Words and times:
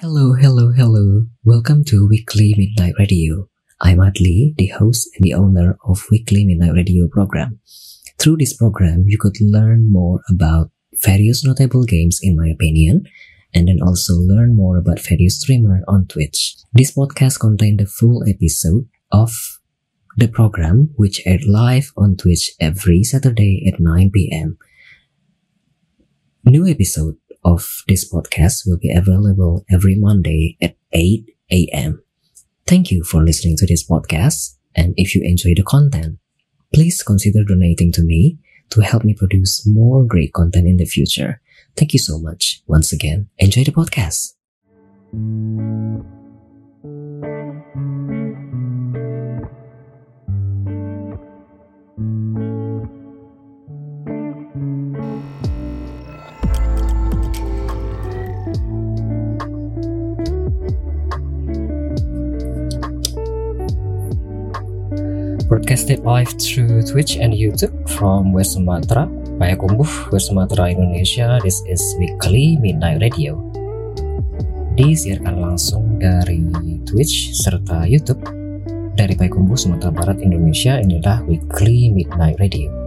Hello, 0.00 0.32
hello, 0.32 0.72
hello. 0.72 1.26
Welcome 1.44 1.84
to 1.84 2.08
Weekly 2.08 2.54
Midnight 2.56 2.94
Radio. 2.98 3.50
I'm 3.82 3.98
Adli, 3.98 4.56
the 4.56 4.68
host 4.68 5.10
and 5.14 5.22
the 5.22 5.34
owner 5.34 5.76
of 5.84 6.06
Weekly 6.10 6.42
Midnight 6.46 6.72
Radio 6.72 7.06
program. 7.06 7.60
Through 8.18 8.38
this 8.38 8.56
program, 8.56 9.04
you 9.08 9.18
could 9.18 9.36
learn 9.42 9.92
more 9.92 10.22
about 10.30 10.70
various 11.04 11.44
notable 11.44 11.84
games 11.84 12.18
in 12.22 12.34
my 12.34 12.48
opinion, 12.48 13.04
and 13.52 13.68
then 13.68 13.80
also 13.82 14.14
learn 14.14 14.56
more 14.56 14.78
about 14.78 15.00
various 15.00 15.38
streamer 15.38 15.82
on 15.86 16.06
Twitch. 16.06 16.56
This 16.72 16.96
podcast 16.96 17.38
contains 17.38 17.76
the 17.76 17.84
full 17.84 18.24
episode 18.26 18.88
of 19.12 19.34
the 20.16 20.28
program 20.28 20.94
which 20.96 21.20
aired 21.26 21.44
live 21.44 21.92
on 21.98 22.16
Twitch 22.16 22.52
every 22.58 23.04
Saturday 23.04 23.70
at 23.70 23.80
9 23.80 24.10
p.m. 24.14 24.56
New 26.46 26.66
episode 26.66 27.18
of 27.44 27.82
this 27.88 28.10
podcast 28.10 28.62
will 28.66 28.78
be 28.78 28.92
available 28.92 29.64
every 29.70 29.96
Monday 29.96 30.56
at 30.60 30.76
8 30.92 31.24
a.m. 31.50 32.02
Thank 32.66 32.90
you 32.90 33.02
for 33.04 33.22
listening 33.22 33.56
to 33.58 33.66
this 33.66 33.86
podcast. 33.86 34.56
And 34.74 34.94
if 34.96 35.14
you 35.14 35.22
enjoy 35.24 35.54
the 35.56 35.62
content, 35.62 36.18
please 36.72 37.02
consider 37.02 37.44
donating 37.44 37.92
to 37.92 38.02
me 38.02 38.38
to 38.70 38.82
help 38.82 39.04
me 39.04 39.14
produce 39.14 39.66
more 39.66 40.04
great 40.04 40.32
content 40.32 40.66
in 40.66 40.76
the 40.76 40.84
future. 40.84 41.40
Thank 41.76 41.92
you 41.92 41.98
so 41.98 42.18
much. 42.18 42.62
Once 42.66 42.92
again, 42.92 43.28
enjoy 43.38 43.64
the 43.64 43.72
podcast. 43.72 44.34
Broadcasted 65.70 66.02
live 66.02 66.34
through 66.34 66.82
Twitch 66.82 67.14
and 67.14 67.30
YouTube 67.30 67.70
from 67.94 68.34
West 68.34 68.58
Sumatra, 68.58 69.06
Payakumbuh, 69.38 70.10
West 70.10 70.26
Sumatra, 70.26 70.66
Indonesia. 70.66 71.38
This 71.46 71.62
is 71.62 71.78
Weekly 71.94 72.58
Midnight 72.58 72.98
Radio. 72.98 73.38
Disiarkan 74.74 75.38
langsung 75.38 76.02
dari 76.02 76.42
Twitch 76.82 77.38
serta 77.38 77.86
YouTube 77.86 78.18
dari 78.98 79.14
Payakumbuh, 79.14 79.54
Sumatera 79.54 79.94
Barat, 79.94 80.18
Indonesia. 80.18 80.82
Inilah 80.82 81.22
Weekly 81.30 81.94
Midnight 81.94 82.42
Radio. 82.42 82.79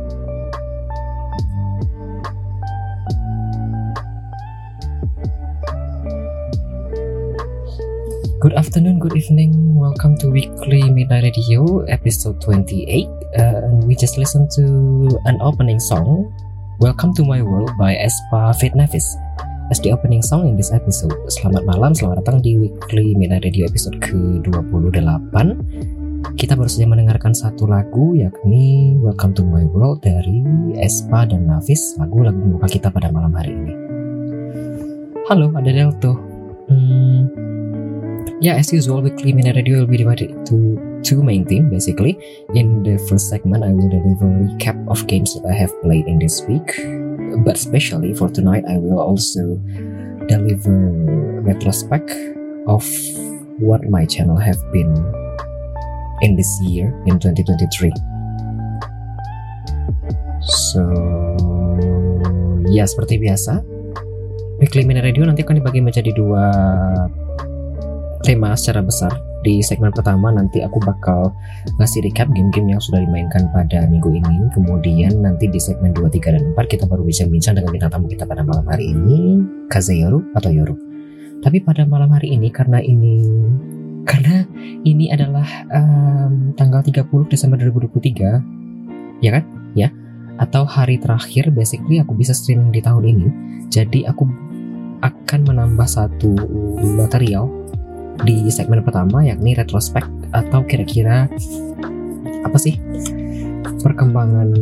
Good 8.44 8.60
afternoon, 8.60 9.00
good 9.00 9.16
evening. 9.16 9.56
Welcome 9.80 10.20
to 10.20 10.28
Weekly 10.28 10.84
Midnight 10.92 11.24
Radio, 11.24 11.88
episode 11.88 12.44
28. 12.44 13.08
Uh, 13.40 13.72
we 13.88 13.96
just 13.96 14.20
listened 14.20 14.52
to 14.60 15.08
an 15.24 15.40
opening 15.40 15.80
song, 15.80 16.28
Welcome 16.84 17.16
to 17.16 17.24
My 17.24 17.40
World 17.40 17.72
by 17.80 17.96
Espa 17.96 18.52
Fit 18.60 18.76
Nevis. 18.76 19.08
As 19.72 19.80
the 19.80 19.96
opening 19.96 20.20
song 20.20 20.44
in 20.44 20.60
this 20.60 20.76
episode. 20.76 21.16
Selamat 21.32 21.64
malam, 21.64 21.96
selamat 21.96 22.20
datang 22.20 22.44
di 22.44 22.60
Weekly 22.60 23.16
Midnight 23.16 23.48
Radio 23.48 23.64
episode 23.64 24.04
ke-28. 24.04 25.32
Kita 26.36 26.60
baru 26.60 26.68
saja 26.68 26.84
mendengarkan 26.84 27.32
satu 27.32 27.64
lagu 27.64 28.12
yakni 28.20 29.00
Welcome 29.00 29.40
to 29.40 29.48
My 29.48 29.64
World 29.72 30.04
dari 30.04 30.44
Espa 30.84 31.24
dan 31.24 31.48
Navis, 31.48 31.96
lagu-lagu 31.96 32.44
muka 32.44 32.68
kita 32.68 32.92
pada 32.92 33.08
malam 33.08 33.32
hari 33.40 33.56
ini. 33.56 33.74
Halo, 35.32 35.48
ada 35.56 35.72
Delto. 35.72 36.20
Hmm, 36.68 37.44
yeah, 38.42 38.56
as 38.56 38.72
usual, 38.74 39.02
Weekly 39.02 39.34
Minute 39.34 39.56
Radio 39.56 39.80
will 39.80 39.88
be 39.88 39.98
divided 39.98 40.32
into 40.32 40.80
two 41.04 41.22
main 41.22 41.46
themes 41.46 41.70
basically. 41.70 42.18
In 42.56 42.84
the 42.84 42.98
first 43.10 43.30
segment, 43.30 43.64
I 43.64 43.72
will 43.72 43.90
deliver 43.90 44.26
a 44.26 44.36
recap 44.48 44.78
of 44.90 45.06
games 45.08 45.34
that 45.36 45.46
I 45.48 45.54
have 45.54 45.72
played 45.82 46.08
in 46.08 46.20
this 46.20 46.42
week. 46.48 46.74
But 47.44 47.56
especially 47.56 48.14
for 48.14 48.30
tonight, 48.30 48.64
I 48.70 48.78
will 48.78 49.00
also 49.00 49.60
deliver 50.28 50.74
retrospect 51.44 52.12
of 52.68 52.88
what 53.60 53.84
my 53.90 54.06
channel 54.06 54.38
have 54.38 54.60
been 54.72 54.92
in 56.22 56.36
this 56.36 56.50
year 56.64 56.90
in 57.06 57.20
2023. 57.20 57.92
So, 60.44 60.84
ya 62.72 62.84
seperti 62.88 63.20
biasa, 63.20 63.64
Weekly 64.60 64.88
Minute 64.88 65.04
Radio 65.12 65.28
nanti 65.28 65.44
akan 65.44 65.60
dibagi 65.60 65.84
menjadi 65.84 66.12
dua 66.16 66.52
tema 68.24 68.56
secara 68.56 68.80
besar. 68.82 69.12
Di 69.44 69.60
segmen 69.60 69.92
pertama 69.92 70.32
nanti 70.32 70.64
aku 70.64 70.80
bakal 70.80 71.36
ngasih 71.76 72.08
recap 72.08 72.32
game-game 72.32 72.72
yang 72.72 72.80
sudah 72.80 73.04
dimainkan 73.04 73.52
pada 73.52 73.84
minggu 73.92 74.08
ini. 74.16 74.48
Kemudian 74.56 75.20
nanti 75.20 75.52
di 75.52 75.60
segmen 75.60 75.92
2, 75.92 76.08
3, 76.08 76.40
dan 76.40 76.44
4 76.56 76.64
kita 76.64 76.88
baru 76.88 77.04
bincang-bincang 77.04 77.60
dengan 77.60 77.70
bintang 77.76 77.92
tamu 77.92 78.08
kita 78.08 78.24
pada 78.24 78.48
malam 78.48 78.64
hari 78.72 78.96
ini, 78.96 79.44
Kazeyoru 79.68 80.32
atau 80.32 80.50
Yoru. 80.50 80.76
Tapi 81.44 81.60
pada 81.60 81.84
malam 81.84 82.08
hari 82.16 82.32
ini 82.40 82.48
karena 82.48 82.80
ini 82.80 83.20
karena 84.08 84.48
ini 84.88 85.12
adalah 85.12 85.48
um, 85.76 86.56
tanggal 86.56 86.80
30 86.80 87.04
Desember 87.28 87.60
2023, 87.60 89.20
ya 89.20 89.32
kan? 89.36 89.44
Ya. 89.76 89.92
Atau 90.40 90.64
hari 90.64 90.98
terakhir 90.98 91.52
basically 91.52 92.00
aku 92.00 92.16
bisa 92.16 92.32
streaming 92.32 92.72
di 92.72 92.80
tahun 92.80 93.04
ini. 93.04 93.28
Jadi 93.68 94.08
aku 94.08 94.24
akan 95.04 95.40
menambah 95.52 95.88
satu 95.88 96.32
material 96.96 97.63
di 98.22 98.48
segmen 98.54 98.86
pertama 98.86 99.26
yakni 99.26 99.58
retrospek 99.58 100.06
atau 100.30 100.62
kira-kira 100.64 101.26
apa 102.46 102.58
sih 102.62 102.78
perkembangan 103.82 104.54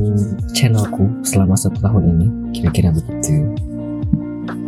channelku 0.56 1.12
selama 1.28 1.60
satu 1.60 1.78
tahun 1.84 2.04
ini 2.16 2.28
kira-kira 2.56 2.96
begitu 2.96 3.52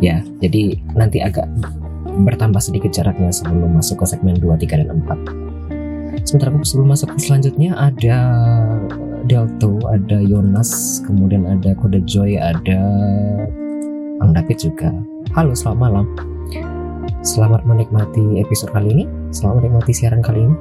ya 0.04 0.20
jadi 0.44 0.76
nanti 0.92 1.24
agak 1.24 1.48
bertambah 2.28 2.60
sedikit 2.62 2.94
jaraknya 2.94 3.32
sebelum 3.34 3.74
masuk 3.74 4.04
ke 4.04 4.06
segmen 4.06 4.38
2, 4.38 4.54
3, 4.54 4.86
dan 4.86 5.02
4 5.02 6.28
sementara 6.28 6.54
sebelum 6.62 6.94
masuk 6.94 7.08
ke 7.16 7.18
selanjutnya 7.18 7.74
ada 7.74 8.20
Delto, 9.24 9.80
ada 9.88 10.20
Yonas, 10.20 11.00
kemudian 11.08 11.48
ada 11.48 11.72
Kode 11.72 12.04
Joy, 12.04 12.36
ada 12.36 12.80
Bang 14.20 14.36
David 14.36 14.60
juga. 14.60 14.92
Halo, 15.32 15.56
selamat 15.56 15.80
malam. 15.80 16.33
Selamat 17.24 17.64
menikmati 17.64 18.36
episode 18.36 18.68
kali 18.76 18.92
ini. 18.92 19.04
Selamat 19.32 19.64
menikmati 19.64 19.96
siaran 19.96 20.20
kali 20.20 20.44
ini. 20.44 20.52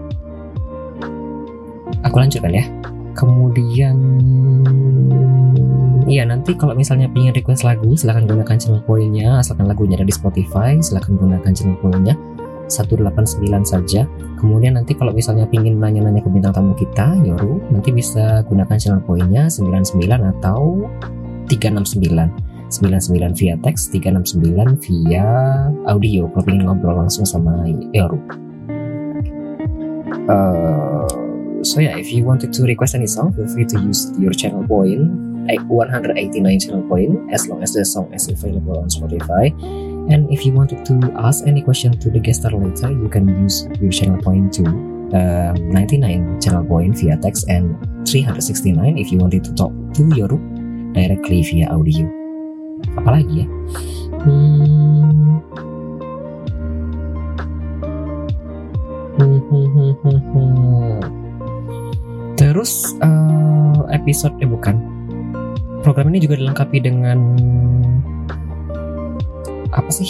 Aku 2.07 2.15
lanjutkan 2.15 2.55
ya. 2.55 2.63
Kemudian, 3.19 3.99
iya 6.07 6.23
nanti 6.23 6.55
kalau 6.55 6.71
misalnya 6.71 7.11
ingin 7.19 7.35
request 7.35 7.67
lagu, 7.67 7.99
silahkan 7.99 8.23
gunakan 8.23 8.55
channel 8.55 8.79
poinnya. 8.87 9.43
Asalkan 9.43 9.67
lagunya 9.67 9.99
ada 9.99 10.07
di 10.07 10.15
Spotify, 10.15 10.79
silahkan 10.79 11.19
gunakan 11.19 11.51
channel 11.51 11.75
poinnya 11.83 12.15
189 12.71 13.43
saja. 13.67 14.07
Kemudian 14.39 14.79
nanti 14.79 14.95
kalau 14.95 15.11
misalnya 15.11 15.51
ingin 15.51 15.83
nanya-nanya 15.83 16.23
ke 16.23 16.31
bintang 16.31 16.55
tamu 16.55 16.71
kita, 16.79 17.11
Yoru, 17.27 17.59
nanti 17.75 17.91
bisa 17.91 18.39
gunakan 18.47 18.79
channel 18.79 19.03
poinnya 19.03 19.51
99 19.51 19.99
atau 20.39 20.87
369. 21.51 22.52
99 22.81 23.35
via 23.35 23.55
teks, 23.61 23.91
369 23.91 24.79
via 24.81 25.25
audio 25.85 26.31
kalau 26.31 26.47
ingin 26.49 26.65
ngobrol 26.65 27.03
langsung 27.05 27.27
sama 27.27 27.67
Yoru. 27.93 28.17
Uh, 30.31 31.07
so 31.61 31.83
yeah, 31.83 31.99
if 31.99 32.11
you 32.11 32.23
wanted 32.23 32.55
to 32.55 32.63
request 32.63 32.95
any 32.95 33.07
song, 33.07 33.35
feel 33.35 33.47
free 33.51 33.67
to 33.67 33.77
use 33.83 34.09
your 34.15 34.31
channel 34.31 34.63
point, 34.63 35.11
189 35.67 36.15
channel 36.59 36.83
point, 36.87 37.19
as 37.31 37.47
long 37.51 37.61
as 37.61 37.75
the 37.75 37.83
song 37.83 38.07
is 38.15 38.27
available 38.31 38.79
on 38.79 38.87
Spotify. 38.87 39.51
And 40.11 40.31
if 40.31 40.45
you 40.45 40.51
wanted 40.51 40.85
to 40.87 40.95
ask 41.19 41.47
any 41.47 41.61
question 41.61 41.95
to 41.99 42.11
the 42.11 42.19
guest 42.19 42.43
star 42.43 42.51
later, 42.51 42.91
you 42.91 43.07
can 43.07 43.27
use 43.43 43.67
your 43.79 43.91
channel 43.91 44.21
point 44.21 44.53
to 44.59 44.63
um, 45.13 45.55
99 45.71 46.41
channel 46.41 46.65
point 46.65 46.97
via 46.97 47.17
text 47.17 47.47
and 47.49 47.75
369 48.07 48.97
if 48.97 49.11
you 49.11 49.17
wanted 49.19 49.43
to 49.43 49.53
talk 49.53 49.71
to 49.93 50.03
Yoru 50.11 50.39
directly 50.93 51.43
via 51.43 51.69
audio 51.69 52.22
apalagi 52.95 53.45
ya? 53.45 53.47
Hmm. 54.23 55.39
terus 62.33 62.97
uh, 62.99 63.85
episode 63.93 64.33
eh 64.41 64.49
bukan. 64.49 64.77
Program 65.83 66.09
ini 66.11 66.23
juga 66.23 66.39
dilengkapi 66.39 66.77
dengan 66.79 67.19
apa 69.73 69.91
sih? 69.91 70.09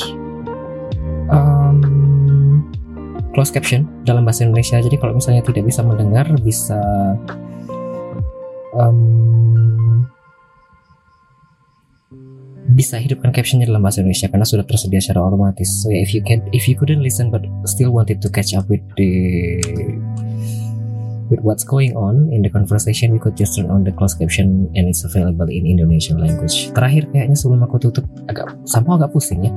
Um, 1.33 2.61
closed 3.33 3.55
caption 3.55 3.89
dalam 4.05 4.27
bahasa 4.27 4.45
Indonesia. 4.45 4.77
Jadi 4.77 4.99
kalau 5.01 5.17
misalnya 5.17 5.41
tidak 5.41 5.65
bisa 5.65 5.81
mendengar 5.81 6.29
bisa 6.43 6.79
um, 8.77 9.62
bisa 12.71 12.95
hidupkan 12.95 13.35
captionnya 13.35 13.67
dalam 13.67 13.83
bahasa 13.83 13.99
Indonesia 13.99 14.31
karena 14.31 14.47
sudah 14.47 14.63
tersedia 14.63 15.03
secara 15.03 15.19
otomatis. 15.27 15.67
So 15.83 15.91
yeah, 15.91 16.03
if 16.03 16.15
you 16.15 16.23
can, 16.23 16.39
if 16.55 16.67
you 16.71 16.79
couldn't 16.79 17.03
listen 17.03 17.27
but 17.27 17.43
still 17.67 17.91
wanted 17.91 18.23
to 18.23 18.31
catch 18.31 18.55
up 18.55 18.63
with 18.71 18.83
the 18.95 19.11
with 21.27 21.43
what's 21.43 21.67
going 21.67 21.95
on 21.99 22.31
in 22.31 22.39
the 22.39 22.51
conversation, 22.51 23.11
we 23.11 23.19
could 23.19 23.35
just 23.35 23.59
turn 23.59 23.67
on 23.67 23.83
the 23.83 23.91
closed 23.91 24.19
caption 24.19 24.71
and 24.79 24.87
it's 24.87 25.03
available 25.03 25.47
in 25.51 25.67
Indonesian 25.67 26.23
language. 26.23 26.71
Terakhir 26.71 27.11
kayaknya 27.11 27.35
sebelum 27.35 27.67
aku 27.67 27.83
tutup 27.83 28.07
agak 28.31 28.55
sama 28.63 28.95
agak 28.95 29.11
pusing 29.11 29.43
ya. 29.43 29.51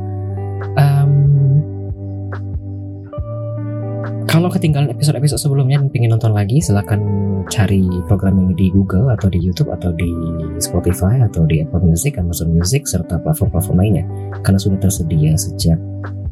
Kalau 4.26 4.50
ketinggalan 4.50 4.90
episode-episode 4.90 5.38
sebelumnya 5.38 5.78
dan 5.80 5.90
ingin 5.94 6.10
nonton 6.18 6.34
lagi, 6.34 6.58
silahkan 6.58 6.98
cari 7.46 7.86
program 8.10 8.42
ini 8.42 8.52
di 8.58 8.66
Google 8.74 9.14
atau 9.14 9.30
di 9.30 9.38
YouTube 9.38 9.70
atau 9.70 9.94
di 9.94 10.10
Spotify 10.58 11.22
atau 11.22 11.46
di 11.46 11.62
Apple 11.62 11.82
Music, 11.86 12.18
Amazon 12.18 12.50
Music, 12.50 12.90
serta 12.90 13.22
platform-platform 13.22 13.78
lainnya. 13.78 14.04
Karena 14.42 14.58
sudah 14.58 14.78
tersedia 14.82 15.38
sejak 15.38 15.78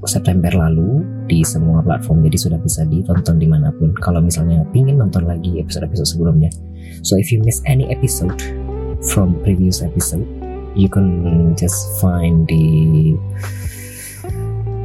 September 0.05 0.51
lalu 0.53 1.07
di 1.31 1.41
semua 1.47 1.81
platform, 1.81 2.27
jadi 2.27 2.37
sudah 2.37 2.59
bisa 2.61 2.83
ditonton 2.85 3.39
di 3.39 3.47
mana 3.47 3.71
pun. 3.73 3.95
Kalau 4.03 4.19
misalnya 4.21 4.67
ingin 4.75 4.99
nonton 5.01 5.25
lagi 5.25 5.63
episode-episode 5.63 6.19
sebelumnya. 6.19 6.51
So 7.07 7.15
if 7.15 7.31
you 7.31 7.41
miss 7.47 7.63
any 7.65 7.89
episode 7.95 8.37
from 9.07 9.39
previous 9.47 9.81
episode, 9.81 10.27
you 10.75 10.91
can 10.91 11.55
just 11.55 11.95
find 12.03 12.45
the 12.51 13.15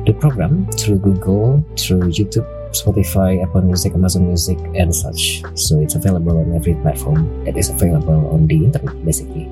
the 0.06 0.13
program 0.15 0.69
through 0.77 1.01
Google, 1.01 1.65
through 1.75 2.13
YouTube, 2.13 2.47
Spotify, 2.71 3.42
Apple 3.42 3.66
Music, 3.66 3.94
Amazon 3.94 4.30
Music, 4.30 4.57
and 4.77 4.94
such. 4.94 5.42
So 5.57 5.81
it's 5.81 5.95
available 5.95 6.38
on 6.38 6.54
every 6.54 6.77
platform 6.81 7.25
that 7.45 7.57
is 7.57 7.69
available 7.69 8.30
on 8.30 8.45
the 8.45 8.69
internet 8.69 8.98
basically. 9.06 9.50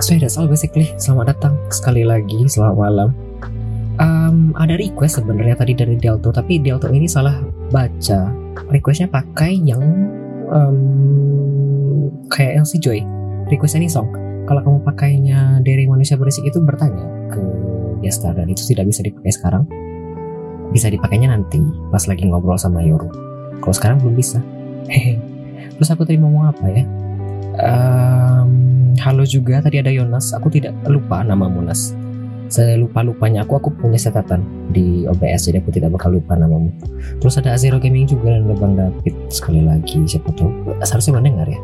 So 0.00 0.16
that's 0.16 0.40
all 0.40 0.48
basically. 0.48 0.90
Selamat 0.96 1.36
datang 1.36 1.54
sekali 1.68 2.02
lagi, 2.02 2.48
selamat 2.48 2.76
malam. 2.76 3.08
Um, 4.00 4.56
ada 4.56 4.80
request 4.80 5.20
sebenarnya 5.20 5.60
tadi 5.60 5.76
dari 5.76 6.00
Delto, 6.00 6.32
tapi 6.32 6.56
Delto 6.56 6.88
ini 6.88 7.04
salah 7.04 7.36
baca. 7.68 8.32
Requestnya 8.72 9.12
pakai 9.12 9.60
yang 9.60 9.82
um, 10.48 10.78
kayak 12.32 12.64
LC 12.64 12.80
Joy. 12.80 13.04
Requestnya 13.52 13.84
ini 13.84 13.90
song. 13.92 14.08
Kalau 14.48 14.64
kamu 14.64 14.78
pakainya 14.88 15.60
dari 15.60 15.84
manusia 15.84 16.16
berisik 16.16 16.48
itu 16.48 16.58
bertanya 16.64 17.04
ke 17.28 17.42
Gestar 18.00 18.32
dan 18.32 18.48
itu 18.48 18.64
tidak 18.64 18.88
bisa 18.88 19.04
dipakai 19.04 19.30
sekarang 19.36 19.68
bisa 20.70 20.90
dipakainya 20.90 21.30
nanti 21.30 21.60
pas 21.90 22.06
lagi 22.06 22.26
ngobrol 22.26 22.58
sama 22.58 22.82
Yoru. 22.82 23.10
Kalau 23.60 23.74
sekarang 23.74 23.98
belum 24.00 24.14
bisa. 24.16 24.38
Hehe. 24.88 25.20
Terus 25.76 25.88
aku 25.92 26.08
tadi 26.08 26.16
mau 26.16 26.32
ngomong 26.32 26.46
apa 26.50 26.64
ya? 26.70 26.84
Um, 27.60 28.50
halo 29.02 29.26
juga 29.28 29.60
tadi 29.60 29.82
ada 29.82 29.92
Yonas. 29.92 30.32
Aku 30.32 30.48
tidak 30.48 30.72
lupa 30.88 31.20
nama 31.20 31.46
Munas 31.50 31.92
saya 32.50 32.74
lupa 32.74 33.06
lupanya 33.06 33.46
aku 33.46 33.62
aku 33.62 33.70
punya 33.70 33.94
catatan 33.94 34.42
di 34.74 35.06
OBS 35.06 35.46
jadi 35.46 35.62
aku 35.62 35.70
tidak 35.70 35.94
bakal 35.94 36.18
lupa 36.18 36.34
namamu. 36.34 36.74
Terus 37.22 37.38
ada 37.38 37.54
Azero 37.54 37.78
Gaming 37.78 38.10
juga 38.10 38.34
dan 38.34 38.50
Bang 38.58 38.74
David 38.74 39.14
sekali 39.30 39.62
lagi 39.62 40.02
siapa 40.02 40.34
tahu. 40.34 40.74
Seharusnya 40.82 41.22
mendengar 41.22 41.46
ya. 41.46 41.62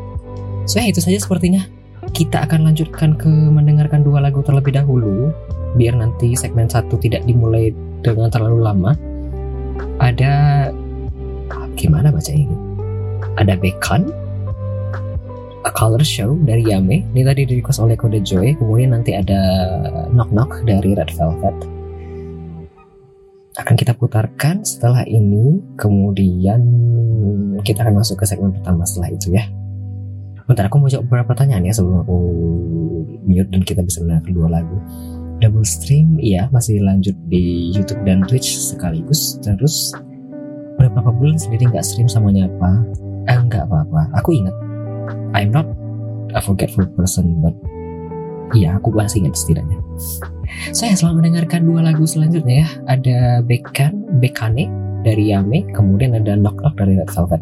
So 0.63 0.79
ya 0.79 0.87
itu 0.87 1.03
saja 1.03 1.19
sepertinya. 1.19 1.67
Kita 2.15 2.47
akan 2.47 2.71
lanjutkan 2.71 3.19
ke 3.19 3.27
mendengarkan 3.27 3.99
dua 3.99 4.23
lagu 4.23 4.39
terlebih 4.39 4.79
dahulu 4.79 5.35
biar 5.77 5.93
nanti 5.95 6.33
segmen 6.33 6.65
satu 6.65 6.97
tidak 6.97 7.23
dimulai 7.29 7.71
dengan 8.01 8.33
terlalu 8.33 8.59
lama 8.65 8.91
ada 10.01 10.33
gimana 11.77 12.09
baca 12.09 12.31
ini? 12.33 12.57
Ada 13.37 13.53
Bekan 13.57 14.09
A 15.65 15.71
Color 15.73 16.01
Show 16.01 16.37
dari 16.41 16.65
Yame. 16.65 17.05
Ini 17.13 17.21
tadi 17.25 17.45
di 17.45 17.53
request 17.61 17.81
oleh 17.81 17.93
Kode 17.93 18.21
Joy. 18.25 18.57
Kemudian 18.57 18.97
nanti 18.97 19.13
ada 19.13 19.39
Knock 20.09 20.33
Knock 20.33 20.51
dari 20.65 20.97
Red 20.97 21.13
Velvet. 21.13 21.57
Akan 23.57 23.75
kita 23.77 23.93
putarkan 23.97 24.65
setelah 24.65 25.05
ini. 25.05 25.61
Kemudian 25.77 26.61
kita 27.61 27.85
akan 27.85 28.01
masuk 28.01 28.21
ke 28.21 28.25
segmen 28.25 28.53
pertama 28.53 28.85
setelah 28.85 29.13
itu 29.13 29.33
ya. 29.33 29.45
Bentar 30.47 30.71
aku 30.71 30.79
mau 30.79 30.87
jawab 30.87 31.11
beberapa 31.11 31.35
pertanyaan 31.35 31.67
ya 31.67 31.73
sebelum 31.75 32.07
aku 32.07 32.17
mute 33.27 33.51
dan 33.51 33.61
kita 33.67 33.83
bisa 33.83 33.99
mendengar 33.99 34.23
kedua 34.23 34.47
lagu 34.47 34.79
double 35.37 35.65
stream 35.65 36.17
iya 36.17 36.49
masih 36.49 36.81
lanjut 36.81 37.13
di 37.29 37.69
YouTube 37.73 38.01
dan 38.03 38.25
Twitch 38.25 38.57
sekaligus. 38.57 39.37
Terus 39.41 39.93
beberapa 40.77 41.09
bulan 41.13 41.37
sendiri 41.37 41.69
nggak 41.69 41.85
stream 41.85 42.09
sama 42.09 42.33
nyapa 42.33 42.81
eh 43.29 43.37
nggak 43.37 43.69
apa-apa. 43.69 44.09
Aku 44.21 44.33
ingat. 44.33 44.55
I'm 45.35 45.53
not 45.53 45.67
a 46.33 46.41
forgetful 46.41 46.87
person 46.97 47.39
but 47.43 47.53
iya 48.57 48.77
aku 48.81 48.89
masih 48.93 49.25
ingat 49.25 49.37
setidaknya. 49.37 49.77
Saya 50.73 50.95
selalu 50.95 51.25
mendengarkan 51.25 51.67
dua 51.67 51.85
lagu 51.85 52.07
selanjutnya 52.07 52.65
ya. 52.65 52.69
Ada 52.89 53.17
Bekan 53.45 54.21
Bekane 54.23 54.69
dari 55.05 55.31
Yame 55.31 55.69
kemudian 55.75 56.17
ada 56.17 56.33
Knock 56.33 56.57
Knock 56.63 56.75
dari 56.79 56.97
Red 56.97 57.11
Velvet. 57.13 57.41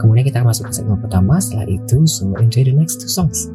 Kemudian 0.00 0.24
kita 0.26 0.40
masuk 0.42 0.72
ke 0.72 0.74
segmen 0.74 0.98
pertama. 0.98 1.38
Setelah 1.38 1.68
itu 1.68 2.02
so 2.08 2.34
enjoy 2.40 2.66
the 2.66 2.74
next 2.74 2.98
two 2.98 3.12
songs 3.12 3.52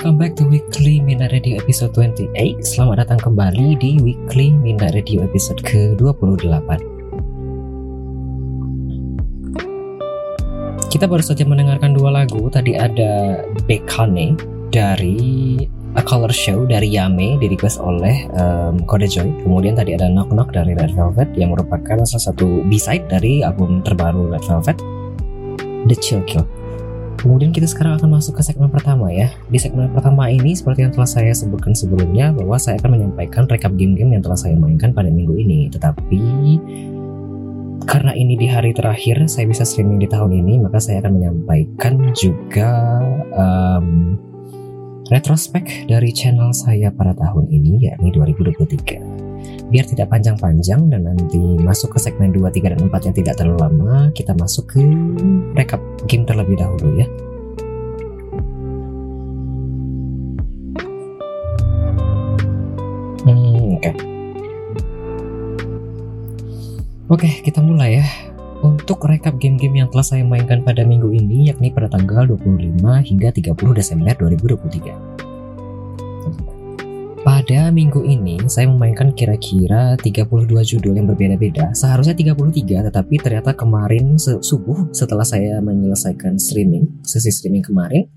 Welcome 0.00 0.16
back 0.16 0.32
to 0.40 0.48
Weekly 0.48 0.96
Minda 0.96 1.28
Radio 1.28 1.60
episode 1.60 1.92
28 1.92 2.32
Selamat 2.64 3.04
datang 3.04 3.20
kembali 3.20 3.76
di 3.76 4.00
Weekly 4.00 4.48
Minda 4.48 4.88
Radio 4.96 5.20
episode 5.20 5.60
ke-28 5.60 6.80
Kita 10.88 11.04
baru 11.04 11.20
saja 11.20 11.44
mendengarkan 11.44 11.92
dua 11.92 12.16
lagu. 12.16 12.48
Tadi 12.48 12.80
ada 12.80 13.44
Bekane 13.68 14.40
dari 14.72 15.60
A 15.92 16.00
Color 16.00 16.32
Show 16.32 16.64
dari 16.64 16.96
Yame 16.96 17.36
di 17.36 17.52
request 17.52 17.84
oleh 17.84 18.24
um, 18.40 18.80
Kode 18.88 19.04
Joy. 19.04 19.28
Kemudian 19.44 19.76
tadi 19.76 20.00
ada 20.00 20.08
Knock 20.08 20.32
Knock 20.32 20.56
dari 20.56 20.72
Red 20.80 20.96
Velvet 20.96 21.28
Yang 21.36 21.60
merupakan 21.60 22.08
salah 22.08 22.24
satu 22.32 22.64
B-side 22.64 23.04
dari 23.12 23.44
album 23.44 23.84
terbaru 23.84 24.32
Red 24.32 24.48
Velvet 24.48 24.80
The 25.92 25.96
Chill 26.00 26.24
Kill 26.24 26.59
Kemudian 27.20 27.52
kita 27.52 27.68
sekarang 27.68 28.00
akan 28.00 28.16
masuk 28.16 28.40
ke 28.40 28.42
segmen 28.42 28.72
pertama 28.72 29.12
ya. 29.12 29.28
Di 29.52 29.60
segmen 29.60 29.92
pertama 29.92 30.32
ini 30.32 30.56
seperti 30.56 30.88
yang 30.88 30.92
telah 30.96 31.04
saya 31.04 31.32
sebutkan 31.36 31.76
sebelumnya 31.76 32.32
bahwa 32.32 32.56
saya 32.56 32.80
akan 32.80 32.96
menyampaikan 32.96 33.44
rekap 33.44 33.76
game-game 33.76 34.16
yang 34.16 34.24
telah 34.24 34.40
saya 34.40 34.56
mainkan 34.56 34.96
pada 34.96 35.12
minggu 35.12 35.36
ini. 35.36 35.68
Tetapi 35.68 36.22
karena 37.84 38.16
ini 38.16 38.40
di 38.40 38.48
hari 38.48 38.72
terakhir 38.72 39.20
saya 39.28 39.44
bisa 39.44 39.68
streaming 39.68 40.00
di 40.00 40.08
tahun 40.08 40.32
ini, 40.32 40.64
maka 40.64 40.80
saya 40.80 41.04
akan 41.04 41.12
menyampaikan 41.20 42.00
juga 42.16 43.04
um, 43.36 44.16
retrospek 45.12 45.90
dari 45.92 46.08
channel 46.16 46.56
saya 46.56 46.88
pada 46.88 47.12
tahun 47.12 47.52
ini 47.52 47.84
yakni 47.84 48.08
2023 48.16 49.29
biar 49.70 49.86
tidak 49.86 50.10
panjang-panjang 50.10 50.90
dan 50.90 51.06
nanti 51.06 51.38
masuk 51.62 51.94
ke 51.94 51.98
segmen 52.02 52.34
2, 52.34 52.42
3, 52.50 52.74
dan 52.74 52.80
4 52.90 53.06
yang 53.06 53.14
tidak 53.14 53.34
terlalu 53.38 53.58
lama 53.62 54.10
kita 54.10 54.34
masuk 54.34 54.74
ke 54.74 54.82
rekap 55.54 55.78
game 56.10 56.26
terlebih 56.26 56.58
dahulu 56.58 56.98
ya. 56.98 57.06
Hmm, 63.22 63.78
oke. 63.78 63.90
Oke 67.10 67.26
okay, 67.26 67.32
kita 67.46 67.62
mulai 67.62 68.02
ya. 68.02 68.06
Untuk 68.60 69.08
rekap 69.08 69.40
game-game 69.40 69.80
yang 69.80 69.88
telah 69.88 70.04
saya 70.04 70.20
mainkan 70.20 70.60
pada 70.60 70.84
minggu 70.84 71.08
ini 71.16 71.48
yakni 71.48 71.72
pada 71.72 71.88
tanggal 71.88 72.28
25 72.28 72.84
hingga 73.08 73.32
30 73.32 73.56
Desember 73.72 74.12
2023 74.20 75.29
pada 77.20 77.68
minggu 77.68 78.00
ini 78.00 78.40
saya 78.48 78.64
memainkan 78.72 79.12
kira-kira 79.12 79.92
32 80.00 80.48
judul 80.64 80.96
yang 80.96 81.04
berbeda-beda. 81.04 81.76
Seharusnya 81.76 82.16
33 82.16 82.88
tetapi 82.88 83.14
ternyata 83.20 83.52
kemarin 83.52 84.16
subuh 84.16 84.88
setelah 84.96 85.24
saya 85.28 85.60
menyelesaikan 85.60 86.40
streaming, 86.40 87.04
sesi 87.04 87.28
streaming 87.28 87.60
kemarin, 87.60 88.08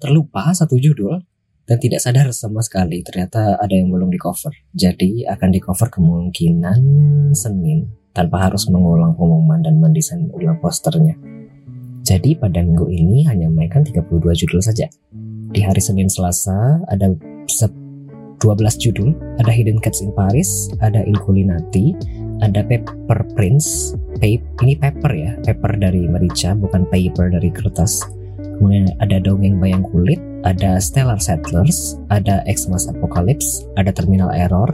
terlupa 0.00 0.56
satu 0.56 0.80
judul 0.80 1.20
dan 1.68 1.76
tidak 1.76 2.00
sadar 2.00 2.32
sama 2.32 2.64
sekali 2.64 3.04
ternyata 3.04 3.60
ada 3.60 3.74
yang 3.76 3.92
belum 3.92 4.08
di 4.08 4.16
cover. 4.16 4.52
Jadi 4.72 5.28
akan 5.28 5.48
di 5.52 5.60
cover 5.60 5.92
kemungkinan 5.92 6.80
Senin 7.36 7.92
tanpa 8.16 8.48
harus 8.48 8.66
mengulang 8.72 9.14
pengumuman 9.20 9.60
dan 9.60 9.76
mendesain 9.76 10.32
ulang 10.32 10.56
posternya. 10.64 11.14
Jadi 12.00 12.40
pada 12.40 12.64
minggu 12.64 12.88
ini 12.88 13.28
hanya 13.28 13.52
memainkan 13.52 13.84
32 13.84 14.08
judul 14.32 14.64
saja. 14.64 14.88
Di 15.50 15.60
hari 15.60 15.82
Senin 15.84 16.08
Selasa 16.08 16.80
ada 16.88 17.12
12 18.40 18.80
judul, 18.80 19.12
ada 19.36 19.52
Hidden 19.52 19.78
Cats 19.84 20.00
in 20.00 20.10
Paris, 20.16 20.72
ada 20.80 21.04
Inculinati, 21.04 21.92
ada 22.40 22.64
Paper 22.64 23.20
Prince, 23.36 23.92
paper, 24.16 24.48
ini 24.64 24.74
paper 24.80 25.12
ya, 25.12 25.32
paper 25.44 25.76
dari 25.76 26.08
merica, 26.08 26.56
bukan 26.56 26.88
paper 26.88 27.36
dari 27.36 27.52
kertas. 27.52 28.00
Kemudian 28.60 28.92
ada 29.00 29.20
Dongeng 29.20 29.56
Bayang 29.56 29.84
Kulit, 29.88 30.20
ada 30.44 30.80
Stellar 30.80 31.20
Settlers, 31.20 31.96
ada 32.12 32.44
Xmas 32.44 32.88
Apocalypse, 32.88 33.64
ada 33.80 33.92
Terminal 33.92 34.32
Error, 34.32 34.68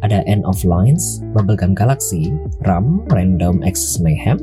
ada 0.00 0.24
End 0.24 0.44
of 0.44 0.60
Lines, 0.64 1.24
Bubblegum 1.32 1.76
Galaxy, 1.76 2.32
RAM, 2.64 3.04
Random 3.12 3.60
Access 3.64 4.00
Mayhem, 4.00 4.40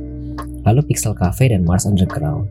lalu 0.65 0.81
Pixel 0.85 1.13
Cafe 1.17 1.49
dan 1.49 1.65
Mars 1.65 1.85
Underground. 1.85 2.49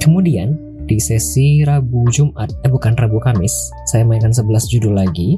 Kemudian 0.00 0.56
di 0.88 0.96
sesi 0.96 1.60
Rabu 1.68 2.08
Jumat, 2.08 2.48
eh 2.64 2.72
bukan 2.72 2.96
Rabu 2.96 3.20
Kamis, 3.20 3.52
saya 3.92 4.08
mainkan 4.08 4.32
11 4.32 4.72
judul 4.72 4.96
lagi. 4.96 5.36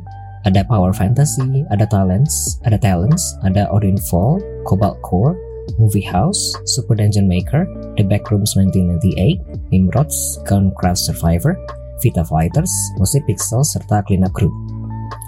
Ada 0.49 0.64
Power 0.64 0.97
Fantasy, 0.97 1.66
ada 1.69 1.85
Talents, 1.85 2.62
ada 2.64 2.80
Talents, 2.80 3.37
ada 3.45 3.69
Odin 3.75 3.99
Fall, 3.99 4.40
Cobalt 4.64 4.97
Core, 5.04 5.37
Movie 5.76 6.07
House, 6.07 6.57
Super 6.64 6.97
Dungeon 6.97 7.28
Maker, 7.28 7.69
The 8.00 8.07
Backrooms 8.07 8.57
1998, 8.57 9.37
Nimrods, 9.69 10.40
Guncraft 10.49 11.02
Survivor, 11.12 11.61
Vita 12.00 12.25
Fighters, 12.25 12.73
Musik 12.97 13.21
Pixel, 13.28 13.61
serta 13.61 14.00
Cleanup 14.09 14.33
Crew. 14.33 14.49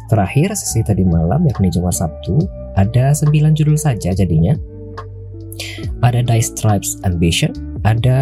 Terakhir, 0.09 0.57
sesi 0.57 0.81
tadi 0.81 1.05
malam 1.05 1.45
yakni 1.45 1.69
Jumat 1.69 1.93
Sabtu, 1.93 2.41
ada 2.81 3.13
9 3.13 3.53
judul 3.53 3.77
saja 3.77 4.17
jadinya. 4.17 4.57
Ada 6.01 6.25
Dice 6.25 6.57
Stripes 6.57 7.05
Ambition, 7.05 7.53
ada 7.85 8.17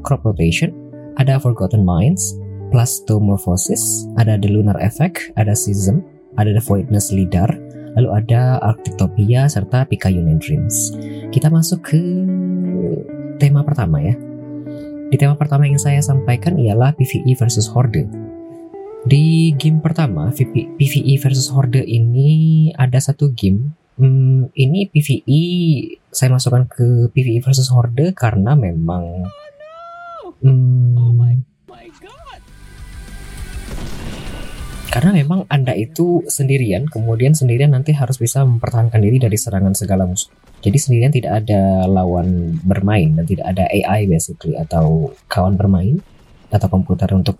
Crop 0.00 0.24
Rotation, 0.24 0.85
ada 1.16 1.40
Forgotten 1.40 1.84
Minds, 1.84 2.36
Plastomorphosis, 2.72 4.08
ada 4.20 4.36
The 4.36 4.52
Lunar 4.52 4.76
Effect, 4.84 5.32
ada 5.40 5.56
Season, 5.56 6.04
ada 6.36 6.52
The 6.52 6.62
Voidness 6.62 7.12
Leader, 7.12 7.48
lalu 7.96 8.08
ada 8.12 8.60
Arctopia 8.60 9.48
serta 9.48 9.88
Picayune 9.88 10.36
Dreams. 10.36 10.92
Kita 11.32 11.48
masuk 11.48 11.80
ke 11.92 12.00
tema 13.40 13.64
pertama 13.64 14.00
ya. 14.04 14.14
Di 15.06 15.16
tema 15.16 15.38
pertama 15.38 15.64
yang 15.64 15.78
saya 15.78 16.02
sampaikan 16.02 16.58
ialah 16.58 16.92
PvE 16.98 17.38
versus 17.38 17.70
Horde. 17.70 18.04
Di 19.06 19.54
game 19.54 19.78
pertama, 19.78 20.34
PvE 20.34 21.14
versus 21.22 21.46
Horde 21.46 21.78
ini 21.86 22.68
ada 22.74 22.98
satu 22.98 23.30
game. 23.30 23.70
Hmm, 23.96 24.50
ini 24.52 24.90
PvE 24.90 25.42
saya 26.10 26.34
masukkan 26.34 26.66
ke 26.68 27.08
PvE 27.14 27.40
versus 27.40 27.70
Horde 27.70 28.12
karena 28.12 28.58
memang 28.58 29.30
Hmm, 30.44 30.96
oh 31.00 31.12
my, 31.16 31.34
my 31.70 31.86
God. 32.00 32.40
Karena 34.92 35.10
memang 35.12 35.44
Anda 35.52 35.76
itu 35.76 36.24
sendirian, 36.24 36.88
kemudian 36.88 37.36
sendirian 37.36 37.76
nanti 37.76 37.92
harus 37.92 38.16
bisa 38.16 38.44
mempertahankan 38.44 39.00
diri 39.00 39.20
dari 39.20 39.36
serangan 39.36 39.76
segala 39.76 40.08
musuh. 40.08 40.32
Jadi 40.64 40.76
sendirian 40.80 41.12
tidak 41.12 41.44
ada 41.44 41.84
lawan 41.84 42.56
bermain 42.64 43.12
dan 43.12 43.28
tidak 43.28 43.46
ada 43.52 43.68
AI 43.68 44.08
basically 44.08 44.56
atau 44.56 45.12
kawan 45.28 45.54
bermain 45.54 46.00
atau 46.48 46.68
komputer 46.72 47.12
untuk 47.12 47.36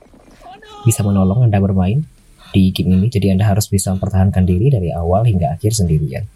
bisa 0.84 1.02
menolong 1.02 1.48
Anda 1.48 1.58
bermain 1.58 2.04
di 2.52 2.70
game 2.70 2.94
ini. 2.94 3.08
Jadi 3.08 3.32
Anda 3.32 3.48
harus 3.48 3.66
bisa 3.66 3.90
mempertahankan 3.96 4.44
diri 4.44 4.70
dari 4.70 4.92
awal 4.92 5.26
hingga 5.26 5.56
akhir 5.58 5.74
sendirian. 5.74 6.28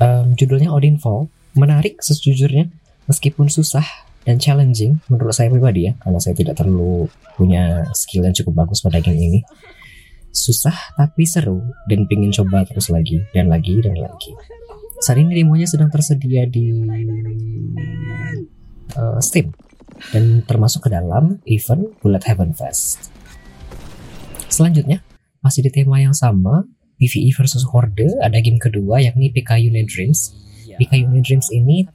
Um, 0.00 0.32
judulnya 0.32 0.72
Odin 0.72 0.96
Fall 0.96 1.28
menarik 1.52 2.00
sejujurnya 2.00 2.72
meskipun 3.04 3.52
susah 3.52 3.84
dan 4.24 4.36
challenging 4.36 5.00
menurut 5.08 5.32
saya 5.32 5.48
pribadi 5.48 5.88
ya 5.88 5.92
karena 5.96 6.20
saya 6.20 6.36
tidak 6.36 6.60
terlalu 6.60 7.08
punya 7.40 7.88
skill 7.96 8.28
yang 8.28 8.36
cukup 8.36 8.66
bagus 8.66 8.84
pada 8.84 9.00
game 9.00 9.16
ini. 9.16 9.40
Susah 10.30 10.76
tapi 10.94 11.26
seru 11.26 11.58
dan 11.90 12.06
pingin 12.06 12.30
coba 12.30 12.62
terus 12.68 12.92
lagi 12.92 13.18
dan 13.34 13.50
lagi 13.50 13.80
dan 13.82 13.98
lagi. 13.98 14.30
Saat 15.00 15.18
ini 15.18 15.32
demonya 15.40 15.64
sedang 15.64 15.88
tersedia 15.88 16.44
di 16.44 16.70
uh, 18.94 19.18
Steam 19.18 19.50
dan 20.12 20.44
termasuk 20.44 20.86
ke 20.86 20.90
dalam 20.92 21.40
event 21.48 21.96
Bullet 22.04 22.22
Heaven 22.28 22.52
Fest. 22.52 23.10
Selanjutnya 24.52 25.00
masih 25.40 25.64
di 25.64 25.70
tema 25.72 25.98
yang 25.98 26.12
sama 26.12 26.68
PvE 27.00 27.32
versus 27.32 27.64
Horde 27.64 28.12
ada 28.20 28.36
game 28.44 28.60
kedua 28.60 29.00
yakni 29.00 29.32
PKU 29.32 29.72
Dreams. 29.88 30.36
PKU 30.70 31.12
Dreams 31.24 31.48
ini 31.52 31.88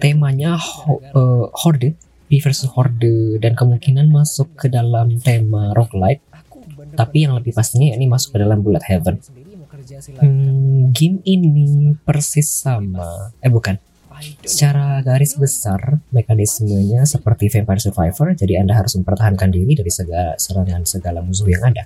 temanya 0.00 0.56
ho 0.56 1.00
uh, 1.14 1.46
horde 1.52 1.94
P 2.28 2.40
versus 2.40 2.68
horde 2.72 3.36
dan 3.42 3.52
kemungkinan 3.52 4.08
masuk 4.08 4.56
ke 4.56 4.72
dalam 4.72 5.20
tema 5.20 5.76
roguelite 5.76 6.24
tapi 6.92 7.24
yang 7.24 7.36
lebih 7.36 7.52
pastinya 7.56 7.92
ini 7.92 8.04
masuk 8.04 8.36
ke 8.36 8.38
dalam 8.40 8.60
bullet 8.60 8.84
heaven. 8.84 9.16
hmm, 10.20 10.92
game 10.92 11.18
ini 11.24 11.96
persis 12.04 12.48
sama. 12.48 13.32
Eh 13.40 13.48
bukan. 13.48 13.80
Secara 14.46 15.02
garis 15.02 15.34
besar 15.34 15.98
mekanismenya 16.14 17.02
seperti 17.02 17.50
Vampire 17.50 17.82
Survivor 17.82 18.38
jadi 18.38 18.62
anda 18.62 18.78
harus 18.78 18.94
mempertahankan 18.94 19.50
diri 19.50 19.74
dari 19.74 19.90
segala 19.90 20.38
serangan 20.38 20.86
segala 20.86 21.18
musuh 21.24 21.50
yang 21.50 21.64
ada. 21.66 21.82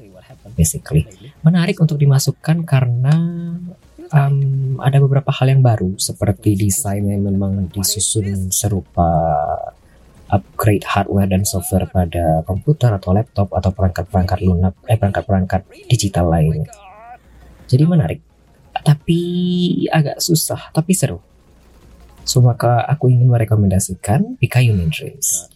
Basically. 0.52 1.08
Menarik 1.40 1.80
untuk 1.80 1.96
dimasukkan 1.96 2.66
karena 2.68 3.14
um, 4.12 4.78
ada 4.82 4.98
beberapa 5.02 5.30
hal 5.32 5.50
yang 5.50 5.62
baru 5.62 5.96
seperti 5.96 6.54
desain 6.58 7.02
yang 7.02 7.24
memang 7.24 7.70
disusun 7.70 8.52
serupa 8.52 9.08
upgrade 10.26 10.82
hardware 10.82 11.30
dan 11.30 11.46
software 11.46 11.86
pada 11.86 12.42
komputer 12.42 12.90
atau 12.90 13.14
laptop 13.14 13.54
atau 13.54 13.70
perangkat-perangkat 13.70 14.38
lunak 14.42 14.74
eh 14.90 14.98
perangkat-perangkat 14.98 15.62
digital 15.86 16.26
lainnya. 16.30 16.66
Jadi 17.66 17.84
menarik, 17.86 18.20
tapi 18.82 19.20
agak 19.90 20.22
susah, 20.22 20.70
tapi 20.70 20.94
seru. 20.94 21.22
So 22.26 22.42
aku 22.42 23.06
ingin 23.06 23.30
merekomendasikan 23.30 24.34
Pika 24.42 24.58
Union 24.58 24.90
Dreams. 24.90 25.46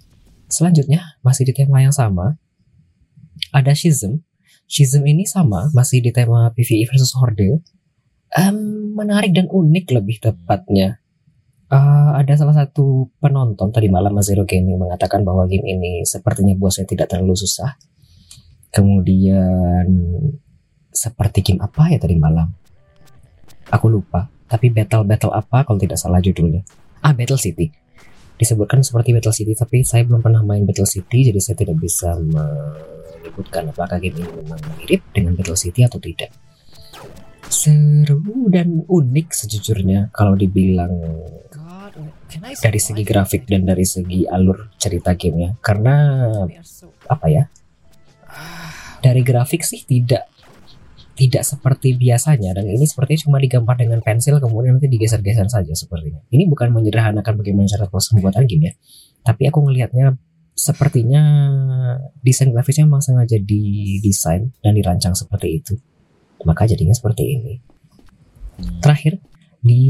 Selanjutnya 0.46 1.18
masih 1.22 1.50
di 1.50 1.54
tema 1.54 1.82
yang 1.82 1.94
sama, 1.94 2.38
ada 3.50 3.74
Shizm. 3.74 4.22
Shizm 4.70 5.02
ini 5.02 5.26
sama, 5.26 5.66
masih 5.74 5.98
di 5.98 6.14
tema 6.14 6.46
PvE 6.54 6.86
versus 6.86 7.10
Horde, 7.18 7.58
um, 8.36 8.56
menarik 8.94 9.34
dan 9.34 9.46
unik 9.50 9.84
lebih 9.90 10.16
tepatnya. 10.22 11.02
Uh, 11.70 12.18
ada 12.18 12.34
salah 12.34 12.54
satu 12.54 13.14
penonton 13.22 13.70
tadi 13.70 13.86
malam 13.86 14.18
Zero 14.26 14.42
Gaming 14.42 14.74
mengatakan 14.74 15.22
bahwa 15.22 15.46
game 15.46 15.62
ini 15.70 16.02
sepertinya 16.02 16.58
bosnya 16.58 16.86
tidak 16.86 17.14
terlalu 17.14 17.38
susah. 17.38 17.78
Kemudian 18.74 19.86
seperti 20.90 21.46
game 21.46 21.62
apa 21.62 21.94
ya 21.94 21.98
tadi 22.02 22.18
malam? 22.18 22.50
Aku 23.70 23.86
lupa. 23.86 24.26
Tapi 24.50 24.66
battle 24.74 25.06
battle 25.06 25.30
apa 25.30 25.62
kalau 25.62 25.78
tidak 25.78 25.94
salah 25.94 26.18
judulnya? 26.18 26.66
Ah 27.06 27.14
Battle 27.14 27.38
City. 27.38 27.70
Disebutkan 28.34 28.82
seperti 28.82 29.14
Battle 29.14 29.36
City 29.36 29.54
tapi 29.54 29.86
saya 29.86 30.02
belum 30.02 30.26
pernah 30.26 30.42
main 30.42 30.66
Battle 30.66 30.90
City 30.90 31.30
jadi 31.30 31.38
saya 31.38 31.54
tidak 31.54 31.78
bisa 31.78 32.18
menyebutkan 32.18 33.70
apakah 33.70 34.02
game 34.02 34.18
ini 34.18 34.30
memang 34.42 34.58
mirip 34.82 35.06
dengan 35.14 35.38
Battle 35.38 35.54
City 35.54 35.86
atau 35.86 36.02
tidak 36.02 36.34
seru 37.50 38.46
dan 38.46 38.86
unik 38.86 39.34
sejujurnya 39.34 40.14
kalau 40.14 40.38
dibilang 40.38 40.94
dari 42.62 42.78
segi 42.78 43.02
grafik 43.02 43.42
dan 43.50 43.66
dari 43.66 43.82
segi 43.82 44.22
alur 44.30 44.70
cerita 44.78 45.18
gamenya. 45.18 45.58
Karena 45.58 45.94
apa 47.10 47.26
ya? 47.26 47.50
Dari 49.02 49.26
grafik 49.26 49.66
sih 49.66 49.82
tidak 49.82 50.30
tidak 51.18 51.42
seperti 51.42 51.98
biasanya. 51.98 52.54
Dan 52.54 52.70
ini 52.70 52.86
sepertinya 52.86 53.26
cuma 53.26 53.36
digambar 53.42 53.76
dengan 53.82 53.98
pensil 53.98 54.38
kemudian 54.38 54.78
nanti 54.78 54.86
digeser-geser 54.86 55.50
saja 55.50 55.74
sepertinya. 55.74 56.22
Ini 56.30 56.46
bukan 56.46 56.70
menyederhanakan 56.70 57.34
bagaimana 57.34 57.66
cara 57.66 57.90
proses 57.90 58.14
pembuatan 58.14 58.46
game 58.46 58.70
ya. 58.70 58.74
Tapi 59.26 59.50
aku 59.50 59.58
ngelihatnya 59.66 60.14
sepertinya 60.54 61.22
desain 62.22 62.54
grafisnya 62.54 62.86
memang 62.86 63.02
sengaja 63.02 63.42
didesain 63.42 64.54
dan 64.62 64.72
dirancang 64.76 65.16
seperti 65.16 65.58
itu 65.58 65.74
maka 66.44 66.68
jadinya 66.68 66.94
seperti 66.94 67.38
ini. 67.38 67.54
Terakhir, 68.84 69.20
di 69.60 69.82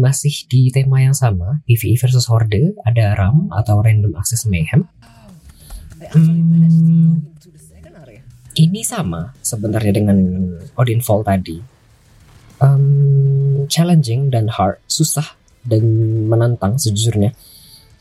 masih 0.00 0.48
di 0.48 0.72
tema 0.72 1.04
yang 1.04 1.16
sama, 1.16 1.60
PvE 1.68 1.96
versus 2.00 2.28
Horde, 2.28 2.76
ada 2.84 3.16
RAM 3.16 3.52
atau 3.52 3.80
Random 3.80 4.16
Access 4.16 4.48
Mayhem. 4.48 4.88
Hmm, 6.14 7.26
ini 8.56 8.80
sama 8.86 9.34
sebenarnya 9.44 9.92
dengan 9.92 10.18
Odin 10.78 11.00
Fall 11.04 11.24
tadi. 11.24 11.58
Um, 12.58 13.64
challenging 13.70 14.34
dan 14.34 14.50
hard, 14.50 14.82
susah 14.90 15.38
dan 15.62 15.84
menantang 16.26 16.74
sejujurnya. 16.74 17.36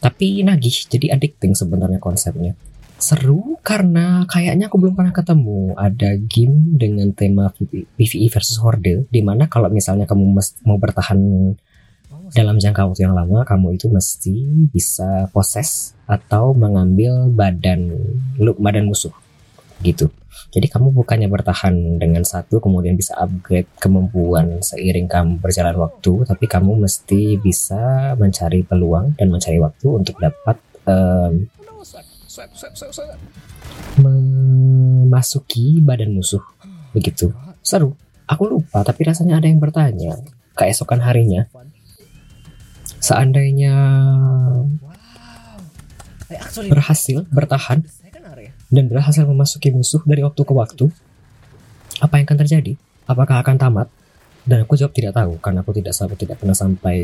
Tapi 0.02 0.42
nagih, 0.46 0.90
jadi 0.90 1.14
addicting 1.14 1.54
sebenarnya 1.54 2.02
konsepnya 2.02 2.58
seru 2.98 3.62
karena 3.62 4.26
kayaknya 4.26 4.68
aku 4.68 4.82
belum 4.82 4.98
pernah 4.98 5.14
ketemu. 5.14 5.78
Ada 5.78 6.18
game 6.18 6.76
dengan 6.78 7.14
tema 7.14 7.54
PvE 7.98 8.28
versus 8.34 8.58
Horde 8.58 9.06
di 9.08 9.22
mana 9.22 9.46
kalau 9.46 9.70
misalnya 9.70 10.10
kamu 10.10 10.34
mau 10.66 10.78
bertahan 10.82 11.20
dalam 12.36 12.60
jangka 12.60 12.84
waktu 12.84 13.08
yang 13.08 13.16
lama 13.16 13.48
kamu 13.48 13.80
itu 13.80 13.88
mesti 13.88 14.36
bisa 14.68 15.32
poses 15.32 15.96
atau 16.12 16.52
mengambil 16.52 17.32
badan 17.32 17.88
look 18.36 18.60
badan 18.60 18.84
musuh 18.84 19.14
gitu. 19.80 20.12
Jadi 20.48 20.72
kamu 20.72 20.96
bukannya 20.96 21.28
bertahan 21.28 22.00
dengan 22.00 22.24
satu 22.24 22.64
kemudian 22.64 22.96
bisa 22.96 23.14
upgrade 23.20 23.68
kemampuan 23.78 24.64
seiring 24.64 25.06
kamu 25.06 25.44
berjalan 25.44 25.76
waktu, 25.76 26.24
tapi 26.24 26.46
kamu 26.48 26.88
mesti 26.88 27.36
bisa 27.42 28.16
mencari 28.16 28.64
peluang 28.64 29.14
dan 29.20 29.28
mencari 29.28 29.60
waktu 29.60 29.88
untuk 29.92 30.16
dapat 30.18 30.58
um, 30.88 31.52
memasuki 33.98 35.82
badan 35.82 36.14
musuh. 36.14 36.42
Begitu. 36.94 37.34
Seru. 37.66 37.98
Aku 38.28 38.44
lupa, 38.44 38.84
tapi 38.84 39.08
rasanya 39.08 39.40
ada 39.40 39.48
yang 39.48 39.64
bertanya 39.64 40.20
keesokan 40.58 41.00
harinya. 41.00 41.48
Seandainya 43.00 43.72
berhasil 46.68 47.24
bertahan 47.32 47.88
dan 48.68 48.86
berhasil 48.92 49.24
memasuki 49.24 49.72
musuh 49.72 50.04
dari 50.04 50.28
waktu 50.28 50.44
ke 50.44 50.52
waktu, 50.52 50.86
apa 52.04 52.20
yang 52.20 52.28
akan 52.28 52.40
terjadi? 52.44 52.74
Apakah 53.08 53.40
akan 53.40 53.56
tamat? 53.56 53.88
Dan 54.44 54.64
aku 54.64 54.76
jawab 54.76 54.92
tidak 54.92 55.16
tahu 55.16 55.40
karena 55.40 55.60
aku 55.64 55.72
tidak 55.76 55.96
sampai 55.96 56.18
tidak 56.20 56.36
pernah 56.40 56.56
sampai 56.56 56.98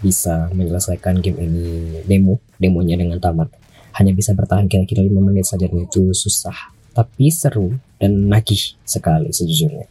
bisa 0.00 0.48
menyelesaikan 0.52 1.24
game 1.24 1.40
ini 1.40 1.64
demo 2.04 2.40
demonya 2.60 3.00
dengan 3.00 3.16
tamat. 3.16 3.48
Hanya 3.96 4.12
bisa 4.12 4.36
bertahan 4.36 4.68
kira-kira 4.68 5.00
5 5.00 5.12
menit 5.24 5.48
saja 5.48 5.64
dan 5.64 5.88
itu 5.88 6.12
susah. 6.12 6.76
Tapi 6.92 7.32
seru 7.32 7.76
dan 7.96 8.28
nagih 8.28 8.76
sekali 8.84 9.32
sejujurnya. 9.32 9.88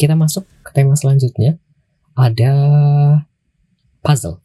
Kita 0.00 0.16
masuk 0.16 0.48
ke 0.64 0.70
tema 0.72 0.96
selanjutnya. 0.96 1.60
Ada 2.16 2.52
puzzle. 4.00 4.40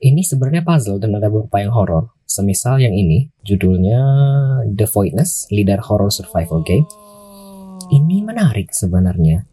Ini 0.00 0.20
sebenarnya 0.20 0.64
puzzle 0.64 1.00
dan 1.00 1.16
ada 1.16 1.32
beberapa 1.32 1.60
yang 1.60 1.72
horor. 1.72 2.12
Semisal 2.24 2.80
yang 2.80 2.92
ini, 2.96 3.28
judulnya 3.44 4.00
The 4.68 4.88
Voidness, 4.88 5.48
Leader 5.52 5.80
Horror 5.80 6.12
Survival 6.12 6.64
Game. 6.64 6.88
Ini 7.92 8.24
menarik 8.24 8.72
sebenarnya. 8.72 9.44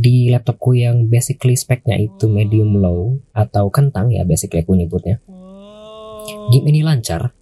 Di 0.00 0.32
laptopku 0.32 0.72
yang 0.72 1.12
basically 1.12 1.56
speknya 1.56 2.00
itu 2.00 2.28
medium 2.28 2.80
low 2.80 3.20
atau 3.36 3.68
kentang 3.68 4.08
ya 4.12 4.24
basically 4.24 4.64
aku 4.64 4.72
nyebutnya. 4.72 5.20
Game 6.48 6.68
ini 6.72 6.80
lancar, 6.80 7.36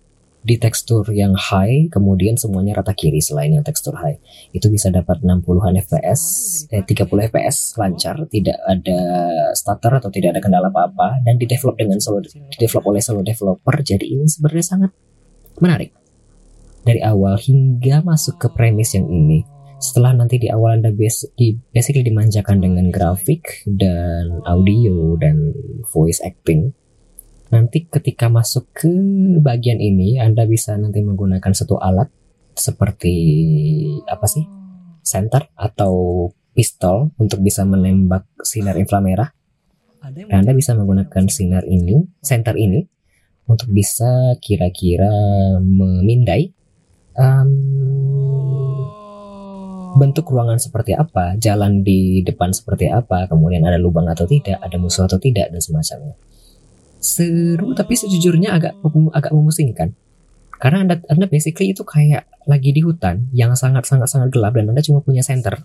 di 0.49 0.57
tekstur 0.57 1.05
yang 1.13 1.37
high 1.37 1.93
kemudian 1.93 2.41
semuanya 2.41 2.81
rata 2.81 2.97
kiri 2.97 3.21
selain 3.21 3.53
yang 3.53 3.61
tekstur 3.61 3.93
high. 4.01 4.17
Itu 4.57 4.73
bisa 4.73 4.89
dapat 4.89 5.21
60-an 5.21 5.77
fps 5.85 6.23
eh 6.73 6.81
30 6.81 7.05
fps 7.29 7.77
lancar 7.77 8.25
tidak 8.33 8.57
ada 8.65 9.01
stutter 9.53 9.93
atau 10.01 10.09
tidak 10.09 10.33
ada 10.33 10.41
kendala 10.41 10.73
apa-apa 10.73 11.21
dan 11.29 11.37
di 11.37 11.45
develop 11.45 11.77
dengan 11.77 12.01
solo 12.01 12.25
di 12.25 12.57
develop 12.57 12.89
oleh 12.89 13.05
solo 13.05 13.21
developer. 13.21 13.77
Jadi 13.85 14.09
ini 14.09 14.25
sebenarnya 14.25 14.65
sangat 14.65 14.91
menarik. 15.61 15.93
Dari 16.89 17.05
awal 17.05 17.37
hingga 17.37 18.01
masuk 18.01 18.41
ke 18.41 18.49
premis 18.49 18.97
yang 18.97 19.05
ini 19.13 19.45
setelah 19.79 20.11
nanti 20.11 20.43
di 20.43 20.51
awal 20.51 20.83
anda 20.83 20.91
base, 20.91 21.31
di, 21.39 21.55
basically 21.71 22.03
dimanjakan 22.03 22.59
dengan 22.59 22.91
grafik 22.91 23.63
dan 23.63 24.43
audio 24.43 25.15
dan 25.23 25.55
voice 25.87 26.19
acting 26.19 26.75
Nanti 27.49 27.89
ketika 27.89 28.29
masuk 28.29 28.69
ke 28.77 28.93
bagian 29.41 29.81
ini, 29.81 30.21
Anda 30.21 30.45
bisa 30.45 30.77
nanti 30.77 31.01
menggunakan 31.01 31.49
satu 31.57 31.81
alat 31.81 32.13
seperti 32.53 33.17
apa 34.05 34.29
sih? 34.29 34.45
Center 35.01 35.49
atau 35.57 36.29
pistol 36.53 37.17
untuk 37.17 37.41
bisa 37.41 37.65
menembak 37.65 38.29
sinar 38.45 38.77
inframerah. 38.77 39.33
Dan 40.13 40.45
Anda 40.45 40.53
bisa 40.53 40.77
menggunakan 40.77 41.25
sinar 41.33 41.65
ini, 41.65 42.05
center 42.21 42.53
ini 42.61 42.85
untuk 43.49 43.73
bisa 43.73 44.37
kira-kira 44.45 45.09
memindai 45.65 46.53
um, 47.17 47.51
bentuk 49.97 50.29
ruangan 50.29 50.61
seperti 50.61 50.93
apa, 50.93 51.41
jalan 51.41 51.81
di 51.81 52.21
depan 52.21 52.53
seperti 52.53 52.93
apa, 52.93 53.25
kemudian 53.25 53.65
ada 53.65 53.81
lubang 53.81 54.05
atau 54.05 54.29
tidak, 54.29 54.61
ada 54.61 54.77
musuh 54.77 55.09
atau 55.09 55.17
tidak 55.17 55.49
dan 55.49 55.65
semacamnya 55.65 56.13
seru 56.99 57.75
tapi 57.75 57.95
sejujurnya 57.95 58.59
agak 58.59 58.75
agak 59.15 59.33
memusingkan 59.33 59.95
karena 60.59 60.83
anda 60.83 60.95
anda 61.07 61.27
basically 61.31 61.71
itu 61.71 61.87
kayak 61.87 62.27
lagi 62.51 62.75
di 62.75 62.83
hutan 62.83 63.31
yang 63.31 63.55
sangat 63.55 63.87
sangat 63.87 64.11
sangat 64.11 64.35
gelap 64.35 64.59
dan 64.59 64.71
anda 64.71 64.83
cuma 64.83 64.99
punya 64.99 65.23
center 65.23 65.59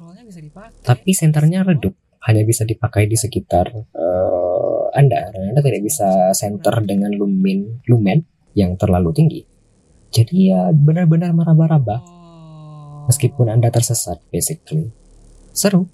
tapi 0.86 1.12
senternya 1.18 1.66
redup 1.66 1.98
hanya 2.24 2.44
bisa 2.48 2.64
dipakai 2.64 3.08
di 3.08 3.20
sekitar 3.20 3.68
uh, 3.74 4.64
anda. 4.96 5.30
Dan 5.34 5.54
anda 5.54 5.62
tidak 5.62 5.84
bisa 5.84 6.32
center 6.32 6.80
dengan 6.86 7.12
lumen 7.12 7.84
lumen 7.90 8.24
yang 8.56 8.78
terlalu 8.80 9.12
tinggi. 9.12 9.42
Jadi 10.14 10.54
ya 10.54 10.70
benar-benar 10.72 11.34
meraba-raba. 11.34 12.00
Meskipun 13.10 13.52
anda 13.52 13.68
tersesat 13.74 14.24
basically. 14.32 14.94
Seru. 15.52 15.90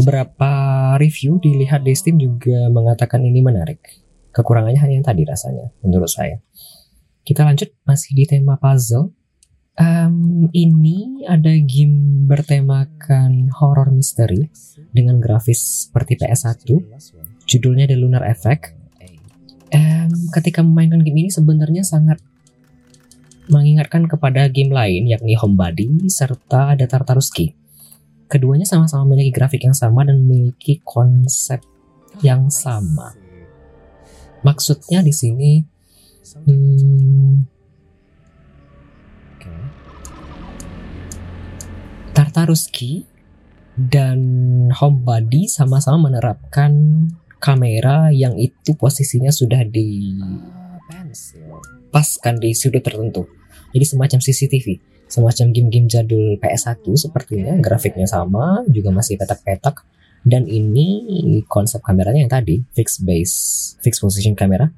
Beberapa 0.00 0.52
review 0.96 1.36
dilihat 1.36 1.84
di 1.84 1.92
Steam 1.92 2.16
juga 2.16 2.72
mengatakan 2.72 3.20
ini 3.20 3.44
menarik 3.44 4.00
Kekurangannya 4.32 4.80
hanya 4.80 4.94
yang 4.96 5.06
tadi 5.06 5.22
rasanya, 5.28 5.68
menurut 5.84 6.08
saya. 6.08 6.40
Kita 7.22 7.44
lanjut 7.44 7.70
masih 7.84 8.16
di 8.16 8.24
tema 8.24 8.56
puzzle. 8.56 9.12
Um, 9.72 10.52
ini 10.52 11.24
ada 11.24 11.48
game 11.64 12.28
bertemakan 12.28 13.48
horror 13.56 13.88
misteri 13.88 14.52
dengan 14.92 15.16
grafis 15.20 15.88
seperti 15.88 16.20
PS1. 16.20 16.68
Judulnya 17.48 17.88
The 17.88 17.96
Lunar 17.96 18.24
Effect. 18.28 18.76
Um, 19.72 20.12
ketika 20.36 20.60
memainkan 20.60 21.00
game 21.00 21.24
ini 21.24 21.30
sebenarnya 21.32 21.80
sangat 21.80 22.20
mengingatkan 23.48 24.04
kepada 24.04 24.48
game 24.52 24.70
lain 24.70 25.08
yakni 25.08 25.32
Homebody 25.36 26.08
serta 26.12 26.76
ada 26.76 26.84
Tartaruski. 26.84 27.56
Keduanya 28.28 28.64
sama-sama 28.64 29.12
memiliki 29.12 29.32
grafik 29.32 29.64
yang 29.64 29.76
sama 29.76 30.08
dan 30.08 30.24
memiliki 30.24 30.80
konsep 30.84 31.60
yang 32.24 32.48
sama. 32.48 33.21
Maksudnya 34.42 35.00
di 35.06 35.14
sini 35.14 35.62
hmm, 36.46 37.52
Tartaruski 42.12 43.08
dan 43.72 44.20
Homebody 44.72 45.48
sama-sama 45.48 46.12
menerapkan 46.12 46.72
kamera 47.40 48.12
yang 48.14 48.36
itu 48.36 48.76
posisinya 48.76 49.34
sudah 49.34 49.64
dipaskan 49.66 50.24
di 52.38 52.54
sudut 52.54 52.84
tertentu. 52.84 53.26
Jadi 53.72 53.84
semacam 53.88 54.20
CCTV, 54.20 54.78
semacam 55.08 55.46
game-game 55.50 55.88
jadul 55.88 56.36
PS1 56.36 56.84
sepertinya, 56.94 57.56
grafiknya 57.58 58.04
sama, 58.04 58.60
juga 58.68 58.92
masih 58.92 59.16
petak-petak 59.16 59.82
dan 60.22 60.46
ini 60.46 61.42
konsep 61.50 61.82
kameranya 61.82 62.22
yang 62.22 62.32
tadi 62.32 62.62
fixed 62.74 63.02
base 63.02 63.34
fixed 63.82 64.02
position 64.02 64.38
kamera. 64.38 64.70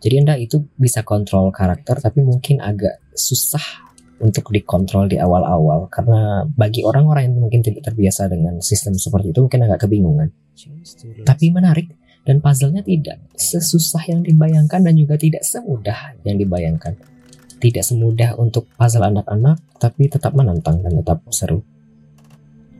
Jadi 0.00 0.14
anda 0.16 0.34
itu 0.36 0.64
bisa 0.80 1.04
kontrol 1.04 1.52
karakter 1.52 2.00
tapi 2.00 2.24
mungkin 2.24 2.60
agak 2.60 3.00
susah 3.12 3.90
untuk 4.20 4.52
dikontrol 4.52 5.08
di 5.08 5.16
awal-awal. 5.16 5.88
Karena 5.88 6.44
bagi 6.44 6.84
orang-orang 6.84 7.32
yang 7.32 7.36
mungkin 7.40 7.60
tidak 7.64 7.92
terbiasa 7.92 8.28
dengan 8.28 8.60
sistem 8.60 8.96
seperti 8.96 9.32
itu 9.32 9.40
mungkin 9.44 9.64
agak 9.64 9.88
kebingungan. 9.88 10.28
Tapi 11.24 11.44
menarik 11.52 11.96
dan 12.28 12.44
puzzle-nya 12.44 12.84
tidak 12.84 13.16
sesusah 13.32 14.04
yang 14.08 14.20
dibayangkan 14.20 14.84
dan 14.84 14.94
juga 14.96 15.16
tidak 15.16 15.44
semudah 15.44 16.16
yang 16.24 16.36
dibayangkan. 16.36 16.96
Tidak 17.60 17.84
semudah 17.84 18.40
untuk 18.40 18.68
puzzle 18.76 19.04
anak-anak 19.04 19.60
tapi 19.80 20.08
tetap 20.08 20.32
menantang 20.32 20.80
dan 20.80 20.96
tetap 21.00 21.24
seru 21.32 21.64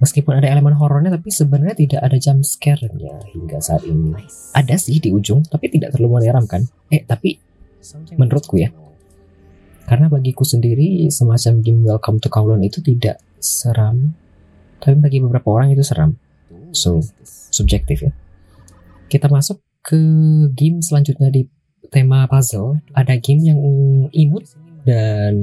Meskipun 0.00 0.40
ada 0.40 0.48
elemen 0.48 0.72
horornya 0.80 1.12
tapi 1.12 1.28
sebenarnya 1.28 1.76
tidak 1.76 2.00
ada 2.00 2.16
jump 2.16 2.40
scare-nya 2.40 3.20
hingga 3.36 3.60
saat 3.60 3.84
ini. 3.84 4.16
Ada 4.56 4.80
sih 4.80 4.96
di 4.96 5.12
ujung 5.12 5.44
tapi 5.44 5.68
tidak 5.68 5.92
terlalu 5.92 6.24
menyeramkan. 6.24 6.64
Eh 6.88 7.04
tapi 7.04 7.36
menurutku 8.16 8.56
ya. 8.56 8.72
Karena 9.84 10.08
bagiku 10.08 10.40
sendiri 10.40 11.04
semacam 11.12 11.60
game 11.60 11.84
Welcome 11.84 12.16
to 12.24 12.32
Kowloon 12.32 12.64
itu 12.64 12.80
tidak 12.80 13.20
seram. 13.44 14.16
Tapi 14.80 14.96
bagi 14.96 15.20
beberapa 15.20 15.52
orang 15.52 15.76
itu 15.76 15.84
seram. 15.84 16.16
So, 16.72 17.04
subjektif 17.52 18.08
ya. 18.08 18.12
Kita 19.12 19.28
masuk 19.28 19.60
ke 19.84 20.00
game 20.56 20.80
selanjutnya 20.80 21.28
di 21.28 21.44
tema 21.92 22.24
puzzle. 22.24 22.80
Ada 22.96 23.20
game 23.20 23.52
yang 23.52 23.60
imut 24.16 24.48
dan 24.88 25.36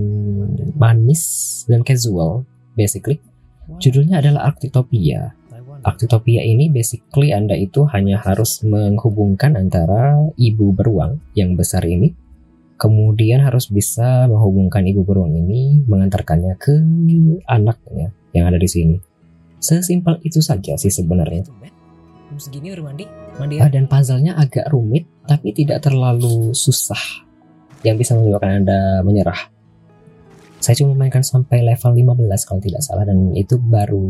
manis 0.74 1.62
dan 1.70 1.86
casual 1.86 2.42
basically 2.74 3.22
Judulnya 3.76 4.24
adalah 4.24 4.56
Arktopia. 4.56 5.36
Arktopia 5.84 6.42
ini 6.42 6.72
basically 6.72 7.36
Anda 7.36 7.54
itu 7.60 7.84
hanya 7.92 8.24
harus 8.24 8.64
menghubungkan 8.64 9.60
antara 9.60 10.16
ibu 10.40 10.72
beruang 10.72 11.20
yang 11.36 11.54
besar 11.60 11.84
ini 11.86 12.16
kemudian 12.78 13.42
harus 13.42 13.68
bisa 13.74 14.30
menghubungkan 14.30 14.86
ibu 14.86 15.02
beruang 15.02 15.34
ini 15.34 15.82
mengantarkannya 15.90 16.54
ke 16.62 16.78
anaknya 17.50 18.14
yang 18.32 18.46
ada 18.48 18.62
di 18.62 18.70
sini. 18.70 18.98
Sesimpel 19.58 20.22
itu 20.22 20.40
saja 20.40 20.78
sih 20.78 20.94
sebenarnya. 20.94 21.50
Segini 22.38 22.70
udah 22.70 22.86
mandi? 22.94 23.06
Mandi 23.42 23.58
ya? 23.58 23.66
Dan 23.66 23.90
puzzle-nya 23.90 24.38
agak 24.38 24.70
rumit 24.70 25.10
tapi 25.26 25.58
tidak 25.58 25.82
terlalu 25.82 26.54
susah 26.54 27.26
yang 27.82 27.98
bisa 27.98 28.14
menyebabkan 28.14 28.62
Anda 28.62 29.02
menyerah. 29.02 29.57
Saya 30.58 30.76
cuma 30.84 30.98
mainkan 30.98 31.22
sampai 31.22 31.62
level 31.62 31.94
15 31.94 32.48
kalau 32.50 32.62
tidak 32.62 32.82
salah 32.82 33.06
dan 33.06 33.32
itu 33.38 33.62
baru 33.62 34.10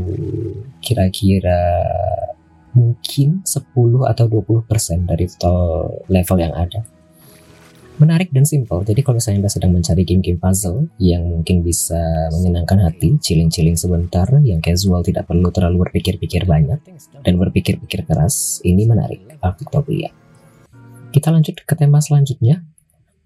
kira-kira 0.80 1.60
mungkin 2.78 3.42
10 3.44 4.06
atau 4.06 4.26
20% 4.30 5.10
dari 5.10 5.26
total 5.28 5.60
level 6.08 6.38
yang 6.38 6.54
ada. 6.56 6.86
Menarik 7.98 8.30
dan 8.30 8.46
simple. 8.46 8.86
Jadi 8.86 9.02
kalau 9.02 9.18
misalnya 9.18 9.42
Anda 9.42 9.52
sedang 9.52 9.74
mencari 9.74 10.06
game-game 10.06 10.38
puzzle 10.38 10.86
yang 11.02 11.26
mungkin 11.26 11.66
bisa 11.66 12.30
menyenangkan 12.30 12.78
hati, 12.86 13.18
chilling-chilling 13.18 13.74
sebentar, 13.74 14.30
yang 14.46 14.62
casual 14.62 15.02
tidak 15.02 15.26
perlu 15.26 15.50
terlalu 15.50 15.90
berpikir-pikir 15.90 16.46
banyak 16.46 16.78
dan 17.26 17.34
berpikir-pikir 17.42 18.06
keras, 18.06 18.62
ini 18.62 18.86
menarik. 18.86 19.26
Arctopia. 19.42 20.14
Kita 21.10 21.34
lanjut 21.34 21.58
ke 21.66 21.74
tema 21.74 21.98
selanjutnya. 21.98 22.62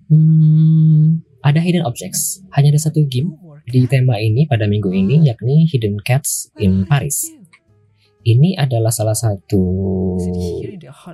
Hmm, 0.07 1.19
ada 1.41 1.60
hidden 1.62 1.86
objects. 1.86 2.41
Hanya 2.54 2.73
ada 2.73 2.82
satu 2.82 3.06
game 3.06 3.38
di 3.69 3.86
tema 3.86 4.17
ini 4.17 4.49
pada 4.49 4.65
minggu 4.65 4.89
ini 4.89 5.25
yakni 5.25 5.69
Hidden 5.69 6.01
Cats 6.01 6.49
in 6.58 6.86
Paris. 6.86 7.30
Ini 8.21 8.54
adalah 8.54 8.93
salah 8.93 9.17
satu 9.17 9.62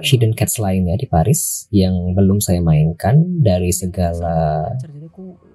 Hidden 0.04 0.36
Cats 0.36 0.60
lainnya 0.60 1.00
di 1.00 1.08
Paris 1.08 1.72
yang 1.72 2.12
belum 2.12 2.44
saya 2.44 2.60
mainkan 2.60 3.40
dari 3.40 3.72
segala 3.72 4.68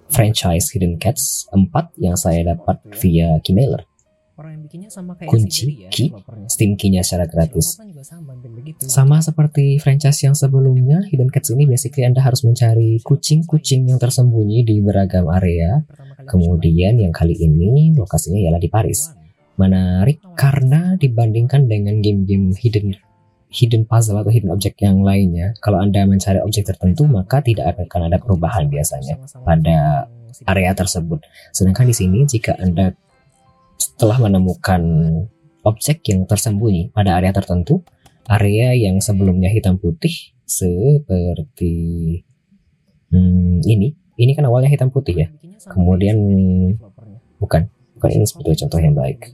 franchise 0.09 0.73
Hidden 0.73 0.97
Cats 0.97 1.45
4 1.53 1.69
yang 2.01 2.17
saya 2.17 2.57
dapat 2.57 2.81
via 2.97 3.37
Keymailer. 4.67 5.29
Kunci, 5.29 5.87
key, 5.89 6.09
Steam 6.47 6.75
key-nya 6.79 7.01
secara 7.05 7.25
gratis. 7.29 7.79
Sama 8.83 9.19
seperti 9.23 9.79
franchise 9.79 10.23
yang 10.23 10.35
sebelumnya, 10.35 11.03
Hidden 11.07 11.31
Cats 11.31 11.51
ini 11.51 11.67
basically 11.69 12.03
Anda 12.03 12.23
harus 12.23 12.43
mencari 12.43 12.99
kucing-kucing 13.01 13.89
yang 13.89 13.99
tersembunyi 13.99 14.67
di 14.67 14.79
beragam 14.79 15.27
area. 15.31 15.83
Kemudian 16.23 16.99
yang 17.03 17.11
kali 17.11 17.35
ini 17.35 17.91
lokasinya 17.95 18.39
ialah 18.39 18.61
di 18.61 18.71
Paris 18.71 19.11
menarik 19.53 20.17
karena 20.33 20.97
dibandingkan 20.97 21.69
dengan 21.69 22.01
game-game 22.01 22.57
hidden 22.57 22.97
hidden 23.53 23.85
puzzle 23.85 24.17
atau 24.17 24.33
hidden 24.33 24.49
object 24.49 24.81
yang 24.81 25.05
lainnya, 25.05 25.53
kalau 25.61 25.77
Anda 25.77 26.09
mencari 26.09 26.41
objek 26.41 26.73
tertentu 26.73 27.05
maka 27.05 27.37
tidak 27.45 27.77
akan 27.77 28.09
ada 28.09 28.17
perubahan 28.17 28.65
biasanya 28.65 29.21
pada 29.45 30.09
area 30.49 30.73
tersebut. 30.73 31.21
Sedangkan 31.53 31.85
di 31.85 31.93
sini 31.93 32.25
jika 32.25 32.57
Anda 32.57 32.97
setelah 34.03 34.19
menemukan 34.19 34.83
objek 35.63 36.03
yang 36.11 36.27
tersembunyi 36.27 36.91
pada 36.91 37.15
area 37.15 37.31
tertentu, 37.31 37.87
area 38.27 38.75
yang 38.75 38.99
sebelumnya 38.99 39.47
hitam 39.47 39.79
putih 39.79 40.35
seperti 40.43 41.71
hmm, 43.15 43.63
ini, 43.63 43.95
ini 44.19 44.31
kan 44.35 44.43
awalnya 44.43 44.67
hitam 44.67 44.91
putih 44.91 45.23
ya. 45.23 45.27
Kemudian 45.71 46.19
bukan 47.39 47.71
Bukan 48.03 48.19
ini 48.19 48.27
sebagai 48.27 48.59
contoh 48.59 48.83
yang 48.83 48.99
baik. 48.99 49.31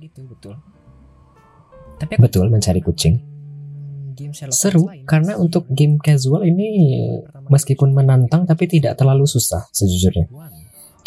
Tapi 1.97 2.13
Betul, 2.21 2.53
mencari 2.53 2.86
kucing. 2.86 3.17
Seru 4.53 4.86
karena 5.10 5.41
untuk 5.41 5.65
game 5.73 5.97
casual 5.97 6.45
ini 6.45 6.69
meskipun 7.49 7.89
menantang 7.89 8.45
tapi 8.45 8.69
tidak 8.69 8.93
terlalu 8.93 9.25
susah 9.25 9.65
sejujurnya. 9.73 10.29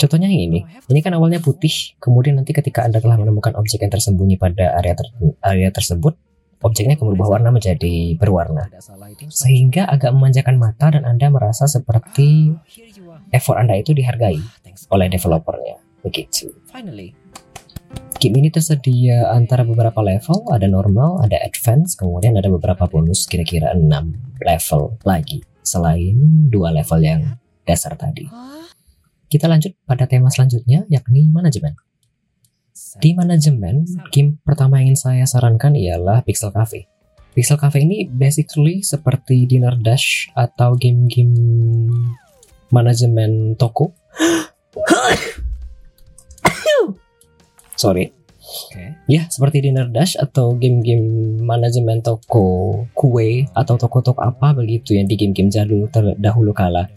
Contohnya 0.02 0.26
yang 0.26 0.50
ini, 0.50 0.66
ini 0.90 0.98
kan 0.98 1.14
awalnya 1.14 1.38
putih, 1.38 1.94
kemudian 2.02 2.34
nanti 2.34 2.50
ketika 2.50 2.82
Anda 2.82 2.98
telah 2.98 3.14
menemukan 3.22 3.54
objek 3.54 3.86
yang 3.86 3.94
tersembunyi 3.94 4.34
pada 4.34 4.74
area 4.82 4.98
ter 4.98 5.06
area 5.46 5.70
tersebut, 5.70 6.18
objeknya 6.58 6.98
akan 6.98 7.14
berubah 7.14 7.38
warna 7.38 7.54
menjadi 7.54 8.18
berwarna. 8.18 8.66
Sehingga 9.30 9.86
agak 9.86 10.10
memanjakan 10.10 10.58
mata 10.58 10.98
dan 10.98 11.06
Anda 11.06 11.30
merasa 11.30 11.70
seperti 11.70 12.50
effort 13.30 13.62
Anda 13.62 13.78
itu 13.78 13.94
dihargai 13.94 14.42
oleh 14.90 15.06
developernya. 15.06 15.78
Begitu. 16.02 16.50
Game 18.18 18.38
ini 18.42 18.50
tersedia 18.50 19.30
antara 19.30 19.62
beberapa 19.62 20.02
level, 20.02 20.50
ada 20.50 20.66
normal, 20.66 21.22
ada 21.22 21.38
advance, 21.46 21.94
kemudian 21.94 22.34
ada 22.34 22.50
beberapa 22.50 22.90
bonus 22.90 23.30
kira-kira 23.30 23.70
6 23.74 23.86
level 24.42 24.98
lagi 25.06 25.46
selain 25.62 26.50
dua 26.50 26.74
level 26.74 26.98
yang 27.02 27.38
dasar 27.62 27.94
tadi. 27.94 28.26
Kita 29.32 29.48
lanjut 29.48 29.72
pada 29.88 30.04
tema 30.04 30.28
selanjutnya 30.28 30.84
yakni 30.92 31.32
manajemen. 31.32 31.72
Di 33.00 33.16
manajemen, 33.16 33.88
game 34.12 34.36
pertama 34.44 34.76
yang 34.76 34.92
ingin 34.92 35.00
saya 35.00 35.24
sarankan 35.24 35.72
ialah 35.72 36.20
Pixel 36.20 36.52
Cafe. 36.52 36.84
Pixel 37.32 37.56
Cafe 37.56 37.80
ini 37.80 38.04
basically 38.04 38.84
seperti 38.84 39.48
Dinner 39.48 39.72
Dash 39.80 40.28
atau 40.36 40.76
game-game 40.76 41.32
manajemen 42.68 43.56
toko 43.56 43.96
sorry 47.80 48.12
Okay. 48.52 48.92
Ya, 49.08 49.24
seperti 49.32 49.64
Dinner 49.64 49.88
Dash 49.88 50.12
atau 50.12 50.52
game-game 50.52 51.40
manajemen 51.40 52.04
toko 52.04 52.84
kue 52.92 53.48
atau 53.56 53.80
toko-toko 53.80 54.20
apa 54.20 54.52
begitu 54.52 54.92
yang 54.92 55.08
di 55.08 55.16
game-game 55.16 55.48
jadul 55.48 55.88
terdahulu 55.88 56.52
kala. 56.52 56.92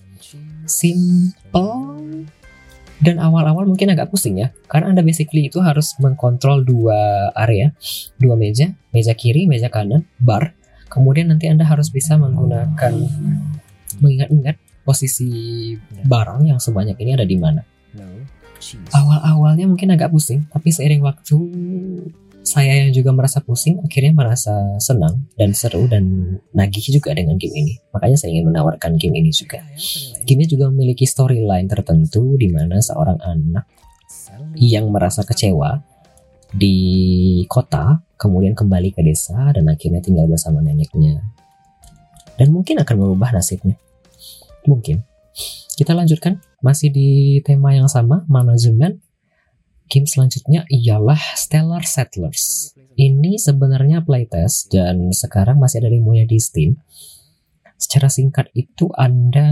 Simple 0.68 1.95
dan 3.06 3.22
awal-awal 3.22 3.70
mungkin 3.70 3.94
agak 3.94 4.10
pusing 4.10 4.42
ya, 4.42 4.50
karena 4.66 4.90
Anda 4.90 5.06
basically 5.06 5.46
itu 5.48 5.62
harus 5.62 5.94
mengkontrol 6.02 6.66
dua 6.66 7.30
area, 7.38 7.70
dua 8.18 8.34
meja, 8.34 8.74
meja 8.90 9.14
kiri, 9.14 9.46
meja 9.46 9.70
kanan, 9.70 10.10
bar. 10.18 10.58
Kemudian 10.90 11.30
nanti 11.30 11.46
Anda 11.46 11.70
harus 11.70 11.94
bisa 11.94 12.18
menggunakan 12.18 12.94
mengingat-ingat 14.02 14.58
posisi 14.82 15.30
barang 16.02 16.50
yang 16.50 16.58
sebanyak 16.58 16.98
ini 16.98 17.14
ada 17.14 17.26
di 17.26 17.38
mana. 17.38 17.62
Awal-awalnya 18.92 19.70
mungkin 19.70 19.94
agak 19.94 20.10
pusing, 20.10 20.50
tapi 20.50 20.74
seiring 20.74 21.06
waktu 21.06 21.38
saya 22.46 22.86
yang 22.86 22.94
juga 22.94 23.10
merasa 23.10 23.42
pusing 23.42 23.82
akhirnya 23.82 24.14
merasa 24.14 24.54
senang 24.78 25.26
dan 25.34 25.58
seru 25.58 25.90
dan 25.90 26.38
nagih 26.54 26.94
juga 26.94 27.18
dengan 27.18 27.42
game 27.42 27.58
ini. 27.58 27.74
Makanya 27.90 28.22
saya 28.22 28.38
ingin 28.38 28.54
menawarkan 28.54 29.02
game 29.02 29.18
ini 29.18 29.34
juga. 29.34 29.66
Game 30.30 30.46
ini 30.46 30.48
juga 30.48 30.70
memiliki 30.70 31.10
storyline 31.10 31.66
tertentu 31.66 32.38
di 32.38 32.54
mana 32.54 32.78
seorang 32.78 33.18
anak 33.26 33.66
yang 34.62 34.94
merasa 34.94 35.26
kecewa 35.26 35.82
di 36.54 36.78
kota 37.50 38.00
kemudian 38.16 38.56
kembali 38.56 38.96
ke 38.96 39.02
desa 39.02 39.52
dan 39.52 39.66
akhirnya 39.68 40.00
tinggal 40.00 40.30
bersama 40.30 40.62
neneknya. 40.62 41.26
Dan 42.38 42.54
mungkin 42.54 42.78
akan 42.80 42.96
merubah 43.00 43.34
nasibnya. 43.34 43.76
Mungkin. 44.70 45.02
Kita 45.76 45.92
lanjutkan 45.92 46.40
masih 46.64 46.88
di 46.94 47.10
tema 47.44 47.76
yang 47.76 47.92
sama, 47.92 48.24
manajemen. 48.32 49.04
Game 49.86 50.10
selanjutnya 50.10 50.66
ialah 50.66 51.20
Stellar 51.38 51.86
Settlers. 51.86 52.74
Ini 52.96 53.38
sebenarnya 53.38 54.02
playtest 54.02 54.74
dan 54.74 55.14
sekarang 55.14 55.62
masih 55.62 55.86
ada 55.86 55.94
demonya 55.94 56.26
di 56.26 56.42
Steam. 56.42 56.82
Secara 57.78 58.10
singkat 58.10 58.50
itu 58.58 58.90
Anda 58.98 59.46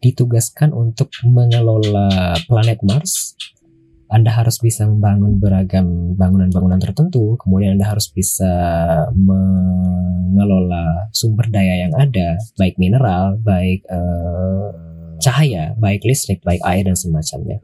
ditugaskan 0.00 0.70
untuk 0.72 1.10
mengelola 1.26 2.38
planet 2.46 2.80
Mars. 2.86 3.34
Anda 4.10 4.34
harus 4.34 4.58
bisa 4.58 4.90
membangun 4.90 5.38
beragam 5.38 6.18
bangunan-bangunan 6.18 6.82
tertentu, 6.82 7.38
kemudian 7.38 7.78
Anda 7.78 7.94
harus 7.94 8.10
bisa 8.10 8.50
mengelola 9.14 11.06
sumber 11.14 11.46
daya 11.46 11.86
yang 11.86 11.94
ada, 11.94 12.34
baik 12.58 12.74
mineral, 12.74 13.38
baik 13.38 13.86
uh, 13.86 14.89
cahaya, 15.20 15.76
baik 15.76 16.02
listrik, 16.02 16.40
baik 16.42 16.64
air 16.64 16.88
dan 16.88 16.96
semacamnya. 16.96 17.60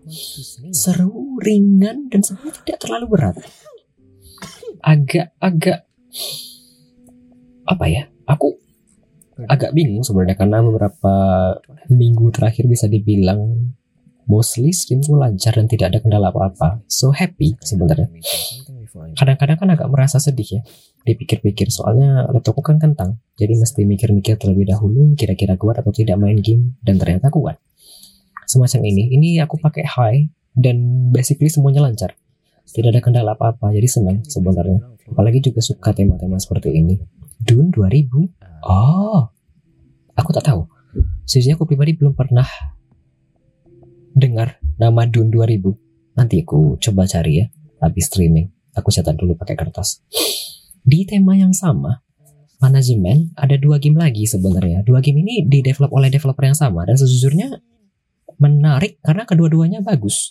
Seru, 0.71 1.40
ringan 1.40 2.12
dan 2.12 2.21
sebenarnya 2.21 2.62
tidak 2.62 2.79
terlalu 2.85 3.07
berat. 3.11 3.37
Agak-agak 4.85 5.88
apa 7.66 7.85
ya? 7.88 8.07
Aku 8.29 8.55
agak 9.49 9.73
bingung 9.77 10.05
sebenarnya 10.05 10.38
karena 10.38 10.64
beberapa 10.64 11.14
minggu 11.92 12.33
terakhir 12.33 12.64
bisa 12.69 12.88
dibilang 12.88 13.73
mostly 14.27 14.75
streamku 14.75 15.14
lancar 15.14 15.55
dan 15.55 15.66
tidak 15.71 15.95
ada 15.95 15.99
kendala 16.03 16.29
apa-apa. 16.35 16.83
So 16.90 17.14
happy 17.14 17.57
sebenarnya. 17.62 18.11
Kadang-kadang 19.16 19.56
kan 19.61 19.68
agak 19.72 19.88
merasa 19.92 20.16
sedih 20.16 20.61
ya 20.61 20.61
dipikir-pikir. 21.06 21.68
Soalnya 21.68 22.26
laptopku 22.32 22.64
kan 22.64 22.80
kentang 22.80 23.20
jadi 23.37 23.54
mesti 23.56 23.85
mikir-mikir 23.85 24.40
terlebih 24.40 24.68
dahulu 24.68 25.14
kira-kira 25.14 25.54
kuat 25.61 25.80
atau 25.80 25.92
tidak 25.92 26.16
main 26.16 26.40
game 26.40 26.76
dan 26.82 26.96
ternyata 26.96 27.28
kuat. 27.28 27.61
Semacam 28.46 28.80
ini 28.87 29.12
ini 29.12 29.28
aku 29.42 29.59
pakai 29.61 29.85
high 29.85 30.20
dan 30.56 31.09
basically 31.12 31.52
semuanya 31.52 31.85
lancar. 31.85 32.16
Tidak 32.66 32.90
ada 32.90 32.98
kendala 32.98 33.38
apa-apa 33.38 33.70
jadi 33.70 33.87
senang 33.87 34.26
sebenarnya. 34.26 34.82
Apalagi 35.06 35.38
juga 35.38 35.62
suka 35.62 35.94
tema-tema 35.94 36.40
seperti 36.40 36.74
ini. 36.74 36.98
Dune 37.37 37.70
2000 37.70 38.66
oh 38.66 39.22
aku 40.16 40.30
tak 40.32 40.48
tahu. 40.48 40.66
Sejujurnya 41.28 41.61
aku 41.61 41.68
pribadi 41.68 41.92
belum 41.92 42.16
pernah 42.16 42.48
dengar 44.16 44.56
nama 44.80 45.04
Dune 45.04 45.28
2000 45.28 46.16
nanti 46.16 46.40
aku 46.40 46.80
coba 46.80 47.04
cari 47.04 47.44
ya 47.44 47.46
habis 47.85 48.09
streaming 48.09 48.56
aku 48.76 48.92
catat 48.92 49.16
dulu 49.16 49.34
pakai 49.34 49.56
kertas 49.56 50.04
di 50.86 51.02
tema 51.02 51.34
yang 51.34 51.50
sama, 51.50 51.98
manajemen 52.62 53.34
ada 53.34 53.58
dua 53.58 53.82
game 53.82 53.98
lagi 53.98 54.22
sebenarnya. 54.22 54.86
Dua 54.86 55.02
game 55.02 55.26
ini 55.26 55.42
di-develop 55.42 55.90
oleh 55.90 56.14
developer 56.14 56.46
yang 56.46 56.54
sama 56.54 56.86
dan 56.86 56.94
sejujurnya 56.94 57.58
menarik 58.38 59.02
karena 59.02 59.26
kedua-duanya 59.26 59.82
bagus. 59.82 60.30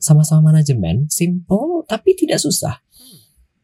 sama-sama 0.00 0.48
manajemen, 0.48 1.12
simple 1.12 1.84
tapi 1.84 2.16
tidak 2.16 2.40
susah. 2.40 2.80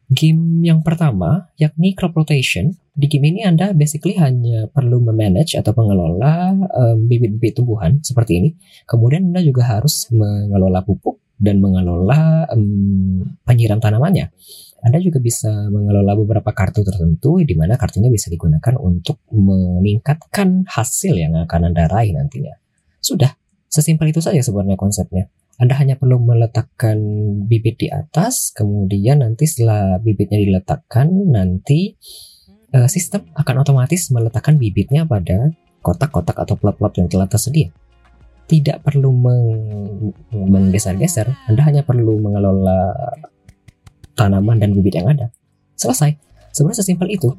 Game 0.05 0.61
yang 0.61 0.85
pertama 0.85 1.49
yakni 1.57 1.97
crop 1.97 2.13
rotation. 2.13 2.77
Di 2.93 3.09
game 3.09 3.33
ini 3.33 3.41
Anda 3.41 3.73
basically 3.73 4.21
hanya 4.21 4.69
perlu 4.69 5.01
memanage 5.01 5.57
atau 5.57 5.73
mengelola 5.73 6.53
um, 6.53 7.09
bibit-bibit 7.09 7.57
tumbuhan 7.57 8.05
seperti 8.05 8.37
ini. 8.37 8.49
Kemudian 8.85 9.33
Anda 9.33 9.41
juga 9.41 9.65
harus 9.65 10.05
mengelola 10.13 10.85
pupuk 10.85 11.17
dan 11.37 11.61
mengelola 11.61 12.49
um, 12.49 13.21
penyiram 13.45 13.77
tanamannya. 13.77 14.33
Anda 14.81 15.01
juga 15.01 15.17
bisa 15.17 15.49
mengelola 15.73 16.13
beberapa 16.17 16.53
kartu 16.53 16.85
tertentu 16.85 17.41
di 17.41 17.57
mana 17.57 17.77
kartunya 17.77 18.13
bisa 18.13 18.29
digunakan 18.29 18.77
untuk 18.77 19.21
meningkatkan 19.33 20.69
hasil 20.69 21.17
yang 21.17 21.33
akan 21.33 21.73
Anda 21.73 21.89
raih 21.89 22.13
nantinya. 22.13 22.53
Sudah, 23.01 23.33
sesimpel 23.69 24.13
itu 24.13 24.21
saja 24.21 24.37
sebenarnya 24.41 24.77
konsepnya. 24.77 25.29
Anda 25.57 25.73
hanya 25.81 25.97
perlu 25.97 26.21
meletakkan 26.21 27.01
bibit 27.49 27.81
di 27.81 27.89
atas, 27.89 28.53
kemudian 28.53 29.25
nanti 29.25 29.49
setelah 29.49 29.97
bibitnya 29.97 30.37
diletakkan, 30.37 31.09
nanti 31.09 31.97
uh, 32.77 32.85
sistem 32.85 33.25
akan 33.33 33.65
otomatis 33.65 34.13
meletakkan 34.13 34.61
bibitnya 34.61 35.09
pada 35.09 35.49
kotak-kotak 35.81 36.37
atau 36.37 36.53
plot-plot 36.61 37.01
yang 37.01 37.09
telah 37.09 37.25
tersedia. 37.25 37.73
Tidak 38.47 38.79
perlu 38.79 39.11
meng 39.11 39.43
menggeser-geser, 40.31 41.27
Anda 41.51 41.61
hanya 41.67 41.83
perlu 41.83 42.15
mengelola 42.15 42.95
tanaman 44.15 44.57
dan 44.63 44.71
bibit 44.71 44.95
yang 44.95 45.11
ada. 45.11 45.29
Selesai. 45.75 46.15
Sebenarnya 46.55 46.79
sesimpel 46.81 47.11
itu. 47.11 47.29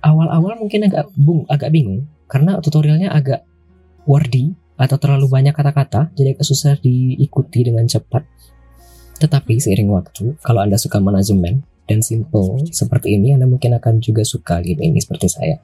Awal-awal 0.00 0.56
mungkin 0.56 0.86
agak 0.86 1.10
bung, 1.18 1.44
agak 1.50 1.74
bingung 1.74 2.06
karena 2.26 2.58
tutorialnya 2.58 3.10
agak 3.14 3.46
wordy 4.06 4.54
atau 4.76 4.96
terlalu 5.00 5.26
banyak 5.30 5.54
kata-kata, 5.56 6.12
jadi 6.12 6.36
agak 6.36 6.46
susah 6.46 6.76
diikuti 6.78 7.64
dengan 7.64 7.88
cepat. 7.88 8.22
Tetapi 9.16 9.56
seiring 9.56 9.88
waktu, 9.88 10.36
kalau 10.44 10.60
Anda 10.60 10.76
suka 10.76 11.00
manajemen 11.00 11.64
dan 11.88 12.04
simple 12.04 12.60
seperti 12.68 13.16
ini, 13.16 13.32
Anda 13.32 13.48
mungkin 13.48 13.72
akan 13.72 14.04
juga 14.04 14.22
suka 14.26 14.60
game 14.60 14.84
ini 14.84 15.00
seperti 15.00 15.32
saya. 15.32 15.56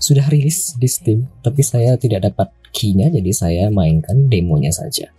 Sudah 0.00 0.24
rilis 0.32 0.72
di 0.80 0.88
Steam, 0.88 1.28
tapi 1.44 1.60
saya 1.60 2.00
tidak 2.00 2.32
dapat 2.32 2.48
key-nya, 2.74 3.14
jadi 3.14 3.30
saya 3.30 3.64
mainkan 3.70 4.26
demonya 4.26 4.74
saja. 4.74 5.14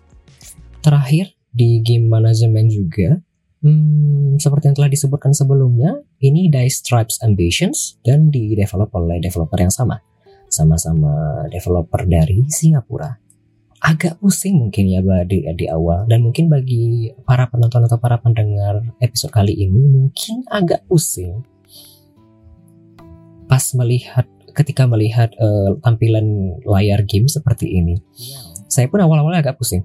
Terakhir, 0.83 1.31
di 1.55 1.79
game 1.79 2.11
manajemen 2.11 2.67
juga, 2.67 3.23
hmm, 3.63 4.37
seperti 4.43 4.69
yang 4.69 4.77
telah 4.77 4.91
disebutkan 4.91 5.31
sebelumnya, 5.31 6.03
ini 6.19 6.51
Dice 6.51 6.83
Stripes 6.83 7.23
Ambitions 7.23 7.95
dan 8.03 8.27
di 8.27 8.53
develop 8.53 8.91
oleh 8.93 9.23
developer 9.23 9.57
yang 9.57 9.71
sama 9.71 10.03
sama-sama 10.55 11.45
developer 11.51 12.05
dari 12.07 12.45
Singapura. 12.47 13.17
Agak 13.85 14.17
pusing 14.17 14.57
mungkin 14.57 14.89
ya 14.89 15.03
di, 15.27 15.45
di 15.45 15.65
awal 15.69 16.09
dan 16.09 16.25
mungkin 16.25 16.49
bagi 16.49 17.13
para 17.21 17.45
penonton 17.51 17.85
atau 17.85 18.01
para 18.01 18.17
pendengar 18.17 18.81
episode 18.97 19.29
kali 19.29 19.53
ini 19.53 19.77
mungkin 19.77 20.41
agak 20.49 20.81
pusing 20.89 21.45
pas 23.45 23.61
melihat 23.77 24.25
ketika 24.55 24.87
melihat 24.87 25.35
uh, 25.37 25.75
tampilan 25.83 26.57
layar 26.63 27.03
game 27.03 27.27
seperti 27.27 27.75
ini. 27.75 27.99
Saya 28.71 28.87
pun 28.87 29.03
awal-awalnya 29.03 29.45
agak 29.45 29.59
pusing 29.61 29.83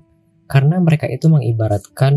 karena 0.50 0.83
mereka 0.83 1.06
itu 1.06 1.30
mengibaratkan 1.30 2.14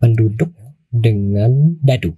penduduk 0.00 0.52
dengan 0.88 1.76
dadu. 1.84 2.16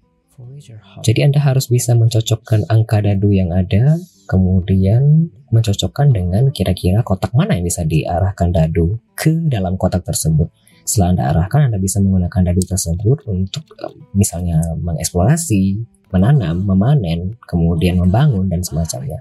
Jadi 1.03 1.21
Anda 1.23 1.39
harus 1.43 1.71
bisa 1.71 1.95
mencocokkan 1.95 2.67
angka 2.67 3.03
dadu 3.03 3.31
yang 3.31 3.55
ada 3.55 3.99
kemudian 4.27 5.31
mencocokkan 5.53 6.11
dengan 6.11 6.51
kira-kira 6.51 7.05
kotak 7.05 7.31
mana 7.37 7.55
yang 7.55 7.67
bisa 7.67 7.85
diarahkan 7.85 8.51
dadu 8.51 8.99
ke 9.15 9.31
dalam 9.47 9.79
kotak 9.79 10.03
tersebut. 10.03 10.51
Setelah 10.85 11.17
Anda 11.17 11.25
arahkan, 11.33 11.61
Anda 11.73 11.79
bisa 11.81 12.03
menggunakan 12.03 12.53
dadu 12.53 12.63
tersebut 12.65 13.25
untuk 13.31 13.65
misalnya 14.13 14.61
mengeksplorasi, 14.81 15.81
menanam, 16.13 16.63
memanen, 16.63 17.37
kemudian 17.49 17.99
membangun 17.99 18.47
dan 18.47 18.61
semacamnya. 18.61 19.19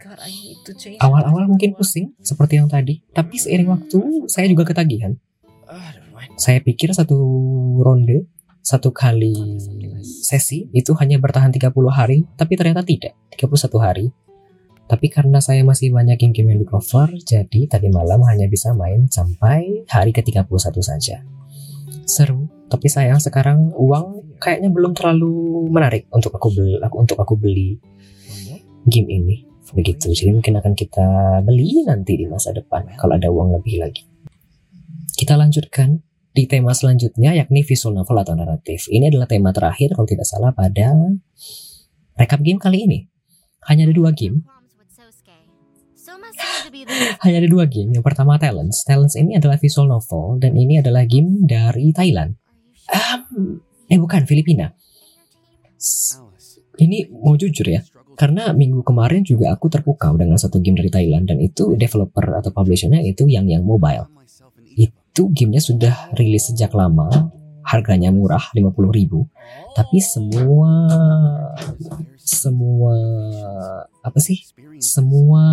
Awal-awal 1.00 1.48
mungkin 1.50 1.74
pusing 1.78 2.14
seperti 2.20 2.60
yang 2.60 2.68
tadi, 2.68 3.02
tapi 3.14 3.40
seiring 3.40 3.70
waktu 3.70 4.00
saya 4.30 4.48
juga 4.50 4.68
ketagihan. 4.68 5.16
Saya 6.36 6.60
pikir 6.64 6.92
satu 6.96 7.18
ronde, 7.82 8.26
satu 8.64 8.96
kali 8.96 9.60
sesi 10.04 10.72
itu 10.72 10.96
hanya 10.98 11.20
bertahan 11.20 11.52
30 11.52 11.74
hari, 11.92 12.24
tapi 12.40 12.56
ternyata 12.56 12.82
tidak, 12.82 13.14
31 13.36 13.80
hari. 13.84 14.06
Tapi 14.84 15.08
karena 15.08 15.40
saya 15.40 15.64
masih 15.64 15.96
banyak 15.96 16.20
game-game 16.20 16.54
yang 16.54 16.60
di 16.60 16.68
cover, 16.68 17.08
jadi 17.24 17.72
tadi 17.72 17.88
malam 17.88 18.20
hanya 18.28 18.52
bisa 18.52 18.76
main 18.76 19.08
sampai 19.08 19.88
hari 19.88 20.12
ke-31 20.12 20.76
saja. 20.84 21.24
Seru, 22.04 22.52
tapi 22.68 22.92
sayang 22.92 23.20
sekarang 23.24 23.72
uang 23.74 24.38
kayaknya 24.38 24.70
belum 24.70 24.92
terlalu 24.92 25.68
menarik 25.72 26.12
untuk 26.12 26.36
aku 26.36 26.52
beli, 26.52 26.76
untuk 27.00 27.18
aku 27.20 27.34
beli 27.40 27.80
game 28.88 29.10
ini. 29.10 29.38
Begitu, 29.74 30.14
jadi 30.14 30.30
mungkin 30.36 30.60
akan 30.62 30.74
kita 30.78 31.08
beli 31.42 31.82
nanti 31.88 32.14
di 32.20 32.30
masa 32.30 32.54
depan 32.54 32.86
kalau 33.00 33.18
ada 33.18 33.32
uang 33.32 33.58
lebih 33.58 33.82
lagi. 33.82 34.06
Kita 35.18 35.34
lanjutkan 35.34 35.98
di 36.34 36.46
tema 36.46 36.74
selanjutnya 36.74 37.34
yakni 37.34 37.66
visual 37.66 37.98
novel 37.98 38.22
atau 38.22 38.38
naratif. 38.38 38.86
Ini 38.90 39.10
adalah 39.10 39.26
tema 39.26 39.50
terakhir 39.50 39.98
kalau 39.98 40.06
tidak 40.06 40.28
salah 40.30 40.52
pada 40.54 40.94
rekap 42.18 42.42
game 42.46 42.62
kali 42.62 42.86
ini. 42.86 43.00
Hanya 43.66 43.88
ada 43.88 43.96
dua 43.96 44.12
game 44.12 44.44
hanya 47.24 47.38
ada 47.44 47.50
dua 47.50 47.66
game. 47.70 47.94
Yang 47.94 48.06
pertama 48.06 48.36
Talents. 48.42 48.84
Talents 48.84 49.16
ini 49.16 49.38
adalah 49.38 49.58
visual 49.58 49.88
novel 49.90 50.42
dan 50.42 50.58
ini 50.58 50.80
adalah 50.80 51.06
game 51.08 51.44
dari 51.46 51.94
Thailand. 51.94 52.36
Um, 52.90 53.62
eh 53.88 54.00
bukan 54.00 54.28
Filipina. 54.28 54.72
Ini 56.74 57.12
mau 57.14 57.38
jujur 57.38 57.70
ya, 57.70 57.86
karena 58.18 58.50
minggu 58.54 58.82
kemarin 58.82 59.22
juga 59.22 59.54
aku 59.54 59.70
terpukau 59.70 60.18
dengan 60.18 60.42
satu 60.42 60.58
game 60.58 60.80
dari 60.82 60.90
Thailand 60.90 61.30
dan 61.30 61.38
itu 61.38 61.78
developer 61.78 62.40
atau 62.40 62.50
publishernya 62.50 63.02
itu 63.06 63.30
yang 63.30 63.46
yang 63.46 63.62
mobile. 63.62 64.10
Itu 64.74 65.30
gamenya 65.30 65.62
sudah 65.62 65.96
rilis 66.18 66.50
sejak 66.50 66.74
lama, 66.74 67.30
harganya 67.64 68.12
murah 68.12 68.52
50 68.52 68.92
ribu, 68.94 69.28
tapi 69.76 70.04
semua 70.04 70.88
semua 72.20 72.96
apa 74.04 74.20
sih? 74.20 74.44
Semua 74.80 75.44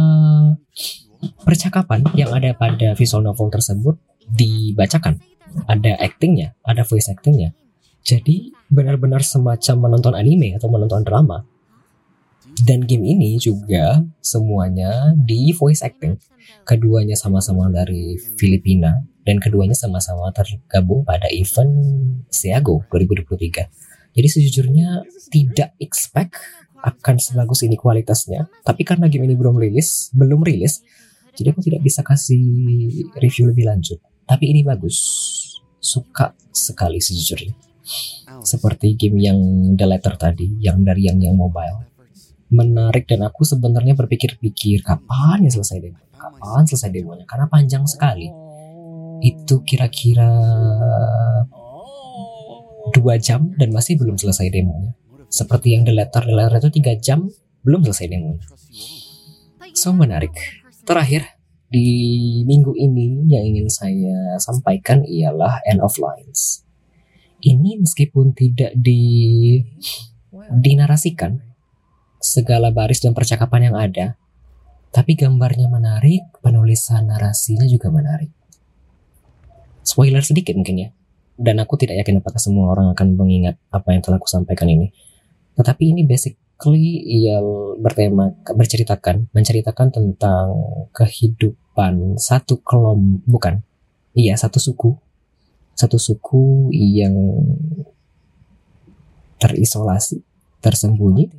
percakapan 1.45 2.05
yang 2.17 2.33
ada 2.33 2.55
pada 2.57 2.93
visual 2.95 3.25
novel 3.25 3.49
tersebut 3.51 3.99
dibacakan. 4.27 5.19
Ada 5.67 5.99
actingnya, 5.99 6.55
ada 6.63 6.87
voice 6.87 7.11
actingnya. 7.11 7.55
Jadi 8.07 8.55
benar-benar 8.71 9.21
semacam 9.21 9.91
menonton 9.91 10.15
anime 10.15 10.57
atau 10.57 10.71
menonton 10.71 11.03
drama. 11.03 11.45
Dan 12.61 12.83
game 12.85 13.07
ini 13.07 13.39
juga 13.39 14.03
semuanya 14.21 15.15
di 15.15 15.55
voice 15.55 15.83
acting. 15.85 16.19
Keduanya 16.67 17.15
sama-sama 17.15 17.71
dari 17.71 18.19
Filipina 18.39 18.99
dan 19.25 19.37
keduanya 19.37 19.77
sama-sama 19.77 20.33
tergabung 20.33 21.05
pada 21.05 21.29
event 21.29 21.73
Siago 22.33 22.85
2023. 22.89 24.17
Jadi 24.17 24.29
sejujurnya 24.29 25.07
tidak 25.31 25.77
expect 25.79 26.41
akan 26.81 27.21
sebagus 27.21 27.63
ini 27.63 27.77
kualitasnya. 27.77 28.49
Tapi 28.65 28.83
karena 28.83 29.07
game 29.07 29.29
ini 29.29 29.37
belum 29.37 29.61
rilis, 29.61 30.11
belum 30.17 30.41
rilis, 30.43 30.83
jadi 31.37 31.55
aku 31.55 31.61
tidak 31.63 31.85
bisa 31.85 32.01
kasih 32.03 32.43
review 33.21 33.53
lebih 33.53 33.69
lanjut. 33.69 34.01
Tapi 34.27 34.51
ini 34.51 34.65
bagus. 34.65 34.99
Suka 35.81 36.37
sekali 36.53 37.01
sejujurnya. 37.01 37.57
Seperti 38.45 38.95
game 38.95 39.19
yang 39.19 39.39
The 39.75 39.87
Letter 39.89 40.15
tadi, 40.21 40.61
yang 40.61 40.85
dari 40.85 41.09
yang 41.09 41.19
yang 41.19 41.35
mobile. 41.35 41.89
Menarik 42.51 43.07
dan 43.07 43.25
aku 43.25 43.47
sebenarnya 43.47 43.95
berpikir-pikir 43.97 44.83
kapan 44.83 45.47
ya 45.47 45.51
selesai 45.55 45.79
demo. 45.81 46.03
Kapan 46.21 46.69
selesai 46.69 46.91
demonya? 46.93 47.25
Karena 47.25 47.47
panjang 47.49 47.89
sekali. 47.89 48.50
Itu 49.21 49.63
kira-kira 49.63 50.29
dua 52.91 53.21
jam 53.21 53.55
dan 53.55 53.71
masih 53.71 54.01
belum 54.01 54.17
selesai 54.19 54.51
demonya. 54.51 54.97
Seperti 55.31 55.79
yang 55.79 55.87
The 55.87 55.95
Letter, 55.95 56.27
The 56.27 56.35
Letter 56.35 56.59
itu 56.59 56.71
tiga 56.83 56.93
jam 56.99 57.31
belum 57.63 57.87
selesai 57.87 58.07
demonya. 58.11 58.45
So 59.77 59.95
menarik. 59.95 60.35
Terakhir, 60.83 61.39
di 61.71 62.43
minggu 62.43 62.75
ini 62.75 63.31
yang 63.31 63.47
ingin 63.47 63.71
saya 63.71 64.41
sampaikan 64.43 65.07
ialah 65.07 65.63
End 65.71 65.79
of 65.79 65.95
Lines. 66.03 66.67
Ini 67.41 67.79
meskipun 67.79 68.35
tidak 68.35 68.75
di 68.75 69.57
dinarasikan 70.51 71.39
segala 72.21 72.75
baris 72.75 73.01
dan 73.01 73.15
percakapan 73.15 73.71
yang 73.71 73.77
ada, 73.79 74.07
tapi 74.91 75.15
gambarnya 75.15 75.71
menarik, 75.71 76.27
penulisan 76.43 77.07
narasinya 77.09 77.65
juga 77.71 77.89
menarik. 77.89 78.35
Spoiler 79.81 80.23
sedikit 80.23 80.55
mungkin 80.55 80.77
ya, 80.77 80.89
dan 81.41 81.57
aku 81.61 81.81
tidak 81.81 82.05
yakin 82.05 82.21
apakah 82.21 82.39
semua 82.39 82.73
orang 82.77 82.93
akan 82.93 83.17
mengingat 83.17 83.57
apa 83.73 83.97
yang 83.97 84.05
telah 84.05 84.21
aku 84.21 84.29
sampaikan 84.29 84.69
ini. 84.69 84.93
Tetapi 85.57 85.97
ini 85.97 86.03
basic 86.05 86.37
Kli 86.61 87.01
ia 87.09 87.41
bertema 87.81 88.37
berceritakan 88.45 89.33
menceritakan 89.33 89.89
tentang 89.89 90.53
kehidupan 90.93 92.21
satu 92.21 92.61
kelom 92.61 93.25
bukan? 93.25 93.65
Iya 94.13 94.37
satu 94.37 94.61
suku. 94.61 94.93
Satu 95.73 95.97
suku 95.97 96.69
yang 96.77 97.17
terisolasi, 99.41 100.21
tersembunyi, 100.61 101.33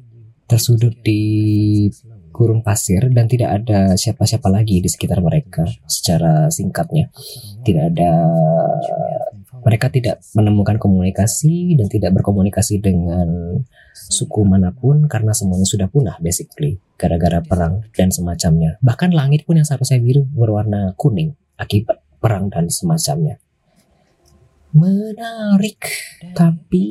tersudut 0.49 0.97
di 1.05 1.85
gurun 2.31 2.63
pasir 2.65 3.11
dan 3.11 3.27
tidak 3.27 3.61
ada 3.61 3.93
siapa-siapa 3.99 4.47
lagi 4.47 4.79
di 4.79 4.89
sekitar 4.89 5.19
mereka 5.21 5.67
secara 5.85 6.49
singkatnya. 6.49 7.11
Tidak 7.61 7.83
ada 7.93 8.11
mereka 9.61 9.93
tidak 9.93 10.25
menemukan 10.33 10.81
komunikasi 10.81 11.77
dan 11.77 11.85
tidak 11.85 12.17
berkomunikasi 12.17 12.81
dengan 12.81 13.61
suku 13.93 14.41
mana 14.41 14.73
pun 14.73 15.05
karena 15.05 15.35
semuanya 15.35 15.67
sudah 15.69 15.87
punah 15.91 16.17
basically 16.17 16.81
gara-gara 16.97 17.43
perang 17.45 17.85
dan 17.93 18.09
semacamnya. 18.09 18.81
Bahkan 18.81 19.13
langit 19.13 19.45
pun 19.45 19.61
yang 19.61 19.67
seharusnya 19.67 20.01
biru 20.01 20.25
berwarna 20.25 20.97
kuning 20.97 21.37
akibat 21.61 22.01
perang 22.17 22.49
dan 22.49 22.73
semacamnya 22.73 23.37
menarik. 24.71 25.81
Tapi 26.35 26.83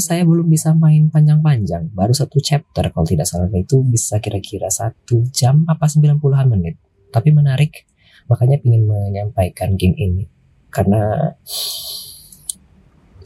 saya 0.00 0.22
belum 0.26 0.48
bisa 0.48 0.74
main 0.74 1.10
panjang-panjang. 1.10 1.90
Baru 1.92 2.14
satu 2.14 2.38
chapter 2.38 2.90
kalau 2.90 3.06
tidak 3.06 3.26
salah. 3.28 3.50
Itu 3.52 3.82
bisa 3.86 4.18
kira-kira 4.18 4.70
satu 4.70 5.26
jam 5.34 5.66
apa 5.66 5.86
90-an 5.86 6.46
menit. 6.50 6.78
Tapi 7.10 7.30
menarik. 7.34 7.86
Makanya 8.30 8.62
ingin 8.62 8.86
menyampaikan 8.86 9.74
game 9.74 9.96
ini. 9.98 10.24
Karena 10.70 11.34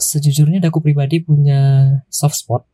sejujurnya 0.00 0.64
aku 0.64 0.80
pribadi 0.80 1.20
punya 1.20 1.92
soft 2.08 2.40
spot. 2.40 2.64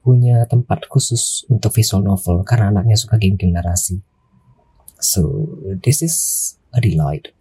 Punya 0.00 0.48
tempat 0.48 0.88
khusus 0.88 1.44
untuk 1.52 1.76
visual 1.76 2.00
novel. 2.00 2.40
Karena 2.44 2.72
anaknya 2.72 2.96
suka 2.96 3.20
game-game 3.20 3.52
narasi 3.52 4.00
so 5.00 5.48
this 5.82 6.04
is 6.04 6.16
a 6.76 6.80
delight. 6.80 7.32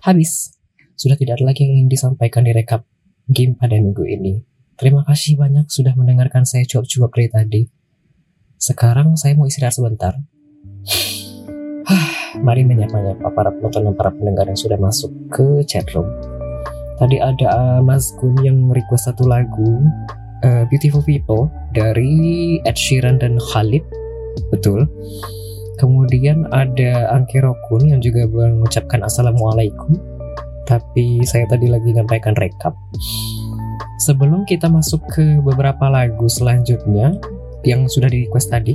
Habis 0.00 0.55
sudah 0.96 1.20
tidak 1.20 1.36
ada 1.38 1.52
lagi 1.52 1.68
yang 1.68 1.84
ingin 1.84 1.92
disampaikan 1.92 2.48
di 2.48 2.56
rekap 2.56 2.88
game 3.28 3.52
pada 3.52 3.76
minggu 3.76 4.00
ini. 4.08 4.40
Terima 4.80 5.04
kasih 5.04 5.36
banyak 5.36 5.68
sudah 5.68 5.92
mendengarkan 5.92 6.48
saya 6.48 6.64
cuap-cuap 6.64 7.12
dari 7.12 7.28
tadi. 7.28 7.68
Sekarang 8.56 9.12
saya 9.20 9.36
mau 9.36 9.44
istirahat 9.44 9.76
sebentar. 9.76 10.16
Mari 12.46 12.64
menyapa-nyapa 12.64 13.28
para 13.32 13.48
penonton 13.52 13.92
dan 13.92 13.94
para 13.96 14.10
pendengar 14.12 14.44
yang 14.48 14.56
sudah 14.56 14.78
masuk 14.80 15.12
ke 15.32 15.64
chatroom. 15.68 16.08
Tadi 16.96 17.20
ada 17.20 17.46
uh, 17.52 17.80
Mas 17.84 18.08
Gun 18.16 18.40
yang 18.40 18.72
request 18.72 19.12
satu 19.12 19.28
lagu 19.28 19.84
uh, 20.48 20.64
Beautiful 20.72 21.04
People 21.04 21.52
dari 21.76 22.56
Ed 22.64 22.76
Sheeran 22.76 23.20
dan 23.20 23.36
Khalid. 23.52 23.84
Betul. 24.48 24.88
Kemudian 25.76 26.48
ada 26.56 27.12
Angkero 27.12 27.52
Kun 27.68 27.92
yang 27.92 28.00
juga 28.00 28.24
mengucapkan 28.24 29.04
Assalamualaikum 29.04 30.15
tapi 30.66 31.22
saya 31.22 31.46
tadi 31.46 31.70
lagi 31.70 31.94
nyampaikan 31.94 32.34
rekap. 32.34 32.74
Sebelum 34.02 34.44
kita 34.44 34.68
masuk 34.68 35.00
ke 35.08 35.40
beberapa 35.40 35.88
lagu 35.88 36.28
selanjutnya 36.28 37.16
yang 37.64 37.88
sudah 37.88 38.10
di 38.10 38.28
request 38.28 38.52
tadi, 38.52 38.74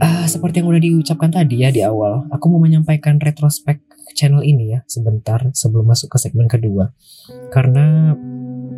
uh, 0.00 0.24
seperti 0.24 0.62
yang 0.62 0.70
udah 0.70 0.82
diucapkan 0.82 1.30
tadi 1.34 1.66
ya 1.66 1.70
di 1.74 1.84
awal, 1.84 2.24
aku 2.32 2.48
mau 2.48 2.62
menyampaikan 2.62 3.20
retrospek 3.20 3.82
channel 4.14 4.40
ini 4.46 4.78
ya 4.78 4.80
sebentar 4.86 5.50
sebelum 5.52 5.90
masuk 5.90 6.14
ke 6.14 6.18
segmen 6.22 6.48
kedua. 6.48 6.94
Karena 7.52 8.14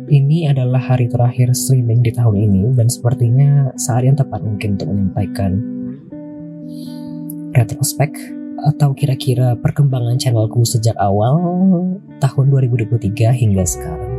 ini 0.07 0.47
adalah 0.47 0.79
hari 0.79 1.07
terakhir 1.07 1.51
streaming 1.55 2.03
di 2.03 2.11
tahun 2.11 2.35
ini 2.35 2.63
dan 2.75 2.87
sepertinya 2.87 3.71
saat 3.75 4.07
yang 4.07 4.15
tepat 4.15 4.39
mungkin 4.43 4.79
untuk 4.79 4.87
menyampaikan 4.91 5.51
retrospek 7.55 8.36
atau 8.65 8.97
kira-kira 8.97 9.53
perkembangan 9.61 10.17
channelku 10.17 10.65
sejak 10.65 10.97
awal 10.97 11.37
tahun 12.17 12.45
2023 12.49 13.29
hingga 13.37 13.61
sekarang. 13.61 14.17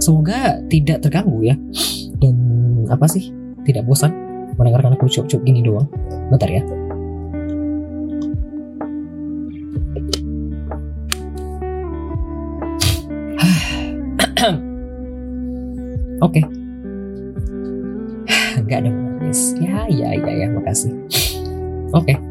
Semoga 0.00 0.64
tidak 0.72 1.04
terganggu 1.04 1.44
ya 1.44 1.52
dan 2.22 2.36
apa 2.88 3.04
sih 3.10 3.34
tidak 3.68 3.84
bosan 3.84 4.16
mendengarkan 4.56 4.96
aku 4.96 5.12
cup-cup 5.12 5.44
gini 5.44 5.60
doang. 5.60 5.84
Bentar 6.32 6.48
ya. 6.48 6.64
Oke. 16.24 16.40
Okay. 18.58 18.66
Gak 18.68 18.84
ada 18.84 18.92
menangis. 18.92 19.56
Ya, 19.62 19.86
ya, 19.88 20.12
ya, 20.12 20.32
ya, 20.44 20.46
makasih. 20.52 20.92
Oke. 21.94 22.12
Okay. 22.12 22.27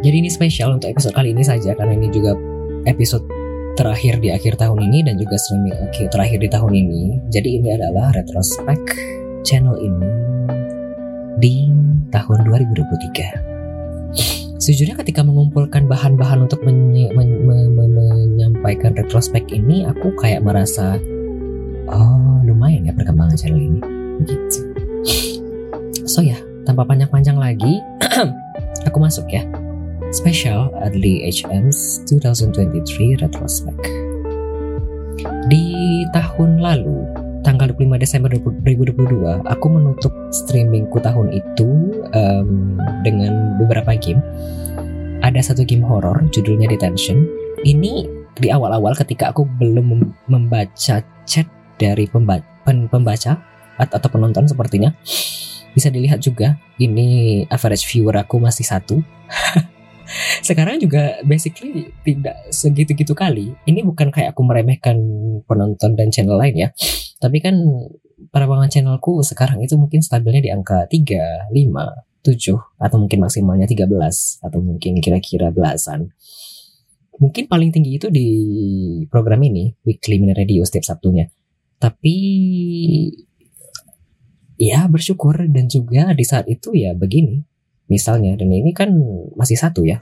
Jadi 0.00 0.16
ini 0.24 0.32
spesial 0.32 0.80
untuk 0.80 0.88
episode 0.88 1.12
kali 1.12 1.36
ini 1.36 1.44
saja 1.44 1.76
karena 1.76 1.92
ini 1.92 2.08
juga 2.08 2.32
episode 2.88 3.24
terakhir 3.76 4.16
di 4.20 4.32
akhir 4.32 4.56
tahun 4.56 4.80
ini 4.88 5.04
dan 5.04 5.20
juga 5.20 5.36
streaming 5.36 5.76
akhir 5.76 6.08
terakhir 6.08 6.40
di 6.40 6.48
tahun 6.48 6.72
ini. 6.72 7.02
Jadi 7.28 7.48
ini 7.60 7.68
adalah 7.76 8.08
retrospek 8.16 8.80
channel 9.44 9.76
ini 9.76 10.08
di 11.36 11.68
tahun 12.08 12.48
2023. 12.48 13.50
Sejujurnya 14.60 14.96
ketika 15.00 15.24
mengumpulkan 15.24 15.88
bahan-bahan 15.88 16.44
untuk 16.44 16.60
menye 16.64 17.08
men 17.16 17.48
men 17.48 17.72
men 17.72 17.96
menyampaikan 17.96 18.92
retrospek 18.92 19.48
ini, 19.52 19.88
aku 19.88 20.12
kayak 20.20 20.44
merasa, 20.44 21.00
oh 21.88 22.44
lumayan 22.44 22.84
ya 22.84 22.92
perkembangan 22.92 23.40
channel 23.40 23.56
ini, 23.56 23.80
gitu. 24.28 24.60
So 26.04 26.20
ya, 26.20 26.36
tanpa 26.68 26.84
panjang-panjang 26.84 27.40
lagi, 27.40 27.80
aku 28.88 29.00
masuk 29.00 29.32
ya. 29.32 29.48
Special 30.10 30.74
Adli 30.82 31.22
HM's 31.22 32.02
2023 32.10 33.22
Retrospect. 33.22 33.78
Di 35.46 35.64
tahun 36.10 36.58
lalu, 36.58 37.06
tanggal 37.46 37.70
25 37.70 37.94
Desember 38.02 38.26
2022, 38.34 39.46
aku 39.46 39.66
menutup 39.70 40.10
streamingku 40.34 40.98
tahun 40.98 41.30
itu 41.30 41.94
um, 42.10 42.74
dengan 43.06 43.54
beberapa 43.62 43.94
game. 43.94 44.18
Ada 45.22 45.54
satu 45.54 45.62
game 45.62 45.86
horror, 45.86 46.26
judulnya 46.34 46.66
Detention. 46.66 47.30
Ini 47.62 48.10
di 48.34 48.50
awal-awal 48.50 48.98
ketika 48.98 49.30
aku 49.30 49.46
belum 49.62 50.10
membaca 50.26 51.06
chat 51.22 51.46
dari 51.78 52.10
pembaca, 52.10 52.42
pembaca 52.66 53.38
atau 53.78 54.08
penonton 54.10 54.50
sepertinya 54.50 54.90
bisa 55.70 55.86
dilihat 55.86 56.18
juga 56.18 56.58
ini 56.82 57.46
average 57.46 57.86
viewer 57.86 58.18
aku 58.18 58.42
masih 58.42 58.66
satu 58.66 58.98
sekarang 60.42 60.82
juga 60.82 61.18
basically 61.22 61.92
tidak 62.02 62.36
segitu-gitu 62.50 63.14
kali. 63.14 63.54
Ini 63.66 63.86
bukan 63.86 64.10
kayak 64.10 64.34
aku 64.34 64.42
meremehkan 64.42 64.96
penonton 65.46 65.94
dan 65.94 66.10
channel 66.10 66.38
lain 66.38 66.56
ya. 66.56 66.68
Tapi 67.20 67.38
kan 67.42 67.56
penerbangan 68.30 68.68
channelku 68.68 69.20
sekarang 69.24 69.60
itu 69.64 69.76
mungkin 69.80 70.00
stabilnya 70.04 70.42
di 70.44 70.50
angka 70.52 70.86
3, 70.88 71.52
5, 71.52 72.24
7 72.24 72.56
atau 72.80 72.96
mungkin 73.00 73.18
maksimalnya 73.24 73.66
13 73.68 74.44
atau 74.44 74.58
mungkin 74.60 75.00
kira-kira 75.00 75.48
belasan. 75.52 76.12
Mungkin 77.20 77.52
paling 77.52 77.68
tinggi 77.68 78.00
itu 78.00 78.08
di 78.08 78.28
program 79.12 79.44
ini, 79.44 79.76
Weekly 79.84 80.16
Mini 80.16 80.32
Radio 80.32 80.64
setiap 80.64 80.88
Sabtunya. 80.88 81.28
Tapi 81.76 82.16
ya 84.60 84.88
bersyukur 84.88 85.48
dan 85.48 85.68
juga 85.68 86.12
di 86.12 86.24
saat 86.24 86.44
itu 86.48 86.76
ya 86.76 86.92
begini 86.92 87.49
misalnya 87.90 88.38
dan 88.38 88.48
ini 88.48 88.70
kan 88.72 88.94
masih 89.34 89.58
satu 89.58 89.84
ya. 89.84 90.00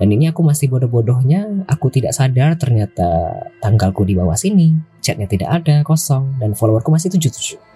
Dan 0.00 0.16
ini 0.16 0.32
aku 0.32 0.40
masih 0.40 0.72
bodoh-bodohnya 0.72 1.68
aku 1.68 1.92
tidak 1.92 2.16
sadar 2.16 2.56
ternyata 2.56 3.36
tanggalku 3.60 4.08
di 4.08 4.16
bawah 4.16 4.32
sini 4.32 4.72
chatnya 5.04 5.28
tidak 5.28 5.60
ada 5.60 5.84
kosong 5.84 6.40
dan 6.40 6.56
followerku 6.56 6.88
masih 6.88 7.12
77 7.12 7.70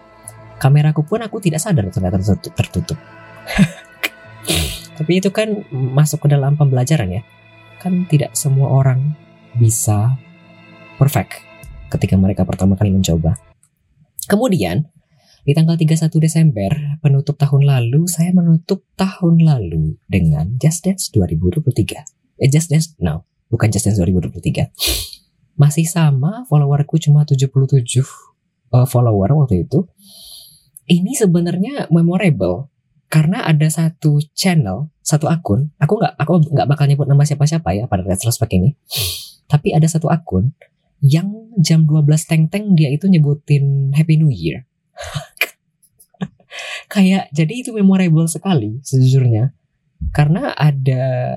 kameraku 0.58 1.04
pun 1.04 1.20
aku 1.22 1.42
tidak 1.42 1.60
sadar 1.60 1.84
ternyata 1.90 2.16
tertutup, 2.56 2.98
tapi 4.98 5.12
itu 5.20 5.28
kan 5.28 5.66
masuk 5.70 6.24
ke 6.26 6.28
dalam 6.32 6.56
pembelajaran 6.56 7.20
ya. 7.20 7.22
Kan 7.82 8.08
tidak 8.08 8.32
semua 8.32 8.72
orang 8.72 9.12
bisa 9.60 10.16
perfect 10.96 11.44
ketika 11.92 12.16
mereka 12.16 12.48
pertama 12.48 12.80
kali 12.80 12.88
mencoba. 12.88 13.36
Kemudian 14.24 14.88
di 15.44 15.52
tanggal 15.52 15.76
31 15.76 16.08
Desember, 16.24 16.72
penutup 17.04 17.36
tahun 17.36 17.68
lalu, 17.68 18.08
saya 18.08 18.32
menutup 18.32 18.80
tahun 18.96 19.44
lalu 19.44 20.00
dengan 20.08 20.56
Just 20.56 20.88
Dance 20.88 21.12
2023. 21.12 22.40
Eh, 22.40 22.48
Just 22.48 22.72
Dance, 22.72 22.96
no, 22.96 23.28
bukan 23.52 23.68
Just 23.68 23.84
Dance 23.84 24.00
2023. 24.00 24.72
Masih 25.60 25.84
sama, 25.84 26.48
followerku 26.48 26.96
cuma 26.96 27.28
77 27.28 27.76
uh, 28.72 28.88
follower 28.88 29.36
waktu 29.36 29.68
itu. 29.68 29.84
Ini 30.88 31.12
sebenarnya 31.12 31.92
memorable 31.92 32.72
karena 33.12 33.44
ada 33.44 33.68
satu 33.68 34.24
channel, 34.32 34.88
satu 35.04 35.28
akun. 35.28 35.76
Aku 35.76 36.00
nggak, 36.00 36.16
aku 36.16 36.40
nggak 36.56 36.68
bakal 36.72 36.88
nyebut 36.88 37.04
nama 37.04 37.20
siapa-siapa 37.20 37.76
ya 37.76 37.84
pada 37.84 38.00
retrospek 38.00 38.56
ini. 38.56 38.72
Tapi 39.44 39.76
ada 39.76 39.84
satu 39.84 40.08
akun 40.08 40.56
yang 41.04 41.52
jam 41.60 41.84
12 41.84 42.00
teng 42.24 42.48
teng 42.48 42.72
dia 42.72 42.88
itu 42.88 43.04
nyebutin 43.12 43.92
Happy 43.92 44.16
New 44.16 44.32
Year 44.32 44.64
kayak 46.94 47.34
jadi 47.34 47.66
itu 47.66 47.74
memorable 47.74 48.30
sekali 48.30 48.78
sejujurnya. 48.86 49.50
Karena 50.14 50.54
ada 50.54 51.34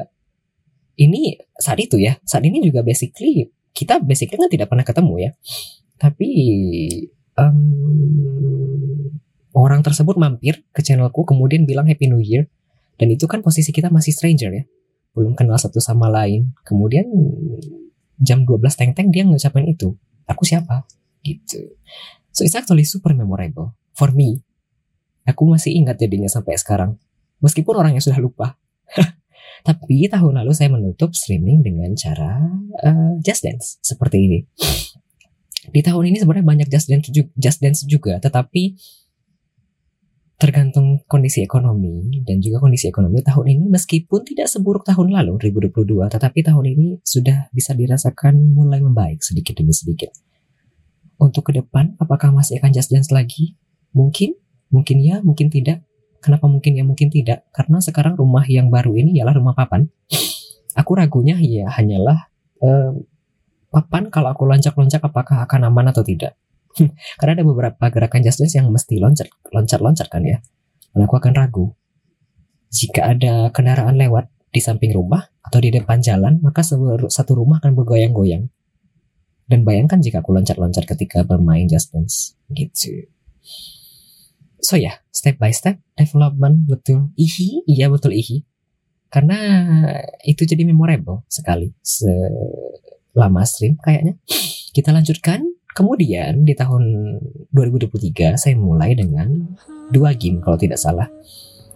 ini 1.02 1.34
saat 1.58 1.82
itu 1.82 1.98
ya 1.98 2.22
saat 2.22 2.46
ini 2.46 2.62
juga 2.62 2.86
basically 2.86 3.50
kita 3.74 3.98
basically 4.02 4.38
kan 4.38 4.50
tidak 4.54 4.70
pernah 4.70 4.86
ketemu 4.86 5.14
ya. 5.18 5.32
Tapi 5.98 6.30
um, 7.42 7.58
orang 9.58 9.82
tersebut 9.82 10.14
mampir 10.22 10.62
ke 10.70 10.86
channelku 10.86 11.26
kemudian 11.26 11.66
bilang 11.66 11.90
Happy 11.90 12.06
New 12.06 12.22
Year. 12.22 12.46
Dan 12.98 13.14
itu 13.14 13.30
kan 13.30 13.46
posisi 13.46 13.70
kita 13.74 13.94
masih 13.94 14.14
stranger 14.14 14.54
ya 14.54 14.64
belum 15.18 15.34
kenal 15.34 15.58
satu 15.58 15.82
sama 15.82 16.14
lain. 16.14 16.54
Kemudian 16.62 17.10
jam 18.22 18.46
12 18.46 18.62
teng-teng 18.78 19.10
dia 19.10 19.26
ngucapin 19.26 19.66
itu 19.66 19.98
aku 20.30 20.46
siapa? 20.46 20.86
Gitu. 21.26 21.74
So 22.30 22.46
it's 22.46 22.54
actually 22.54 22.86
super 22.86 23.18
memorable 23.18 23.74
for 23.98 24.14
me 24.14 24.46
aku 25.28 25.44
masih 25.52 25.76
ingat 25.76 26.00
jadinya 26.00 26.32
sampai 26.32 26.56
sekarang 26.56 26.96
meskipun 27.44 27.76
orangnya 27.76 28.00
sudah 28.00 28.18
lupa 28.18 28.56
tapi 29.68 30.08
tahun 30.08 30.42
lalu 30.42 30.52
saya 30.56 30.72
menutup 30.72 31.12
streaming 31.12 31.62
dengan 31.62 31.92
cara 31.94 32.40
uh, 32.88 33.14
just 33.20 33.44
dance 33.44 33.78
seperti 33.84 34.18
ini 34.24 34.40
di 35.68 35.84
tahun 35.84 36.16
ini 36.16 36.18
sebenarnya 36.24 36.48
banyak 36.48 36.68
just 36.72 36.88
dance 36.88 37.12
just 37.36 37.60
dance 37.60 37.84
juga 37.84 38.24
tetapi 38.24 38.80
tergantung 40.38 41.02
kondisi 41.10 41.42
ekonomi 41.42 42.22
dan 42.22 42.38
juga 42.38 42.62
kondisi 42.62 42.86
ekonomi 42.86 43.26
tahun 43.26 43.58
ini 43.58 43.66
meskipun 43.74 44.22
tidak 44.22 44.46
seburuk 44.46 44.86
tahun 44.86 45.10
lalu 45.10 45.42
2022 45.50 45.98
tetapi 46.14 46.46
tahun 46.46 46.66
ini 46.78 46.88
sudah 47.02 47.50
bisa 47.50 47.74
dirasakan 47.74 48.54
mulai 48.54 48.78
membaik 48.78 49.26
sedikit 49.26 49.58
demi 49.58 49.74
sedikit. 49.74 50.14
Untuk 51.18 51.50
ke 51.50 51.58
depan 51.58 51.98
apakah 51.98 52.30
masih 52.30 52.62
akan 52.62 52.70
just 52.70 52.94
dance 52.94 53.10
lagi? 53.10 53.58
Mungkin, 53.98 54.38
mungkin 54.74 54.98
ya, 55.00 55.20
mungkin 55.24 55.48
tidak. 55.52 55.84
Kenapa 56.20 56.50
mungkin 56.50 56.76
ya, 56.76 56.84
mungkin 56.84 57.08
tidak? 57.14 57.46
Karena 57.54 57.78
sekarang 57.80 58.18
rumah 58.18 58.44
yang 58.50 58.68
baru 58.74 58.98
ini 58.98 59.22
ialah 59.22 59.38
rumah 59.38 59.54
papan. 59.54 59.88
Aku 60.78 60.94
ragunya 60.94 61.38
ya 61.42 61.70
hanyalah 61.74 62.30
uh, 62.62 62.94
papan 63.74 64.10
kalau 64.14 64.34
aku 64.34 64.46
loncat-loncat 64.46 65.02
apakah 65.02 65.46
akan 65.46 65.70
aman 65.70 65.90
atau 65.90 66.06
tidak. 66.06 66.38
Karena 67.20 67.42
ada 67.42 67.46
beberapa 67.46 67.84
gerakan 67.90 68.22
just 68.22 68.42
dance 68.42 68.54
yang 68.54 68.70
mesti 68.70 69.02
loncat, 69.02 69.28
loncat-loncat 69.50 70.08
kan 70.10 70.22
ya. 70.22 70.38
Dan 70.94 71.06
aku 71.06 71.18
akan 71.18 71.34
ragu. 71.34 71.74
Jika 72.70 73.16
ada 73.16 73.50
kendaraan 73.50 73.96
lewat 73.96 74.30
di 74.52 74.60
samping 74.60 74.92
rumah 74.94 75.24
atau 75.42 75.60
di 75.64 75.72
depan 75.72 76.04
jalan, 76.04 76.42
maka 76.44 76.62
satu 76.62 77.32
rumah 77.34 77.64
akan 77.64 77.74
bergoyang-goyang. 77.74 78.50
Dan 79.48 79.64
bayangkan 79.64 80.04
jika 80.04 80.20
aku 80.20 80.36
loncat-loncat 80.36 80.84
ketika 80.84 81.24
bermain 81.24 81.72
just 81.72 81.96
dance. 81.96 82.36
Gitu. 82.52 83.08
So 84.68 84.76
ya, 84.76 84.92
yeah, 84.92 84.96
step 85.16 85.40
by 85.40 85.56
step 85.56 85.80
development 85.96 86.68
betul. 86.68 87.16
Ihi, 87.16 87.64
iya 87.72 87.88
betul 87.88 88.12
ihi. 88.12 88.44
Karena 89.08 89.40
itu 90.28 90.44
jadi 90.44 90.68
memorable 90.68 91.24
sekali 91.32 91.72
selama 91.80 93.48
stream 93.48 93.80
kayaknya. 93.80 94.20
Kita 94.76 94.92
lanjutkan 94.92 95.48
Kemudian 95.78 96.42
di 96.42 96.58
tahun 96.58 96.82
2023 97.54 98.34
saya 98.34 98.58
mulai 98.58 98.98
dengan 98.98 99.30
dua 99.94 100.18
game 100.18 100.42
kalau 100.42 100.58
tidak 100.58 100.82
salah. 100.82 101.06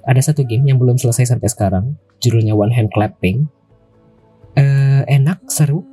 Ada 0.09 0.33
satu 0.33 0.41
game 0.41 0.65
yang 0.65 0.81
belum 0.81 0.97
selesai 0.97 1.29
sampai 1.29 1.45
sekarang, 1.45 2.01
judulnya 2.17 2.57
One 2.57 2.73
Hand 2.73 2.89
Clapping. 2.89 3.45
Uh, 4.57 5.05
enak, 5.05 5.45
seru, 5.53 5.85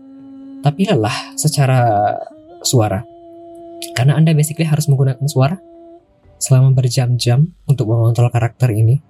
tapi 0.64 0.88
lelah 0.88 1.36
secara 1.36 2.16
suara. 2.64 3.04
Karena 3.92 4.16
Anda 4.16 4.32
basically 4.32 4.64
harus 4.64 4.88
menggunakan 4.88 5.28
suara 5.28 5.60
selama 6.38 6.72
berjam-jam 6.72 7.52
untuk 7.66 7.90
mengontrol 7.90 8.30
karakter 8.30 8.70
ini. 8.72 9.02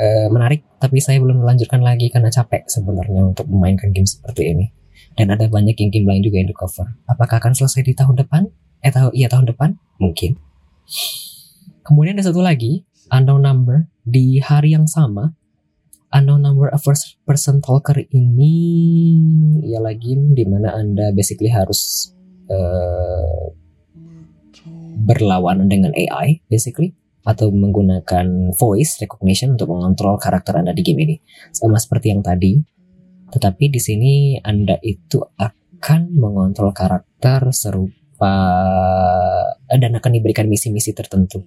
Uh, 0.00 0.32
menarik, 0.32 0.64
tapi 0.80 0.96
saya 0.96 1.20
belum 1.20 1.44
melanjutkan 1.44 1.84
lagi 1.84 2.08
karena 2.08 2.32
capek 2.32 2.64
sebenarnya 2.72 3.20
untuk 3.36 3.44
memainkan 3.52 3.92
game 3.92 4.08
seperti 4.08 4.56
ini. 4.56 4.66
Dan 5.12 5.28
ada 5.28 5.44
banyak 5.44 5.76
game-game 5.76 6.08
lain 6.08 6.22
juga 6.24 6.40
yang 6.40 6.48
di 6.48 6.56
cover. 6.56 6.88
Apakah 7.04 7.36
akan 7.36 7.52
selesai 7.52 7.84
di 7.84 7.92
tahun 7.92 8.16
depan? 8.16 8.48
Eh, 8.80 8.88
tahu 8.88 9.12
iya 9.12 9.28
tahun 9.28 9.52
depan? 9.52 9.76
Mungkin. 10.00 10.40
Kemudian 11.84 12.16
ada 12.16 12.32
satu 12.32 12.40
lagi, 12.40 12.88
Unknown 13.12 13.44
Number 13.44 13.90
di 14.06 14.40
hari 14.40 14.72
yang 14.72 14.88
sama. 14.88 15.36
Unknown 16.10 16.42
Number 16.42 16.72
a 16.72 16.80
first 16.80 17.20
person 17.28 17.60
talker 17.60 18.00
ini 18.10 18.56
ya 19.62 19.78
lagi 19.78 20.16
di 20.16 20.42
mana 20.48 20.74
Anda 20.74 21.14
basically 21.14 21.52
harus 21.52 22.10
uh, 22.50 23.52
berlawanan 24.90 25.70
dengan 25.70 25.94
AI 25.94 26.42
basically 26.50 26.94
atau 27.20 27.52
menggunakan 27.52 28.56
voice 28.56 28.98
recognition 28.98 29.54
untuk 29.54 29.70
mengontrol 29.70 30.16
karakter 30.16 30.56
Anda 30.56 30.72
di 30.72 30.82
game 30.82 31.04
ini. 31.04 31.16
Sama 31.52 31.76
seperti 31.76 32.10
yang 32.12 32.24
tadi, 32.24 32.56
tetapi 33.30 33.70
di 33.70 33.80
sini 33.80 34.12
Anda 34.40 34.80
itu 34.82 35.20
akan 35.36 36.16
mengontrol 36.16 36.72
karakter 36.74 37.52
serupa 37.52 38.34
dan 39.68 39.90
akan 39.96 40.10
diberikan 40.10 40.48
misi-misi 40.48 40.92
tertentu. 40.96 41.44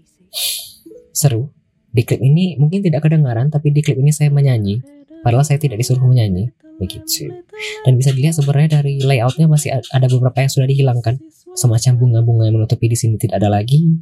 Seru. 1.14 1.52
Di 1.94 2.02
klip 2.02 2.26
ini 2.26 2.58
mungkin 2.58 2.82
tidak 2.82 3.06
kedengaran, 3.06 3.54
tapi 3.54 3.70
di 3.70 3.86
klip 3.86 4.02
ini 4.02 4.10
saya 4.10 4.34
menyanyi. 4.34 4.82
Padahal 5.22 5.46
saya 5.46 5.62
tidak 5.62 5.78
disuruh 5.78 6.02
menyanyi. 6.10 6.50
Begitu. 6.82 7.30
Dan 7.86 8.02
bisa 8.02 8.10
dilihat 8.10 8.34
sebenarnya 8.34 8.82
dari 8.82 8.98
layoutnya 8.98 9.46
masih 9.46 9.78
ada 9.78 10.08
beberapa 10.10 10.42
yang 10.42 10.50
sudah 10.50 10.66
dihilangkan. 10.66 11.22
Semacam 11.54 11.94
bunga-bunga 12.02 12.50
yang 12.50 12.58
menutupi 12.58 12.90
di 12.90 12.98
sini 12.98 13.16
tidak 13.18 13.42
ada 13.42 13.50
lagi. 13.50 13.98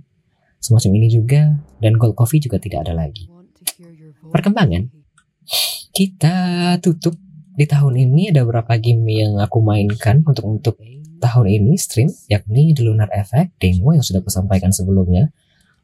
Semacam 0.64 0.92
ini 0.98 1.08
juga. 1.12 1.52
Dan 1.78 2.00
gold 2.00 2.16
coffee 2.16 2.40
juga 2.40 2.58
tidak 2.58 2.88
ada 2.88 2.94
lagi. 2.96 3.28
Perkembangan. 4.32 4.88
Kita 5.92 6.36
tutup 6.80 7.20
di 7.52 7.68
tahun 7.68 8.00
ini 8.08 8.32
ada 8.32 8.48
beberapa 8.48 8.80
game 8.80 9.04
yang 9.12 9.38
aku 9.44 9.60
mainkan 9.60 10.24
untuk 10.24 10.48
untuk 10.48 10.76
tahun 11.22 11.48
ini 11.52 11.78
stream 11.78 12.10
yakni 12.32 12.74
The 12.74 12.82
Lunar 12.88 13.12
Effect 13.14 13.60
demo 13.62 13.94
yang 13.94 14.02
sudah 14.02 14.24
aku 14.24 14.34
sampaikan 14.34 14.74
sebelumnya 14.74 15.30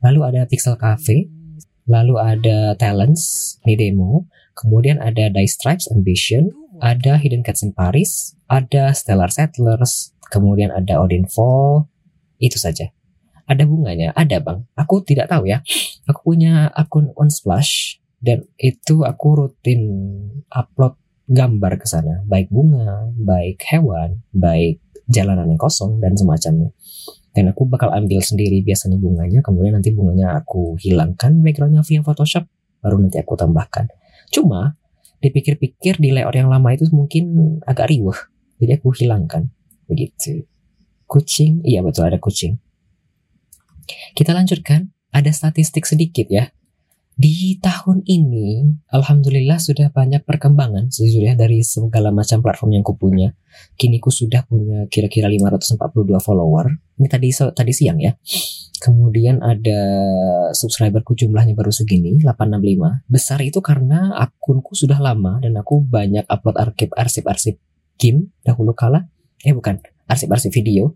lalu 0.02 0.26
ada 0.26 0.42
Pixel 0.50 0.80
Cafe 0.80 1.30
lalu 1.86 2.18
ada 2.18 2.74
Talents 2.80 3.56
ini 3.68 3.78
demo 3.78 4.26
kemudian 4.58 4.98
ada 4.98 5.30
Dice 5.30 5.54
Stripes 5.54 5.92
Ambition 5.94 6.50
ada 6.80 7.18
Hidden 7.18 7.44
Cats 7.44 7.64
in 7.66 7.74
Paris 7.74 8.38
ada 8.48 8.96
Stellar 8.96 9.30
Settlers 9.30 10.16
kemudian 10.32 10.72
ada 10.72 11.00
Odin 11.00 11.28
Fall 11.28 11.88
itu 12.38 12.58
saja. 12.60 12.92
Ada 13.48 13.64
bunganya? 13.64 14.12
Ada 14.12 14.44
bang. 14.44 14.60
Aku 14.76 15.02
tidak 15.02 15.32
tahu 15.32 15.48
ya. 15.48 15.64
Aku 16.06 16.20
punya 16.36 16.68
akun 16.76 17.16
Unsplash 17.16 18.04
dan 18.20 18.44
itu 18.60 19.08
aku 19.08 19.28
rutin 19.46 19.82
upload 20.52 21.00
gambar 21.28 21.76
ke 21.76 21.88
sana, 21.88 22.24
baik 22.24 22.48
bunga, 22.48 23.12
baik 23.20 23.60
hewan, 23.68 24.24
baik 24.32 24.80
jalanan 25.12 25.52
yang 25.52 25.60
kosong 25.60 26.00
dan 26.00 26.16
semacamnya. 26.16 26.72
Dan 27.36 27.52
aku 27.52 27.68
bakal 27.68 27.94
ambil 27.94 28.24
sendiri 28.24 28.64
biasanya 28.64 28.98
bunganya, 28.98 29.44
kemudian 29.44 29.78
nanti 29.78 29.94
bunganya 29.94 30.40
aku 30.40 30.80
hilangkan 30.80 31.44
backgroundnya 31.44 31.84
via 31.84 32.02
Photoshop, 32.02 32.48
baru 32.80 32.98
nanti 32.98 33.20
aku 33.20 33.36
tambahkan. 33.38 33.92
Cuma 34.32 34.80
dipikir-pikir 35.24 35.98
di 35.98 36.14
layout 36.14 36.36
yang 36.38 36.50
lama 36.50 36.74
itu 36.74 36.86
mungkin 36.94 37.58
agak 37.66 37.90
riuh, 37.90 38.16
jadi 38.62 38.78
aku 38.78 38.94
hilangkan. 38.94 39.50
Begitu. 39.88 40.46
Kucing, 41.08 41.64
iya 41.64 41.80
betul 41.80 42.04
ada 42.04 42.20
kucing. 42.20 42.60
Kita 44.14 44.36
lanjutkan, 44.36 44.92
ada 45.16 45.32
statistik 45.32 45.88
sedikit 45.88 46.28
ya 46.28 46.52
di 47.18 47.58
tahun 47.58 48.06
ini, 48.06 48.78
alhamdulillah 48.94 49.58
sudah 49.58 49.90
banyak 49.90 50.22
perkembangan 50.22 50.94
sejujurnya 50.94 51.34
dari 51.34 51.66
segala 51.66 52.14
macam 52.14 52.46
platform 52.46 52.78
yang 52.78 52.86
kupunya. 52.86 53.34
Kini 53.74 53.98
ku 53.98 54.14
sudah 54.14 54.46
punya 54.46 54.86
kira-kira 54.86 55.26
542 55.26 55.82
follower. 56.22 56.78
Ini 57.02 57.10
tadi 57.10 57.34
tadi 57.34 57.74
siang 57.74 57.98
ya. 57.98 58.14
Kemudian 58.78 59.42
ada 59.42 59.82
subscriberku 60.54 61.18
jumlahnya 61.18 61.58
baru 61.58 61.74
segini, 61.74 62.22
865. 62.22 63.10
Besar 63.10 63.42
itu 63.42 63.66
karena 63.66 64.14
akunku 64.22 64.78
sudah 64.78 65.02
lama 65.02 65.42
dan 65.42 65.58
aku 65.58 65.82
banyak 65.82 66.30
upload 66.30 66.62
arsip 66.62 66.94
arsip-arsip 66.94 67.58
game 67.98 68.30
dahulu 68.46 68.78
kala. 68.78 69.10
Eh 69.42 69.58
bukan, 69.58 69.82
arsip-arsip 70.06 70.54
video. 70.54 70.94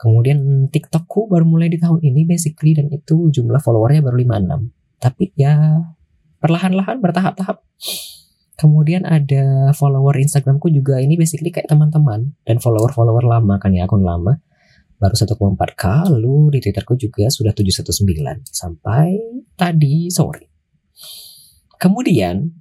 Kemudian 0.00 0.72
TikTokku 0.72 1.28
baru 1.28 1.44
mulai 1.44 1.68
di 1.68 1.76
tahun 1.76 2.00
ini 2.00 2.24
basically 2.24 2.72
dan 2.72 2.88
itu 2.88 3.28
jumlah 3.28 3.60
followernya 3.60 4.00
baru 4.00 4.16
56 4.16 4.77
tapi 4.98 5.30
ya 5.38 5.82
perlahan-lahan 6.42 6.98
bertahap-tahap. 7.02 7.62
Kemudian 8.58 9.06
ada 9.06 9.70
follower 9.70 10.18
Instagramku 10.18 10.66
juga 10.74 10.98
ini 10.98 11.14
basically 11.14 11.54
kayak 11.54 11.70
teman-teman 11.70 12.34
dan 12.42 12.58
follower-follower 12.58 13.22
lama 13.22 13.54
kan 13.62 13.70
ya 13.70 13.86
akun 13.86 14.02
lama. 14.02 14.42
Baru 14.98 15.14
1,4k 15.14 16.10
lalu 16.10 16.58
di 16.58 16.58
Twitterku 16.58 16.98
juga 16.98 17.30
sudah 17.30 17.54
719 17.54 18.50
sampai 18.50 19.14
tadi 19.54 20.10
sore. 20.10 20.50
Kemudian 21.78 22.58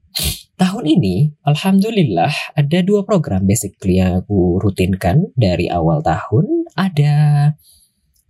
tahun 0.61 0.85
ini 0.85 1.33
alhamdulillah 1.41 2.53
ada 2.53 2.79
dua 2.85 3.01
program 3.01 3.49
basically 3.49 3.97
yang 3.97 4.21
aku 4.21 4.61
rutinkan 4.61 5.33
dari 5.33 5.65
awal 5.65 6.05
tahun. 6.05 6.69
Ada 6.77 7.15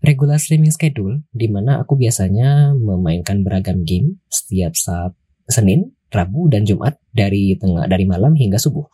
regular 0.07 0.39
streaming 0.39 0.71
schedule 0.71 1.19
di 1.35 1.51
mana 1.51 1.83
aku 1.83 1.99
biasanya 1.99 2.71
memainkan 2.71 3.43
beragam 3.43 3.83
game 3.83 4.23
setiap 4.31 4.71
saat 4.79 5.11
Senin, 5.51 5.91
Rabu 6.07 6.47
dan 6.47 6.63
Jumat 6.63 6.95
dari 7.11 7.59
tengah 7.59 7.91
dari 7.91 8.07
malam 8.07 8.31
hingga 8.31 8.55
subuh. 8.55 8.87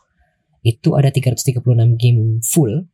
Itu 0.66 0.97
ada 0.97 1.14
336 1.14 1.61
game 2.01 2.41
full 2.41 2.89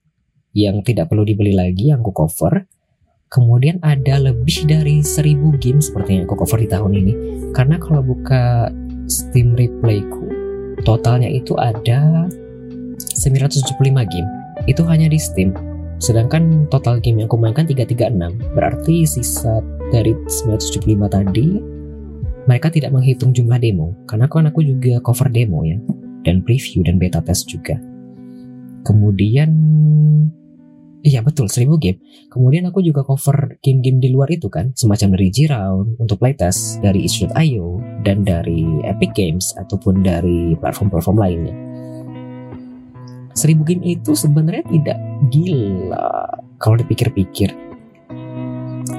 yang 0.51 0.83
tidak 0.83 1.07
perlu 1.07 1.23
dibeli 1.23 1.55
lagi 1.55 1.95
yang 1.95 2.03
aku 2.03 2.11
cover. 2.11 2.67
Kemudian 3.29 3.77
ada 3.85 4.17
lebih 4.17 4.65
dari 4.65 5.05
1000 5.05 5.61
game 5.61 5.79
seperti 5.79 6.17
yang 6.17 6.23
aku 6.25 6.43
cover 6.43 6.59
di 6.59 6.65
tahun 6.65 6.91
ini. 6.97 7.13
Karena 7.53 7.77
kalau 7.77 8.01
buka 8.01 8.73
Steam 9.05 9.53
Replayku, 9.53 10.25
totalnya 10.81 11.29
itu 11.29 11.53
ada 11.61 12.25
975 12.97 13.77
game. 14.09 14.29
Itu 14.65 14.81
hanya 14.89 15.05
di 15.13 15.21
Steam. 15.21 15.68
Sedangkan 15.99 16.71
total 16.71 17.03
game 17.03 17.21
yang 17.21 17.27
aku 17.27 17.37
mainkan 17.37 17.67
336. 17.67 18.55
Berarti 18.55 19.03
sisa 19.03 19.59
dari 19.91 20.15
975 20.27 21.07
tadi 21.11 21.47
mereka 22.49 22.73
tidak 22.73 22.95
menghitung 22.95 23.29
jumlah 23.29 23.61
demo 23.61 23.93
karena 24.09 24.25
kan 24.25 24.49
aku 24.49 24.65
juga 24.65 24.97
cover 25.05 25.29
demo 25.29 25.61
ya 25.61 25.77
dan 26.25 26.41
preview 26.41 26.81
dan 26.81 26.97
beta 26.97 27.21
test 27.21 27.45
juga. 27.45 27.77
Kemudian 28.87 29.51
Iya 30.99 31.23
betul, 31.23 31.47
1000 31.47 31.79
game. 31.79 31.95
Kemudian 32.27 32.67
aku 32.67 32.83
juga 32.83 33.07
cover 33.07 33.55
game-game 33.63 34.03
di 34.03 34.11
luar 34.11 34.27
itu 34.35 34.51
kan, 34.51 34.75
semacam 34.75 35.15
dari 35.15 35.31
G-Round 35.31 35.95
untuk 35.95 36.19
playtest, 36.19 36.83
dari 36.83 37.07
itch.io, 37.07 37.79
dan 38.03 38.27
dari 38.27 38.67
Epic 38.83 39.15
Games, 39.15 39.55
ataupun 39.55 40.03
dari 40.03 40.59
platform-platform 40.59 41.17
lainnya. 41.23 41.55
1000 43.33 43.67
game 43.67 43.83
itu 43.85 44.11
sebenarnya 44.17 44.63
tidak 44.67 44.97
gila 45.33 46.27
kalau 46.59 46.75
dipikir-pikir. 46.79 47.55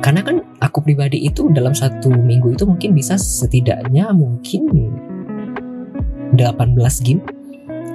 Karena 0.01 0.25
kan 0.25 0.41
aku 0.63 0.81
pribadi 0.81 1.27
itu 1.27 1.51
dalam 1.53 1.77
satu 1.77 2.09
minggu 2.09 2.55
itu 2.57 2.65
mungkin 2.65 2.97
bisa 2.97 3.19
setidaknya 3.19 4.15
mungkin 4.15 4.93
18 6.39 7.07
game 7.07 7.21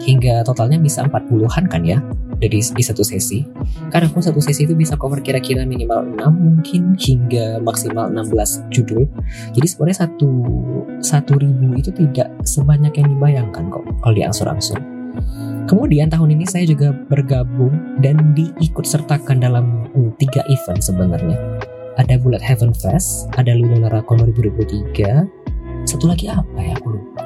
hingga 0.03 0.43
totalnya 0.43 0.77
bisa 0.77 1.07
40-an 1.07 1.65
kan 1.71 1.81
ya 1.87 2.03
dari 2.37 2.59
di 2.61 2.83
satu 2.83 3.01
sesi. 3.01 3.47
Karena 3.89 4.11
aku 4.11 4.19
satu 4.21 4.43
sesi 4.43 4.67
itu 4.67 4.75
bisa 4.75 4.99
cover 4.99 5.23
kira-kira 5.23 5.63
minimal 5.63 6.03
6 6.19 6.29
mungkin 6.35 6.93
hingga 6.99 7.63
maksimal 7.63 8.11
16 8.11 8.69
judul. 8.69 9.07
Jadi 9.55 9.65
sebenarnya 9.65 9.97
satu 10.05 10.29
satu 10.99 11.33
ribu 11.39 11.73
itu 11.79 11.89
tidak 11.95 12.27
sebanyak 12.43 12.91
yang 12.99 13.07
dibayangkan 13.17 13.71
kok 13.71 13.83
kalau 14.03 14.13
diangsur-angsur. 14.13 14.94
Kemudian 15.65 16.13
tahun 16.13 16.37
ini 16.37 16.45
saya 16.45 16.69
juga 16.69 16.93
bergabung 16.93 17.97
dan 17.97 18.37
diikut 18.37 18.85
sertakan 18.85 19.41
dalam 19.41 19.89
tiga 20.21 20.45
event 20.45 20.77
sebenarnya. 20.77 21.37
Ada 21.97 22.21
Bullet 22.21 22.43
Heaven 22.43 22.75
Fest, 22.75 23.31
ada 23.39 23.55
Luna 23.57 23.87
Naracon 23.87 24.21
2023, 24.29 25.25
satu 25.89 26.05
lagi 26.05 26.29
apa 26.29 26.59
ya 26.59 26.77
aku 26.77 26.93
lupa. 26.93 27.21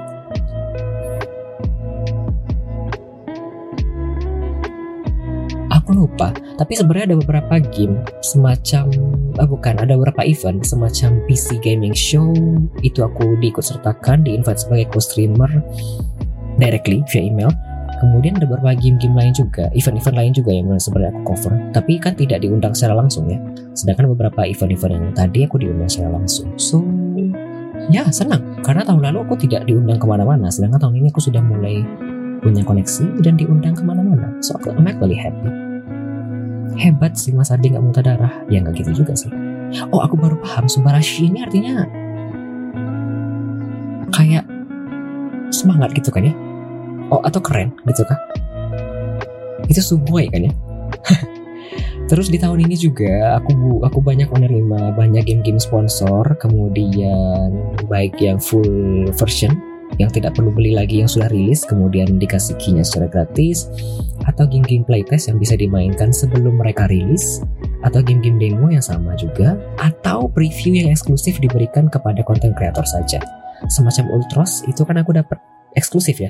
Aku 5.74 5.90
lupa, 6.06 6.30
tapi 6.56 6.78
sebenarnya 6.78 7.12
ada 7.12 7.18
beberapa 7.18 7.56
game 7.74 7.98
semacam, 8.22 8.94
ah 9.42 9.48
bukan, 9.50 9.82
ada 9.82 9.98
beberapa 9.98 10.22
event 10.22 10.62
semacam 10.62 11.18
PC 11.26 11.58
Gaming 11.66 11.98
Show, 11.98 12.30
itu 12.86 13.02
aku 13.02 13.36
diikut 13.42 13.66
sertakan, 13.66 14.22
di 14.22 14.38
invite 14.38 14.62
sebagai 14.62 14.94
co-streamer 14.94 15.50
directly 16.62 17.02
via 17.10 17.26
email 17.26 17.50
Kemudian 18.00 18.40
ada 18.40 18.48
beberapa 18.48 18.80
game-game 18.80 19.12
lain 19.12 19.36
juga, 19.36 19.68
event-event 19.76 20.16
lain 20.16 20.32
juga 20.32 20.52
yang 20.56 20.72
sebenarnya 20.80 21.12
aku 21.20 21.36
cover, 21.36 21.52
tapi 21.76 22.00
kan 22.00 22.16
tidak 22.16 22.40
diundang 22.40 22.72
secara 22.72 22.96
langsung 22.96 23.28
ya. 23.28 23.36
Sedangkan 23.76 24.08
beberapa 24.16 24.48
event-event 24.48 24.94
yang 24.96 25.06
tadi 25.12 25.44
aku 25.44 25.60
diundang 25.60 25.92
secara 25.92 26.16
langsung. 26.16 26.48
So, 26.56 26.80
ya 27.92 28.08
senang, 28.08 28.64
karena 28.64 28.88
tahun 28.88 29.04
lalu 29.12 29.28
aku 29.28 29.36
tidak 29.44 29.68
diundang 29.68 30.00
ke 30.00 30.08
mana-mana, 30.08 30.48
sedangkan 30.48 30.80
tahun 30.80 30.96
ini 31.04 31.08
aku 31.12 31.20
sudah 31.20 31.44
mulai 31.44 31.84
punya 32.40 32.64
koneksi 32.64 33.20
dan 33.20 33.36
diundang 33.36 33.76
ke 33.76 33.84
mana-mana. 33.84 34.32
So, 34.40 34.56
I'm 34.64 34.88
actually 34.88 35.20
happy. 35.20 35.52
Hebat 36.80 37.20
sih 37.20 37.36
Mas 37.36 37.52
Adi 37.52 37.76
nggak 37.76 37.84
muntah 37.84 38.00
darah, 38.00 38.32
ya 38.48 38.64
nggak 38.64 38.80
gitu 38.80 39.04
juga 39.04 39.12
sih. 39.12 39.28
Oh, 39.92 40.00
aku 40.00 40.16
baru 40.16 40.40
paham, 40.40 40.72
Subarashi 40.72 41.28
ini 41.28 41.44
artinya 41.44 41.84
kayak 44.16 44.48
semangat 45.52 45.94
gitu 45.94 46.10
kan 46.10 46.26
ya 46.26 46.34
oh 47.10 47.22
atau 47.26 47.42
keren 47.42 47.74
gitu 47.90 48.06
kah? 48.06 48.20
Itu 49.70 49.82
sugoi 49.82 50.30
kan 50.30 50.50
ya? 50.50 50.54
Terus 52.10 52.34
di 52.34 52.42
tahun 52.42 52.66
ini 52.66 52.74
juga 52.74 53.38
aku 53.38 53.86
aku 53.86 54.02
banyak 54.02 54.34
menerima 54.34 54.98
banyak 54.98 55.30
game-game 55.30 55.62
sponsor, 55.62 56.26
kemudian 56.42 57.54
baik 57.86 58.18
yang 58.18 58.42
full 58.42 59.06
version 59.14 59.54
yang 59.98 60.10
tidak 60.14 60.38
perlu 60.38 60.54
beli 60.54 60.74
lagi 60.78 61.02
yang 61.02 61.10
sudah 61.10 61.30
rilis, 61.30 61.66
kemudian 61.66 62.22
dikasih 62.22 62.54
key-nya 62.62 62.86
secara 62.86 63.10
gratis, 63.10 63.66
atau 64.30 64.46
game-game 64.46 64.86
playtest 64.86 65.34
yang 65.34 65.42
bisa 65.42 65.58
dimainkan 65.58 66.14
sebelum 66.14 66.62
mereka 66.62 66.86
rilis, 66.88 67.42
atau 67.82 68.06
game-game 68.06 68.38
demo 68.38 68.70
yang 68.70 68.86
sama 68.86 69.18
juga, 69.18 69.58
atau 69.82 70.30
preview 70.30 70.78
yang 70.78 70.94
eksklusif 70.94 71.42
diberikan 71.42 71.90
kepada 71.90 72.22
konten 72.22 72.54
kreator 72.54 72.86
saja. 72.86 73.18
Semacam 73.68 74.14
Ultros 74.14 74.64
itu 74.70 74.86
kan 74.86 75.02
aku 75.02 75.18
dapat 75.18 75.42
eksklusif 75.74 76.22
ya, 76.22 76.30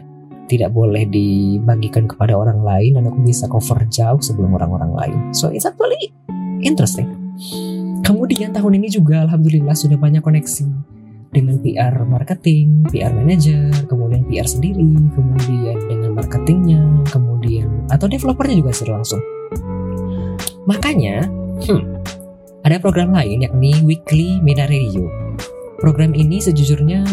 tidak 0.49 0.73
boleh 0.73 1.05
dibagikan 1.05 2.09
kepada 2.09 2.33
orang 2.33 2.65
lain 2.65 2.97
dan 2.97 3.05
aku 3.05 3.21
bisa 3.21 3.45
cover 3.45 3.85
jauh 3.87 4.17
sebelum 4.17 4.57
orang-orang 4.57 4.91
lain. 4.97 5.17
So 5.31 5.53
it's 5.53 5.69
actually 5.69 6.09
interesting. 6.65 7.07
Kemudian 8.01 8.51
tahun 8.57 8.81
ini 8.81 8.89
juga 8.89 9.29
alhamdulillah 9.29 9.77
sudah 9.77 9.95
banyak 9.95 10.25
koneksi 10.25 10.65
dengan 11.29 11.61
PR 11.61 11.93
marketing, 12.09 12.89
PR 12.89 13.13
manager, 13.13 13.69
kemudian 13.85 14.25
PR 14.25 14.49
sendiri, 14.49 14.89
kemudian 15.13 15.77
dengan 15.85 16.17
marketingnya, 16.17 16.81
kemudian 17.13 17.69
atau 17.93 18.09
developernya 18.09 18.57
juga 18.57 18.73
secara 18.73 18.97
langsung. 18.97 19.21
Makanya, 20.65 21.29
hmm, 21.69 21.83
ada 22.65 22.81
program 22.81 23.13
lain 23.13 23.45
yakni 23.45 23.77
Weekly 23.85 24.41
Media 24.41 24.65
Radio. 24.65 25.05
Program 25.79 26.11
ini 26.17 26.41
sejujurnya 26.41 27.05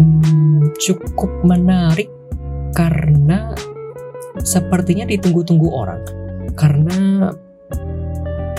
hmm, 0.00 0.72
cukup 0.80 1.28
menarik 1.44 2.08
karena 2.72 3.52
sepertinya 4.40 5.04
ditunggu-tunggu 5.04 5.68
orang. 5.68 6.00
Karena 6.56 7.28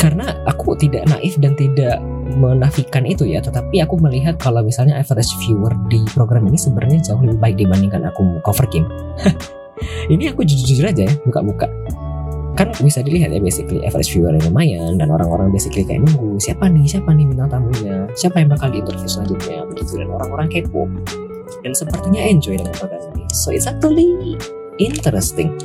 karena 0.00 0.32
aku 0.48 0.78
tidak 0.80 1.04
naif 1.10 1.36
dan 1.42 1.52
tidak 1.58 1.98
menafikan 2.38 3.04
itu 3.04 3.26
ya. 3.26 3.42
Tetapi 3.42 3.82
aku 3.82 3.98
melihat 3.98 4.38
kalau 4.38 4.62
misalnya 4.62 4.96
average 4.96 5.34
viewer 5.44 5.74
di 5.90 6.00
program 6.14 6.46
ini 6.48 6.56
sebenarnya 6.56 7.12
jauh 7.12 7.20
lebih 7.20 7.42
baik 7.42 7.56
dibandingkan 7.58 8.06
aku 8.08 8.40
cover 8.46 8.66
game. 8.70 8.88
Ini 10.12 10.36
aku 10.36 10.44
jujur-jujur 10.44 10.92
aja 10.92 11.08
ya 11.08 11.14
buka-buka 11.24 11.64
kan 12.60 12.68
bisa 12.84 13.00
dilihat 13.00 13.32
ya 13.32 13.40
basically 13.40 13.80
average 13.88 14.12
viewer 14.12 14.36
yang 14.36 14.44
lumayan 14.52 15.00
dan 15.00 15.08
orang-orang 15.08 15.48
basically 15.48 15.80
kayak 15.80 16.04
nunggu 16.04 16.36
siapa 16.36 16.68
nih? 16.68 16.84
Siapa 16.84 17.08
nih 17.16 17.24
bintang 17.24 17.48
tamunya? 17.48 18.04
Siapa 18.12 18.36
yang 18.36 18.52
bakal 18.52 18.68
diinterview 18.68 19.08
selanjutnya? 19.08 19.64
Begitu 19.72 20.04
dan 20.04 20.12
orang-orang 20.12 20.46
kepo. 20.52 20.84
Dan 21.64 21.72
sepertinya 21.72 22.20
enjoy 22.20 22.60
dengan 22.60 22.76
program 22.76 23.00
ini. 23.16 23.24
So 23.32 23.48
it's 23.48 23.64
actually 23.64 24.36
interesting. 24.76 25.56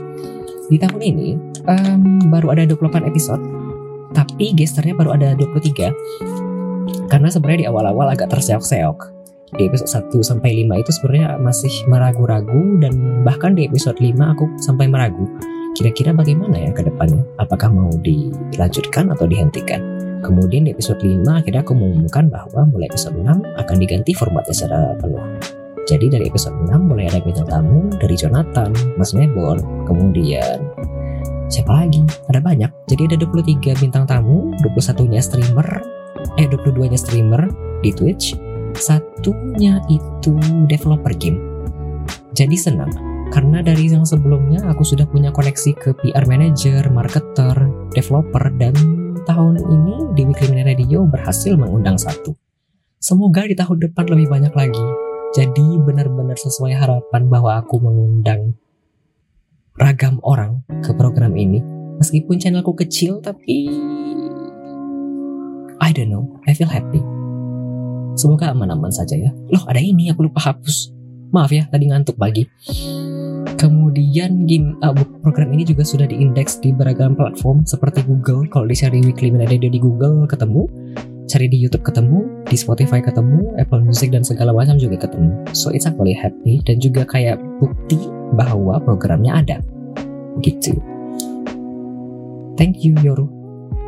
Di 0.71 0.79
tahun 0.79 1.03
ini 1.03 1.35
um, 1.67 2.31
baru 2.31 2.55
ada 2.55 2.63
28 2.63 3.11
episode 3.11 3.43
tapi 4.15 4.55
gesternya 4.55 4.95
baru 4.95 5.19
ada 5.19 5.35
23 5.35 7.11
karena 7.11 7.27
sebenarnya 7.27 7.67
di 7.67 7.67
awal-awal 7.67 8.07
agak 8.07 8.31
terseok-seok. 8.31 9.11
Di 9.59 9.67
episode 9.67 9.91
1 10.15 10.23
sampai 10.23 10.63
5 10.63 10.83
itu 10.83 10.91
sebenarnya 10.95 11.27
masih 11.43 11.71
meragu-ragu 11.91 12.79
dan 12.79 13.23
bahkan 13.27 13.51
di 13.51 13.67
episode 13.67 13.99
5 13.99 14.15
aku 14.31 14.47
sampai 14.63 14.87
meragu 14.87 15.27
Kira-kira 15.75 16.15
bagaimana 16.15 16.55
ya 16.55 16.71
ke 16.71 16.87
depannya? 16.87 17.19
Apakah 17.35 17.67
mau 17.67 17.91
dilanjutkan 17.99 19.11
atau 19.11 19.27
dihentikan? 19.27 19.83
Kemudian 20.23 20.63
di 20.63 20.71
episode 20.71 21.03
5 21.03 21.27
akhirnya 21.27 21.61
aku 21.67 21.75
mengumumkan 21.75 22.31
bahwa 22.31 22.63
mulai 22.71 22.87
episode 22.87 23.19
6 23.19 23.43
akan 23.43 23.75
diganti 23.75 24.15
formatnya 24.15 24.55
secara 24.55 24.95
penuh. 24.95 25.21
Jadi 25.85 26.07
dari 26.07 26.31
episode 26.31 26.55
6 26.55 26.71
mulai 26.79 27.11
ada 27.11 27.19
bintang 27.19 27.45
tamu 27.51 27.91
dari 27.99 28.15
Jonathan, 28.15 28.71
Mas 28.95 29.11
Mebon, 29.11 29.59
kemudian 29.85 30.63
siapa 31.51 31.85
lagi? 31.85 32.01
Ada 32.31 32.39
banyak. 32.39 32.71
Jadi 32.87 33.11
ada 33.11 33.17
23 33.21 33.75
bintang 33.83 34.07
tamu, 34.07 34.55
21-nya 34.63 35.21
streamer, 35.21 35.67
eh 36.39 36.47
22-nya 36.49 36.97
streamer 36.97 37.51
di 37.83 37.91
Twitch, 37.91 38.33
satunya 38.79 39.83
itu 39.91 40.33
developer 40.71 41.11
game. 41.13 41.37
Jadi 42.33 42.57
senang 42.57 42.89
karena 43.33 43.65
dari 43.65 43.89
yang 43.89 44.05
sebelumnya 44.05 44.65
aku 44.69 44.85
sudah 44.85 45.09
punya 45.09 45.33
koneksi 45.33 45.71
ke 45.77 45.89
PR 46.01 46.25
manager, 46.29 46.85
marketer, 46.93 47.55
developer, 47.93 48.53
dan 48.61 48.73
tahun 49.25 49.57
ini 49.57 49.95
di 50.13 50.23
Mini 50.29 50.63
Radio 50.63 51.03
berhasil 51.09 51.57
mengundang 51.57 51.97
satu. 51.97 52.37
Semoga 53.01 53.45
di 53.45 53.57
tahun 53.57 53.89
depan 53.89 54.05
lebih 54.09 54.27
banyak 54.29 54.53
lagi. 54.53 54.85
Jadi 55.35 55.77
benar-benar 55.83 56.39
sesuai 56.39 56.73
harapan 56.79 57.27
bahwa 57.27 57.59
aku 57.59 57.81
mengundang 57.81 58.55
ragam 59.75 60.23
orang 60.23 60.63
ke 60.79 60.95
program 60.95 61.35
ini. 61.35 61.59
Meskipun 61.99 62.39
channelku 62.39 62.71
kecil 62.71 63.19
tapi 63.19 63.67
I 65.83 65.91
don't 65.91 66.07
know, 66.07 66.39
I 66.47 66.55
feel 66.55 66.71
happy. 66.71 67.03
Semoga 68.15 68.55
aman-aman 68.55 68.95
saja 68.95 69.19
ya. 69.19 69.35
Loh 69.51 69.67
ada 69.67 69.83
ini 69.83 70.07
aku 70.07 70.31
lupa 70.31 70.39
hapus. 70.39 70.94
Maaf 71.33 71.51
ya 71.53 71.65
tadi 71.69 71.89
ngantuk 71.89 72.17
pagi. 72.19 72.45
Kemudian 73.55 74.45
game 74.45 74.75
uh, 74.83 74.93
program 75.23 75.55
ini 75.55 75.63
juga 75.65 75.81
sudah 75.87 76.05
diindeks 76.05 76.59
di 76.59 76.75
beragam 76.75 77.15
platform 77.15 77.63
seperti 77.63 78.03
Google. 78.03 78.45
Kalau 78.51 78.67
dicari 78.67 79.01
Weekly 79.01 79.31
Minute 79.31 79.57
di 79.57 79.79
Google 79.79 80.27
ketemu, 80.27 80.67
cari 81.25 81.47
di 81.49 81.57
YouTube 81.57 81.81
ketemu, 81.81 82.45
di 82.45 82.57
Spotify 82.59 83.01
ketemu, 83.01 83.55
Apple 83.57 83.81
Music 83.81 84.13
dan 84.13 84.21
segala 84.21 84.53
macam 84.53 84.77
juga 84.77 85.07
ketemu. 85.07 85.33
So 85.55 85.73
it's 85.73 85.89
actually 85.89 86.13
happy 86.13 86.61
dan 86.67 86.77
juga 86.77 87.07
kayak 87.07 87.41
bukti 87.57 87.97
bahwa 88.37 88.77
programnya 88.83 89.39
ada. 89.41 89.57
Gitu. 90.43 90.77
Thank 92.59 92.83
you 92.83 92.93
Yoru. 93.01 93.27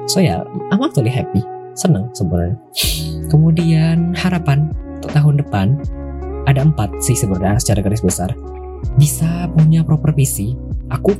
So 0.07 0.23
ya, 0.23 0.41
yeah, 0.41 0.71
I'm 0.71 0.81
actually 0.81 1.11
happy. 1.11 1.43
Senang 1.77 2.09
sebenarnya. 2.15 2.57
Kemudian 3.27 4.15
harapan 4.15 4.71
untuk 4.97 5.11
tahun 5.13 5.35
depan 5.43 5.67
ada 6.47 6.63
empat 6.63 7.03
sih 7.03 7.13
sebenarnya 7.13 7.59
secara 7.59 7.83
garis 7.83 7.99
besar. 7.99 8.31
Bisa 8.95 9.51
punya 9.51 9.83
proper 9.83 10.15
PC? 10.15 10.55
Aku 10.87 11.11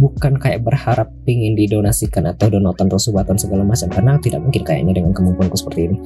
bukan 0.00 0.40
kayak 0.40 0.64
berharap 0.64 1.12
ingin 1.28 1.52
didonasikan 1.52 2.24
atau 2.32 2.48
donotan 2.48 2.88
atau 2.88 2.96
segala 3.36 3.62
macam 3.62 3.92
karena 3.92 4.16
tidak 4.16 4.40
mungkin 4.40 4.62
kayaknya 4.64 4.96
dengan 4.96 5.12
kemampuanku 5.12 5.60
seperti 5.60 5.92
ini. 5.92 5.96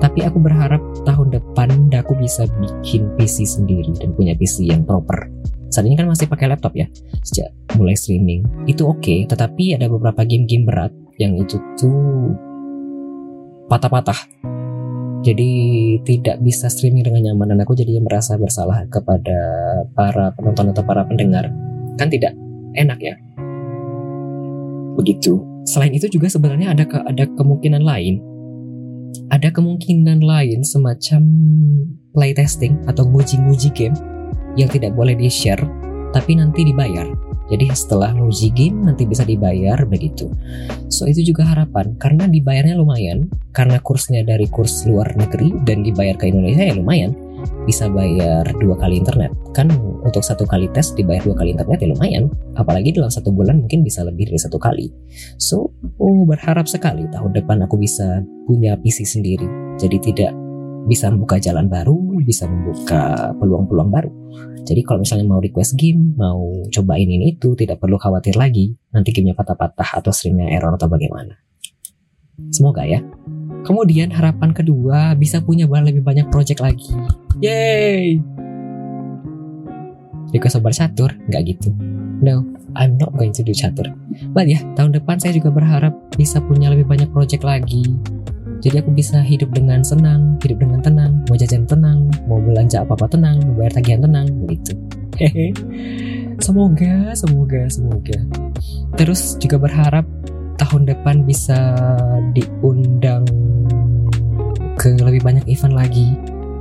Tapi 0.00 0.24
aku 0.24 0.40
berharap 0.40 0.80
tahun 1.04 1.36
depan 1.36 1.92
aku 1.92 2.16
bisa 2.16 2.48
bikin 2.56 3.12
PC 3.20 3.44
sendiri 3.44 3.92
dan 4.00 4.16
punya 4.16 4.32
PC 4.32 4.72
yang 4.72 4.88
proper. 4.88 5.28
Saat 5.68 5.84
ini 5.84 6.00
kan 6.00 6.08
masih 6.08 6.24
pakai 6.24 6.48
laptop 6.48 6.72
ya 6.72 6.88
sejak 7.20 7.52
mulai 7.76 7.92
streaming. 7.92 8.40
Itu 8.64 8.88
oke 8.88 9.04
okay, 9.04 9.18
tetapi 9.28 9.76
ada 9.76 9.92
beberapa 9.92 10.24
game-game 10.24 10.64
berat 10.64 10.94
yang 11.20 11.36
itu 11.36 11.60
tuh 11.76 12.32
patah-patah 13.68 14.16
jadi 15.26 15.50
tidak 16.06 16.42
bisa 16.42 16.70
streaming 16.70 17.06
dengan 17.06 17.32
nyaman. 17.32 17.54
Dan 17.54 17.58
aku 17.62 17.74
jadi 17.74 17.98
merasa 18.02 18.38
bersalah 18.38 18.86
kepada 18.90 19.38
para 19.92 20.34
penonton 20.34 20.70
atau 20.70 20.82
para 20.86 21.02
pendengar. 21.06 21.50
Kan 21.98 22.10
tidak 22.10 22.34
enak 22.78 22.98
ya? 23.02 23.14
Begitu. 24.98 25.42
Selain 25.68 25.92
itu 25.92 26.08
juga 26.08 26.32
sebenarnya 26.32 26.72
ada 26.72 26.84
ke, 26.88 26.96
ada 27.02 27.24
kemungkinan 27.28 27.82
lain. 27.82 28.22
Ada 29.28 29.52
kemungkinan 29.52 30.24
lain 30.24 30.64
semacam 30.64 31.20
playtesting 32.16 32.80
atau 32.88 33.04
nguji-nguji 33.08 33.68
game 33.76 33.96
yang 34.56 34.68
tidak 34.68 34.96
boleh 34.96 35.14
di 35.14 35.28
share 35.28 35.60
tapi 36.10 36.34
nanti 36.34 36.64
dibayar 36.64 37.06
jadi 37.48 37.72
setelah 37.72 38.12
uji 38.12 38.52
game 38.52 38.84
nanti 38.84 39.08
bisa 39.08 39.24
dibayar 39.24 39.80
begitu. 39.88 40.28
So 40.92 41.08
itu 41.08 41.32
juga 41.32 41.48
harapan. 41.48 41.96
Karena 41.96 42.28
dibayarnya 42.28 42.76
lumayan 42.76 43.32
karena 43.56 43.80
kursnya 43.80 44.22
dari 44.22 44.44
kurs 44.52 44.84
luar 44.84 45.16
negeri 45.16 45.56
dan 45.64 45.80
dibayar 45.80 46.14
ke 46.20 46.28
Indonesia 46.28 46.68
ya 46.68 46.76
lumayan 46.76 47.16
bisa 47.64 47.88
bayar 47.88 48.44
dua 48.60 48.76
kali 48.76 49.00
internet. 49.00 49.32
Kan 49.56 49.72
untuk 50.04 50.20
satu 50.20 50.44
kali 50.44 50.68
tes 50.76 50.92
dibayar 50.92 51.24
dua 51.24 51.36
kali 51.40 51.56
internet 51.56 51.78
ya 51.80 51.88
lumayan. 51.88 52.28
Apalagi 52.60 52.92
dalam 52.92 53.08
satu 53.08 53.32
bulan 53.32 53.64
mungkin 53.64 53.80
bisa 53.80 54.04
lebih 54.04 54.28
dari 54.28 54.40
satu 54.40 54.60
kali. 54.60 54.92
So 55.40 55.72
oh, 55.96 56.22
berharap 56.28 56.68
sekali 56.68 57.08
tahun 57.08 57.32
depan 57.32 57.64
aku 57.64 57.80
bisa 57.80 58.20
punya 58.44 58.76
PC 58.76 59.08
sendiri. 59.08 59.48
Jadi 59.80 59.96
tidak 60.04 60.32
bisa 60.88 61.12
membuka 61.12 61.36
jalan 61.36 61.68
baru, 61.68 61.96
bisa 62.24 62.48
membuka 62.48 63.32
peluang-peluang 63.36 63.90
baru. 63.92 64.12
Jadi 64.64 64.80
kalau 64.82 65.02
misalnya 65.02 65.26
mau 65.26 65.38
request 65.42 65.76
game, 65.76 66.14
mau 66.16 66.66
cobain 66.70 67.06
ini 67.06 67.36
itu, 67.36 67.54
tidak 67.58 67.78
perlu 67.78 68.00
khawatir 68.00 68.34
lagi 68.34 68.74
nanti 68.94 69.12
gamenya 69.12 69.36
patah-patah 69.36 70.00
atau 70.02 70.10
streamnya 70.10 70.50
error 70.50 70.74
atau 70.74 70.88
bagaimana. 70.90 71.36
Semoga 72.50 72.86
ya. 72.86 73.02
Kemudian 73.66 74.14
harapan 74.14 74.54
kedua 74.54 75.18
bisa 75.18 75.42
punya 75.42 75.66
lebih 75.66 76.00
banyak 76.00 76.30
project 76.30 76.62
lagi. 76.62 76.88
Yay! 77.42 78.22
Request 80.32 80.60
sobat 80.60 80.76
catur, 80.76 81.10
nggak 81.28 81.42
gitu. 81.56 81.74
No, 82.18 82.44
I'm 82.76 82.98
not 82.98 83.14
going 83.16 83.34
to 83.34 83.42
do 83.42 83.54
catur. 83.54 83.90
But 84.34 84.46
ya, 84.46 84.62
tahun 84.78 84.94
depan 84.94 85.18
saya 85.18 85.34
juga 85.34 85.50
berharap 85.50 85.94
bisa 86.14 86.42
punya 86.42 86.70
lebih 86.70 86.86
banyak 86.86 87.10
project 87.10 87.42
lagi 87.46 87.82
jadi 88.58 88.82
aku 88.82 88.90
bisa 88.90 89.22
hidup 89.22 89.54
dengan 89.54 89.86
senang, 89.86 90.34
hidup 90.42 90.58
dengan 90.58 90.82
tenang, 90.82 91.22
mau 91.30 91.36
jajan 91.38 91.62
tenang, 91.62 92.10
mau 92.26 92.42
belanja 92.42 92.82
apa-apa 92.82 93.06
tenang, 93.06 93.38
mau 93.46 93.54
bayar 93.62 93.78
tagihan 93.78 94.02
tenang, 94.02 94.26
begitu. 94.46 94.74
Hehe. 95.18 95.50
semoga, 96.38 97.14
semoga, 97.14 97.66
semoga. 97.70 98.18
Terus 98.98 99.38
juga 99.38 99.62
berharap 99.62 100.06
tahun 100.58 100.90
depan 100.90 101.22
bisa 101.22 101.58
diundang 102.34 103.26
ke 104.78 104.94
lebih 104.98 105.22
banyak 105.22 105.46
event 105.46 105.74
lagi. 105.74 106.18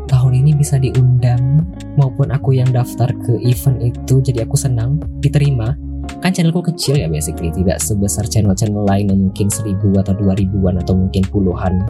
Tahun 0.07 0.33
ini 0.33 0.53
bisa 0.55 0.77
diundang 0.77 1.65
maupun 1.97 2.29
aku 2.29 2.55
yang 2.55 2.69
daftar 2.69 3.09
ke 3.25 3.41
event 3.41 3.81
itu 3.81 4.21
jadi 4.21 4.45
aku 4.45 4.55
senang 4.55 5.01
diterima 5.19 5.73
kan 6.19 6.33
channelku 6.33 6.59
kecil 6.59 6.97
ya 6.97 7.07
basically. 7.07 7.53
Tidak 7.53 7.77
sebesar 7.79 8.25
channel-channel 8.27 8.83
lain 8.83 9.13
yang 9.13 9.19
mungkin 9.29 9.47
seribu 9.47 9.95
atau 10.01 10.17
dua 10.17 10.33
ribuan 10.35 10.79
atau 10.81 10.97
mungkin 10.97 11.23
puluhan 11.29 11.85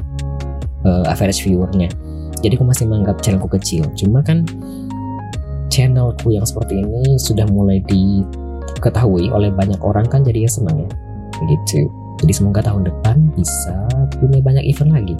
uh, 0.85 1.05
average 1.09 1.41
viewernya. 1.41 1.89
Jadi 2.43 2.53
aku 2.53 2.65
masih 2.67 2.85
menganggap 2.85 3.23
channelku 3.25 3.49
kecil. 3.49 3.87
Cuma 3.97 4.21
kan 4.21 4.45
channelku 5.73 6.33
yang 6.33 6.45
seperti 6.45 6.85
ini 6.85 7.17
sudah 7.17 7.49
mulai 7.49 7.81
diketahui 7.85 9.33
oleh 9.33 9.49
banyak 9.49 9.79
orang 9.81 10.05
kan 10.05 10.21
jadinya 10.21 10.49
senang 10.49 10.77
ya. 10.85 10.89
Begitu. 11.37 11.89
Jadi 12.17 12.33
semoga 12.33 12.65
tahun 12.65 12.89
depan 12.89 13.29
bisa 13.37 13.73
punya 14.17 14.41
banyak 14.41 14.65
event 14.65 14.91
lagi. 14.93 15.15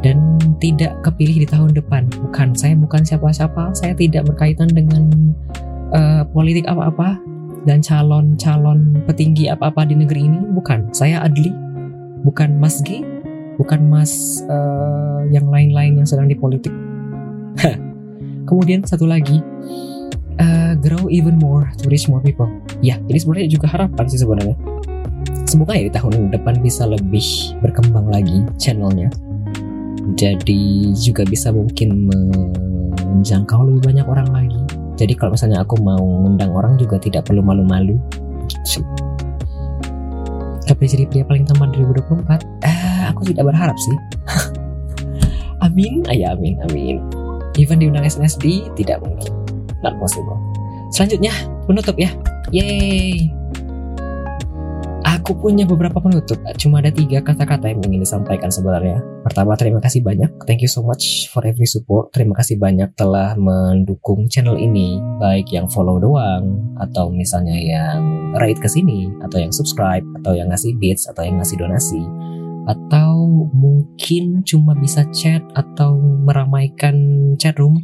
Dan 0.00 0.40
tidak 0.58 0.96
kepilih 1.04 1.44
di 1.44 1.48
tahun 1.48 1.76
depan. 1.76 2.08
Bukan 2.08 2.56
saya 2.56 2.72
bukan 2.74 3.04
siapa-siapa. 3.04 3.76
Saya 3.76 3.92
tidak 3.94 4.26
berkaitan 4.32 4.72
dengan 4.72 5.06
uh, 5.92 6.24
politik 6.32 6.64
apa-apa 6.66 7.29
dan 7.68 7.84
calon-calon 7.84 9.04
petinggi 9.04 9.52
apa-apa 9.52 9.84
di 9.84 9.96
negeri 9.96 10.26
ini 10.26 10.38
bukan. 10.56 10.88
Saya 10.96 11.20
Adli 11.24 11.52
bukan 12.24 12.56
Mas 12.60 12.80
G 12.84 13.04
bukan 13.60 13.92
Mas 13.92 14.40
uh, 14.48 15.28
yang 15.28 15.52
lain-lain 15.52 16.00
yang 16.00 16.08
sedang 16.08 16.24
di 16.24 16.36
politik. 16.36 16.72
Kemudian 18.48 18.80
satu 18.88 19.04
lagi 19.04 19.44
uh, 20.40 20.72
grow 20.80 21.12
even 21.12 21.36
more 21.36 21.68
to 21.76 21.92
reach 21.92 22.08
more 22.08 22.24
people. 22.24 22.48
Ya 22.80 22.96
ini 23.12 23.20
sebenarnya 23.20 23.48
juga 23.52 23.68
harapan 23.68 24.04
sih 24.08 24.20
sebenarnya. 24.24 24.56
Semoga 25.44 25.76
ya 25.76 25.90
di 25.90 25.92
tahun 25.92 26.32
depan 26.32 26.64
bisa 26.64 26.88
lebih 26.88 27.58
berkembang 27.60 28.08
lagi 28.08 28.46
channelnya. 28.56 29.12
Jadi 30.16 30.90
juga 30.96 31.22
bisa 31.28 31.52
mungkin 31.52 32.08
menjangkau 32.08 33.68
lebih 33.68 33.92
banyak 33.92 34.06
orang 34.08 34.28
lagi 34.32 34.79
jadi 35.00 35.16
kalau 35.16 35.32
misalnya 35.32 35.64
aku 35.64 35.80
mau 35.80 35.96
ngundang 35.96 36.52
orang 36.52 36.76
juga 36.76 37.00
tidak 37.00 37.24
perlu 37.24 37.40
malu-malu. 37.40 37.96
Gitu. 38.52 38.84
Tapi 40.68 40.84
jadi 40.84 41.08
pria 41.08 41.24
paling 41.24 41.48
tampan 41.48 41.72
2024 41.72 42.44
eh, 42.68 43.08
aku 43.08 43.24
tidak 43.32 43.48
berharap 43.48 43.76
sih. 43.80 43.96
Amin. 45.64 46.04
Ayah 46.12 46.36
amin 46.36 46.60
amin. 46.68 47.00
Even 47.56 47.80
diundang 47.80 48.04
SNSD 48.04 48.68
tidak 48.76 49.00
mungkin. 49.00 49.32
Not 49.80 49.96
possible. 49.96 50.36
Selanjutnya 50.92 51.32
penutup 51.64 51.96
ya. 51.96 52.12
Yay 52.52 53.39
Aku 55.00 55.32
punya 55.32 55.64
beberapa 55.64 55.96
penutup, 55.96 56.36
cuma 56.60 56.84
ada 56.84 56.92
tiga 56.92 57.24
kata-kata 57.24 57.72
yang 57.72 57.80
ingin 57.88 58.04
disampaikan 58.04 58.52
sebenarnya. 58.52 59.00
Pertama, 59.24 59.56
terima 59.56 59.80
kasih 59.80 60.04
banyak. 60.04 60.28
Thank 60.44 60.60
you 60.60 60.68
so 60.68 60.84
much 60.84 61.28
for 61.32 61.40
every 61.48 61.64
support. 61.64 62.12
Terima 62.12 62.36
kasih 62.36 62.60
banyak 62.60 62.92
telah 63.00 63.32
mendukung 63.40 64.28
channel 64.28 64.60
ini, 64.60 65.00
baik 65.16 65.48
yang 65.56 65.72
follow 65.72 65.96
doang, 65.96 66.76
atau 66.76 67.08
misalnya 67.08 67.56
yang 67.56 68.00
rate 68.36 68.60
ke 68.60 68.68
sini, 68.68 69.08
atau 69.24 69.40
yang 69.40 69.52
subscribe, 69.56 70.04
atau 70.20 70.36
yang 70.36 70.52
ngasih 70.52 70.76
bits, 70.76 71.08
atau 71.08 71.24
yang 71.24 71.40
ngasih 71.40 71.56
donasi, 71.56 72.02
atau 72.68 73.48
mungkin 73.56 74.44
cuma 74.44 74.76
bisa 74.76 75.08
chat 75.16 75.40
atau 75.56 75.96
meramaikan 75.96 76.96
chat 77.40 77.56
room 77.56 77.80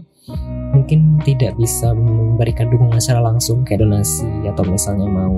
mungkin 0.75 1.23
tidak 1.23 1.55
bisa 1.55 1.95
memberikan 1.95 2.67
dukungan 2.67 2.99
secara 2.99 3.23
langsung 3.23 3.63
kayak 3.63 3.87
donasi 3.87 4.27
atau 4.47 4.67
misalnya 4.67 5.07
mau 5.07 5.35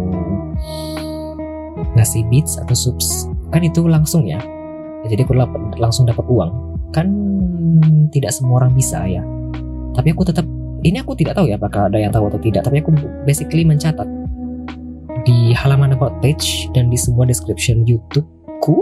ngasih 1.97 2.25
beats 2.29 2.61
atau 2.61 2.77
subs. 2.77 3.31
Kan 3.55 3.65
itu 3.65 3.87
langsung 3.87 4.29
ya. 4.29 4.41
Jadi 5.07 5.25
aku 5.25 5.35
langsung 5.79 6.05
dapat 6.05 6.27
uang. 6.29 6.51
Kan 6.93 7.07
tidak 8.11 8.35
semua 8.35 8.65
orang 8.65 8.73
bisa 8.75 9.05
ya. 9.07 9.23
Tapi 9.95 10.13
aku 10.13 10.27
tetap 10.27 10.45
ini 10.85 11.03
aku 11.03 11.19
tidak 11.19 11.35
tahu 11.39 11.51
ya 11.51 11.59
apakah 11.59 11.91
ada 11.91 11.99
yang 11.99 12.13
tahu 12.13 12.29
atau 12.29 12.41
tidak. 12.43 12.67
Tapi 12.67 12.83
aku 12.83 12.93
basically 13.25 13.65
mencatat 13.65 14.07
di 15.25 15.53
halaman 15.53 15.93
about 15.93 16.15
page 16.25 16.71
dan 16.73 16.89
di 16.89 16.97
semua 16.97 17.29
description 17.29 17.85
YouTubeku 17.85 18.77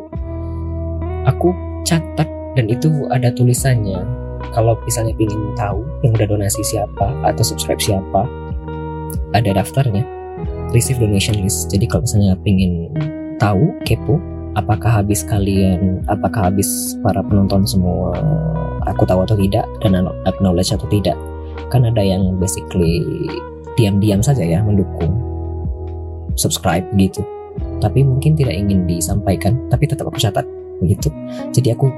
aku 1.27 1.51
catat 1.87 2.29
dan 2.55 2.67
itu 2.71 2.89
ada 3.13 3.31
tulisannya. 3.35 4.01
Kalau 4.55 4.79
misalnya 4.87 5.13
ingin 5.21 5.53
tahu 5.59 5.83
yang 6.07 6.17
udah 6.17 6.29
donasi 6.31 6.63
siapa 6.65 7.13
atau 7.27 7.43
subscribe 7.45 7.83
siapa 7.83 8.25
ada 9.35 9.53
daftarnya 9.53 10.16
receive 10.71 10.99
donation 10.99 11.39
list. 11.43 11.71
Jadi 11.71 11.87
kalau 11.87 12.03
misalnya 12.07 12.35
pengen 12.41 12.91
tahu 13.37 13.75
kepo 13.85 14.19
apakah 14.57 15.05
habis 15.05 15.21
kalian 15.23 16.01
apakah 16.09 16.49
habis 16.49 16.97
para 17.05 17.21
penonton 17.21 17.69
semua 17.69 18.17
aku 18.89 19.05
tahu 19.05 19.23
atau 19.29 19.37
tidak 19.37 19.69
dan 19.85 20.09
acknowledge 20.25 20.73
atau 20.73 20.89
tidak 20.89 21.15
kan 21.69 21.85
ada 21.85 22.01
yang 22.01 22.41
basically 22.41 23.05
diam-diam 23.77 24.25
saja 24.25 24.41
ya 24.41 24.65
mendukung 24.65 25.13
subscribe 26.37 26.85
gitu. 26.97 27.21
Tapi 27.81 28.05
mungkin 28.05 28.37
tidak 28.37 28.57
ingin 28.57 28.89
disampaikan 28.89 29.57
tapi 29.69 29.85
tetap 29.85 30.09
aku 30.09 30.17
catat 30.17 30.45
begitu. 30.81 31.13
Jadi 31.53 31.77
aku 31.77 31.93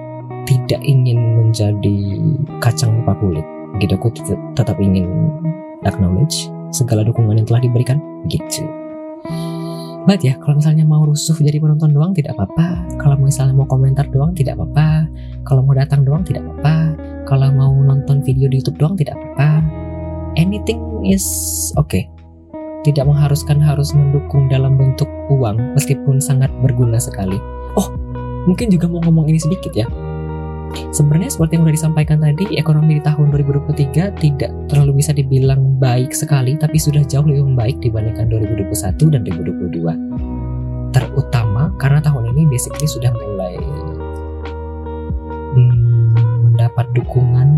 tidak 0.46 0.82
ingin 0.82 1.18
menjadi 1.18 1.98
kacang 2.58 3.02
lupa 3.02 3.14
kulit 3.22 3.46
gitu. 3.78 3.94
Aku 3.94 4.10
tetap 4.58 4.74
ingin 4.82 5.06
acknowledge 5.86 6.50
segala 6.70 7.04
dukungan 7.04 7.38
yang 7.40 7.46
telah 7.48 7.62
diberikan 7.62 8.00
gitu 8.28 8.68
But 10.08 10.24
ya, 10.24 10.40
kalau 10.40 10.56
misalnya 10.56 10.88
mau 10.88 11.04
rusuh 11.04 11.36
jadi 11.36 11.60
penonton 11.60 11.92
doang 11.92 12.16
tidak 12.16 12.32
apa-apa. 12.32 12.96
Kalau 12.96 13.20
misalnya 13.20 13.52
mau 13.52 13.68
komentar 13.68 14.08
doang 14.08 14.32
tidak 14.32 14.56
apa-apa. 14.56 15.04
Kalau 15.44 15.60
mau 15.60 15.76
datang 15.76 16.00
doang 16.00 16.24
tidak 16.24 16.48
apa-apa. 16.48 16.96
Kalau 17.28 17.52
mau 17.52 17.76
nonton 17.76 18.24
video 18.24 18.48
di 18.48 18.56
YouTube 18.56 18.80
doang 18.80 18.96
tidak 18.96 19.20
apa-apa. 19.20 19.60
Anything 20.40 20.80
is 21.04 21.28
okay. 21.76 22.08
Tidak 22.88 23.04
mengharuskan 23.04 23.60
harus 23.60 23.92
mendukung 23.92 24.48
dalam 24.48 24.80
bentuk 24.80 25.12
uang 25.28 25.76
meskipun 25.76 26.24
sangat 26.24 26.48
berguna 26.64 26.96
sekali. 26.96 27.36
Oh, 27.76 27.92
mungkin 28.48 28.72
juga 28.72 28.88
mau 28.88 29.04
ngomong 29.04 29.28
ini 29.28 29.36
sedikit 29.36 29.76
ya. 29.76 29.84
Sebenarnya 30.92 31.30
seperti 31.32 31.56
yang 31.56 31.64
sudah 31.64 31.76
disampaikan 31.76 32.18
tadi, 32.20 32.44
ekonomi 32.60 33.00
di 33.00 33.02
tahun 33.04 33.32
2023 33.32 34.20
tidak 34.20 34.50
terlalu 34.68 35.00
bisa 35.00 35.16
dibilang 35.16 35.76
baik 35.80 36.12
sekali, 36.12 36.56
tapi 36.56 36.76
sudah 36.76 37.04
jauh 37.04 37.24
lebih 37.24 37.44
membaik 37.48 37.76
dibandingkan 37.80 38.28
2021 38.28 39.12
dan 39.12 39.20
2022. 39.24 40.92
Terutama 40.92 41.72
karena 41.76 42.00
tahun 42.00 42.32
ini 42.32 42.48
basically 42.48 42.88
sudah 42.88 43.12
mulai 43.12 43.56
hmm, 45.56 46.16
mendapat 46.48 46.86
dukungan 46.96 47.48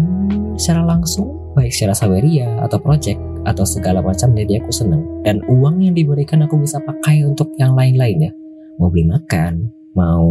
secara 0.58 0.82
langsung, 0.84 1.54
baik 1.54 1.70
secara 1.70 1.94
saweria 1.94 2.46
atau 2.62 2.78
project 2.78 3.18
atau 3.48 3.64
segala 3.64 4.04
macam 4.04 4.34
jadi 4.34 4.60
aku 4.60 4.70
senang. 4.74 5.02
Dan 5.22 5.40
uang 5.46 5.82
yang 5.82 5.94
diberikan 5.94 6.44
aku 6.44 6.60
bisa 6.60 6.78
pakai 6.82 7.24
untuk 7.24 7.54
yang 7.56 7.74
lain-lainnya. 7.74 8.34
Mau 8.76 8.88
beli 8.88 9.06
makan, 9.06 9.79
mau 9.94 10.26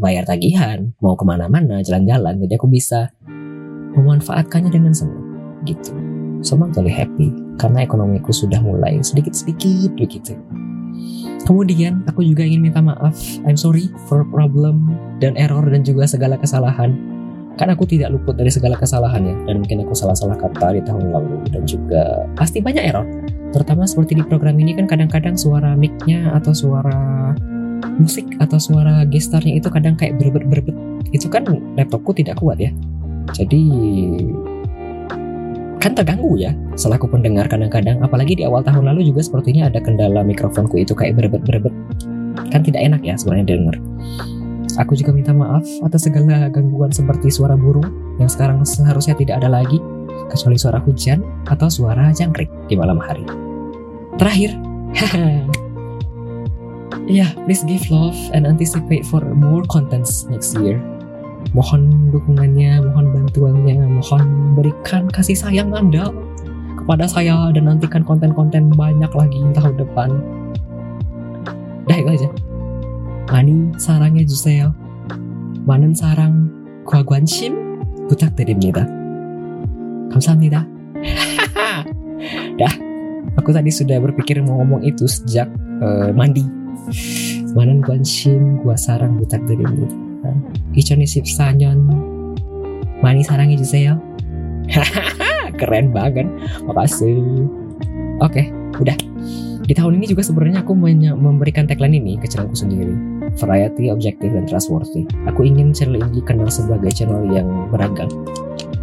bayar 0.00 0.24
tagihan, 0.24 0.92
mau 1.00 1.16
ke 1.16 1.24
mana-mana, 1.24 1.84
jalan-jalan, 1.84 2.40
jadi 2.40 2.56
aku 2.56 2.68
bisa 2.68 3.12
memanfaatkannya 3.96 4.70
dengan 4.72 4.92
senang, 4.96 5.24
gitu. 5.68 5.92
So 6.40 6.56
I'm 6.56 6.72
totally 6.72 6.92
happy 6.92 7.36
karena 7.60 7.84
ekonomiku 7.84 8.32
sudah 8.32 8.64
mulai 8.64 8.96
sedikit-sedikit 9.04 9.92
begitu. 10.00 10.32
Kemudian 11.44 12.04
aku 12.08 12.24
juga 12.24 12.44
ingin 12.44 12.64
minta 12.64 12.80
maaf, 12.80 13.16
I'm 13.44 13.60
sorry 13.60 13.92
for 14.08 14.24
problem 14.28 14.96
dan 15.20 15.36
error 15.36 15.64
dan 15.68 15.84
juga 15.84 16.08
segala 16.08 16.40
kesalahan. 16.40 16.96
Karena 17.60 17.76
aku 17.76 17.84
tidak 17.84 18.16
luput 18.16 18.40
dari 18.40 18.48
segala 18.48 18.72
kesalahannya 18.80 19.44
dan 19.44 19.60
mungkin 19.60 19.84
aku 19.84 19.92
salah-salah 19.92 20.38
kata 20.40 20.80
di 20.80 20.82
tahun 20.86 21.12
lalu 21.12 21.44
dan 21.52 21.68
juga 21.68 22.24
pasti 22.32 22.64
banyak 22.64 22.88
error. 22.88 23.04
Terutama 23.52 23.84
seperti 23.84 24.16
di 24.16 24.24
program 24.24 24.56
ini 24.56 24.72
kan 24.72 24.88
kadang-kadang 24.88 25.36
suara 25.36 25.76
mic-nya 25.76 26.32
atau 26.32 26.56
suara 26.56 27.36
musik 28.00 28.26
atau 28.40 28.56
suara 28.60 29.04
gestarnya 29.08 29.60
itu 29.60 29.68
kadang 29.72 29.96
kayak 29.96 30.16
berbet 30.20 30.44
berbet 30.48 30.76
itu 31.10 31.26
kan 31.26 31.46
laptopku 31.76 32.14
tidak 32.14 32.38
kuat 32.38 32.60
ya. 32.60 32.70
Jadi 33.34 33.62
kan 35.80 35.96
terganggu 35.96 36.36
ya 36.36 36.52
selaku 36.76 37.08
pendengar 37.08 37.48
kadang-kadang. 37.48 38.00
Apalagi 38.04 38.36
di 38.36 38.44
awal 38.44 38.60
tahun 38.60 38.90
lalu 38.92 39.10
juga 39.10 39.24
sepertinya 39.24 39.72
ada 39.72 39.80
kendala 39.80 40.20
mikrofonku 40.20 40.76
itu 40.80 40.92
kayak 40.92 41.16
berbet 41.16 41.42
berbet 41.44 41.72
kan 42.50 42.60
tidak 42.62 42.82
enak 42.84 43.02
ya 43.02 43.14
sebenarnya 43.16 43.56
denger. 43.56 43.76
Aku 44.78 44.94
juga 44.94 45.10
minta 45.10 45.34
maaf 45.34 45.66
atas 45.82 46.06
segala 46.06 46.46
gangguan 46.48 46.94
seperti 46.94 47.28
suara 47.28 47.58
burung 47.58 47.90
yang 48.22 48.30
sekarang 48.30 48.62
seharusnya 48.62 49.18
tidak 49.18 49.42
ada 49.42 49.50
lagi 49.50 49.82
kecuali 50.30 50.56
suara 50.56 50.78
hujan 50.78 51.26
atau 51.50 51.66
suara 51.66 52.14
jangkrik 52.14 52.48
di 52.70 52.78
malam 52.78 53.02
hari. 53.02 53.26
Terakhir 54.14 54.54
yeah, 57.07 57.31
please 57.45 57.63
give 57.65 57.85
love 57.89 58.17
and 58.33 58.45
anticipate 58.45 59.05
for 59.05 59.21
more 59.21 59.63
contents 59.69 60.25
next 60.29 60.57
year. 60.57 60.81
Mohon 61.53 62.11
dukungannya, 62.11 62.83
mohon 62.83 63.05
bantuannya, 63.13 63.77
mohon 64.01 64.57
berikan 64.57 65.07
kasih 65.07 65.37
sayang 65.37 65.71
Anda 65.71 66.09
kepada 66.75 67.05
saya 67.07 67.53
dan 67.53 67.69
nantikan 67.69 68.03
konten-konten 68.03 68.73
banyak 68.73 69.11
lagi 69.13 69.39
tahun 69.53 69.75
depan. 69.77 70.09
Dah 71.85 71.97
itu 72.01 72.09
aja. 72.11 72.29
Mani 73.29 73.73
sarangnya 73.77 74.25
주세요. 74.25 74.73
많은 75.65 75.95
사랑, 75.97 76.83
과 76.85 77.01
관심 77.01 77.57
부탁드립니다. 78.07 78.85
감사합니다. 80.13 80.61
Dah, 82.55 82.73
aku 83.33 83.49
tadi 83.49 83.73
sudah 83.73 83.97
berpikir 83.97 84.45
mau 84.45 84.61
ngomong 84.61 84.85
itu 84.85 85.09
sejak 85.09 85.49
uh, 85.81 86.13
mandi 86.13 86.45
Wanan 87.56 87.82
sim, 88.06 88.62
gua 88.62 88.78
sarang 88.78 89.18
butak 89.18 89.42
darimu. 89.44 89.88
Ichoni 90.76 91.08
sipsanyon 91.08 91.78
mani 93.00 93.24
sarangi 93.24 93.58
juseyo. 93.58 93.96
Keren 95.60 95.90
banget. 95.90 96.28
Makasih. 96.64 97.20
Oke, 98.20 98.44
okay, 98.44 98.46
udah. 98.78 98.96
Di 99.64 99.78
tahun 99.78 100.02
ini 100.02 100.10
juga 100.10 100.26
sebenarnya 100.26 100.66
aku 100.66 100.74
memberikan 100.74 101.62
tagline 101.62 102.02
ini 102.02 102.18
ke 102.18 102.26
channelku 102.26 102.58
sendiri. 102.58 102.90
Variety, 103.38 103.86
objective, 103.86 104.34
dan 104.34 104.42
trustworthy. 104.42 105.06
Aku 105.30 105.46
ingin 105.46 105.70
channel 105.70 106.02
ini 106.02 106.20
dikenal 106.20 106.50
sebagai 106.50 106.90
channel 106.90 107.30
yang 107.30 107.70
beragam. 107.70 108.10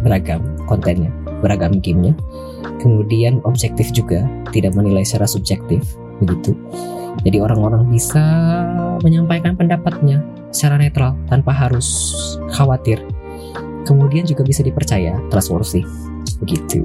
Beragam 0.00 0.40
kontennya, 0.64 1.12
beragam 1.44 1.76
gamenya. 1.84 2.16
Kemudian 2.80 3.44
objektif 3.44 3.92
juga, 3.92 4.24
tidak 4.54 4.72
menilai 4.72 5.04
secara 5.04 5.28
subjektif. 5.28 5.84
Begitu 6.24 6.56
jadi 7.26 7.42
orang-orang 7.42 7.88
bisa 7.90 8.22
menyampaikan 9.02 9.58
pendapatnya 9.58 10.22
secara 10.54 10.78
netral 10.78 11.18
tanpa 11.26 11.50
harus 11.50 12.14
khawatir. 12.54 13.02
Kemudian 13.84 14.28
juga 14.28 14.44
bisa 14.44 14.60
dipercaya, 14.60 15.16
trustworthy. 15.32 15.82
Begitu. 16.44 16.84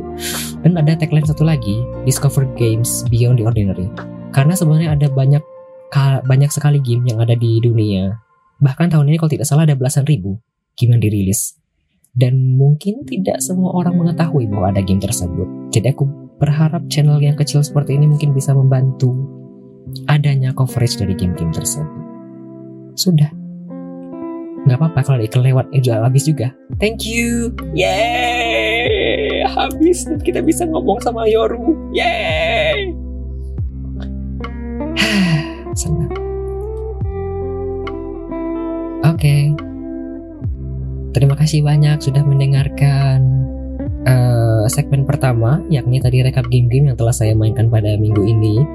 Dan 0.63 0.79
ada 0.79 0.95
tagline 0.95 1.27
satu 1.27 1.43
lagi, 1.43 1.83
Discover 2.07 2.47
Games 2.55 3.03
Beyond 3.11 3.43
the 3.43 3.45
Ordinary. 3.45 3.87
Karena 4.31 4.55
sebenarnya 4.57 4.95
ada 4.95 5.07
banyak 5.11 5.43
banyak 6.25 6.49
sekali 6.49 6.81
game 6.81 7.05
yang 7.05 7.21
ada 7.21 7.37
di 7.37 7.61
dunia. 7.61 8.17
Bahkan 8.57 8.89
tahun 8.95 9.13
ini 9.13 9.21
kalau 9.21 9.29
tidak 9.29 9.45
salah 9.45 9.67
ada 9.67 9.77
belasan 9.77 10.07
ribu 10.09 10.41
game 10.73 10.97
yang 10.97 11.03
dirilis. 11.03 11.59
Dan 12.13 12.57
mungkin 12.57 13.05
tidak 13.05 13.41
semua 13.41 13.73
orang 13.73 13.97
mengetahui 13.97 14.45
bahwa 14.49 14.69
ada 14.73 14.81
game 14.85 15.01
tersebut. 15.01 15.73
Jadi 15.73 15.93
aku 15.93 16.05
berharap 16.37 16.85
channel 16.89 17.17
yang 17.21 17.37
kecil 17.37 17.61
seperti 17.61 17.97
ini 17.97 18.09
mungkin 18.09 18.33
bisa 18.33 18.53
membantu 18.53 19.13
adanya 20.07 20.53
coverage 20.55 20.97
dari 20.97 21.13
game-game 21.17 21.53
tersebut. 21.53 21.89
Sudah. 22.93 23.29
Nggak 24.63 24.79
apa-apa 24.79 24.99
kalau 25.03 25.19
iklan 25.19 25.43
lewat 25.43 25.67
eh 25.75 25.83
habis 25.83 26.23
juga. 26.23 26.55
Thank 26.79 27.03
you. 27.03 27.51
Yeay. 27.75 29.43
Habis 29.43 30.07
dan 30.07 30.23
kita 30.23 30.39
bisa 30.39 30.63
ngomong 30.63 31.03
sama 31.03 31.27
Yoru. 31.27 31.75
Yeay. 31.91 32.95
Senang. 35.79 36.11
Oke. 39.03 39.19
Okay. 39.19 39.43
Terima 41.13 41.37
kasih 41.37 41.61
banyak 41.61 42.01
sudah 42.01 42.25
mendengarkan 42.25 43.21
uh, 44.09 44.65
segmen 44.65 45.05
pertama, 45.05 45.61
yakni 45.69 46.01
tadi 46.01 46.25
rekap 46.25 46.49
game-game 46.49 46.89
yang 46.89 46.97
telah 46.97 47.13
saya 47.13 47.37
mainkan 47.37 47.69
pada 47.69 47.93
minggu 47.99 48.23
ini. 48.25 48.65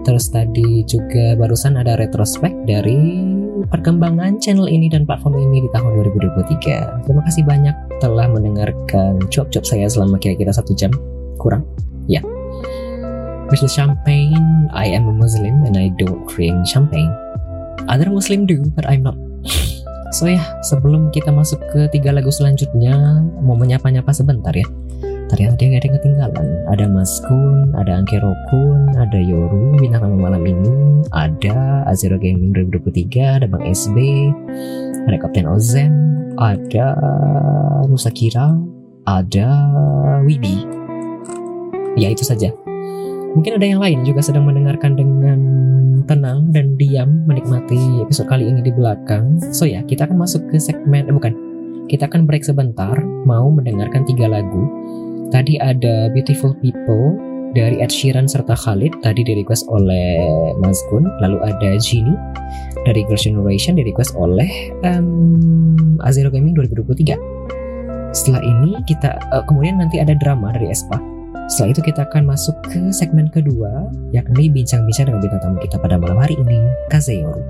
Terus 0.00 0.32
tadi 0.32 0.80
juga 0.88 1.36
barusan 1.36 1.76
ada 1.76 1.96
retrospek 2.00 2.52
dari 2.64 3.20
perkembangan 3.68 4.40
channel 4.40 4.64
ini 4.64 4.88
dan 4.88 5.04
platform 5.04 5.36
ini 5.36 5.64
di 5.64 5.68
tahun 5.76 5.92
2023. 6.08 7.04
Terima 7.04 7.22
kasih 7.28 7.44
banyak 7.44 7.76
telah 8.00 8.26
mendengarkan 8.32 9.20
cuap-cuap 9.28 9.64
saya 9.68 9.86
selama 9.86 10.16
kira-kira 10.16 10.50
satu 10.50 10.72
jam 10.72 10.90
kurang. 11.36 11.64
Ya. 12.08 12.20
Yeah. 12.20 12.26
Champagne, 13.66 14.70
I 14.70 14.94
am 14.94 15.10
a 15.10 15.14
Muslim 15.14 15.66
and 15.66 15.74
I 15.74 15.90
don't 15.98 16.22
drink 16.30 16.54
champagne. 16.70 17.10
Other 17.90 18.06
Muslim 18.06 18.46
do, 18.46 18.62
but 18.78 18.86
I'm 18.86 19.02
not. 19.02 19.18
So 20.14 20.30
ya, 20.30 20.42
sebelum 20.66 21.10
kita 21.10 21.34
masuk 21.34 21.58
ke 21.70 21.90
tiga 21.90 22.14
lagu 22.14 22.30
selanjutnya, 22.30 23.22
mau 23.42 23.58
menyapa-nyapa 23.58 24.10
sebentar 24.14 24.54
ya 24.54 24.66
ternyata 25.30 25.54
dia 25.54 25.66
gak 25.70 25.80
ada 25.80 25.86
yang 25.86 25.96
ketinggalan. 26.02 26.46
Ada 26.66 26.84
Mas 26.90 27.12
Kun 27.22 27.70
ada 27.78 27.92
Angkero 28.02 28.34
Kun 28.50 28.80
ada 28.98 29.18
Yoru 29.22 29.78
bintang 29.78 30.02
tamu 30.02 30.18
malam 30.18 30.42
ini 30.42 31.06
ada 31.14 31.86
Azero 31.86 32.18
Gaming 32.18 32.50
2023 32.52 33.38
ada 33.38 33.46
Bang 33.46 33.62
SB 33.62 33.96
ada 35.06 35.16
Kapten 35.22 35.46
Ozen 35.46 35.92
ada 36.34 36.98
Nusa 37.86 38.10
Kira 38.10 38.58
ada 39.06 39.48
Wibi. 40.26 40.66
Ya 41.98 42.10
itu 42.10 42.26
saja. 42.26 42.50
Mungkin 43.30 43.62
ada 43.62 43.66
yang 43.66 43.78
lain 43.78 44.02
juga 44.02 44.26
sedang 44.26 44.42
mendengarkan 44.46 44.98
dengan 44.98 45.38
tenang 46.10 46.50
dan 46.50 46.74
diam 46.74 47.22
menikmati 47.30 48.02
episode 48.02 48.26
kali 48.26 48.50
ini 48.50 48.58
di 48.66 48.74
belakang. 48.74 49.38
So 49.54 49.66
ya 49.66 49.86
kita 49.86 50.10
akan 50.10 50.18
masuk 50.18 50.50
ke 50.50 50.58
segmen 50.58 51.06
eh, 51.06 51.14
bukan. 51.14 51.32
Kita 51.90 52.06
akan 52.06 52.22
break 52.22 52.46
sebentar 52.46 52.94
mau 53.26 53.50
mendengarkan 53.50 54.06
tiga 54.06 54.30
lagu 54.30 54.62
Tadi 55.30 55.62
ada 55.62 56.10
Beautiful 56.10 56.58
People 56.58 57.14
dari 57.54 57.78
Ed 57.78 57.94
Sheeran 57.94 58.26
serta 58.26 58.58
Khalid. 58.58 58.98
Tadi 58.98 59.22
di 59.22 59.38
request 59.38 59.62
oleh 59.70 60.18
Mas 60.58 60.82
Gun. 60.90 61.06
Lalu 61.22 61.38
ada 61.46 61.78
Genie 61.78 62.18
dari 62.82 63.06
Girls' 63.06 63.30
Generation 63.30 63.78
di 63.78 63.86
request 63.86 64.18
oleh 64.18 64.74
um, 64.82 65.98
Azero 66.02 66.34
Gaming 66.34 66.58
2023 66.58 67.40
setelah 68.10 68.42
ini 68.42 68.74
kita 68.90 69.22
uh, 69.30 69.46
kemudian 69.46 69.78
nanti 69.78 70.02
ada 70.02 70.18
drama 70.18 70.50
dari 70.50 70.66
Espa. 70.70 70.98
Setelah 71.46 71.78
itu 71.78 71.82
kita 71.94 72.06
akan 72.10 72.26
masuk 72.26 72.54
ke 72.66 72.90
segmen 72.90 73.30
kedua 73.30 73.90
yakni 74.10 74.50
bincang-bincang 74.50 75.10
dengan 75.10 75.22
bintang 75.22 75.40
tamu 75.42 75.58
kita 75.62 75.78
pada 75.78 75.94
malam 75.98 76.18
hari 76.18 76.34
ini 76.38 76.58
Kazeyoru. 76.90 77.42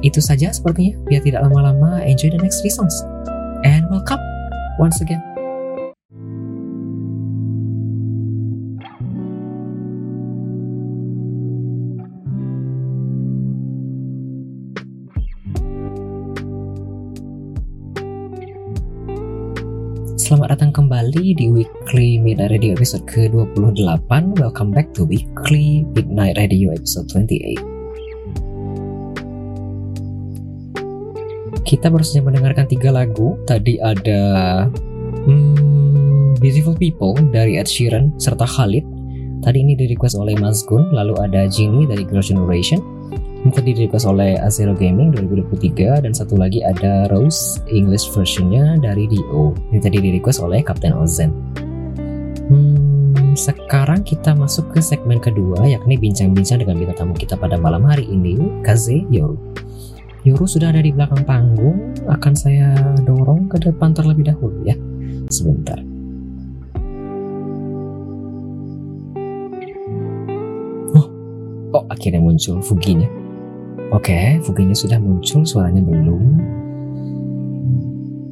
Itu 0.00 0.24
saja 0.24 0.48
sepertinya. 0.48 0.96
Biar 1.12 1.20
tidak 1.20 1.44
lama-lama 1.44 2.00
enjoy 2.08 2.32
the 2.32 2.40
next 2.40 2.64
three 2.64 2.72
songs. 2.72 2.96
And 3.68 3.84
welcome 3.92 4.20
once 4.80 5.04
again 5.04 5.27
Selamat 20.28 20.60
datang 20.60 20.76
kembali 20.76 21.40
di 21.40 21.48
Weekly 21.48 22.20
Midnight 22.20 22.52
Radio 22.52 22.76
episode 22.76 23.00
ke-28. 23.08 24.12
Welcome 24.36 24.76
back 24.76 24.92
to 24.92 25.08
Weekly 25.08 25.88
Midnight 25.96 26.36
Radio 26.36 26.68
episode 26.68 27.08
28 27.16 27.56
Kita 31.64 31.88
baru 31.88 32.04
saja 32.04 32.20
mendengarkan 32.20 32.68
tiga 32.68 32.92
lagu. 32.92 33.40
Tadi 33.48 33.80
ada 33.80 34.20
hmm, 35.24 36.36
Beautiful 36.44 36.76
People 36.76 37.16
dari 37.32 37.56
Ed 37.56 37.64
Sheeran 37.64 38.12
serta 38.20 38.44
Khalid. 38.44 38.84
Tadi 39.40 39.64
ini 39.64 39.80
di 39.80 39.88
request 39.88 40.20
oleh 40.20 40.36
Mas 40.36 40.60
Gun 40.60 40.92
Lalu 40.92 41.24
ada 41.24 41.48
Genie 41.48 41.88
dari 41.88 42.04
Girls' 42.04 42.28
Generation 42.28 42.84
ini 43.38 43.54
tadi 43.54 43.70
request 43.86 44.10
oleh 44.10 44.34
Azero 44.34 44.74
Gaming 44.74 45.14
2023 45.14 46.02
dan 46.02 46.10
satu 46.10 46.34
lagi 46.34 46.58
ada 46.66 47.06
Rose 47.06 47.62
English 47.70 48.10
versionnya 48.10 48.74
dari 48.82 49.06
Dio. 49.06 49.54
Ini 49.70 49.78
tadi 49.78 50.02
di 50.02 50.10
request 50.10 50.42
oleh 50.42 50.58
Captain 50.66 50.90
Ozen. 50.90 51.30
Hmm, 52.50 53.36
sekarang 53.38 54.02
kita 54.02 54.34
masuk 54.34 54.74
ke 54.74 54.82
segmen 54.82 55.22
kedua 55.22 55.70
yakni 55.70 55.94
bincang-bincang 55.94 56.66
dengan 56.66 56.82
bintang 56.82 57.06
tamu 57.06 57.14
kita 57.14 57.38
pada 57.38 57.54
malam 57.54 57.86
hari 57.86 58.10
ini, 58.10 58.34
Kaze 58.66 59.06
Yoru. 59.06 59.38
Yoru 60.26 60.44
sudah 60.44 60.74
ada 60.74 60.82
di 60.82 60.90
belakang 60.90 61.22
panggung, 61.22 61.94
akan 62.10 62.34
saya 62.34 62.74
dorong 63.06 63.46
ke 63.46 63.62
depan 63.62 63.94
terlebih 63.94 64.34
dahulu 64.34 64.66
ya. 64.66 64.74
Sebentar. 65.30 65.78
Oh, 70.98 71.06
oh 71.78 71.84
akhirnya 71.86 72.18
muncul 72.18 72.58
Fuginya. 72.58 73.17
Oke, 73.88 74.36
Fuginya 74.44 74.76
sudah 74.76 75.00
muncul, 75.00 75.42
suaranya 75.42 75.80
belum. 75.80 76.22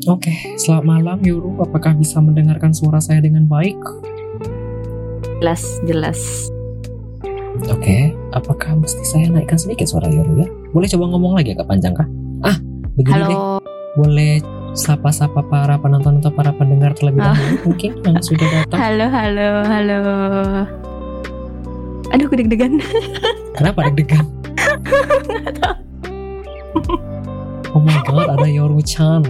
Oke, 0.06 0.30
selamat 0.54 0.84
malam 0.84 1.18
Yuru. 1.20 1.58
Apakah 1.58 1.96
bisa 1.96 2.20
mendengarkan 2.20 2.70
suara 2.70 3.00
saya 3.00 3.18
dengan 3.18 3.48
baik? 3.48 3.74
Jelas, 5.40 5.62
jelas. 5.82 6.20
Oke, 7.66 8.12
apakah 8.30 8.76
mesti 8.76 9.00
saya 9.02 9.26
naikkan 9.26 9.56
sedikit 9.56 9.88
suara 9.88 10.06
Yuru 10.06 10.44
ya? 10.44 10.48
Boleh 10.70 10.86
coba 10.86 11.04
ngomong 11.08 11.32
lagi 11.34 11.56
agak 11.56 11.66
panjang 11.66 11.96
kah? 11.96 12.06
Ah, 12.44 12.56
begini 12.94 13.16
Halo. 13.16 13.26
deh. 13.26 13.40
Boleh 13.96 14.32
sapa-sapa 14.76 15.40
para 15.42 15.80
penonton 15.80 16.20
atau 16.20 16.28
para 16.30 16.52
pendengar 16.52 16.92
terlebih 16.92 17.24
Ah. 17.24 17.32
dahulu 17.32 17.72
mungkin 17.72 17.90
yang 18.04 18.20
sudah 18.20 18.44
datang. 18.54 18.76
Halo, 18.76 19.06
halo, 19.08 19.48
halo. 19.64 19.98
Aduh, 22.12 22.28
deg-degan. 22.30 22.76
Kenapa 23.56 23.88
deg-degan? 23.90 24.22
Oh 27.76 27.80
my 27.82 27.98
god, 28.08 28.40
ada 28.40 28.48
Yoru-chan. 28.48 29.20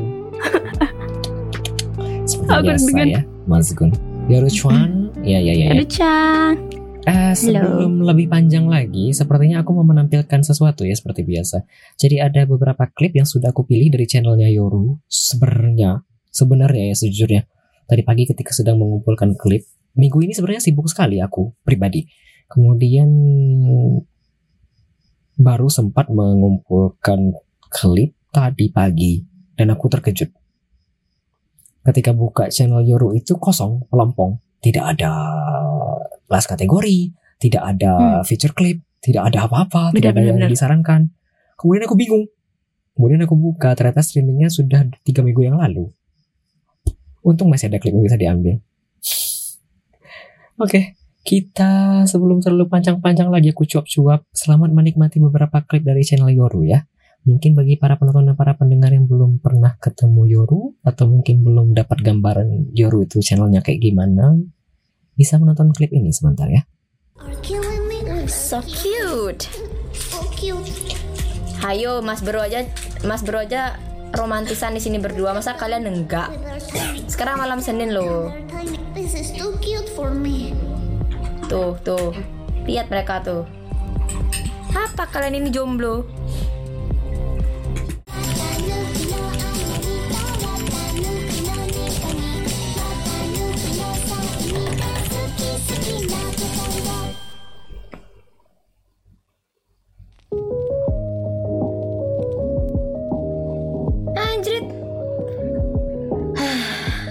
Seperti 2.26 2.50
Aku 2.50 2.62
biasa 2.66 2.86
deg-degan. 2.86 3.06
ya, 3.10 3.20
Mas 3.46 3.70
Gun. 3.74 3.90
Yoru-chan, 4.26 5.10
ya 5.22 5.38
ya 5.38 5.54
ya. 5.54 5.66
ya. 5.70 5.78
Aduh, 5.78 5.88
Chan. 5.88 6.54
Eh, 7.06 7.34
sebelum 7.38 8.02
lebih 8.02 8.26
panjang 8.26 8.66
lagi, 8.66 9.14
sepertinya 9.14 9.62
aku 9.62 9.70
mau 9.78 9.86
menampilkan 9.86 10.42
sesuatu 10.42 10.82
ya 10.82 10.98
seperti 10.98 11.22
biasa. 11.22 11.62
Jadi 11.94 12.18
ada 12.18 12.42
beberapa 12.50 12.90
klip 12.90 13.14
yang 13.14 13.22
sudah 13.22 13.54
aku 13.54 13.62
pilih 13.62 13.94
dari 13.94 14.10
channelnya 14.10 14.50
Yoru. 14.50 14.98
Sebenarnya, 15.06 16.02
sebenarnya 16.34 16.90
ya 16.90 16.94
sejujurnya. 16.98 17.42
Tadi 17.86 18.02
pagi 18.02 18.26
ketika 18.26 18.50
sedang 18.50 18.82
mengumpulkan 18.82 19.38
klip, 19.38 19.62
minggu 19.94 20.18
ini 20.26 20.34
sebenarnya 20.34 20.66
sibuk 20.66 20.90
sekali 20.90 21.22
aku 21.22 21.54
pribadi. 21.62 22.10
Kemudian 22.50 23.06
baru 25.36 25.68
sempat 25.68 26.08
mengumpulkan 26.08 27.36
klip 27.68 28.16
tadi 28.32 28.72
pagi 28.72 29.20
dan 29.56 29.72
aku 29.72 29.86
terkejut. 29.92 30.32
Ketika 31.86 32.10
buka 32.10 32.50
channel 32.50 32.82
Yoru 32.82 33.14
itu 33.14 33.38
kosong, 33.38 33.86
melompong, 33.92 34.42
tidak 34.58 34.96
ada 34.96 35.12
kelas 36.26 36.50
kategori, 36.50 37.14
tidak 37.38 37.62
ada 37.62 38.24
feature 38.26 38.50
clip, 38.50 38.82
tidak 38.98 39.30
ada 39.30 39.46
apa-apa, 39.46 39.94
tidak 39.94 40.18
ada 40.18 40.22
yang 40.26 40.40
benar. 40.42 40.50
disarankan. 40.50 41.14
Kemudian 41.54 41.86
aku 41.86 41.94
bingung. 41.94 42.26
Kemudian 42.96 43.22
aku 43.22 43.36
buka, 43.36 43.76
ternyata 43.76 44.02
streamingnya 44.02 44.50
sudah 44.50 44.88
tiga 45.06 45.22
minggu 45.22 45.46
yang 45.46 45.60
lalu. 45.60 45.92
Untung 47.22 47.52
masih 47.52 47.70
ada 47.70 47.78
klip 47.78 47.94
yang 47.94 48.02
bisa 48.02 48.18
diambil. 48.18 48.58
Oke, 50.56 50.96
kita 51.26 52.06
sebelum 52.06 52.38
terlalu 52.38 52.70
panjang-panjang 52.70 53.26
lagi 53.26 53.50
aku 53.50 53.66
cuap-cuap, 53.66 54.22
selamat 54.30 54.70
menikmati 54.70 55.18
beberapa 55.18 55.58
klip 55.66 55.82
dari 55.82 56.06
channel 56.06 56.30
Yoru 56.30 56.62
ya. 56.62 56.86
Mungkin 57.26 57.58
bagi 57.58 57.74
para 57.74 57.98
penonton 57.98 58.30
dan 58.30 58.38
para 58.38 58.54
pendengar 58.54 58.94
yang 58.94 59.10
belum 59.10 59.42
pernah 59.42 59.74
ketemu 59.82 60.22
Yoru 60.30 60.78
atau 60.86 61.10
mungkin 61.10 61.42
belum 61.42 61.74
dapat 61.74 61.98
gambaran 62.06 62.70
Yoru 62.70 63.02
itu 63.02 63.18
channelnya 63.18 63.58
kayak 63.58 63.82
gimana, 63.82 64.38
bisa 65.18 65.34
menonton 65.42 65.74
klip 65.74 65.90
ini 65.90 66.14
sebentar 66.14 66.46
ya. 66.46 66.62
So 68.30 68.62
cute. 68.62 69.50
so 69.90 70.22
cute. 70.30 70.94
Hayo, 71.58 72.06
Mas 72.06 72.22
Bro 72.22 72.46
aja, 72.46 72.70
Mas 73.02 73.26
Bro 73.26 73.42
aja 73.42 73.74
romantisan 74.14 74.78
di 74.78 74.80
sini 74.82 75.02
berdua. 75.02 75.34
Masa 75.34 75.58
kalian 75.58 75.90
enggak? 75.90 76.30
Sekarang 77.10 77.42
malam 77.42 77.58
Senin 77.58 77.90
loh. 77.90 78.30
our 78.30 78.38
time. 78.46 78.70
This 78.94 79.18
is 79.18 79.34
too 79.34 79.58
cute 79.58 79.90
for 79.98 80.14
me. 80.14 80.54
Tuh, 81.46 81.78
tuh. 81.86 82.10
Lihat 82.66 82.90
mereka 82.90 83.22
tuh. 83.22 83.46
Apa 84.74 85.06
kalian 85.06 85.46
ini 85.46 85.48
jomblo? 85.54 86.02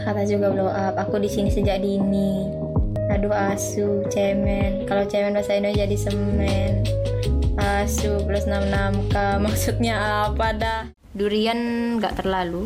Kata 0.05 0.21
juga 0.29 0.51
blow 0.51 0.67
up. 0.69 0.99
Aku 0.99 1.23
di 1.23 1.31
sini 1.31 1.47
sejak 1.47 1.79
dini. 1.79 2.64
Aduh 3.13 3.33
asu, 3.33 4.01
cemen. 4.09 4.89
Kalau 4.89 5.05
cemen 5.05 5.37
bahasa 5.37 5.53
Indonesia 5.53 5.85
jadi 5.85 5.97
semen. 5.97 6.71
Asu 7.57 8.17
plus 8.25 8.49
66k. 8.49 9.15
Maksudnya 9.45 9.95
apa 10.29 10.47
dah? 10.57 10.81
Durian 11.13 11.57
nggak 12.01 12.25
terlalu. 12.25 12.65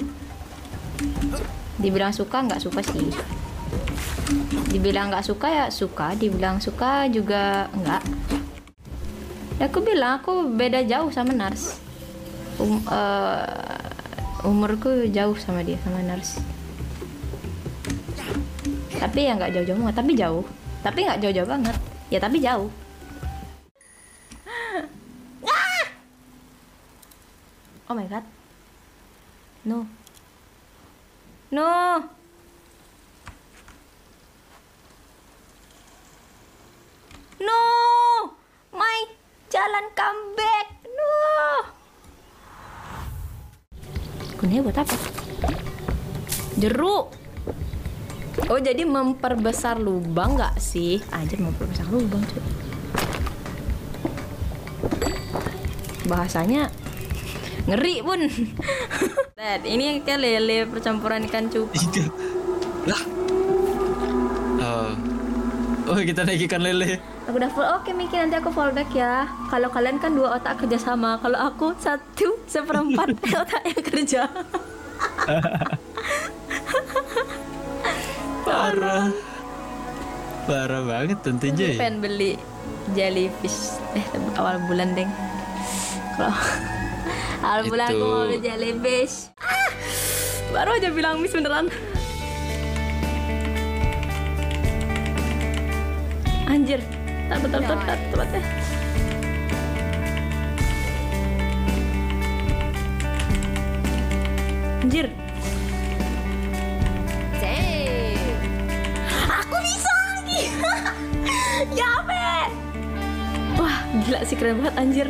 Dibilang 1.76 2.16
suka 2.16 2.44
nggak 2.44 2.64
suka 2.64 2.80
sih. 2.84 3.12
Dibilang 4.72 5.12
nggak 5.12 5.28
suka 5.28 5.48
ya 5.52 5.66
suka. 5.68 6.16
Dibilang 6.16 6.64
suka 6.64 7.12
juga 7.12 7.68
nggak. 7.76 8.04
Ya 9.60 9.68
aku 9.68 9.84
bilang 9.84 10.24
aku 10.24 10.56
beda 10.56 10.88
jauh 10.88 11.12
sama 11.12 11.36
Nars. 11.36 11.84
Um, 12.60 12.80
eh, 12.88 14.48
umurku 14.48 15.08
jauh 15.12 15.36
sama 15.36 15.64
dia 15.68 15.80
sama 15.84 16.00
Nars 16.04 16.40
tapi 19.00 19.32
ya 19.32 19.34
nggak 19.40 19.56
jauh-jauh 19.56 19.80
banget. 19.80 19.96
Tapi 19.96 20.12
jauh. 20.20 20.44
Tapi 20.84 21.00
nggak 21.08 21.20
jauh-jauh 21.24 21.48
banget. 21.48 21.76
Ya 22.12 22.20
tapi 22.20 22.38
jauh. 22.44 22.68
Ah! 25.48 25.88
oh 27.88 27.96
my 27.96 28.04
god. 28.12 28.28
No. 29.64 29.88
No. 31.56 31.72
No! 37.40 37.62
My 38.76 39.00
jalan 39.48 39.86
comeback. 39.96 40.68
No! 40.92 41.16
Gunanya 44.36 44.62
buat 44.68 44.78
apa? 44.84 44.96
Jeruk 46.60 47.19
Oh 48.50 48.60
jadi 48.62 48.86
memperbesar 48.86 49.82
lubang 49.82 50.38
nggak 50.38 50.62
sih? 50.62 51.02
Anjir 51.10 51.42
memperbesar 51.42 51.90
lubang 51.90 52.22
cuy. 52.24 52.42
Bahasanya 56.10 56.74
ngeri 57.70 58.02
bun. 58.02 58.22
Dad, 59.40 59.64
ini 59.64 60.04
kayak 60.04 60.20
lele 60.20 60.68
percampuran 60.68 61.24
ikan 61.30 61.48
cupang. 61.48 61.80
Itu. 61.80 62.04
Lah. 62.90 63.02
Oh. 64.60 64.92
Oh, 65.90 65.98
kita 65.98 66.22
naik 66.22 66.46
ikan 66.46 66.62
lele. 66.62 67.02
Aku 67.26 67.42
udah 67.42 67.50
full. 67.50 67.66
Oke 67.66 67.98
Miki 67.98 68.14
nanti 68.14 68.38
aku 68.38 68.54
fallback 68.54 68.94
ya. 68.94 69.26
Kalau 69.50 69.74
kalian 69.74 69.98
kan 69.98 70.14
dua 70.14 70.38
otak 70.38 70.62
kerja 70.62 70.78
sama. 70.78 71.18
Kalau 71.18 71.38
aku 71.38 71.74
satu 71.82 72.38
seperempat 72.46 73.18
otak 73.42 73.62
yang 73.66 73.82
kerja. 73.82 74.22
Parah. 78.50 79.08
Parah 80.50 80.82
banget 80.82 81.18
tentunya 81.22 81.78
ya. 81.78 81.78
pengen 81.78 82.02
beli 82.02 82.32
jellyfish. 82.98 83.78
Eh 83.94 84.06
awal 84.42 84.58
bulan 84.66 84.98
deng. 84.98 85.12
Kalau 86.18 86.34
awal 87.46 87.62
bulan 87.70 87.88
aku 87.94 88.02
mau 88.02 88.26
beli 88.26 88.38
jellyfish. 88.42 89.30
Ah, 89.38 89.72
baru 90.50 90.82
aja 90.82 90.90
bilang 90.90 91.22
miss 91.22 91.38
beneran. 91.38 91.70
Anjir 96.50 96.82
tak 97.30 97.38
betul 97.46 97.62
betul 97.62 97.78
tak 97.86 98.00
tempatnya 98.10 98.42
anjir 104.82 105.08
ya 111.78 111.92
be 112.06 112.30
wah 113.58 113.78
gila 114.06 114.20
sih 114.26 114.38
keren 114.38 114.62
banget 114.62 114.76
anjir 114.78 115.10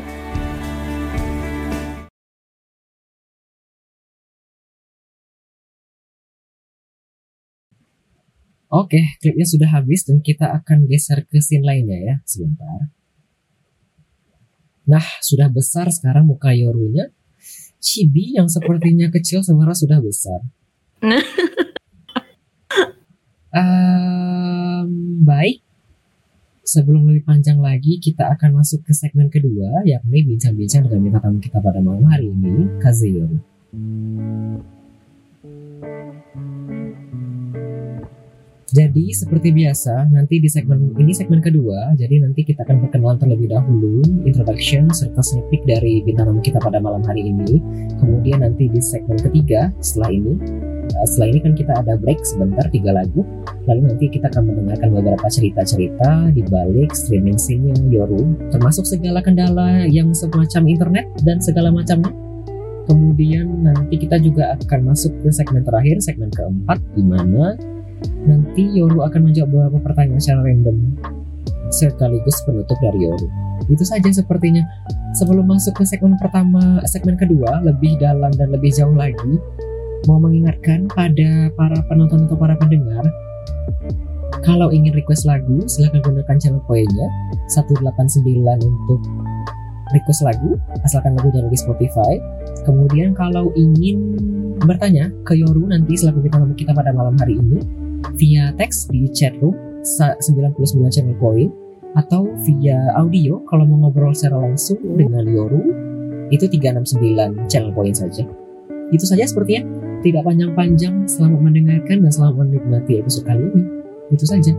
Oke, 8.69 9.17
klipnya 9.17 9.49
sudah 9.49 9.81
habis 9.81 10.05
dan 10.05 10.21
kita 10.21 10.45
akan 10.45 10.85
geser 10.85 11.25
ke 11.25 11.41
scene 11.41 11.65
lainnya 11.65 11.97
ya, 11.97 12.15
sebentar. 12.21 12.93
Nah, 14.85 15.01
sudah 15.25 15.49
besar 15.49 15.89
sekarang 15.89 16.29
muka 16.29 16.53
Yorunya. 16.53 17.09
Chibi 17.81 18.37
yang 18.37 18.45
sepertinya 18.45 19.09
kecil 19.09 19.41
sebenarnya 19.41 19.73
sudah 19.73 19.97
besar. 20.05 20.45
Baik, 21.01 21.25
sebelum 26.69 27.09
lebih 27.09 27.25
panjang 27.25 27.57
lagi, 27.57 27.97
kita 27.97 28.29
akan 28.37 28.61
masuk 28.61 28.85
ke 28.85 28.93
segmen 28.93 29.33
kedua, 29.33 29.81
yakni 29.89 30.21
bincang-bincang 30.21 30.85
dengan 30.85 31.17
tamu 31.17 31.41
kita 31.41 31.57
pada 31.57 31.81
malam 31.81 32.05
hari 32.05 32.29
ini, 32.29 32.77
Kazuyoru. 32.77 33.41
Jadi 38.69 39.09
seperti 39.17 39.49
biasa, 39.49 40.13
nanti 40.13 40.37
di 40.37 40.45
segmen 40.45 40.93
ini 41.01 41.09
segmen 41.09 41.41
kedua, 41.41 41.97
jadi 41.97 42.21
nanti 42.21 42.45
kita 42.45 42.61
akan 42.61 42.85
perkenalan 42.85 43.17
terlebih 43.17 43.49
dahulu, 43.49 44.05
introduction 44.29 44.85
serta 44.93 45.25
sneak 45.25 45.49
peek 45.49 45.65
dari 45.65 46.05
bintang 46.05 46.29
tamu 46.29 46.41
kita 46.45 46.61
pada 46.61 46.77
malam 46.77 47.01
hari 47.01 47.33
ini. 47.33 47.57
Kemudian 47.97 48.45
nanti 48.45 48.69
di 48.69 48.77
segmen 48.77 49.17
ketiga 49.17 49.73
setelah 49.81 50.13
ini, 50.13 50.33
uh, 50.85 51.05
setelah 51.09 51.27
ini 51.33 51.39
kan 51.41 51.53
kita 51.57 51.73
ada 51.81 51.97
break 51.97 52.21
sebentar 52.21 52.65
tiga 52.69 52.93
lagu, 52.93 53.25
lalu 53.65 53.89
nanti 53.89 54.05
kita 54.05 54.29
akan 54.29 54.53
mendengarkan 54.53 54.89
beberapa 54.93 55.25
cerita-cerita 55.25 56.29
di 56.29 56.45
balik 56.45 56.93
streaming 56.93 57.41
scene-nya 57.41 57.73
Yoru, 57.89 58.37
termasuk 58.53 58.85
segala 58.85 59.25
kendala 59.25 59.89
yang 59.89 60.13
semacam 60.13 60.69
internet 60.69 61.05
dan 61.25 61.41
segala 61.41 61.73
macamnya. 61.73 62.13
Kemudian 62.85 63.65
nanti 63.65 63.97
kita 63.97 64.21
juga 64.21 64.53
akan 64.61 64.93
masuk 64.93 65.13
ke 65.25 65.33
segmen 65.33 65.65
terakhir, 65.65 66.01
segmen 66.05 66.29
keempat, 66.29 66.77
di 66.93 67.05
mana 67.05 67.57
nanti 68.27 68.63
Yoru 68.75 69.03
akan 69.05 69.31
menjawab 69.31 69.49
beberapa 69.49 69.79
pertanyaan 69.91 70.21
secara 70.21 70.41
random 70.45 70.77
sekaligus 71.69 72.37
penutup 72.43 72.77
dari 72.81 73.05
Yoru. 73.05 73.27
Itu 73.69 73.85
saja 73.85 74.09
sepertinya. 74.09 74.65
Sebelum 75.17 75.45
masuk 75.49 75.77
ke 75.77 75.83
segmen 75.85 76.17
pertama, 76.17 76.81
segmen 76.85 77.17
kedua 77.17 77.61
lebih 77.65 77.97
dalam 77.97 78.29
dan 78.37 78.49
lebih 78.53 78.73
jauh 78.73 78.93
lagi, 78.93 79.37
mau 80.05 80.21
mengingatkan 80.21 80.89
pada 80.89 81.49
para 81.53 81.77
penonton 81.89 82.29
atau 82.29 82.37
para 82.37 82.55
pendengar, 82.57 83.03
kalau 84.45 84.71
ingin 84.71 84.95
request 84.95 85.27
lagu, 85.27 85.61
silahkan 85.67 85.99
gunakan 86.01 86.37
channel 86.39 86.63
poinnya 86.65 87.07
189 87.51 87.85
untuk 88.63 89.01
request 89.91 90.21
lagu, 90.21 90.55
asalkan 90.85 91.17
lagunya 91.17 91.43
ada 91.43 91.49
di 91.49 91.59
Spotify. 91.59 92.13
Kemudian 92.63 93.17
kalau 93.17 93.49
ingin 93.57 94.15
bertanya 94.61 95.09
ke 95.25 95.35
Yoru 95.35 95.67
nanti 95.67 95.97
selaku 95.97 96.27
tamu 96.29 96.53
kita 96.53 96.75
pada 96.75 96.93
malam 96.93 97.17
hari 97.17 97.39
ini 97.39 97.78
via 98.15 98.51
teks 98.55 98.89
di 98.89 99.07
chat 99.11 99.35
room 99.39 99.55
sa- 99.83 100.15
99 100.19 100.91
channel 100.91 101.17
point 101.17 101.51
atau 101.97 102.29
via 102.45 102.77
audio 102.93 103.41
kalau 103.49 103.65
mau 103.65 103.89
ngobrol 103.89 104.13
secara 104.13 104.37
langsung 104.45 104.77
dengan 104.93 105.25
Yoru 105.25 105.61
itu 106.29 106.45
369 106.45 107.49
channel 107.49 107.73
point 107.73 107.97
saja. 107.97 108.21
Itu 108.93 109.05
saja 109.05 109.25
sepertinya 109.25 109.65
tidak 110.05 110.25
panjang-panjang 110.25 111.09
selamat 111.09 111.39
mendengarkan 111.41 112.05
dan 112.05 112.11
selamat 112.13 112.45
menikmati 112.45 113.01
episode 113.01 113.25
kali 113.25 113.41
ini. 113.41 113.63
Itu 114.13 114.25
saja. 114.25 114.53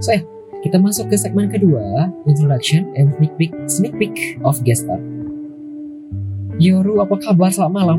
So 0.00 0.12
ya, 0.12 0.22
kita 0.64 0.76
masuk 0.80 1.08
ke 1.08 1.16
segmen 1.16 1.48
kedua, 1.48 2.08
introduction 2.28 2.88
and 2.96 3.12
sneak 3.16 3.32
peek, 3.40 3.52
sneak 3.68 3.94
peek 3.96 4.40
of 4.44 4.60
guest 4.64 4.84
star. 4.84 5.00
Yoru, 6.60 7.02
apa 7.02 7.18
kabar 7.18 7.50
selamat 7.50 7.74
malam? 7.74 7.98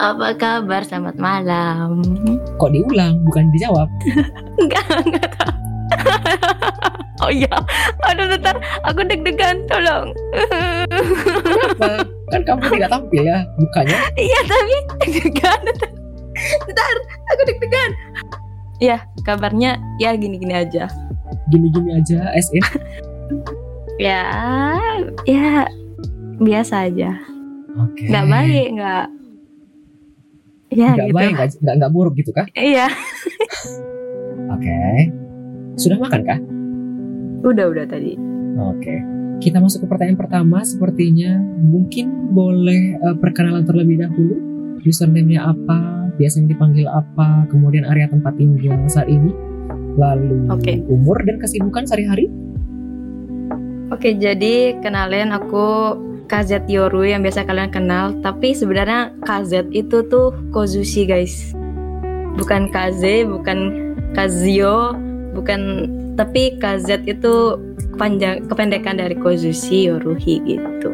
Apa 0.00 0.32
kabar? 0.40 0.80
Selamat 0.88 1.16
malam. 1.20 2.00
Kok 2.56 2.72
diulang, 2.72 3.20
bukan 3.28 3.52
dijawab? 3.52 3.88
enggak 4.64 4.84
enggak 5.04 5.28
tahu. 5.36 5.54
Oh 7.20 7.28
iya. 7.28 7.52
Aduh 8.08 8.32
bentar. 8.32 8.56
Aku 8.88 9.04
deg-degan 9.04 9.68
tolong. 9.68 10.08
Kenapa? 11.44 12.00
kan 12.32 12.40
kamu 12.48 12.80
tidak 12.80 12.88
tampil 12.96 13.22
ya 13.28 13.44
mukanya. 13.60 13.98
iya 14.16 14.40
tapi 14.48 14.76
deg-degan. 15.04 15.60
Bentar 16.64 16.94
aku 17.28 17.40
deg-degan. 17.44 17.90
Ya 18.80 19.04
kabarnya 19.28 19.76
ya 20.00 20.16
gini-gini 20.16 20.64
aja. 20.64 20.88
Gini-gini 21.52 22.00
aja, 22.00 22.32
in. 22.32 22.64
ya 24.08 24.24
ya 25.28 25.68
biasa 26.40 26.88
aja. 26.88 27.20
Oke. 27.76 28.08
nggak 28.08 28.26
baik 28.32 28.68
nggak 28.80 29.06
ya 30.70 30.94
Nggak 30.94 31.08
gitu 31.10 31.16
baik, 31.16 31.32
nggak, 31.34 31.74
nggak, 31.78 31.92
buruk 31.92 32.14
gitu 32.16 32.30
kah? 32.30 32.46
iya 32.54 32.86
Oke. 34.54 34.78
Sudah 35.78 35.96
makan 35.98 36.20
kah? 36.22 36.38
udah 37.40 37.66
udah 37.72 37.86
tadi 37.88 38.14
Oke. 38.60 38.94
Kita 39.40 39.56
masuk 39.56 39.84
ke 39.84 39.88
pertanyaan 39.88 40.20
pertama. 40.20 40.60
Sepertinya 40.60 41.40
mungkin 41.56 42.34
boleh 42.36 43.00
eh, 43.00 43.16
perkenalan 43.16 43.64
terlebih 43.64 44.04
dahulu. 44.04 44.36
Username-nya 44.84 45.48
apa? 45.48 46.10
Biasanya 46.20 46.52
dipanggil 46.52 46.84
apa? 46.84 47.48
Kemudian 47.48 47.88
area 47.88 48.04
tempat 48.04 48.36
tinggal 48.36 48.76
saat 48.84 49.08
ini. 49.08 49.32
Lalu 49.96 50.44
Oke. 50.52 50.84
umur 50.92 51.24
dan 51.24 51.40
kesibukan 51.40 51.88
sehari-hari. 51.88 52.28
Oke, 53.88 54.12
jadi 54.14 54.76
kenalin 54.84 55.32
aku 55.32 55.96
KZ 56.30 56.70
Yoru 56.70 57.02
yang 57.02 57.26
biasa 57.26 57.42
kalian 57.42 57.74
kenal, 57.74 58.14
tapi 58.22 58.54
sebenarnya 58.54 59.10
KZ 59.26 59.74
itu 59.74 60.06
tuh 60.06 60.30
Kozushi, 60.54 61.02
guys. 61.10 61.50
Bukan 62.38 62.70
KZ, 62.70 63.26
bukan 63.26 63.58
Kazio, 64.14 64.94
bukan 65.34 65.90
tapi 66.14 66.54
KZ 66.62 67.02
itu 67.10 67.58
panjang 67.98 68.46
kependekan 68.46 69.02
dari 69.02 69.18
Kozushi 69.18 69.90
Yoruhi 69.90 70.38
gitu. 70.46 70.90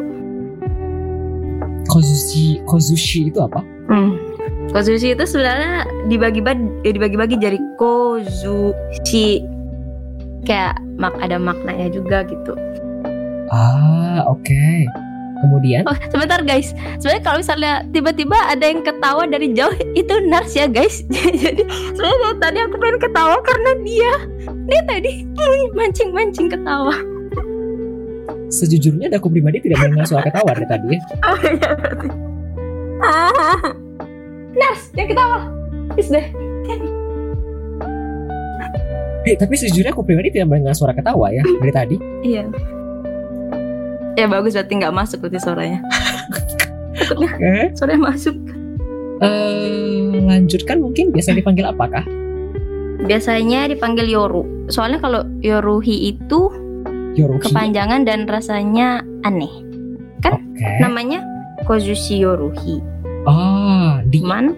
Kozushi, 1.87 2.65
Kozushi 2.65 3.29
itu 3.29 3.39
apa? 3.45 3.61
Hmm. 3.93 4.17
Kozushi 4.73 5.13
itu 5.15 5.25
sebenarnya 5.29 5.85
dibagi-bagi 6.09 6.65
eh, 6.89 6.93
dibagi-bagi 6.97 7.37
jadi 7.37 7.59
Kozushi. 7.77 9.45
Kayak 10.49 10.81
mak 10.97 11.13
ada 11.21 11.37
maknanya 11.37 11.93
juga 11.93 12.25
gitu. 12.25 12.57
Ah, 13.51 14.27
oke. 14.27 14.87
Kemudian 15.47 15.87
Oh, 15.87 15.95
sebentar 16.11 16.43
guys. 16.43 16.75
Sebenarnya 16.99 17.23
kalau 17.23 17.39
misalnya 17.39 17.75
tiba-tiba 17.95 18.35
ada 18.35 18.65
yang 18.67 18.83
ketawa 18.83 19.23
dari 19.31 19.55
jauh 19.55 19.71
itu 20.01 20.15
nars 20.27 20.53
ya 20.59 20.67
guys. 20.67 21.07
Jadi 21.43 21.63
sebenarnya 21.95 22.37
tadi 22.43 22.59
aku 22.67 22.75
pengen 22.83 22.99
ketawa 22.99 23.39
karena 23.47 23.71
dia 23.87 24.13
dia 24.67 24.81
tadi 24.91 25.13
mancing-mancing 25.79 26.51
ketawa. 26.51 26.95
sejujurnya 28.47 29.11
aku 29.11 29.27
pribadi 29.27 29.59
tidak 29.59 29.83
mendengar 29.83 30.07
suara 30.07 30.23
ketawa 30.31 30.51
dari 30.55 30.69
tadi 30.71 30.87
ya. 30.95 31.01
Oh 31.27 31.39
iya. 31.43 31.71
Ah, 33.03 33.59
nars 34.55 34.83
yang 34.95 35.09
ketawa. 35.11 35.39
Is 35.99 36.07
deh. 36.11 36.27
Eh, 39.27 39.35
tapi 39.35 39.59
sejujurnya 39.59 39.91
aku 39.91 40.07
pribadi 40.07 40.31
tidak 40.31 40.55
mendengar 40.55 40.79
suara 40.79 40.95
ketawa 40.95 41.35
ya 41.35 41.43
dari 41.43 41.73
tadi. 41.75 41.97
Iya. 42.23 42.47
Ya 44.17 44.27
bagus 44.27 44.57
berarti 44.57 44.73
nggak 44.81 44.95
masuk 44.97 45.19
berarti 45.25 45.39
suaranya. 45.39 45.81
Takutnya 46.99 47.29
Oke. 47.37 47.53
suaranya 47.77 48.03
masuk. 48.09 48.37
Eh, 49.17 50.13
lanjutkan 50.25 50.81
mungkin 50.81 51.13
biasa 51.13 51.37
dipanggil 51.37 51.69
apakah? 51.69 52.05
Biasanya 53.05 53.69
dipanggil 53.69 54.09
Yoru. 54.09 54.69
Soalnya 54.69 55.01
kalau 55.01 55.21
Yoruhi 55.41 56.17
itu 56.17 56.49
Yoruhi. 57.17 57.45
kepanjangan 57.45 58.09
dan 58.09 58.25
rasanya 58.25 59.05
aneh. 59.23 59.53
kan 60.25 60.41
Oke. 60.41 60.69
Namanya 60.81 61.21
Kozushi 61.69 62.21
Yoruhi. 62.21 62.81
Ah, 63.29 64.01
di 64.09 64.25
Cuman 64.25 64.57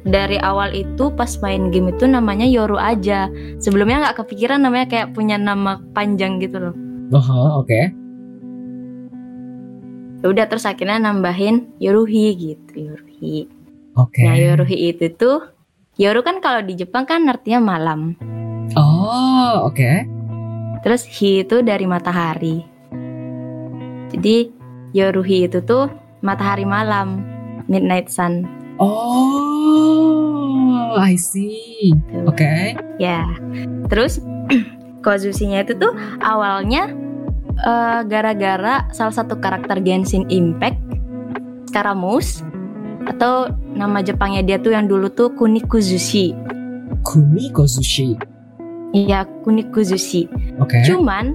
dari 0.00 0.40
awal 0.40 0.72
itu 0.72 1.12
pas 1.12 1.28
main 1.44 1.68
game 1.68 1.92
itu 1.92 2.08
namanya 2.08 2.48
Yoru 2.48 2.80
aja. 2.80 3.28
Sebelumnya 3.60 4.08
nggak 4.08 4.24
kepikiran 4.24 4.64
namanya 4.64 4.88
kayak 4.88 5.12
punya 5.12 5.36
nama 5.36 5.80
panjang 5.92 6.40
gitu 6.40 6.56
loh. 6.56 6.74
Oh, 7.12 7.60
oke. 7.60 7.68
Ya 7.68 7.92
udah 10.20 10.44
terus 10.48 10.68
akhirnya 10.68 11.00
nambahin 11.00 11.72
Yoruhi 11.80 12.36
gitu, 12.36 12.92
Yoruhi. 12.92 13.48
Oke. 13.96 14.24
Nah, 14.24 14.36
Yoruhi 14.36 14.92
itu 14.92 15.08
tuh 15.16 15.42
Yoru 16.00 16.24
kan 16.24 16.40
kalau 16.40 16.64
di 16.64 16.76
Jepang 16.80 17.04
kan 17.04 17.28
artinya 17.28 17.60
malam. 17.60 18.16
Oh, 18.76 19.68
oke. 19.68 20.06
Terus 20.80 21.04
hi 21.04 21.44
itu 21.44 21.60
dari 21.60 21.84
matahari. 21.84 22.64
Jadi 24.08 24.48
Yoruhi 24.96 25.44
itu 25.44 25.60
tuh 25.60 25.92
matahari 26.24 26.64
malam, 26.64 27.20
midnight 27.68 28.08
sun. 28.08 28.48
Oh, 28.80 30.40
I 30.96 31.20
see. 31.20 31.92
Oke. 32.24 32.74
Ya. 32.96 33.28
Terus 33.92 34.24
Kozushi-nya 35.04 35.64
itu 35.64 35.76
tuh 35.80 35.92
awalnya 36.20 36.92
eh, 37.58 38.00
gara-gara 38.06 38.86
salah 38.94 39.14
satu 39.14 39.38
karakter 39.38 39.82
Genshin 39.82 40.26
Impact 40.30 40.78
Scaramouche 41.70 42.42
atau 43.06 43.48
nama 43.72 44.02
Jepangnya 44.04 44.42
dia 44.44 44.58
tuh 44.60 44.74
yang 44.74 44.90
dulu 44.90 45.08
tuh 45.10 45.32
Kunikuzushi. 45.34 46.34
Kuni 47.00 47.48
Kozushi. 47.54 48.18
Iya, 48.92 49.24
Kunikuzushi. 49.46 50.26
Oke. 50.60 50.82
Cuman 50.84 51.32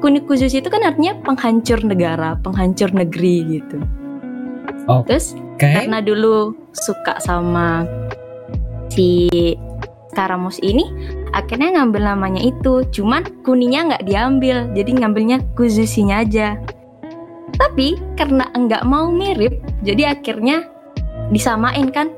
Kunikuzushi 0.00 0.64
itu 0.64 0.72
kan 0.72 0.80
artinya 0.80 1.12
penghancur 1.20 1.84
negara, 1.84 2.34
penghancur 2.40 2.88
negeri 2.96 3.60
gitu. 3.60 3.78
Oh. 4.88 5.04
Terus 5.04 5.36
Oke. 5.36 5.68
karena 5.68 6.00
dulu 6.00 6.56
suka 6.72 7.20
sama 7.20 7.84
si 8.88 9.28
Scaramouche 10.10 10.58
ini, 10.64 10.88
akhirnya 11.32 11.80
ngambil 11.80 12.02
namanya 12.04 12.42
itu. 12.42 12.82
Cuman 12.90 13.26
kuninya 13.42 13.94
nggak 13.94 14.04
diambil, 14.06 14.68
jadi 14.72 14.90
ngambilnya 14.96 15.38
Kuzushi-nya 15.54 16.22
aja. 16.22 16.48
Tapi 17.54 17.98
karena 18.16 18.48
enggak 18.56 18.86
mau 18.86 19.10
mirip, 19.12 19.60
jadi 19.82 20.16
akhirnya 20.16 20.64
disamain 21.28 21.90
kan 21.90 22.08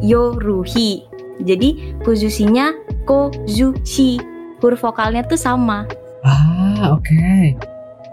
Yoruhi. 0.00 1.06
Jadi 1.42 1.96
Kuzushi-nya 2.02 2.74
Kozushi. 3.04 4.18
Huruf 4.62 4.78
vokalnya 4.78 5.26
tuh 5.26 5.34
sama 5.34 5.82
Ah, 6.22 6.94
oke. 6.94 7.58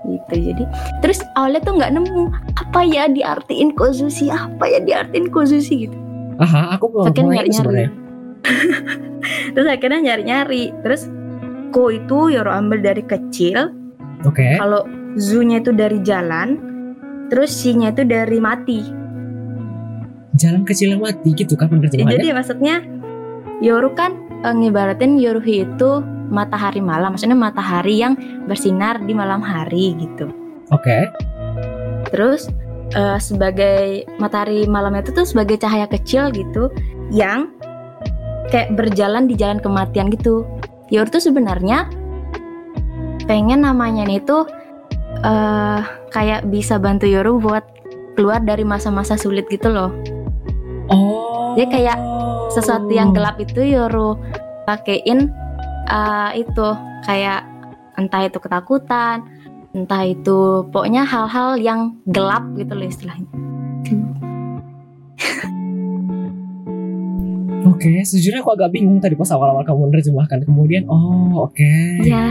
gitu 0.02 0.34
jadi 0.50 0.64
terus 1.06 1.22
awalnya 1.38 1.62
tuh 1.62 1.78
nggak 1.78 1.94
nemu 1.94 2.34
apa 2.58 2.82
ya 2.82 3.06
diartiin 3.06 3.78
kozushi 3.78 4.34
apa 4.34 4.66
ya 4.66 4.82
diartiin 4.82 5.30
kozushi 5.30 5.86
gitu 5.86 5.98
Aha, 6.42 6.74
aku 6.74 6.90
belum 6.90 7.06
akhirnya 7.12 7.22
mau 7.22 7.36
nyari 7.38 7.50
ini 7.52 7.54
sebenarnya. 7.54 7.90
terus 9.54 9.68
akhirnya 9.68 10.00
nyari 10.00 10.24
nyari 10.26 10.64
terus 10.82 11.08
ko 11.70 11.94
itu 11.94 12.34
Yoro 12.34 12.50
ambil 12.50 12.82
dari 12.82 13.04
kecil 13.06 13.74
Oke. 14.26 14.58
kalau 14.58 14.84
zu-nya 15.16 15.62
itu 15.62 15.72
dari 15.72 16.00
jalan 16.02 16.58
terus 17.30 17.54
si-nya 17.54 17.94
itu 17.94 18.04
dari 18.06 18.40
mati 18.42 18.82
Jalan 20.40 20.64
kecil 20.64 20.96
yang 20.96 21.04
mati 21.04 21.36
gitu 21.36 21.60
kan 21.60 21.68
jadi 21.68 22.00
penerjemahannya? 22.00 22.32
maksudnya 22.32 22.76
Yoru 23.60 23.92
kan 23.92 24.16
eh, 24.48 24.56
ngibaratin 24.56 25.20
Yoruhi 25.20 25.68
itu 25.68 26.00
matahari 26.32 26.80
malam 26.80 27.12
maksudnya 27.12 27.36
matahari 27.36 28.00
yang 28.00 28.16
bersinar 28.48 29.04
di 29.04 29.12
malam 29.12 29.44
hari 29.44 30.00
gitu 30.00 30.32
Oke. 30.70 31.10
Terus 32.14 32.50
eh, 32.94 33.20
sebagai 33.22 34.06
matahari 34.22 34.70
malam 34.70 34.94
itu 34.98 35.14
tuh 35.14 35.26
sebagai 35.26 35.58
cahaya 35.58 35.90
kecil 35.90 36.30
gitu 36.34 36.70
yang 37.10 37.50
kayak 38.48 38.74
berjalan 38.80 39.28
di 39.28 39.36
jalan 39.36 39.60
kematian 39.60 40.08
gitu. 40.10 40.48
Yor 40.90 41.06
tuh 41.12 41.22
sebenarnya 41.22 41.86
pengen 43.30 43.62
namanya 43.62 44.08
nih 44.10 44.24
tuh 44.26 44.48
eh 45.22 45.82
kayak 46.10 46.50
bisa 46.50 46.82
bantu 46.82 47.06
Yoru 47.06 47.38
buat 47.38 47.62
keluar 48.18 48.42
dari 48.42 48.66
masa-masa 48.66 49.20
sulit 49.20 49.46
gitu 49.52 49.70
loh. 49.70 49.92
Oh. 50.90 51.54
Dia 51.54 51.70
kayak 51.70 52.00
Sesuatu 52.50 52.90
yang 52.90 53.14
gelap 53.14 53.38
itu 53.38 53.62
Yoru 53.62 54.18
pakein 54.66 55.30
eh, 55.86 56.32
itu 56.42 56.68
kayak 57.06 57.46
entah 57.94 58.26
itu 58.26 58.42
ketakutan, 58.42 59.22
entah 59.78 60.02
itu 60.02 60.66
pokoknya 60.74 61.06
hal-hal 61.06 61.62
yang 61.62 62.02
gelap 62.10 62.42
gitu 62.58 62.74
loh 62.74 62.88
istilahnya. 62.90 63.30
Oke, 67.66 68.04
sejujurnya 68.04 68.40
aku 68.40 68.56
agak 68.56 68.72
bingung 68.72 69.00
tadi 69.00 69.16
pas 69.16 69.28
awal-awal 69.30 69.64
kamu 69.64 69.92
menerjemahkan. 69.92 70.40
Kemudian, 70.44 70.88
oh 70.88 71.48
oke. 71.48 71.74
Ya. 72.04 72.24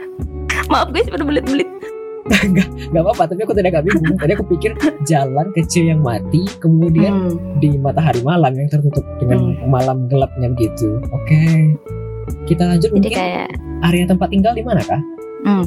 Maaf 0.72 0.88
guys 0.90 1.08
berbelit-belit. 1.08 1.68
Gak 2.92 3.02
apa-apa, 3.02 3.26
tapi 3.26 3.42
aku 3.42 3.52
tidak 3.52 3.74
agak 3.74 3.84
bingung. 3.88 4.14
Tadi 4.14 4.32
aku 4.32 4.46
pikir 4.46 4.72
jalan 5.02 5.50
kecil 5.52 5.90
yang 5.90 6.00
mati, 6.00 6.46
kemudian 6.58 7.34
Hmm. 7.34 7.58
di 7.58 7.74
matahari 7.76 8.22
malam 8.22 8.54
yang 8.54 8.68
tertutup 8.68 9.02
dengan 9.18 9.58
malam 9.66 10.06
gelapnya 10.06 10.48
begitu. 10.48 11.02
Oke. 11.10 11.74
Kita 12.46 12.70
lanjut 12.70 12.88
Jadi 12.88 12.94
mungkin 12.94 13.12
kayak 13.12 13.48
area 13.82 14.04
tempat 14.06 14.28
tinggal 14.30 14.54
di 14.54 14.62
mana 14.62 14.80
kah? 14.80 15.02
hmm, 15.42 15.64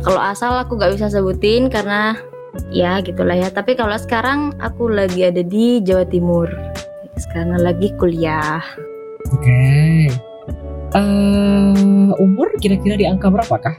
kalau 0.00 0.16
asal 0.18 0.56
aku 0.56 0.80
gak 0.80 0.96
bisa 0.96 1.12
sebutin 1.12 1.68
karena 1.68 2.16
ya 2.72 3.04
gitulah 3.04 3.36
ya. 3.36 3.52
Tapi 3.52 3.76
kalau 3.76 3.94
sekarang 3.94 4.56
aku 4.58 4.88
lagi 4.88 5.28
ada 5.28 5.44
di 5.44 5.84
Jawa 5.84 6.08
Timur. 6.08 6.48
Sekarang 7.14 7.62
lagi 7.62 7.94
kuliah. 7.98 8.62
Oke. 9.30 10.10
Eh, 10.94 12.08
umur 12.22 12.48
kira-kira 12.62 12.94
di 12.94 13.06
angka 13.06 13.30
berapakah? 13.30 13.74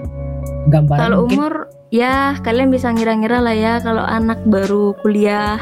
Gambaran 0.67 0.99
Kalau 0.99 1.17
mungkin? 1.23 1.37
umur 1.39 1.53
ya 1.93 2.35
kalian 2.41 2.73
bisa 2.73 2.89
ngira-ngira 2.89 3.37
lah 3.39 3.55
ya 3.55 3.73
kalau 3.79 4.01
anak 4.03 4.41
baru 4.49 4.97
kuliah. 4.99 5.61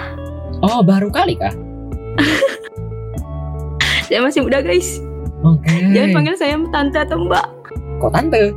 Oh, 0.64 0.82
baru 0.82 1.12
kali 1.12 1.36
kah? 1.36 1.54
Saya 4.08 4.24
masih 4.24 4.46
muda 4.46 4.64
guys. 4.64 5.02
Oke. 5.44 5.92
Jangan 5.92 6.10
panggil 6.16 6.36
saya 6.40 6.56
tante 6.72 6.98
atau 7.04 7.20
mbak. 7.20 7.46
Kok 8.00 8.12
tante? 8.16 8.56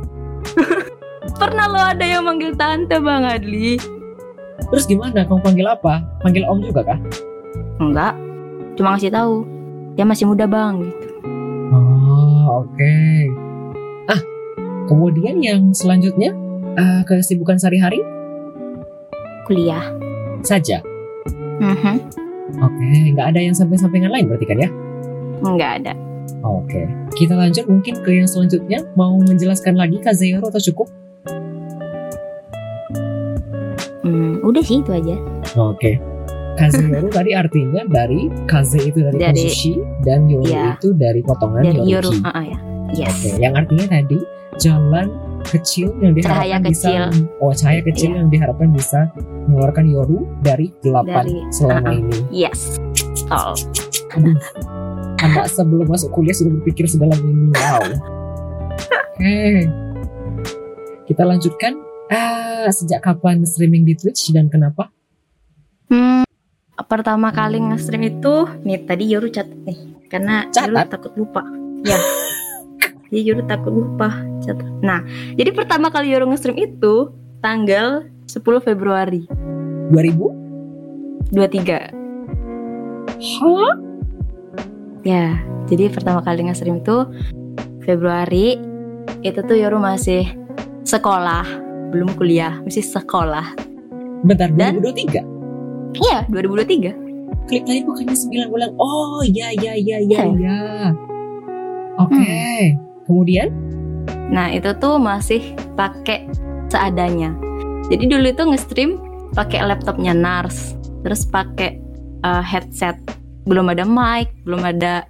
Pernah 1.41 1.65
lo 1.67 1.79
ada 1.83 2.05
yang 2.05 2.23
manggil 2.23 2.55
tante 2.55 2.95
Bang 2.97 3.27
Adli? 3.27 3.75
Terus 4.71 4.87
gimana? 4.87 5.27
Kamu 5.27 5.43
panggil 5.43 5.67
apa? 5.67 5.99
Panggil 6.23 6.47
om 6.47 6.63
juga 6.63 6.87
kah? 6.87 6.99
Enggak. 7.83 8.15
Cuma 8.77 8.93
ngasih 8.95 9.09
tahu. 9.09 9.43
Dia 9.97 10.05
masih 10.05 10.29
muda 10.29 10.45
bang 10.45 10.85
gitu. 10.85 11.07
Oh, 11.73 12.63
oke. 12.63 12.93
Ah, 14.07 14.21
kemudian 14.85 15.41
yang 15.41 15.73
selanjutnya 15.73 16.31
eh, 16.77 17.01
kesibukan 17.03 17.57
sehari-hari 17.57 17.99
Kuliah. 19.49 19.83
saja. 20.45 20.79
Mhm. 21.57 21.95
Oke, 22.61 22.87
nggak 23.11 23.27
ada 23.33 23.41
yang 23.41 23.57
samping-sampingan 23.57 24.13
lain 24.13 24.29
berarti 24.29 24.45
kan 24.45 24.57
ya? 24.61 24.69
Enggak 25.41 25.71
ada. 25.81 25.93
Oke, 26.45 26.85
kita 27.17 27.33
lanjut 27.33 27.65
mungkin 27.65 27.99
ke 28.05 28.21
yang 28.21 28.29
selanjutnya. 28.29 28.85
Mau 28.93 29.17
menjelaskan 29.25 29.73
lagi 29.75 29.97
Kak 29.99 30.13
Zero 30.15 30.45
atau 30.45 30.61
cukup? 30.61 30.87
Hmm, 34.05 34.39
udah 34.45 34.63
sih 34.63 34.79
itu 34.79 34.91
aja. 34.93 35.17
Oke. 35.57 35.99
Kazeyoru 36.57 37.07
tadi 37.07 37.31
artinya 37.41 37.85
dari 37.85 38.27
kaze 38.45 38.81
itu 38.81 38.99
dari, 38.99 39.17
Dari- 39.17 39.37
kozushi 39.37 39.73
dan 40.01 40.25
yoru 40.25 40.45
Iya. 40.45 40.75
itu 40.75 40.89
dari 40.91 41.21
potongan 41.21 41.61
Dari 41.61 41.79
Yoru. 41.85 42.09
yoruki. 42.11 42.25
Ah, 42.25 42.33
ah, 42.33 42.43
ya. 42.43 42.59
Yes. 42.89 43.13
Oke, 43.13 43.29
yang 43.37 43.53
artinya 43.53 43.85
tadi 43.85 44.17
jalan 44.57 45.07
kecil 45.43 45.93
yang 46.01 46.11
diharapkan 46.11 46.41
Cahaya 46.41 46.57
bisa 46.59 46.87
kecil. 46.89 47.03
oh 47.37 47.53
cahaya 47.53 47.81
kecil 47.83 48.09
Iya. 48.09 48.17
yang 48.17 48.27
diharapkan 48.27 48.69
bisa 48.71 48.99
mengeluarkan 49.45 49.85
yoru 49.85 50.17
dari 50.41 50.67
Dari- 50.81 51.45
selama 51.51 51.87
uh-uh. 51.87 51.99
ini. 51.99 52.17
Yes. 52.33 52.81
Tol. 53.23 53.53
Aduh, 54.09 54.39
anak 55.19 55.45
sebelum 55.47 55.85
masuk 55.85 56.09
kuliah 56.09 56.33
sudah 56.33 56.51
berpikir 56.53 56.87
sedalam 56.87 57.19
ini. 57.19 57.51
Wow. 57.53 57.83
Oke, 59.13 59.67
kita 61.05 61.23
lanjutkan. 61.23 61.73
Ah, 62.07 62.69
sejak 62.69 63.03
kapan 63.03 63.43
streaming 63.43 63.83
di 63.83 63.93
Twitch 63.93 64.31
dan 64.31 64.47
kenapa? 64.47 64.87
Hmm, 65.87 66.23
pertama 66.85 67.33
kali 67.33 67.57
nge-stream 67.57 68.05
itu 68.05 68.45
nih 68.61 68.85
tadi 68.85 69.09
Yoru 69.09 69.33
catat 69.33 69.57
nih 69.65 69.77
karena 70.07 70.45
Catat? 70.53 70.69
Yoru 70.69 70.85
takut 70.93 71.13
lupa. 71.17 71.41
Ya. 71.81 71.97
jadi 73.09 73.21
Yoru 73.33 73.43
takut 73.47 73.73
lupa 73.73 74.09
catat. 74.43 74.67
nah 74.83 74.99
jadi 75.33 75.49
pertama 75.55 75.87
kali 75.89 76.11
Yoru 76.13 76.27
nge-stream 76.29 76.59
itu 76.59 77.09
tanggal 77.39 78.03
10 78.27 78.43
Februari 78.59 79.23
2000 79.89 81.31
23 81.31 81.95
Hah? 83.17 83.73
ya 85.01 85.39
jadi 85.65 85.87
pertama 85.91 86.19
kali 86.21 86.45
nge-stream 86.47 86.83
itu 86.83 87.07
Februari 87.81 88.59
itu 89.23 89.39
tuh 89.39 89.55
Yoru 89.55 89.79
masih 89.79 90.27
sekolah 90.83 91.47
belum 91.95 92.11
kuliah 92.19 92.59
masih 92.67 92.83
sekolah 92.83 93.55
bentar 94.27 94.51
Dan- 94.51 94.83
2023 94.83 95.36
iya 96.03 96.23
2023 96.29 97.47
klik 97.47 97.63
tadi 97.63 97.79
bukannya 97.83 98.15
9 98.15 98.51
bulan 98.53 98.69
oh 98.77 99.23
ya 99.25 99.49
ya 99.55 99.73
ya 99.75 99.97
ya 100.03 100.21
Iya. 100.23 100.23
ya 100.37 100.59
oke 101.97 102.35
kemudian 103.07 103.49
Nah 104.27 104.51
itu 104.51 104.71
tuh 104.79 104.99
masih 104.99 105.55
pakai 105.79 106.27
seadanya. 106.67 107.31
Jadi 107.87 108.11
dulu 108.11 108.27
itu 108.27 108.43
nge-stream 108.43 108.99
pakai 109.31 109.63
laptopnya 109.63 110.11
Nars, 110.11 110.75
terus 111.03 111.23
pakai 111.23 111.79
uh, 112.27 112.43
headset. 112.43 112.99
Belum 113.47 113.71
ada 113.71 113.87
mic, 113.87 114.27
belum 114.43 114.59
ada, 114.67 115.07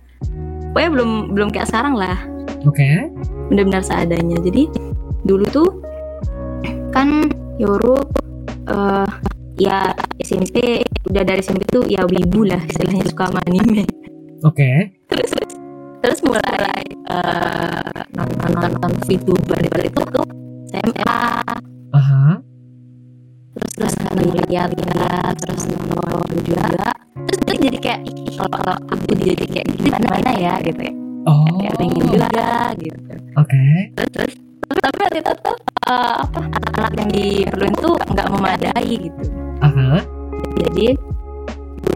pokoknya 0.69 0.89
belum 0.93 1.11
belum 1.33 1.49
kayak 1.49 1.69
sekarang 1.73 1.97
lah. 1.97 2.17
oke 2.69 2.85
Benar-benar 3.49 3.81
seadanya. 3.81 4.37
Jadi 4.45 4.69
dulu 5.25 5.45
tuh 5.49 5.69
kan 6.93 7.25
Yoru 7.57 7.97
uh, 8.69 9.09
ya 9.57 9.91
SMP 10.21 10.85
udah 11.09 11.23
dari 11.25 11.41
SMP 11.41 11.65
tuh 11.73 11.83
ya 11.89 12.05
wibu 12.05 12.45
lah 12.45 12.61
istilahnya 12.61 13.05
suka 13.09 13.29
sama 13.29 13.41
anime. 13.49 13.83
oke. 14.45 14.69
Terus 15.09 15.31
terus 15.97 16.19
mulai 16.21 16.85
uh, 17.09 18.01
nonton 18.13 18.51
nonton 18.53 18.91
VTuber 19.09 19.61
itu 19.81 20.01
tuh 20.13 20.27
SMA 20.69 21.21
aha. 21.97 22.37
Terus 23.57 23.73
terus 23.73 23.95
lihat 24.45 24.69
lihat 24.77 25.33
terus 25.41 25.65
nonton 25.73 26.21
juga. 26.45 26.93
Terus 27.25 27.39
terus 27.49 27.59
jadi 27.65 27.77
kayak 27.81 27.99
"Ih, 28.05 28.37
kalau 28.37 28.51
kalau 28.61 28.75
aku 28.93 29.11
jadi 29.17 29.45
kayak 29.49 29.67
gini 29.73 29.89
mana 29.89 30.07
mana 30.13 30.31
ya 30.37 30.53
gitu 30.61 30.81
ya. 30.85 30.93
Oh. 31.25 31.43
Kayak 31.57 31.73
pengen 31.81 32.03
juga 32.05 32.49
gitu. 32.77 32.99
Oke. 33.41 33.61
Terus 33.97 34.09
terus 34.13 34.79
tapi 34.85 35.17
itu 35.17 35.33
tuh 35.41 35.57
uh, 35.89 36.15
apa 36.21 36.39
alat 36.77 36.93
yang 36.99 37.09
diperluin 37.09 37.75
tuh 37.81 37.95
nggak 38.13 38.27
memadai 38.29 38.93
gitu 38.99 39.46
aha. 39.59 40.03
Jadi 40.57 40.97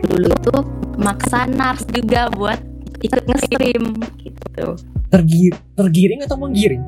dulu 0.05 0.31
tuh 0.43 0.61
maksa 0.97 1.45
Nars 1.47 1.85
juga 1.87 2.29
buat 2.33 2.59
ikut 3.01 3.23
nge-stream 3.25 3.97
gitu. 4.21 4.77
Tergi- 5.09 5.55
tergiring 5.73 6.21
atau 6.23 6.37
menggiring? 6.37 6.83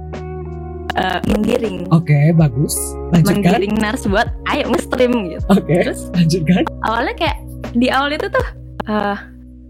Eh, 0.94 1.20
menggiring. 1.26 1.90
Oke 1.90 2.30
bagus. 2.34 2.78
Lanjutkan. 3.10 3.42
Menggiring 3.42 3.76
Nars 3.82 4.06
buat 4.06 4.30
ayo 4.48 4.70
nge-stream 4.70 5.14
gitu. 5.34 5.46
Oke 5.50 5.74
terus 5.82 6.08
lanjutkan. 6.14 6.64
awalnya 6.86 7.14
kayak 7.18 7.38
di 7.74 7.90
awal 7.90 8.14
itu 8.14 8.30
tuh 8.30 8.46
eh 8.86 9.18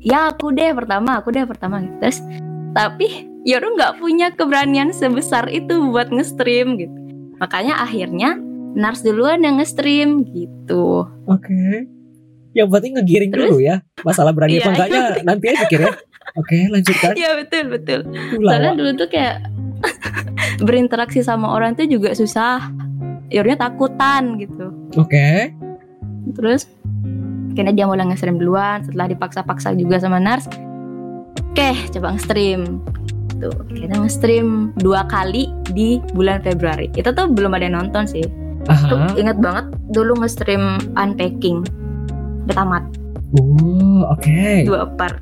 ya 0.03 0.35
aku 0.35 0.51
deh 0.51 0.75
pertama 0.75 1.23
aku 1.23 1.31
deh 1.31 1.47
pertama 1.47 1.79
gitu. 1.79 1.95
terus 2.03 2.19
tapi 2.75 3.31
Yoru 3.43 3.75
nggak 3.75 3.99
punya 3.99 4.31
keberanian 4.31 4.91
sebesar 4.91 5.47
itu 5.47 5.91
buat 5.91 6.07
nge-stream 6.11 6.79
gitu. 6.79 6.95
Makanya 7.39 7.75
akhirnya 7.79 8.39
Nars 8.73 9.05
duluan 9.05 9.45
yang 9.45 9.61
nge-stream 9.61 10.25
gitu. 10.33 11.05
Oke. 11.29 11.85
Yang 12.53 12.67
penting 12.69 12.91
ngegiring 12.97 13.31
Terus? 13.33 13.49
dulu 13.49 13.57
ya 13.61 13.81
masalah 14.05 14.33
berani 14.33 14.57
Iya, 14.57 14.61
apa 14.61 14.69
enggaknya 14.73 15.01
nanti 15.25 15.45
aja 15.49 15.57
pikir 15.65 15.79
ya. 15.85 15.91
Oke 16.33 16.57
lanjutkan. 16.69 17.11
Ya 17.13 17.31
betul 17.37 17.63
betul. 17.69 17.99
Lama. 18.41 18.49
soalnya 18.49 18.73
dulu 18.77 18.89
tuh 18.97 19.09
kayak 19.09 19.35
berinteraksi 20.67 21.21
sama 21.21 21.53
orang 21.53 21.77
tuh 21.77 21.85
juga 21.85 22.17
susah. 22.17 22.73
Yorunya 23.33 23.57
takutan 23.57 24.37
gitu. 24.41 24.69
Oke. 24.97 25.53
Terus 26.33 26.69
akhirnya 27.53 27.73
dia 27.73 27.85
mulai 27.85 28.09
nge-stream 28.09 28.41
duluan 28.41 28.81
setelah 28.85 29.05
dipaksa-paksa 29.09 29.77
juga 29.77 30.01
sama 30.01 30.17
Nars. 30.17 30.49
Oke 31.53 31.77
coba 31.93 32.17
nge-stream. 32.17 32.81
Tuh 33.37 33.53
akhirnya 33.69 34.01
nge-stream 34.01 34.73
dua 34.81 35.05
kali 35.05 35.49
di 35.73 36.01
bulan 36.17 36.41
Februari. 36.41 36.89
Itu 36.97 37.13
tuh 37.13 37.29
belum 37.29 37.53
ada 37.53 37.69
yang 37.69 37.77
nonton 37.81 38.05
sih 38.09 38.25
tuh 38.65 38.99
aha. 38.99 39.15
inget 39.19 39.37
banget 39.39 39.65
dulu 39.91 40.19
nge-stream 40.23 40.79
unpacking 40.95 41.63
udah 42.47 42.55
tamat 42.55 42.83
oh 43.39 44.05
oke. 44.13 44.65
Dua 44.65 44.89
part. 44.95 45.19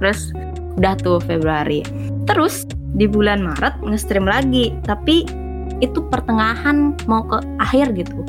Terus 0.00 0.32
udah 0.80 0.94
tuh 0.98 1.18
Februari. 1.22 1.84
Terus 2.24 2.64
di 2.96 3.08
bulan 3.08 3.40
Maret 3.40 3.80
nge-stream 3.80 4.28
lagi 4.28 4.76
tapi 4.84 5.24
itu 5.82 5.98
pertengahan 6.08 6.94
mau 7.10 7.26
ke 7.26 7.38
akhir 7.58 7.92
gitu. 7.96 8.24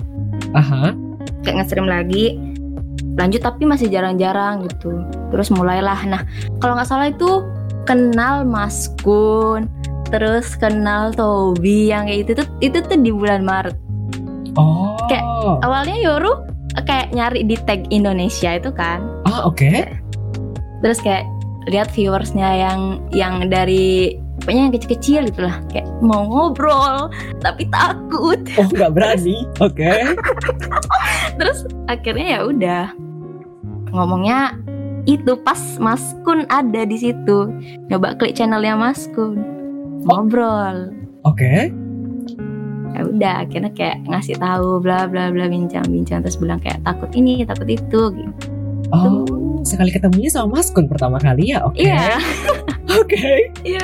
Aha. 0.58 0.96
Kayak 1.44 1.64
nge-stream 1.64 1.88
lagi 1.88 2.40
lanjut 3.14 3.46
tapi 3.46 3.64
masih 3.70 3.88
jarang-jarang 3.94 4.66
gitu. 4.68 5.04
Terus 5.30 5.54
mulailah. 5.54 6.00
Nah 6.10 6.22
kalau 6.60 6.78
nggak 6.78 6.90
salah 6.90 7.10
itu 7.12 7.46
kenal 7.84 8.48
Mas 8.48 8.90
Kun 9.04 9.68
terus 10.14 10.54
kenal 10.54 11.10
Tobi 11.10 11.90
yang 11.90 12.06
kayak 12.06 12.30
itu 12.30 12.32
tuh 12.38 12.48
itu 12.62 12.78
tuh 12.86 13.02
di 13.02 13.10
bulan 13.10 13.42
Maret 13.42 13.74
oh. 14.58 14.96
Kayak- 15.10 15.28
awalnya 15.64 15.98
Yoru 16.00 16.34
eh, 16.78 16.84
kayak 16.86 17.14
nyari 17.14 17.42
di 17.46 17.56
tag 17.64 17.86
Indonesia 17.90 18.58
itu 18.58 18.70
kan. 18.74 19.04
Ah 19.28 19.46
oke. 19.46 19.88
Terus 20.84 21.00
kayak 21.00 21.26
lihat 21.72 21.92
viewersnya 21.96 22.50
yang 22.60 22.80
yang 23.16 23.48
dari 23.48 24.20
pokoknya 24.44 24.62
yang 24.68 24.74
kecil-kecil 24.76 25.22
gitu 25.32 25.42
lah 25.48 25.64
kayak 25.72 25.88
mau 26.04 26.28
ngobrol 26.28 27.08
tapi 27.40 27.64
takut. 27.72 28.40
Oh 28.60 28.68
nggak 28.68 28.92
berani? 28.92 29.48
Oke. 29.66 30.16
Terus 31.40 31.64
akhirnya 31.88 32.28
ya 32.28 32.40
udah. 32.44 32.86
Ngomongnya 33.96 34.58
itu 35.08 35.40
pas 35.40 35.80
Mas 35.80 36.04
Kun 36.28 36.44
ada 36.52 36.84
di 36.84 36.98
situ. 37.00 37.48
Coba 37.88 38.20
klik 38.20 38.36
channelnya 38.36 38.76
Mas 38.76 39.08
Kun. 39.16 39.40
Ngobrol. 40.04 40.92
Oke 41.24 41.72
ya 42.94 43.02
udah 43.04 43.34
akhirnya 43.46 43.72
kayak 43.74 43.98
ngasih 44.06 44.38
tahu 44.38 44.80
bla 44.80 45.10
bla 45.10 45.34
bla 45.34 45.50
bincang-bincang 45.50 46.22
terus 46.22 46.38
bilang 46.38 46.62
kayak 46.62 46.80
takut 46.86 47.10
ini 47.14 47.42
takut 47.44 47.66
itu 47.66 48.02
gitu. 48.14 48.32
Oh 48.94 49.26
sekali 49.66 49.90
ketemunya 49.90 50.30
sama 50.30 50.60
Mas 50.60 50.70
Kun 50.70 50.86
pertama 50.86 51.18
kali 51.18 51.56
ya? 51.56 51.64
Oke. 51.66 51.88
Iya. 51.88 52.20
Oke. 53.02 53.50
Iya. 53.64 53.84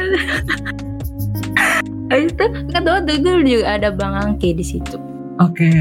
Habis 2.11 2.35
itu 2.35 2.45
kedua 2.69 2.97
dulu 3.01 3.41
juga 3.47 3.65
ada 3.79 3.89
Bang 3.89 4.13
Angke 4.13 4.53
di 4.53 4.63
situ. 4.63 4.99
Oke. 5.39 5.71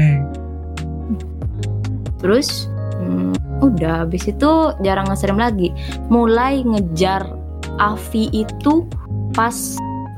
Terus 2.19 2.67
hmm, 2.99 3.61
udah 3.63 4.07
habis 4.07 4.27
itu 4.27 4.51
jarang 4.81 5.07
nge-stream 5.11 5.39
lagi. 5.39 5.71
Mulai 6.07 6.63
ngejar 6.63 7.27
Avi 7.79 8.31
itu 8.31 8.87
pas 9.35 9.55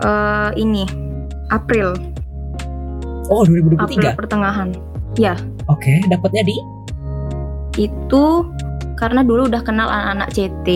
eh, 0.01 0.49
ini 0.57 0.85
April 1.51 1.93
oh 3.31 3.47
2023 3.47 3.79
April 3.79 4.19
pertengahan. 4.19 4.69
Oke 5.71 6.03
dapatnya 6.11 6.43
di? 6.43 6.57
Itu 7.79 8.51
karena 8.99 9.23
dulu 9.23 9.47
udah 9.47 9.63
kenal 9.63 9.87
anak-anak 9.87 10.29
CT 10.35 10.67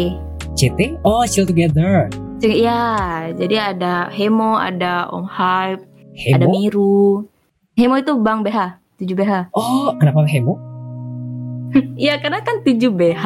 CT 0.55 1.03
oh 1.03 1.27
chill 1.27 1.43
together. 1.43 2.07
Ya 2.39 3.27
jadi 3.35 3.75
ada 3.75 4.07
Hemo 4.09 4.55
ada 4.55 5.11
Om 5.11 5.27
Hype 5.27 5.83
ada 6.31 6.45
hemo? 6.47 6.51
Miru. 6.55 7.27
Hemo 7.75 7.99
itu 7.99 8.15
Bang 8.23 8.39
BH 8.41 8.79
7BH 9.03 9.51
oh 9.51 9.91
kenapa 9.99 10.23
hemo? 10.25 10.55
Iya 11.99 12.23
karena 12.23 12.39
kan 12.39 12.63
7BH 12.63 13.25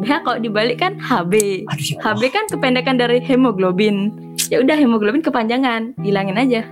BH 0.00 0.12
kalau 0.24 0.38
dibalik 0.40 0.80
kan 0.80 0.96
HB 0.96 1.32
aduh 1.68 1.84
ya 1.84 1.96
HB 2.00 2.22
kan 2.32 2.44
kependekan 2.48 2.96
dari 2.96 3.20
hemoglobin. 3.20 4.12
Ya 4.52 4.60
udah 4.60 4.76
hemoglobin 4.76 5.24
kepanjangan, 5.24 5.96
hilangin 6.04 6.36
aja. 6.36 6.64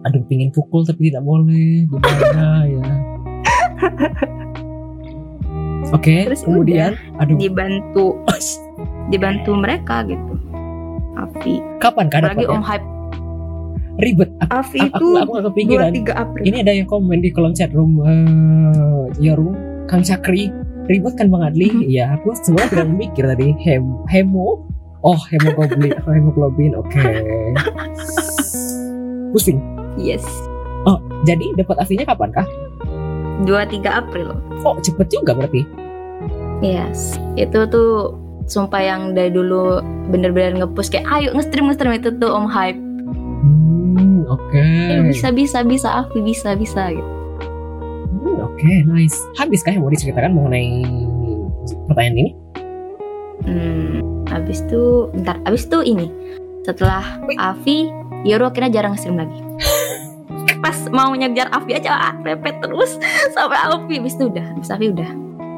Aduh 0.00 0.24
pingin 0.26 0.48
pukul 0.48 0.82
tapi 0.82 1.12
tidak 1.12 1.24
boleh. 1.24 1.84
Gimana 1.86 2.64
ya? 2.64 2.84
Oke 5.90 6.30
Terus 6.30 6.46
kemudian 6.46 6.94
aduh. 7.18 7.36
Dibantu. 7.36 8.22
Dibantu 9.10 9.50
mereka 9.58 10.06
gitu. 10.06 10.34
Avi. 11.20 11.60
kapan 11.82 12.06
kan 12.08 12.24
dapatnya? 12.24 12.48
Om 12.48 12.64
Hype. 12.64 12.86
ribet. 14.00 14.30
Aku, 14.48 14.52
Avi 14.56 14.78
aku, 14.80 14.88
itu 14.88 15.06
aku 15.20 15.30
gak 15.36 15.44
kepikiran. 15.52 15.90
23 15.92 16.16
April. 16.16 16.42
ini 16.48 16.56
ada 16.64 16.72
yang 16.72 16.88
komen 16.88 17.18
di 17.20 17.28
kolom 17.34 17.52
chat 17.52 17.68
room 17.76 18.00
eh 18.08 19.12
Yoru 19.20 19.52
Kang 19.84 20.00
Sakri 20.00 20.48
ribet 20.88 21.12
kan 21.20 21.28
Bang 21.28 21.44
Adli? 21.44 21.68
Mhm. 21.68 21.82
Iya 21.84 22.16
aku 22.16 22.32
sebenarnya 22.32 22.70
tidak 22.72 22.88
memikir 22.88 23.24
tadi. 23.28 23.52
Hem 23.60 23.84
hemo? 24.08 24.64
Oh 25.04 25.20
hemoglobin 25.28 25.92
hemoglobin 26.16 26.72
oke. 26.78 26.96
Pusing 29.36 29.60
Yes. 29.96 30.22
oh 30.84 30.98
jadi 31.22 31.54
dapat 31.56 31.76
aslinya 31.78 32.06
kapan 32.06 32.30
kah 32.32 32.46
23 33.42 33.80
April. 33.88 34.36
oh 34.62 34.76
cepet 34.78 35.06
juga 35.10 35.32
berarti 35.34 35.64
Yes. 36.60 37.16
Itu 37.40 37.64
tuh 37.72 38.12
sumpah 38.44 38.84
yang 38.84 39.16
dari 39.16 39.32
dulu 39.32 39.80
bener-bener 40.12 40.60
ngepush 40.60 40.92
kayak 40.92 41.08
ayo 41.08 41.32
nge-stream 41.32 41.72
nge-stream 41.72 41.96
itu 41.96 42.12
tuh 42.20 42.28
Om 42.28 42.44
Hype. 42.52 42.76
oke. 44.28 44.60
Eh, 44.60 45.00
bisa 45.08 45.32
bisa 45.32 45.64
bisa 45.64 46.04
aku 46.04 46.20
bisa 46.20 46.52
bisa 46.54 46.92
gitu 46.92 47.10
Hmm, 48.20 48.36
Oke, 48.44 48.84
nice. 48.84 49.16
Habis 49.40 49.64
kah 49.64 49.72
yang 49.72 49.80
mau 49.80 49.88
diceritakan 49.88 50.36
mengenai 50.36 50.84
pertanyaan 51.88 52.16
ini? 52.20 52.32
hmm, 53.40 54.28
habis 54.28 54.60
itu 54.60 55.08
bentar 55.16 55.40
habis 55.48 55.64
itu 55.64 55.80
ini 55.80 56.12
setelah 56.60 57.00
Avi 57.40 57.88
Yoro 58.24 58.52
akhirnya 58.52 58.70
jarang 58.70 58.92
nge-stream 58.94 59.16
lagi. 59.16 59.38
Pas 60.64 60.76
mau 60.92 61.12
ngejar 61.16 61.48
Avi 61.56 61.72
aja 61.80 62.12
ah, 62.12 62.14
repet 62.20 62.60
terus 62.60 63.00
sampai 63.32 63.56
Avi 63.56 63.96
habis 63.96 64.16
itu 64.16 64.28
udah 64.28 64.44
habis 64.56 64.68
Avi 64.68 64.92
udah. 64.92 65.10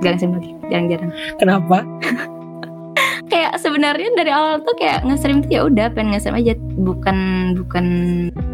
Gak 0.03 0.19
nge-stream 0.19 0.35
lagi 0.39 0.51
jarang-jarang. 0.71 1.11
Kenapa? 1.39 1.79
kayak 3.33 3.57
sebenarnya 3.57 4.13
dari 4.13 4.29
awal 4.29 4.61
tuh 4.61 4.77
kayak 4.77 5.09
nge-stream 5.09 5.41
tuh 5.41 5.51
ya 5.51 5.61
udah 5.67 5.87
pengen 5.91 6.15
nge-stream 6.15 6.39
aja. 6.39 6.55
Bukan 6.79 7.19
bukan 7.59 7.87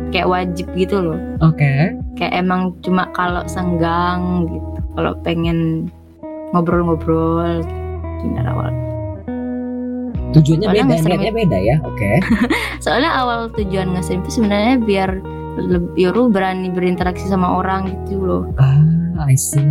kayak 0.09 0.29
wajib 0.29 0.67
gitu 0.73 0.97
loh. 1.05 1.19
Oke. 1.45 1.93
kayak 2.19 2.35
emang 2.35 2.75
cuma 2.83 3.07
kalau 3.15 3.45
senggang 3.47 4.49
gitu. 4.49 4.79
Kalau 4.99 5.13
pengen 5.23 5.87
ngobrol-ngobrol 6.51 7.63
gitu, 7.63 8.27
dari 8.35 8.49
awal 8.51 8.73
Tujuannya 10.37 10.67
Soalnya 10.69 10.85
beda, 10.85 11.09
niatnya 11.09 11.33
beda 11.33 11.59
ya. 11.59 11.77
Oke. 11.89 12.11
soalnya 12.85 13.11
awal 13.17 13.49
tujuan 13.57 13.97
nge-stream 13.97 14.21
itu 14.25 14.31
sebenarnya 14.41 14.75
biar 14.83 15.11
lebih 15.59 15.91
Yoru 15.99 16.31
berani 16.31 16.71
berinteraksi 16.71 17.27
sama 17.27 17.59
orang 17.59 17.91
gitu 18.07 18.23
loh 18.23 18.43
Ah, 18.61 19.27
I 19.27 19.35
see. 19.35 19.65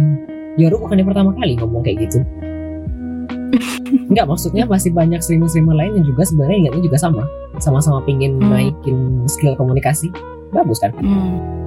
Yoru 0.58 0.82
bukan 0.82 1.00
yang 1.00 1.08
pertama 1.14 1.32
kali 1.38 1.54
ngomong 1.56 1.86
kayak 1.86 2.10
gitu. 2.10 2.26
Enggak, 4.12 4.28
maksudnya 4.28 4.66
masih 4.68 4.92
banyak 4.92 5.22
streamer-streamer 5.22 5.78
lain 5.78 6.02
yang 6.02 6.06
juga 6.10 6.26
sebenarnya 6.26 6.68
niatnya 6.68 6.84
juga 6.84 6.98
sama. 7.00 7.24
Sama-sama 7.62 8.02
pingin 8.04 8.42
Hmm. 8.42 8.52
naikin 8.52 9.24
skill 9.30 9.54
komunikasi. 9.56 10.10
Bagus 10.52 10.82
kan? 10.82 10.92
hmm. 10.98 11.58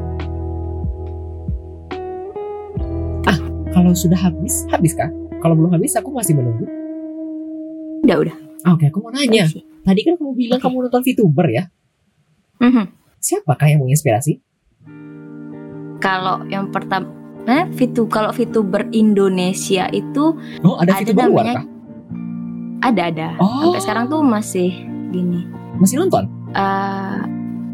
Kalau 3.71 3.95
sudah 3.95 4.19
habis, 4.19 4.67
habis 4.67 4.93
kah? 4.99 5.07
Kalau 5.39 5.55
belum 5.55 5.71
habis, 5.71 5.95
aku 5.95 6.11
masih 6.11 6.35
menunggu. 6.35 6.67
udah 8.03 8.17
udah 8.27 8.50
Oke, 8.63 8.85
aku 8.87 8.99
mau 9.01 9.11
nanya. 9.11 9.49
Tadi 9.81 10.01
kan 10.03 10.15
kamu 10.15 10.33
bilang 10.35 10.59
kamu 10.59 10.77
nonton 10.85 11.03
VTuber 11.03 11.47
ya. 11.49 11.65
Mhm. 12.59 12.85
Siapakah 13.17 13.67
yang 13.67 13.81
menginspirasi? 13.81 14.41
kalau 15.99 16.41
yang 16.47 16.73
pertama 16.73 17.13
nah 17.43 17.69
Vitu 17.69 18.05
kalau 18.07 18.31
VTuber 18.31 18.89
Indonesia 18.91 19.85
itu 19.91 20.33
Oh, 20.61 20.77
ada, 20.79 20.97
Ada 20.97 21.05
VTuber 21.07 21.25
luar 21.27 21.45
namanya- 21.45 21.57
kah? 21.57 21.67
ada 22.83 23.03
ada 23.07 23.29
Oh. 23.37 23.69
sampai 23.69 23.81
sekarang 23.83 24.05
tuh 24.07 24.21
masih 24.23 24.71
gini 25.11 25.45
Masih 25.77 25.97
nonton? 25.99 26.25
Eh, 26.51 27.19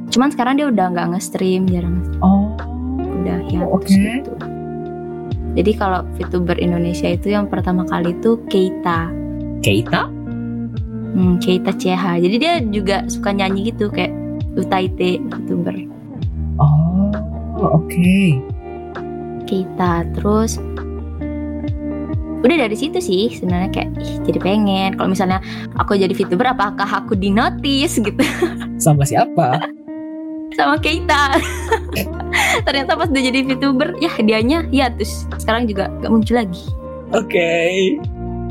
cuman 0.09 0.29
sekarang 0.29 0.55
dia 0.55 0.67
udah 0.67 0.87
nggak 0.89 1.07
nge-stream 1.09 1.67
jarang 1.67 2.03
Oh, 2.19 2.51
udah 2.97 3.39
ya 3.45 3.63
oke. 3.65 3.87
gitu. 3.87 4.35
Jadi 5.55 5.71
kalau 5.73 6.03
VTuber 6.13 6.55
Indonesia 6.57 7.07
itu 7.07 7.27
yang 7.29 7.47
pertama 7.47 7.83
kali 7.83 8.11
itu 8.13 8.43
Keita, 8.45 9.11
Keita? 9.61 10.11
Hmm, 11.17 11.41
Keita 11.41 11.73
CH. 11.73 12.21
Jadi 12.21 12.37
dia 12.37 12.61
juga 12.61 13.09
suka 13.09 13.33
nyanyi 13.33 13.73
gitu 13.73 13.89
kayak 13.89 14.13
Utaite 14.57 15.21
VTuber 15.33 15.77
Oh, 16.57 17.13
oke. 17.73 18.21
Keita. 19.49 20.05
Terus 20.13 20.61
udah 22.45 22.57
dari 22.63 22.77
situ 22.79 23.01
sih 23.03 23.33
sebenarnya 23.33 23.73
kayak 23.75 23.91
ih, 23.99 24.13
jadi 24.29 24.39
pengen 24.39 24.95
kalau 24.95 25.11
misalnya 25.11 25.43
aku 25.81 25.99
jadi 25.99 26.13
VTuber 26.15 26.55
apakah 26.55 26.87
aku 26.87 27.19
di 27.19 27.33
notice 27.33 27.99
gitu 27.99 28.23
Sama 28.85 29.03
siapa? 29.03 29.59
sama 30.57 30.81
Keita. 30.81 31.37
Ternyata 32.67 32.97
pas 32.97 33.13
dia 33.13 33.29
jadi 33.29 33.45
VTuber 33.45 34.01
ya 34.01 34.09
hadiahnya 34.09 34.65
ya 34.73 34.89
terus 34.89 35.29
sekarang 35.37 35.69
juga 35.69 35.93
gak 36.01 36.09
muncul 36.09 36.33
lagi. 36.41 36.65
Oke. 37.13 37.49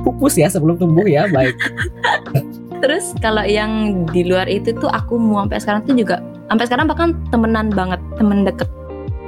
Pupus 0.05 0.37
ya 0.37 0.45
sebelum 0.45 0.77
tumbuh 0.77 1.01
ya, 1.09 1.25
baik. 1.33 1.57
Terus 2.83 3.15
kalau 3.17 3.41
yang 3.41 3.71
di 4.11 4.27
luar 4.27 4.45
itu 4.45 4.75
tuh 4.75 4.89
aku 4.89 5.15
mau 5.15 5.43
sampai 5.45 5.59
sekarang 5.61 5.81
tuh 5.83 5.95
juga 5.95 6.17
sampai 6.45 6.65
sekarang 6.67 6.85
bahkan 6.85 7.09
temenan 7.29 7.67
banget, 7.71 7.97
temen 8.15 8.45
deket 8.45 8.69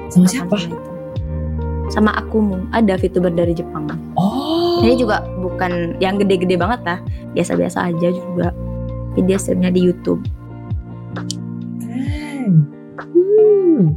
Sama 0.08 0.28
siapa? 0.28 0.56
sama 0.56 0.68
itu. 0.70 0.78
Sama 1.88 2.12
Akumu, 2.20 2.68
ada 2.76 3.00
VTuber 3.00 3.32
dari 3.32 3.56
Jepang. 3.56 3.88
Oh. 4.20 4.84
Ini 4.84 5.00
juga 5.00 5.24
bukan 5.40 5.96
yang 5.98 6.20
gede-gede 6.20 6.60
banget 6.60 6.84
lah, 6.84 7.00
biasa-biasa 7.32 7.90
aja 7.90 8.12
juga. 8.12 8.52
Tapi 9.16 9.24
dia 9.24 9.40
streamnya 9.40 9.72
di 9.72 9.88
YouTube. 9.88 10.20
Hmm. 13.00 13.96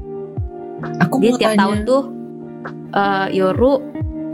Aku 1.02 1.18
Dia 1.20 1.34
tiap 1.36 1.50
tanya. 1.52 1.60
tahun 1.66 1.78
tuh 1.84 2.02
eh, 2.94 3.26
Yoru 3.36 3.72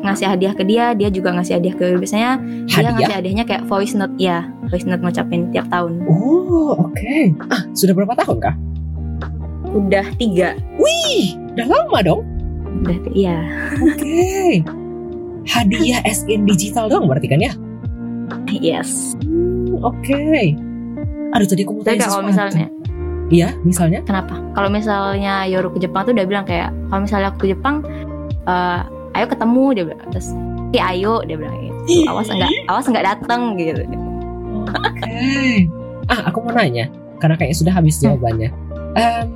ngasih 0.05 0.27
hadiah 0.29 0.55
ke 0.55 0.63
dia, 0.63 0.93
dia 0.93 1.09
juga 1.09 1.33
ngasih 1.33 1.61
hadiah 1.61 1.75
ke. 1.75 1.87
Biasanya 1.97 2.31
dia 2.41 2.75
hadiah. 2.77 2.93
ngasih 2.95 3.15
hadiahnya 3.23 3.45
kayak 3.45 3.63
voice 3.67 3.95
note 3.97 4.15
ya, 4.17 4.45
voice 4.69 4.85
note 4.85 5.01
ngucapin 5.01 5.49
tiap 5.51 5.67
tahun. 5.69 6.05
Oh, 6.09 6.77
oke. 6.77 7.17
Ah, 7.49 7.63
sudah 7.73 7.93
berapa 7.97 8.13
tahun 8.17 8.39
kah? 8.41 8.55
Udah 9.67 10.07
tiga, 10.17 10.57
Wih, 10.79 11.37
udah 11.57 11.67
lama 11.69 11.99
dong. 12.01 12.21
udah 12.85 12.97
iya. 13.13 13.41
Oke. 13.81 14.61
Hadiah 15.47 16.03
as 16.05 16.27
in 16.27 16.45
digital 16.45 16.91
dong 16.91 17.07
berarti 17.07 17.29
kan 17.31 17.41
ya? 17.41 17.53
Yes. 18.51 19.15
Hmm, 19.23 19.79
oke. 19.81 20.23
Aduh 21.35 21.47
tadi 21.47 21.63
aku 21.63 21.79
mau 21.79 21.85
tanya 21.85 22.07
kalau 22.09 22.25
misalnya 22.27 22.67
Iya, 23.27 23.59
misalnya? 23.67 24.07
Kenapa? 24.07 24.39
Kalau 24.55 24.71
misalnya 24.71 25.51
Yoru 25.51 25.75
ke 25.75 25.83
Jepang 25.83 26.07
tuh 26.07 26.15
udah 26.15 26.27
bilang 26.31 26.47
kayak 26.47 26.71
kalau 26.87 27.03
misalnya 27.03 27.35
aku 27.35 27.43
ke 27.43 27.49
Jepang, 27.59 27.83
eh, 28.47 28.81
ayo 29.17 29.27
ketemu 29.27 29.65
dia 29.73 29.85
bilang 29.89 30.09
terus, 30.13 30.29
"Oke, 30.71 30.79
ayo 30.79 31.15
dia 31.25 31.37
bilang 31.41 31.57
gitu. 31.57 32.05
Awas 32.11 32.29
enggak, 32.29 32.51
awas 32.69 32.87
enggak 32.87 33.07
datang 33.07 33.57
gitu. 33.57 33.83
Oke. 34.67 35.71
Ah, 36.07 36.31
aku 36.31 36.39
mau 36.43 36.55
nanya 36.55 36.87
karena 37.19 37.35
kayaknya 37.35 37.59
sudah 37.59 37.75
habis 37.75 37.97
Hmm. 37.99 38.05
jawabannya. 38.13 38.51
Em, 38.97 39.27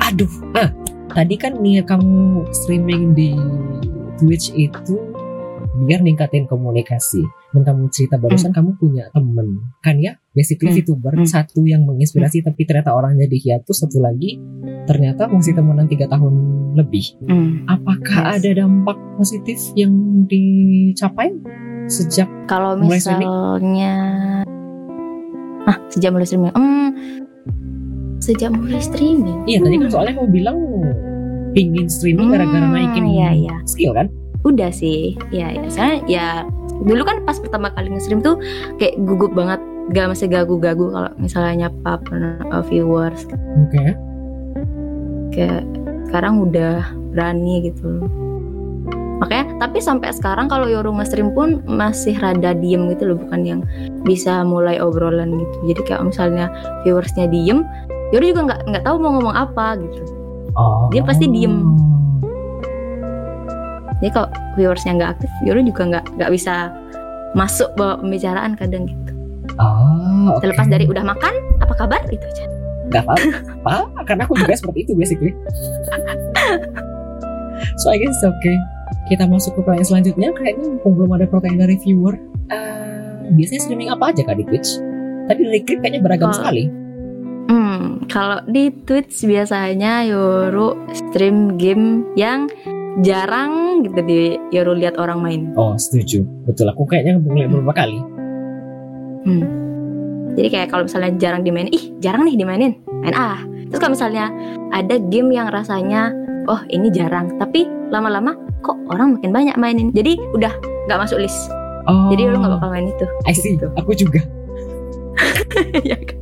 aduh, 0.00 0.32
ah, 0.56 0.70
tadi 1.14 1.34
kan 1.38 1.58
nih 1.58 1.82
kamu 1.84 2.44
streaming 2.52 3.14
di 3.14 3.34
Twitch 4.18 4.52
itu 4.52 4.96
biar 5.86 6.02
ningkatin 6.02 6.44
komunikasi. 6.44 7.22
Dan 7.50 7.66
kamu 7.66 7.90
cerita 7.90 8.14
barusan 8.14 8.54
kamu 8.54 8.78
punya 8.78 9.10
temen 9.10 9.58
kan 9.82 9.98
ya? 9.98 10.14
Basically 10.30 10.70
Hmm. 10.70 10.78
VTuber 10.78 11.14
Hmm. 11.18 11.26
satu 11.26 11.66
yang 11.66 11.82
menginspirasi 11.82 12.46
tapi 12.46 12.62
ternyata 12.62 12.94
orangnya 12.94 13.26
di 13.26 13.42
hiatus 13.42 13.82
satu 13.82 13.98
lagi 13.98 14.38
ternyata 14.86 15.26
masih 15.26 15.58
temenan 15.58 15.90
tiga 15.90 16.06
tahun 16.06 16.34
lebih. 16.78 17.18
Hmm. 17.26 17.66
Apakah 17.66 18.30
Yes. 18.30 18.46
ada 18.46 18.50
dampak 18.62 18.98
positif 19.18 19.58
yang 19.74 19.90
dicapai 20.24 21.34
sejak 21.90 22.30
Kalau 22.46 22.78
misalnya, 22.78 23.94
ah 25.66 25.76
sejak 25.90 26.14
mulai 26.14 26.26
streaming, 26.26 26.54
hmm, 26.54 26.88
sejak 28.22 28.50
mulai 28.50 28.78
streaming. 28.78 29.38
Iya 29.44 29.58
tadi 29.58 29.74
kan 29.74 29.86
Hmm. 29.86 29.94
soalnya 29.94 30.12
kamu 30.14 30.30
bilang 30.30 30.58
pingin 31.50 31.90
streaming 31.90 32.30
gara-gara 32.30 32.62
Hmm, 32.62 32.74
naikin 32.78 33.06
iya, 33.10 33.34
iya. 33.34 33.54
skill 33.66 33.90
kan? 33.90 34.06
Udah 34.40 34.70
sih, 34.70 35.18
ya, 35.28 35.52
ya. 35.52 35.66
Soalnya 35.68 35.98
ya 36.06 36.26
dulu 36.84 37.02
kan 37.04 37.22
pas 37.28 37.36
pertama 37.36 37.68
kali 37.72 37.92
nge-stream 37.92 38.24
tuh 38.24 38.40
kayak 38.80 38.96
gugup 39.04 39.32
banget, 39.36 39.60
gak 39.92 40.10
masih 40.12 40.26
gagu-gagu 40.32 40.88
kalau 40.92 41.10
misalnya 41.20 41.66
nyapa 41.66 42.00
uh, 42.52 42.62
viewers 42.64 43.26
Oke. 43.68 43.94
kayak 45.34 45.64
sekarang 46.08 46.42
udah 46.42 46.82
berani 47.14 47.70
gitu 47.70 48.02
makanya 49.20 49.52
tapi 49.60 49.84
sampai 49.84 50.16
sekarang 50.16 50.48
kalau 50.48 50.64
Yoru 50.64 50.96
nge-stream 50.96 51.36
pun 51.36 51.60
masih 51.68 52.16
rada 52.16 52.56
diem 52.56 52.88
gitu 52.96 53.12
loh 53.12 53.18
bukan 53.20 53.44
yang 53.44 53.60
bisa 54.02 54.40
mulai 54.40 54.80
obrolan 54.80 55.36
gitu 55.36 55.56
jadi 55.68 55.80
kayak 55.84 56.02
misalnya 56.08 56.48
viewersnya 56.88 57.28
diem 57.28 57.60
Yoru 58.16 58.24
juga 58.32 58.40
nggak 58.48 58.60
nggak 58.72 58.84
tahu 58.88 58.96
mau 58.96 59.20
ngomong 59.20 59.36
apa 59.36 59.76
gitu 59.76 60.20
Oh. 60.58 60.90
Dia 60.90 61.02
pasti 61.06 61.30
diem. 61.30 61.62
Jadi 64.00 64.10
kalau 64.10 64.28
viewersnya 64.54 64.92
nggak 64.94 65.10
aktif 65.14 65.30
Yoru 65.42 65.60
juga 65.62 65.82
nggak 65.86 66.04
nggak 66.16 66.30
bisa 66.30 66.72
masuk 67.32 67.70
bawa 67.74 67.96
pembicaraan 67.98 68.54
kadang 68.54 68.84
gitu 68.84 69.12
Oh, 69.56 70.34
oke. 70.34 70.40
terlepas 70.40 70.66
dari 70.66 70.84
udah 70.84 71.04
makan 71.04 71.34
apa 71.58 71.74
kabar 71.74 72.00
itu 72.08 72.24
aja 72.24 72.44
Gak 72.90 73.06
apa-apa, 73.06 73.76
karena 74.02 74.24
aku 74.24 74.34
juga 74.34 74.50
seperti 74.52 74.82
itu 74.82 74.92
basically. 74.94 75.30
so 77.76 77.86
I 77.86 77.96
guess 77.96 78.10
it's 78.10 78.24
okay. 78.24 78.56
Kita 79.06 79.26
masuk 79.26 79.54
ke 79.54 79.62
pertanyaan 79.62 79.86
selanjutnya. 79.86 80.28
Kayaknya 80.32 80.64
mumpung 80.68 80.94
belum 80.96 81.10
ada 81.14 81.26
pertanyaan 81.26 81.66
dari 81.66 81.76
viewer. 81.78 82.14
Eh, 82.50 83.30
biasanya 83.32 83.60
streaming 83.62 83.90
apa 83.90 84.10
aja 84.10 84.22
kak 84.22 84.34
di 84.34 84.44
Twitch? 84.44 84.70
Tadi 85.26 85.40
dari 85.40 85.60
klip 85.62 85.78
kayaknya 85.80 86.00
beragam 86.02 86.30
Oh. 86.30 86.34
sekali. 86.34 86.66
Hmm, 87.46 87.82
kalau 88.06 88.42
di 88.44 88.74
Twitch 88.82 89.22
biasanya 89.22 90.06
Yoru 90.06 90.74
stream 90.90 91.54
game 91.54 92.06
yang 92.14 92.50
jarang 93.00 93.82
gitu 93.86 94.00
di 94.02 94.20
Yoru 94.50 94.74
lihat 94.74 94.98
orang 94.98 95.22
main. 95.22 95.40
Oh 95.54 95.78
setuju, 95.78 96.26
betul. 96.44 96.68
Aku 96.70 96.84
kayaknya 96.84 97.16
mulai 97.22 97.46
beberapa 97.46 97.86
kali. 97.86 97.98
Hmm. 99.20 99.44
jadi 100.32 100.48
kayak 100.48 100.68
kalau 100.72 100.88
misalnya 100.88 101.12
jarang 101.20 101.44
dimainin 101.44 101.68
ih 101.76 101.92
jarang 102.00 102.24
nih 102.24 102.40
dimainin 102.40 102.72
main 103.04 103.12
ah 103.12 103.36
terus 103.68 103.76
kalau 103.76 103.92
misalnya 103.92 104.32
ada 104.72 104.96
game 104.96 105.28
yang 105.28 105.52
rasanya 105.52 106.14
oh 106.48 106.56
ini 106.72 106.88
jarang 106.88 107.36
tapi 107.36 107.68
lama-lama 107.92 108.32
kok 108.64 108.80
orang 108.88 109.20
makin 109.20 109.28
banyak 109.28 109.56
mainin 109.60 109.92
jadi 109.92 110.16
udah 110.32 110.56
nggak 110.88 111.00
masuk 111.04 111.20
list 111.20 111.52
Oh, 111.84 112.08
jadi 112.12 112.32
lu 112.32 112.40
nggak 112.40 112.60
bakal 112.60 112.68
main 112.70 112.92
itu 112.92 113.06
I 113.24 113.32
see. 113.32 113.56
Gitu. 113.56 113.66
Aku 113.76 113.92
juga. 113.92 114.20
Ya 115.84 115.96
kan? 116.00 116.16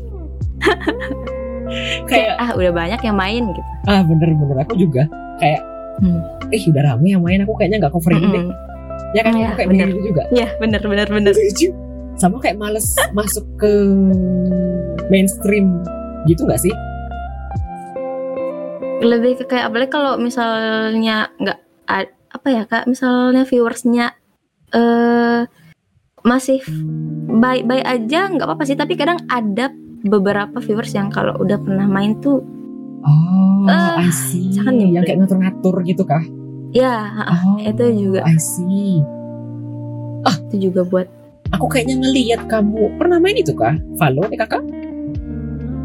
Kayak 2.08 2.34
ah 2.40 2.50
udah 2.58 2.72
banyak 2.74 3.00
yang 3.04 3.14
main 3.14 3.42
gitu 3.52 3.70
ah 3.86 4.02
bener-bener 4.02 4.58
aku 4.58 4.74
juga 4.74 5.06
kayak 5.38 5.62
Hmm. 5.98 6.22
Eh 6.48 6.62
udah 6.64 6.82
rame 6.84 7.08
yang 7.12 7.22
main 7.22 7.42
aku 7.42 7.52
kayaknya 7.54 7.84
nggak 7.84 7.92
cover 7.92 8.12
ini 8.12 8.26
deh. 8.26 8.44
Mm-mm. 8.44 8.56
Ya 9.16 9.20
kan 9.22 9.32
Iya, 9.32 9.46
aku 9.46 9.56
kayak 9.56 9.68
bener. 9.68 9.86
begitu 9.88 10.00
juga. 10.06 10.22
Iya 10.30 10.48
bener 10.56 10.82
bener 10.82 11.08
bener. 11.08 11.34
Sama 12.14 12.36
kayak 12.38 12.56
males 12.56 12.86
masuk 13.12 13.46
ke 13.56 13.72
mainstream 15.08 15.80
gitu 16.24 16.44
nggak 16.44 16.60
sih? 16.60 16.74
lebih 18.98 19.38
ke 19.38 19.44
kayak 19.46 19.70
apalagi 19.70 19.94
kalau 19.94 20.18
misalnya 20.18 21.30
nggak 21.38 21.58
apa 22.28 22.48
ya 22.50 22.66
kak 22.66 22.90
misalnya 22.90 23.46
viewersnya 23.46 24.10
eh 24.74 25.46
masih 26.20 26.58
baik-baik 27.30 27.86
aja 27.86 28.26
nggak 28.26 28.42
apa-apa 28.42 28.66
sih 28.66 28.74
tapi 28.74 28.98
kadang 28.98 29.22
ada 29.30 29.70
beberapa 30.02 30.58
viewers 30.58 30.90
yang 30.92 31.14
kalau 31.14 31.38
udah 31.38 31.62
pernah 31.62 31.86
main 31.86 32.18
tuh 32.18 32.42
Oh, 33.06 34.02
see. 34.10 34.50
jangan 34.50 34.74
Yang 34.82 35.04
kayak 35.06 35.18
ngatur-ngatur 35.22 35.74
gitu 35.86 36.02
kah? 36.02 36.24
Ya 36.70 36.94
ah, 37.24 37.40
Oh, 37.46 37.58
itu 37.58 37.84
juga 37.96 38.20
I 38.24 38.36
see. 38.36 39.00
itu 40.48 40.70
juga 40.70 40.82
buat 40.84 41.08
Aku 41.48 41.64
kayaknya 41.64 41.96
ngeliat 41.98 42.44
kamu 42.44 43.00
pernah 43.00 43.16
main 43.16 43.32
itu 43.32 43.56
kah? 43.56 43.72
Valo 43.96 44.28
nih 44.28 44.36
kakak? 44.36 44.60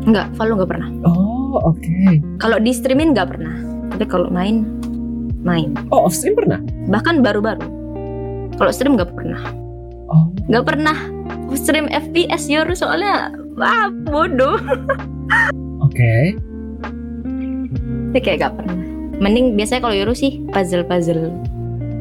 nggak 0.03 0.35
follow 0.35 0.59
nggak 0.59 0.67
pernah 0.67 0.89
Oh, 1.07 1.63
oke. 1.63 2.19
kalau 2.35 2.59
di 2.59 2.75
streamin 2.75 3.15
nggak 3.15 3.31
pernah 3.31 3.55
tapi 3.89 4.03
kalau 4.03 4.27
main 4.27 4.67
main 5.39 5.71
Oh, 5.87 6.03
off 6.03 6.15
stream 6.15 6.35
pernah? 6.35 6.59
bahkan 6.91 7.23
baru-baru 7.23 7.63
kalau 8.59 8.71
stream 8.75 8.99
nggak 8.99 9.15
pernah 9.15 9.39
Oh, 10.11 10.27
nggak 10.51 10.65
pernah 10.67 10.97
stream 11.55 11.87
FPS 11.87 12.51
Yoru 12.51 12.75
soalnya 12.75 13.31
wah 13.55 13.87
bodoh 14.03 14.59
oke. 15.79 16.13
tapi 18.11 18.19
kayak 18.19 18.43
gak 18.43 18.55
pernah 18.59 18.77
mending 19.15 19.53
biasanya 19.53 19.81
kalau 19.81 19.95
Yoru 19.95 20.13
sih 20.13 20.41
puzzle 20.49 20.83
puzzle 20.83 21.29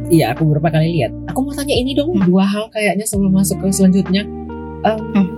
Iya, 0.06 0.36
aku 0.36 0.44
beberapa 0.44 0.68
kali 0.70 0.92
lihat. 0.92 1.08
Aku 1.32 1.40
mau 1.40 1.56
tanya 1.56 1.72
ini 1.72 1.96
dong, 1.96 2.12
dua 2.22 2.44
hal 2.44 2.68
kayaknya 2.68 3.00
sebelum 3.02 3.32
masuk 3.32 3.64
ke 3.64 3.72
selanjutnya. 3.72 4.28
Em, 4.84 5.00
Hmm. 5.08 5.28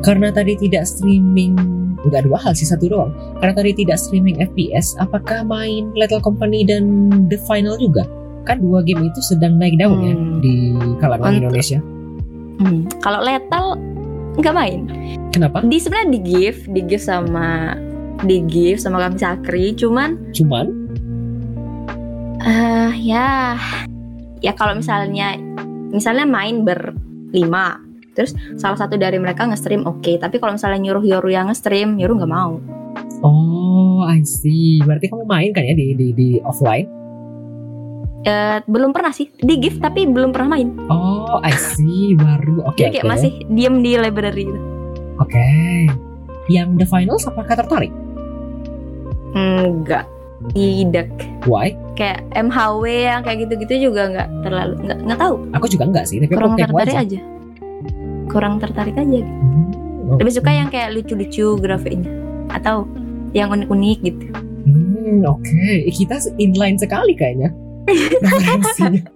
Karena 0.00 0.32
tadi 0.32 0.56
tidak 0.56 0.88
streaming, 0.88 1.54
enggak 2.02 2.24
dua 2.24 2.40
hal 2.40 2.50
sih 2.50 2.64
satu 2.64 2.88
doang. 2.88 3.12
Karena 3.38 3.54
tadi 3.54 3.76
tidak 3.76 3.94
streaming 3.94 4.40
FPS, 4.40 4.96
apakah 4.96 5.44
main 5.44 5.92
Little 5.94 6.18
Company 6.18 6.64
dan 6.64 6.82
The 7.28 7.38
Final 7.38 7.76
juga? 7.76 8.02
Kan 8.42 8.58
dua 8.58 8.80
game 8.80 9.04
itu 9.04 9.20
sedang 9.22 9.54
naik 9.54 9.76
daun 9.76 10.00
ya 10.00 10.10
Hmm. 10.10 10.40
di 10.40 10.54
kalangan 10.98 11.30
Untuk- 11.30 11.40
Indonesia. 11.46 11.78
Hmm, 12.58 12.80
Kalau 12.98 13.20
lethal 13.22 13.66
nggak 14.34 14.54
main. 14.56 14.80
Kenapa? 15.30 15.62
Di 15.62 15.78
sebenarnya 15.78 16.10
di 16.10 16.20
gift, 16.26 16.66
di 16.66 16.80
gift 16.82 17.06
sama 17.06 17.76
di 18.24 18.44
gift 18.44 18.84
sama 18.84 19.00
kami 19.00 19.16
Sakri, 19.16 19.72
cuman 19.76 20.16
Cuman, 20.36 20.66
eh 22.44 22.92
ya 23.00 23.56
ya 24.40 24.52
kalau 24.56 24.76
misalnya 24.76 25.36
misalnya 25.90 26.24
main 26.28 26.64
berlima, 26.64 27.80
terus 28.14 28.36
salah 28.60 28.76
satu 28.76 28.96
dari 28.96 29.16
mereka 29.16 29.44
nge-stream 29.48 29.84
oke, 29.84 30.16
tapi 30.20 30.36
kalau 30.40 30.56
misalnya 30.56 30.80
nyuruh 30.80 31.04
Yoru 31.04 31.28
yang 31.32 31.48
nge-stream, 31.48 31.96
Yoru 32.00 32.20
nggak 32.20 32.32
mau. 32.32 32.60
oh 33.20 34.00
I 34.04 34.24
see. 34.24 34.80
Berarti 34.80 35.12
kamu 35.12 35.28
main 35.28 35.50
kan 35.52 35.64
ya 35.64 35.76
di 35.76 35.92
di, 35.92 36.08
di 36.16 36.28
offline? 36.40 36.88
Eh, 38.20 38.60
belum 38.68 38.92
pernah 38.92 39.16
sih 39.16 39.32
di 39.32 39.56
gift 39.56 39.80
tapi 39.80 40.04
belum 40.04 40.32
pernah 40.32 40.60
main. 40.60 40.76
Oh 40.92 41.40
I 41.40 41.56
see. 41.56 42.12
Baru. 42.16 42.64
Oke 42.68 42.84
Jadi 42.84 43.00
kayak 43.00 43.06
oke. 43.08 43.12
masih 43.16 43.32
diem 43.48 43.76
di 43.80 43.92
library 43.96 44.44
gitu. 44.44 44.60
Oke. 45.20 45.44
Yang 46.48 46.68
The 46.82 46.86
Finals 46.88 47.24
apakah 47.24 47.54
tertarik? 47.56 47.92
Enggak. 49.34 50.04
Tidak. 50.56 51.08
Why? 51.44 51.76
Kayak 51.94 52.24
MHW 52.32 52.84
yang 52.88 53.20
kayak 53.20 53.44
gitu-gitu 53.44 53.92
juga 53.92 54.08
nggak 54.08 54.28
terlalu 54.40 54.74
nggak 54.88 54.98
nggak 55.04 55.18
tahu. 55.20 55.34
Aku 55.52 55.66
juga 55.68 55.84
enggak 55.84 56.04
sih, 56.08 56.16
tapi 56.16 56.32
kurang 56.32 56.56
aku 56.56 56.60
tertarik 56.64 56.96
aja. 56.96 57.00
aja. 57.04 57.18
Kurang 58.26 58.54
tertarik 58.56 58.96
aja. 58.96 59.16
gitu. 59.20 59.28
Hmm, 59.28 60.16
Lebih 60.16 60.32
oke. 60.32 60.38
suka 60.40 60.50
yang 60.50 60.68
kayak 60.72 60.88
lucu-lucu 60.96 61.46
grafiknya 61.60 62.08
atau 62.50 62.88
yang 63.36 63.52
unik-unik 63.52 63.98
gitu. 64.00 64.24
Hmm, 64.64 65.20
oke. 65.28 65.60
Eh, 65.84 65.92
Kita 65.92 66.16
inline 66.40 66.80
sekali 66.80 67.12
kayaknya. 67.12 67.52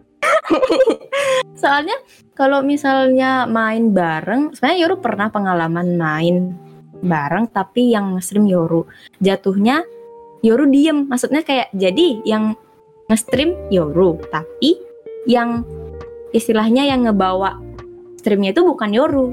Soalnya 1.57 1.97
kalau 2.37 2.61
misalnya 2.61 3.49
main 3.49 3.95
bareng, 3.95 4.53
sebenarnya 4.53 4.79
Yoru 4.85 4.97
pernah 5.01 5.33
pengalaman 5.33 5.97
main 5.97 6.37
bareng 7.01 7.49
tapi 7.49 7.93
yang 7.93 8.17
nge-stream 8.17 8.45
Yoru. 8.45 8.85
Jatuhnya 9.21 9.83
Yoru 10.45 10.69
diem, 10.69 11.09
maksudnya 11.09 11.41
kayak 11.41 11.73
jadi 11.73 12.21
yang 12.29 12.53
nge-stream 13.09 13.57
Yoru, 13.73 14.21
tapi 14.29 14.77
yang 15.25 15.65
istilahnya 16.31 16.85
yang 16.85 17.09
ngebawa 17.09 17.57
streamnya 18.21 18.53
itu 18.53 18.61
bukan 18.61 18.93
Yoru. 18.93 19.33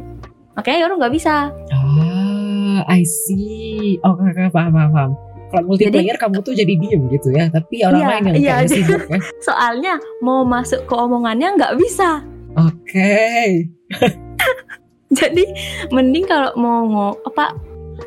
Makanya 0.56 0.88
Yoru 0.88 0.94
nggak 1.04 1.12
bisa. 1.12 1.52
ah, 1.52 2.80
I 2.88 3.04
see. 3.04 4.00
Oh, 4.08 4.16
kakak 4.16 4.56
paham, 4.56 4.72
paham, 4.72 4.92
paham. 4.92 5.12
Kalau 5.52 5.68
multiplayer 5.68 6.16
kamu 6.16 6.40
tuh 6.48 6.56
jadi 6.56 6.74
diem 6.80 7.12
gitu 7.12 7.28
ya, 7.36 7.52
tapi 7.52 7.84
orang 7.84 8.00
Iya, 8.00 8.08
lain 8.08 8.24
yang 8.24 8.36
iya, 8.40 8.56
sibuk 8.64 9.04
ya. 9.12 9.20
Soalnya 9.52 9.94
mau 10.24 10.48
masuk 10.48 10.88
ke 10.88 10.96
omongannya 10.96 11.60
nggak 11.60 11.76
bisa. 11.76 12.24
Oke. 12.56 13.68
Jadi 15.12 15.44
mending 15.92 16.24
kalau 16.24 16.56
mau 16.56 17.12
apa 17.28 17.52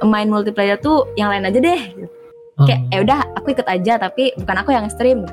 main 0.00 0.24
multiplayer 0.24 0.80
tuh 0.80 1.04
yang 1.20 1.28
lain 1.28 1.44
aja 1.44 1.60
deh. 1.60 1.80
Kayak 2.54 2.80
ya 2.88 2.98
udah 3.02 3.18
aku 3.34 3.46
ikut 3.50 3.66
aja 3.66 3.92
tapi 3.98 4.30
bukan 4.38 4.56
aku 4.62 4.70
yang 4.70 4.86
stream. 4.86 5.26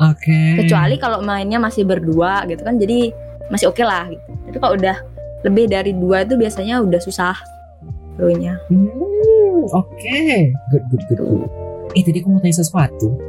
Oke. 0.00 0.64
Kecuali 0.64 0.96
kalau 0.96 1.20
mainnya 1.20 1.60
masih 1.60 1.84
berdua 1.84 2.48
gitu 2.48 2.64
kan 2.64 2.80
jadi 2.80 3.12
masih 3.52 3.68
oke 3.68 3.84
lah 3.84 4.08
gitu. 4.08 4.24
Tapi 4.48 4.56
kalau 4.56 4.74
udah 4.80 4.96
lebih 5.44 5.68
dari 5.68 5.92
dua 5.92 6.24
itu 6.24 6.40
biasanya 6.40 6.80
udah 6.80 7.00
susah 7.02 7.36
serunya. 8.16 8.56
Hmm, 8.72 9.68
oke. 9.68 10.20
Good, 10.72 10.84
good, 10.88 11.02
good, 11.08 11.20
good. 11.20 11.50
Eh, 11.92 12.00
tadi 12.00 12.24
aku 12.24 12.28
mau 12.32 12.40
tanya 12.40 12.56
sesuatu. 12.56 13.20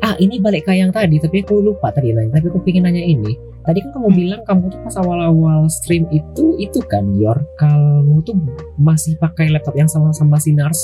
Ah, 0.00 0.16
ini 0.16 0.40
balik 0.40 0.64
ke 0.64 0.72
yang 0.72 0.90
tadi, 0.90 1.20
tapi 1.20 1.44
aku 1.44 1.60
lupa 1.60 1.92
tadi 1.92 2.10
nanya. 2.10 2.40
Tapi 2.40 2.48
aku 2.48 2.58
pengen 2.64 2.88
nanya 2.88 3.04
ini. 3.04 3.36
Tadi 3.62 3.80
kan 3.80 3.90
kamu 3.92 4.08
Hmm. 4.08 4.16
bilang 4.16 4.40
kamu 4.44 4.64
tuh 4.68 4.80
pas 4.82 4.96
awal-awal 4.98 5.68
stream 5.68 6.04
itu, 6.10 6.56
itu 6.58 6.80
kan, 6.84 7.04
Yor, 7.16 7.38
kamu 7.56 8.20
tuh 8.24 8.36
masih 8.76 9.16
pakai 9.16 9.48
laptop 9.48 9.76
yang 9.76 9.88
sama-sama 9.88 10.36
Sinars 10.36 10.80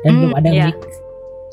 dan 0.00 0.12
Hmm, 0.12 0.20
belum 0.22 0.32
ada 0.36 0.48
iya. 0.48 0.64
mic. 0.70 0.76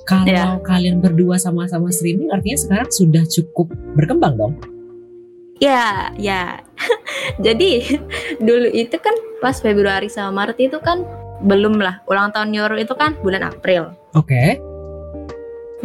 Kalau 0.09 0.25
Iya. 0.25 0.57
kalian 0.65 1.05
berdua 1.05 1.37
sama-sama 1.37 1.93
streaming, 1.93 2.33
artinya 2.33 2.57
sekarang 2.57 2.89
sudah 2.89 3.21
cukup 3.29 3.69
berkembang 3.93 4.33
dong. 4.41 4.53
Ya, 5.61 6.09
ya. 6.17 6.65
jadi 7.45 8.01
dulu 8.41 8.73
itu 8.73 8.97
kan 8.97 9.13
pas 9.37 9.61
Februari 9.61 10.09
sama 10.09 10.33
Maret 10.43 10.57
itu 10.57 10.81
kan 10.81 11.05
belum 11.45 11.77
lah 11.79 12.01
ulang 12.09 12.33
tahun 12.33 12.51
Yoru 12.51 12.75
itu 12.81 12.97
kan 12.97 13.13
bulan 13.21 13.45
April. 13.45 13.93
Oke. 14.17 14.57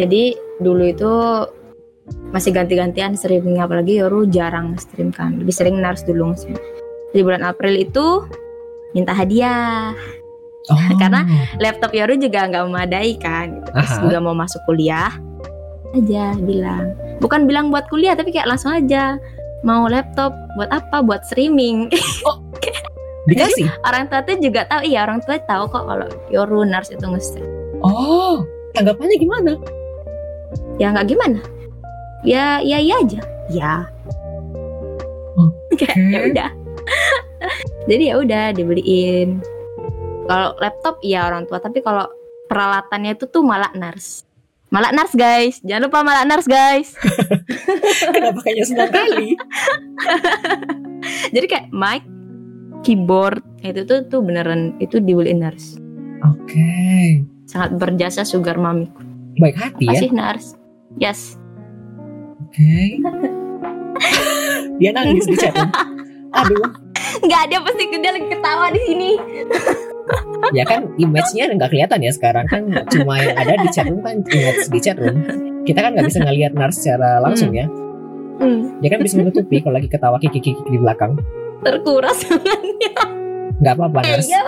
Jadi 0.01 0.35
dulu 0.59 0.83
itu 0.89 1.13
masih 2.33 2.51
ganti-gantian 2.51 3.15
streaming 3.15 3.61
apalagi 3.61 4.01
Yoru 4.01 4.25
jarang 4.31 4.75
stream 4.81 5.13
kan. 5.13 5.37
Lebih 5.37 5.55
sering 5.55 5.77
Nars 5.79 6.07
dulu. 6.07 6.33
Jadi 7.13 7.21
bulan 7.23 7.45
April 7.45 7.77
itu 7.77 8.25
minta 8.97 9.13
hadiah. 9.15 9.95
Oh. 10.73 10.81
Karena 10.97 11.29
Laptop 11.61 11.93
Yoru 11.93 12.17
juga 12.17 12.49
nggak 12.49 12.65
memadai 12.69 13.13
kan. 13.21 13.61
gitu. 13.61 13.69
Terus 13.69 13.93
Aha. 13.93 14.03
juga 14.09 14.19
mau 14.23 14.35
masuk 14.37 14.61
kuliah 14.65 15.13
aja 15.95 16.35
bilang. 16.41 16.97
Bukan 17.23 17.47
bilang 17.47 17.71
buat 17.71 17.87
kuliah 17.87 18.19
tapi 18.19 18.35
kayak 18.35 18.51
langsung 18.51 18.75
aja 18.75 19.21
mau 19.63 19.87
laptop 19.87 20.35
buat 20.57 20.71
apa? 20.73 21.05
Buat 21.05 21.29
streaming. 21.29 21.89
dikasih. 23.25 23.73
orang 23.89 24.05
tua 24.13 24.21
tuh 24.21 24.37
juga 24.37 24.69
tahu 24.69 24.85
iya 24.85 25.01
orang 25.01 25.17
tua 25.25 25.41
tahu 25.49 25.65
kok 25.73 25.89
kalau 25.89 26.09
Yoru 26.29 26.61
Nars 26.69 26.93
itu 26.93 27.01
nge-stream. 27.01 27.49
Oh, 27.81 28.45
tanggapannya 28.77 29.17
gimana? 29.17 29.57
ya 30.79 30.91
nggak 30.91 31.07
gimana 31.07 31.39
ya 32.27 32.59
ya 32.63 32.79
iya 32.81 32.95
aja 32.99 33.21
ya 33.51 33.75
Oke. 35.39 35.87
kayak 35.87 35.97
ya 36.15 36.21
udah 36.31 36.51
jadi 37.91 38.03
ya 38.11 38.15
udah 38.19 38.45
dibeliin 38.57 39.39
kalau 40.25 40.51
laptop 40.61 41.01
ya 41.05 41.29
orang 41.29 41.45
tua 41.49 41.61
tapi 41.61 41.81
kalau 41.81 42.09
peralatannya 42.49 43.17
itu 43.17 43.25
tuh 43.29 43.45
malah 43.45 43.71
nars 43.77 44.25
malah 44.73 44.91
nars 44.91 45.15
guys 45.15 45.63
jangan 45.63 45.89
lupa 45.89 46.03
malah 46.03 46.25
nars 46.27 46.49
guys 46.49 46.97
Kenapa 48.15 48.43
kayaknya 48.43 48.65
senang 48.67 48.91
kali? 48.91 49.39
jadi 51.35 51.47
kayak 51.47 51.67
mic 51.71 52.03
keyboard 52.83 53.41
itu 53.65 53.87
tuh 53.87 54.05
tuh 54.11 54.21
beneran 54.21 54.77
itu 54.83 54.99
di 55.01 55.15
built-in 55.15 55.41
nurse 55.41 55.79
Oke. 56.25 57.23
sangat 57.47 57.77
berjasa 57.77 58.25
sugar 58.27 58.57
mami 58.57 58.89
Baik 59.39 59.57
hati 59.61 59.85
ya. 59.89 59.93
kasih 59.95 60.11
nurse 60.13 60.49
yes 60.99 61.39
Oke. 62.55 63.03
Dia 64.79 64.91
nangis 64.95 65.27
di 65.27 65.35
chat. 65.35 65.55
Aduh, 66.39 66.67
nggak 67.27 67.41
ada 67.51 67.57
pasti 67.67 67.83
dia 67.95 68.11
lagi 68.15 68.27
ketawa 68.27 68.71
di 68.71 68.81
sini 68.87 69.11
ya 70.53 70.65
kan 70.69 70.93
image-nya 71.01 71.49
nggak 71.57 71.71
kelihatan 71.73 71.99
ya 72.05 72.13
sekarang 72.13 72.45
kan 72.45 72.63
cuma 72.93 73.17
yang 73.17 73.37
ada 73.37 73.57
di 73.57 73.69
chat 73.73 73.89
room 73.89 74.05
kan 74.05 74.21
image 74.21 74.69
di 74.69 74.81
chat 74.81 74.97
room. 75.01 75.17
Kita 75.65 75.81
kan 75.81 75.97
nggak 75.97 76.07
bisa 76.13 76.21
ngelihat 76.21 76.53
Nars 76.53 76.77
secara 76.77 77.19
langsung 77.25 77.51
ya. 77.57 77.65
Hmm, 78.35 78.83
Dia 78.83 78.91
kan 78.91 79.01
bisa 79.01 79.17
menutupi 79.17 79.63
kalau 79.63 79.79
lagi 79.79 79.89
ketawa 79.89 80.19
kiki 80.19 80.41
kiki 80.43 80.63
di 80.69 80.79
belakang. 80.79 81.17
terkuras 81.65 82.29
Nggak 83.63 83.75
apa-apa 83.79 83.99
Nars. 84.03 84.27
Eyo 84.29 84.43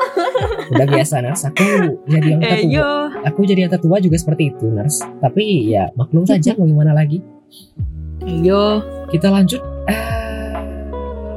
Udah 0.74 0.86
biasa 0.90 1.14
Nars. 1.22 1.42
Aku 1.48 1.64
jadi 2.10 2.26
yang 2.36 2.40
tertua. 2.42 2.90
Aku 3.30 3.40
jadi 3.46 3.60
yang 3.64 3.72
tertua 3.72 3.96
juga 4.02 4.16
seperti 4.18 4.52
itu 4.52 4.66
Nars. 4.68 5.00
Tapi 5.22 5.72
ya 5.72 5.88
maklum 5.94 6.26
saja 6.26 6.52
mau 6.58 6.66
gimana 6.66 6.92
lagi. 6.92 7.22
Eyo 8.26 8.82
Kita 9.06 9.30
lanjut. 9.30 9.62
Eh, 9.86 10.02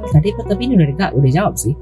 tadi 0.09 0.33
tapi 0.33 0.61
ini 0.65 0.73
udah 0.75 1.13
udah 1.13 1.31
jawab 1.31 1.53
sih. 1.55 1.77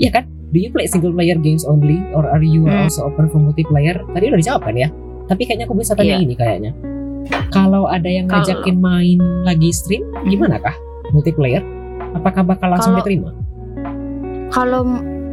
Iya 0.00 0.10
kan? 0.10 0.24
Do 0.50 0.58
you 0.58 0.72
play 0.72 0.88
single 0.88 1.12
player 1.12 1.36
games 1.36 1.62
only 1.62 2.00
or 2.10 2.24
are 2.24 2.40
you 2.40 2.64
Hmm. 2.64 2.88
also 2.88 3.06
open 3.06 3.28
for 3.28 3.38
multiplayer? 3.38 4.00
Tadi 4.10 4.24
udah 4.26 4.40
dijawab 4.40 4.62
kan 4.64 4.74
ya? 4.74 4.88
Tapi 5.28 5.44
kayaknya 5.44 5.68
aku 5.68 5.76
bisa 5.76 5.92
tanya 5.92 6.16
Iya. 6.16 6.24
ini 6.24 6.34
kayaknya. 6.34 6.72
Kalau 7.52 7.84
ada 7.84 8.08
yang 8.08 8.26
Kalau- 8.26 8.42
ngajakin 8.42 8.76
main 8.76 9.18
lagi 9.44 9.70
stream, 9.70 10.02
gimana 10.24 10.56
kah? 10.58 10.74
Multiplayer? 11.12 11.62
Apakah 12.12 12.42
bakal 12.42 12.72
langsung 12.72 12.96
Kalau- 12.96 13.04
diterima? 13.04 13.30
kalau 14.50 14.82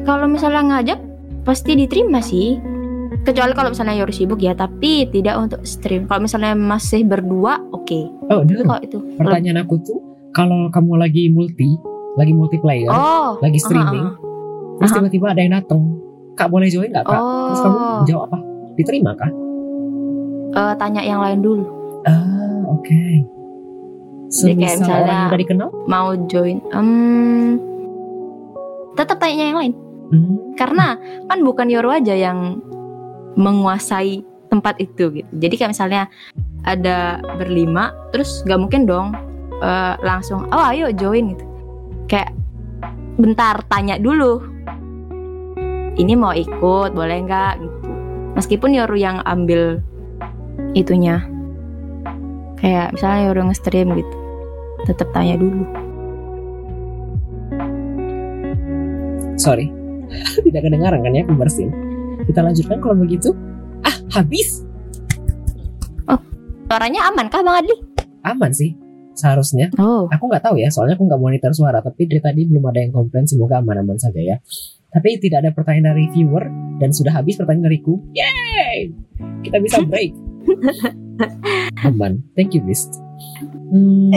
kalau 0.04 0.30
misalnya 0.30 0.62
ngajak 0.64 1.00
pasti 1.42 1.74
diterima 1.74 2.22
sih 2.22 2.62
kecuali 3.24 3.52
kalau 3.52 3.74
misalnya 3.74 3.96
Yoru 3.96 4.14
sibuk 4.14 4.38
ya 4.38 4.54
tapi 4.54 5.10
tidak 5.10 5.36
untuk 5.40 5.62
stream 5.64 6.06
kalau 6.06 6.22
misalnya 6.22 6.54
masih 6.54 7.02
berdua 7.02 7.58
oke 7.72 8.00
Oh, 8.28 8.44
Tapi 8.44 8.46
dulu 8.46 8.62
kalau 8.64 8.82
itu 8.84 8.98
pertanyaan 9.16 9.58
aku 9.60 9.80
tuh, 9.82 9.98
kalau 10.32 10.68
kamu 10.68 11.00
lagi 11.00 11.24
multi, 11.28 11.80
lagi 12.14 12.30
multiplayer, 12.30 12.92
oh 12.92 13.40
lagi 13.40 13.58
streaming, 13.58 14.06
aha, 14.06 14.20
terus 14.78 14.92
tiba-tiba 14.92 15.26
ada 15.30 15.40
yang 15.40 15.54
datang, 15.54 15.82
Kak 16.34 16.48
boleh 16.48 16.68
join 16.68 16.88
nggak 16.88 17.02
kak? 17.04 17.18
Terus 17.18 17.60
kamu 17.60 17.76
oh 17.76 18.02
jawab 18.04 18.24
apa? 18.28 18.38
Diterima 18.74 19.12
kah? 19.14 19.32
eh, 20.50 20.74
tanya 20.76 21.02
yang 21.02 21.20
lain 21.20 21.40
dulu 21.40 21.66
Ah, 22.04 22.22
oke. 22.68 23.02
Jadi 24.28 24.54
kayak 24.54 24.76
Semisal 24.76 24.80
misalnya- 24.80 24.98
orang 24.98 25.08
yang 25.14 25.28
udah 25.28 25.40
dikenal? 25.40 25.70
mau 25.86 26.08
join 26.26 26.58
em 26.70 26.90
tetap 28.94 29.18
tanya 29.18 29.46
yang 29.46 29.58
lain 29.58 29.74
Hmm, 30.08 30.56
karena 30.56 30.96
kan 31.28 31.40
bukan 31.42 31.68
Yoru 31.68 31.92
aja 31.92 32.12
yang 32.12 32.64
menguasai 33.36 34.24
tempat 34.48 34.80
itu 34.80 35.12
gitu 35.12 35.28
jadi 35.34 35.54
kayak 35.54 35.72
misalnya 35.72 36.08
ada 36.64 37.20
berlima 37.36 37.92
terus 38.10 38.40
nggak 38.42 38.56
mungkin 38.58 38.82
dong 38.84 39.12
eh, 39.58 39.96
langsung 40.00 40.48
oh 40.48 40.64
ayo 40.66 40.88
join 40.92 41.36
gitu 41.36 41.44
kayak 42.08 42.32
bentar 43.16 43.60
tanya 43.68 44.00
dulu 44.00 44.40
ini 45.98 46.14
mau 46.14 46.34
ikut 46.34 46.94
boleh 46.94 47.18
nggak 47.26 47.54
gitu 47.62 47.90
meskipun 48.38 48.78
Yoru 48.78 48.98
yang 48.98 49.18
ambil 49.26 49.82
itunya 50.78 51.26
kayak 52.58 52.94
misalnya 52.94 53.20
Yoru 53.30 53.42
nge-stream 53.50 53.94
gitu 53.98 54.16
tetap 54.86 55.10
tanya 55.12 55.38
dulu 55.38 55.88
sorry. 59.48 59.72
Tidak 60.46 60.62
kedengaran 60.62 61.00
kan 61.06 61.16
ya 61.16 61.24
aku 61.24 61.38
bersin. 61.38 61.70
Kita 62.28 62.44
lanjutkan 62.44 62.84
kalau 62.84 62.98
begitu. 63.00 63.32
Ah, 63.86 63.96
habis. 64.20 64.66
suaranya 66.68 67.08
aman 67.08 67.32
kah 67.32 67.40
Bang 67.40 67.64
Adli? 67.64 67.76
Aman 68.28 68.52
sih. 68.52 68.76
Seharusnya. 69.16 69.72
Oh 69.80 70.06
Aku 70.12 70.28
nggak 70.28 70.44
tahu 70.44 70.60
ya, 70.60 70.68
soalnya 70.68 71.00
aku 71.00 71.08
nggak 71.08 71.22
monitor 71.22 71.56
suara. 71.56 71.80
Tapi 71.80 72.12
dari 72.12 72.20
tadi 72.20 72.44
belum 72.44 72.68
ada 72.68 72.84
yang 72.84 72.92
komplain. 72.92 73.24
Semoga 73.24 73.64
aman-aman 73.64 73.96
saja 73.96 74.20
ya. 74.20 74.36
Tapi 74.98 75.22
tidak 75.22 75.46
ada 75.46 75.54
pertanyaan 75.54 75.94
dari 75.94 76.10
viewer 76.10 76.50
dan 76.82 76.90
sudah 76.90 77.14
habis 77.14 77.38
pertanyaan 77.38 77.70
dariku. 77.70 78.02
Yeay! 78.18 78.90
Kita 79.46 79.62
bisa 79.62 79.86
break. 79.86 80.10
Aman. 81.86 82.26
Thank 82.34 82.58
you, 82.58 82.66
Beast. 82.66 82.98
Hmm, 83.70 84.10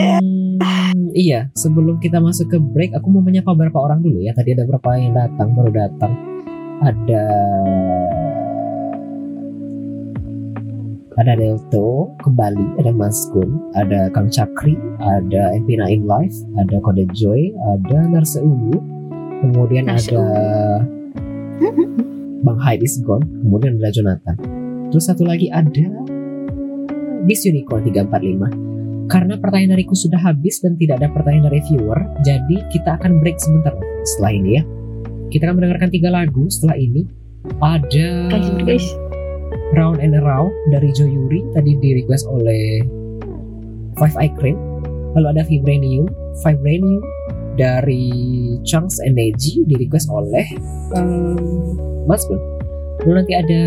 iya, 1.13 1.53
sebelum 1.53 2.01
kita 2.01 2.17
masuk 2.17 2.49
ke 2.49 2.57
break, 2.57 2.97
aku 2.97 3.13
mau 3.13 3.21
menyapa 3.21 3.53
beberapa 3.53 3.85
orang 3.85 4.01
dulu 4.01 4.25
ya. 4.25 4.33
Tadi 4.33 4.57
ada 4.57 4.65
beberapa 4.65 4.97
yang 4.97 5.13
datang, 5.13 5.53
baru 5.53 5.69
datang. 5.69 6.13
Ada 6.81 7.25
ada 11.21 11.37
Delto 11.37 12.17
kembali, 12.25 12.81
ada 12.81 12.97
Mas 12.97 13.29
Gun, 13.37 13.61
ada 13.77 14.09
Kang 14.17 14.33
Cakri, 14.33 14.81
ada 15.05 15.53
Empina 15.53 15.85
in 15.93 16.09
Life, 16.09 16.33
ada 16.57 16.81
Kode 16.81 17.05
Joy, 17.13 17.53
ada 17.77 18.09
Narse 18.09 18.41
Ungu, 18.41 18.81
kemudian 19.41 19.89
Narse 19.89 20.13
ada 20.13 20.25
Bang 22.41 22.57
Hyde 22.57 22.85
is 22.85 22.97
gone, 23.05 23.25
kemudian 23.45 23.77
ada 23.81 23.93
Jonathan. 23.93 24.37
Terus 24.89 25.05
satu 25.09 25.29
lagi 25.29 25.53
ada 25.53 25.87
Miss 27.25 27.45
Unicorn 27.45 27.85
345. 27.85 29.11
Karena 29.11 29.35
pertanyaan 29.43 29.75
dariku 29.75 29.99
sudah 29.99 30.23
habis 30.23 30.63
dan 30.63 30.79
tidak 30.79 31.03
ada 31.03 31.11
pertanyaan 31.11 31.51
dari 31.51 31.61
viewer, 31.67 31.99
jadi 32.23 32.57
kita 32.71 32.97
akan 32.97 33.19
break 33.19 33.37
sebentar 33.43 33.75
setelah 34.07 34.33
ini 34.33 34.51
ya. 34.57 34.63
Kita 35.29 35.51
akan 35.51 35.59
mendengarkan 35.59 35.91
tiga 35.91 36.09
lagu 36.15 36.47
setelah 36.47 36.79
ini. 36.79 37.05
Ada 37.61 38.31
guys 38.63 38.87
Round 39.75 39.99
and 40.03 40.15
Around 40.15 40.53
dari 40.71 40.91
Joe 40.95 41.11
Yuri 41.11 41.43
tadi 41.55 41.75
di 41.79 42.03
request 42.03 42.27
oleh 42.31 42.83
Five 43.99 44.17
Eye 44.17 44.35
Cream. 44.39 44.57
Lalu 45.19 45.27
ada 45.27 45.43
Vibranium, 45.43 46.07
Vibranium 46.47 47.03
dari 47.61 48.09
Chunks 48.65 49.05
Energy 49.05 49.61
di 49.69 49.77
request 49.77 50.09
oleh 50.09 50.49
um, 50.97 51.37
Mas 52.09 52.25
Gun. 52.25 52.41
Lalu 53.05 53.13
nanti 53.21 53.33
ada 53.37 53.61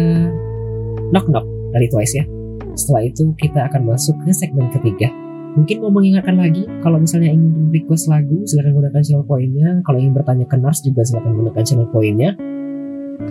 Knock 1.14 1.30
Knock 1.30 1.46
dari 1.78 1.86
Twice 1.86 2.18
ya. 2.18 2.26
Setelah 2.74 3.06
itu 3.06 3.38
kita 3.38 3.70
akan 3.70 3.86
masuk 3.86 4.18
ke 4.26 4.34
segmen 4.34 4.74
ketiga. 4.74 5.14
Mungkin 5.54 5.86
mau 5.86 5.94
mengingatkan 5.94 6.42
lagi 6.42 6.66
kalau 6.82 6.98
misalnya 6.98 7.30
ingin 7.30 7.70
request 7.70 8.10
lagu 8.10 8.42
silahkan 8.50 8.74
gunakan 8.74 9.02
channel 9.06 9.22
poinnya. 9.30 9.86
Kalau 9.86 10.02
ingin 10.02 10.18
bertanya 10.18 10.46
ke 10.50 10.58
Nars 10.58 10.82
juga 10.82 11.06
silahkan 11.06 11.38
gunakan 11.38 11.62
channel 11.62 11.86
poinnya. 11.94 12.34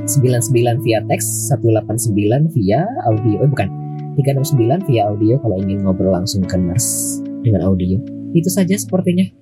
99 0.07 0.87
via 0.87 1.03
teks, 1.11 1.51
189 1.51 2.55
via 2.55 2.87
audio. 3.11 3.37
Eh 3.43 3.51
bukan, 3.51 3.69
369 4.15 4.87
via 4.87 5.11
audio 5.11 5.35
kalau 5.43 5.59
ingin 5.59 5.83
ngobrol 5.83 6.15
langsung 6.15 6.47
ke 6.47 6.55
Nars 6.55 7.19
dengan 7.43 7.67
audio. 7.67 7.99
Itu 8.31 8.47
saja 8.47 8.79
sepertinya. 8.79 9.42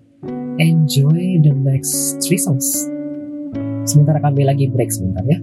Enjoy 0.61 1.41
the 1.41 1.57
next 1.57 2.20
three 2.20 2.37
songs. 2.37 2.85
Sementara 3.89 4.20
kami 4.20 4.45
lagi 4.45 4.69
break 4.69 4.93
sebentar 4.93 5.24
ya. 5.24 5.41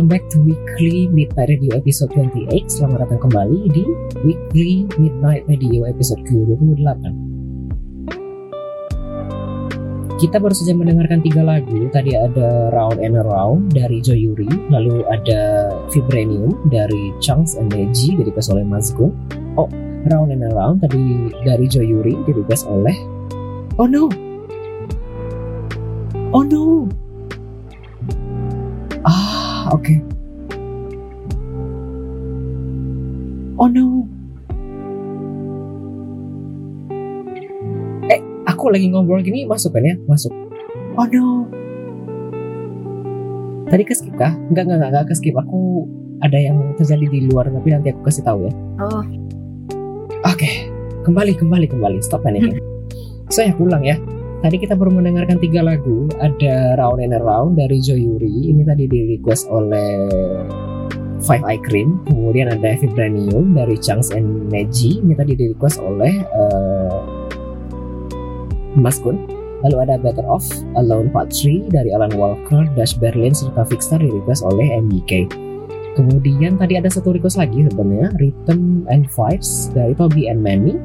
Welcome 0.00 0.16
back 0.16 0.32
to 0.32 0.40
Weekly 0.40 1.12
Midnight 1.12 1.52
Radio 1.52 1.76
episode 1.76 2.08
28 2.16 2.72
Selamat 2.72 3.04
datang 3.04 3.20
kembali 3.20 3.68
di 3.68 3.84
Weekly 4.24 4.88
Midnight 4.96 5.44
Radio 5.44 5.84
episode 5.84 6.24
ke-28 6.24 7.04
kita 10.16 10.40
baru 10.40 10.56
saja 10.56 10.72
mendengarkan 10.72 11.20
tiga 11.20 11.44
lagu. 11.44 11.84
Tadi 11.92 12.16
ada 12.16 12.72
Round 12.72 12.96
and 13.04 13.12
Around 13.12 13.76
dari 13.76 14.00
Joyuri, 14.00 14.48
lalu 14.72 15.04
ada 15.04 15.68
Vibranium 15.92 16.56
dari 16.72 17.12
Chunks 17.20 17.60
and 17.60 17.68
Neji 17.68 18.16
request 18.16 18.48
oleh 18.56 18.64
Mas. 18.64 18.96
Oh, 18.96 19.68
Round 20.08 20.32
and 20.32 20.48
Around 20.48 20.80
tadi 20.80 21.28
dari 21.44 21.68
Joyuri 21.68 22.16
di 22.24 22.32
request 22.32 22.64
oleh 22.72 22.96
Oh 23.76 23.84
no. 23.84 24.08
Oh 26.32 26.40
no. 26.40 26.88
Oke. 29.70 29.94
Oh 33.60 33.68
no. 33.70 34.08
Eh, 38.10 38.20
aku 38.50 38.72
lagi 38.72 38.90
ngobrol 38.90 39.22
gini 39.22 39.46
masuk 39.46 39.76
kan 39.76 39.86
ya? 39.86 39.94
Masuk. 40.10 40.32
Oh 40.98 41.06
no. 41.06 41.46
Tadi 43.70 43.86
ke 43.86 43.94
skip 43.94 44.18
kah? 44.18 44.34
Enggak, 44.50 44.66
enggak, 44.66 44.76
enggak, 44.82 44.90
enggak 44.90 45.06
ke 45.06 45.14
skip. 45.14 45.36
Aku 45.38 45.86
ada 46.20 46.36
yang 46.36 46.74
terjadi 46.74 47.06
di 47.06 47.20
luar 47.30 47.46
tapi 47.48 47.70
nanti 47.70 47.94
aku 47.94 48.02
kasih 48.02 48.26
tahu 48.26 48.50
ya. 48.50 48.52
Oh, 48.82 49.04
Oke, 50.28 50.68
kembali, 51.06 51.32
kembali, 51.38 51.66
kembali. 51.70 51.96
Stop 52.04 52.26
panicking. 52.26 52.60
Saya 53.32 53.54
pulang 53.56 53.86
ya. 53.86 53.96
Tadi 54.40 54.56
kita 54.56 54.72
baru 54.72 54.88
mendengarkan 54.88 55.36
tiga 55.36 55.60
lagu. 55.60 56.08
Ada 56.16 56.80
Round 56.80 57.04
and 57.04 57.12
Around 57.12 57.60
dari 57.60 57.76
Joyuri. 57.76 58.48
Ini 58.48 58.64
tadi 58.64 58.88
di 58.88 59.12
request 59.16 59.52
oleh 59.52 60.08
Five 61.20 61.44
Eye 61.44 61.60
Cream. 61.60 62.00
Kemudian 62.08 62.48
ada 62.48 62.72
Vibranium 62.80 63.52
dari 63.52 63.76
Chunks 63.76 64.08
and 64.16 64.48
Neji. 64.48 65.04
Ini 65.04 65.12
tadi 65.12 65.36
di 65.36 65.52
request 65.52 65.76
oleh 65.84 66.24
eh, 66.24 66.98
Mas 68.80 68.96
Kun. 69.04 69.28
Lalu 69.60 69.76
ada 69.84 70.00
Better 70.00 70.24
Off, 70.24 70.48
Alone 70.72 71.12
Part 71.12 71.36
3 71.36 71.68
dari 71.68 71.92
Alan 71.92 72.16
Walker, 72.16 72.64
Dash 72.72 72.96
Berlin, 72.96 73.36
serta 73.36 73.68
Fixstar 73.68 74.00
di 74.00 74.08
request 74.08 74.40
oleh 74.40 74.72
MBK. 74.80 75.28
Kemudian 76.00 76.56
tadi 76.56 76.80
ada 76.80 76.88
satu 76.88 77.12
request 77.12 77.36
lagi 77.36 77.68
sebenarnya 77.68 78.08
Rhythm 78.16 78.88
and 78.88 79.04
Vibes 79.12 79.68
dari 79.76 79.92
Toby 79.92 80.32
and 80.32 80.40
Manny 80.40 80.80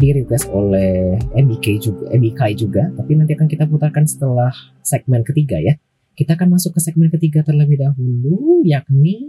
di 0.00 0.16
request 0.16 0.48
oleh 0.48 1.20
MBK 1.36 1.66
juga, 1.76 2.08
MBK 2.16 2.40
juga. 2.56 2.88
Tapi 2.96 3.20
nanti 3.20 3.36
akan 3.36 3.44
kita 3.44 3.68
putarkan 3.68 4.08
setelah 4.08 4.48
segmen 4.80 5.20
ketiga 5.20 5.60
ya. 5.60 5.76
Kita 6.16 6.40
akan 6.40 6.56
masuk 6.56 6.72
ke 6.76 6.80
segmen 6.80 7.12
ketiga 7.12 7.44
terlebih 7.44 7.76
dahulu, 7.76 8.64
yakni 8.64 9.28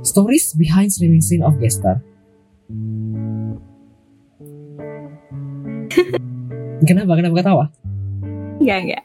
Stories 0.00 0.56
Behind 0.56 0.88
Streaming 0.88 1.20
Scene 1.20 1.44
of 1.44 1.60
Gestar. 1.60 2.00
kenapa? 6.88 7.12
Kenapa 7.20 7.36
ketawa? 7.36 7.68
enggak 8.60 8.78
enggak. 8.84 9.04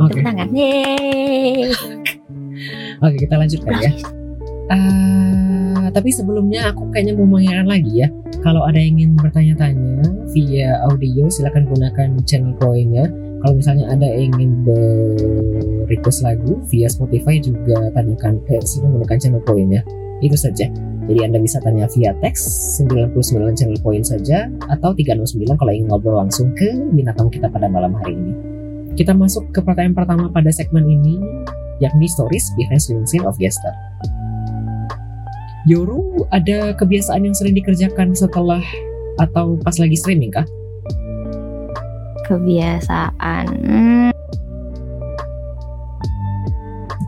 Oke. 0.00 0.18
Tangan. 0.22 0.48
Yeay. 0.54 1.70
Oke, 3.02 3.16
kita 3.26 3.34
lanjutkan 3.38 3.74
ya. 3.82 3.92
Eh, 4.68 5.88
tapi 5.96 6.12
sebelumnya 6.12 6.68
aku 6.68 6.92
kayaknya 6.92 7.16
mau 7.16 7.24
mengingatkan 7.24 7.68
lagi 7.68 8.04
ya. 8.04 8.08
Kalau 8.44 8.68
ada 8.68 8.76
yang 8.76 9.00
ingin 9.00 9.16
bertanya-tanya 9.16 10.04
via 10.36 10.84
audio, 10.84 11.24
silakan 11.32 11.64
gunakan 11.72 12.08
channel 12.28 12.52
poinnya. 12.60 13.08
Kalau 13.38 13.54
misalnya 13.56 13.88
ada 13.88 14.04
yang 14.04 14.34
ingin 14.36 14.52
request 15.88 16.20
lagu 16.26 16.60
via 16.68 16.90
Spotify 16.90 17.40
juga 17.40 17.88
tanyakan 17.96 18.44
ke 18.44 18.60
silakan 18.60 19.00
gunakan 19.00 19.16
channel 19.16 19.42
poinnya. 19.48 19.80
Itu 20.20 20.36
saja. 20.36 20.68
Jadi 21.08 21.24
Anda 21.24 21.40
bisa 21.40 21.56
tanya 21.64 21.88
via 21.88 22.12
teks 22.20 22.44
99 22.84 23.56
channel 23.56 23.80
point 23.80 24.04
saja 24.04 24.52
atau 24.68 24.92
369 24.92 25.56
kalau 25.56 25.72
ingin 25.72 25.88
ngobrol 25.88 26.20
langsung 26.20 26.52
ke 26.52 26.68
binatang 26.92 27.32
kita 27.32 27.48
pada 27.48 27.64
malam 27.72 27.96
hari 27.96 28.12
ini. 28.12 28.32
Kita 28.92 29.16
masuk 29.16 29.48
ke 29.48 29.64
pertanyaan 29.64 29.96
pertama 29.96 30.28
pada 30.28 30.52
segmen 30.52 30.84
ini 30.84 31.16
yakni 31.80 32.04
Stories 32.10 32.52
Behind 32.60 32.82
Streaming 32.82 33.08
Scene 33.08 33.24
of 33.24 33.40
Gestar. 33.40 33.72
Yoru 35.68 36.24
ada 36.32 36.72
kebiasaan 36.72 37.28
yang 37.28 37.36
sering 37.36 37.52
dikerjakan 37.52 38.16
setelah 38.16 38.64
atau 39.20 39.60
pas 39.60 39.76
lagi 39.76 40.00
streaming 40.00 40.32
kah? 40.32 40.48
Kebiasaan. 42.24 43.44
Hmm. 43.68 44.10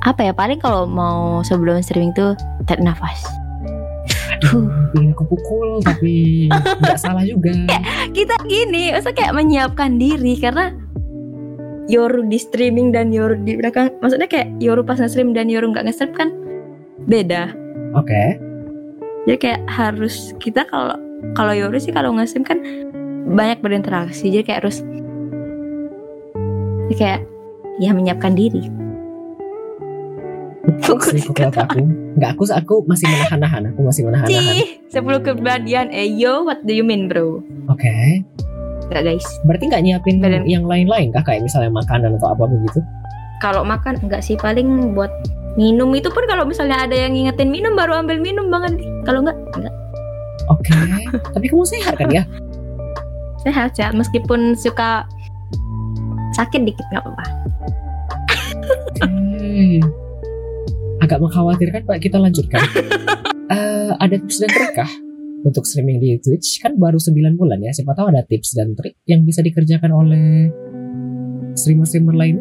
Apa 0.05 0.29
ya 0.29 0.33
paling 0.37 0.61
kalau 0.61 0.85
mau 0.85 1.41
sebelum 1.41 1.81
streaming 1.81 2.13
tuh 2.13 2.37
tarik 2.69 2.85
nafas. 2.85 3.25
Aduh, 4.41 4.69
aku 4.93 5.25
pukul 5.25 5.81
tapi 5.81 6.49
nggak 6.53 7.01
salah 7.05 7.25
juga. 7.25 7.53
Kita 8.13 8.37
gini, 8.45 8.93
masa 8.93 9.13
kayak 9.13 9.37
menyiapkan 9.37 9.97
diri 9.97 10.37
karena 10.37 10.73
Yoru 11.89 12.29
di 12.29 12.37
streaming 12.37 12.93
dan 12.93 13.09
Yoru 13.09 13.41
di 13.41 13.57
belakang 13.57 13.89
maksudnya 14.05 14.29
kayak 14.31 14.53
Yoru 14.63 14.85
pas 14.87 15.01
nge-stream 15.01 15.35
dan 15.35 15.51
Yoru 15.51 15.75
nggak 15.75 15.91
nge-stream 15.91 16.15
kan 16.15 16.29
beda 17.11 17.51
Oke, 17.99 18.39
jadi 19.29 19.37
kayak 19.37 19.61
harus 19.69 20.33
kita 20.41 20.65
kalau 20.65 20.97
kalau 21.37 21.53
Yoru 21.53 21.77
sih 21.77 21.93
kalau 21.93 22.15
nge-stream 22.17 22.45
kan 22.47 22.59
banyak 23.31 23.61
berinteraksi 23.61 24.33
jadi 24.33 24.45
kayak 24.45 24.59
harus 24.65 24.81
jadi 26.89 26.95
kayak 26.97 27.21
ya 27.81 27.91
menyiapkan 27.93 28.33
diri 28.35 28.61
sih 28.61 28.73
pukul 31.27 31.51
aku. 31.51 31.83
Nggak 32.19 32.31
aku, 32.37 32.43
aku 32.51 32.75
masih 32.87 33.07
menahan-nahan. 33.09 33.63
Aku 33.75 33.81
masih 33.87 34.03
menahan-nahan. 34.07 34.55
Sebelum 34.91 35.21
keberanian 35.23 35.89
eh 35.91 36.07
yo 36.07 36.43
what 36.47 36.63
do 36.67 36.75
you 36.75 36.83
mean 36.83 37.07
bro 37.07 37.43
Oke, 37.71 38.23
Enggak 38.91 39.03
guys 39.07 39.27
berarti 39.47 39.71
nggak 39.71 39.83
nyiapin 39.87 40.19
Badan- 40.19 40.47
yang 40.51 40.67
lain-lain 40.67 41.15
kah? 41.15 41.23
Kayak 41.23 41.47
misalnya 41.47 41.71
makanan 41.75 42.19
atau 42.19 42.35
apa 42.35 42.45
begitu? 42.47 42.81
kalau 43.41 43.65
makan 43.65 43.97
enggak 44.05 44.21
sih 44.21 44.37
paling 44.37 44.93
buat 44.93 45.09
minum 45.59 45.91
itu 45.95 46.11
pun 46.13 46.23
kalau 46.29 46.47
misalnya 46.47 46.87
ada 46.87 46.95
yang 46.95 47.15
ngingetin 47.15 47.51
minum 47.51 47.75
baru 47.75 47.99
ambil 48.03 48.23
minum 48.23 48.47
banget 48.51 48.79
kalau 49.03 49.25
enggak 49.25 49.39
enggak 49.57 49.75
Oke, 50.51 50.75
tapi 51.31 51.47
kamu 51.47 51.63
sehat 51.63 51.95
kan 51.95 52.11
ya? 52.11 52.27
sehat 53.41 53.73
sehat 53.73 53.95
meskipun 53.97 54.53
suka 54.53 55.07
sakit 56.37 56.61
dikit 56.67 56.85
nggak 56.93 57.03
apa-apa 57.07 57.25
Oke. 58.71 59.81
Agak 61.01 61.19
mengkhawatirkan 61.19 61.83
Pak, 61.89 61.99
kita 62.03 62.17
lanjutkan. 62.21 62.63
Eh, 63.51 63.91
ada 63.99 64.15
tips 64.15 64.39
dan 64.39 64.47
trik 64.55 64.79
kah 64.79 64.87
untuk 65.43 65.67
streaming 65.67 65.99
di 65.99 66.23
Twitch? 66.23 66.63
Kan 66.63 66.79
baru 66.79 67.03
9 67.03 67.35
bulan 67.35 67.59
ya, 67.59 67.75
siapa 67.75 67.99
tahu 67.99 68.15
ada 68.15 68.23
tips 68.23 68.55
dan 68.55 68.79
trik 68.79 68.95
yang 69.11 69.27
bisa 69.27 69.43
dikerjakan 69.43 69.91
oleh 69.91 70.55
streamer-streamer 71.59 72.15
lain. 72.15 72.39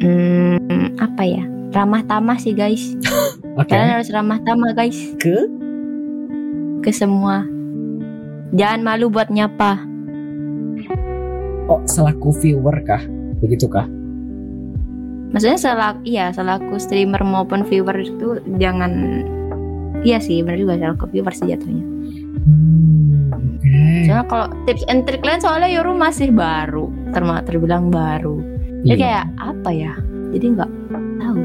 Hmm, 0.00 0.98
apa 0.98 1.22
ya? 1.22 1.44
Ramah 1.74 2.02
tamah 2.06 2.38
sih 2.38 2.54
guys. 2.54 2.94
Oke, 3.58 3.70
kalian 3.70 3.98
harus 3.98 4.10
ramah 4.10 4.38
tamah 4.42 4.72
guys. 4.74 4.96
Ke? 5.18 5.50
Ke 6.82 6.90
semua. 6.94 7.46
Jangan 8.54 8.80
malu 8.86 9.10
buat 9.10 9.30
nyapa. 9.30 9.82
Oh 11.66 11.82
selaku 11.86 12.30
viewer 12.38 12.76
kah? 12.86 13.02
Begitu 13.42 13.66
kah? 13.66 13.86
maksudnya 15.34 15.58
selaku 15.58 16.00
iya 16.06 16.30
selaku 16.30 16.78
streamer 16.78 17.18
maupun 17.26 17.66
viewer 17.66 17.98
itu 17.98 18.38
jangan 18.62 19.26
iya 20.06 20.22
sih 20.22 20.46
benar 20.46 20.62
juga 20.62 20.74
selaku 20.78 21.10
viewer 21.10 21.34
sih 21.34 21.50
jatuhnya. 21.50 21.84
Hmm, 22.44 23.34
Oke. 23.34 24.06
soalnya 24.06 24.24
kalau 24.30 24.46
tips 24.62 24.86
and 24.86 25.02
trick 25.02 25.26
lain 25.26 25.42
soalnya 25.42 25.74
Yoru 25.74 25.98
masih 25.98 26.30
baru 26.30 26.86
terma 27.10 27.42
terbilang 27.42 27.90
baru 27.90 28.38
jadi 28.84 28.90
Iya. 28.90 28.96
kayak 29.00 29.24
apa 29.38 29.70
ya 29.70 29.92
jadi 30.30 30.46
nggak 30.52 30.70
tahu 31.18 31.40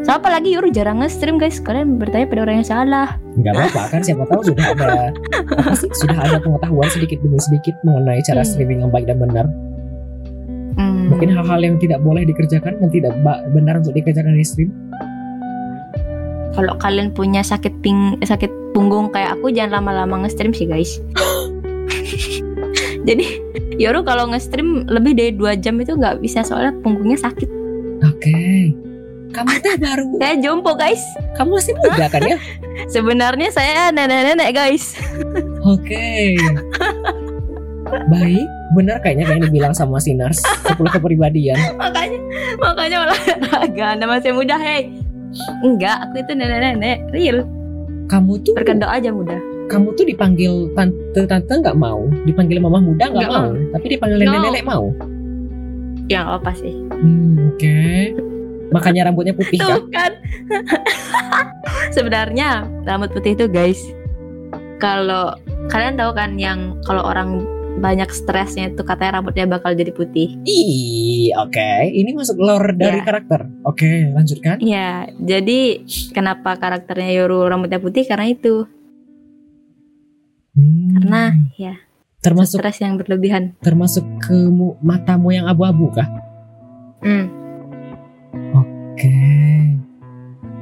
so 0.00 0.10
apalagi 0.12 0.48
Yoru 0.50 0.70
jarang 0.70 0.98
nge-stream 0.98 1.36
guys 1.36 1.58
kalian 1.58 1.96
bertanya 1.96 2.26
pada 2.26 2.40
orang 2.42 2.56
yang 2.58 2.68
salah 2.68 3.08
nggak 3.34 3.52
apa-apa 3.52 3.82
kan 3.88 4.00
siapa 4.00 4.24
tahu 4.24 4.40
sudah 4.46 4.64
ada 4.68 5.10
apa 5.34 5.74
sudah 6.00 6.16
ada 6.16 6.36
pengetahuan 6.38 6.88
sedikit 6.88 7.18
demi 7.20 7.36
sedikit 7.38 7.74
mengenai 7.82 8.22
cara 8.22 8.40
Hmm. 8.40 8.48
streaming 8.48 8.78
yang 8.80 8.88
baik 8.88 9.04
dan 9.04 9.18
benar. 9.18 9.46
Hmm, 10.76 11.08
Mungkin 11.08 11.28
hal-hal 11.30 11.56
yang 11.58 11.76
tidak 11.76 12.00
boleh 12.00 12.22
dikerjakan 12.22 12.76
dan 12.76 12.88
tidak 12.88 13.16
benar 13.50 13.80
untuk 13.80 13.92
dikerjakan 13.92 14.32
di 14.32 14.44
stream. 14.44 14.70
kalau 16.52 16.72
kalian 16.74 17.10
punya 17.10 17.40
sakit 17.40 17.80
ping 17.80 18.16
sakit 18.18 18.48
punggung 18.72 19.08
kayak 19.08 19.34
aku 19.34 19.48
jangan 19.50 19.80
lama-lama 19.82 20.24
nge-stream 20.24 20.52
sih 20.52 20.64
guys 20.64 21.00
jadi 23.06 23.26
Yoru 23.82 24.02
kalau 24.02 24.26
nge-stream 24.28 24.84
lebih 24.88 25.14
dari 25.14 25.32
dua 25.32 25.54
jam 25.54 25.78
itu 25.78 25.94
nggak 25.94 26.18
bisa 26.20 26.42
soalnya 26.42 26.74
punggungnya 26.82 27.16
sakit 27.16 27.48
Oke. 28.04 28.76
Kamu 29.32 29.52
teh 29.58 29.76
baru, 29.76 30.04
saya 30.20 30.36
jompo 30.38 30.76
guys 30.76 31.00
kamu 31.34 31.56
masih 31.56 31.74
muda 31.76 32.06
kan 32.08 32.22
ya? 32.22 32.36
sebenarnya 32.94 33.48
saya 33.50 33.88
nenek-nenek 33.88 34.50
guys 34.52 34.96
Oke. 35.62 36.36
Baik, 37.86 38.46
benar 38.74 38.98
kayaknya 38.98 39.24
kayaknya 39.26 39.46
dibilang 39.46 39.70
sama 39.70 39.98
Sinars 39.98 40.42
10 40.66 40.74
kepribadian. 40.90 41.54
makanya 41.78 42.18
makanya 42.58 42.96
olahraga 43.06 43.84
anda 43.94 44.06
masih 44.06 44.34
muda 44.34 44.58
hei 44.58 44.90
enggak 45.62 46.06
aku 46.06 46.18
itu 46.18 46.32
nenek-nenek 46.34 46.98
real 47.10 47.46
Kamu 48.06 48.38
tuh 48.42 48.54
berkedok 48.54 48.86
aja 48.86 49.10
muda 49.10 49.38
kamu 49.66 49.88
tuh 49.94 50.06
dipanggil 50.06 50.70
tante-tante 50.72 51.52
nggak 51.58 51.78
mau, 51.78 52.06
dipanggil 52.22 52.62
mama 52.62 52.78
muda 52.78 53.10
nggak 53.10 53.18
Nggak 53.18 53.32
mau, 53.34 53.50
tapi 53.74 53.86
dipanggil 53.90 54.18
nenek-nenek 54.22 54.64
mau. 54.64 54.84
Yang 56.06 56.26
apa 56.38 56.50
sih? 56.54 56.74
Hmm, 56.94 57.50
oke. 57.50 57.78
Makanya 58.70 59.10
rambutnya 59.10 59.34
putih 59.34 59.58
kan? 59.58 59.78
Tuh 59.78 59.86
kan. 59.90 60.12
Sebenarnya 61.96 62.66
rambut 62.86 63.10
putih 63.10 63.34
itu 63.34 63.46
guys, 63.46 63.78
kalau 64.78 65.34
kalian 65.68 65.98
tahu 65.98 66.14
kan 66.14 66.38
yang 66.38 66.78
kalau 66.86 67.02
orang 67.02 67.42
banyak 67.76 68.08
stresnya 68.08 68.72
itu 68.72 68.80
katanya 68.82 69.20
rambutnya 69.20 69.44
bakal 69.44 69.76
jadi 69.76 69.92
putih. 69.92 70.32
Ih, 70.48 71.28
oke. 71.36 71.68
Ini 71.84 72.16
masuk 72.16 72.40
lore 72.40 72.72
dari 72.72 73.02
Ya. 73.02 73.04
karakter. 73.04 73.44
Oke, 73.68 74.08
lanjutkan. 74.16 74.56
Iya, 74.64 75.12
jadi 75.20 75.84
kenapa 76.16 76.56
karakternya 76.56 77.12
Yoru 77.12 77.44
rambutnya 77.44 77.76
putih 77.76 78.08
karena 78.08 78.32
itu, 78.32 78.64
Hmm, 80.56 80.88
karena 80.96 81.22
ya 81.60 81.74
termasuk 82.24 82.58
stres 82.58 82.80
yang 82.80 82.96
berlebihan. 82.96 83.52
termasuk 83.60 84.02
ke 84.18 84.48
mu- 84.48 84.80
matamu 84.80 85.30
yang 85.30 85.44
abu-abu 85.46 85.92
kah? 85.92 86.08
Hmm. 87.04 87.28
Oke. 88.56 89.12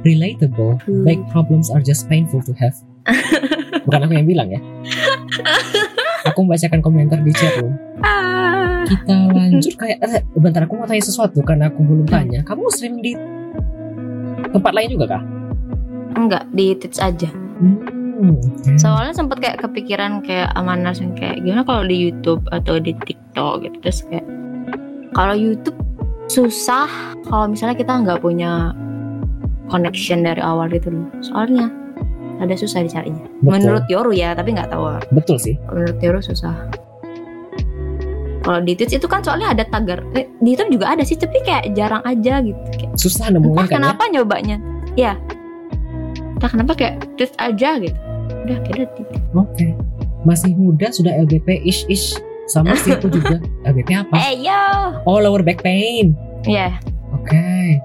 Relatable. 0.03 0.77
Hmm. 0.83 1.01
Big 1.01 1.23
problems 1.31 1.71
are 1.71 1.81
just 1.81 2.05
painful 2.05 2.43
to 2.43 2.51
have. 2.59 2.75
Bukan 3.85 4.05
aku 4.05 4.13
yang 4.13 4.27
bilang 4.27 4.51
ya. 4.51 4.59
Aku 6.27 6.43
membacakan 6.43 6.81
komentar 6.81 7.21
di 7.21 7.31
chat 7.31 7.55
room. 7.61 7.73
Ah. 8.03 8.83
Kita 8.85 9.33
lanjut 9.33 9.73
kayak 9.77 9.97
eh, 10.03 10.21
bentar 10.37 10.65
aku 10.65 10.77
mau 10.77 10.85
tanya 10.85 11.01
sesuatu 11.01 11.41
karena 11.41 11.71
aku 11.73 11.81
belum 11.81 12.05
tanya. 12.05 12.45
Kamu 12.45 12.69
stream 12.69 13.01
di 13.01 13.15
tempat 14.51 14.73
lain 14.75 14.93
juga 14.93 15.17
kah? 15.17 15.23
Enggak 16.13 16.43
di 16.53 16.73
Twitch 16.77 17.01
aja. 17.01 17.29
Hmm, 17.61 17.81
oke. 18.19 18.79
Soalnya 18.79 19.13
sempet 19.13 19.37
kayak 19.43 19.57
kepikiran 19.63 20.23
kayak 20.23 20.51
Amanas 20.55 21.03
yang 21.03 21.13
kayak 21.15 21.43
gimana 21.43 21.63
kalau 21.67 21.83
di 21.83 21.95
YouTube 21.95 22.43
atau 22.51 22.79
di 22.79 22.95
TikTok 23.03 23.67
gitu 23.67 23.77
terus 23.83 23.99
kayak 24.07 24.25
kalau 25.15 25.35
YouTube 25.35 25.77
susah 26.25 26.89
kalau 27.29 27.45
misalnya 27.51 27.77
kita 27.77 27.93
nggak 28.01 28.19
punya 28.19 28.73
connection 29.69 30.23
dari 30.25 30.41
awal 30.41 30.69
gitu 30.69 30.93
loh. 30.93 31.07
Soalnya 31.21 31.69
ada 32.39 32.53
susah 32.55 32.83
dicarinya. 32.83 33.25
Betul. 33.41 33.51
Menurut 33.59 33.85
Yoru 33.87 34.11
ya, 34.11 34.35
tapi 34.35 34.55
nggak 34.55 34.69
tahu. 34.71 34.99
Betul 35.15 35.37
sih. 35.39 35.55
Menurut 35.71 35.97
Yoru 36.03 36.19
susah. 36.19 36.53
Kalau 38.45 38.61
di 38.61 38.77
Twitch 38.77 38.93
itu 39.01 39.07
kan 39.09 39.25
soalnya 39.25 39.57
ada 39.57 39.65
tagar. 39.65 40.05
Eh, 40.13 40.29
di 40.37 40.53
YouTube 40.53 40.77
juga 40.77 40.93
ada 40.93 41.01
sih, 41.01 41.17
tapi 41.17 41.41
kayak 41.41 41.73
jarang 41.73 42.05
aja 42.05 42.45
gitu. 42.45 42.59
Kayak, 42.77 42.93
Susah 42.93 43.33
nemuin 43.33 43.57
kan 43.57 43.65
ya. 43.65 43.75
kenapa 43.81 44.03
nyobanya. 44.13 44.57
Ya. 44.93 45.17
Entah 46.37 46.49
kenapa 46.53 46.77
kayak 46.77 46.95
Twitch 47.17 47.33
aja 47.41 47.81
gitu. 47.81 47.97
Udah 48.45 48.57
udah 48.61 48.87
Twitch. 48.93 49.13
Oke. 49.33 49.67
Masih 50.21 50.53
muda 50.53 50.93
sudah 50.93 51.13
LBP 51.17 51.65
ish 51.65 51.89
ish. 51.89 52.13
Sama 52.45 52.77
sih 52.77 52.93
aku 52.93 53.09
juga. 53.09 53.41
LBP 53.69 53.89
apa? 54.05 54.15
Eh 54.21 54.45
yo. 54.45 54.61
Oh, 55.09 55.17
lower 55.17 55.41
back 55.41 55.65
pain. 55.65 56.13
Ya, 56.45 56.77
Oke. 57.15 57.81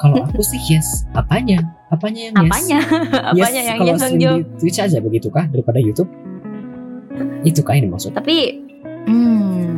Kalau 0.00 0.16
aku 0.26 0.40
sih 0.42 0.58
yes. 0.66 1.06
Apanya? 1.12 1.60
Apanya 1.92 2.30
yang 2.30 2.34
yes? 2.40 2.50
apanya? 2.50 2.78
apanya 3.30 3.60
yang 3.62 3.76
kalau 3.78 3.92
yes 3.94 4.00
Bang 4.02 4.14
Jo? 4.16 4.32
Twitch 4.56 4.80
aja 4.80 4.98
begitu 4.98 5.28
kah 5.28 5.44
daripada 5.46 5.78
YouTube? 5.78 6.08
Itu 7.44 7.60
kah 7.60 7.76
yang 7.76 7.92
dimaksud? 7.92 8.16
Tapi 8.16 8.56
hmm, 9.04 9.70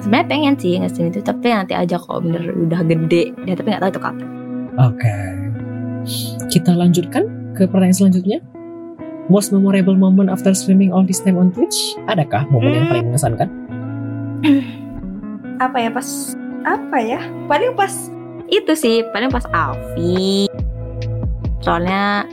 sebenarnya 0.00 0.26
pengen 0.26 0.54
sih 0.56 0.80
nge-stream 0.80 1.12
itu, 1.12 1.20
tapi 1.20 1.52
nanti 1.52 1.76
aja 1.76 2.00
kalau 2.00 2.24
bener 2.24 2.42
udah 2.56 2.80
gede. 2.82 3.36
Ya, 3.44 3.52
tapi 3.52 3.68
nggak 3.70 3.82
tahu 3.84 3.90
itu 3.92 4.00
kapan. 4.00 4.28
Oke. 4.80 5.16
Kita 6.48 6.72
lanjutkan 6.72 7.24
ke 7.52 7.68
pertanyaan 7.68 7.96
selanjutnya. 7.96 8.38
Most 9.32 9.56
memorable 9.56 9.96
moment 9.96 10.28
after 10.28 10.52
streaming 10.52 10.92
all 10.92 11.00
this 11.00 11.24
time 11.24 11.40
on 11.40 11.48
Twitch? 11.48 11.96
Adakah 12.06 12.44
momen 12.52 12.76
yang 12.76 12.84
Hmm. 12.84 12.92
paling 12.92 13.06
mengesankan? 13.08 13.48
apa 15.64 15.78
ya 15.78 15.88
pas 15.88 16.34
apa 16.66 16.98
ya 16.98 17.20
paling 17.46 17.72
pas 17.72 18.10
itu 18.50 18.72
sih 18.74 19.06
paling 19.14 19.30
pas 19.30 19.46
Alfi 19.54 20.50
soalnya 21.62 22.26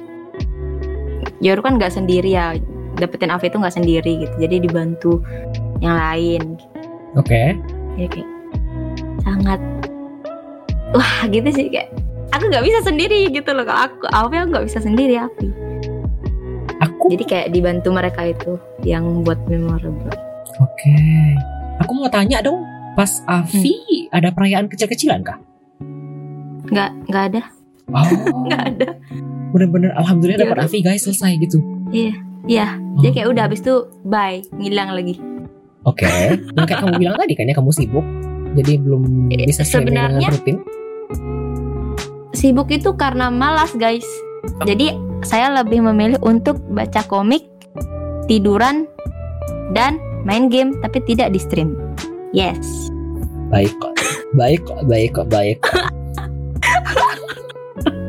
Yoru 1.39 1.61
kan 1.61 1.77
nggak 1.77 1.93
sendiri 1.93 2.33
ya 2.33 2.57
dapetin 2.97 3.31
Alfi 3.31 3.47
itu 3.47 3.61
nggak 3.61 3.77
sendiri 3.77 4.25
gitu 4.25 4.35
jadi 4.41 4.59
dibantu 4.59 5.21
yang 5.79 5.95
lain 5.95 6.57
Oke. 7.15 7.55
jadi 7.95 8.07
kayak 8.09 8.29
sangat 9.21 9.59
wah 10.91 11.17
gitu 11.29 11.47
sih 11.53 11.69
kayak 11.69 11.93
aku 12.33 12.49
nggak 12.49 12.65
bisa 12.65 12.79
sendiri 12.83 13.29
gitu 13.31 13.53
loh 13.53 13.63
kalau 13.63 13.81
aku 13.87 14.05
Alfi 14.11 14.35
aku 14.41 14.47
nggak 14.49 14.65
bisa 14.67 14.79
sendiri 14.81 15.15
Alfi 15.15 15.47
jadi 17.07 17.23
kayak 17.23 17.47
dibantu 17.49 17.89
mereka 17.89 18.21
itu 18.23 18.51
yang 18.81 19.23
buat 19.23 19.41
memorable 19.45 20.11
Oke. 20.53 20.93
Aku 21.79 21.95
mau 21.95 22.05
tanya 22.05 22.37
dong, 22.39 22.61
pas 22.91 23.09
Avi 23.25 23.73
Hmm. 23.73 24.13
ada 24.13 24.29
perayaan 24.29 24.67
kecil-kecilan 24.67 25.21
kah? 25.21 25.37
nggak 26.67 26.89
nggak 27.07 27.23
ada 27.29 27.41
Oh, 27.89 28.05
nggak 28.45 28.63
ada 28.65 28.87
bener-bener 29.49 29.91
alhamdulillah 29.93 30.39
Iya, 30.39 30.47
dapat. 30.47 30.63
Avi 30.63 30.79
guys 30.79 31.01
selesai 31.01 31.35
gitu. 31.39 31.57
iya 31.89 32.77
jadi 32.95 33.11
kayak 33.13 33.27
udah 33.29 33.43
habis 33.43 33.59
itu 33.59 33.75
bye 34.01 34.39
ngilang 34.53 34.91
lagi 34.91 35.17
Oke, 35.81 36.05
yang 36.47 36.63
kayak 36.63 36.79
kamu 36.79 36.93
bilang 36.99 37.15
tadi 37.15 37.33
kayaknya 37.33 37.53
kamu 37.53 37.71
sibuk, 37.71 38.05
jadi 38.53 38.77
belum 38.77 39.01
Eh, 39.27 39.43
bisa 39.43 39.65
streaming 39.65 39.91
dengan 39.91 40.13
sebenarnya- 40.13 40.31
rutin. 40.31 40.57
sibuk 42.31 42.69
itu 42.69 42.89
karena 42.93 43.27
malas 43.27 43.73
guys 43.73 44.05
jadi 44.63 44.93
saya 45.21 45.53
lebih 45.53 45.81
memilih 45.81 46.17
untuk 46.21 46.57
baca 46.69 47.01
komik 47.03 47.45
tiduran 48.25 48.85
dan 49.71 49.97
main 50.23 50.47
game 50.47 50.75
tapi 50.79 51.01
tidak 51.03 51.29
di 51.29 51.39
stream 51.39 51.73
yes 52.31 52.89
Baik 53.51 53.75
kok, 53.77 53.91
baik 54.33 54.63
kok, 54.63 54.79
baik 54.87 55.11
kok, 55.11 55.27
baik 55.27 55.59
kok. 55.59 55.75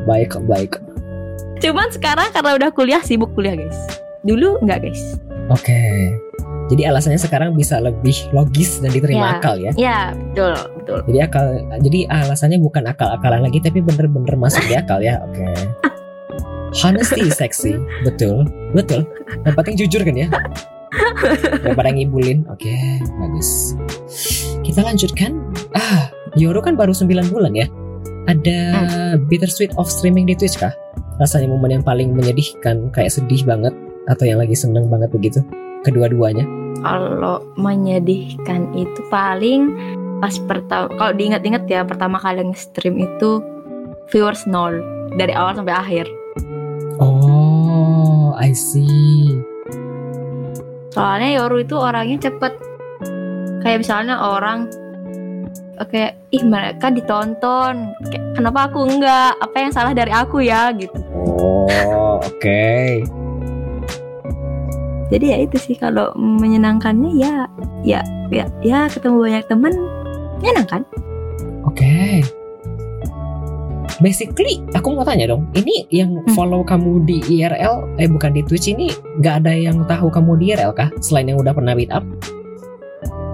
baik 0.05 0.29
kok, 0.31 0.45
baik 0.47 0.69
kok. 0.73 0.85
cuman 1.59 1.91
sekarang 1.91 2.31
karena 2.31 2.51
udah 2.55 2.71
kuliah 2.71 3.03
sibuk 3.03 3.31
kuliah 3.33 3.55
guys 3.55 3.79
dulu 4.23 4.59
nggak 4.61 4.83
guys 4.83 5.19
Oke. 5.51 5.75
Jadi 6.71 6.87
alasannya 6.87 7.19
sekarang 7.19 7.53
bisa 7.53 7.77
lebih 7.77 8.15
logis 8.31 8.79
dan 8.79 8.89
diterima 8.89 9.27
Ya. 9.27 9.33
akal 9.37 9.55
ya. 9.59 9.71
ya 9.75 9.99
betul 10.15 10.55
betul 10.79 10.99
Jadi 11.05 11.19
akal, 11.19 11.45
jadi 11.83 11.99
alasannya 12.09 12.59
bukan 12.63 12.87
akal-akalan 12.87 13.43
lagi, 13.43 13.59
tapi 13.59 13.83
bener-bener 13.83 14.39
masuk 14.39 14.63
di 14.65 14.79
akal 14.79 15.03
ya. 15.03 15.19
Oke. 15.21 15.45
Honesty 16.81 17.29
is 17.29 17.37
sexy, 17.37 17.77
betul, 18.01 18.49
betul. 18.73 19.05
Yang 19.45 19.55
penting 19.61 19.77
jujur 19.77 20.01
kan 20.09 20.17
ya. 20.17 20.29
Daripada 21.61 21.93
ngibulin. 21.93 22.49
Oke, 22.49 22.73
bagus. 23.21 23.77
Kita 24.65 24.81
lanjutkan. 24.81 25.37
Ah, 25.77 26.09
Yoro 26.41 26.65
kan 26.65 26.73
baru 26.73 26.97
9 26.97 27.29
bulan 27.29 27.53
ya. 27.53 27.69
Ada 28.25 28.81
bittersweet 29.29 29.77
of 29.77 29.93
streaming 29.93 30.25
di 30.25 30.33
Twitch 30.33 30.57
kah? 30.57 30.73
Rasanya 31.21 31.53
momen 31.53 31.77
yang 31.77 31.85
paling 31.85 32.17
menyedihkan, 32.17 32.89
kayak 32.97 33.13
sedih 33.13 33.45
banget, 33.45 33.77
atau 34.09 34.25
yang 34.25 34.41
lagi 34.41 34.57
seneng 34.57 34.89
banget 34.89 35.13
begitu? 35.13 35.45
Kedua-duanya. 35.85 36.49
kalau 36.83 37.45
menyedihkan 37.55 38.75
itu 38.75 39.01
paling 39.09 39.71
pas 40.19 40.35
pertama 40.51 40.91
kalau 40.99 41.13
diingat-ingat 41.15 41.65
ya 41.71 41.87
pertama 41.87 42.19
kali 42.19 42.43
nge-stream 42.43 42.99
itu 42.99 43.43
viewers 44.11 44.47
nol 44.51 44.83
dari 45.15 45.35
awal 45.35 45.55
sampai 45.55 45.75
akhir 45.75 46.07
Oh, 47.03 48.31
I 48.39 48.55
see. 48.55 49.43
Soalnya 50.93 51.41
Yoru 51.41 51.65
itu 51.65 51.75
orangnya 51.75 52.29
cepet 52.29 52.53
Kayak 53.65 53.81
misalnya 53.83 54.21
orang 54.21 54.69
Oke, 55.81 56.15
ih 56.31 56.45
mereka 56.45 56.93
ditonton 56.93 57.97
Kayak, 58.13 58.25
Kenapa 58.37 58.69
aku 58.69 58.85
enggak? 58.85 59.35
Apa 59.41 59.57
yang 59.57 59.73
salah 59.73 59.97
dari 59.97 60.13
aku 60.13 60.45
ya? 60.45 60.69
Gitu 60.77 60.95
Oh, 61.17 62.21
oke. 62.21 62.69
Jadi 65.09 65.25
ya 65.27 65.39
itu 65.41 65.57
sih 65.57 65.75
Kalau 65.81 66.13
menyenangkannya 66.15 67.11
ya 67.17 67.49
Ya 67.83 68.01
ya, 68.29 68.45
ya 68.61 68.87
ketemu 68.93 69.17
banyak 69.17 69.45
temen 69.49 69.75
Menyenangkan 70.45 70.85
Oke. 71.65 72.21
Basically, 74.03 74.59
aku 74.75 74.93
mau 74.93 75.07
tanya 75.07 75.31
dong. 75.31 75.47
Ini 75.55 75.87
yang 75.89 76.11
Hmm. 76.19 76.35
follow 76.35 76.61
kamu 76.61 77.07
di 77.07 77.23
IRL, 77.23 77.87
eh 77.97 78.11
bukan 78.11 78.35
di 78.35 78.43
Twitch 78.43 78.67
ini, 78.67 78.91
nggak 79.23 79.35
ada 79.41 79.55
yang 79.55 79.87
tahu 79.87 80.11
kamu 80.11 80.37
di 80.37 80.51
IRL 80.51 80.75
kah? 80.75 80.91
Selain 80.99 81.25
yang 81.25 81.39
udah 81.39 81.55
pernah 81.55 81.73
meet 81.73 81.89
up? 81.89 82.03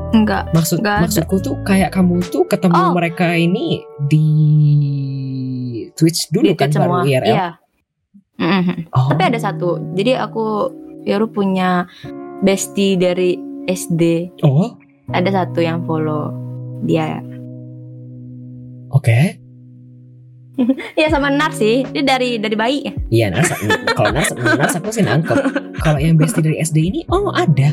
Enggak 0.09 0.49
Maksud 0.53 0.81
Nggak 0.81 0.95
ada. 0.95 1.03
maksudku 1.05 1.37
tuh 1.39 1.57
kayak 1.65 1.93
kamu 1.93 2.25
tuh 2.25 2.49
ketemu 2.49 2.81
Oh. 2.81 2.93
mereka 2.97 3.29
ini 3.33 3.85
di 4.09 4.29
Twitch 5.93 6.33
dulu 6.33 6.49
Di 6.49 6.57
kan 6.57 6.69
Twitch 6.69 6.81
baru 6.81 6.93
semua 6.97 7.05
IRL. 7.05 7.29
Iya 7.29 7.49
Mhm. 8.39 8.77
Oh. 8.95 9.09
Tapi 9.13 9.23
ada 9.29 9.39
satu 9.39 9.69
Jadi 9.93 10.17
aku 10.17 10.45
Yoru 11.05 11.29
punya 11.29 11.85
bestie 12.41 12.95
dari 12.95 13.37
SD 13.67 14.33
Oh, 14.41 14.81
Ada 15.13 15.45
satu 15.45 15.61
yang 15.61 15.85
follow 15.85 16.33
Dia 16.81 17.21
oke. 18.89 19.48
Iya 20.99 21.09
sama 21.15 21.31
Nars 21.31 21.63
sih. 21.63 21.87
Dia 21.95 22.03
dari 22.03 22.39
dari 22.43 22.57
bayi 22.59 22.83
ya. 22.83 22.93
Iya 23.09 23.27
Nars, 23.31 23.49
kalau 23.95 24.11
Nars, 24.11 24.31
Nars 24.35 24.75
aku 24.75 24.91
sih 24.91 25.07
nangkep. 25.07 25.39
Kalau 25.79 25.99
yang 26.03 26.19
bestie 26.19 26.43
dari 26.43 26.59
SD 26.59 26.79
ini, 26.91 27.01
oh 27.15 27.31
ada. 27.31 27.71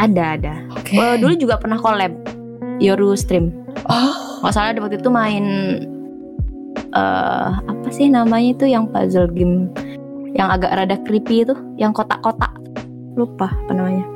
Ada 0.00 0.40
ada. 0.40 0.54
Oke. 0.80 0.96
Oh, 0.96 1.14
dulu 1.20 1.36
juga 1.36 1.60
pernah 1.60 1.76
collab 1.76 2.12
Yoru 2.80 3.12
stream. 3.12 3.52
Oh, 3.84 4.40
Nggak 4.40 4.52
salah 4.56 4.72
waktu 4.80 4.96
itu 4.96 5.10
main 5.12 5.44
eh 6.90 7.50
apa 7.54 7.88
sih 7.92 8.08
namanya 8.08 8.56
itu 8.56 8.64
yang 8.66 8.88
puzzle 8.88 9.28
game 9.30 9.68
yang 10.32 10.48
agak 10.48 10.72
rada 10.72 10.96
creepy 11.04 11.44
itu, 11.44 11.54
yang 11.76 11.92
kotak-kotak. 11.92 12.50
Lupa 13.18 13.52
apa 13.52 13.72
namanya. 13.76 14.06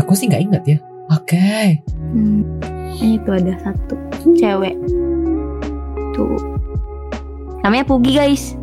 aku 0.00 0.12
sih 0.16 0.28
nggak 0.28 0.42
ingat 0.48 0.62
ya. 0.64 0.78
Oke. 1.12 1.80
Hmm, 2.12 2.44
ini 3.00 3.20
tuh 3.24 3.36
ada 3.36 3.52
satu 3.60 3.94
cewek. 4.36 4.76
Tuh. 6.16 6.55
Namanya 7.66 7.82
Pugi 7.82 8.14
guys. 8.14 8.54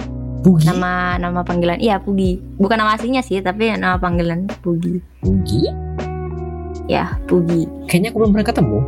Bugi. 0.48 0.64
Nama 0.64 1.20
nama 1.20 1.44
panggilan. 1.44 1.76
Iya 1.76 2.00
Pugi. 2.00 2.40
Bukan 2.56 2.80
nama 2.80 2.96
aslinya 2.96 3.20
sih, 3.20 3.44
tapi 3.44 3.76
nama 3.76 4.00
panggilan 4.00 4.48
Pugi. 4.64 5.04
Bugi? 5.20 5.68
Ya 6.88 7.20
Pugi. 7.28 7.68
Kayaknya 7.92 8.16
aku 8.16 8.18
belum 8.24 8.32
pernah 8.32 8.48
ketemu. 8.48 8.80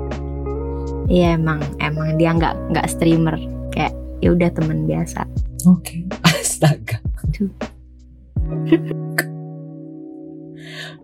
Iya 1.11 1.35
emang 1.35 1.59
emang 1.83 2.15
dia 2.15 2.31
nggak 2.31 2.55
nggak 2.71 2.87
streamer 2.87 3.35
kayak 3.75 3.91
ya 4.23 4.31
udah 4.31 4.47
teman 4.55 4.87
biasa. 4.87 5.27
Oke. 5.67 6.07
Astaga. 6.31 7.03
Tuh. 7.35 7.51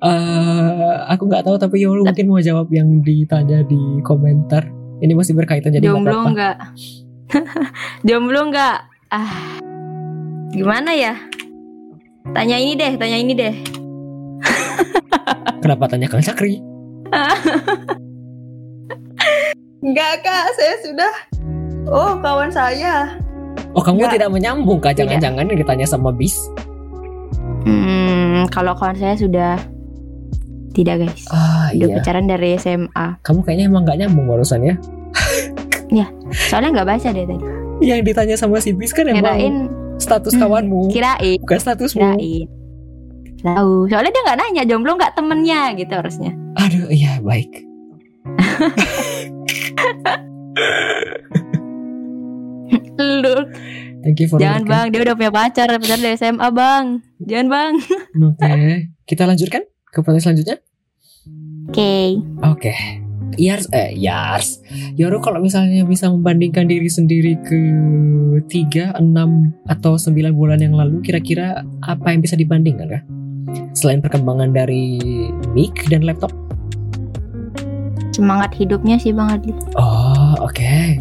Eh, 0.01 0.93
aku 1.13 1.29
nggak 1.29 1.45
tahu 1.45 1.61
tapi 1.61 1.85
Yolu 1.85 2.01
mungkin 2.01 2.25
mau 2.25 2.41
jawab 2.41 2.73
yang 2.73 3.05
ditanya 3.05 3.61
di 3.61 4.01
komentar. 4.01 4.65
Ini 4.97 5.13
masih 5.13 5.37
berkaitan 5.37 5.77
jadi 5.77 5.85
Jomblo 5.93 6.33
nggak? 6.33 6.57
Jomblo 8.01 8.49
nggak? 8.49 8.90
Ah 9.11 9.59
gimana 10.55 10.95
ya? 10.95 11.19
Tanya 12.31 12.55
ini 12.55 12.79
deh, 12.79 12.95
tanya 12.95 13.19
ini 13.19 13.35
deh. 13.35 13.51
Kenapa 15.63 15.91
tanya 15.91 16.07
Kang 16.07 16.23
Cakri? 16.23 16.63
Enggak 19.83 20.23
kak, 20.23 20.55
saya 20.55 20.75
sudah. 20.79 21.13
Oh 21.91 22.15
kawan 22.23 22.55
saya. 22.55 23.19
Oh 23.75 23.83
kamu 23.83 24.07
Nggak. 24.07 24.15
tidak 24.15 24.29
menyambung 24.31 24.79
kak? 24.79 24.95
Jangan-jangan 24.95 25.43
yang 25.43 25.59
ditanya 25.59 25.83
sama 25.83 26.15
bis? 26.15 26.47
Hmm, 27.67 28.47
kalau 28.47 28.71
kawan 28.79 28.95
saya 28.95 29.19
sudah 29.19 29.59
tidak 30.71 31.03
guys. 31.03 31.27
Ah 31.35 31.67
Udah 31.75 31.87
iya. 31.91 31.95
pacaran 31.99 32.31
dari 32.31 32.55
SMA. 32.55 33.19
Kamu 33.27 33.43
kayaknya 33.43 33.67
emang 33.67 33.83
nggak 33.83 34.07
nyambung 34.07 34.31
barusan 34.31 34.63
ya? 34.63 34.79
Soalnya 36.47 36.79
nggak 36.79 36.87
baca 36.87 37.11
deh 37.11 37.27
tadi. 37.27 37.50
Yang 37.81 37.99
ditanya 38.07 38.35
sama 38.37 38.61
si 38.61 38.71
bis 38.71 38.93
kan 38.93 39.03
emang 39.03 39.25
Kirain, 39.25 39.55
status 39.97 40.33
Hmm, 40.33 40.41
kawanmu, 40.45 40.81
kirain, 40.89 41.37
bukan 41.41 41.59
statusmu. 41.59 41.97
kirain. 41.99 42.47
Tahu. 43.41 43.89
Soalnya 43.89 44.11
dia 44.11 44.21
nggak 44.23 44.37
nanya 44.37 44.63
jomblo 44.63 44.93
nggak 44.93 45.13
temennya 45.13 45.73
gitu 45.73 45.89
harusnya. 45.91 46.31
Aduh, 46.55 46.87
iya 46.87 47.17
baik. 47.19 47.65
Lu 53.01 53.35
Thank 54.01 54.17
you 54.17 54.27
for 54.27 54.41
jangan 54.41 54.65
bang, 54.65 54.85
dia 54.89 55.01
udah 55.05 55.13
punya 55.13 55.29
pacar, 55.29 55.69
pacar 55.77 55.97
dari 55.97 56.17
SMA 56.17 56.49
bang. 56.49 56.85
Jangan 57.21 57.47
bang. 57.49 57.73
Oke, 58.17 58.53
kita 59.05 59.29
lanjutkan 59.29 59.61
ke 59.85 59.97
pertanyaan 60.01 60.25
selanjutnya. 60.25 60.57
Oke. 61.69 62.17
Oke. 62.41 62.73
Yars, 63.39 63.67
eh 63.71 63.95
Yars. 63.95 64.59
Yoru 64.99 65.23
kalau 65.23 65.39
misalnya 65.39 65.87
bisa 65.87 66.11
membandingkan 66.11 66.67
diri 66.67 66.89
sendiri 66.91 67.39
ke 67.43 67.61
3, 68.47 68.99
6, 68.99 69.71
atau 69.71 69.95
9 69.95 70.35
bulan 70.35 70.59
yang 70.59 70.75
lalu, 70.75 70.99
kira-kira 71.03 71.63
apa 71.83 72.11
yang 72.11 72.19
bisa 72.19 72.35
dibandingkan 72.35 72.87
kah? 72.91 73.03
Selain 73.75 74.03
perkembangan 74.03 74.51
dari 74.51 74.99
mic 75.55 75.87
dan 75.87 76.03
laptop. 76.03 76.31
Semangat 78.11 78.51
hidupnya 78.55 78.99
sih 78.99 79.15
bang 79.15 79.39
Adli. 79.39 79.55
Oh, 79.79 80.35
oke. 80.43 80.99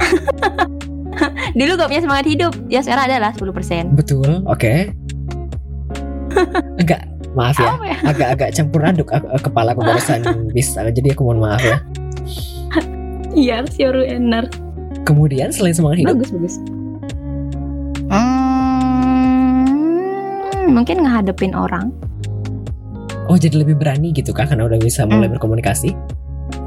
Dulu 1.58 1.70
gak 1.76 1.88
punya 1.90 2.02
semangat 2.04 2.26
hidup, 2.28 2.52
ya 2.72 2.80
sekarang 2.80 3.12
adalah 3.12 3.32
10% 3.36 3.92
Betul, 3.92 4.40
oke. 4.48 4.74
Enggak, 6.80 7.09
maaf 7.32 7.56
ya. 7.56 7.74
Ya? 7.78 7.96
Agak-agak 8.04 8.50
campur 8.52 8.80
aduk 8.82 9.08
ak- 9.08 9.26
kepala 9.40 9.70
aku 9.70 9.80
barusan 9.80 10.20
bis. 10.54 10.72
Jadi 10.72 11.08
aku 11.10 11.22
mohon 11.22 11.40
maaf 11.40 11.60
ya. 11.60 11.78
Iya, 13.30 13.62
Yoru 13.76 14.02
Enar. 14.02 14.50
Kemudian 15.02 15.48
selain 15.48 15.70
semangat 15.70 16.02
hidup, 16.02 16.18
Bagus 16.18 16.30
bagus. 16.30 16.54
Hmm, 19.00 19.64
mungkin 20.68 21.00
ngehadepin 21.00 21.54
orang. 21.54 21.94
oh 23.24 23.38
jadi 23.38 23.62
lebih 23.62 23.78
berani 23.78 24.10
gitu 24.10 24.34
kah 24.34 24.42
karena 24.42 24.66
udah 24.66 24.74
bisa 24.76 25.06
mulai 25.06 25.24
Hmm. 25.24 25.38
berkomunikasi? 25.38 25.94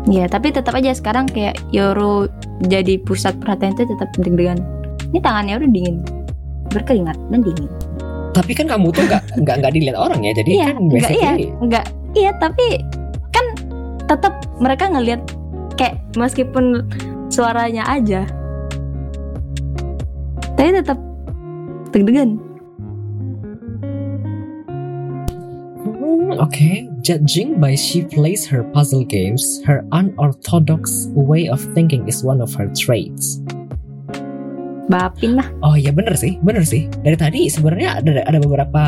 Ya, 0.06 0.26
tapi 0.26 0.48
tetap 0.50 0.72
aja 0.74 0.92
sekarang 0.92 1.28
kayak 1.28 1.60
Yoru 1.70 2.32
jadi 2.64 2.96
pusat 2.98 3.36
perhatian 3.38 3.76
itu 3.76 3.84
tetap 3.86 4.08
deg-degan. 4.16 4.64
Ini 5.12 5.20
tangannya 5.20 5.60
udah 5.60 5.70
dingin, 5.70 5.96
berkeringat 6.70 7.20
dan 7.28 7.40
dingin. 7.42 7.68
Tapi 8.34 8.52
kan 8.58 8.66
kamu 8.66 8.90
tuh 8.90 9.06
nggak 9.06 9.24
nggak 9.46 9.56
nggak 9.62 9.74
dilihat 9.78 9.98
orang 9.98 10.26
ya, 10.26 10.34
jadi 10.34 10.50
Iya, 10.50 10.66
kan 10.74 10.76
enggak 10.82 11.12
iya, 11.14 11.32
enggak 11.62 11.86
iya, 12.14 12.32
tapi 12.42 12.66
kan 13.30 13.46
tetap 14.10 14.34
mereka 14.58 14.90
ngelihat 14.90 15.22
kayak 15.78 16.02
meskipun 16.18 16.86
suaranya 17.34 17.86
aja, 17.90 18.26
tapi 20.54 20.70
tetap 20.70 20.98
deg-degan. 21.90 22.38
Hmm, 25.84 26.38
Oke, 26.38 26.86
judging 27.02 27.58
by 27.58 27.74
she 27.74 28.06
plays 28.06 28.46
her 28.46 28.62
puzzle 28.70 29.06
games, 29.06 29.62
her 29.66 29.82
unorthodox 29.94 31.10
way 31.14 31.50
of 31.50 31.62
thinking 31.74 32.06
is 32.06 32.22
one 32.22 32.42
of 32.42 32.54
her 32.54 32.70
traits. 32.74 33.42
Bapin 34.92 35.40
lah. 35.40 35.48
Oh 35.64 35.80
iya 35.80 35.96
bener 35.96 36.14
sih, 36.20 36.36
bener 36.44 36.68
sih. 36.68 36.92
Dari 37.04 37.16
tadi 37.16 37.48
sebenarnya 37.48 38.04
ada 38.04 38.22
ada 38.28 38.40
beberapa 38.44 38.82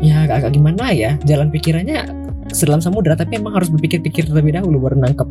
ya 0.00 0.24
agak, 0.28 0.44
agak 0.44 0.52
gimana 0.56 0.92
ya 0.92 1.16
jalan 1.24 1.48
pikirannya 1.48 2.04
sedalam 2.52 2.80
samudra 2.84 3.16
tapi 3.16 3.40
emang 3.40 3.56
harus 3.56 3.72
berpikir-pikir 3.72 4.28
terlebih 4.28 4.56
dahulu 4.56 4.80
baru 4.80 4.96
nangkep. 5.02 5.28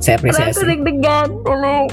Saya 0.00 0.20
apresiasi. 0.20 0.68
deg-degan. 0.68 1.32
Tolong. 1.48 1.88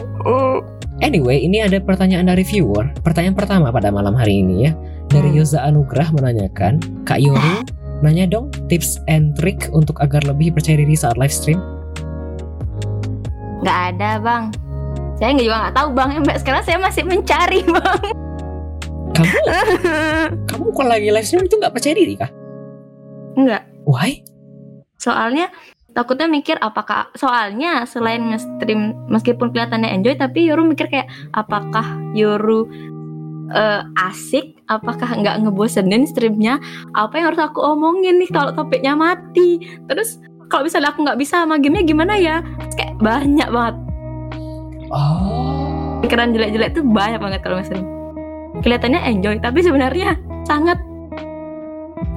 Anyway, 1.01 1.41
ini 1.41 1.63
ada 1.63 1.79
pertanyaan 1.81 2.29
dari 2.29 2.43
viewer. 2.45 2.91
Pertanyaan 3.01 3.33
pertama 3.33 3.71
pada 3.73 3.89
malam 3.89 4.13
hari 4.13 4.43
ini 4.43 4.69
ya. 4.69 4.71
Dari 5.09 5.31
Hmm. 5.33 5.37
Yoza 5.41 5.59
Anugrah 5.63 6.11
menanyakan, 6.13 6.77
Kak 7.07 7.19
Yoru, 7.19 7.65
nanya 8.05 8.29
dong 8.29 8.51
tips 8.69 9.01
and 9.09 9.33
trick 9.35 9.67
untuk 9.73 9.97
agar 9.99 10.21
lebih 10.27 10.53
percaya 10.53 10.77
diri 10.77 10.93
saat 10.93 11.17
live 11.17 11.33
stream. 11.33 11.59
Nggak 13.61 13.79
ada 13.93 14.09
bang. 14.21 14.43
Saya 15.21 15.29
nggak 15.37 15.45
juga 15.45 15.57
nggak 15.61 15.75
tahu 15.77 15.89
bang. 15.93 16.09
Sampai 16.17 16.35
sekarang 16.41 16.63
saya 16.65 16.77
masih 16.81 17.03
mencari 17.05 17.59
bang. 17.77 18.03
Kamu, 19.11 19.37
kamu 20.49 20.67
kalau 20.73 20.89
lagi 20.89 21.09
live 21.13 21.27
stream 21.27 21.45
itu 21.45 21.55
nggak 21.61 21.73
percaya 21.73 21.93
diri 21.93 22.13
kah? 22.17 22.31
Enggak. 23.37 23.63
Why? 23.85 24.23
Soalnya 24.97 25.49
takutnya 25.91 26.27
mikir 26.27 26.55
apakah 26.59 27.11
soalnya 27.19 27.83
selain 27.83 28.31
nge-stream 28.31 28.95
meskipun 29.11 29.51
kelihatannya 29.51 29.91
enjoy 29.91 30.15
tapi 30.15 30.47
Yoru 30.47 30.63
mikir 30.63 30.87
kayak 30.87 31.11
apakah 31.35 31.83
Yoru 32.15 32.67
eh, 33.51 33.81
asik 34.07 34.55
apakah 34.71 35.19
nggak 35.19 35.43
ngebosenin 35.43 36.07
streamnya 36.07 36.63
apa 36.95 37.19
yang 37.19 37.35
harus 37.35 37.43
aku 37.43 37.59
omongin 37.59 38.23
nih 38.23 38.31
kalau 38.31 38.55
topiknya 38.55 38.95
mati 38.95 39.59
terus 39.91 40.23
kalau 40.51 40.67
misalnya 40.67 40.91
aku 40.91 41.07
nggak 41.07 41.15
bisa 41.15 41.47
sama 41.47 41.55
gamenya 41.55 41.87
gimana 41.87 42.13
ya? 42.19 42.43
Terus 42.67 42.75
kayak 42.75 42.93
banyak 42.99 43.47
banget. 43.47 43.75
Oh, 44.91 45.95
pikiran 46.03 46.35
jelek-jelek 46.35 46.75
tuh 46.75 46.83
banyak 46.83 47.23
banget 47.23 47.39
kalau 47.39 47.63
misalnya. 47.63 47.87
Kelihatannya 48.59 48.99
enjoy 49.07 49.39
tapi 49.39 49.63
sebenarnya 49.63 50.19
sangat 50.43 50.75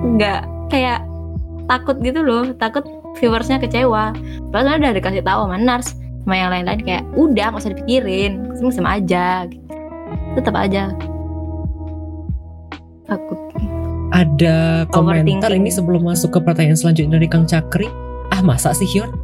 nggak 0.02 0.42
kayak 0.74 1.06
takut 1.70 1.96
gitu 2.02 2.26
loh. 2.26 2.50
Takut 2.58 2.82
viewersnya 3.22 3.62
kecewa. 3.62 4.10
Padahal 4.50 4.82
udah 4.82 4.92
dikasih 4.98 5.22
tahu 5.22 5.46
sama 5.46 5.56
Nars 5.62 5.94
sama 6.26 6.34
yang 6.34 6.50
lain-lain 6.50 6.82
kayak 6.82 7.04
udah 7.14 7.54
nggak 7.54 7.62
usah 7.62 7.72
dipikirin. 7.72 8.50
Semua 8.58 8.74
sama 8.74 8.98
aja. 8.98 9.46
Gitu. 9.46 9.62
tetap 10.34 10.54
aja. 10.58 10.90
Takut. 13.06 13.38
Ada 14.10 14.86
komentar 14.90 15.50
ini 15.54 15.70
sebelum 15.70 16.06
masuk 16.06 16.34
ke 16.34 16.40
pertanyaan 16.42 16.78
selanjutnya 16.78 17.18
dari 17.18 17.26
Kang 17.30 17.46
Cakri. 17.46 17.86
Ah 18.34 18.42
masa 18.42 18.74
sih 18.74 18.90
Hyor? 18.90 19.14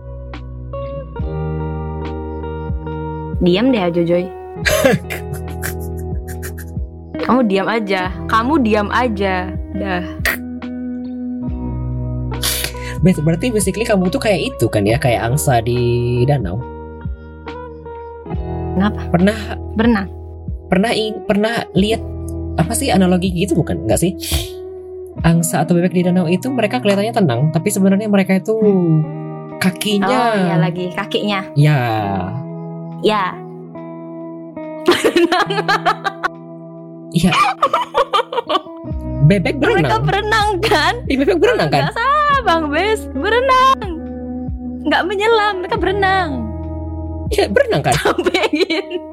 diam 3.40 3.72
deh 3.72 3.80
Jojoy 3.90 4.28
kamu 7.24 7.40
diam 7.48 7.66
aja 7.66 8.12
kamu 8.28 8.60
diam 8.60 8.88
aja 8.92 9.48
dah 9.74 10.04
Ber- 13.00 13.24
Berarti 13.24 13.48
basically 13.48 13.88
kamu 13.88 14.12
tuh 14.12 14.20
kayak 14.20 14.52
itu 14.52 14.68
kan 14.68 14.84
ya, 14.84 15.00
kayak 15.00 15.24
angsa 15.24 15.64
di 15.64 16.20
danau. 16.28 16.60
Kenapa? 18.76 19.08
Pernah 19.08 19.38
Berenang. 19.72 20.08
pernah 20.68 20.92
ing- 20.92 21.24
pernah 21.24 21.64
lihat 21.72 22.04
apa 22.60 22.76
sih 22.76 22.92
analogi 22.92 23.32
gitu 23.32 23.56
bukan? 23.56 23.88
Enggak 23.88 24.04
sih? 24.04 24.12
Angsa 25.20 25.62
atau 25.62 25.76
bebek 25.76 25.92
di 25.92 26.02
danau 26.02 26.24
itu 26.24 26.48
mereka 26.48 26.80
kelihatannya 26.80 27.12
tenang, 27.12 27.40
tapi 27.51 27.68
sebenarnya 27.68 28.09
mereka 28.09 28.36
itu 28.36 28.56
kakinya 29.60 30.09
Oh 30.09 30.34
ya 30.40 30.56
lagi 30.56 30.88
kakinya. 30.90 31.40
ya 31.52 31.78
Ya. 33.01 33.32
iya. 37.12 37.32
bebek 39.24 39.56
Mereka 39.56 40.01
berenang. 40.01 40.02
berenang 40.05 40.48
kan? 40.60 40.94
Ih, 41.06 41.16
bebek 41.16 41.38
berenang 41.38 41.68
kan? 41.68 41.88
Nggak 41.88 41.97
salah 41.97 42.38
Bang 42.42 42.64
Bes. 42.68 43.01
Berenang. 43.12 43.78
Nggak 44.84 45.02
menyelam, 45.06 45.55
mereka 45.60 45.76
berenang. 45.76 46.49
Iya, 47.31 47.47
berenang 47.47 47.82
kan? 47.86 47.94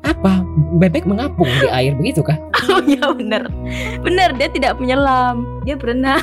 Apa? 0.02 0.42
Bebek 0.78 1.06
mengapung 1.06 1.46
di 1.48 1.68
air 1.70 1.94
begitu 1.94 2.26
kah? 2.26 2.38
Oh 2.68 2.84
ya 2.84 3.00
benar. 3.16 3.48
Benar 4.04 4.36
dia 4.36 4.52
tidak 4.52 4.76
menyelam. 4.76 5.48
Dia 5.64 5.80
berenang. 5.80 6.20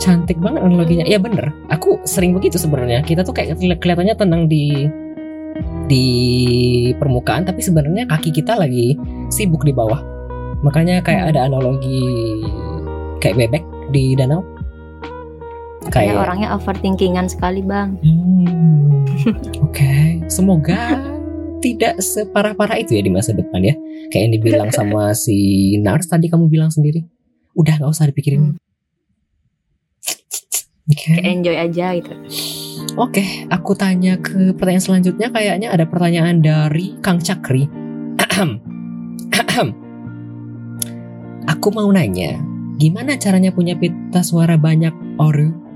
Cantik 0.00 0.40
banget 0.42 0.64
analoginya. 0.64 1.04
Iya 1.06 1.22
bener. 1.22 1.54
Aku 1.70 2.00
sering 2.02 2.34
begitu 2.34 2.58
sebenarnya. 2.58 3.04
Kita 3.06 3.22
tuh 3.22 3.30
kayak 3.36 3.60
keli- 3.60 3.78
kelihatannya 3.78 4.16
tenang 4.18 4.50
di 4.50 4.88
di 5.86 6.06
permukaan, 6.96 7.44
tapi 7.46 7.60
sebenarnya 7.62 8.08
kaki 8.10 8.32
kita 8.32 8.58
lagi 8.58 8.98
sibuk 9.30 9.62
di 9.62 9.70
bawah. 9.70 10.00
Makanya 10.66 11.04
kayak 11.04 11.36
ada 11.36 11.46
analogi 11.46 12.02
kayak 13.20 13.38
bebek 13.46 13.64
di 13.92 14.16
danau. 14.18 14.42
Kayak 15.88 16.28
orangnya 16.28 16.52
overthinkingan 16.60 17.32
sekali, 17.32 17.64
Bang. 17.64 17.96
Hmm, 18.04 19.08
Oke, 19.64 20.20
semoga 20.28 21.00
tidak 21.60 22.00
separah-parah 22.00 22.80
itu 22.80 22.96
ya 22.96 23.02
di 23.04 23.12
masa 23.12 23.32
depan 23.32 23.64
ya. 23.64 23.74
Kayak 24.12 24.22
yang 24.28 24.34
dibilang 24.36 24.70
sama 24.72 25.16
si 25.16 25.72
Nars 25.80 26.08
tadi 26.08 26.28
kamu 26.28 26.52
bilang 26.52 26.68
sendiri. 26.68 27.04
Udah 27.56 27.80
nggak 27.80 27.92
usah 27.92 28.08
dipikirin. 28.08 28.60
Oke. 30.90 31.16
Kayak 31.16 31.24
enjoy 31.24 31.56
aja 31.56 31.86
gitu. 31.96 32.12
Oke, 32.98 33.46
aku 33.52 33.78
tanya 33.78 34.18
ke 34.18 34.56
pertanyaan 34.56 34.82
selanjutnya. 34.82 35.30
Kayaknya 35.30 35.68
ada 35.70 35.86
pertanyaan 35.86 36.42
dari 36.42 36.98
Kang 36.98 37.22
Cakri. 37.22 37.68
Aku 41.50 41.68
mau 41.76 41.92
nanya, 41.92 42.40
gimana 42.80 43.20
caranya 43.20 43.52
punya 43.52 43.76
pita 43.76 44.24
suara 44.24 44.56
banyak 44.56 45.20
oru? 45.20 45.69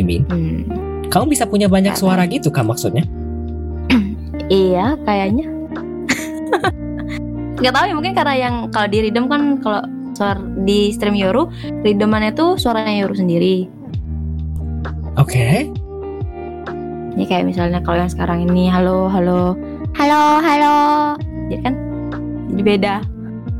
Mean? 0.00 0.24
Hmm. 0.32 0.64
Kamu 1.12 1.28
bisa 1.28 1.44
punya 1.44 1.68
banyak 1.68 1.92
Nggak 1.92 2.00
suara 2.00 2.24
gitu 2.24 2.48
kah 2.48 2.64
maksudnya? 2.64 3.04
Iya, 4.52 5.00
kayaknya. 5.08 5.48
Gak 7.62 7.72
tahu 7.72 7.84
ya 7.88 7.94
mungkin 7.94 8.12
karena 8.12 8.34
yang 8.36 8.54
kalau 8.68 8.88
di 8.90 8.98
rhythm 9.06 9.30
kan 9.30 9.60
kalau 9.64 9.80
suara 10.12 10.40
di 10.66 10.92
stream 10.92 11.16
Yoru, 11.16 11.48
rhythmannya 11.84 12.36
tuh 12.36 12.60
suaranya 12.60 13.06
Yoru 13.06 13.14
sendiri. 13.16 13.70
Oke. 15.16 15.68
Ini 17.12 17.24
kayak 17.28 17.44
misalnya 17.44 17.80
kalau 17.84 18.00
yang 18.00 18.12
sekarang 18.12 18.48
ini 18.48 18.72
halo 18.72 19.08
halo 19.08 19.52
halo 19.92 20.40
halo, 20.40 20.76
jadi 21.52 21.60
kan 21.60 21.74
jadi 22.52 22.62
beda. 22.64 22.94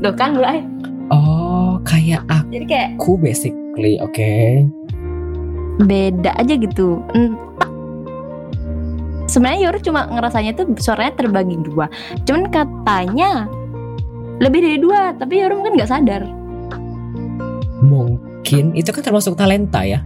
Loh 0.01 0.13
kan 0.17 0.33
mulai. 0.33 0.65
Oh, 1.13 1.77
kayak 1.85 2.25
Jadi 2.49 2.65
kayak 2.65 2.89
aku 2.97 3.17
basically. 3.21 4.01
Oke. 4.01 4.65
Beda 5.81 6.37
aja 6.37 6.53
gitu. 6.53 7.01
Entah. 7.17 7.71
Sebenarnya 9.25 9.71
Yoru 9.71 9.79
cuma 9.81 10.05
ngerasanya 10.05 10.51
tuh 10.53 10.69
suaranya 10.77 11.17
terbagi 11.17 11.57
dua. 11.63 11.89
Cuman 12.27 12.51
katanya 12.53 13.49
lebih 14.37 14.59
dari 14.61 14.77
dua, 14.77 15.15
tapi 15.17 15.41
Yoru 15.41 15.57
mungkin 15.63 15.79
nggak 15.79 15.89
sadar. 15.89 16.21
Mungkin 17.81 18.77
itu 18.77 18.89
kan 18.93 19.01
termasuk 19.01 19.33
talenta 19.39 19.81
ya. 19.87 20.03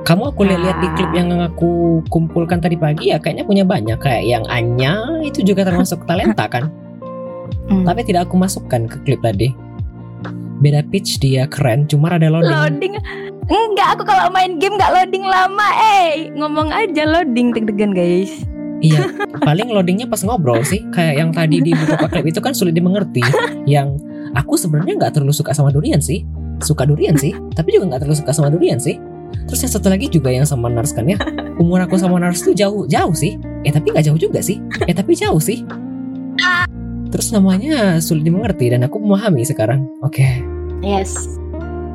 Kamu 0.00 0.34
aku 0.34 0.42
lihat-lihat 0.42 0.78
di 0.82 0.88
klip 0.98 1.12
yang 1.14 1.30
aku 1.38 2.02
kumpulkan 2.10 2.58
tadi 2.58 2.74
pagi 2.74 3.14
ya 3.14 3.22
kayaknya 3.22 3.46
punya 3.46 3.62
banyak 3.62 3.94
kayak 4.02 4.26
yang 4.26 4.42
Anya 4.50 5.22
itu 5.22 5.46
juga 5.46 5.62
termasuk 5.62 6.02
talenta 6.02 6.50
kan. 6.50 6.66
Hmm. 7.70 7.86
Tapi 7.86 8.02
tidak 8.02 8.26
aku 8.26 8.34
masukkan 8.34 8.90
ke 8.90 8.96
klip 9.06 9.22
tadi. 9.22 9.54
Beda 10.60 10.84
pitch 10.84 11.18
dia 11.18 11.48
keren, 11.48 11.88
cuma 11.88 12.12
ada 12.14 12.28
loading. 12.28 12.52
loading 12.52 12.94
enggak 13.50 13.98
aku 13.98 14.02
kalau 14.06 14.30
main 14.30 14.62
game 14.62 14.78
nggak 14.78 14.92
loading 14.94 15.26
lama 15.26 15.68
eh 15.74 16.30
ngomong 16.38 16.70
aja 16.70 17.02
loading 17.02 17.50
deg-degan 17.50 17.90
guys 17.90 18.46
Iya, 18.80 19.12
paling 19.44 19.68
loadingnya 19.68 20.08
pas 20.08 20.24
ngobrol 20.24 20.64
sih. 20.64 20.80
Kayak 20.88 21.14
yang 21.20 21.30
tadi 21.36 21.60
di 21.60 21.76
beberapa 21.76 22.08
klip 22.08 22.32
itu 22.32 22.40
kan 22.40 22.56
sulit 22.56 22.72
dimengerti. 22.72 23.20
Yang 23.68 24.00
aku 24.32 24.56
sebenarnya 24.56 24.96
nggak 24.96 25.20
terlalu 25.20 25.36
suka 25.36 25.52
sama 25.52 25.68
durian 25.68 26.00
sih. 26.00 26.24
Suka 26.64 26.88
durian 26.88 27.12
sih, 27.12 27.36
tapi 27.52 27.76
juga 27.76 27.92
nggak 27.92 28.08
terlalu 28.08 28.16
suka 28.24 28.32
sama 28.32 28.48
durian 28.48 28.80
sih. 28.80 28.96
Terus 29.44 29.60
yang 29.68 29.72
satu 29.76 29.92
lagi 29.92 30.08
juga 30.08 30.32
yang 30.32 30.48
sama 30.48 30.72
Nars 30.72 30.96
kan 30.96 31.04
ya. 31.04 31.20
Umur 31.60 31.84
aku 31.84 32.00
sama 32.00 32.16
Nars 32.16 32.40
tuh 32.40 32.56
jauh 32.56 32.88
jauh 32.88 33.12
sih. 33.12 33.36
Eh 33.68 33.72
tapi 33.72 33.92
nggak 33.92 34.08
jauh 34.08 34.16
juga 34.16 34.40
sih. 34.40 34.56
Eh 34.88 34.96
tapi 34.96 35.12
jauh 35.12 35.44
sih. 35.44 35.60
Terus 37.10 37.34
namanya 37.34 37.98
sulit 37.98 38.22
dimengerti 38.22 38.70
dan 38.70 38.86
aku 38.86 39.02
memahami 39.02 39.42
sekarang. 39.42 39.86
Oke. 40.02 40.24
yes 40.80 41.36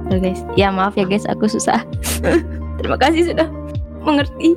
Tuh, 0.05 0.21
guys 0.21 0.45
ya 0.53 0.69
maaf 0.69 0.93
ya 0.93 1.01
guys 1.01 1.25
aku 1.25 1.49
susah 1.49 1.81
terima 2.77 2.93
kasih 3.01 3.33
sudah 3.33 3.49
mengerti 4.05 4.53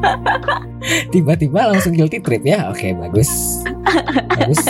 Tiba-tiba 1.12 1.68
langsung 1.68 1.92
guilty 1.92 2.24
trip 2.24 2.40
ya. 2.40 2.72
Oke, 2.72 2.96
bagus. 2.96 3.28
Bagus. 4.32 4.64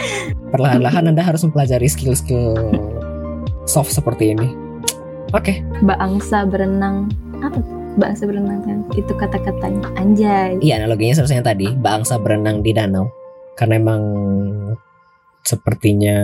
Perlahan-lahan 0.54 1.10
Anda 1.10 1.26
harus 1.26 1.42
mempelajari 1.42 1.90
skill-skill 1.90 2.54
soft 3.66 3.90
seperti 3.90 4.30
ini. 4.30 4.54
Oke. 5.34 5.58
bangsa 5.82 6.46
berenang 6.46 7.10
apa 7.42 7.58
bangsa 7.98 8.30
berenang 8.30 8.62
kan 8.62 8.78
itu 8.94 9.10
kata-katanya 9.10 9.90
anjay 9.98 10.54
Iya, 10.62 10.78
analoginya 10.86 11.18
seharusnya 11.18 11.42
tadi, 11.42 11.74
bangsa 11.74 12.14
berenang 12.22 12.62
di 12.62 12.70
danau. 12.70 13.10
Karena 13.56 13.80
emang 13.80 14.02
sepertinya 15.40 16.18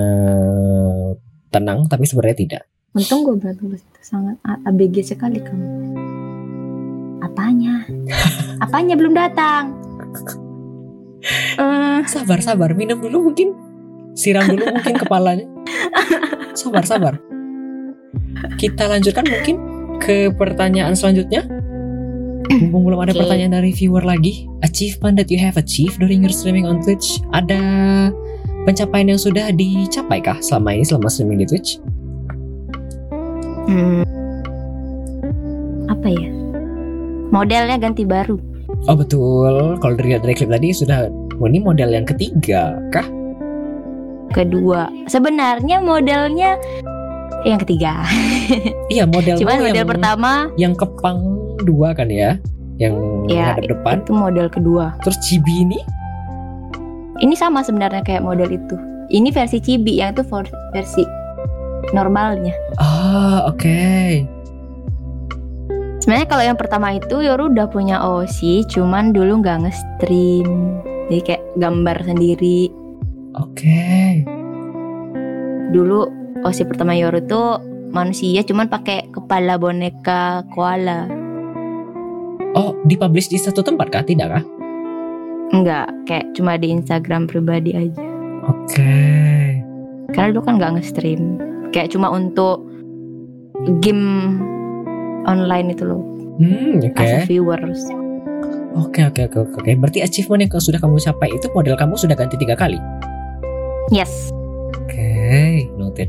tenang 1.49 1.87
tapi 1.87 2.05
sebenarnya 2.05 2.39
tidak. 2.39 2.63
untung 2.93 3.25
gue 3.25 3.41
berat 3.41 3.57
itu 3.57 3.81
sangat 4.05 4.37
ABG 4.69 5.17
sekali 5.17 5.41
kamu 5.41 5.97
apanya 7.25 7.89
apanya 8.65 8.95
belum 9.01 9.17
datang 9.17 9.73
Eh, 11.55 12.01
Sabar, 12.11 12.43
sabar, 12.43 12.75
minum 12.75 12.99
dulu 12.99 13.31
mungkin. 13.31 13.55
Siram 14.19 14.43
dulu 14.51 14.67
mungkin 14.75 14.99
kepalanya. 14.99 15.47
Sabar, 16.59 16.83
sabar. 16.83 17.15
Kita 18.59 18.91
lanjutkan 18.91 19.23
mungkin 19.23 19.57
ke 20.03 20.35
pertanyaan 20.35 20.99
selanjutnya. 20.99 21.47
Mumpung 22.61 22.85
belum 22.85 23.01
ada 23.01 23.13
Oke. 23.17 23.25
pertanyaan 23.25 23.57
dari 23.63 23.73
viewer 23.73 24.05
lagi. 24.05 24.45
Achievement 24.61 25.17
that 25.17 25.33
you 25.33 25.41
have 25.41 25.57
achieved 25.57 25.97
during 26.03 26.21
your 26.21 26.35
streaming 26.35 26.69
on 26.69 26.85
Twitch. 26.85 27.23
Ada 27.33 27.61
pencapaian 28.69 29.11
yang 29.15 29.21
sudah 29.21 29.51
dicapai 29.55 30.21
kah 30.23 30.39
selama 30.39 30.77
ini 30.77 30.85
selama 30.87 31.09
streaming 31.11 31.43
di 31.43 31.49
Twitch? 31.49 31.83
hmm, 33.67 34.03
apa 35.87 36.09
ya 36.11 36.31
modelnya 37.31 37.77
ganti 37.79 38.05
baru 38.07 38.39
Oh 38.91 38.99
betul, 38.99 39.79
kalau 39.79 39.95
dari, 39.95 40.19
dari 40.19 40.35
klip 40.35 40.51
tadi 40.51 40.75
sudah, 40.75 41.07
oh, 41.39 41.47
ini 41.47 41.63
model 41.63 41.95
yang 41.95 42.03
ketiga 42.03 42.75
kah? 42.91 43.07
kedua 44.33 44.89
sebenarnya 45.07 45.85
modelnya 45.85 46.57
yang 47.45 47.61
ketiga 47.61 48.01
Iya 48.89 49.05
model 49.05 49.37
cuman 49.45 49.61
yang, 49.61 49.65
model 49.69 49.87
pertama 49.87 50.33
yang 50.57 50.73
kepang 50.73 51.21
dua 51.63 51.95
kan 51.97 52.11
ya, 52.11 52.37
yang 52.77 52.95
ya 53.31 53.57
hadap 53.57 53.79
depan. 53.79 54.03
itu 54.03 54.13
model 54.13 54.47
kedua. 54.51 54.95
Terus 55.07 55.19
Cibi 55.23 55.65
ini? 55.65 55.81
Ini 57.23 57.39
sama 57.39 57.63
sebenarnya 57.63 58.03
kayak 58.03 58.27
model 58.27 58.51
itu. 58.51 58.75
Ini 59.13 59.29
versi 59.31 59.63
cibi 59.63 60.03
yang 60.03 60.17
itu 60.17 60.27
versi 60.75 61.05
normalnya. 61.95 62.51
Ah, 62.83 63.47
oke. 63.47 63.79
sebenarnya 66.03 66.27
kalau 66.27 66.43
yang 66.43 66.59
pertama 66.59 66.99
itu 66.99 67.23
Yoru 67.23 67.55
udah 67.55 67.71
punya 67.71 68.03
OC 68.03 68.67
cuman 68.75 69.15
dulu 69.15 69.39
nggak 69.39 69.69
nge-stream. 69.69 70.49
Jadi 71.07 71.21
kayak 71.23 71.43
gambar 71.63 71.97
sendiri. 72.03 72.73
Oke. 73.39 74.27
dulu 75.73 76.05
OC 76.45 76.69
pertama 76.69 76.93
Yoru 76.93 77.25
tuh 77.25 77.57
manusia 77.97 78.45
cuman 78.45 78.69
pakai 78.69 79.09
kepala 79.09 79.57
boneka 79.57 80.45
koala 80.53 81.09
Oh, 82.53 82.77
dipublish 82.85 83.33
di 83.33 83.41
satu 83.41 83.65
tempat 83.65 83.89
kah? 83.89 84.05
Tidak 84.05 84.29
kah? 84.29 84.45
enggak 85.53 85.93
kayak 86.09 86.33
cuma 86.33 86.57
di 86.57 86.73
Instagram 86.73 87.29
pribadi 87.29 87.77
aja 87.77 88.01
Oke. 88.49 88.97
karena 90.17 90.33
dulu 90.33 90.49
kan 90.49 90.57
nggak 90.57 90.81
nge-stream 90.81 91.37
kayak 91.77 91.93
cuma 91.93 92.09
untuk 92.09 92.65
game 93.85 94.41
online 95.29 95.77
itu 95.77 95.85
loh 95.85 96.01
Hmm, 96.41 96.81
oke. 96.81 96.97
as 96.97 97.29
viewers 97.29 97.85
Oke 98.73 99.05
oke 99.05 99.29
oke 99.29 99.61
oke. 99.61 99.69
Berarti 99.77 100.01
achievement 100.01 100.41
yang 100.41 100.57
sudah 100.57 100.81
kamu 100.81 100.97
capai 100.97 101.29
itu 101.29 101.45
model 101.53 101.77
kamu 101.77 101.93
sudah 101.93 102.17
ganti 102.17 102.41
tiga 102.41 102.57
kali. 102.57 102.81
Yes. 103.93 104.33
Oke, 104.73 105.69
noted. 105.77 106.09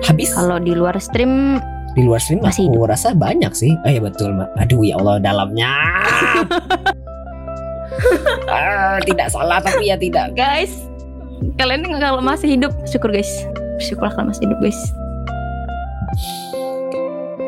Habis 0.00 0.32
Kalau 0.32 0.56
di 0.56 0.72
luar 0.72 0.96
stream 0.96 1.60
di 1.98 2.06
luar 2.06 2.22
stream 2.22 2.38
masih 2.42 2.70
aku 2.70 2.86
rasa 2.86 3.12
banyak 3.12 3.50
sih. 3.52 3.74
Oh 3.82 3.90
iya 3.90 4.00
betul. 4.02 4.30
Aduh 4.58 4.82
ya 4.86 4.94
Allah 4.98 5.16
dalamnya. 5.18 5.70
Ah, 8.48 8.96
tidak 9.04 9.28
salah 9.28 9.60
tapi 9.60 9.92
ya 9.92 9.96
tidak. 9.98 10.32
guys, 10.32 10.72
kalian 11.60 11.84
kalau 12.00 12.24
masih 12.24 12.56
hidup 12.56 12.72
syukur 12.88 13.12
guys. 13.12 13.28
Bersyukurlah 13.76 14.14
kalau 14.16 14.32
masih 14.32 14.48
hidup 14.48 14.58
guys. 14.62 14.80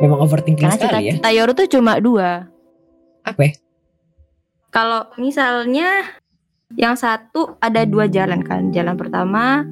Memang 0.05 0.19
overthinking 0.20 0.69
Karena 0.69 0.77
sekali 0.77 0.93
ya. 1.09 1.14
cita-cita 1.16 1.31
Yoru 1.32 1.52
tuh 1.56 1.69
cuma 1.73 1.93
dua. 2.02 2.51
Apa? 3.24 3.40
ya? 3.48 3.52
Kalau 4.74 5.09
misalnya 5.16 5.89
yang 6.77 6.98
satu 6.98 7.56
ada 7.62 7.86
dua 7.89 8.10
jalan 8.10 8.43
kan. 8.44 8.74
Jalan 8.74 8.98
pertama 8.98 9.64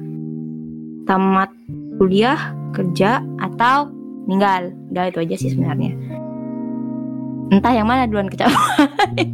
tamat 1.05 1.51
kuliah, 1.99 2.55
kerja 2.73 3.21
atau 3.37 4.00
meninggal. 4.25 4.73
Udah 4.93 5.09
itu 5.09 5.19
aja 5.21 5.35
sih 5.37 5.49
sebenarnya. 5.53 5.91
Entah 7.51 7.73
yang 7.75 7.87
mana 7.87 8.07
duluan 8.07 8.31
kecapai. 8.31 9.27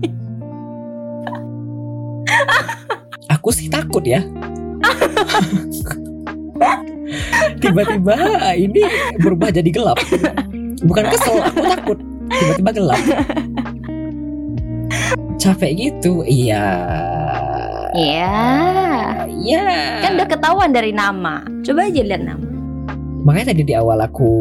Aku 3.38 3.54
sih 3.54 3.70
takut 3.70 4.04
ya. 4.04 4.24
Tiba-tiba 7.58 8.16
ini 8.56 8.82
berubah 9.22 9.54
jadi 9.54 9.70
gelap. 9.72 10.00
Bukan 10.84 11.06
kesel, 11.10 11.42
aku 11.42 11.64
takut. 11.66 11.98
Tiba-tiba 12.28 12.72
gelap. 12.76 13.02
Capek 15.40 15.72
gitu. 15.78 16.22
Iya. 16.28 16.66
Iya. 17.96 18.36
Iya. 19.32 19.64
Kan 20.04 20.20
udah 20.20 20.28
ketahuan 20.28 20.72
dari 20.76 20.92
nama. 20.92 21.42
Coba 21.64 21.88
aja 21.88 22.02
lihat 22.04 22.24
nama. 22.26 22.57
Makanya 23.28 23.52
tadi 23.52 23.64
di 23.68 23.76
awal 23.76 24.00
aku 24.00 24.32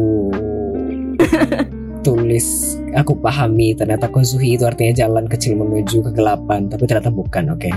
tulis 2.07 2.79
aku 2.95 3.19
pahami 3.19 3.75
ternyata 3.75 4.07
Kozuhi 4.07 4.55
itu 4.55 4.63
artinya 4.63 4.95
jalan 4.95 5.27
kecil 5.27 5.59
menuju 5.59 5.99
kegelapan 6.07 6.71
tapi 6.71 6.87
ternyata 6.87 7.11
bukan 7.11 7.51
oke? 7.51 7.67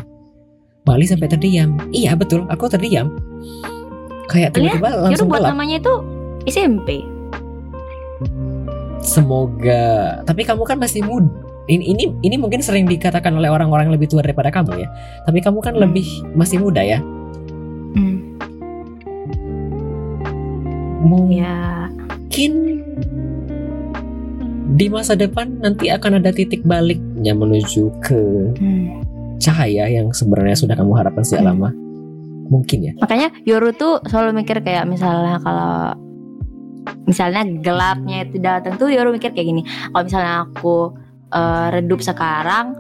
Mali 0.87 1.05
sampai 1.05 1.27
terdiam. 1.27 1.77
Iya 1.91 2.15
betul. 2.15 2.47
Aku 2.47 2.71
terdiam. 2.71 3.11
Kayak 4.31 4.55
tiba-tiba 4.55 4.89
Yoru 4.95 5.03
langsung 5.11 5.27
buat 5.27 5.43
gelap 5.43 5.53
namanya 5.53 5.77
itu 5.83 5.95
SMP. 6.47 7.03
semoga 9.01 10.21
tapi 10.29 10.45
kamu 10.45 10.61
kan 10.69 10.77
masih 10.77 11.01
muda 11.01 11.33
ini, 11.73 11.97
ini 11.97 12.05
ini 12.21 12.37
mungkin 12.37 12.61
sering 12.61 12.85
dikatakan 12.85 13.33
oleh 13.33 13.49
orang-orang 13.49 13.89
yang 13.89 13.95
lebih 13.97 14.11
tua 14.11 14.21
daripada 14.21 14.51
kamu 14.51 14.83
ya. 14.85 14.89
Tapi 15.23 15.39
kamu 15.39 15.59
kan 15.63 15.75
Hmm. 15.79 15.83
lebih 15.87 16.05
masih 16.35 16.59
muda 16.59 16.83
ya? 16.83 16.99
Hmm, 17.95 18.30
mungkin 21.01 21.33
ya. 21.33 21.57
di 24.71 24.87
masa 24.87 25.19
depan 25.19 25.59
nanti 25.59 25.91
akan 25.91 26.23
ada 26.23 26.31
titik 26.31 26.63
baliknya 26.63 27.35
menuju 27.35 27.91
ke 28.01 28.21
Hmm. 28.57 29.03
cahaya 29.41 29.89
yang 29.89 30.13
sebenarnya 30.13 30.55
sudah 30.55 30.77
kamu 30.77 30.93
harapkan 30.95 31.25
sejak 31.25 31.43
Hmm. 31.43 31.51
lama 31.57 31.71
mungkin 32.47 32.79
ya 32.83 32.93
Makanya 32.99 33.31
Yoru 33.45 33.71
tuh 33.73 33.99
selalu 34.05 34.43
mikir 34.43 34.61
kayak 34.61 34.87
misalnya 34.87 35.39
kalau 35.41 35.95
misalnya 37.07 37.43
gelapnya 37.61 38.25
itu 38.25 38.37
datang 38.39 38.75
tuh 38.75 38.91
Yoru 38.91 39.11
mikir 39.11 39.31
kayak 39.31 39.47
gini. 39.47 39.63
Kalau 39.63 40.05
misalnya 40.05 40.35
aku 40.45 40.77
eh, 41.31 41.67
redup 41.71 42.03
sekarang 42.03 42.75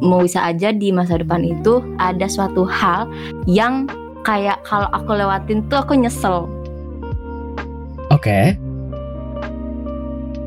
mau 0.00 0.20
bisa 0.20 0.44
aja 0.44 0.68
di 0.68 0.92
masa 0.92 1.16
depan 1.16 1.40
itu 1.40 1.80
ada 1.96 2.28
suatu 2.28 2.68
hal 2.68 3.08
yang 3.46 3.88
kayak 4.20 4.60
kalau 4.60 4.88
aku 4.92 5.16
lewatin 5.16 5.64
tuh 5.68 5.80
aku 5.80 5.96
nyesel 5.96 6.44
oke. 8.12 8.40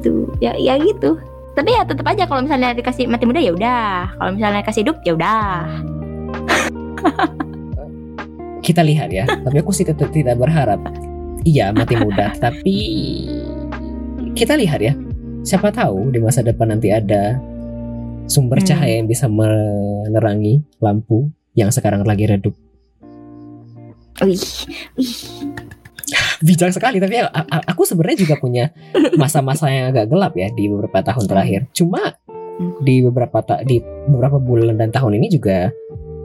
Tuh 0.03 0.29
ya 0.37 0.53
ya 0.57 0.77
gitu. 0.81 1.17
Tapi 1.57 1.73
ya 1.73 1.81
tetap 1.81 2.05
aja 2.05 2.29
kalau 2.29 2.45
misalnya 2.45 2.77
dikasih 2.77 3.09
mati 3.09 3.25
muda 3.25 3.41
ya 3.41 3.53
udah. 3.53 4.13
Kalau 4.13 4.31
misalnya 4.37 4.61
kasih 4.61 4.81
hidup 4.85 4.97
ya 5.01 5.13
udah. 5.17 5.65
Kita 8.65 8.83
lihat 8.83 9.09
ya 9.09 9.23
tapi 9.25 9.63
aku 9.63 9.71
sih 9.71 9.87
tetap 9.87 10.11
tidak 10.13 10.37
berharap. 10.37 10.77
Iya 11.47 11.71
mati 11.71 11.95
muda 11.97 12.35
tapi 12.43 12.75
kita 14.35 14.53
lihat 14.59 14.83
ya. 14.83 14.93
Siapa 15.47 15.71
tahu 15.71 16.11
di 16.11 16.19
masa 16.19 16.43
depan 16.43 16.75
nanti 16.75 16.91
ada 16.91 17.39
sumber 18.27 18.59
Hmm. 18.59 18.67
cahaya 18.67 18.99
yang 18.99 19.07
bisa 19.07 19.25
menerangi 19.31 20.61
lampu 20.83 21.31
yang 21.55 21.71
sekarang 21.71 22.03
lagi 22.03 22.27
redup. 22.27 22.53
Wih 24.21 24.43
wih 24.99 25.13
bijak 26.39 26.71
sekali 26.71 26.97
tapi 27.01 27.19
a- 27.19 27.31
a- 27.31 27.65
aku 27.67 27.83
sebenarnya 27.83 28.23
juga 28.23 28.35
punya 28.39 28.71
masa-masa 29.19 29.67
yang 29.67 29.91
agak 29.91 30.07
gelap 30.07 30.33
ya 30.37 30.47
di 30.53 30.71
beberapa 30.71 31.03
tahun 31.03 31.25
terakhir. 31.27 31.61
Cuma 31.75 31.99
Hmm. 32.57 32.73
di 32.81 33.05
beberapa 33.05 33.37
ta- 33.45 33.61
di 33.61 33.77
beberapa 34.09 34.41
bulan 34.41 34.81
dan 34.81 34.89
tahun 34.89 35.21
ini 35.21 35.29
juga 35.29 35.69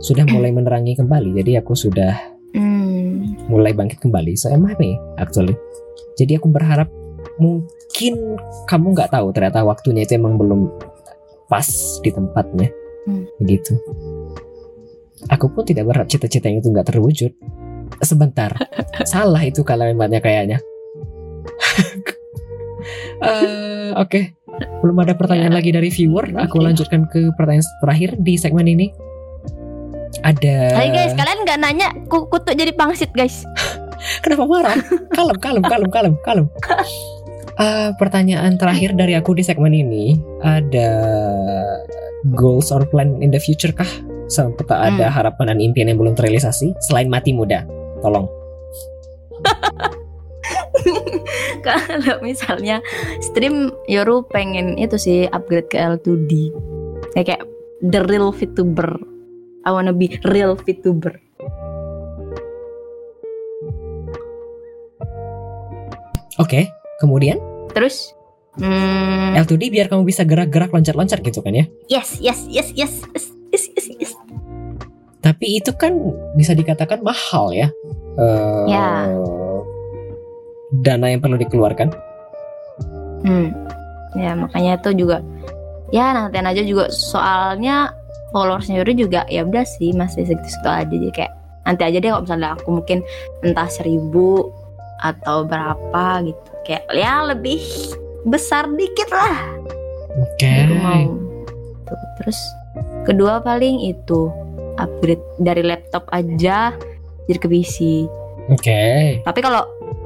sudah 0.00 0.24
mulai 0.32 0.48
menerangi 0.48 0.96
kembali. 0.96 1.36
Jadi 1.44 1.60
aku 1.60 1.76
sudah 1.76 2.16
hmm. 2.56 3.48
mulai 3.52 3.76
bangkit 3.76 4.00
kembali. 4.00 4.32
So 4.38 4.48
am 4.48 4.64
happy 4.64 4.96
actually? 5.20 5.52
Jadi 6.16 6.40
aku 6.40 6.48
berharap 6.48 6.88
mungkin 7.36 8.38
kamu 8.64 8.86
nggak 8.96 9.12
tahu 9.12 9.28
ternyata 9.36 9.60
waktunya 9.60 10.08
itu 10.08 10.16
emang 10.16 10.40
belum 10.40 10.72
pas 11.48 11.68
di 12.00 12.08
tempatnya. 12.08 12.70
Hmm. 13.02 13.26
begitu. 13.42 13.74
Aku 15.26 15.50
pun 15.50 15.66
tidak 15.66 15.90
berharap 15.90 16.06
cita-cita 16.06 16.46
itu 16.46 16.70
nggak 16.70 16.86
terwujud 16.94 17.34
sebentar 18.00 18.56
salah 19.04 19.42
itu 19.42 19.60
kalimatnya 19.60 20.18
kayaknya 20.18 20.58
Eh, 23.22 23.94
oke 23.94 24.34
belum 24.82 24.98
ada 24.98 25.14
pertanyaan 25.14 25.54
lagi 25.54 25.70
dari 25.70 25.86
viewer 25.88 26.34
aku 26.34 26.58
lanjutkan 26.58 27.06
ke 27.06 27.30
pertanyaan 27.38 27.62
terakhir 27.78 28.18
di 28.18 28.34
segmen 28.34 28.66
ini 28.66 28.90
ada 30.26 30.74
Hai 30.74 30.90
guys, 30.90 31.14
kalian 31.14 31.46
nggak 31.46 31.58
nanya 31.62 31.88
ku 32.06 32.26
kutuk 32.28 32.52
jadi 32.52 32.70
pangsit 32.74 33.10
guys. 33.10 33.42
Kenapa 34.22 34.44
marah? 34.44 34.78
Kalem, 35.10 35.38
kalem, 35.40 35.62
kalem, 35.64 35.90
kalem, 35.90 36.14
kalem. 36.22 36.46
Eh, 37.52 37.90
pertanyaan 37.96 38.54
terakhir 38.54 38.92
dari 38.92 39.14
aku 39.14 39.34
di 39.34 39.42
segmen 39.42 39.72
ini 39.72 40.18
ada 40.42 40.90
goals 42.34 42.70
or 42.70 42.84
plan 42.86 43.18
in 43.18 43.30
the 43.30 43.40
future 43.40 43.72
kah? 43.72 43.88
Sampai 44.28 44.62
ada 44.68 45.10
Hmm. 45.10 45.14
harapan 45.16 45.54
dan 45.54 45.58
impian 45.58 45.88
yang 45.90 45.98
belum 45.98 46.14
terrealisasi 46.14 46.76
selain 46.82 47.08
mati 47.08 47.32
muda. 47.32 47.64
Tolong. 48.02 48.26
Kalau 51.66 52.18
misalnya 52.20 52.82
stream 53.22 53.70
Yoru 53.86 54.26
pengen 54.26 54.74
itu 54.76 54.98
sih 54.98 55.30
upgrade 55.30 55.70
ke 55.70 55.78
L2D. 55.78 56.50
Kayak 57.14 57.26
kayak 57.30 57.42
the 57.86 58.02
real 58.10 58.34
VTuber. 58.34 58.98
I 59.62 59.70
wanna 59.70 59.94
be 59.94 60.18
real 60.26 60.58
VTuber. 60.58 61.14
Oke, 66.40 66.66
kemudian 66.98 67.38
Terus 67.72 68.12
hmm, 68.60 69.36
L2D 69.36 69.72
biar 69.72 69.88
kamu 69.88 70.04
bisa 70.04 70.28
gerak-gerak 70.28 70.72
loncat-loncat 70.72 71.24
gitu 71.24 71.40
kan 71.40 71.56
ya. 71.56 71.64
yes 71.88 72.20
yes 72.20 72.44
yes 72.48 72.68
yes 72.76 72.92
yes 73.12 73.26
yes 73.52 73.64
yes, 73.76 73.86
yes. 74.00 74.12
Tapi 75.22 75.62
itu 75.62 75.70
kan 75.78 75.94
bisa 76.34 76.52
dikatakan 76.52 76.98
mahal 77.00 77.54
ya. 77.54 77.70
Eh, 78.18 78.64
Ya. 78.68 79.06
Dana 80.82 81.06
yang 81.12 81.20
perlu 81.22 81.38
dikeluarkan. 81.38 81.94
Hmm. 83.22 83.54
Ya 84.12 84.34
makanya 84.34 84.76
itu 84.82 85.06
juga 85.06 85.22
ya 85.92 86.10
nantian 86.16 86.48
aja 86.48 86.64
juga 86.64 86.88
soalnya 86.88 87.92
followersnya 88.32 88.80
Yoru 88.80 89.06
juga 89.06 89.28
ya 89.28 89.44
udah 89.44 89.62
sih 89.62 89.92
masih 89.92 90.24
segitu-segitu 90.24 90.68
aja 90.68 90.88
jadi 90.88 91.12
kayak 91.12 91.32
nanti 91.68 91.82
aja 91.84 91.96
deh 92.00 92.10
kalau 92.10 92.24
misalnya 92.24 92.50
aku 92.56 92.68
mungkin 92.80 92.98
entah 93.44 93.68
seribu 93.68 94.48
atau 95.04 95.44
berapa 95.44 96.04
gitu 96.24 96.50
kayak 96.64 96.84
ya 96.96 97.22
lebih 97.28 97.60
besar 98.24 98.66
dikit 98.72 99.08
lah 99.12 99.36
Oke. 100.16 100.52
mau 100.80 101.12
Tuh, 101.84 102.00
terus 102.20 102.40
kedua 103.04 103.44
paling 103.44 103.84
itu 103.84 104.32
upgrade 104.76 105.22
dari 105.36 105.60
laptop 105.60 106.08
aja 106.08 106.72
jadi 107.24 107.38
ke 107.38 107.46
PC 107.46 108.06
Oke, 108.44 109.22
tapi 109.22 109.38
kalau 109.38 109.62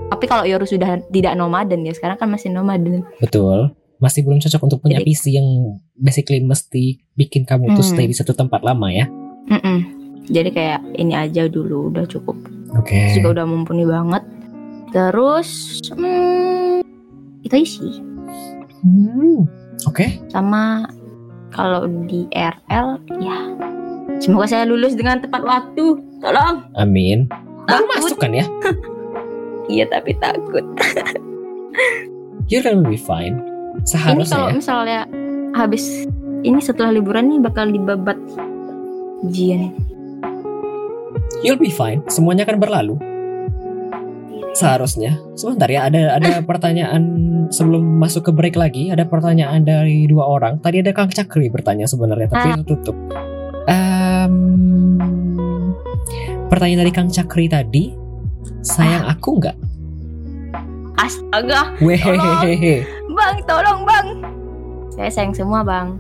tapi 0.07 0.25
kalau 0.25 0.45
Yoru 0.45 0.63
sudah 0.63 1.01
tidak 1.09 1.35
nomaden 1.35 1.83
ya 1.83 1.91
sekarang 1.91 2.15
kan 2.15 2.29
masih 2.29 2.49
nomaden 2.49 3.03
betul. 3.17 3.73
Masih 3.97 4.21
belum 4.23 4.39
cocok 4.39 4.61
untuk 4.61 4.79
punya 4.81 5.01
Jadi- 5.01 5.09
PC 5.09 5.25
yang 5.33 5.49
basically 5.95 6.39
mesti 6.39 7.01
bikin 7.13 7.43
kamu 7.43 7.73
tuh 7.73 7.81
Hmm. 7.81 7.91
stay 7.91 8.05
di 8.05 8.13
satu 8.13 8.31
tempat 8.31 8.61
lama 8.61 8.87
ya. 8.89 9.09
Mm-mm. 9.47 9.79
jadi 10.27 10.51
kayak 10.51 10.81
ini 10.95 11.15
aja 11.15 11.47
dulu 11.47 11.89
udah 11.89 12.03
cukup 12.05 12.35
Oke. 12.75 13.15
juga 13.15 13.31
udah 13.33 13.47
mumpuni 13.47 13.87
banget 13.87 14.27
terus 14.91 15.79
hmm, 15.89 16.83
itu 17.41 17.57
sih 17.63 17.95
Hmm. 18.83 19.47
Oke. 19.85 20.19
sama 20.27 20.85
kalau 21.49 21.87
di 22.05 22.27
RL 22.29 22.89
ya 23.17 23.39
semoga 24.19 24.47
saya 24.47 24.65
lulus 24.65 24.93
dengan 24.93 25.19
tepat 25.19 25.43
waktu 25.43 25.85
tolong 26.19 26.57
Amin. 26.75 27.29
Baru 27.67 27.83
Takut. 27.83 27.91
masuk 27.99 28.19
kan 28.19 28.33
ya? 28.33 28.47
iya 29.73 29.85
tapi 29.85 30.15
takut 30.17 30.63
You're 32.49 32.63
gonna 32.63 32.83
be 32.83 32.95
fine. 32.95 33.43
ini 33.75 33.83
Seharusnya 33.85 34.31
kalau 34.31 34.49
ya. 34.49 34.55
misalnya 34.55 35.01
habis 35.53 36.07
ini 36.41 36.61
setelah 36.61 36.91
liburan 36.91 37.27
nih 37.27 37.41
bakal 37.41 37.67
dibabat 37.67 38.17
ujian 39.23 39.75
You'll 41.43 41.59
be 41.59 41.69
fine. 41.69 42.01
Semuanya 42.07 42.47
akan 42.47 42.59
berlalu. 42.59 42.95
Seharusnya. 44.53 45.21
Sebentar 45.35 45.69
ya, 45.69 45.85
ada 45.85 46.17
ada 46.17 46.41
pertanyaan 46.49 47.03
sebelum 47.53 47.83
masuk 47.99 48.31
ke 48.31 48.33
break 48.33 48.57
lagi. 48.57 48.89
Ada 48.89 49.05
pertanyaan 49.05 49.61
dari 49.61 50.09
dua 50.09 50.25
orang. 50.25 50.63
Tadi 50.63 50.81
ada 50.81 50.97
Kang 50.97 51.13
Cakri 51.13 51.53
bertanya 51.53 51.85
sebenarnya, 51.85 52.31
tapi 52.31 52.49
Ah. 52.53 52.63
tutup. 52.63 52.97
Em, 53.67 54.35
pertanyaan 56.47 56.81
dari 56.81 56.93
Kang 56.93 57.09
Cakri 57.09 57.47
tadi, 57.47 57.91
sayang 58.61 59.05
Ah. 59.05 59.13
aku 59.13 59.31
nggak? 59.37 59.57
astaga 60.97 61.77
Wehehehe. 61.79 62.83
bang 63.07 63.37
tolong 63.45 63.85
bang 63.85 64.07
saya 64.91 65.07
sayang 65.09 65.31
semua 65.31 65.61
bang 65.61 65.93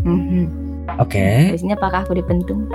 Mhm. 0.00 0.44
Oke, 0.98 1.52
biasanya 1.52 1.76
apakah 1.76 2.00
aku 2.00 2.14
dipentung 2.14 2.66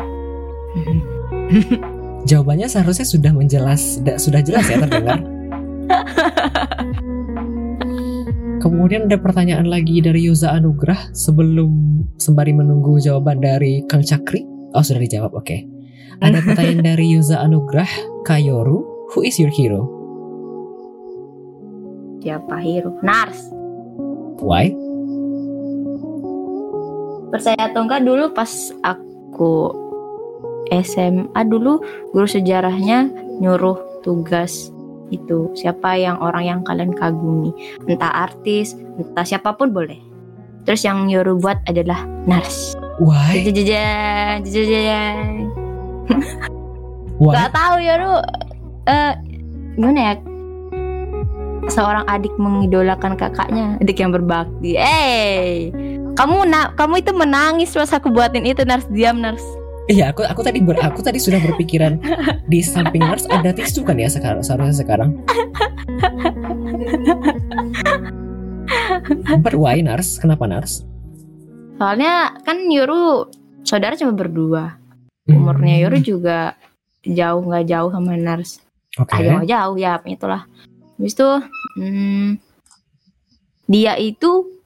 jawabannya 2.29 2.65
seharusnya 2.65 3.03
sudah 3.03 3.31
menjelas, 3.31 3.97
da- 3.99 4.15
sudah 4.15 4.39
jelas 4.39 4.63
ya 4.65 4.77
terdengar. 4.79 5.19
Kemudian 8.57 9.05
ada 9.05 9.17
pertanyaan 9.21 9.69
lagi 9.69 10.01
dari 10.01 10.25
Yoza 10.25 10.53
Anugrah 10.53 11.13
sebelum 11.13 12.03
sembari 12.17 12.51
menunggu 12.51 12.97
jawaban 12.97 13.41
dari 13.41 13.85
Kang 13.85 14.01
Cakri. 14.01 14.45
Oh 14.73 14.83
sudah 14.83 15.01
dijawab, 15.01 15.33
oke. 15.37 15.57
Ada 16.19 16.41
pertanyaan 16.41 16.81
dari 16.95 17.05
Yoza 17.13 17.39
Anugrah, 17.39 17.89
Kayoru, 18.25 19.09
who 19.13 19.21
is 19.21 19.37
your 19.37 19.53
hero? 19.53 19.97
siapa 22.27 22.59
hero 22.59 22.91
Nars 22.99 23.39
Why? 24.43 24.75
percaya 27.31 27.71
atau 27.71 27.87
enggak 27.87 28.03
dulu 28.03 28.31
pas 28.35 28.51
aku 28.83 29.71
SMA 30.71 31.41
dulu 31.47 31.79
guru 32.11 32.27
sejarahnya 32.27 33.07
nyuruh 33.39 34.03
tugas 34.03 34.71
itu 35.09 35.51
siapa 35.55 35.95
yang 35.95 36.19
orang 36.19 36.43
yang 36.45 36.59
kalian 36.63 36.91
kagumi. 36.93 37.51
Entah 37.87 38.29
artis 38.29 38.75
entah 38.97 39.25
siapa 39.25 39.55
pun 39.55 39.71
boleh. 39.71 39.99
Terus 40.67 40.83
yang 40.83 41.07
nyuruh 41.07 41.39
buat 41.39 41.63
adalah 41.67 42.03
Nars. 42.27 42.75
Why? 42.99 43.45
jajajan 43.45 44.43
jajajan 44.43 45.47
Why? 47.21 47.33
Gak 47.33 47.51
tahu 47.53 47.75
ya 47.79 47.93
lu 48.01 48.13
eh 48.89 49.13
gimana 49.77 49.99
ya? 49.99 50.13
Seorang 51.67 52.07
adik 52.07 52.33
mengidolakan 52.39 53.19
kakaknya. 53.19 53.75
Adik 53.79 53.99
yang 53.99 54.11
berbakti. 54.11 54.75
Eh 54.79 55.71
kamu 56.17 56.49
nak 56.49 56.73
kamu 56.75 57.05
itu 57.05 57.11
menangis 57.13 57.75
pas 57.77 57.93
aku 57.93 58.09
buatin 58.09 58.43
itu 58.43 58.65
nars. 58.65 58.87
Diam 58.91 59.21
nars 59.21 59.43
Iya, 59.87 60.11
aku 60.11 60.27
aku 60.27 60.43
tadi 60.43 60.59
ber, 60.59 60.75
aku 60.83 60.99
tadi 60.99 61.15
sudah 61.15 61.39
berpikiran 61.39 61.95
di 62.51 62.59
samping 62.59 62.99
nurse 62.99 63.23
ada 63.31 63.55
tisu 63.55 63.87
kan 63.87 63.95
ya 63.95 64.11
sekarang 64.11 64.43
seharusnya 64.43 64.83
sekarang. 64.83 65.15
But 69.39 69.55
why 69.55 69.79
nurse? 69.79 70.19
Kenapa 70.19 70.43
nurse? 70.43 70.83
soalnya 71.77 72.33
kan 72.41 72.57
Yoru 72.67 73.29
saudara 73.61 73.93
cuma 73.93 74.17
berdua 74.17 74.81
umurnya 75.29 75.77
Yoru 75.85 76.01
juga 76.01 76.57
jauh 77.05 77.45
nggak 77.45 77.65
jauh 77.69 77.89
sama 77.93 78.17
nars 78.17 78.59
Oke. 78.97 79.13
ah 79.13 79.21
jauh 79.21 79.45
jauh 79.45 79.75
ya 79.77 80.01
itulah 80.09 80.49
habis 80.97 81.13
itu 81.13 81.29
hmm, 81.77 82.41
dia 83.69 83.93
itu 84.01 84.56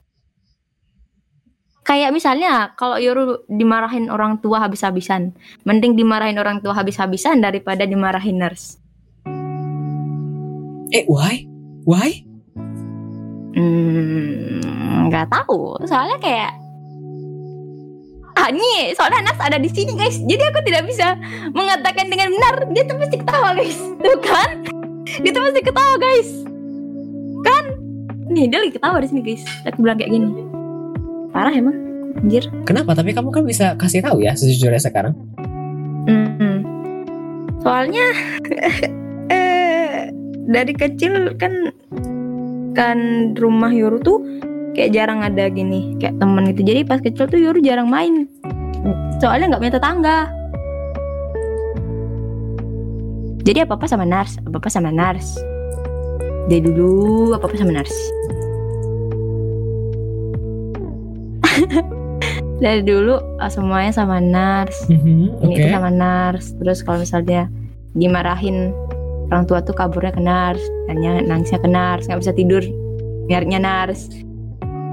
kayak 1.92 2.08
misalnya 2.08 2.72
kalau 2.72 2.96
Yoru 2.96 3.44
dimarahin 3.52 4.08
orang 4.08 4.40
tua 4.40 4.64
habis-habisan 4.64 5.36
mending 5.68 5.92
dimarahin 5.92 6.40
orang 6.40 6.64
tua 6.64 6.72
habis-habisan 6.72 7.44
daripada 7.44 7.84
dimarahin 7.84 8.40
nurse. 8.40 8.80
Eh, 10.88 11.04
why? 11.04 11.44
Why? 11.84 12.24
hmm 13.52 15.12
nggak 15.12 15.28
tahu. 15.28 15.76
Soalnya 15.84 16.16
kayak 16.16 16.56
ah 18.40 18.48
nih 18.48 18.96
soalnya 18.96 19.28
nurse 19.28 19.42
ada 19.44 19.60
di 19.60 19.68
sini 19.68 19.92
guys. 19.92 20.16
Jadi 20.24 20.40
aku 20.48 20.64
tidak 20.64 20.88
bisa 20.88 21.12
mengatakan 21.52 22.08
dengan 22.08 22.32
benar. 22.32 22.72
Dia 22.72 22.88
tuh 22.88 22.96
pasti 22.96 23.16
ketawa 23.20 23.52
guys. 23.52 23.76
Tuh 24.04 24.18
kan? 24.24 24.64
Dia 25.20 25.28
tuh 25.28 25.44
pasti 25.44 25.60
ketawa 25.60 25.94
guys. 26.00 26.30
Kan? 27.44 27.64
Nih 28.32 28.48
dia 28.48 28.64
lagi 28.64 28.72
ketawa 28.80 28.96
di 29.04 29.12
sini 29.12 29.20
guys. 29.20 29.44
Aku 29.68 29.84
bilang 29.84 30.00
kayak 30.00 30.16
gini 30.16 30.61
parah 31.32 31.52
emang 31.52 31.76
anjir 32.20 32.44
Kenapa? 32.68 32.92
Tapi 32.92 33.16
kamu 33.16 33.32
kan 33.32 33.42
bisa 33.48 33.74
kasih 33.80 34.04
tahu 34.04 34.20
ya 34.20 34.36
sejujurnya 34.36 34.78
sekarang. 34.78 35.16
Hmm. 36.06 36.60
Soalnya 37.64 38.06
eh 39.34 40.12
dari 40.46 40.72
kecil 40.76 41.34
kan 41.40 41.72
kan 42.76 42.98
rumah 43.36 43.72
Yoru 43.72 44.00
tuh 44.00 44.18
kayak 44.76 44.92
jarang 44.92 45.20
ada 45.24 45.48
gini 45.48 45.96
kayak 45.96 46.20
temen 46.20 46.52
gitu. 46.52 46.62
Jadi 46.64 46.80
pas 46.84 47.00
kecil 47.00 47.24
tuh 47.28 47.40
Yoru 47.40 47.64
jarang 47.64 47.88
main. 47.88 48.28
Soalnya 49.22 49.56
nggak 49.56 49.62
punya 49.62 49.74
tetangga. 49.78 50.18
Jadi 53.42 53.58
apa 53.66 53.74
apa 53.74 53.86
sama 53.90 54.06
Nars, 54.06 54.38
apa 54.38 54.56
apa 54.62 54.70
sama 54.70 54.90
Nars. 54.94 55.34
Dari 56.46 56.62
dulu 56.62 57.34
apa 57.34 57.50
apa 57.50 57.56
sama 57.58 57.74
Nars. 57.74 57.94
Dari 62.62 62.86
dulu 62.86 63.18
ah, 63.36 63.50
semuanya 63.50 63.90
sama 63.90 64.22
Nars 64.22 64.86
Mhm, 64.86 65.42
ini 65.42 65.54
itu 65.58 65.66
sama 65.66 65.90
nars 65.90 66.54
terus 66.56 66.78
kalau 66.80 67.02
misalnya 67.02 67.50
dimarahin 67.92 68.70
orang 69.26 69.44
tua 69.44 69.58
tuh 69.60 69.74
kaburnya 69.74 70.14
ke 70.14 70.22
nars 70.22 70.62
nanya 70.86 71.18
nangisnya 71.20 71.58
ke 71.58 71.66
nars 71.66 72.06
nggak 72.06 72.22
bisa 72.22 72.32
tidur 72.32 72.62
nyarinya 73.26 73.58
nars 73.58 74.06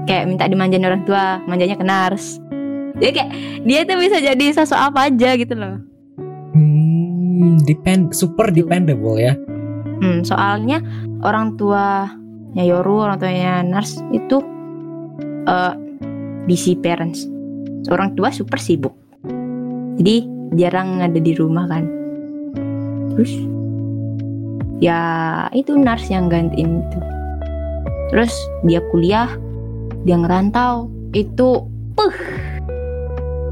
kayak 0.04 0.26
minta 0.26 0.50
dimanjain 0.50 0.82
orang 0.82 1.06
tua 1.06 1.38
manjanya 1.46 1.78
ke 1.78 1.86
nars 1.86 2.42
jadi 2.98 3.12
kayak 3.14 3.30
dia 3.62 3.80
tuh 3.86 3.96
bisa 3.96 4.18
jadi 4.18 4.46
sosok 4.52 4.76
apa 4.90 5.08
aja 5.08 5.30
gitu 5.32 5.54
loh. 5.54 5.78
Hmm, 6.52 7.56
depend 7.64 8.12
super 8.12 8.50
dependable 8.50 9.16
ya. 9.16 9.32
hmm, 10.02 10.20
soalnya 10.20 10.82
orang 11.22 11.54
tuanya 11.54 12.10
Yoru 12.60 13.06
orang 13.06 13.16
tuanya 13.16 13.62
nars 13.62 14.02
itu 14.10 14.42
eh 15.46 15.72
busy 16.44 16.76
parents. 16.76 17.26
Orang 17.88 18.14
tua 18.14 18.30
super 18.30 18.60
sibuk. 18.60 18.92
Jadi 20.00 20.24
jarang 20.56 21.00
ada 21.04 21.16
di 21.20 21.32
rumah 21.36 21.68
kan. 21.68 21.84
Terus 23.14 23.32
ya 24.80 25.00
itu 25.52 25.76
nars 25.76 26.08
yang 26.08 26.32
gantiin 26.32 26.80
itu. 26.80 26.98
Terus 28.10 28.32
dia 28.64 28.80
kuliah 28.90 29.30
dia 30.08 30.16
ngerantau 30.16 30.88
itu 31.12 31.68
puh 31.92 32.16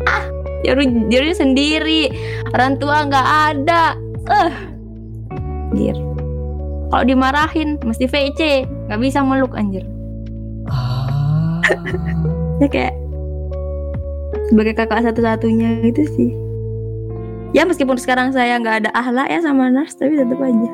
ah 0.08 0.24
Yoru 0.64 1.08
Yoru 1.12 1.32
sendiri. 1.36 2.10
Orang 2.54 2.80
tua 2.80 3.04
nggak 3.04 3.28
ada. 3.52 3.94
Eh. 4.28 4.52
Anjir. 5.68 5.96
Kalau 6.88 7.04
dimarahin 7.04 7.76
mesti 7.84 8.08
VC. 8.08 8.64
Nggak 8.88 9.00
bisa 9.04 9.20
meluk 9.20 9.52
anjir. 9.52 9.84
Ah. 10.72 11.60
Ya 12.58 12.68
kayak 12.70 12.94
sebagai 14.48 14.74
kakak 14.76 15.04
satu-satunya 15.08 15.82
gitu 15.90 16.02
sih. 16.14 16.30
Ya 17.56 17.64
meskipun 17.64 17.96
sekarang 17.96 18.30
saya 18.36 18.60
nggak 18.60 18.84
ada 18.84 18.90
ahlak 18.92 19.28
ya 19.32 19.40
sama 19.40 19.72
Nars 19.72 19.96
tapi 19.96 20.18
tetap 20.18 20.38
aja. 20.38 20.70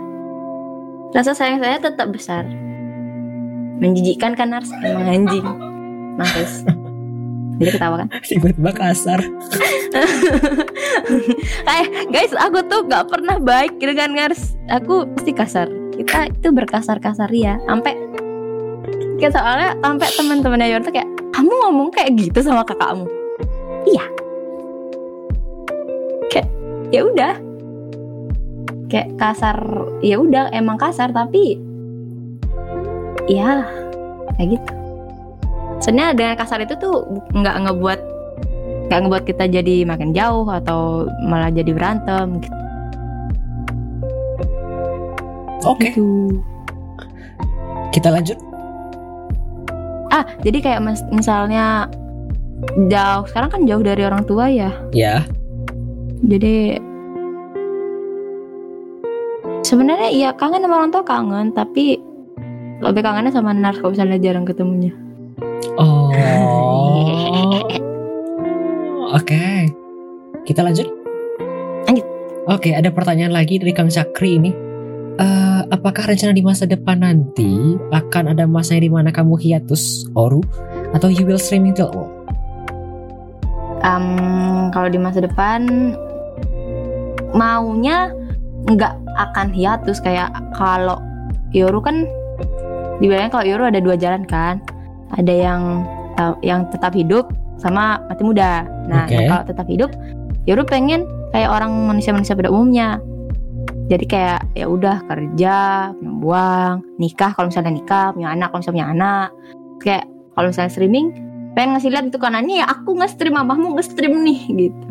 Rasa 1.14 1.32
sayang 1.32 1.62
saya 1.62 1.78
tetap 1.78 2.10
besar. 2.10 2.42
Menjijikkan 3.78 4.34
kan 4.34 4.50
Nars? 4.50 4.70
Emang 4.82 5.06
anjing. 5.06 5.46
Nangis 6.18 6.66
jadi 7.58 7.70
ketawa 7.78 7.96
kan? 8.04 8.08
Tiba-tiba 8.28 8.72
kasar. 8.74 9.20
eh 11.78 11.84
guys 12.10 12.32
aku 12.34 12.58
tuh 12.66 12.80
nggak 12.86 13.04
pernah 13.10 13.36
baik 13.38 13.78
dengan 13.78 14.10
Nars. 14.14 14.58
Aku 14.70 15.06
pasti 15.14 15.32
kasar. 15.34 15.68
Kita 15.94 16.26
itu 16.30 16.48
berkasar-kasar 16.50 17.30
ya 17.30 17.58
sampai 17.70 17.94
kayak 19.22 19.32
soalnya 19.32 19.78
sampai 19.78 20.08
teman-temannya 20.18 20.66
Yor 20.74 20.82
tuh 20.82 20.90
kayak 20.90 21.08
kamu 21.34 21.50
ngomong 21.50 21.90
kayak 21.90 22.14
gitu 22.14 22.38
sama 22.46 22.62
kakakmu 22.62 23.10
iya 23.90 24.06
kayak 26.30 26.48
ya 26.94 27.02
udah 27.02 27.34
kayak 28.86 29.10
kasar 29.18 29.58
ya 29.98 30.22
udah 30.22 30.54
emang 30.54 30.78
kasar 30.78 31.10
tapi 31.10 31.58
ya 33.26 33.66
kayak 34.38 34.54
gitu 34.54 34.74
Sebenarnya 35.84 36.16
dengan 36.16 36.34
kasar 36.40 36.64
itu 36.64 36.80
tuh 36.80 37.04
nggak 37.36 37.68
ngebuat 37.68 38.00
nggak 38.88 39.00
ngebuat 39.04 39.24
kita 39.28 39.44
jadi 39.52 39.84
makin 39.84 40.16
jauh 40.16 40.48
atau 40.48 41.04
malah 41.28 41.52
jadi 41.52 41.76
berantem 41.76 42.40
gitu. 42.40 42.56
Oke, 45.64 45.92
Gitu. 45.92 46.04
kita 47.92 48.08
lanjut. 48.12 48.36
Ah, 50.14 50.22
jadi 50.46 50.62
kayak 50.62 50.80
mes- 50.86 51.10
misalnya 51.10 51.90
jauh 52.86 53.26
sekarang 53.26 53.50
kan 53.50 53.60
jauh 53.66 53.82
dari 53.82 54.06
orang 54.06 54.22
tua 54.22 54.46
ya. 54.46 54.70
Ya, 54.94 55.26
Jadi 56.22 56.78
sebenarnya 59.66 60.08
iya 60.08 60.30
kangen 60.32 60.62
sama 60.62 60.78
orang 60.78 60.94
tua 60.94 61.02
kangen, 61.02 61.50
tapi 61.50 61.98
lebih 62.78 63.02
kangennya 63.02 63.34
sama 63.34 63.50
Nars 63.50 63.82
kalau 63.82 63.90
misalnya 63.90 64.22
jarang 64.22 64.46
ketemunya. 64.46 64.94
Oh. 65.74 66.14
Oke. 69.18 69.74
Kita 70.46 70.62
lanjut. 70.62 70.86
Lanjut. 71.90 72.06
Oke, 72.46 72.70
ada 72.70 72.94
pertanyaan 72.94 73.34
lagi 73.34 73.58
dari 73.58 73.74
Kang 73.74 73.90
Cakri 73.90 74.38
ini. 74.38 74.63
Eh, 75.14 75.60
apakah 75.70 76.10
rencana 76.10 76.34
di 76.34 76.42
masa 76.42 76.66
depan 76.66 76.98
nanti 76.98 77.78
akan 77.94 78.34
ada 78.34 78.50
masa 78.50 78.74
di 78.74 78.90
mana 78.90 79.14
kamu 79.14 79.38
hiatus, 79.38 80.10
Oru, 80.18 80.42
atau 80.90 81.06
you 81.06 81.22
will 81.22 81.38
streaming 81.38 81.70
till 81.70 81.86
all? 81.94 82.10
Em, 83.86 84.74
kalau 84.74 84.90
di 84.90 84.98
masa 84.98 85.22
depan 85.22 85.94
maunya 87.30 88.10
nggak 88.66 88.90
akan 89.14 89.54
hiatus. 89.54 90.02
Kayak 90.02 90.34
kalau 90.58 90.98
Yoru 91.54 91.78
kan 91.78 92.02
dibilangnya 92.98 93.30
kalau 93.30 93.46
Yoru 93.46 93.70
ada 93.70 93.78
dua 93.78 93.94
jalan 93.94 94.26
kan. 94.26 94.58
Ada 95.14 95.30
yang 95.30 95.62
ta- 96.18 96.40
yang 96.42 96.66
tetap 96.74 96.90
hidup 96.90 97.30
sama 97.62 98.02
mati 98.10 98.26
muda. 98.26 98.66
Nah 98.90 99.06
yang 99.06 99.30
kalau 99.30 99.44
tetap 99.46 99.66
hidup 99.70 99.94
Yoru 100.50 100.66
pengen 100.66 101.06
kayak 101.30 101.54
orang 101.54 101.70
manusia-manusia 101.70 102.34
pada 102.34 102.50
umumnya 102.50 102.98
jadi 103.84 104.04
kayak 104.08 104.40
ya 104.56 104.64
udah 104.64 105.04
kerja 105.04 105.56
punya 105.92 106.12
uang 106.24 106.74
nikah 106.96 107.36
kalau 107.36 107.52
misalnya 107.52 107.76
nikah 107.76 108.16
punya 108.16 108.32
anak 108.32 108.48
kalau 108.48 108.60
misalnya 108.64 108.76
punya 108.80 108.90
anak. 108.96 109.28
Kayak 109.84 110.04
kalau 110.32 110.46
misalnya 110.48 110.72
streaming 110.72 111.06
pengen 111.52 111.70
ngasih 111.76 111.90
lihat 111.92 112.04
itu 112.08 112.18
kanannya 112.18 112.54
ya 112.64 112.66
aku 112.66 112.96
nge-stream 112.96 113.36
abahmu 113.36 113.76
nge-stream 113.76 114.24
nih 114.24 114.40
gitu. 114.48 114.88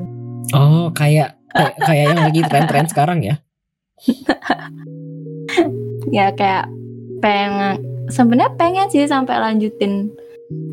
Oh, 0.53 0.93
kayak 0.93 1.41
kayak, 1.51 1.73
kayak 1.81 2.03
yang 2.13 2.21
lagi 2.21 2.41
tren-tren 2.45 2.85
sekarang 2.85 3.19
ya? 3.25 3.35
ya 6.17 6.29
kayak 6.37 6.69
pengen 7.19 7.81
sebenarnya 8.13 8.53
pengen 8.61 8.87
sih 8.93 9.09
sampai 9.09 9.41
lanjutin. 9.41 10.13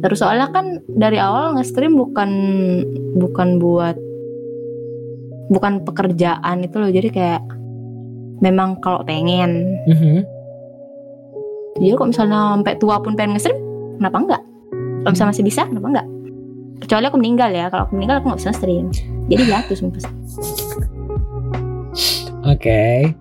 Terus 0.04 0.20
soalnya 0.20 0.52
kan 0.52 0.84
dari 0.92 1.16
awal 1.16 1.56
nge-stream 1.56 1.96
bukan 1.96 2.30
bukan 3.16 3.56
buat 3.56 3.96
bukan 5.48 5.88
pekerjaan 5.88 6.68
itu 6.68 6.76
loh. 6.76 6.92
Jadi 6.92 7.08
kayak 7.08 7.59
memang 8.40 8.80
kalau 8.80 9.00
pengen 9.02 9.76
Mhm. 9.86 10.24
jadi 11.76 11.94
kalau 11.94 12.08
misalnya 12.08 12.40
sampai 12.56 12.74
tua 12.76 12.96
pun 12.98 13.14
pengen 13.14 13.36
nge-stream 13.36 13.58
kenapa 13.96 14.16
enggak 14.18 14.42
kalau 15.00 15.12
misalnya 15.12 15.30
masih 15.30 15.46
bisa 15.46 15.62
kenapa 15.64 15.86
enggak 15.88 16.06
kecuali 16.80 17.04
aku 17.06 17.16
meninggal 17.16 17.50
ya 17.50 17.66
kalau 17.68 17.82
aku 17.84 17.92
meninggal 17.94 18.16
aku 18.18 18.26
nggak 18.28 18.40
bisa 18.40 18.52
stream 18.52 18.86
jadi 19.28 19.42
hiatus 19.46 19.78
sumpah. 19.78 20.10
Oke. 22.42 23.14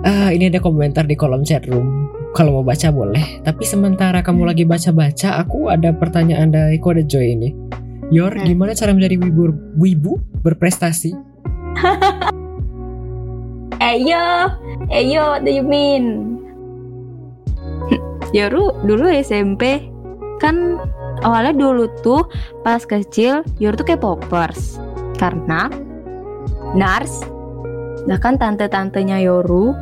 Ah, 0.00 0.32
ini 0.32 0.48
ada 0.48 0.58
komentar 0.58 1.04
di 1.04 1.14
kolom 1.14 1.44
chat 1.44 1.68
room. 1.68 2.10
Kalau 2.32 2.58
mau 2.58 2.64
baca 2.64 2.90
boleh. 2.90 3.42
Tapi 3.42 3.62
sementara 3.62 4.22
kamu 4.22 4.42
lagi 4.42 4.64
baca-baca, 4.64 5.38
aku 5.38 5.68
ada 5.68 5.92
pertanyaan 5.92 6.50
dari 6.50 6.78
kode 6.78 7.06
Joy 7.06 7.36
ini. 7.36 7.54
Yor, 8.08 8.32
Hmm. 8.32 8.42
gimana 8.42 8.72
cara 8.72 8.90
menjadi 8.90 9.20
wibu, 9.20 9.52
wibu 9.76 10.12
berprestasi? 10.40 11.12
Eyo, 13.88 14.52
Eyo, 14.92 15.22
what 15.32 15.48
do 15.48 15.50
you 15.50 15.64
mean? 15.64 16.36
Yoru 18.36 18.76
dulu 18.84 19.08
SMP 19.08 19.88
kan 20.36 20.76
awalnya 21.24 21.56
dulu 21.56 21.88
tuh 22.04 22.28
pas 22.60 22.84
kecil 22.84 23.40
Yoru 23.56 23.80
tuh 23.80 23.88
kayak 23.88 24.04
poppers 24.04 24.76
karena 25.16 25.72
Nars 26.76 27.24
bahkan 28.04 28.36
tante-tantenya 28.36 29.24
Yoru 29.24 29.72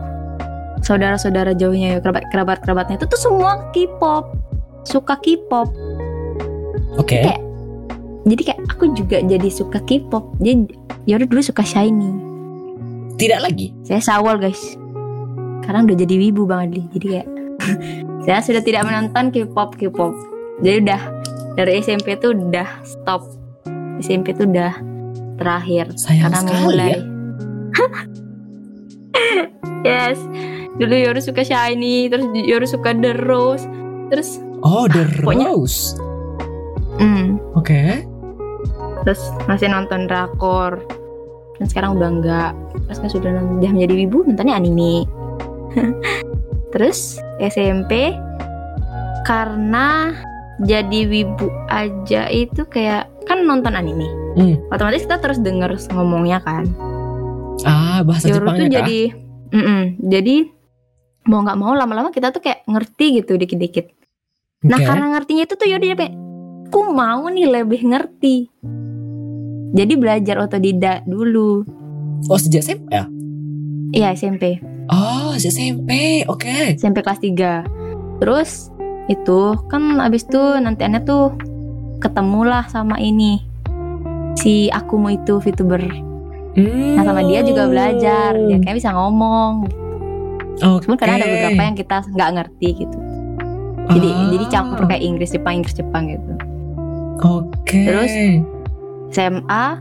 saudara-saudara 0.87 1.59
jauhnya 1.59 1.99
Yoru 1.99 2.07
kerabat 2.07 2.25
kerabat 2.31 2.59
kerabatnya 2.63 3.03
itu 3.03 3.11
tuh 3.11 3.19
semua 3.19 3.67
K-pop 3.75 4.39
suka 4.87 5.19
K-pop. 5.19 5.67
Oke. 7.03 7.27
Kayak- 7.27 7.43
jadi 8.23 8.43
kayak 8.55 8.61
aku 8.71 8.95
juga 8.95 9.19
jadi 9.19 9.51
suka 9.51 9.83
K-pop. 9.83 10.39
Jadi 10.39 10.71
Yoru 11.11 11.27
dulu 11.27 11.43
suka 11.43 11.67
Shiny 11.67 12.36
Tidak 13.17 13.41
lagi. 13.41 13.73
saya 13.81 13.99
sawal 13.99 14.37
guys. 14.37 14.77
Sekarang 15.59 15.89
udah 15.89 15.97
jadi 15.97 16.15
wibu 16.21 16.45
bang 16.45 16.69
Adli. 16.69 16.83
Jadi 16.93 17.07
kayak 17.11 17.29
saya 18.25 18.41
sudah 18.41 18.63
tidak 18.63 18.83
menonton 18.85 19.31
K-pop 19.31 19.75
K-pop. 19.75 20.13
Jadi 20.61 20.77
udah 20.85 21.01
dari 21.55 21.81
SMP 21.81 22.15
tuh 22.17 22.33
udah 22.33 22.69
stop. 22.83 23.25
SMP 23.99 24.31
tuh 24.31 24.45
udah 24.47 24.77
terakhir. 25.37 25.91
Sayang 25.97 26.29
karena 26.29 26.39
sekali 26.39 26.55
memulai 26.55 26.89
ya. 26.89 26.99
yes. 29.87 30.19
Dulu 30.77 30.93
Yoru 30.93 31.21
suka 31.21 31.41
Shiny 31.41 32.07
terus 32.07 32.29
Yoru 32.37 32.65
suka 32.65 32.93
The 32.93 33.17
Rose. 33.19 33.65
Terus 34.09 34.39
Oh, 34.59 34.85
The 34.85 35.05
Pokoknya- 35.21 35.53
Rose. 35.53 35.97
hmm, 36.97 37.37
Oke. 37.55 38.03
terus 39.03 39.21
masih 39.47 39.69
nonton 39.69 40.09
drakor 40.09 40.81
dan 41.61 41.67
sekarang 41.67 41.91
udah 41.97 42.09
enggak 42.09 42.51
kan 42.87 43.09
sudah 43.11 43.31
udah 43.33 43.71
menjadi 43.73 43.95
wibu 44.07 44.25
nontonnya 44.25 44.57
anime. 44.57 45.05
Terus 46.73 47.21
SMP 47.41 48.17
karena 49.27 50.15
jadi 50.65 51.01
wibu 51.11 51.51
aja 51.69 52.31
itu 52.33 52.65
kayak 52.69 53.11
kan 53.29 53.45
nonton 53.45 53.75
anime. 53.75 54.07
Hmm. 54.37 54.61
otomatis 54.69 55.09
kita 55.09 55.17
terus 55.17 55.41
denger 55.41 55.81
ngomongnya 55.97 56.45
kan. 56.45 56.69
Ah, 57.65 58.05
bahasa 58.05 58.29
Yoru 58.29 58.53
tuh 58.53 58.53
Jepangnya 58.53 58.69
kah? 58.69 58.77
jadi 58.85 59.01
mm-mm, 59.49 59.83
jadi 60.13 60.37
mau 61.25 61.41
nggak 61.41 61.57
mau 61.57 61.73
lama-lama 61.73 62.13
kita 62.13 62.37
tuh 62.37 62.45
kayak 62.45 62.69
ngerti 62.69 63.25
gitu 63.25 63.41
dikit-dikit. 63.41 63.97
Nah 64.69 64.77
karena 64.77 65.17
ngertinya 65.17 65.49
itu 65.49 65.57
tuh 65.57 65.73
Yodi 65.73 65.89
kayak 65.97 66.27
Aku 66.67 66.93
mau 66.93 67.31
nih 67.31 67.47
lebih 67.47 67.87
ngerti 67.87 68.51
Jadi 69.73 69.95
belajar 69.95 70.37
otodidak 70.39 71.03
dulu 71.05 71.65
Oh, 72.27 72.39
sejak 72.39 72.63
SMP 72.63 72.87
ya? 72.91 73.05
Iya 73.93 74.09
SMP 74.13 74.63
Oh, 74.87 75.35
sejak 75.35 75.53
SMP. 75.53 75.91
Oke. 76.27 76.75
SMP 76.75 77.01
kelas 77.01 77.19
3 77.19 77.67
Terus 78.19 78.51
itu 79.07 79.41
kan 79.67 79.99
abis 80.01 80.25
itu 80.25 80.43
nanti 80.59 80.83
aneh 80.83 81.01
tuh 81.01 81.35
ketemulah 81.99 82.67
sama 82.67 82.97
ini 82.97 83.43
Si 84.35 84.69
akumu 84.69 85.11
itu 85.11 85.39
VTuber 85.39 86.05
Hmm. 86.57 86.97
Nah 86.97 87.05
sama 87.05 87.21
dia 87.21 87.45
juga 87.45 87.69
belajar 87.69 88.33
Dia 88.33 88.57
kayak 88.57 88.81
bisa 88.81 88.89
ngomong 88.91 89.69
Oke. 90.57 90.89
Cuman 90.89 90.97
kadang 90.97 91.21
ada 91.21 91.29
beberapa 91.29 91.63
yang 91.63 91.77
kita 91.77 91.97
nggak 92.09 92.31
ngerti 92.33 92.69
gitu 92.81 92.99
Jadi 93.87 94.09
Ah. 94.09 94.29
jadi 94.33 94.45
campur 94.49 94.81
kayak 94.83 95.05
Inggris 95.05 95.31
Jepang 95.31 95.61
Inggris 95.61 95.77
Jepang 95.77 96.09
gitu 96.09 96.33
Oke. 97.21 97.81
Terus? 97.85 98.13
SMA 99.09 99.79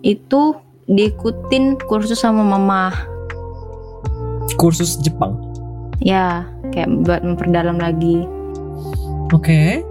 itu 0.00 0.54
diikutin 0.86 1.80
kursus 1.82 2.18
sama 2.18 2.42
mama 2.42 2.94
kursus 4.54 4.96
Jepang. 4.98 5.34
ya 5.98 6.44
kayak 6.70 6.88
buat 7.02 7.20
memperdalam 7.20 7.76
lagi 7.76 8.22
Oke. 9.28 9.82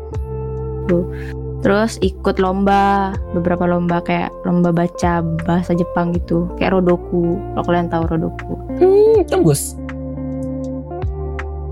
terus 1.59 1.97
ikut 1.99 2.37
lomba 2.37 3.11
beberapa 3.33 3.65
lomba 3.65 3.99
kayak 3.99 4.29
lomba 4.43 4.69
baca 4.69 5.19
bahasa 5.43 5.73
Jepang 5.73 6.13
gitu 6.13 6.45
kayak 6.55 6.71
Rodoku 6.71 7.35
kalau 7.51 7.65
kalian 7.65 7.89
tahu 7.89 8.03
Rodoku 8.07 8.53
Hmm, 8.77 9.25
tembus. 9.25 9.73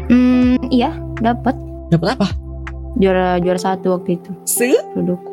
hmm 0.09 0.67
iya 0.67 0.91
dapat 1.17 1.55
Dapat 1.87 2.17
apa? 2.17 2.27
juara 2.95 3.37
juara 3.37 3.59
satu 3.59 3.93
waktu 3.93 4.17
itu 4.17 4.31
Se? 4.43 4.73
Rodoku 4.91 5.32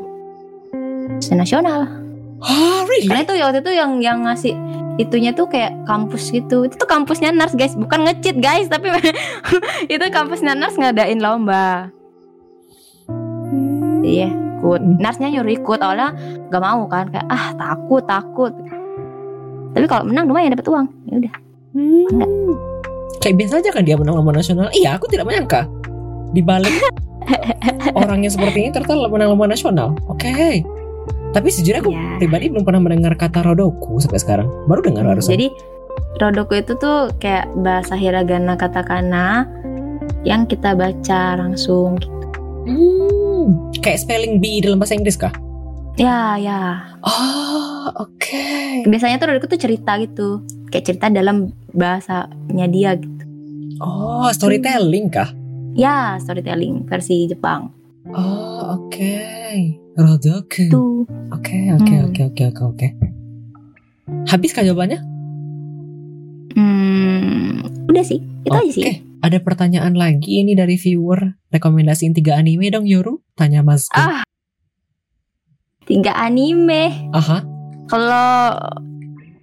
nasional 1.33 1.87
Oh, 2.41 2.89
really? 2.89 3.05
karena 3.05 3.21
itu 3.21 3.35
waktu 3.37 3.61
itu 3.61 3.73
yang 3.77 3.91
yang 4.01 4.19
ngasih 4.25 4.57
itunya 4.97 5.37
tuh 5.37 5.45
kayak 5.45 5.77
kampus 5.85 6.33
gitu 6.33 6.65
itu 6.65 6.73
tuh 6.73 6.89
kampusnya 6.89 7.37
Nars 7.37 7.53
guys 7.53 7.77
bukan 7.77 8.09
ngecit 8.09 8.41
guys 8.41 8.65
tapi 8.69 8.89
itu 9.93 10.05
kampusnya 10.09 10.57
Nars 10.57 10.73
ngadain 10.81 11.21
lomba 11.21 11.93
iya 14.01 14.33
ikut 14.57 14.81
Narsnya 15.01 15.33
nyuruh 15.33 15.53
ikut 15.53 15.79
awalnya 15.81 16.17
gak 16.49 16.63
mau 16.65 16.85
kan 16.89 17.13
kayak 17.13 17.29
ah 17.29 17.53
takut 17.57 18.05
takut 18.09 18.53
tapi 19.77 19.85
kalau 19.85 20.09
menang 20.09 20.29
lumayan 20.29 20.53
dapat 20.57 20.69
uang 20.69 20.87
ya 21.13 21.15
udah 21.21 21.35
Hmm. 21.71 22.59
Kayak 23.23 23.47
biasa 23.47 23.63
aja 23.63 23.71
kan 23.71 23.87
dia 23.87 23.95
menang 23.95 24.19
lomba 24.19 24.35
nasional. 24.35 24.67
Iya, 24.75 24.99
aku 24.99 25.07
tidak 25.07 25.31
menyangka. 25.31 25.71
Di 26.35 26.43
balik 26.43 26.75
orangnya 28.01 28.27
seperti 28.27 28.67
ini 28.67 28.71
ternyata 28.75 28.99
lomba-lomba 28.99 29.47
nasional. 29.47 29.95
Oke. 30.11 30.67
Tapi 31.31 31.47
sejujurnya 31.47 31.81
aku 31.81 31.93
Ya. 31.95 32.19
pribadi 32.19 32.51
belum 32.51 32.67
pernah 32.67 32.83
mendengar 32.83 33.15
kata 33.15 33.47
Rodoku 33.47 34.03
sampai 34.03 34.19
sekarang. 34.19 34.49
Baru 34.67 34.83
dengar 34.83 35.07
barusan. 35.07 35.39
Jadi 35.39 35.47
Rodoku 36.19 36.59
itu 36.59 36.75
tuh 36.75 37.15
kayak 37.17 37.47
bahasa 37.57 37.95
hiragana 37.95 38.59
katakana 38.59 39.47
yang 40.27 40.45
kita 40.45 40.75
baca 40.75 41.39
langsung. 41.39 42.03
Hmm, 42.67 43.71
kayak 43.79 44.03
spelling 44.03 44.43
bee 44.43 44.59
dalam 44.59 44.83
bahasa 44.83 44.99
Inggris 44.99 45.15
kah? 45.15 45.31
Ya, 45.95 46.35
ya. 46.35 46.83
Oh, 47.01 47.89
oke. 48.01 48.45
Biasanya 48.85 49.23
tuh 49.23 49.31
Rodoku 49.31 49.47
tuh 49.49 49.61
cerita 49.61 49.95
gitu. 50.03 50.43
Kayak 50.69 50.85
cerita 50.87 51.07
dalam 51.09 51.55
bahasanya 51.71 52.67
dia 52.67 52.99
gitu. 52.99 53.23
Oh, 53.79 54.27
storytelling 54.29 55.09
kah? 55.09 55.31
Ya, 55.73 56.19
storytelling 56.19 56.85
versi 56.85 57.31
Jepang. 57.31 57.71
Oh, 58.11 58.77
oke. 58.77 59.15
Rodoku. 60.01 60.65
Tuh. 60.73 61.05
Oke, 61.31 61.57
oke, 61.71 61.95
Hmm. 61.95 62.09
oke, 62.09 62.23
oke, 62.33 62.43
oke, 62.49 62.63
oke. 62.65 62.89
Habis 64.27 64.51
kah 64.51 64.65
jawabannya? 64.65 64.99
Hmm, 66.57 67.61
udah 67.87 68.05
sih. 68.05 68.25
Itu 68.43 68.57
aja 68.57 68.71
sih. 68.73 68.83
Oke, 68.83 68.93
ada 69.21 69.39
pertanyaan 69.39 69.95
lagi 69.95 70.41
ini 70.41 70.57
dari 70.57 70.75
viewer. 70.75 71.37
Rekomendasiin 71.53 72.17
tiga 72.17 72.35
anime 72.35 72.73
dong 72.73 72.89
Yoru? 72.89 73.21
Tanya 73.37 73.61
Mas. 73.61 73.87
Ah. 73.93 74.25
Tiga 75.85 76.17
anime. 76.17 77.13
Aha. 77.13 77.45
Kalau 77.87 78.57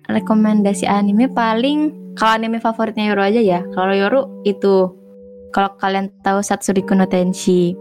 rekomendasi 0.08 0.88
anime 0.88 1.28
paling 1.28 1.92
kalau 2.16 2.40
anime 2.40 2.58
favoritnya 2.58 3.12
Yoru 3.14 3.22
aja 3.22 3.42
ya. 3.44 3.60
Kalau 3.72 3.94
Yoru 3.94 4.42
itu 4.42 4.90
kalau 5.52 5.76
kalian 5.78 6.10
tahu 6.24 6.42
Satsuriku 6.42 6.96
no 6.96 7.06
Tenshi. 7.06 7.76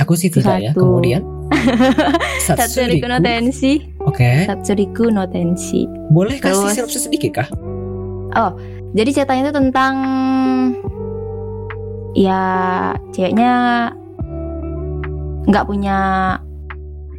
Aku 0.00 0.14
sih 0.14 0.30
tidak 0.30 0.58
ya. 0.62 0.70
Satu. 0.72 0.80
Kemudian 0.84 1.22
Satsuriku 2.46 3.06
no 3.10 3.18
Tenshi. 3.18 3.72
Oke. 4.02 4.46
Satsuriku 4.46 5.10
no 5.10 5.26
Tenshi. 5.26 5.84
Boleh 6.14 6.38
kasih 6.38 6.70
Terus- 6.70 6.74
sinopsis 6.74 7.02
sedikit 7.10 7.42
kah? 7.44 7.48
Jadi 8.96 9.10
ceritanya 9.12 9.42
itu 9.48 9.54
tentang 9.54 9.94
ya 12.16 12.42
ceweknya 13.12 13.52
nggak 15.48 15.64
punya 15.68 15.98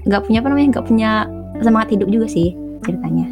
nggak 0.10 0.22
punya 0.26 0.38
apa 0.42 0.48
namanya 0.50 0.70
nggak 0.78 0.88
punya 0.90 1.12
semangat 1.62 1.90
hidup 1.94 2.10
juga 2.10 2.28
sih 2.28 2.58
ceritanya. 2.86 3.30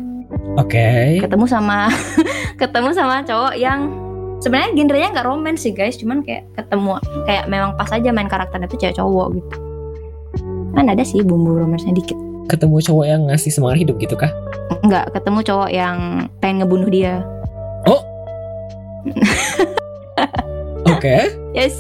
Oke. 0.58 1.22
ketemu 1.22 1.46
sama 1.50 1.90
ketemu 2.62 2.90
sama 2.94 3.22
cowok 3.26 3.54
yang 3.58 3.90
sebenarnya 4.40 4.70
genrenya 4.78 5.10
nggak 5.18 5.28
romance 5.28 5.66
sih 5.66 5.74
guys 5.74 5.98
cuman 5.98 6.22
kayak 6.22 6.46
ketemu 6.54 6.98
kayak 7.26 7.46
memang 7.50 7.74
pas 7.74 7.90
aja 7.90 8.10
main 8.14 8.30
karakternya 8.30 8.70
tuh 8.70 8.78
cewek 8.78 8.96
cowok 8.96 9.28
gitu 9.38 9.56
kan 10.78 10.86
ada 10.88 11.02
sih 11.02 11.26
bumbu 11.26 11.58
romansnya 11.58 11.94
dikit 11.94 12.18
Ketemu 12.48 12.80
cowok 12.80 13.06
yang 13.12 13.22
ngasih 13.28 13.52
semangat 13.52 13.84
hidup 13.84 14.00
gitu 14.00 14.16
kah? 14.16 14.32
nggak 14.88 15.12
ketemu 15.12 15.40
cowok 15.44 15.68
yang 15.68 15.98
pengen 16.40 16.64
ngebunuh 16.64 16.88
dia 16.88 17.20
Oke. 20.88 21.28
yes 21.52 21.76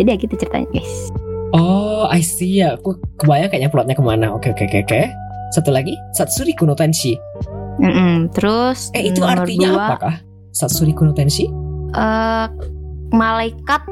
jadi 0.00 0.16
ya 0.16 0.16
gitu 0.16 0.34
ceritanya 0.40 0.68
guys 0.72 1.12
Oh, 1.52 2.08
I 2.08 2.24
see 2.24 2.64
ya. 2.64 2.80
Aku 2.80 2.96
kebayang 3.20 3.52
kayaknya 3.52 3.68
plotnya 3.68 3.92
ke 3.92 4.00
mana. 4.00 4.32
Oke, 4.32 4.56
oke, 4.56 4.64
oke, 4.64 4.88
oke. 4.88 5.00
Satu 5.52 5.68
lagi, 5.68 5.92
Satsuriku 6.16 6.64
no 6.64 6.72
Tenshi. 6.72 7.12
Mm-mm. 7.76 8.32
terus 8.32 8.88
Eh, 8.96 9.12
itu 9.12 9.20
artinya 9.20 9.68
dua, 9.68 9.84
apakah? 9.92 10.14
Satsuriku 10.52 11.08
no 11.08 11.12
Tenshi? 11.12 11.48
eh, 11.92 12.46
malaikat 13.12 13.82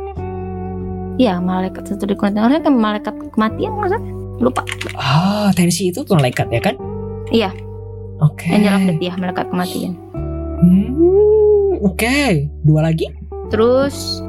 Iya, 1.21 1.37
malaikat 1.37 1.85
satu 1.85 2.09
di 2.09 2.17
orangnya 2.17 2.65
kan 2.65 2.75
malaikat 2.81 3.13
kematian 3.37 3.77
maksudnya 3.77 4.01
lupa 4.41 4.65
Ah, 4.97 5.53
Tenshi 5.53 5.93
itu 5.93 6.01
malaikat 6.09 6.49
ya 6.49 6.61
kan? 6.65 6.81
Iya. 7.29 7.53
Oke. 8.25 8.49
Angel 8.49 8.73
of 8.73 8.83
Death 8.89 9.03
ya 9.05 9.13
malaikat 9.21 9.47
kematian 9.53 9.93
Hmm, 10.61 11.81
oke. 11.81 12.49
Dua 12.65 12.85
lagi? 12.85 13.09
Terus 13.49 14.21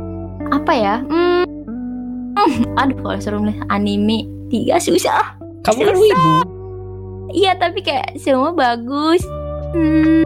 apa 0.48 0.72
ya? 0.72 0.95
Hmm, 1.08 1.44
hmm, 1.44 2.72
aduh 2.80 2.95
kalau 3.03 3.20
suruh 3.20 3.40
milih 3.44 3.60
anime 3.68 4.28
tiga 4.48 4.80
susah. 4.80 5.36
Kamu 5.64 5.80
kan 5.84 5.95
wibu. 5.99 6.32
Iya 7.32 7.56
tapi 7.56 7.84
kayak 7.84 8.16
semua 8.16 8.52
bagus. 8.52 9.20
Hmm, 9.76 10.24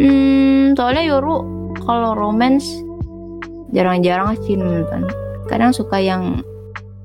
hmm 0.00 0.74
soalnya 0.74 1.04
Yoru 1.04 1.36
kalau 1.78 2.14
romance 2.14 2.66
jarang-jarang 3.70 4.34
sih 4.40 4.56
nonton. 4.56 5.04
Kadang 5.46 5.70
suka 5.70 5.98
yang 5.98 6.40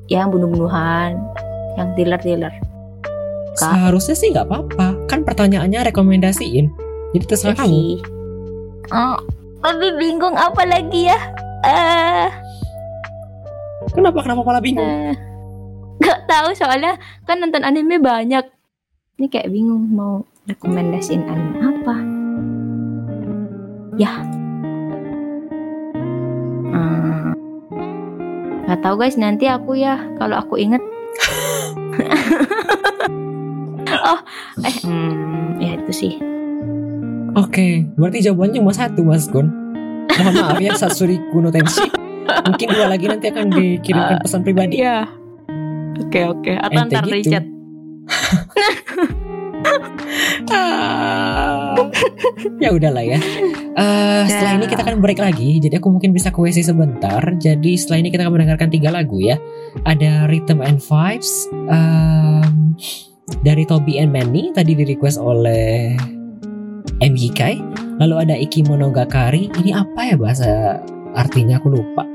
yang 0.08 0.30
bunuh-bunuhan, 0.30 1.18
yang. 1.76 2.54
Kak. 3.56 3.72
Seharusnya 3.74 4.16
sih 4.16 4.30
nggak 4.30 4.46
apa-apa. 4.46 4.88
Kan 5.06 5.22
pertanyaannya 5.22 5.90
rekomendasiin. 5.90 6.66
Jadi 7.12 7.26
terserah 7.26 7.54
Ya 7.54 7.60
kamu. 7.60 7.72
sih. 7.72 7.92
Oh, 8.92 9.18
tapi 9.60 9.88
bingung 9.96 10.36
apa 10.36 10.62
lagi 10.64 11.10
ya? 11.10 11.18
Eh, 11.64 12.28
Kenapa 13.92 14.22
kenapa 14.22 14.42
malah 14.42 14.60
bingung? 14.60 14.84
Eh, 14.84 15.16
Gak 15.98 16.28
tahu 16.28 16.52
soalnya 16.52 16.98
kan 17.24 17.40
nonton 17.40 17.64
anime 17.64 17.98
banyak. 17.98 18.44
Ini 19.16 19.26
kayak 19.26 19.48
bingung 19.48 19.88
mau 19.90 20.22
rekomendasiin 20.46 21.24
anime 21.24 21.56
apa. 21.58 21.75
Ya. 23.96 24.12
Hmm. 26.76 27.32
Gak 28.68 28.80
tahu 28.84 28.96
guys 29.00 29.16
nanti 29.16 29.48
aku 29.48 29.80
ya 29.80 30.04
kalau 30.20 30.44
aku 30.44 30.60
inget. 30.60 30.84
oh, 34.12 34.20
eh, 34.68 34.76
hmm, 34.84 35.64
ya 35.64 35.80
itu 35.80 35.92
sih. 35.96 36.14
Oke, 37.36 37.88
berarti 37.96 38.24
jawabannya 38.24 38.60
cuma 38.60 38.76
satu 38.76 39.04
Mas 39.04 39.28
Gun. 39.32 39.48
Mohon 40.16 40.34
maaf 40.40 40.60
ya 40.60 40.72
Satsuriku 40.76 41.44
no 41.44 41.52
Tenshi. 41.52 41.88
Mungkin 42.26 42.68
dua 42.72 42.88
lagi 42.92 43.06
nanti 43.08 43.32
akan 43.32 43.48
dikirimkan 43.52 44.20
pesan 44.24 44.42
pribadi. 44.44 44.84
Iya. 44.84 45.08
Oke 46.04 46.20
oke. 46.28 46.52
Atau 46.52 46.80
Ente 46.84 46.96
ntar 46.96 47.06
gitu. 47.08 47.16
di 47.16 47.24
chat. 47.32 47.46
Ya 52.62 52.70
udahlah 52.74 53.04
ya. 53.06 53.20
Eh, 53.76 54.24
setelah 54.26 54.58
ini 54.58 54.66
kita 54.72 54.82
akan 54.88 55.04
break 55.04 55.20
lagi. 55.20 55.60
Jadi 55.60 55.76
aku 55.78 55.92
mungkin 55.92 56.16
bisa 56.16 56.32
WC 56.32 56.66
sebentar. 56.66 57.22
Jadi 57.38 57.76
setelah 57.76 58.00
ini 58.02 58.10
kita 58.10 58.24
akan 58.26 58.34
mendengarkan 58.40 58.70
tiga 58.72 58.90
lagu 58.90 59.20
ya. 59.20 59.36
Ada 59.84 60.32
Rhythm 60.32 60.64
and 60.64 60.80
Vibes 60.80 61.52
em, 61.70 62.74
dari 63.44 63.68
Toby 63.68 64.00
and 64.00 64.16
Manny 64.16 64.56
tadi 64.56 64.74
di 64.74 64.88
request 64.88 65.20
oleh 65.20 65.94
MGK. 67.04 67.42
Lalu 68.00 68.16
ada 68.16 68.36
Ikimonogatari. 68.40 69.52
Ini 69.52 69.72
apa 69.76 70.02
ya 70.08 70.16
bahasa 70.16 70.80
artinya 71.16 71.60
aku 71.60 71.76
lupa. 71.76 72.08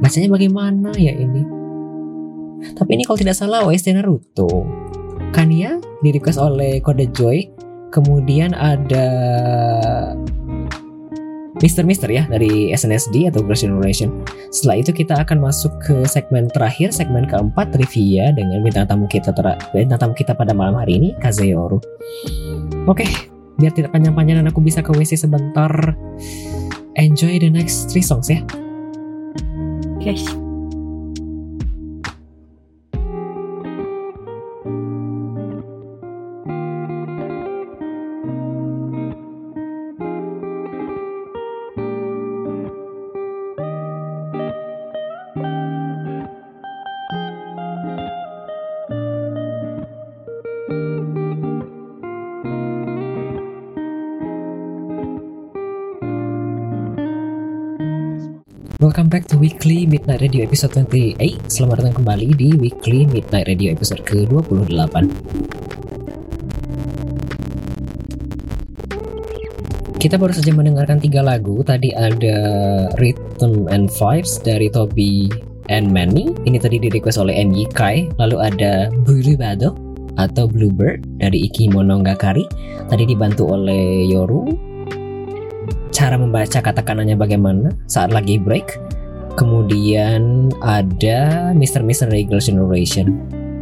Bacanya 0.00 0.32
bagaimana 0.32 0.94
ya 0.96 1.12
ini? 1.12 1.42
Tapi 2.76 2.90
ini 2.96 3.02
kalau 3.04 3.18
tidak 3.20 3.36
salah 3.36 3.64
OST 3.64 3.92
Naruto. 3.92 4.64
Kania 5.30 5.78
di 6.02 6.10
request 6.10 6.38
oleh 6.38 6.82
Kode 6.82 7.06
Joy. 7.14 7.46
Kemudian 7.90 8.54
ada 8.54 9.06
Mister 11.60 11.84
Mister 11.84 12.08
ya 12.08 12.24
dari 12.30 12.72
SNSD 12.72 13.28
atau 13.28 13.44
Girls' 13.44 13.66
Generation. 13.66 14.24
Setelah 14.48 14.80
itu 14.80 14.90
kita 14.96 15.20
akan 15.20 15.44
masuk 15.44 15.74
ke 15.84 16.06
segmen 16.08 16.48
terakhir, 16.48 16.94
segmen 16.94 17.28
keempat 17.28 17.74
trivia 17.74 18.32
dengan 18.32 18.64
bintang 18.64 18.88
tamu 18.88 19.04
kita 19.10 19.34
tera- 19.36 19.60
bintang 19.76 20.00
tamu 20.00 20.14
kita 20.16 20.32
pada 20.32 20.56
malam 20.56 20.78
hari 20.80 20.96
ini 20.96 21.08
Kazeyoru. 21.20 21.76
Oke, 22.88 23.04
biar 23.60 23.76
tidak 23.76 23.92
panjang-panjang 23.92 24.40
dan 24.40 24.48
aku 24.48 24.64
bisa 24.64 24.80
ke 24.80 24.88
WC 24.94 25.20
sebentar. 25.20 25.70
Enjoy 26.96 27.36
the 27.36 27.52
next 27.52 27.92
three 27.92 28.04
songs 28.04 28.32
ya. 28.32 28.40
Guys. 30.00 30.39
Welcome 59.10 59.26
back 59.26 59.34
to 59.34 59.42
Weekly 59.42 59.90
Midnight 59.90 60.22
Radio 60.22 60.46
episode 60.46 60.70
28 60.86 61.50
Selamat 61.50 61.82
datang 61.82 61.98
kembali 61.98 62.30
di 62.30 62.54
Weekly 62.54 63.10
Midnight 63.10 63.50
Radio 63.50 63.74
episode 63.74 64.06
ke-28 64.06 64.94
kita 69.98 70.14
baru 70.14 70.30
saja 70.30 70.54
mendengarkan 70.54 71.02
tiga 71.02 71.26
lagu. 71.26 71.58
Tadi 71.66 71.90
ada 71.90 72.38
Rhythm 73.02 73.66
and 73.74 73.90
Vibes 73.90 74.38
dari 74.46 74.70
Toby 74.70 75.26
and 75.66 75.90
Manny. 75.90 76.30
Ini 76.46 76.62
tadi 76.62 76.78
di 76.78 76.86
request 76.86 77.18
oleh 77.18 77.34
NY 77.34 77.66
Kai. 77.74 78.06
Lalu 78.14 78.36
ada 78.38 78.94
Bado 79.34 79.74
atau 80.22 80.46
Bluebird 80.46 81.02
dari 81.18 81.50
Iki 81.50 81.74
Monogatari. 81.74 82.46
Tadi 82.86 83.02
dibantu 83.10 83.58
oleh 83.58 84.06
Yoru. 84.06 84.46
Cara 85.90 86.14
membaca 86.14 86.62
kata 86.62 86.86
kanannya 86.86 87.18
bagaimana 87.18 87.74
saat 87.90 88.14
lagi 88.14 88.38
break. 88.38 88.99
Kemudian 89.38 90.50
ada 90.62 91.50
Mr. 91.54 91.82
Mr. 91.86 92.10
Regular 92.10 92.42
Generation. 92.42 93.14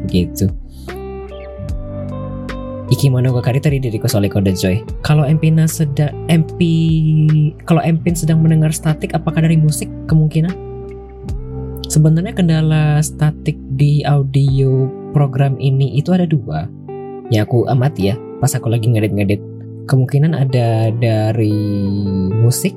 Begitu. 0.07 0.49
Iki 2.89 3.13
Monogatari 3.13 3.61
tadi 3.61 3.77
di 3.77 3.93
request 3.93 4.17
oleh 4.17 4.33
Kode 4.33 4.57
Joy. 4.57 4.81
Kalau 5.05 5.21
Empina 5.21 5.69
sedang 5.69 6.09
MP 6.33 6.57
kalau 7.69 7.85
Empin 7.85 8.17
sedang 8.17 8.41
mendengar 8.41 8.73
statik 8.73 9.13
apakah 9.13 9.45
dari 9.45 9.61
musik 9.61 9.93
kemungkinan? 10.09 10.57
Sebenarnya 11.85 12.33
kendala 12.33 13.05
statik 13.05 13.61
di 13.77 14.01
audio 14.09 14.89
program 15.13 15.61
ini 15.61 16.01
itu 16.01 16.17
ada 16.17 16.25
dua. 16.25 16.65
Ya 17.29 17.45
aku 17.45 17.69
amati 17.69 18.09
ya 18.09 18.17
pas 18.41 18.57
aku 18.57 18.73
lagi 18.73 18.89
ngedit-ngedit. 18.89 19.41
Kemungkinan 19.85 20.33
ada 20.33 20.89
dari 20.89 21.53
musik 22.41 22.73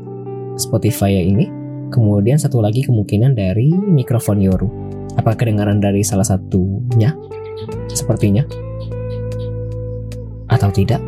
Spotify 0.60 1.24
ini. 1.24 1.61
Kemudian 1.92 2.40
satu 2.40 2.64
lagi 2.64 2.88
kemungkinan 2.88 3.36
dari 3.36 3.68
mikrofon 3.76 4.40
Yoru. 4.40 4.72
Apa 5.20 5.36
kedengaran 5.36 5.84
dari 5.84 6.08
salah 6.08 6.24
satunya? 6.24 7.12
Sepertinya 7.92 8.48
atau 10.48 10.72
tidak? 10.72 11.04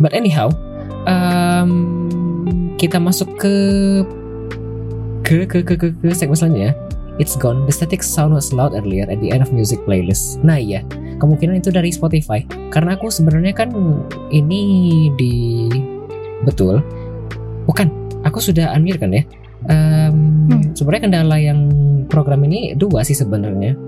But 0.00 0.16
anyhow, 0.16 0.48
um, 1.04 1.70
kita 2.80 2.96
masuk 2.96 3.28
ke 3.36 3.54
ke 5.26 5.44
ke 5.44 5.60
ke 5.60 5.74
ke, 5.76 5.88
ke 5.92 6.14
segmen 6.14 6.38
selanjutnya. 6.38 6.72
It's 7.20 7.36
gone. 7.36 7.68
The 7.68 7.74
static 7.76 8.00
sound 8.00 8.32
was 8.32 8.48
loud 8.48 8.72
earlier 8.72 9.04
at 9.04 9.20
the 9.20 9.28
end 9.28 9.44
of 9.44 9.52
music 9.52 9.84
playlist. 9.84 10.40
Nah 10.40 10.56
iya, 10.56 10.80
kemungkinan 11.20 11.60
itu 11.60 11.68
dari 11.68 11.92
Spotify. 11.92 12.42
Karena 12.72 12.96
aku 12.96 13.12
sebenarnya 13.12 13.52
kan 13.52 13.68
ini 14.32 14.62
di 15.14 15.68
betul. 16.48 16.80
Bukan, 17.68 17.92
aku 18.24 18.40
sudah 18.40 18.72
unmute 18.72 18.98
kan 18.98 19.12
ya. 19.12 19.22
Um, 19.68 20.40
Hmm. 20.50 20.74
Sebenarnya 20.74 21.02
kendala 21.06 21.36
yang 21.38 21.60
program 22.10 22.42
ini 22.42 22.74
dua 22.74 23.06
sih 23.06 23.14
sebenarnya. 23.14 23.78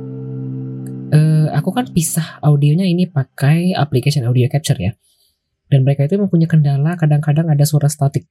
Eh, 1.13 1.47
aku 1.53 1.75
kan 1.75 1.91
pisah 1.91 2.39
audionya 2.41 2.87
ini 2.87 3.11
pakai 3.11 3.75
application 3.75 4.25
audio 4.25 4.47
capture 4.47 4.79
ya. 4.79 4.95
Dan 5.67 5.83
mereka 5.83 6.07
itu 6.07 6.17
mempunyai 6.17 6.49
kendala 6.49 6.95
kadang-kadang 6.95 7.51
ada 7.51 7.67
suara 7.67 7.91
statik. 7.91 8.31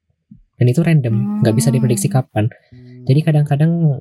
Dan 0.56 0.69
itu 0.69 0.80
random, 0.86 1.41
nggak 1.44 1.56
bisa 1.57 1.73
diprediksi 1.73 2.07
kapan. 2.07 2.48
Jadi 3.03 3.19
kadang-kadang 3.26 3.98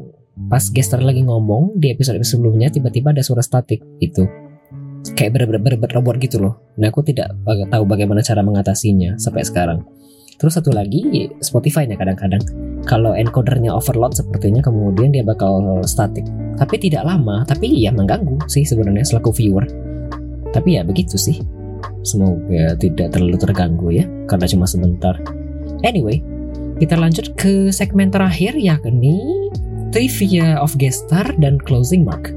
pas 0.49 0.63
gester 0.71 1.01
lagi 1.01 1.25
ngomong 1.25 1.77
di 1.81 1.93
episode 1.93 2.21
sebelumnya 2.21 2.69
tiba-tiba 2.69 3.13
ada 3.13 3.25
suara 3.25 3.41
statik 3.41 3.81
itu. 3.99 4.29
Kayak 5.17 5.37
bener-bener 5.37 5.77
robot 5.81 6.17
gitu 6.21 6.41
loh. 6.41 6.61
Nah 6.77 6.89
aku 6.93 7.01
tidak 7.05 7.33
tahu 7.47 7.85
bagaimana 7.89 8.21
cara 8.21 8.45
mengatasinya 8.45 9.17
sampai 9.17 9.45
sekarang. 9.45 9.85
Terus 10.41 10.57
satu 10.57 10.73
lagi 10.73 11.29
Spotify-nya 11.45 12.01
kadang-kadang 12.01 12.41
kalau 12.89 13.13
encodernya 13.13 13.77
overload 13.77 14.17
sepertinya 14.17 14.65
kemudian 14.65 15.13
dia 15.13 15.21
bakal 15.21 15.61
statik. 15.85 16.25
Tapi 16.57 16.81
tidak 16.81 17.05
lama, 17.05 17.45
tapi 17.45 17.69
ya 17.77 17.93
mengganggu 17.93 18.49
sih 18.49 18.65
sebenarnya 18.65 19.05
selaku 19.05 19.37
viewer. 19.37 19.69
Tapi 20.53 20.81
ya 20.81 20.83
begitu 20.85 21.21
sih. 21.21 21.41
Semoga 22.01 22.73
tidak 22.81 23.13
terlalu 23.13 23.37
terganggu 23.37 23.89
ya, 23.93 24.09
karena 24.25 24.49
cuma 24.49 24.65
sebentar. 24.65 25.21
Anyway, 25.85 26.25
kita 26.81 26.97
lanjut 26.97 27.37
ke 27.37 27.69
segmen 27.69 28.09
terakhir 28.09 28.57
yakni 28.57 29.21
trivia 29.93 30.57
of 30.57 30.73
guest 30.81 31.05
dan 31.13 31.61
closing 31.61 32.01
mark. 32.01 32.33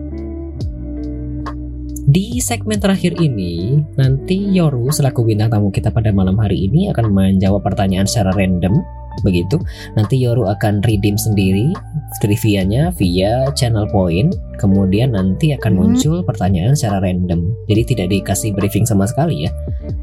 Di 2.03 2.43
segmen 2.43 2.84
terakhir 2.84 3.15
ini, 3.23 3.80
nanti 3.95 4.35
Yoru 4.35 4.91
selaku 4.91 5.23
bintang 5.23 5.47
tamu 5.47 5.71
kita 5.71 5.88
pada 5.88 6.11
malam 6.11 6.35
hari 6.35 6.67
ini 6.67 6.91
akan 6.91 7.15
menjawab 7.15 7.63
pertanyaan 7.63 8.03
secara 8.03 8.35
random. 8.35 8.84
Begitu, 9.23 9.55
nanti 9.95 10.19
Yoru 10.19 10.51
akan 10.51 10.84
redeem 10.84 11.15
sendiri 11.15 11.71
trivianya 12.19 12.91
via 12.99 13.47
channel 13.55 13.88
point. 13.88 14.35
Kemudian 14.59 15.15
nanti 15.15 15.55
akan 15.55 15.71
Hmm. 15.71 15.80
muncul 15.80 16.27
pertanyaan 16.27 16.75
secara 16.75 16.99
random. 16.99 17.47
Jadi 17.71 17.95
tidak 17.95 18.07
dikasih 18.11 18.51
briefing 18.51 18.84
sama 18.84 19.07
sekali 19.07 19.47
ya 19.47 19.51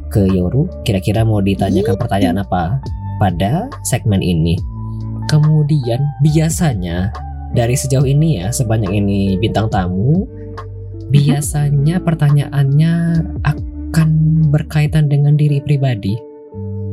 ke 0.08 0.24
Yoru. 0.24 0.72
Kira-kira 0.88 1.20
mau 1.20 1.44
ditanyakan 1.44 2.00
pertanyaan 2.00 2.40
apa 2.40 2.80
pada 3.20 3.68
segmen 3.84 4.24
ini. 4.24 4.56
Kemudian 5.28 6.00
biasanya 6.24 7.12
dari 7.52 7.76
sejauh 7.76 8.08
ini 8.08 8.40
ya 8.40 8.48
sebanyak 8.48 8.88
ini 8.88 9.36
bintang 9.36 9.68
tamu 9.68 10.24
biasanya 11.10 11.98
pertanyaannya 11.98 12.92
akan 13.42 14.08
berkaitan 14.50 15.10
dengan 15.10 15.34
diri 15.34 15.58
pribadi 15.58 16.14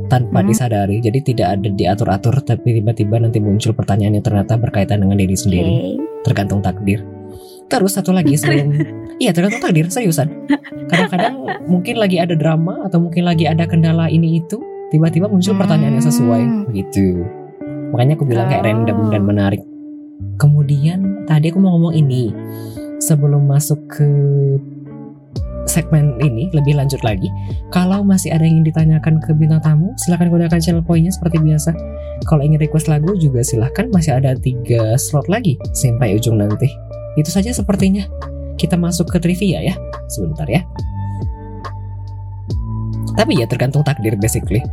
tanpa 0.08 0.42
Hmm. 0.42 0.50
disadari. 0.50 0.98
Jadi 0.98 1.20
tidak 1.24 1.48
ada 1.60 1.70
diatur-atur 1.70 2.42
tapi 2.42 2.80
tiba-tiba 2.80 3.20
nanti 3.20 3.38
muncul 3.38 3.72
pertanyaan 3.72 4.18
yang 4.18 4.26
ternyata 4.26 4.58
berkaitan 4.58 5.04
dengan 5.04 5.18
diri 5.18 5.36
sendiri. 5.36 5.74
Oke. 5.96 6.06
tergantung 6.26 6.60
takdir. 6.60 7.08
Terus 7.72 7.96
satu 7.96 8.12
lagi 8.12 8.36
sebelum 8.36 8.68
iya 9.24 9.32
tergantung 9.32 9.64
takdir 9.64 9.88
seriusan. 9.88 10.28
Kadang-kadang 10.92 11.40
mungkin 11.68 11.96
lagi 11.96 12.20
ada 12.20 12.36
drama 12.36 12.84
atau 12.84 13.00
mungkin 13.00 13.24
lagi 13.24 13.48
ada 13.48 13.64
kendala 13.64 14.12
ini 14.12 14.44
itu 14.44 14.60
tiba-tiba 14.92 15.32
muncul 15.32 15.56
pertanyaan 15.56 15.96
yang 15.96 16.04
sesuai 16.04 16.44
gitu. 16.76 17.24
Makanya 17.96 18.20
aku 18.20 18.26
bilang 18.28 18.52
kayak 18.52 18.60
Oh. 18.60 18.68
random 18.68 18.98
dan 19.08 19.22
menarik. 19.24 19.62
Kemudian 20.36 21.24
tadi 21.24 21.48
aku 21.48 21.64
mau 21.64 21.80
ngomong 21.80 21.96
ini 21.96 22.36
sebelum 22.98 23.46
masuk 23.46 23.78
ke 23.88 24.08
segmen 25.68 26.16
ini 26.24 26.48
lebih 26.56 26.80
lanjut 26.80 27.04
lagi 27.04 27.28
kalau 27.70 28.00
masih 28.00 28.32
ada 28.32 28.48
yang 28.48 28.64
ingin 28.64 28.72
ditanyakan 28.72 29.20
ke 29.20 29.36
bintang 29.36 29.60
tamu 29.60 29.92
silahkan 30.00 30.32
gunakan 30.32 30.58
channel 30.58 30.82
poinnya 30.82 31.12
seperti 31.12 31.38
biasa. 31.44 31.76
Kalau 32.26 32.42
ingin 32.42 32.58
request 32.58 32.90
lagu 32.90 33.14
juga 33.14 33.46
silahkan 33.46 33.86
masih 33.94 34.18
ada 34.18 34.34
tiga 34.34 34.98
slot 34.98 35.30
lagi 35.30 35.54
sampai 35.78 36.18
ujung 36.18 36.42
nanti. 36.42 36.66
Itu 37.14 37.30
saja 37.30 37.54
sepertinya. 37.54 38.10
Kita 38.58 38.74
masuk 38.74 39.14
ke 39.14 39.22
trivia 39.22 39.62
ya 39.62 39.76
sebentar 40.10 40.50
ya. 40.50 40.66
Tapi 43.14 43.38
ya 43.38 43.46
tergantung 43.46 43.86
takdir 43.86 44.18
basically. 44.18 44.66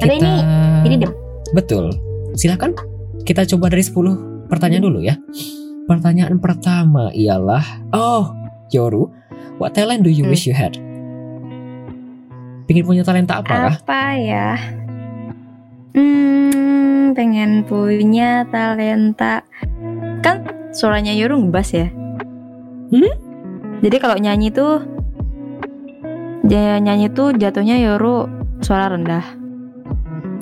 Tapi 0.00 0.20
ini- 0.20 0.44
Ini 0.84 0.94
deh. 1.00 1.12
Betul. 1.56 1.92
Silakan. 2.36 2.76
Kita 3.24 3.48
coba 3.48 3.72
dari 3.72 3.80
10 3.80 4.44
pertanyaan 4.52 4.84
dulu 4.84 5.00
ya. 5.00 5.16
Pertanyaan 5.84 6.40
pertama 6.40 7.12
ialah, 7.12 7.60
oh, 7.92 8.32
Yoru, 8.72 9.12
what 9.60 9.76
talent 9.76 10.00
do 10.00 10.08
you 10.08 10.24
Hmm. 10.24 10.32
wish 10.32 10.48
you 10.48 10.56
had? 10.56 10.80
Pingin 12.64 12.88
punya 12.88 13.04
talenta 13.04 13.44
apa 13.44 13.52
kah? 13.52 13.74
Apa 13.84 14.02
ya? 14.16 14.56
Hmm, 15.92 17.12
pengen 17.12 17.68
punya 17.68 18.48
talenta. 18.48 19.44
Kan 20.24 20.48
suaranya 20.72 21.12
Yoru 21.12 21.36
ngebas 21.44 21.68
ya. 21.76 21.88
Hmm? 22.88 23.14
Jadi 23.84 23.96
kalau 24.00 24.16
nyanyi 24.16 24.48
tuh 24.48 24.80
nyanyi 26.48 27.12
tuh 27.12 27.36
jatuhnya 27.36 27.76
Yoru 27.76 28.24
suara 28.64 28.88
rendah. 28.96 29.24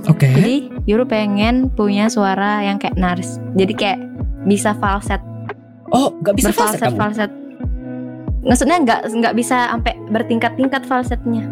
Oke. 0.07 0.31
Jadi 0.31 0.71
Yoru 0.87 1.03
pengen 1.07 1.71
punya 1.75 2.07
suara 2.07 2.63
yang 2.63 2.79
kayak 2.79 2.95
Nars. 2.95 3.43
Jadi 3.59 3.73
kayak 3.75 3.99
bisa 4.47 4.75
falset, 4.79 5.23
Oh, 5.93 6.09
gak 6.25 6.41
bisa 6.41 6.51
falset 6.51 6.93
falset. 6.97 7.31
Maksudnya 8.43 8.83
nggak 8.83 9.01
nggak 9.13 9.35
bisa 9.39 9.71
sampai 9.71 9.95
bertingkat-tingkat 10.11 10.83
falsetnya. 10.89 11.47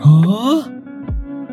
Oh, 0.00 0.62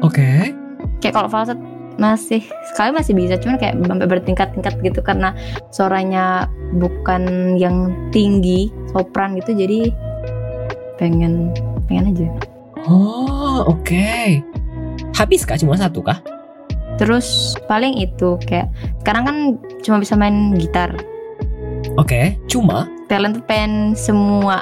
oke. 0.04 0.54
kayak 0.98 1.14
kalau 1.14 1.30
falset 1.30 1.58
masih 1.98 2.46
sekali 2.74 2.94
masih 2.94 3.14
bisa 3.18 3.42
cuman 3.42 3.58
kayak 3.58 3.74
sampai 3.82 4.06
bertingkat-tingkat 4.06 4.74
gitu 4.86 5.00
karena 5.02 5.34
suaranya 5.74 6.46
bukan 6.78 7.54
yang 7.58 7.90
tinggi 8.14 8.70
sopran 8.94 9.34
gitu 9.42 9.58
jadi 9.58 9.90
pengen 11.02 11.54
pengen 11.90 12.14
aja 12.14 12.28
Oh, 12.88 13.68
oke. 13.68 14.40
Habis 15.12 15.44
kah 15.44 15.58
cuma 15.58 15.76
satu 15.76 16.00
kah? 16.00 16.22
terus 16.98 17.54
paling 17.70 17.94
itu 17.94 18.42
kayak 18.50 18.74
sekarang 19.06 19.24
kan 19.24 19.38
cuma 19.86 20.02
bisa 20.02 20.18
main 20.18 20.58
gitar 20.58 20.90
Oke, 21.98 22.38
cuma 22.46 22.86
talent 23.08 23.42
pengen 23.44 23.92
semua 23.94 24.62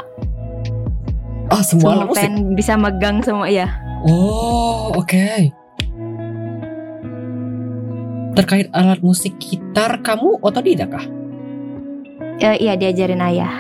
oh 1.52 1.60
semua 1.60 1.92
semua 1.94 2.06
musik. 2.06 2.16
pengen 2.18 2.34
bisa 2.54 2.74
megang 2.76 3.20
semua 3.22 3.46
ya 3.46 3.68
Oh, 4.06 4.94
oke. 4.94 5.50
Terkait 8.36 8.70
alat 8.70 9.02
musik 9.02 9.34
gitar, 9.36 9.98
kamu 10.00 10.38
otodidak 10.40 10.94
kah? 10.94 11.06
Eh, 12.38 12.62
iya 12.62 12.76
diajarin 12.76 13.24
ayah 13.24 13.56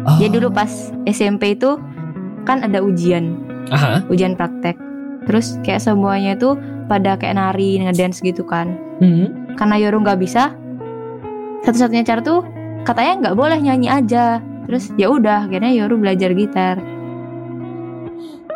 Oh. 0.00 0.16
Jadi 0.16 0.32
dulu 0.34 0.48
pas 0.50 0.68
SMP 1.04 1.52
itu 1.54 1.76
kan 2.42 2.64
ada 2.64 2.80
ujian 2.80 3.36
Aha. 3.68 4.00
ujian 4.08 4.32
praktek 4.32 4.72
terus 5.24 5.60
kayak 5.60 5.76
semuanya 5.78 6.32
itu 6.32 6.56
pada 6.86 7.14
kayak 7.14 7.36
nari 7.36 7.76
ngedance 7.78 8.20
gitu 8.20 8.40
kan 8.40 8.80
Hmm. 8.96 9.52
karena 9.54 9.76
Yoru 9.76 10.00
nggak 10.00 10.16
bisa 10.18 10.56
satu-satunya 11.60 12.00
cara 12.02 12.24
tuh 12.24 12.40
katanya 12.84 13.12
nggak 13.28 13.36
boleh 13.38 13.58
nyanyi 13.60 13.88
aja. 13.90 14.40
Terus 14.70 14.94
ya 14.94 15.10
udah 15.10 15.50
akhirnya 15.50 15.72
Yoru 15.74 15.98
belajar 15.98 16.30
gitar. 16.30 16.78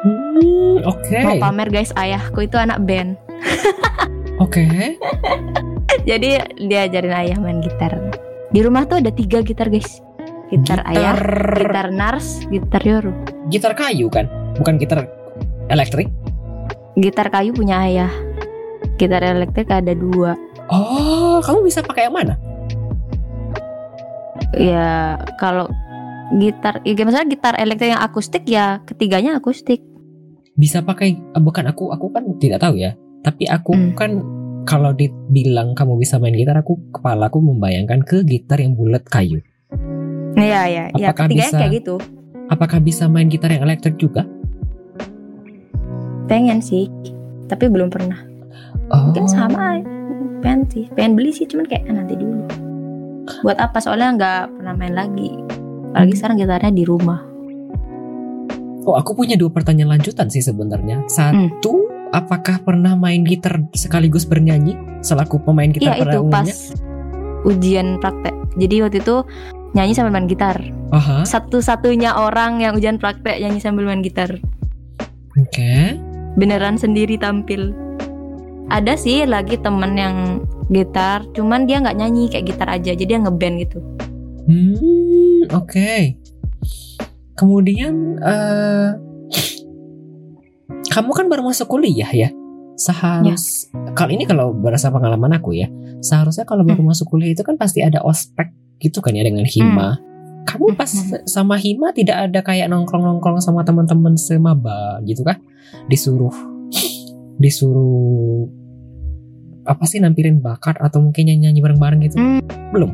Hmm, 0.04 0.84
Oke. 0.84 1.16
mau 1.24 1.40
pamer 1.40 1.68
guys 1.72 1.90
ayahku 1.96 2.44
itu 2.44 2.54
anak 2.60 2.78
band. 2.84 3.16
Oke. 4.44 4.66
jadi 6.04 6.44
dia 6.60 6.80
ajarin 6.86 7.14
ayah 7.14 7.38
main 7.40 7.58
gitar. 7.64 7.96
Di 8.54 8.60
rumah 8.62 8.86
tuh 8.86 9.02
ada 9.02 9.10
tiga 9.10 9.42
gitar 9.42 9.72
guys. 9.72 9.98
Gitar, 10.52 10.86
ayah 10.86 11.18
gitar 11.56 11.88
Nars 11.90 12.46
gitar 12.46 12.84
Yoru. 12.84 13.10
Gitar 13.50 13.74
kayu 13.74 14.06
kan, 14.12 14.28
bukan 14.60 14.78
gitar 14.78 15.08
elektrik. 15.66 16.06
gitar 16.94 17.26
kayu 17.26 17.50
punya 17.50 17.82
ayah. 17.82 18.12
Gitar 19.00 19.24
elektrik 19.24 19.66
ada 19.66 19.90
dua. 19.98 20.38
Oh, 20.70 21.42
kamu 21.42 21.66
bisa 21.66 21.82
pakai 21.82 22.06
yang 22.06 22.14
mana? 22.14 22.38
Ya 24.56 24.88
kalau 25.34 25.66
gitar 26.34 26.80
ya 26.80 26.96
maksudnya 26.96 27.28
gitar 27.28 27.54
elektrik 27.54 27.90
yang 27.90 28.00
akustik 28.00 28.44
ya 28.44 28.80
ketiganya 28.82 29.36
akustik 29.36 29.82
Bisa 30.52 30.80
pakai 30.80 31.12
eh, 31.12 31.42
bukan 31.42 31.66
aku, 31.66 31.90
aku 31.90 32.08
kan 32.08 32.38
tidak 32.38 32.62
tahu 32.62 32.78
ya. 32.78 32.94
Tapi 33.20 33.42
aku 33.44 33.74
Hmm. 33.74 33.90
kan 33.92 34.10
kalau 34.62 34.92
dibilang 34.92 35.74
kamu 35.74 35.98
bisa 35.98 36.16
main 36.16 36.30
gitar, 36.32 36.54
aku 36.54 36.78
kepalaku 36.90 37.42
membayangkan 37.42 38.00
ke 38.00 38.22
gitar 38.22 38.56
yang 38.56 38.72
bulat 38.72 39.02
kayu. 39.04 39.42
Iya 40.32 40.62
ya 40.64 40.84
ya 40.88 41.10
Apakah 41.10 41.26
ketiganya 41.26 41.46
bisa- 41.48 41.58
kayak 41.58 41.74
gitu 41.74 41.94
Apakah 42.46 42.78
bisa 42.78 43.04
main 43.06 43.26
gitar 43.26 43.50
yang 43.50 43.62
elektrik 43.62 43.96
juga? 43.96 44.22
pengen 46.24 46.56
sih 46.58 46.88
tapi 47.44 47.68
belum 47.68 47.88
pernah 47.88 48.16
Oh. 48.86 49.08
mungkin 49.08 49.26
sama 49.26 49.76
pengen 50.40 50.64
sih 50.66 50.84
pengen 50.92 51.12
beli 51.14 51.30
sih 51.30 51.44
cuman 51.44 51.64
kayak 51.64 51.84
"Ah, 51.84 51.94
nanti 51.94 52.14
dulu 52.14 52.44
buat 53.42 53.58
apa? 53.58 53.78
Soalnya 53.80 54.08
nggak 54.16 54.40
pernah 54.60 54.74
main 54.76 54.94
lagi. 54.94 55.30
Apalagi 55.94 56.14
sekarang 56.18 56.36
gitarnya 56.42 56.72
di 56.74 56.84
rumah. 56.84 57.20
Oh, 58.84 58.98
aku 59.00 59.16
punya 59.16 59.38
dua 59.38 59.48
pertanyaan 59.48 59.96
lanjutan 59.96 60.28
sih 60.28 60.44
sebenarnya. 60.44 61.06
Satu, 61.08 61.88
apakah 62.12 62.60
pernah 62.60 62.92
main 62.92 63.24
gitar 63.24 63.64
sekaligus 63.72 64.28
bernyanyi 64.28 64.76
selaku 65.00 65.40
pemain 65.40 65.72
gitar 65.72 65.96
iya 65.96 66.02
pada 66.04 66.12
itu 66.12 66.20
umumnya? 66.20 66.54
pas 66.54 66.60
ujian 67.48 67.88
praktek. 68.02 68.34
Jadi 68.60 68.74
waktu 68.84 68.98
itu 69.00 69.16
nyanyi 69.72 69.92
sambil 69.96 70.12
main 70.14 70.28
gitar. 70.28 70.56
Aha, 70.92 71.24
satu-satunya 71.24 72.14
orang 72.14 72.60
yang 72.60 72.76
ujian 72.76 73.00
praktek 73.00 73.40
nyanyi 73.40 73.58
sambil 73.58 73.88
main 73.88 74.04
gitar. 74.04 74.36
Oke. 75.34 75.98
beneran 76.34 76.74
sendiri 76.74 77.14
tampil. 77.14 77.70
Ada 78.66 78.98
sih 78.98 79.22
lagi 79.22 79.54
temen 79.54 79.94
yang 79.94 80.42
gitar 80.68 81.24
cuman 81.32 81.64
dia 81.64 81.80
nggak 81.80 81.96
nyanyi 81.96 82.28
kayak 82.28 82.46
gitar 82.48 82.68
aja 82.68 82.92
jadi 82.92 83.04
dia 83.04 83.18
ngeband 83.20 83.56
gitu 83.64 83.80
Hmm, 84.44 85.48
oke. 85.56 86.20
Kemudian 87.32 88.20
eh 88.20 88.88
kamu 90.92 91.10
kan 91.16 91.26
baru 91.32 91.42
masuk 91.48 91.72
kuliah 91.72 92.12
ya. 92.12 92.28
Seharus 92.76 93.72
kali 93.96 94.20
ini 94.20 94.28
kalau 94.28 94.52
berdasar 94.52 94.92
pengalaman 94.92 95.32
aku 95.32 95.56
ya, 95.56 95.70
seharusnya 96.04 96.44
kalau 96.44 96.60
baru 96.60 96.84
masuk 96.84 97.08
kuliah 97.08 97.32
itu 97.32 97.40
kan 97.40 97.56
pasti 97.56 97.80
ada 97.80 98.04
ospek 98.04 98.52
gitu 98.84 99.00
kan 99.00 99.16
ya 99.16 99.24
dengan 99.24 99.48
hima. 99.48 99.96
Kamu 100.44 100.76
pas 100.76 100.92
Hmm. 100.92 101.24
sama 101.24 101.56
hima 101.56 101.96
tidak 101.96 102.28
ada 102.28 102.44
kayak 102.44 102.68
nongkrong-nongkrong 102.68 103.40
sama 103.40 103.64
teman-teman 103.64 104.12
semaba 104.20 105.00
gitu 105.08 105.24
kah? 105.24 105.40
Disuruh 105.88 106.36
disuruh 107.40 108.44
apa 109.64 109.84
sih 109.88 110.00
nampilin 110.00 110.40
bakat 110.40 110.76
atau 110.80 111.00
mungkin 111.00 111.28
nyanyi 111.28 111.60
bareng-bareng 111.60 112.00
gitu? 112.04 112.16
Hmm. 112.20 112.40
Belum. 112.72 112.92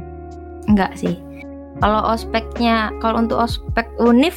Enggak 0.71 0.95
sih. 0.95 1.19
Kalau 1.81 2.01
ospeknya, 2.13 2.93
kalau 3.01 3.25
untuk 3.25 3.41
ospek 3.41 3.89
univ 3.99 4.37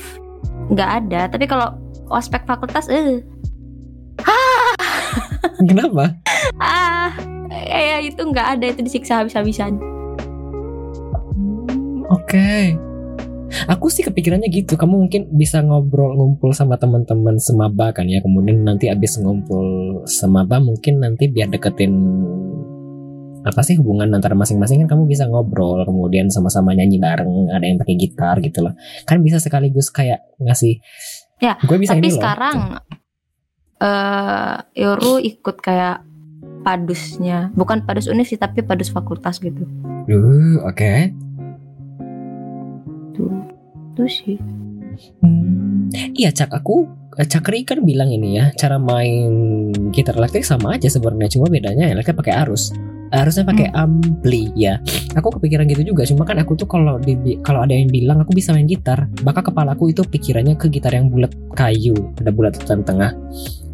nggak 0.71 0.89
ada. 1.05 1.21
Tapi 1.29 1.45
kalau 1.45 1.75
ospek 2.09 2.45
fakultas, 2.47 2.87
eh, 2.87 3.21
Kenapa? 5.69 6.15
ah, 6.59 7.11
kayak 7.49 8.13
itu 8.15 8.21
nggak 8.23 8.47
ada 8.57 8.65
itu 8.71 8.81
disiksa 8.83 9.21
habis-habisan. 9.21 9.77
Hmm, 11.35 12.03
Oke. 12.09 12.77
Aku 13.69 13.87
sih 13.89 14.03
kepikirannya 14.05 14.49
gitu. 14.49 14.75
Kamu 14.75 15.07
mungkin 15.07 15.29
bisa 15.33 15.61
ngobrol 15.61 16.17
ngumpul 16.17 16.51
sama 16.55 16.79
teman-teman 16.79 17.37
semaba 17.37 17.93
kan 17.93 18.07
ya. 18.09 18.19
Kemudian 18.23 18.65
nanti 18.65 18.89
abis 18.89 19.19
ngumpul 19.21 20.01
semaba 20.09 20.57
mungkin 20.59 21.01
nanti 21.01 21.29
biar 21.29 21.49
deketin 21.51 21.93
apa 23.43 23.59
sih 23.59 23.75
hubungan 23.75 24.07
antara 24.07 24.39
masing-masing 24.39 24.87
kan 24.87 24.95
kamu 24.95 25.03
bisa 25.03 25.27
ngobrol 25.27 25.83
kemudian 25.83 26.31
sama-sama 26.31 26.71
nyanyi 26.71 26.95
bareng 26.95 27.51
ada 27.51 27.67
yang 27.67 27.75
pakai 27.75 27.99
gitar 27.99 28.39
gitu 28.39 28.63
loh 28.63 28.71
kan 29.03 29.19
bisa 29.19 29.35
sekaligus 29.35 29.91
kayak 29.91 30.23
ngasih 30.39 30.79
Ya, 31.43 31.59
gue 31.59 31.75
bisa 31.75 31.91
tapi 31.91 32.07
ini 32.07 32.09
loh 32.15 32.19
sekarang 32.23 32.57
eh 33.83 34.55
Yoru 34.79 35.19
ikut 35.19 35.59
kayak 35.59 36.07
padusnya, 36.63 37.51
bukan 37.51 37.83
padus 37.83 38.07
univ 38.07 38.23
sih, 38.23 38.39
tapi 38.39 38.63
padus 38.63 38.87
fakultas 38.87 39.43
gitu. 39.43 39.67
Duh, 40.07 40.63
oke 40.63 41.11
Tuh, 43.13 43.29
itu 43.93 44.03
sih. 44.09 44.37
Hmm, 45.21 45.89
iya 46.13 46.29
cak 46.29 46.53
aku 46.53 46.85
eh, 47.17 47.25
Cakri 47.25 47.65
kan 47.65 47.81
bilang 47.81 48.13
ini 48.13 48.37
ya 48.37 48.53
cara 48.53 48.77
main 48.77 49.73
gitar 49.93 50.17
elektrik 50.17 50.45
sama 50.45 50.77
aja 50.77 50.89
sebenarnya 50.89 51.37
cuma 51.37 51.49
bedanya 51.49 51.89
elektrik 51.89 52.17
pakai 52.17 52.33
arus. 52.45 52.73
Harusnya 53.13 53.45
pakai 53.45 53.69
ampli 53.77 54.49
ya. 54.57 54.81
Aku 55.13 55.29
kepikiran 55.37 55.69
gitu 55.69 55.93
juga 55.93 56.01
cuma 56.09 56.25
kan 56.25 56.41
aku 56.41 56.57
tuh 56.57 56.65
kalau 56.65 56.97
di 56.97 57.37
kalau 57.45 57.61
ada 57.61 57.77
yang 57.77 57.85
bilang 57.93 58.17
aku 58.25 58.33
bisa 58.33 58.49
main 58.57 58.65
gitar 58.65 59.05
maka 59.21 59.45
kepalaku 59.45 59.93
itu 59.93 60.01
pikirannya 60.01 60.57
ke 60.57 60.65
gitar 60.73 60.97
yang 60.97 61.13
bulat 61.13 61.29
kayu 61.53 61.93
ada 62.17 62.33
bulatan 62.33 62.81
tengah 62.81 63.13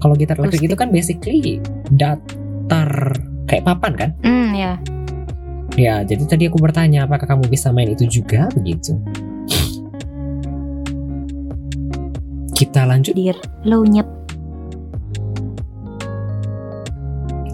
kalau 0.04 0.20
gitar 0.20 0.36
elektrik 0.44 0.68
itu 0.68 0.76
kan 0.76 0.92
basically 0.92 1.64
datar 1.96 3.16
kayak 3.48 3.64
papan 3.64 3.94
kan? 3.96 4.10
Hmm, 4.28 4.52
ya. 4.52 4.76
ya 5.80 6.04
jadi 6.04 6.24
tadi 6.28 6.44
aku 6.52 6.60
bertanya 6.60 7.08
apakah 7.08 7.24
kamu 7.24 7.48
bisa 7.48 7.72
main 7.72 7.96
itu 7.96 8.12
juga? 8.12 8.52
Begitu 8.52 9.00
kita 12.60 12.84
lanjut 12.84 13.16
Dir, 13.16 13.40
lo 13.64 13.88
nyet. 13.88 14.04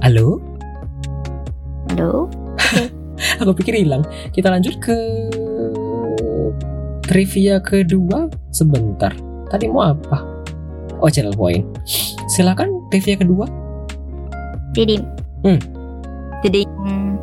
halo 0.02 0.42
Halo? 1.94 2.26
aku 3.42 3.54
pikir 3.54 3.86
hilang 3.86 4.02
kita 4.34 4.50
lanjut 4.50 4.82
ke 4.82 4.98
trivia 7.06 7.62
kedua 7.62 8.34
sebentar 8.50 9.14
tadi 9.54 9.70
mau 9.70 9.94
apa 9.94 10.26
oh 10.98 11.10
channel 11.10 11.38
point 11.38 11.62
silakan 12.26 12.82
trivia 12.90 13.22
kedua 13.22 13.46
Didin. 14.74 15.06
Hmm. 15.46 15.62
Didin. 16.42 16.66
Hmm. 16.82 17.22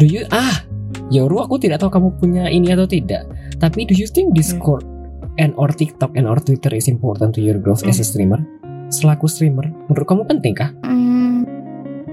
do 0.00 0.08
you 0.08 0.24
ah 0.32 0.64
Yoru 1.12 1.44
aku 1.44 1.60
tidak 1.60 1.84
tahu 1.84 1.92
kamu 1.92 2.08
punya 2.16 2.44
ini 2.48 2.72
atau 2.72 2.88
tidak 2.88 3.28
tapi 3.60 3.84
do 3.84 3.92
you 3.92 4.08
think 4.08 4.32
Discord 4.32 4.95
and 5.36 5.52
or 5.54 5.68
TikTok 5.68 6.12
and 6.14 6.24
or 6.24 6.36
Twitter 6.36 6.70
is 6.70 6.86
important 6.86 7.32
to 7.32 7.40
your 7.40 7.56
growth 7.56 7.84
as 7.84 7.96
a 7.96 8.04
streamer 8.04 8.40
selaku 8.88 9.26
streamer 9.26 9.66
menurut 9.86 10.04
kamu 10.04 10.22
penting 10.26 10.52
kah 10.52 10.70
Hmm, 10.80 11.42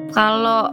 Kalau 0.10 0.69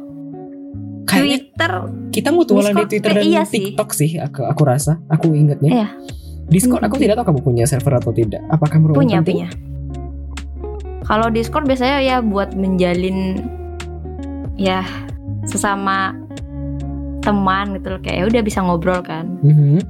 kayaknya 1.04 1.38
Twitter, 1.40 1.72
kita 2.10 2.28
mutualan 2.30 2.72
di 2.74 2.84
Twitter 2.86 3.10
eh, 3.10 3.16
dan 3.16 3.24
iya 3.24 3.42
sih. 3.42 3.72
TikTok 3.72 3.90
sih 3.90 4.16
aku 4.16 4.44
aku 4.44 4.62
rasa 4.62 5.00
aku 5.06 5.32
ingatnya 5.32 5.70
Iya. 5.70 5.88
Discord 6.46 6.82
aku 6.82 6.94
Hmm. 6.94 7.02
tidak 7.02 7.14
tahu 7.16 7.26
kamu 7.28 7.40
punya 7.42 7.64
server 7.64 7.94
atau 7.94 8.10
tidak 8.10 8.42
apakah 8.46 8.76
menurut 8.76 8.96
punya 8.96 9.18
penting? 9.20 9.44
punya. 9.44 9.48
Kalau 11.02 11.26
Discord 11.28 11.64
biasanya 11.64 11.98
ya 11.98 12.16
buat 12.20 12.52
menjalin 12.52 13.42
ya 14.54 14.84
sesama 15.42 16.14
teman 17.20 17.74
gitu 17.74 17.86
loh 17.90 18.00
kayak 18.00 18.16
ya 18.16 18.24
udah 18.26 18.42
bisa 18.42 18.58
ngobrol 18.60 19.00
kan. 19.00 19.26
Mhm. 19.40 19.80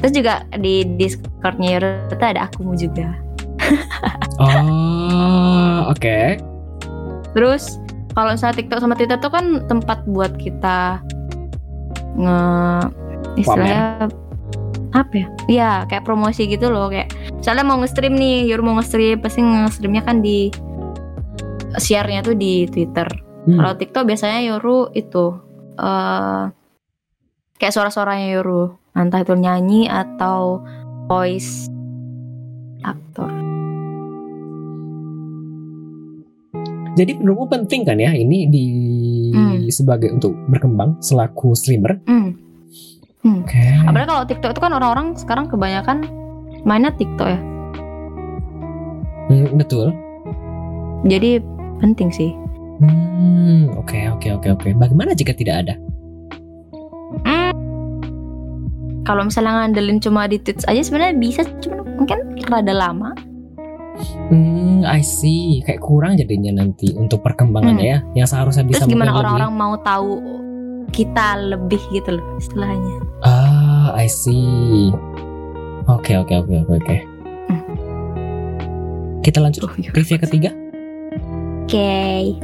Terus 0.00 0.12
juga 0.16 0.34
di 0.56 0.82
Discordnya 0.96 1.76
Yoru 1.76 1.88
itu 2.08 2.24
ada 2.24 2.48
akumu 2.48 2.72
juga. 2.72 3.12
Oh, 4.40 5.92
oke. 5.92 6.40
Terus 7.36 7.76
kalau 8.16 8.34
misalnya 8.34 8.56
TikTok 8.58 8.80
sama 8.80 8.96
Twitter 8.96 9.20
tuh 9.20 9.30
kan 9.30 9.62
tempat 9.68 10.02
buat 10.08 10.34
kita 10.40 10.98
nge 12.16 12.40
istilahnya 13.38 14.08
apa 14.90 15.12
ya? 15.14 15.26
Iya, 15.46 15.70
kayak 15.86 16.02
promosi 16.08 16.50
gitu 16.50 16.72
loh 16.72 16.90
kayak 16.90 17.14
misalnya 17.36 17.62
mau 17.62 17.78
nge-stream 17.78 18.16
nih, 18.16 18.50
Yoru 18.50 18.66
mau 18.66 18.74
nge-stream, 18.80 19.22
pasti 19.22 19.44
nge-streamnya 19.44 20.02
kan 20.02 20.18
di 20.24 20.50
share-nya 21.78 22.26
tuh 22.26 22.34
di 22.34 22.66
Twitter. 22.66 23.06
Hmm. 23.46 23.60
Kalau 23.60 23.72
TikTok 23.78 24.08
biasanya 24.08 24.42
Yoru 24.42 24.90
itu 24.96 25.36
eh 25.78 26.44
kayak 27.60 27.74
suara-suaranya 27.76 28.40
Yoru, 28.40 28.79
entah 28.94 29.20
itu 29.22 29.34
nyanyi 29.38 29.86
atau 29.86 30.62
voice 31.06 31.70
aktor. 32.82 33.30
Jadi 36.98 37.16
menurutmu 37.16 37.46
penting 37.48 37.86
kan 37.86 37.96
ya 37.96 38.12
ini 38.12 38.50
di 38.50 38.66
hmm. 39.32 39.70
sebagai 39.70 40.10
untuk 40.10 40.34
berkembang 40.50 40.98
selaku 41.00 41.54
streamer? 41.54 42.02
Hmm. 42.04 42.34
Hmm. 43.20 43.44
Okay. 43.44 43.84
Apalagi 43.84 44.08
kalau 44.08 44.24
TikTok 44.26 44.50
itu 44.56 44.60
kan 44.60 44.72
orang-orang 44.74 45.06
sekarang 45.14 45.46
kebanyakan 45.46 46.08
mainnya 46.64 46.92
TikTok 46.92 47.28
ya. 47.30 47.40
Hmm, 49.30 49.54
betul. 49.54 49.94
Jadi 51.06 51.40
penting 51.80 52.10
sih. 52.10 52.34
Hmm, 52.80 53.70
oke 53.76 53.92
okay, 53.92 54.08
oke 54.08 54.24
okay, 54.24 54.30
oke 54.32 54.40
okay, 54.40 54.50
oke. 54.56 54.62
Okay. 54.64 54.72
Bagaimana 54.72 55.12
jika 55.12 55.32
tidak 55.36 55.68
ada? 55.68 55.74
Hmm, 57.28 57.52
kalau 59.04 59.24
misalnya 59.24 59.64
ngandelin 59.64 59.98
cuma 59.98 60.28
di 60.28 60.36
tweets 60.36 60.68
aja 60.68 60.80
sebenarnya 60.84 61.16
bisa, 61.16 61.40
cuma 61.64 61.82
mungkin 61.96 62.18
rada 62.46 62.74
lama. 62.76 63.10
Hmm, 64.28 64.84
I 64.84 65.00
see. 65.04 65.60
Kayak 65.64 65.80
kurang 65.84 66.16
jadinya 66.16 66.64
nanti 66.64 66.92
untuk 66.96 67.20
perkembangannya 67.20 67.84
ya, 67.84 67.98
yang 68.16 68.28
seharusnya 68.28 68.64
bisa 68.64 68.84
Terus 68.84 68.92
gimana 68.92 69.12
orang-orang 69.12 69.52
mau 69.52 69.74
tahu 69.80 70.20
kita 70.90 71.36
lebih 71.38 71.80
gitu 71.92 72.16
loh 72.16 72.26
istilahnya. 72.40 72.96
Ah, 73.22 73.92
I 73.96 74.08
see. 74.08 74.92
Oke 75.88 76.16
oke 76.16 76.32
oke 76.32 76.54
oke 76.64 76.74
oke. 76.80 76.96
Hmm. 77.48 77.62
Kita 79.20 79.38
lanjut 79.42 79.68
Oh, 79.68 79.74
iya. 79.76 79.90
trivia 79.92 80.18
ketiga. 80.20 80.50
Oke. 81.64 82.34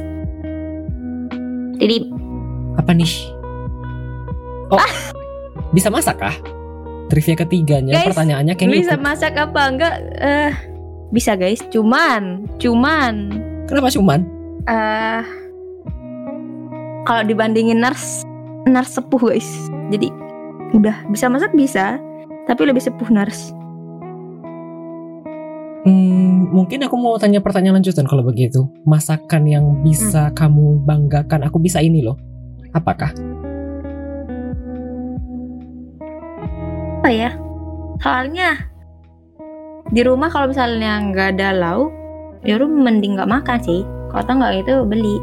Jadi 1.77 1.97
Apa 2.77 2.93
nih? 2.93 3.09
Oh, 4.69 4.77
bisa 5.71 5.89
masak 5.89 6.17
kah? 6.17 6.35
Trivia 7.07 7.35
ketiganya 7.39 7.93
Guys, 7.95 8.07
pertanyaannya 8.11 8.53
kayak 8.53 8.71
bisa 8.73 8.95
gitu. 8.95 9.03
masak 9.03 9.33
apa 9.35 9.61
enggak? 9.63 9.95
Eh 10.19 10.51
bisa 11.07 11.39
guys, 11.39 11.63
cuman 11.71 12.43
cuman 12.59 13.31
Kenapa 13.67 13.87
cuman? 13.91 14.19
eh 14.67 15.23
kalau 17.03 17.23
dibandingin 17.23 17.79
nurse 17.79 18.27
nurse 18.67 18.99
sepuh 18.99 19.31
guys. 19.31 19.47
Jadi 19.87 20.11
udah 20.75 21.07
bisa 21.07 21.31
masak 21.31 21.55
bisa, 21.55 21.95
tapi 22.43 22.67
lebih 22.67 22.83
sepuh 22.83 23.07
nurse. 23.07 23.55
Hmm, 25.87 26.51
mungkin 26.51 26.83
aku 26.83 26.99
mau 26.99 27.15
tanya 27.15 27.39
pertanyaan 27.39 27.79
lanjutan 27.79 28.03
kalau 28.03 28.19
begitu. 28.19 28.67
Masakan 28.83 29.47
yang 29.47 29.65
bisa 29.79 30.35
kamu 30.35 30.83
banggakan, 30.83 31.47
aku 31.47 31.63
bisa 31.63 31.79
ini 31.79 32.03
loh. 32.03 32.19
Apakah? 32.75 33.15
Apa 37.07 37.15
ya? 37.15 37.31
Soalnya 38.03 38.67
di 39.95 40.03
rumah 40.03 40.27
kalau 40.27 40.51
misalnya 40.51 40.99
nggak 41.07 41.39
ada 41.39 41.55
lauk, 41.55 41.87
ya 42.43 42.59
lu 42.59 42.67
mending 42.67 43.15
nggak 43.15 43.31
makan 43.31 43.63
sih. 43.63 43.87
Kalau 44.11 44.27
atau 44.27 44.35
nggak 44.35 44.67
itu 44.67 44.83
beli. 44.83 45.15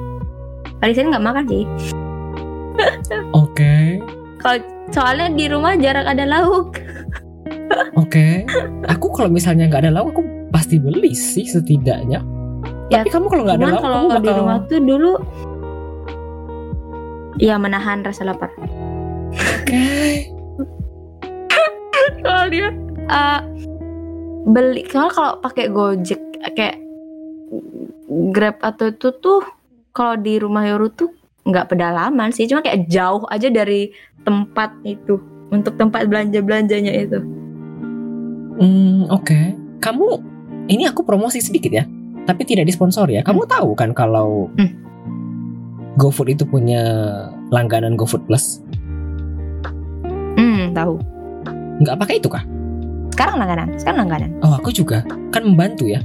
Di 0.80 0.96
sini 0.96 1.12
nggak 1.12 1.26
makan 1.28 1.44
sih. 1.44 1.68
Oke, 3.36 4.00
Kalau 4.40 4.64
soalnya 4.96 5.28
di 5.36 5.44
rumah 5.44 5.76
jarang 5.76 6.08
ada 6.08 6.24
lauk. 6.24 6.80
oke. 8.00 8.48
Aku 8.88 9.12
kalau 9.12 9.28
misalnya 9.28 9.68
nggak 9.68 9.84
ada 9.84 9.92
lauk, 10.00 10.16
aku 10.16 10.24
pasti 10.56 10.80
beli 10.80 11.12
sih 11.12 11.44
setidaknya. 11.44 12.24
Ya, 12.88 13.04
Tapi 13.04 13.12
kamu 13.12 13.28
kalau 13.28 13.42
nggak 13.44 13.60
ada 13.60 13.66
lauk, 13.76 13.82
kalau 13.84 13.96
kamu 14.00 14.08
di 14.08 14.16
bakal... 14.24 14.40
rumah 14.40 14.56
tuh 14.72 14.80
dulu 14.80 15.12
ya 17.44 17.60
menahan 17.60 18.00
rasa 18.00 18.24
lapar. 18.24 18.48
Oke. 19.36 20.32
Soalnya 22.24 22.68
eh, 23.08 23.40
beli 24.44 24.82
kalau 24.88 25.10
kalau 25.12 25.32
pakai 25.40 25.72
Gojek 25.72 26.20
kayak 26.54 26.76
Grab 28.34 28.60
atau 28.60 28.92
itu 28.92 29.08
tuh 29.18 29.40
kalau 29.94 30.18
di 30.20 30.36
rumah 30.36 30.66
Yoru 30.66 30.90
tuh 30.92 31.10
nggak 31.44 31.72
pedalaman 31.72 32.32
sih, 32.32 32.48
cuma 32.48 32.64
kayak 32.64 32.88
jauh 32.88 33.24
aja 33.28 33.48
dari 33.52 33.92
tempat 34.24 34.72
itu 34.84 35.20
untuk 35.52 35.76
tempat 35.76 36.08
belanja 36.08 36.40
belanjanya 36.40 36.92
itu. 36.92 37.20
Hmm, 38.58 39.08
oke. 39.12 39.38
Kamu 39.80 40.06
ini 40.72 40.88
aku 40.88 41.04
promosi 41.04 41.44
sedikit 41.44 41.70
ya, 41.72 41.84
tapi 42.24 42.48
tidak 42.48 42.68
disponsor 42.68 43.08
ya. 43.12 43.20
Kamu 43.20 43.44
tahu 43.44 43.76
kan 43.76 43.92
kalau 43.92 44.48
Hmm. 44.56 44.72
GoFood 45.94 46.34
itu 46.34 46.42
punya 46.42 46.82
langganan 47.54 47.94
GoFood 47.94 48.26
Plus? 48.26 48.58
Hmm, 50.34 50.74
tahu. 50.74 50.98
Nggak 51.80 51.96
pakai 51.96 52.14
itu 52.18 52.28
kah? 52.28 52.44
Sekarang 53.10 53.38
langganan, 53.38 53.68
sekarang 53.74 53.98
langganan. 54.06 54.30
Oh, 54.40 54.54
aku 54.54 54.70
juga 54.70 55.02
kan 55.30 55.42
membantu 55.42 55.86
ya. 55.86 56.00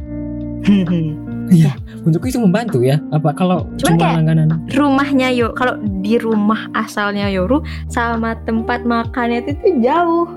Iya, 1.49 1.73
untukku 2.05 2.29
itu 2.29 2.37
membantu 2.37 2.85
ya. 2.85 3.01
Apa 3.09 3.33
kalau 3.33 3.65
Cuman 3.81 3.97
cuma 3.97 3.97
kayak- 3.97 4.17
langganan? 4.21 4.47
Rumahnya 4.69 5.33
yo, 5.33 5.49
kalau 5.49 5.81
di 5.81 6.13
rumah 6.15 6.69
asalnya 6.77 7.25
Yoru 7.25 7.65
sama 7.89 8.37
tempat 8.45 8.85
makannya 8.85 9.41
itu 9.41 9.57
tuh 9.57 9.73
jauh. 9.81 10.29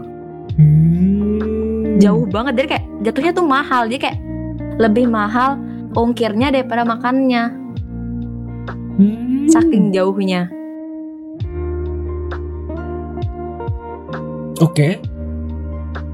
Hmm. 0.52 1.96
jauh 1.96 2.24
banget 2.26 2.52
jadi 2.58 2.68
kayak 2.68 2.84
jatuhnya 3.02 3.32
tuh 3.32 3.46
mahal 3.46 3.86
jadi 3.86 4.00
kayak 4.02 4.18
lebih 4.76 5.06
mahal 5.06 5.56
ongkirnya 5.92 6.48
daripada 6.48 6.82
makannya 6.82 7.52
Hmm. 8.96 9.48
saking 9.48 9.88
jauhnya 9.90 10.52
Oke. 14.60 15.00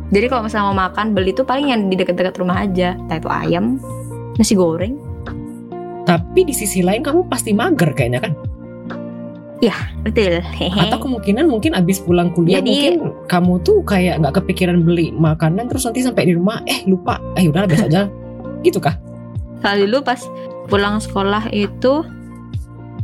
Jadi 0.08 0.26
kalau 0.32 0.48
misalnya 0.48 0.72
mau 0.72 0.78
makan 0.88 1.12
beli 1.12 1.36
tuh 1.36 1.44
paling 1.44 1.68
yang 1.68 1.80
di 1.92 1.96
dekat-dekat 2.00 2.40
rumah 2.40 2.64
aja. 2.64 2.96
Entah 2.96 3.20
itu 3.20 3.28
ayam 3.28 3.76
nasi 4.40 4.56
goreng. 4.56 4.96
Tapi 6.08 6.48
di 6.48 6.54
sisi 6.56 6.80
lain 6.80 7.04
kamu 7.04 7.28
pasti 7.28 7.52
mager 7.52 7.92
kayaknya 7.92 8.24
kan? 8.24 8.32
betul. 10.06 10.40
Atau 10.80 10.98
kemungkinan 11.04 11.50
mungkin 11.50 11.76
abis 11.76 12.00
pulang 12.00 12.32
kuliah 12.32 12.62
Jadi- 12.62 12.70
mungkin 12.70 12.94
kamu 13.28 13.52
tuh 13.66 13.84
kayak 13.84 14.22
nggak 14.24 14.40
kepikiran 14.40 14.80
beli 14.86 15.12
makanan 15.12 15.68
terus 15.68 15.84
nanti 15.84 16.00
sampai 16.00 16.30
di 16.30 16.32
rumah 16.38 16.64
eh 16.64 16.88
lupa. 16.88 17.20
Eh 17.36 17.44
udah 17.50 17.68
besok 17.68 17.92
aja. 17.92 18.08
Gitu 18.64 18.80
kah? 18.80 18.96
Kali 19.60 19.84
dulu 19.84 20.00
pas 20.06 20.22
pulang 20.72 21.02
sekolah 21.02 21.52
itu 21.52 22.06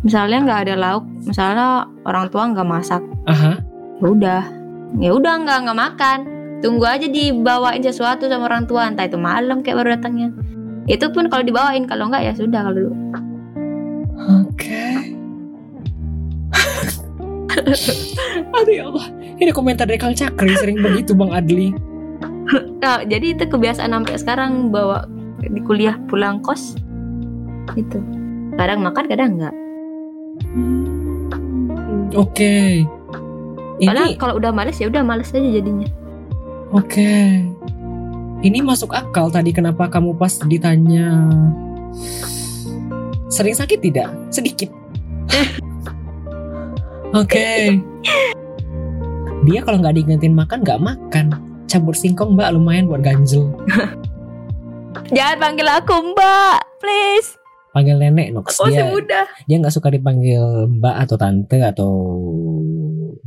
misalnya 0.07 0.41
nggak 0.47 0.61
ada 0.71 0.75
lauk 0.79 1.05
misalnya 1.27 1.85
orang 2.09 2.33
tua 2.33 2.49
nggak 2.49 2.69
masak. 2.69 3.03
Aha. 3.29 3.61
ya 4.01 4.07
udah. 4.09 4.43
Ya 5.03 5.11
udah 5.13 5.33
nggak 5.43 5.59
nggak 5.69 5.79
makan 5.79 6.19
tunggu 6.65 6.89
aja 6.89 7.05
dibawain 7.05 7.85
sesuatu 7.85 8.25
sama 8.25 8.49
orang 8.49 8.65
tua 8.65 8.89
entah 8.89 9.05
itu 9.05 9.21
malam 9.21 9.61
kayak 9.61 9.85
baru 9.85 10.01
datangnya 10.01 10.33
itu 10.89 11.05
pun 11.13 11.29
kalau 11.29 11.45
dibawain 11.45 11.85
kalau 11.85 12.09
nggak 12.09 12.25
ya 12.25 12.33
sudah 12.33 12.65
kalau 12.65 12.77
dulu 12.89 12.95
Oke. 14.25 14.89
Aduh 18.57 18.73
ya 18.73 18.89
Allah. 18.89 19.07
Ini 19.37 19.51
komentar 19.53 19.85
dari 19.85 20.01
Kang 20.01 20.17
Cakri 20.17 20.55
sering 20.57 20.81
begitu 20.81 21.13
Bang 21.13 21.35
Adli. 21.35 21.77
Nah, 22.81 23.05
jadi 23.05 23.37
itu 23.37 23.45
kebiasaan 23.45 23.93
sampai 23.93 24.17
sekarang 24.17 24.73
bawa 24.73 25.05
di 25.45 25.61
kuliah 25.67 25.99
pulang 26.09 26.41
kos 26.41 26.79
itu 27.77 27.99
kadang 28.57 28.81
makan 28.85 29.05
kadang 29.09 29.31
enggak 29.37 29.55
Oke. 32.15 32.87
Padahal 33.83 34.15
Ini 34.15 34.21
kalau 34.21 34.39
udah 34.39 34.55
males 34.55 34.79
ya 34.79 34.87
udah 34.87 35.03
males 35.03 35.35
aja 35.35 35.51
jadinya 35.51 35.91
oke. 36.75 37.13
Ini 38.45 38.59
masuk 38.61 38.93
akal 38.93 39.33
tadi 39.33 39.57
kenapa 39.57 39.89
kamu 39.89 40.21
pas 40.21 40.37
ditanya 40.45 41.33
sering 43.33 43.57
sakit 43.57 43.81
tidak? 43.81 44.13
Sedikit. 44.29 44.69
Oke. 47.17 47.81
Dia 49.49 49.61
kalau 49.65 49.81
nggak 49.81 49.97
diingetin 49.97 50.37
makan 50.37 50.61
nggak 50.61 50.83
makan. 50.83 51.25
Campur 51.65 51.97
singkong 51.97 52.37
mbak 52.37 52.53
lumayan 52.53 52.85
buat 52.85 53.01
ganjel. 53.01 53.49
jangan 55.13 55.37
panggil 55.37 55.69
aku 55.69 55.95
mbak 56.15 56.59
please 56.81 57.37
Panggil 57.75 57.99
nenek 57.99 58.31
Nox. 58.31 58.55
oh 58.63 58.71
Dia 58.71 58.87
semudah 58.87 59.27
dia 59.51 59.57
nggak 59.59 59.75
suka 59.75 59.91
dipanggil 59.91 60.71
mbak 60.79 60.95
atau 61.05 61.17
tante 61.19 61.59
atau 61.59 61.91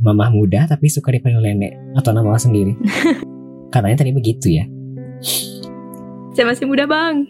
mamah 0.00 0.32
muda 0.32 0.64
tapi 0.64 0.88
suka 0.88 1.12
dipanggil 1.12 1.44
nenek 1.44 1.76
atau 1.94 2.10
nama 2.16 2.34
sendiri 2.40 2.74
katanya 3.68 3.96
tadi 4.04 4.12
begitu 4.14 4.46
ya. 4.52 4.64
Saya 6.34 6.54
masih 6.54 6.66
muda 6.70 6.86
bang. 6.86 7.26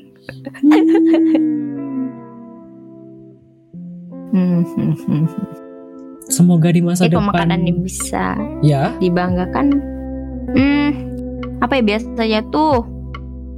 Hmm, 4.28 4.60
hmm, 4.60 4.94
hmm. 5.08 5.24
semoga 6.28 6.68
di 6.68 6.84
masa 6.84 7.08
Jadi 7.08 7.16
depan 7.16 7.32
makanan 7.32 7.60
yang 7.64 7.80
bisa 7.80 8.36
ya? 8.60 8.92
dibanggakan. 9.00 9.72
Hmm 10.52 10.90
apa 11.58 11.80
ya 11.80 11.82
biasanya 11.82 12.40
tuh 12.52 12.86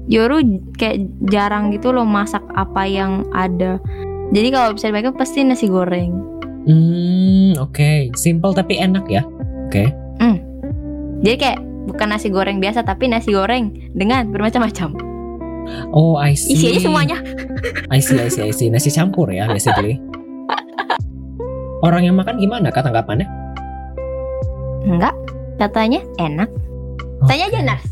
Yoru 0.07 0.43
kayak 0.79 1.07
jarang 1.31 1.75
gitu 1.75 1.91
loh 1.91 2.07
masak 2.07 2.43
apa 2.55 2.87
yang 2.87 3.27
ada. 3.35 3.83
Jadi 4.31 4.49
kalau 4.55 4.79
bisa 4.79 4.95
dibanggakan 4.95 5.19
pasti 5.19 5.43
nasi 5.43 5.67
goreng. 5.67 6.15
Hmm 6.71 7.59
oke. 7.59 8.15
Simple 8.15 8.55
tapi 8.55 8.79
enak 8.79 9.11
ya. 9.11 9.27
Oke. 9.67 9.91
Jadi 11.21 11.37
kayak 11.37 11.61
bukan 11.91 12.07
nasi 12.09 12.31
goreng 12.31 12.59
biasa 12.59 12.81
tapi 12.81 13.07
nasi 13.07 13.35
goreng 13.35 13.91
dengan 13.93 14.31
bermacam-macam 14.31 14.95
Oh, 15.95 16.19
I 16.19 16.35
see. 16.35 16.55
isi 16.55 16.67
aja 16.71 16.81
semuanya 16.83 17.19
I 17.91 17.99
see, 17.99 18.19
I 18.19 18.27
see, 18.27 18.43
I 18.43 18.51
see. 18.51 18.67
Nasi 18.67 18.91
campur 18.91 19.31
ya, 19.31 19.47
basically. 19.47 20.03
Orang 21.81 22.03
yang 22.03 22.19
makan 22.19 22.37
gimana 22.37 22.69
kata 22.69 22.91
tanggapannya? 22.91 23.29
enggak 24.83 25.13
katanya 25.57 26.01
enak 26.17 26.49
tanya 27.29 27.45
aja. 27.53 27.61
Nars 27.63 27.85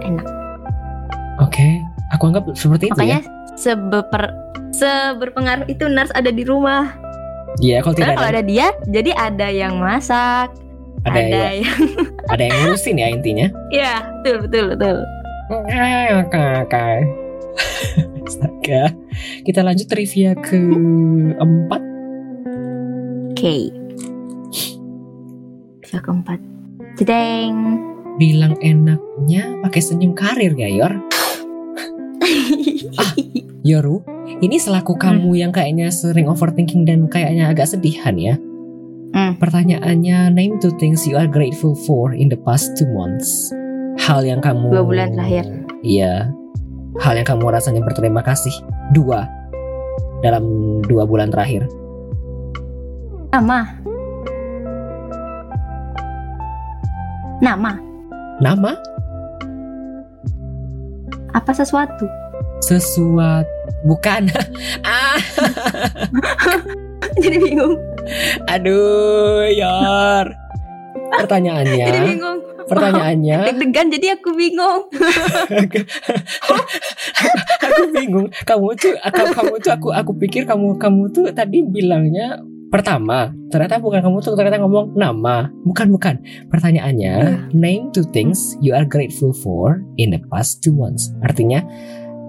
enak 0.00 0.26
Oke, 1.40 1.82
aku 2.08 2.30
anggap 2.30 2.44
seperti 2.54 2.86
itu 2.86 2.94
makanya 2.94 3.18
ya. 3.18 3.56
sebeper 3.58 4.30
seberpengaruh 4.70 5.66
itu 5.66 5.90
Nars 5.90 6.14
ada 6.14 6.30
di 6.30 6.46
rumah 6.46 6.94
Iya, 7.58 7.82
kalau 7.82 7.98
karena 7.98 8.14
tidak 8.14 8.16
kalau 8.16 8.30
ada 8.30 8.42
dia 8.46 8.66
jadi 8.86 9.10
ada 9.18 9.48
yang 9.50 9.74
masak 9.76 10.54
ada, 11.06 11.16
ada 11.16 11.20
yang, 11.20 11.64
yang 11.64 11.78
ada 12.32 12.42
yang 12.44 12.56
ngurusin 12.64 12.96
ya 13.00 13.08
intinya. 13.10 13.46
ya 13.72 13.94
betul 14.20 14.46
betul 14.46 14.64
betul 14.76 14.96
Oke, 15.50 15.82
oke, 16.14 16.44
oke. 16.62 16.86
Astaga. 18.22 18.94
Kita 19.42 19.66
lanjut 19.66 19.90
trivia 19.90 20.38
ke 20.38 20.62
empat. 21.42 21.82
oke 23.40 23.56
bisa 25.80 25.98
keempat 26.04 26.38
Jedeng 27.00 27.80
Bilang 28.20 28.54
enaknya 28.60 29.58
pakai 29.64 29.80
senyum 29.80 30.12
karir 30.12 30.52
ya, 30.52 30.68
Yor? 30.68 30.92
Yoru, 33.64 34.04
ini 34.44 34.60
selaku 34.60 35.00
kamu 35.00 35.40
yang 35.40 35.56
kayaknya 35.56 35.88
sering 35.88 36.28
overthinking 36.28 36.84
dan 36.84 37.08
kayaknya 37.08 37.48
agak 37.48 37.64
sedihan 37.64 38.12
ya. 38.20 38.36
Hmm. 39.10 39.34
Pertanyaannya, 39.42 40.30
name 40.30 40.62
two 40.62 40.70
things 40.78 41.02
you 41.06 41.18
are 41.18 41.26
grateful 41.26 41.74
for 41.74 42.14
in 42.14 42.30
the 42.30 42.38
past 42.46 42.78
two 42.78 42.86
months. 42.94 43.50
Hal 43.98 44.22
yang 44.22 44.38
kamu 44.40 44.70
dua 44.70 44.84
bulan 44.86 45.08
terakhir 45.18 45.44
Iya. 45.82 46.30
Hal 47.02 47.14
yang 47.18 47.26
kamu 47.28 47.50
rasanya 47.50 47.82
berterima 47.84 48.22
kasih. 48.22 48.52
Dua. 48.94 49.26
Dalam 50.22 50.44
dua 50.86 51.04
bulan 51.08 51.32
terakhir. 51.32 51.66
nama 53.30 53.62
nama 57.38 57.78
Nama? 58.42 58.72
apa 61.30 61.50
sesuatu 61.54 62.10
Sesuatu. 62.60 63.48
Bukan. 63.88 64.28
ah, 64.84 65.16
jadi 67.24 67.40
bingung 67.40 67.80
aduh, 68.46 69.50
Yor. 69.50 70.26
Pertanyaannya. 71.10 71.86
jadi 71.90 72.00
bingung 72.06 72.38
Pertanyaannya. 72.70 73.38
deg-degan 73.50 73.90
jadi 73.90 74.14
aku 74.14 74.30
bingung 74.38 74.86
aku 77.66 77.82
bingung. 77.90 78.30
Kamu 78.46 78.78
tuh, 78.78 78.94
aku, 79.02 79.22
kamu 79.34 79.54
tuh, 79.58 79.72
aku, 79.74 79.88
aku 79.90 80.12
pikir 80.22 80.46
kamu, 80.46 80.78
kamu 80.78 81.10
tuh 81.10 81.34
tadi 81.34 81.66
bilangnya 81.66 82.38
pertama. 82.70 83.34
Ternyata 83.50 83.82
bukan 83.82 84.00
kamu 84.00 84.16
tuh 84.22 84.38
ternyata 84.38 84.62
ngomong 84.62 84.94
nama. 84.94 85.50
Bukan, 85.66 85.90
bukan. 85.90 86.22
Pertanyaannya, 86.48 87.50
name 87.50 87.90
two 87.90 88.06
things 88.14 88.54
you 88.62 88.70
are 88.70 88.86
grateful 88.86 89.34
for 89.34 89.82
in 89.98 90.14
the 90.14 90.22
past 90.30 90.62
two 90.62 90.70
months. 90.70 91.10
Artinya 91.26 91.66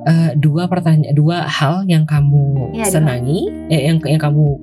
eh, 0.10 0.34
dua 0.42 0.66
pertanyaan, 0.66 1.14
dua 1.14 1.46
hal 1.46 1.86
yang 1.86 2.10
kamu 2.10 2.74
dua. 2.74 2.90
senangi, 2.90 3.46
eh, 3.70 3.86
yang 3.86 4.02
yang 4.02 4.22
kamu 4.22 4.58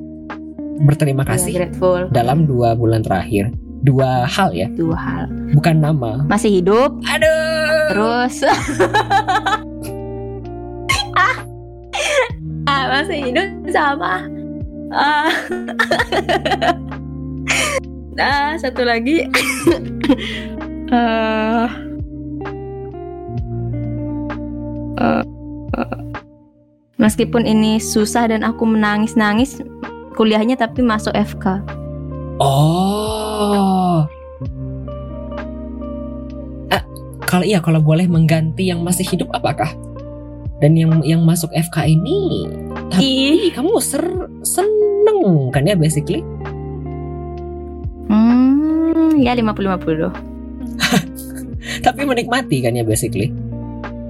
berterima 0.80 1.22
Ya, 1.22 1.34
kasih. 1.34 1.52
grateful. 1.54 2.06
Dalam 2.10 2.46
dua 2.46 2.74
bulan 2.74 3.02
terakhir. 3.02 3.50
Dua 3.78 4.26
hal 4.26 4.50
ya, 4.52 4.66
dua 4.74 4.98
hal. 4.98 5.24
Bukan 5.54 5.78
nama. 5.78 6.26
masih 6.26 6.60
hidup. 6.60 6.98
Aduh. 7.06 7.86
terus. 7.90 8.36
Ah. 11.18 11.34
Ah, 12.68 12.84
masih 12.94 13.18
hidup 13.26 13.48
sama. 13.74 14.22
Ah. 14.94 15.26
Nah 18.14 18.54
satu 18.62 18.86
lagi. 18.86 19.26
Eh, 20.88 21.66
eh, 25.02 25.24
meskipun 26.96 27.42
ini 27.44 27.82
susah 27.82 28.30
dan 28.30 28.46
aku 28.46 28.62
menangis-nangis 28.62 29.58
kuliahnya 30.18 30.58
tapi 30.58 30.82
masuk 30.82 31.14
FK 31.14 31.62
Oh. 32.38 34.06
Ah, 36.70 36.82
kalau 37.26 37.42
iya 37.42 37.58
kalau 37.58 37.82
boleh 37.82 38.06
mengganti 38.06 38.70
yang 38.70 38.86
masih 38.86 39.02
hidup 39.02 39.26
apakah? 39.34 39.66
Dan 40.62 40.78
yang 40.78 41.02
yang 41.02 41.22
masuk 41.22 41.50
FK 41.50 41.98
ini 41.98 42.46
tapi 42.90 43.02
Ih. 43.02 43.50
kamu 43.50 43.78
ser 43.78 44.02
seneng 44.42 45.50
kan 45.50 45.66
ya 45.66 45.74
basically? 45.74 46.22
hmm 48.06 49.18
ya 49.18 49.34
50-50 49.34 50.14
Tapi 51.86 52.00
menikmati 52.06 52.62
kan 52.62 52.74
ya 52.74 52.86
basically? 52.86 53.34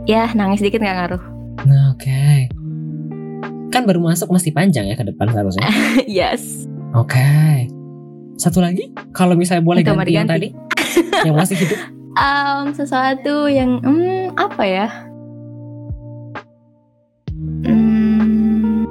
ya 0.05 0.29
nangis 0.33 0.61
dikit 0.61 0.81
nggak 0.81 0.97
ngaruh 1.01 1.23
Nah, 1.65 1.91
Oke. 1.91 2.47
Kan 3.69 3.85
baru 3.85 4.01
masuk 4.01 4.33
masih 4.33 4.51
panjang 4.51 4.89
ya 4.89 4.97
ke 4.97 5.05
depan 5.05 5.29
seharusnya. 5.29 5.69
yes 6.09 6.65
Oke. 6.97 7.69
Satu 8.39 8.63
lagi, 8.63 8.95
kalau 9.13 9.35
misalnya 9.35 9.67
boleh 9.67 9.83
Itu, 9.83 9.93
ganti 9.93 9.99
mari 9.99 10.13
yang 10.15 10.25
ganti. 10.25 10.55
tadi, 10.55 11.27
yang 11.27 11.35
masih 11.37 11.57
hidup. 11.59 11.79
um, 12.23 12.65
sesuatu 12.73 13.51
yang 13.51 13.83
hmm, 13.83 14.33
apa 14.39 14.65
ya 14.65 14.87
Hmm, 17.65 18.87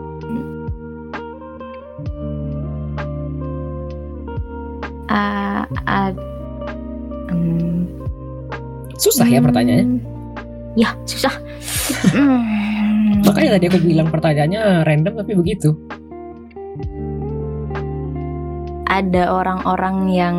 hmm, 7.32 7.78
Susah 8.98 9.28
ya 9.30 9.40
pertanyaannya. 9.42 9.86
hmm, 9.86 10.00
ya 10.78 10.90
susah 11.06 11.34
Makanya 13.28 13.60
tadi 13.60 13.66
aku 13.68 13.80
bilang 13.84 14.08
pertanyaannya 14.08 14.88
random 14.88 15.14
tapi 15.20 15.34
begitu. 15.36 15.76
ada 18.88 19.30
orang-orang 19.30 19.98
yang 20.10 20.38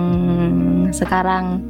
sekarang 0.90 1.62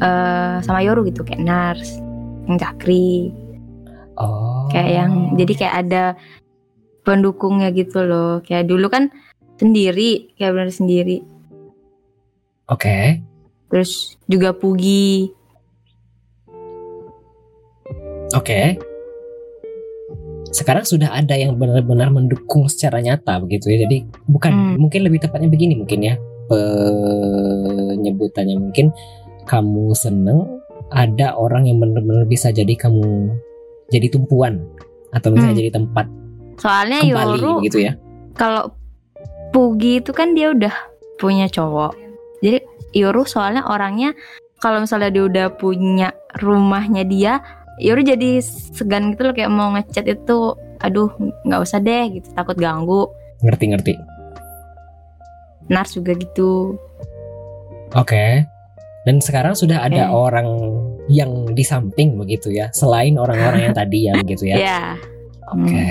eh 0.00 0.56
sama 0.62 0.80
Yoru 0.80 1.04
gitu 1.10 1.26
kayak 1.26 1.42
Nars, 1.42 2.00
yang 2.48 2.56
Cakri, 2.56 3.34
Oh. 4.14 4.70
kayak 4.70 4.90
yang 4.94 5.12
jadi 5.34 5.52
kayak 5.58 5.76
ada 5.86 6.04
pendukungnya 7.02 7.74
gitu 7.74 8.06
loh. 8.06 8.40
Kayak 8.46 8.70
dulu 8.70 8.86
kan 8.88 9.10
sendiri, 9.58 10.32
kayak 10.38 10.54
benar 10.54 10.70
sendiri. 10.70 11.18
Oke. 12.70 13.20
Terus 13.68 14.14
juga 14.30 14.54
Pugi. 14.54 15.28
Oke. 18.34 18.78
Sekarang 20.54 20.86
sudah 20.86 21.10
ada 21.10 21.34
yang 21.34 21.58
benar-benar 21.58 22.14
mendukung 22.14 22.70
secara 22.70 23.02
nyata 23.02 23.42
begitu 23.42 23.74
ya. 23.74 23.90
Jadi 23.90 24.06
bukan 24.30 24.52
Hmm. 24.54 24.74
mungkin 24.78 25.02
lebih 25.02 25.18
tepatnya 25.18 25.50
begini 25.50 25.74
mungkin 25.74 25.98
ya 26.00 26.14
penyebutannya 27.94 28.56
mungkin 28.60 28.94
kamu 29.44 29.92
seneng 29.92 30.62
ada 30.94 31.34
orang 31.34 31.66
yang 31.66 31.82
benar-benar 31.82 32.24
bisa 32.24 32.54
jadi 32.54 32.70
kamu 32.76 33.34
jadi 33.90 34.06
tumpuan 34.08 34.62
atau 35.10 35.32
misalnya 35.32 35.58
Hmm. 35.58 35.62
jadi 35.66 35.72
tempat 35.74 36.06
Soalnya 36.54 36.98
kembali 37.02 37.34
Yoru 37.34 37.52
gitu 37.66 37.78
ya. 37.82 37.92
kalau 38.38 38.70
Pugi 39.50 40.02
itu 40.02 40.10
kan 40.10 40.34
dia 40.34 40.50
udah 40.50 40.74
punya 41.14 41.46
cowok. 41.46 41.94
Jadi 42.42 42.58
Yoru 42.90 43.22
soalnya 43.22 43.62
orangnya 43.62 44.10
kalau 44.58 44.82
misalnya 44.82 45.14
dia 45.14 45.24
udah 45.30 45.46
punya 45.54 46.10
rumahnya 46.42 47.06
dia, 47.06 47.38
Yoru 47.82 48.06
jadi 48.06 48.38
segan 48.42 49.14
gitu 49.14 49.26
loh 49.26 49.34
kayak 49.34 49.50
mau 49.50 49.74
ngechat 49.74 50.06
itu, 50.06 50.54
aduh 50.78 51.10
nggak 51.42 51.60
usah 51.62 51.82
deh 51.82 52.20
gitu 52.20 52.28
takut 52.34 52.54
ganggu. 52.54 53.10
Ngerti-ngerti. 53.42 53.98
Nars 55.68 55.96
juga 55.96 56.12
gitu. 56.14 56.78
Oke. 57.96 58.46
Dan 59.04 59.20
sekarang 59.20 59.52
sudah 59.52 59.84
ada 59.84 60.08
Oke. 60.08 60.16
orang 60.16 60.48
yang 61.12 61.52
di 61.52 61.60
samping 61.60 62.16
begitu 62.16 62.48
ya, 62.48 62.72
selain 62.72 63.20
orang-orang 63.20 63.70
yang 63.70 63.76
tadi 63.80 64.08
ya 64.08 64.12
begitu 64.16 64.48
ya. 64.48 64.56
Ya. 64.56 64.82
Oke. 65.52 65.84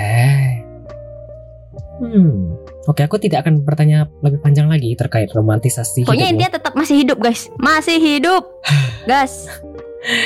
Hmm. 2.01 2.57
Oke, 2.83 2.99
aku 3.05 3.15
tidak 3.15 3.47
akan 3.47 3.63
bertanya 3.63 4.11
lebih 4.19 4.43
panjang 4.43 4.67
lagi 4.67 4.91
terkait 4.99 5.31
romantisasi 5.31 6.03
Pokoknya 6.03 6.35
intinya 6.35 6.59
tetap 6.59 6.75
masih 6.75 6.99
hidup 6.99 7.15
guys, 7.21 7.47
masih 7.55 7.95
hidup, 7.95 8.43
gas. 9.09 9.47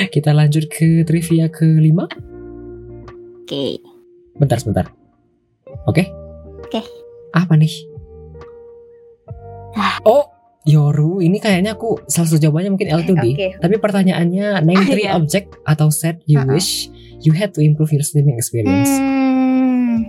Kita 0.08 0.34
lanjut 0.34 0.66
ke 0.68 1.04
trivia 1.04 1.48
kelima. 1.48 2.10
Oke. 3.42 3.78
Bentar, 4.34 4.58
sebentar. 4.58 4.86
Oke? 5.86 6.10
Oke. 6.62 6.82
Apa 7.32 7.54
nih? 7.54 7.74
Ah. 9.78 10.02
Oh, 10.04 10.26
Yoru, 10.66 11.24
ini 11.24 11.40
kayaknya 11.40 11.78
aku 11.78 12.02
salah 12.10 12.28
satu 12.28 12.42
jawabannya 12.42 12.76
mungkin 12.76 12.90
L2D. 12.92 13.26
Oke. 13.32 13.48
Tapi 13.56 13.76
pertanyaannya 13.78 14.66
name 14.66 14.84
three 14.84 15.08
Iya. 15.08 15.16
object 15.16 15.56
atau 15.64 15.88
set 15.88 16.20
you 16.28 16.42
Uh-uh. 16.42 16.52
wish 16.52 16.92
you 17.24 17.32
had 17.32 17.56
to 17.56 17.64
improve 17.64 17.94
your 17.94 18.04
streaming 18.04 18.36
experience. 18.36 18.92
Hmm, 18.92 20.04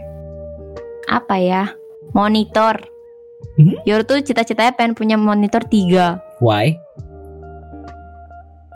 apa 1.06 1.36
ya? 1.38 1.62
Monitor. 2.10 2.80
Hmm? 3.54 3.78
Yor 3.86 4.02
tuh 4.02 4.18
cita-citanya 4.18 4.74
pengen 4.74 4.98
punya 4.98 5.14
monitor 5.14 5.62
tiga. 5.62 6.18
Why? 6.42 6.74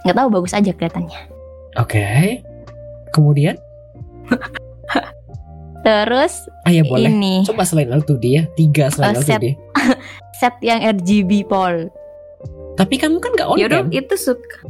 Nggak 0.02 0.16
tahu 0.18 0.28
bagus 0.30 0.52
aja 0.52 0.70
kelihatannya. 0.72 1.20
Oke. 1.78 2.40
Kemudian, 3.12 3.56
Terus 5.82 6.46
ah 6.62 6.70
ya 6.70 6.86
boleh. 6.86 7.10
ini 7.10 7.42
Coba 7.42 7.66
selain 7.66 7.90
L2D 7.90 8.24
ya, 8.24 8.42
tiga 8.54 8.86
selain 8.88 9.18
Uh, 9.18 9.22
set. 9.22 9.42
L2D. 9.42 9.46
set 10.40 10.54
yang 10.62 10.78
RGB 10.80 11.44
Pol. 11.50 11.90
Tapi 12.78 12.94
kamu 12.96 13.18
kan 13.18 13.30
nggak 13.34 13.48
on 13.50 13.58
Yoru 13.58 13.78
cam. 13.84 13.86
itu 13.90 14.14
suka. 14.14 14.62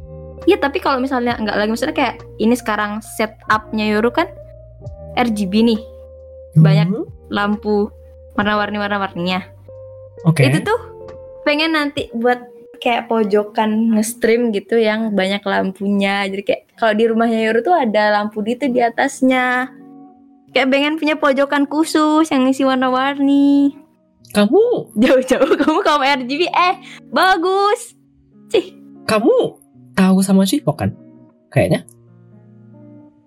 Iya 0.49 0.59
tapi 0.59 0.83
kalau 0.83 0.99
misalnya 0.99 1.39
nggak 1.39 1.55
lagi 1.55 1.71
misalnya 1.71 1.95
kayak 1.95 2.15
ini 2.41 2.57
sekarang 2.59 2.99
setupnya 3.05 3.87
Yoru 3.93 4.11
kan 4.11 4.27
RGB 5.15 5.53
nih 5.69 5.81
banyak. 6.57 6.89
Hmm, 6.91 7.05
lampu 7.29 7.93
warna-warni 8.35 8.81
warna-warninya. 8.81 9.45
Oke. 10.25 10.49
Itu 10.49 10.65
tuh 10.65 10.81
pengen 11.45 11.77
nanti 11.77 12.09
buat 12.17 12.41
kayak 12.83 13.07
pojokan 13.07 13.95
nge-stream 13.95 14.51
gitu 14.51 14.75
yang 14.75 15.15
banyak 15.15 15.39
lampunya. 15.47 16.27
Jadi 16.27 16.43
kayak 16.43 16.63
kalau 16.75 16.99
di 16.99 17.05
rumahnya 17.07 17.39
Yoru 17.47 17.63
tuh 17.63 17.79
ada 17.79 18.19
lampu 18.19 18.43
gitu 18.43 18.67
di 18.67 18.83
atasnya. 18.83 19.71
Kayak 20.51 20.69
pengen 20.69 20.95
punya 20.99 21.15
pojokan 21.15 21.65
khusus 21.71 22.27
yang 22.29 22.45
ngisi 22.45 22.67
warna-warni. 22.67 23.79
Kamu, 24.35 24.93
Jauh-jauh 24.99 25.55
kamu 25.63 25.79
kamu 25.87 26.03
RGB 26.27 26.43
eh 26.51 26.75
bagus. 27.15 27.95
Cih, 28.51 28.75
kamu 29.07 29.63
tahu 29.95 30.19
sama 30.21 30.43
Cipok 30.43 30.83
kan? 30.83 30.91
Kayaknya. 31.55 31.87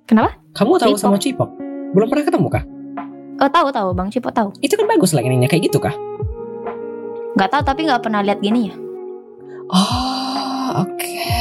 Kenapa? 0.05 0.35
Kamu 0.53 0.77
tahu 0.77 0.93
Cipok. 0.93 1.01
sama 1.01 1.17
Cipok? 1.17 1.49
Belum 1.95 2.11
pernah 2.11 2.27
ketemu 2.27 2.47
kah? 2.51 2.65
oh 3.35 3.51
tahu 3.51 3.67
tahu 3.71 3.89
Bang 3.95 4.11
Cipo 4.11 4.31
tahu. 4.31 4.51
Itu 4.59 4.75
kan 4.75 4.87
bagus 4.87 5.15
lah 5.15 5.23
ininya 5.23 5.47
kayak 5.47 5.71
gitu 5.71 5.79
kah? 5.79 5.95
Nggak 7.35 7.49
tahu 7.51 7.61
tapi 7.67 7.87
nggak 7.87 8.03
pernah 8.03 8.23
lihat 8.23 8.39
gini 8.39 8.71
ya. 8.71 8.75
Oh, 9.69 10.85
oke. 10.85 11.33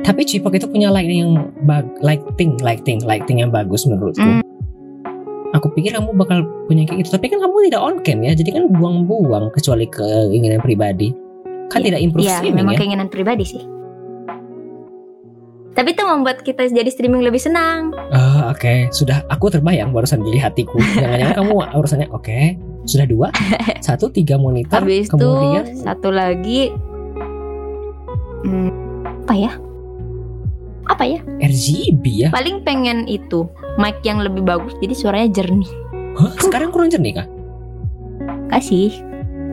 Tapi 0.00 0.20
Cipok 0.22 0.54
itu 0.54 0.70
punya 0.70 0.88
lighting 0.88 1.18
yang 1.18 1.32
bag, 1.66 1.84
lighting, 1.98 2.56
lighting, 2.62 3.02
lighting 3.02 3.42
yang 3.42 3.50
bagus 3.50 3.84
menurutku. 3.84 4.22
Hmm. 4.22 4.42
Aku 5.54 5.72
pikir 5.72 5.96
kamu 5.96 6.12
bakal 6.14 6.44
punya 6.68 6.84
kayak 6.84 7.06
gitu, 7.06 7.16
tapi 7.16 7.32
kan 7.32 7.40
kamu 7.40 7.70
tidak 7.70 7.80
on 7.80 7.96
cam 8.04 8.20
ya, 8.20 8.36
jadi 8.36 8.60
kan 8.60 8.64
buang-buang 8.70 9.48
kecuali 9.50 9.88
keinginan 9.88 10.60
pribadi. 10.60 11.10
Kan 11.66 11.82
Iya, 11.82 11.86
tidak 11.90 12.00
improve 12.02 12.24
Iya, 12.24 12.34
streaming 12.38 12.58
memang 12.62 12.74
ya. 12.74 12.78
keinginan 12.78 13.08
pribadi 13.08 13.44
sih. 13.46 13.62
Tapi 15.76 15.92
itu 15.92 16.02
membuat 16.08 16.40
kita 16.40 16.64
jadi 16.72 16.88
streaming 16.88 17.20
lebih 17.20 17.36
senang. 17.36 17.92
Ah, 18.08 18.48
oke, 18.48 18.88
sudah 18.90 19.28
aku 19.28 19.52
terbayang 19.52 19.92
barusan 19.92 20.24
di 20.24 20.40
hatiku. 20.40 20.80
Jangan-jangan 20.96 21.36
kamu 21.36 21.52
urusannya 21.82 22.08
oke. 22.08 22.40
Sudah 22.86 23.02
dua, 23.04 23.28
satu, 23.86 24.06
tiga 24.08 24.38
monitor, 24.38 24.78
Habis 24.78 25.10
itu 25.10 25.18
kemudian 25.18 25.66
satu 25.74 26.14
lagi 26.14 26.70
hmm, 28.46 28.70
apa 29.26 29.34
ya? 29.34 29.52
Apa 30.86 31.04
ya? 31.04 31.18
RGB 31.42 32.04
ya. 32.06 32.28
Paling 32.30 32.62
pengen 32.62 33.10
itu 33.10 33.50
mic 33.76 33.98
yang 34.06 34.22
lebih 34.22 34.46
bagus 34.46 34.72
jadi 34.78 34.94
suaranya 34.94 35.28
jernih. 35.42 35.70
Hah, 36.16 36.32
sekarang 36.38 36.70
kurang 36.70 36.88
jernih 36.94 37.20
kah? 37.20 37.26
Kasih 38.48 38.94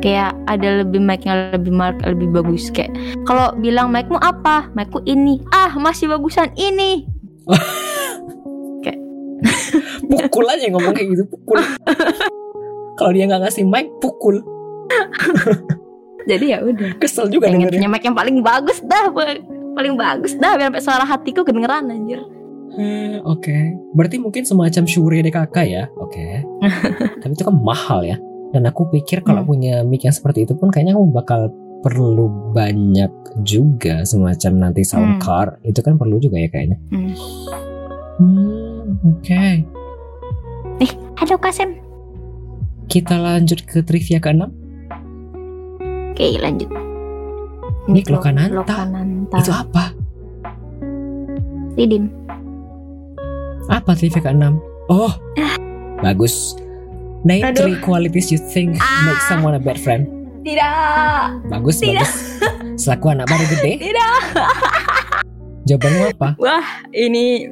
kayak 0.06 0.38
ada 0.46 0.86
lebih 0.86 1.02
mic 1.02 1.26
yang 1.26 1.50
lebih 1.52 1.74
mark 1.74 1.98
lebih 2.06 2.28
bagus 2.30 2.68
kayak 2.70 2.92
kalau 3.24 3.56
bilang 3.56 3.88
micmu 3.88 4.20
apa 4.20 4.68
micku 4.76 5.00
ini 5.08 5.40
ah 5.56 5.72
masih 5.80 6.12
bagusan 6.12 6.52
ini 6.60 7.08
Pukul 10.10 10.46
aja 10.50 10.66
ngomong 10.70 10.94
kayak 10.94 11.08
gitu, 11.14 11.24
pukul. 11.28 11.60
Kalau 12.98 13.12
dia 13.12 13.26
nggak 13.26 13.42
ngasih 13.48 13.66
mic, 13.66 13.90
pukul. 14.00 14.42
Jadi 16.24 16.46
ya 16.46 16.58
udah 16.62 16.92
Kesel 16.98 17.28
juga 17.28 17.48
pengen 17.48 17.68
dengerin. 17.68 17.78
punya 17.78 17.90
mic 17.90 18.04
yang 18.04 18.14
paling 18.14 18.38
bagus 18.40 18.80
dah 18.82 19.12
paling 19.74 19.96
bagus 19.96 20.34
dah 20.36 20.54
biar 20.54 20.70
sampai 20.70 20.82
suara 20.82 21.04
hatiku 21.04 21.42
kedengeran 21.42 21.88
anjir 21.88 22.22
Hmm, 22.74 23.22
Oke, 23.24 23.54
berarti 23.94 24.18
mungkin 24.18 24.42
semacam 24.44 24.90
Shure 24.90 25.22
DKK 25.22 25.58
ya. 25.64 25.86
Oke. 25.94 26.42
Tapi 27.22 27.32
itu 27.32 27.46
kan 27.46 27.54
mahal 27.54 28.02
ya. 28.02 28.18
Dan 28.50 28.66
aku 28.66 28.90
pikir 28.90 29.22
kalau 29.22 29.46
Hmm. 29.46 29.50
punya 29.52 29.74
mic 29.84 30.02
yang 30.02 30.10
seperti 30.12 30.42
itu 30.42 30.58
pun 30.58 30.74
kayaknya 30.74 30.98
kamu 30.98 31.14
bakal 31.14 31.54
perlu 31.80 32.26
banyak 32.50 33.14
juga 33.46 34.02
semacam 34.04 34.52
nanti 34.58 34.82
sound 34.82 35.06
Hmm. 35.06 35.22
card. 35.22 35.62
Itu 35.62 35.86
kan 35.86 36.02
perlu 36.02 36.18
juga 36.18 36.42
ya 36.42 36.50
kayaknya. 36.50 36.82
Hmm. 36.90 37.14
Hmm, 38.16 38.82
oke. 39.12 39.44
halo 41.14 41.36
Kasem 41.38 41.78
Kita 42.84 43.16
lanjut 43.16 43.62
ke 43.64 43.80
trivia 43.80 44.18
ke-6. 44.18 44.50
Oke 46.14 46.28
lanjut 46.40 46.70
Nick 47.84 48.08
Lokananta. 48.08 48.54
Lokananta 48.56 49.38
Itu 49.42 49.52
apa? 49.52 49.92
Ridim 51.76 52.08
Apa 53.66 53.92
trivia 53.92 54.22
ke-6? 54.22 54.56
Oh. 54.88 55.12
Bagus. 56.00 56.56
Name 57.24 57.44
Aduh. 57.46 57.64
three 57.64 57.80
qualities 57.80 58.28
you 58.30 58.40
think 58.40 58.76
make 58.76 59.18
Ah. 59.18 59.28
someone 59.28 59.52
a 59.52 59.60
bad 59.60 59.76
friend. 59.76 60.08
tidak 60.44 61.40
Bagus, 61.48 61.80
Tidak. 61.80 61.96
bagus. 61.98 62.12
Selaku 62.78 63.06
anak 63.10 63.28
baru 63.28 63.46
gede, 63.50 63.74
tidak 63.88 64.16
jawabanmu 65.64 66.04
apa? 66.12 66.30
wah 66.36 66.66
ini 66.90 67.48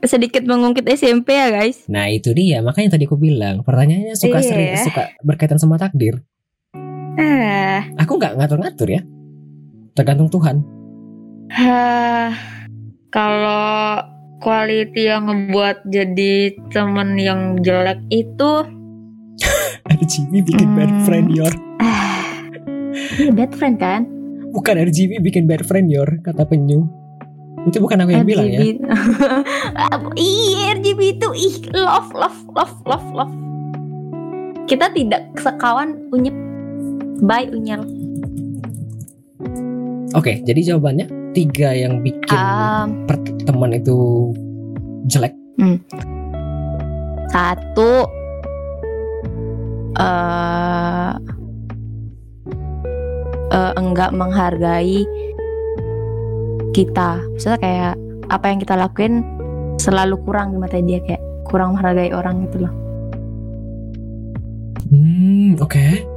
sedikit 0.00 0.40
mengungkit 0.42 0.84
SMP 0.86 1.32
ya 1.32 1.48
guys 1.50 1.84
Nah 1.86 2.08
itu 2.08 2.32
dia 2.32 2.60
makanya 2.60 2.96
tadi 2.96 3.04
aku 3.04 3.16
bilang 3.16 3.60
pertanyaannya 3.60 4.12
suka 4.14 4.36
Iya. 4.38 4.46
sering 4.46 4.68
suka 4.80 5.02
berkaitan 5.20 5.56
sama 5.56 5.76
takdir. 5.76 6.24
Eh 7.14 7.78
Aku 7.96 8.16
nggak 8.16 8.36
ngatur-ngatur 8.36 8.88
ya, 8.90 9.00
tergantung 9.92 10.28
Tuhan. 10.28 10.64
Hah, 11.48 12.32
kalau 13.08 14.02
quality 14.38 15.06
yang 15.06 15.24
ngebuat 15.24 15.86
jadi 15.86 16.34
temen 16.68 17.14
yang 17.16 17.40
jelek 17.60 18.02
itu 18.08 18.52
RGB 19.94 20.32
bikin 20.42 20.68
bad 20.74 20.90
Hmm. 20.90 21.04
friend 21.04 21.28
yor, 21.30 21.54
ini 23.16 23.30
bad 23.30 23.52
friend 23.52 23.76
kan? 23.78 24.02
bukan 24.50 24.74
RGB 24.80 25.18
bikin 25.20 25.44
bad 25.44 25.62
friend 25.62 25.88
yor 25.88 26.06
kata 26.20 26.44
penyu. 26.44 26.86
Itu 27.64 27.80
bukan 27.80 28.04
aku 28.04 28.12
yang 28.12 28.28
bilang 28.28 28.46
ya. 28.46 28.60
RGB. 28.60 28.76
Ih, 30.20 30.76
RGB 30.76 31.00
itu 31.16 31.28
ih 31.32 31.56
love 31.72 32.12
love 32.12 32.38
love 32.52 32.76
love 32.84 33.08
love. 33.10 33.34
Kita 34.64 34.92
tidak 34.92 35.32
sekawan 35.36 35.96
unyep. 36.10 36.43
Bye 37.22 37.50
unyel. 37.52 37.82
Oke, 40.14 40.42
jadi 40.46 40.74
jawabannya 40.74 41.34
tiga 41.34 41.74
yang 41.74 41.98
bikin 41.98 42.38
Um, 42.38 43.06
per- 43.10 43.34
teman 43.44 43.74
itu 43.74 44.30
jelek. 45.10 45.34
satu 47.34 48.06
eh 49.98 51.12
eh, 53.50 53.72
enggak 53.74 54.10
menghargai 54.14 55.02
kita. 56.70 57.18
Maksudnya 57.34 57.58
kayak 57.58 57.94
apa 58.30 58.44
yang 58.50 58.58
kita 58.62 58.74
lakuin 58.78 59.26
selalu 59.82 60.14
kurang 60.22 60.54
di 60.54 60.58
mata 60.62 60.78
dia 60.78 61.02
kayak 61.02 61.22
kurang 61.42 61.74
menghargai 61.74 62.14
orang 62.14 62.46
gitu 62.46 62.66
loh. 62.66 62.74
Hmm, 64.94 65.58
oke. 65.58 66.13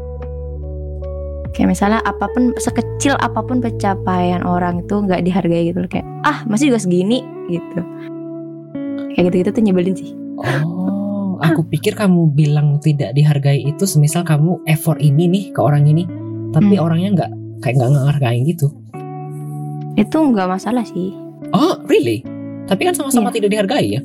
Kayak 1.57 1.73
misalnya 1.73 1.99
apa 2.05 2.29
pun 2.29 2.53
sekecil 2.53 3.17
apa 3.17 3.41
pun 3.41 3.57
pencapaian 3.57 4.45
orang 4.45 4.85
itu 4.85 4.93
nggak 4.93 5.25
dihargai 5.25 5.73
gitu 5.73 5.81
loh 5.81 5.89
kayak 5.89 6.05
ah 6.21 6.45
masih 6.45 6.69
juga 6.69 6.85
segini 6.85 7.25
gitu. 7.49 7.81
Kayak 9.17 9.33
gitu-gitu 9.33 9.49
tuh 9.57 9.63
nyebelin 9.65 9.95
sih. 9.97 10.13
Oh, 10.37 11.41
aku 11.41 11.65
pikir 11.65 11.97
kamu 11.97 12.29
bilang 12.29 12.77
tidak 12.77 13.17
dihargai 13.17 13.65
itu 13.65 13.89
semisal 13.89 14.21
kamu 14.21 14.61
effort 14.69 15.01
ini 15.01 15.25
nih 15.25 15.43
ke 15.49 15.57
orang 15.57 15.89
ini, 15.89 16.05
tapi 16.53 16.77
Hmm. 16.77 16.85
orangnya 16.85 17.09
nggak 17.17 17.31
kayak 17.65 17.73
nggak 17.81 17.89
ngehargain 17.89 18.41
gitu. 18.45 18.67
Itu 19.97 20.17
nggak 20.21 20.45
masalah 20.45 20.85
sih. 20.85 21.09
Oh, 21.57 21.81
really? 21.89 22.21
Tapi 22.69 22.85
kan 22.85 22.93
sama-sama 22.93 23.33
Iya. 23.33 23.35
tidak 23.41 23.49
dihargai 23.49 23.87
ya? 23.97 24.01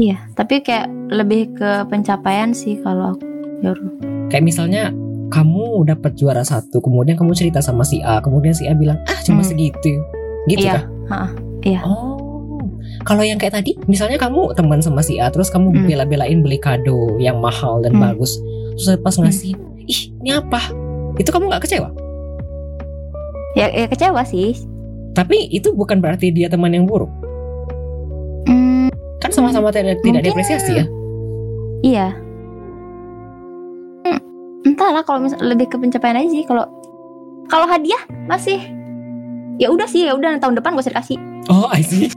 Iya, 0.00 0.16
tapi 0.32 0.64
kayak 0.64 0.88
lebih 1.12 1.52
ke 1.60 1.84
pencapaian 1.92 2.56
sih 2.56 2.80
kalau 2.80 3.12
aku. 3.12 3.24
Yoru. 3.60 3.92
Kayak 4.32 4.44
misalnya 4.48 4.82
kamu 5.30 5.86
dapat 5.86 6.18
juara 6.18 6.42
satu, 6.42 6.82
kemudian 6.82 7.14
kamu 7.14 7.32
cerita 7.32 7.62
sama 7.62 7.86
si 7.86 8.02
A, 8.02 8.18
kemudian 8.18 8.50
si 8.50 8.66
A 8.66 8.74
bilang 8.74 8.98
ah 9.06 9.18
cuma 9.22 9.40
Hmm. 9.40 9.48
segitu, 9.48 9.94
gitu 10.46 10.66
Iya, 10.66 10.84
kah? 11.06 11.30
iya. 11.62 11.80
Oh, 11.86 12.66
kalau 13.02 13.22
yang 13.22 13.38
kayak 13.38 13.54
tadi, 13.54 13.78
misalnya 13.86 14.18
kamu 14.18 14.52
teman 14.52 14.82
sama 14.82 15.00
si 15.00 15.16
A, 15.16 15.30
terus 15.30 15.48
kamu 15.48 15.70
Hmm. 15.70 15.86
bela-belain 15.86 16.42
beli 16.42 16.58
kado 16.58 17.14
yang 17.16 17.38
mahal 17.38 17.78
dan 17.80 17.94
Hmm. 17.94 18.10
bagus, 18.10 18.36
terus 18.74 18.98
pas 18.98 19.14
ngasih, 19.14 19.54
ih 19.86 20.00
ini 20.18 20.30
apa? 20.34 20.60
Itu 21.16 21.30
kamu 21.30 21.46
nggak 21.46 21.62
kecewa? 21.62 21.88
Ya, 23.54 23.66
ya 23.66 23.86
kecewa 23.86 24.22
sih. 24.22 24.54
Tapi 25.10 25.50
itu 25.50 25.74
bukan 25.74 25.98
berarti 25.98 26.30
dia 26.30 26.46
teman 26.46 26.70
yang 26.70 26.86
buruk. 26.86 27.10
Hmm, 28.46 28.86
Kan 29.18 29.30
sama-sama 29.30 29.70
tidak 29.70 29.98
tidak 30.00 30.22
diapresiasi 30.22 30.72
ya. 30.74 30.86
iya. 31.82 32.06
Entahlah 34.64 35.02
kalau 35.02 35.24
misal 35.24 35.40
lebih 35.40 35.72
ke 35.72 35.76
pencapaian 35.80 36.20
aja 36.20 36.28
sih. 36.28 36.44
Kalau 36.44 36.64
kalau 37.48 37.66
hadiah 37.66 38.00
masih 38.28 38.60
ya 39.60 39.68
udah 39.68 39.84
sih 39.84 40.08
ya 40.08 40.16
udah 40.16 40.40
tahun 40.40 40.56
depan 40.56 40.72
gue 40.76 40.82
usah 40.84 40.92
dikasih. 40.96 41.18
Oh, 41.48 41.66
I 41.72 41.80
see. 41.82 42.08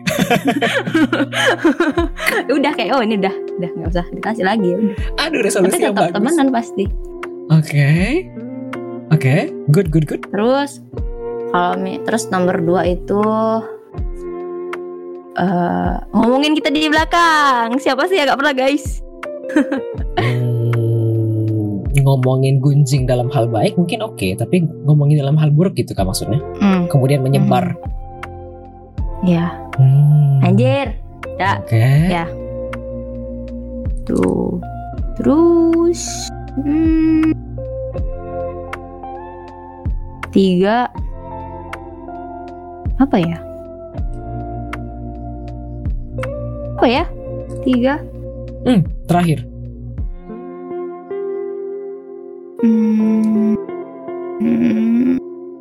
Ya 2.44 2.54
udah 2.60 2.72
kayak 2.76 2.92
oh 2.96 3.02
ini 3.02 3.16
udah 3.20 3.34
udah 3.60 3.70
nggak 3.72 3.90
usah 3.96 4.06
dikasih 4.12 4.44
lagi 4.44 4.68
ya 4.74 4.78
udah. 4.78 4.96
Aduh, 5.24 5.40
Tapi 5.40 5.46
resolusi 5.48 5.80
yang 5.80 5.96
tetap 5.96 6.12
bagus. 6.12 6.16
temenan 6.20 6.48
pasti. 6.52 6.86
Oke. 7.52 7.92
Oke, 9.12 9.36
good 9.72 9.88
good 9.94 10.06
good. 10.10 10.22
Terus 10.28 10.82
kalau 11.54 11.78
terus 12.04 12.24
nomor 12.34 12.58
dua 12.60 12.82
itu 12.88 13.22
eh 15.34 15.96
ngomongin 16.14 16.54
kita 16.58 16.70
di 16.70 16.90
belakang. 16.90 17.78
Siapa 17.78 18.06
sih 18.10 18.18
yang 18.20 18.34
gak 18.34 18.40
pernah 18.42 18.56
guys? 18.56 19.00
Hmm, 21.94 22.02
ngomongin 22.02 22.58
gunjing 22.58 23.06
dalam 23.06 23.30
hal 23.30 23.46
baik 23.46 23.78
mungkin 23.78 24.02
oke, 24.02 24.34
tapi 24.34 24.66
ngomongin 24.66 25.22
dalam 25.22 25.38
hal 25.38 25.54
buruk 25.54 25.78
gitu 25.78 25.94
kan 25.94 26.10
maksudnya. 26.10 26.42
Hmm, 26.58 26.90
Kemudian 26.90 27.22
menyebar. 27.22 27.78
ya 29.24 29.54
Hmm, 29.78 30.44
anjir. 30.44 30.98
Ya 31.40 31.58
Oke. 31.62 31.80
Ya. 32.12 32.26
tuh. 34.04 34.60
Terus 35.18 36.28
hmm, 36.60 37.32
tiga 40.30 40.90
apa 43.00 43.18
ya? 43.22 43.38
Apa 46.78 46.86
ya? 46.90 47.04
Tiga. 47.64 47.96
Hmm, 48.68 48.84
terakhir. 49.08 49.46
Hmm, 54.44 55.12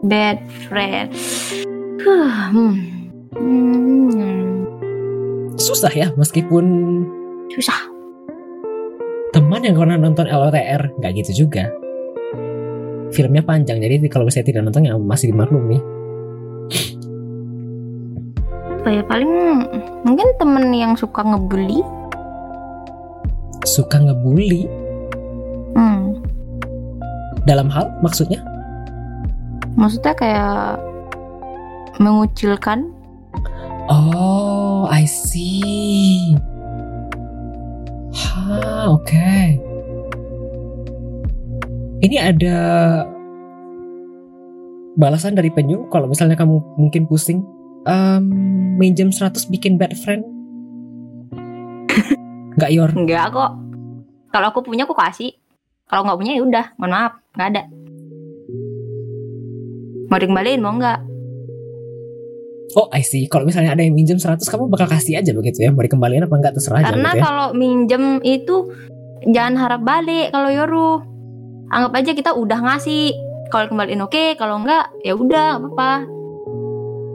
bad 0.03 0.39
friend. 0.67 1.15
Huh, 2.03 2.51
hmm. 2.51 2.75
Hmm, 3.33 4.67
Susah 5.57 5.89
ya 5.95 6.11
meskipun 6.19 6.65
susah. 7.49 7.79
teman 9.33 9.65
yang 9.65 9.81
pernah 9.81 9.97
nonton 9.97 10.29
LOTR 10.29 10.93
nggak 11.01 11.13
gitu 11.25 11.47
juga. 11.47 11.73
Filmnya 13.17 13.41
panjang 13.41 13.81
jadi 13.81 13.97
kalau 14.13 14.29
misalnya 14.29 14.53
tidak 14.53 14.63
nonton 14.69 14.85
ya 14.85 14.99
masih 15.01 15.33
dimaklumi. 15.33 15.81
Apa 18.83 18.89
ya 18.93 19.03
paling 19.09 19.33
mungkin 20.05 20.29
temen 20.37 20.75
yang 20.77 20.93
suka 20.93 21.25
ngebully. 21.25 21.81
Suka 23.65 24.03
ngebully 24.03 24.67
Hmm, 25.73 26.21
dalam 27.49 27.73
hal 27.73 27.89
maksudnya? 28.05 28.45
Maksudnya 29.83 30.15
kayak 30.15 30.79
mengucilkan. 31.99 32.95
Oh, 33.91 34.87
I 34.87 35.03
see. 35.11 36.39
Ha, 38.15 38.87
oke. 38.95 39.35
Ini 42.03 42.17
ada 42.19 42.59
balasan 44.95 45.35
dari 45.35 45.51
penyu 45.51 45.91
kalau 45.91 46.07
misalnya 46.07 46.39
kamu 46.39 46.63
mungkin 46.79 47.11
pusing 47.11 47.43
Em, 47.83 48.23
minjem 48.79 49.11
100 49.11 49.51
bikin 49.51 49.75
bad 49.75 49.91
friend 49.99 50.23
Nggak 52.55 52.71
yor 52.71 52.91
Enggak 52.95 53.35
kok. 53.35 53.53
Kalau 54.31 54.47
aku 54.55 54.63
punya 54.63 54.87
aku 54.87 54.95
kasih. 54.95 55.35
Kalau 55.91 56.07
nggak 56.07 56.19
punya 56.23 56.33
ya 56.39 56.43
udah, 56.47 56.67
mohon 56.81 56.95
maaf, 56.95 57.13
nggak 57.37 57.49
ada. 57.53 57.63
Mau 60.13 60.21
dikembaliin 60.21 60.61
mau 60.61 60.77
nggak? 60.77 61.01
Oh 62.77 62.89
I 62.93 63.01
see 63.01 63.25
Kalau 63.33 63.49
misalnya 63.49 63.73
ada 63.73 63.81
yang 63.81 63.97
minjem 63.97 64.17
100 64.17 64.45
Kamu 64.45 64.69
bakal 64.69 64.89
kasih 64.89 65.21
aja 65.21 65.33
begitu 65.37 65.61
ya 65.61 65.73
Mau 65.73 65.85
dikembaliin 65.85 66.25
apa 66.25 66.37
enggak 66.41 66.57
terserah 66.57 66.81
aja 66.81 66.93
Karena 66.93 67.13
gitu 67.13 67.21
ya 67.21 67.25
kalau 67.25 67.47
minjem 67.53 68.05
itu 68.25 68.57
jangan 69.29 69.55
harap 69.59 69.81
balik 69.87 70.35
kalau 70.35 70.51
Yoru. 70.51 70.91
Anggap 71.73 71.93
aja 71.95 72.11
kita 72.13 72.31
udah 72.35 72.59
ngasih. 72.59 73.15
Kalau 73.53 73.69
kembaliin 73.69 74.01
oke, 74.01 74.37
kalau 74.41 74.65
enggak 74.65 74.89
ya 75.05 75.13
udah 75.13 75.61
apa-apa. 75.61 75.93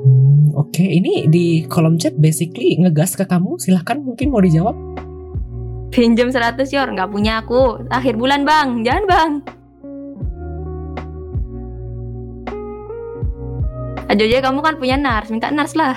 Hmm, 0.06 0.54
Oke 0.54 0.86
ini 0.86 1.26
di 1.26 1.66
kolom 1.66 1.98
chat 1.98 2.14
basically 2.14 2.78
ngegas 2.78 3.18
ke 3.18 3.26
kamu 3.26 3.58
Silahkan 3.58 3.98
mungkin 3.98 4.30
mau 4.30 4.42
dijawab 4.42 4.78
Pinjam 5.90 6.30
100 6.30 6.62
yor, 6.70 6.94
nggak 6.94 7.10
punya 7.10 7.42
aku. 7.42 7.82
Akhir 7.90 8.20
bulan 8.20 8.46
bang, 8.46 8.86
jangan 8.86 9.04
bang. 9.08 9.32
Aja 14.08 14.40
kamu 14.40 14.60
kan 14.64 14.76
punya 14.80 14.96
nars, 14.96 15.28
minta 15.28 15.52
nars 15.52 15.76
lah. 15.76 15.96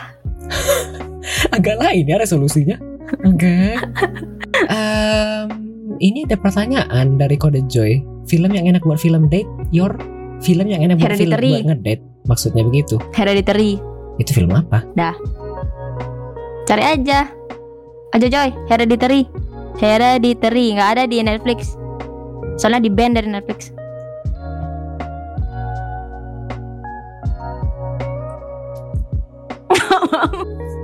agak 1.57 1.79
lain 1.79 2.05
ya 2.07 2.17
resolusinya. 2.19 2.77
Oke. 3.27 3.75
Em, 4.71 5.47
ini 6.03 6.29
ada 6.29 6.37
pertanyaan 6.37 7.17
dari 7.17 7.39
kode 7.41 7.65
Joy. 7.71 8.03
Film 8.29 8.53
yang 8.55 8.69
enak 8.69 8.85
buat 8.85 9.01
film 9.01 9.27
date, 9.33 9.49
your 9.75 9.97
film 10.45 10.69
yang 10.69 10.85
enak 10.85 11.01
buat 11.01 11.17
film 11.17 11.33
Hereditary. 11.35 11.51
buat 11.51 11.67
ngedate. 11.75 12.03
Maksudnya 12.29 12.63
begitu. 12.63 12.97
Hereditary, 13.17 13.81
Itu 14.21 14.37
film 14.37 14.53
apa? 14.53 14.85
cari 16.69 16.85
aja. 16.87 17.27
Ajo 18.15 18.27
Joy, 18.31 18.53
Hereditary. 18.69 19.27
Hereditary, 19.81 20.77
nggak 20.77 20.91
ada 20.99 21.05
di 21.09 21.25
Netflix. 21.25 21.75
Soalnya 22.61 22.85
di 22.85 22.91
ban 22.93 23.17
dari 23.17 23.27
Netflix. 23.27 23.73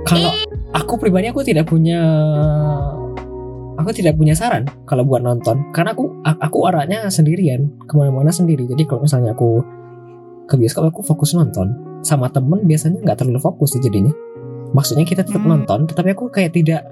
Kalau 0.07 0.31
aku 0.71 0.93
pribadi 0.95 1.27
aku 1.27 1.43
tidak 1.43 1.67
punya 1.67 1.99
aku 3.77 3.91
tidak 3.93 4.17
punya 4.17 4.33
saran 4.33 4.65
kalau 4.87 5.03
buat 5.03 5.21
nonton. 5.21 5.69
Karena 5.75 5.93
aku 5.93 6.09
aku 6.23 6.57
arahnya 6.67 7.07
sendirian 7.11 7.71
ke 7.85 7.93
mana-mana 7.95 8.31
sendiri. 8.33 8.65
Jadi 8.65 8.87
kalau 8.87 9.03
misalnya 9.03 9.35
aku 9.35 9.61
ke 10.47 10.55
bioskop 10.55 10.89
aku 10.89 11.03
fokus 11.03 11.35
nonton. 11.35 11.75
Sama 12.01 12.31
temen 12.31 12.63
biasanya 12.63 13.03
nggak 13.03 13.19
terlalu 13.25 13.41
fokus 13.41 13.75
sih 13.75 13.81
jadinya. 13.83 14.13
Maksudnya 14.71 15.03
kita 15.03 15.23
tetap 15.27 15.43
Hmm. 15.43 15.59
nonton 15.59 15.87
tetapi 15.87 16.15
aku 16.15 16.31
kayak 16.31 16.55
tidak 16.55 16.87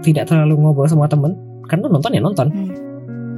tidak 0.00 0.24
terlalu 0.28 0.56
ngobrol 0.56 0.88
sama 0.88 1.06
temen. 1.06 1.36
Karena 1.68 1.86
nonton 1.86 2.10
ya 2.10 2.20
nonton. 2.24 2.48
Hmm. 2.50 2.89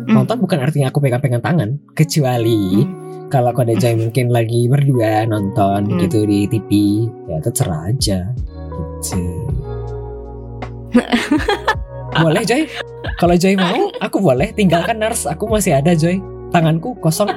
Nonton 0.08 0.36
bukan 0.40 0.58
artinya 0.62 0.88
aku 0.90 0.98
pegang-pegang 1.02 1.42
tangan. 1.42 1.78
Kecuali 1.92 2.86
kalau 3.32 3.52
kode 3.56 3.80
Joy 3.80 3.96
mungkin 3.96 4.28
lagi 4.28 4.68
berdua 4.68 5.24
nonton 5.24 5.88
Hmm. 5.88 5.98
gitu 6.04 6.28
di 6.28 6.44
TV 6.48 6.70
ya 7.28 7.40
terserah 7.40 7.88
aja. 7.88 8.18
Gitu. 9.00 9.22
Boleh 12.22 12.44
Joy? 12.44 12.68
Kalau 13.16 13.34
Joy 13.40 13.56
mau 13.56 13.88
aku 14.04 14.20
boleh. 14.20 14.52
Tinggalkan 14.52 15.00
nurse. 15.00 15.24
Aku 15.24 15.48
masih 15.48 15.80
ada 15.80 15.96
Joy. 15.96 16.20
Tanganku 16.52 16.92
kosong. 17.00 17.32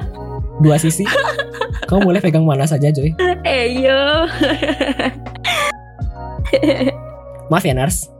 Dua 0.60 0.76
sisi. 0.76 1.08
Kamu 1.88 2.04
boleh 2.04 2.20
pegang 2.20 2.44
mana 2.44 2.68
saja 2.68 2.92
Joy. 2.92 3.16
Eh 3.48 3.80
yo. 3.80 4.00
maaf 7.48 7.64
ya 7.64 7.72
nurse. 7.72 8.12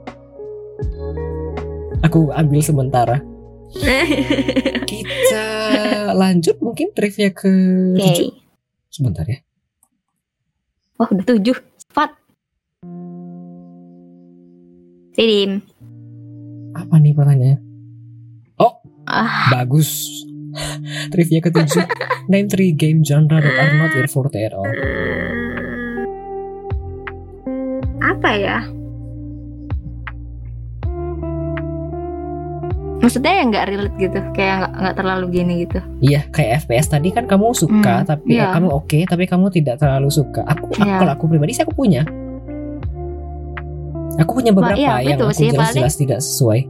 Aku 2.01 2.33
ambil 2.33 2.61
sementara 2.61 3.21
kita 4.85 5.45
lanjut 6.13 6.55
mungkin 6.59 6.91
trivia 6.91 7.29
ke 7.29 7.51
Oke. 7.93 8.01
tujuh 8.01 8.31
sebentar 8.87 9.25
ya 9.25 9.39
Wah 10.97 11.05
udah 11.13 11.25
tujuh. 11.29 11.53
Cepat. 11.77 12.09
Sidim. 15.13 15.61
apa 16.73 16.95
nih 16.97 17.13
pertanyaannya 17.13 17.57
Ah, 19.07 19.47
Bagus. 19.47 20.03
Trivia 21.15 21.39
ketujuh. 21.39 21.79
Name 22.27 22.51
three 22.51 22.75
game 22.75 23.07
genre 23.07 23.39
that 23.39 23.55
are 23.55 23.71
not 23.79 23.95
your 23.95 24.11
forte 24.11 24.35
at 24.35 24.51
all. 24.51 24.67
apa 28.03 28.29
ya? 28.35 28.57
Maksudnya 32.97 33.33
yang 33.37 33.47
nggak 33.53 33.65
relate 33.69 33.95
gitu, 33.95 34.19
kayak 34.33 34.55
nggak 34.57 34.71
nggak 34.73 34.95
terlalu 34.97 35.25
gini 35.29 35.53
gitu. 35.63 35.79
Iya, 36.01 36.25
kayak 36.33 36.65
FPS 36.65 36.89
tadi 36.89 37.13
kan 37.13 37.29
kamu 37.29 37.53
suka, 37.53 37.93
Hmm, 38.01 38.07
tapi 38.07 38.35
iya. 38.35 38.49
kamu 38.51 38.67
oke, 38.67 38.99
tapi 39.05 39.23
kamu 39.23 39.53
tidak 39.53 39.77
terlalu 39.77 40.09
suka. 40.09 40.41
Aku, 40.43 40.65
aku- 40.67 40.81
Iya. 40.81 40.97
kalau 40.97 41.11
aku 41.13 41.25
pribadi 41.27 41.51
sih 41.53 41.61
aku 41.61 41.77
punya. 41.77 42.01
Aku 44.17 44.33
punya 44.33 44.49
beberapa 44.49 44.73
iya, 44.73 44.97
yang 45.05 45.21
aku 45.21 45.29
jelas-jelas 45.29 45.93
tidak 45.93 46.19
sesuai. 46.19 46.65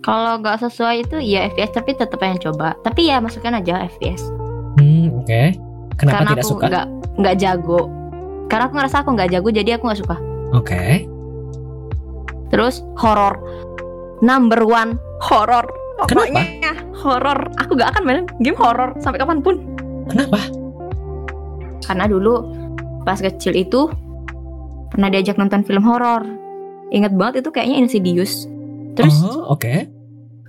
Kalau 0.00 0.38
nggak 0.38 0.62
sesuai 0.62 0.94
itu 1.02 1.16
ya 1.18 1.50
FPS 1.50 1.74
tapi 1.74 1.98
tetap 1.98 2.14
pengen 2.14 2.38
coba. 2.38 2.78
Tapi 2.80 3.10
ya 3.10 3.18
masukkan 3.18 3.58
aja 3.58 3.90
FPS. 3.90 4.22
Hmm, 4.78 5.10
oke. 5.18 5.42
Kenapa 5.98 6.14
karena 6.14 6.30
tidak 6.30 6.44
aku 6.46 6.52
suka? 6.54 6.66
nggak 6.70 6.86
nggak 7.18 7.36
jago 7.36 7.80
karena 8.46 8.64
aku 8.64 8.74
ngerasa 8.78 8.96
aku 9.02 9.10
nggak 9.12 9.30
jago 9.30 9.48
jadi 9.50 9.70
aku 9.74 9.82
nggak 9.82 9.98
suka 9.98 10.16
Oke. 10.54 10.82
terus 12.48 12.80
horor 12.94 13.34
number 14.24 14.62
one 14.66 14.98
Kenapa? 16.06 16.30
pokoknya 16.30 16.44
horor 16.98 17.38
aku 17.58 17.70
nggak 17.74 17.90
akan 17.94 18.02
main 18.06 18.22
game 18.42 18.58
horor 18.58 18.94
sampai 19.02 19.18
kapan 19.18 19.42
pun 19.42 19.62
Kenapa? 20.10 20.38
karena 21.86 22.04
dulu 22.06 22.34
pas 23.02 23.18
kecil 23.18 23.56
itu 23.56 23.88
pernah 24.92 25.08
diajak 25.08 25.38
nonton 25.40 25.64
film 25.64 25.84
horor 25.84 26.22
inget 26.90 27.12
banget 27.14 27.44
itu 27.44 27.50
kayaknya 27.52 27.76
Insidious 27.84 28.48
terus 28.96 29.14
oh, 29.22 29.54
oke. 29.54 29.86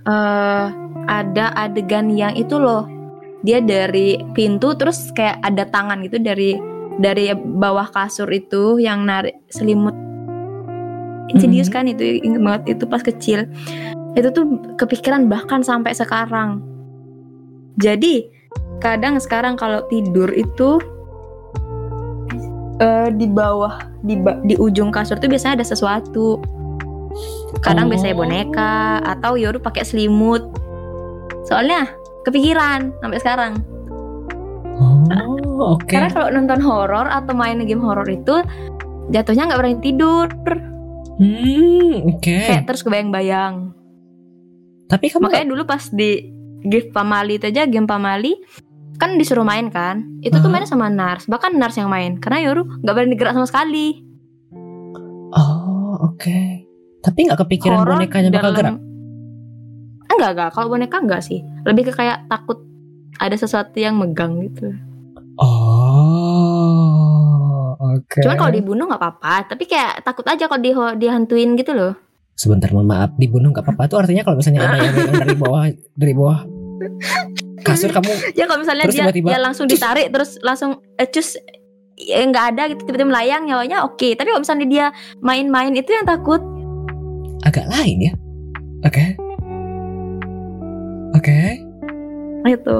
eh 0.06 0.66
ada 1.06 1.46
adegan 1.54 2.10
yang 2.10 2.34
itu 2.34 2.56
loh 2.56 2.88
dia 3.40 3.60
dari 3.64 4.20
pintu 4.36 4.76
terus 4.76 5.12
kayak 5.16 5.40
ada 5.40 5.64
tangan 5.68 6.04
gitu 6.04 6.20
dari 6.20 6.56
dari 7.00 7.32
bawah 7.32 7.88
kasur 7.88 8.28
itu 8.28 8.76
yang 8.76 9.08
narik 9.08 9.40
selimut 9.48 9.96
Insidious 11.30 11.68
Mhm. 11.68 11.74
kan 11.74 11.84
itu 11.86 12.02
inget 12.20 12.40
banget 12.40 12.62
itu 12.74 12.84
pas 12.84 13.00
kecil 13.00 13.46
itu 14.12 14.28
tuh 14.30 14.44
kepikiran 14.74 15.30
bahkan 15.30 15.62
sampai 15.62 15.94
sekarang 15.94 16.58
jadi 17.78 18.26
kadang 18.78 19.16
sekarang 19.16 19.54
kalau 19.54 19.86
tidur 19.86 20.28
itu 20.30 20.82
eh, 22.80 23.08
di 23.12 23.28
bawah 23.28 23.76
di 24.00 24.16
ba- 24.16 24.40
di 24.40 24.56
ujung 24.56 24.88
kasur 24.88 25.20
tuh 25.20 25.28
biasanya 25.28 25.60
ada 25.60 25.66
sesuatu 25.66 26.40
kadang 27.60 27.86
Oh. 27.86 27.90
biasanya 27.92 28.16
boneka 28.16 28.74
atau 29.04 29.36
Yoru 29.36 29.60
pakai 29.60 29.84
selimut 29.84 30.42
soalnya 31.44 31.92
kepikiran 32.24 32.90
sampai 32.98 33.18
sekarang 33.18 33.52
Oh, 35.60 35.76
oke. 35.76 35.84
karena 35.86 36.08
kalau 36.08 36.32
nonton 36.32 36.56
horor 36.58 37.04
atau 37.04 37.36
main 37.36 37.60
game 37.60 37.84
horor 37.84 38.08
itu 38.08 38.40
jatuhnya 39.10 39.44
nggak 39.44 39.60
berani 39.60 39.78
tidur 39.78 40.24
Hmm, 41.20 42.16
oke. 42.16 42.32
kayak 42.48 42.64
terus 42.64 42.80
kebayang-bayang. 42.80 43.76
Tapi 44.88 45.06
kamu 45.06 45.22
makanya 45.22 45.46
dulu 45.46 45.62
pas 45.68 45.84
di 45.86 46.32
gift 46.64 46.90
pamali 46.90 47.36
itu 47.36 47.46
aja 47.46 47.64
game 47.64 47.84
pamali 47.84 48.40
kan 48.96 49.16
disuruh 49.16 49.44
main 49.44 49.68
kan? 49.68 50.04
Itu 50.20 50.40
tuh 50.40 50.48
Aha. 50.48 50.52
mainnya 50.52 50.68
sama 50.68 50.88
Nars. 50.88 51.24
Bahkan 51.24 51.56
Nars 51.56 51.76
yang 51.76 51.88
main. 51.88 52.16
Karena 52.16 52.40
Yoru 52.42 52.64
nggak 52.80 52.94
berani 52.94 53.16
gerak 53.16 53.32
sama 53.32 53.44
sekali. 53.44 54.00
Oh, 55.30 55.94
oke. 56.02 56.40
Tapi 57.00 57.18
nggak 57.22 57.38
kepikiran 57.38 57.80
Horor 57.80 57.96
bonekanya 57.96 58.28
bakal 58.30 58.52
dalam- 58.52 58.58
gerak? 58.58 58.76
enggak 60.10 60.30
enggak. 60.36 60.50
Kalau 60.52 60.68
boneka 60.68 60.96
enggak 61.00 61.22
sih. 61.22 61.40
Lebih 61.64 61.88
ke 61.88 61.92
kayak 61.94 62.28
takut 62.28 62.60
ada 63.16 63.32
sesuatu 63.32 63.76
yang 63.76 63.96
megang 63.96 64.36
gitu. 64.42 64.68
Oh, 65.40 66.19
oke. 67.80 68.20
cuman 68.20 68.36
kalau 68.36 68.52
dibunuh 68.52 68.84
nggak 68.84 69.00
apa-apa 69.00 69.56
tapi 69.56 69.64
kayak 69.64 70.04
takut 70.04 70.28
aja 70.28 70.44
kalau 70.46 70.60
di 70.60 70.70
dihantuin 71.00 71.56
gitu 71.56 71.72
loh 71.72 71.94
Sebentar, 72.40 72.72
mohon 72.72 72.88
maaf. 72.88 73.12
Dibunuh 73.20 73.52
nggak 73.52 73.68
apa-apa. 73.68 73.84
Itu 73.84 74.00
artinya 74.00 74.24
kalau 74.24 74.40
misalnya 74.40 74.64
ada 74.64 74.80
yang 74.80 74.96
dari 75.28 75.36
bawah, 75.36 75.68
dari 75.92 76.16
bawah 76.16 76.40
kasur 77.60 77.90
kamu 77.92 78.10
ya 78.32 78.44
kalau 78.48 78.60
misalnya 78.64 78.84
Terus 78.88 78.96
dia 78.96 79.04
tiba-tiba, 79.04 79.28
dia 79.28 79.40
langsung 79.40 79.66
ditarik 79.68 80.08
terus 80.08 80.40
langsung 80.40 80.80
eh, 80.96 81.08
cus 81.08 81.36
ya 82.00 82.24
nggak 82.24 82.46
ada 82.56 82.62
gitu 82.72 82.88
tiba-tiba 82.88 83.12
melayang 83.12 83.44
nyawanya 83.44 83.84
oke 83.84 84.16
tapi 84.16 84.32
kalau 84.32 84.40
misalnya 84.40 84.66
dia 84.66 84.86
main-main 85.20 85.76
itu 85.76 85.92
yang 85.92 86.08
takut 86.08 86.40
agak 87.44 87.68
lain 87.68 88.10
ya. 88.10 88.12
Oke. 88.84 89.04
Oke. 91.16 91.40
itu 92.48 92.78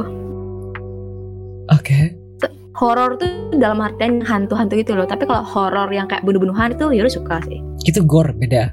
Oke. 1.68 2.19
Horor 2.80 3.14
tuh 3.14 3.28
dalam 3.54 3.78
artian 3.78 4.18
hantu-hantu 4.20 4.74
gitu 4.74 4.96
loh 4.96 5.04
tapi 5.04 5.28
kalau 5.28 5.44
horor 5.44 5.92
yang 5.92 6.08
kayak 6.08 6.24
bunuh-bunuhan 6.24 6.72
itu 6.72 6.88
Yoru 6.90 7.06
suka 7.06 7.38
sih 7.44 7.60
Itu 7.82 8.00
gore 8.02 8.32
beda. 8.32 8.72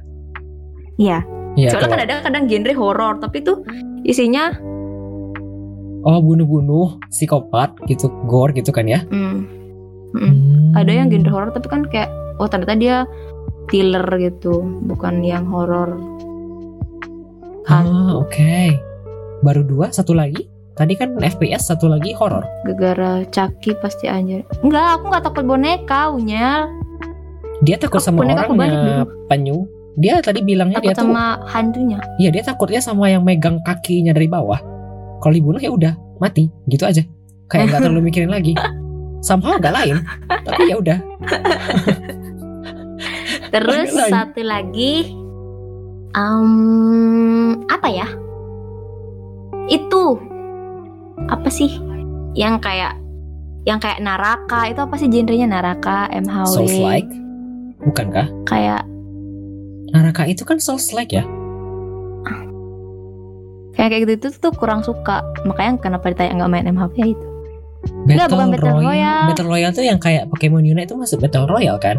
Iya. 0.98 1.22
Iya. 1.54 1.70
soalnya 1.70 1.84
kan 1.84 1.92
kalau- 1.92 2.06
ada 2.08 2.16
kadang 2.24 2.44
genre 2.46 2.74
horor 2.74 3.14
tapi 3.20 3.42
tuh 3.42 3.62
isinya 4.02 4.56
Oh, 6.02 6.24
bunuh-bunuh, 6.24 7.04
psikopat 7.12 7.76
gitu, 7.84 8.08
gore 8.24 8.56
gitu 8.56 8.72
kan 8.72 8.88
ya? 8.88 9.04
hmm, 9.04 9.44
mm, 10.16 10.24
Hmm. 10.24 10.72
ada 10.72 10.88
yang 10.90 11.12
genre 11.12 11.28
horor 11.30 11.52
tapi 11.52 11.68
kan 11.68 11.84
kayak 11.84 12.08
oh 12.38 12.48
ternyata 12.48 12.74
dia 12.74 12.98
thriller 13.68 14.08
gitu 14.18 14.56
bukan 14.88 15.20
yang 15.20 15.44
horor 15.46 16.00
Ah, 17.68 18.16
oke. 18.16 18.80
Baru 19.38 19.60
dua, 19.62 19.92
satu 19.92 20.16
lagi. 20.16 20.48
Tadi 20.78 20.94
kan 20.94 21.18
FPS, 21.18 21.74
satu 21.74 21.90
lagi 21.90 22.14
horor. 22.14 22.46
gara-gara 22.62 23.26
Chucky 23.34 23.74
pasti 23.82 24.06
anjir 24.06 24.46
enggak 24.62 25.02
aku 25.02 25.04
nggak 25.10 25.24
takut 25.26 25.44
boneka 25.50 26.14
unyel 26.14 26.70
Dia 27.66 27.82
takut 27.82 27.98
Aku 27.98 28.14
sama 28.14 28.22
orangnya 28.22 29.10
penyu. 29.26 29.66
Dia 29.98 30.22
tadi 30.22 30.46
bilangnya 30.46 30.78
takut 30.78 30.94
dia 30.94 31.02
tuh, 31.02 31.10
sama 31.10 31.42
hantunya 31.50 31.98
iya 32.22 32.30
dia 32.30 32.46
takutnya 32.46 32.78
sama 32.78 33.10
yang 33.10 33.26
megang 33.26 33.58
kakinya 33.66 34.14
dari 34.14 34.30
bawah. 34.30 34.62
Kalau 35.18 35.34
dibunuh 35.34 35.58
ya 35.58 35.74
udah 35.74 35.98
mati, 36.22 36.46
gitu 36.70 36.86
aja. 36.86 37.02
Kayak 37.50 37.74
nggak 37.74 37.82
terlalu 37.90 38.14
mikirin 38.14 38.30
lagi. 38.30 38.54
Somehow 39.26 39.58
nggak 39.58 39.74
lain, 39.74 39.98
tapi 40.46 40.70
ya 40.70 40.78
udah. 40.78 40.98
terus 43.54 43.90
Lain. 43.96 44.12
satu 44.12 44.42
lagi 44.44 45.16
um, 46.16 47.64
apa 47.72 47.88
ya 47.88 48.08
itu 49.68 50.04
apa 51.26 51.50
sih 51.50 51.74
yang 52.38 52.62
kayak 52.62 52.94
yang 53.66 53.82
kayak 53.82 54.00
Naraka 54.00 54.70
itu 54.70 54.80
apa 54.80 54.96
sih 54.96 55.10
genrenya 55.10 55.50
Naraka 55.50 56.08
MHW 56.14 56.48
Souls 56.48 56.78
like, 56.78 57.10
bukankah? 57.84 58.30
kayak 58.46 58.86
Naraka 59.92 60.30
itu 60.30 60.46
kan 60.46 60.62
Souls 60.62 60.94
like 60.94 61.12
ya? 61.12 61.26
kayak 63.74 63.90
kayak 63.94 64.02
gitu 64.10 64.14
itu 64.18 64.28
tuh 64.42 64.54
kurang 64.54 64.82
suka 64.82 65.22
makanya 65.46 65.78
kenapa 65.78 66.10
ditanya 66.10 66.42
nggak 66.42 66.50
main 66.50 66.66
MHW 66.68 66.94
ya 66.98 67.08
itu 67.14 67.26
Battle, 68.10 68.34
bukan 68.34 68.48
Battle 68.52 68.74
Royale. 68.74 68.84
Royale. 68.90 69.28
Battle 69.30 69.48
Royale 69.48 69.74
tuh 69.74 69.86
yang 69.86 70.00
kayak 70.02 70.24
Pokemon 70.34 70.66
Unite 70.66 70.90
itu 70.90 70.98
masuk 70.98 71.22
Battle 71.22 71.46
Royale 71.46 71.78
kan? 71.78 71.98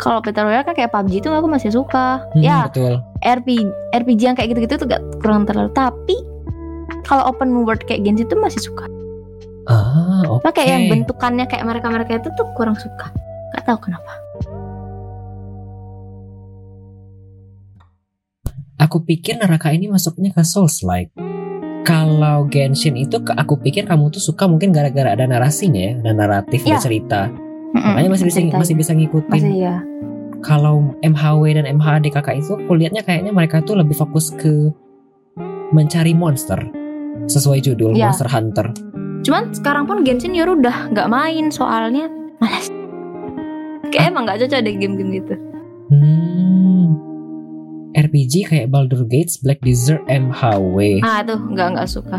kalau 0.00 0.18
Battle 0.18 0.48
Royale 0.48 0.64
kan 0.64 0.74
kayak 0.74 0.90
PUBG 0.90 1.12
itu 1.20 1.28
aku 1.30 1.46
masih 1.46 1.70
suka 1.70 2.24
Hmm, 2.32 2.42
ya 2.42 2.66
betul. 2.66 2.98
RPG 3.22 3.60
RPG 3.92 4.20
yang 4.24 4.34
kayak 4.34 4.50
gitu-gitu 4.50 4.74
tuh 4.74 4.86
gak 4.88 5.02
kurang 5.20 5.44
terlalu 5.44 5.70
tapi 5.70 6.16
kalau 7.02 7.28
open 7.28 7.52
world 7.62 7.82
kayak 7.84 8.02
Genshin 8.02 8.26
itu 8.26 8.36
masih 8.36 8.62
suka 8.62 8.86
Ah, 9.62 10.26
oke. 10.26 10.42
Cuma 10.42 10.50
kayak 10.50 10.68
yang 10.68 10.84
bentukannya 10.90 11.46
kayak 11.46 11.62
mereka-mereka 11.62 12.18
itu 12.18 12.28
tuh 12.34 12.46
kurang 12.58 12.74
suka 12.74 13.14
Gak 13.52 13.62
tahu 13.62 13.78
kenapa 13.86 14.12
Aku 18.78 19.06
pikir 19.06 19.38
Naraka 19.38 19.70
ini 19.70 19.86
masuknya 19.86 20.34
ke 20.34 20.42
Souls 20.42 20.82
like. 20.82 21.14
Kalau 21.82 22.50
Genshin 22.50 22.98
itu 22.98 23.22
aku 23.22 23.54
pikir 23.56 23.86
kamu 23.86 24.10
tuh 24.10 24.18
suka 24.18 24.50
mungkin 24.50 24.74
gara-gara 24.74 25.14
ada 25.14 25.22
narasinya 25.22 25.78
ya, 25.78 25.92
ada 25.98 26.10
naratif, 26.10 26.62
ada 26.62 26.74
Iya. 26.74 26.78
cerita. 26.82 27.20
Makanya 27.72 28.10
masih 28.10 28.26
bisa 28.26 28.38
masih 28.50 28.74
bisa 28.74 28.92
ngikutin. 28.92 29.30
masih 29.32 29.54
ya 29.56 29.76
Kalau 30.42 30.98
MHW 30.98 31.54
dan 31.54 31.70
MHD 31.70 32.10
kakak 32.10 32.42
itu 32.42 32.58
aku 32.58 32.74
lihatnya 32.74 33.06
kayaknya 33.06 33.30
mereka 33.30 33.62
tuh 33.62 33.78
lebih 33.78 33.94
fokus 33.94 34.34
ke 34.34 34.74
mencari 35.70 36.10
monster 36.12 36.58
sesuai 37.32 37.60
judul 37.62 37.92
Iya. 37.92 38.12
Monster 38.12 38.28
Hunter. 38.28 38.66
cuman 39.22 39.48
sekarang 39.50 39.86
pun 39.86 40.02
Genshin 40.02 40.34
Yoru 40.34 40.58
udah 40.58 40.90
nggak 40.90 41.06
main 41.06 41.46
soalnya 41.48 42.10
malas 42.36 42.66
kayak 43.88 44.10
emang 44.10 44.26
nggak 44.26 44.42
cocok 44.42 44.60
deh 44.60 44.74
game-game 44.74 45.10
gitu 45.16 45.34
Hmm. 45.88 46.96
RPG 47.92 48.48
kayak 48.48 48.66
Baldur 48.66 49.04
Gates, 49.04 49.36
Black 49.36 49.60
Desert, 49.60 50.00
MHW. 50.06 51.00
ah 51.00 51.20
tuh 51.20 51.38
nggak 51.38 51.68
nggak 51.72 51.86
suka 51.86 52.18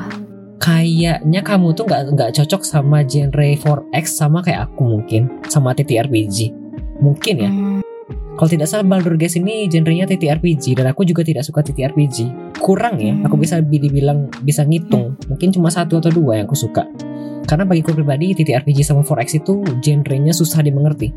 Kayaknya 0.57 1.43
kamu 1.43 1.75
tuh 1.75 1.83
nggak 1.83 2.01
nggak 2.13 2.31
cocok 2.33 2.61
sama 2.63 3.03
genre 3.03 3.51
4X 3.51 4.15
sama 4.15 4.39
kayak 4.39 4.71
aku 4.71 4.87
mungkin 4.87 5.27
sama 5.43 5.75
TTRPG. 5.75 6.55
Mungkin 7.01 7.35
ya. 7.35 7.49
Hmm, 7.51 7.83
Kalau 8.33 8.49
tidak 8.49 8.65
salah 8.65 8.85
Baldur 8.85 9.13
Gates 9.13 9.37
ini 9.37 9.69
genrenya 9.69 10.09
TTRPG 10.09 10.77
dan 10.79 10.89
aku 10.89 11.05
juga 11.05 11.21
tidak 11.21 11.45
suka 11.45 11.61
TTRPG. 11.61 12.51
Kurang 12.57 12.97
ya, 12.97 13.13
aku 13.21 13.37
bisa 13.37 13.61
bi- 13.61 13.77
dibilang 13.77 14.31
bisa 14.41 14.65
ngitung. 14.65 15.13
Mungkin 15.29 15.53
cuma 15.53 15.69
satu 15.69 16.01
atau 16.01 16.09
dua 16.09 16.41
yang 16.41 16.49
aku 16.49 16.57
suka. 16.57 16.85
Karena 17.45 17.67
bagiku 17.67 17.91
pribadi 17.93 18.33
TTRPG 18.33 18.81
sama 18.87 19.03
4X 19.03 19.43
itu 19.43 19.61
genrenya 19.83 20.33
susah 20.33 20.63
dimengerti. 20.63 21.11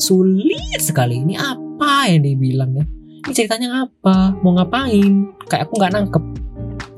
Sulit 0.00 0.80
sekali. 0.80 1.22
Ini 1.22 1.34
apa 1.38 2.08
yang 2.10 2.24
dibilangnya? 2.24 2.84
Ini 3.28 3.32
ceritanya 3.36 3.86
apa? 3.86 4.34
Mau 4.40 4.56
ngapain? 4.56 5.28
Kayak 5.46 5.68
aku 5.68 5.72
nggak 5.76 5.92
nangkep. 5.94 6.24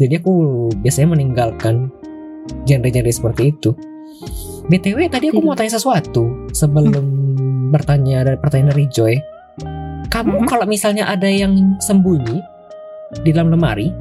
Jadi 0.01 0.15
aku 0.17 0.33
biasanya 0.81 1.09
meninggalkan 1.13 1.93
genre-genre 2.65 3.13
seperti 3.13 3.53
itu. 3.53 3.77
BTW 4.71 5.11
tadi 5.11 5.35
aku 5.35 5.43
mau 5.43 5.59
tanya 5.59 5.75
sesuatu 5.75 6.49
sebelum 6.55 7.05
bertanya 7.75 8.23
dari 8.23 8.39
pertanyaan 8.39 8.71
dari 8.73 8.87
Joy. 8.87 9.15
Kamu 10.11 10.43
Mhm. 10.43 10.47
kalau 10.47 10.67
misalnya 10.67 11.07
ada 11.07 11.27
yang 11.27 11.79
sembunyi 11.79 12.43
di 13.23 13.31
dalam 13.31 13.49
lemari, 13.49 13.95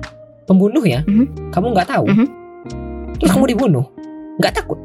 pembunuh 0.44 0.82
ya, 0.82 1.06
Mhm. 1.06 1.54
kamu 1.54 1.66
nggak 1.72 1.88
tahu, 1.88 2.06
Mhm. 2.08 2.26
terus 3.18 3.32
kamu 3.32 3.46
dibunuh, 3.48 3.86
Nggak 4.36 4.56
takut? 4.56 4.80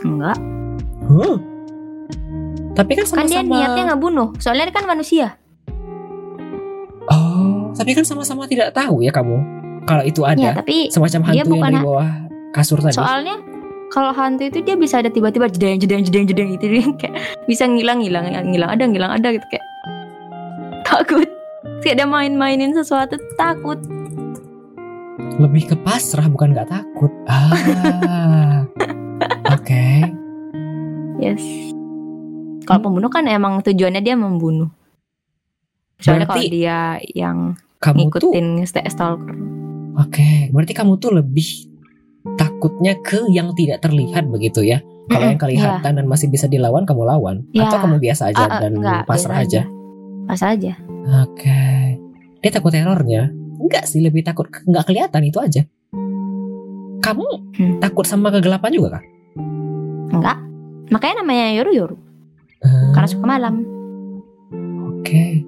Enggak. 0.00 0.40
Huh? 1.04 1.36
Tapi 2.72 2.96
kan 2.96 3.04
Kan 3.04 3.28
dia 3.28 3.44
sama-sama. 3.44 3.52
niatnya 3.52 3.84
ngebunuh. 3.92 4.28
Soalnya 4.38 4.64
dia 4.64 4.74
kan 4.74 4.88
manusia. 4.88 5.36
Oh, 7.04 7.68
tapi 7.74 7.92
kan 7.92 8.04
sama-sama 8.04 8.44
tidak 8.44 8.72
tahu 8.72 9.00
ya 9.00 9.10
kamu 9.10 9.36
kalau 9.84 10.00
itu 10.02 10.20
Ya, 10.22 10.32
ada 10.52 10.60
tapi 10.60 10.88
semacam 10.88 11.20
dia 11.26 11.44
hantu 11.44 11.54
yang 11.54 11.68
di 11.70 11.80
bawah 11.82 12.08
kasur 12.50 12.80
tadi. 12.80 12.92
soalnya 12.94 13.36
kalau 13.88 14.12
hantu 14.12 14.44
itu 14.44 14.60
dia 14.60 14.76
bisa 14.76 14.96
ada 14.96 15.08
tiba-tiba 15.08 15.48
jedeng 15.48 15.76
jedeng 15.76 16.00
jedeng 16.02 16.24
jedeng 16.24 16.48
gitu 16.54 16.64
dia 16.66 16.84
kayak 17.00 17.16
bisa 17.44 17.64
ngilang 17.64 18.00
ngilang 18.00 18.28
ngilang 18.46 18.70
ada 18.70 18.84
ngilang 18.84 19.12
ada 19.12 19.28
gitu 19.30 19.44
kayak 19.46 19.64
takut 20.88 21.28
kayak 21.84 21.94
ada 22.00 22.06
main-mainin 22.08 22.72
sesuatu 22.72 23.20
takut 23.36 23.76
Lebih 25.38 25.70
ke 25.70 25.76
pasrah 25.86 26.26
bukan 26.26 26.50
nggak 26.50 26.66
takut. 26.66 27.14
Ah, 27.30 28.66
oke. 29.54 29.86
yes 31.22 31.42
kalau 32.66 32.90
pembunuh 32.90 33.10
kan 33.12 33.24
emang 33.30 33.62
tujuannya 33.62 34.02
dia 34.02 34.18
membunuh 34.18 34.66
soalnya 35.98 36.26
kalau 36.26 36.42
dia 36.42 36.98
yang 37.14 37.54
Kamu 37.78 38.10
tuh 38.10 38.30
ngikutin 38.34 38.46
st- 38.66 38.88
stalker 38.90 39.36
Oke, 39.98 40.46
berarti 40.54 40.78
kamu 40.78 40.94
tuh 41.02 41.10
lebih 41.10 41.66
takutnya 42.38 42.94
ke 43.02 43.18
yang 43.34 43.50
tidak 43.58 43.82
terlihat 43.82 44.30
begitu 44.30 44.62
ya. 44.62 44.78
Kalau 45.10 45.26
Mm-mm, 45.26 45.32
yang 45.34 45.40
kelihatan 45.42 45.92
dan 45.98 46.06
masih 46.06 46.30
bisa 46.30 46.46
dilawan, 46.46 46.86
kamu 46.86 47.02
lawan. 47.02 47.42
Ya. 47.50 47.66
Atau 47.66 47.82
kamu 47.82 47.98
biasa 47.98 48.30
aja 48.30 48.46
ah, 48.46 48.62
dan 48.62 48.78
enggak, 48.78 49.10
pasrah 49.10 49.42
biasa 49.42 49.50
aja. 49.50 49.62
Pasrah 50.28 50.52
aja 50.52 50.76
Oke. 51.24 51.96
Dia 52.38 52.50
takut 52.52 52.68
terornya? 52.68 53.32
Enggak 53.58 53.84
sih, 53.84 53.98
lebih 53.98 54.20
takut 54.20 54.44
nggak 54.46 54.84
kelihatan 54.84 55.24
itu 55.24 55.38
aja. 55.40 55.62
Kamu 57.00 57.26
Hmm. 57.56 57.78
takut 57.78 58.04
sama 58.04 58.28
kegelapan 58.28 58.70
juga 58.70 58.88
kah? 58.92 59.02
enggak 60.08 60.36
makanya 60.88 61.20
namanya 61.20 61.52
yoru 61.54 61.70
yoru 61.74 61.96
Ah, 62.58 62.90
karena 62.92 63.06
suka 63.06 63.24
malam 63.24 63.54
Oke. 64.90 65.40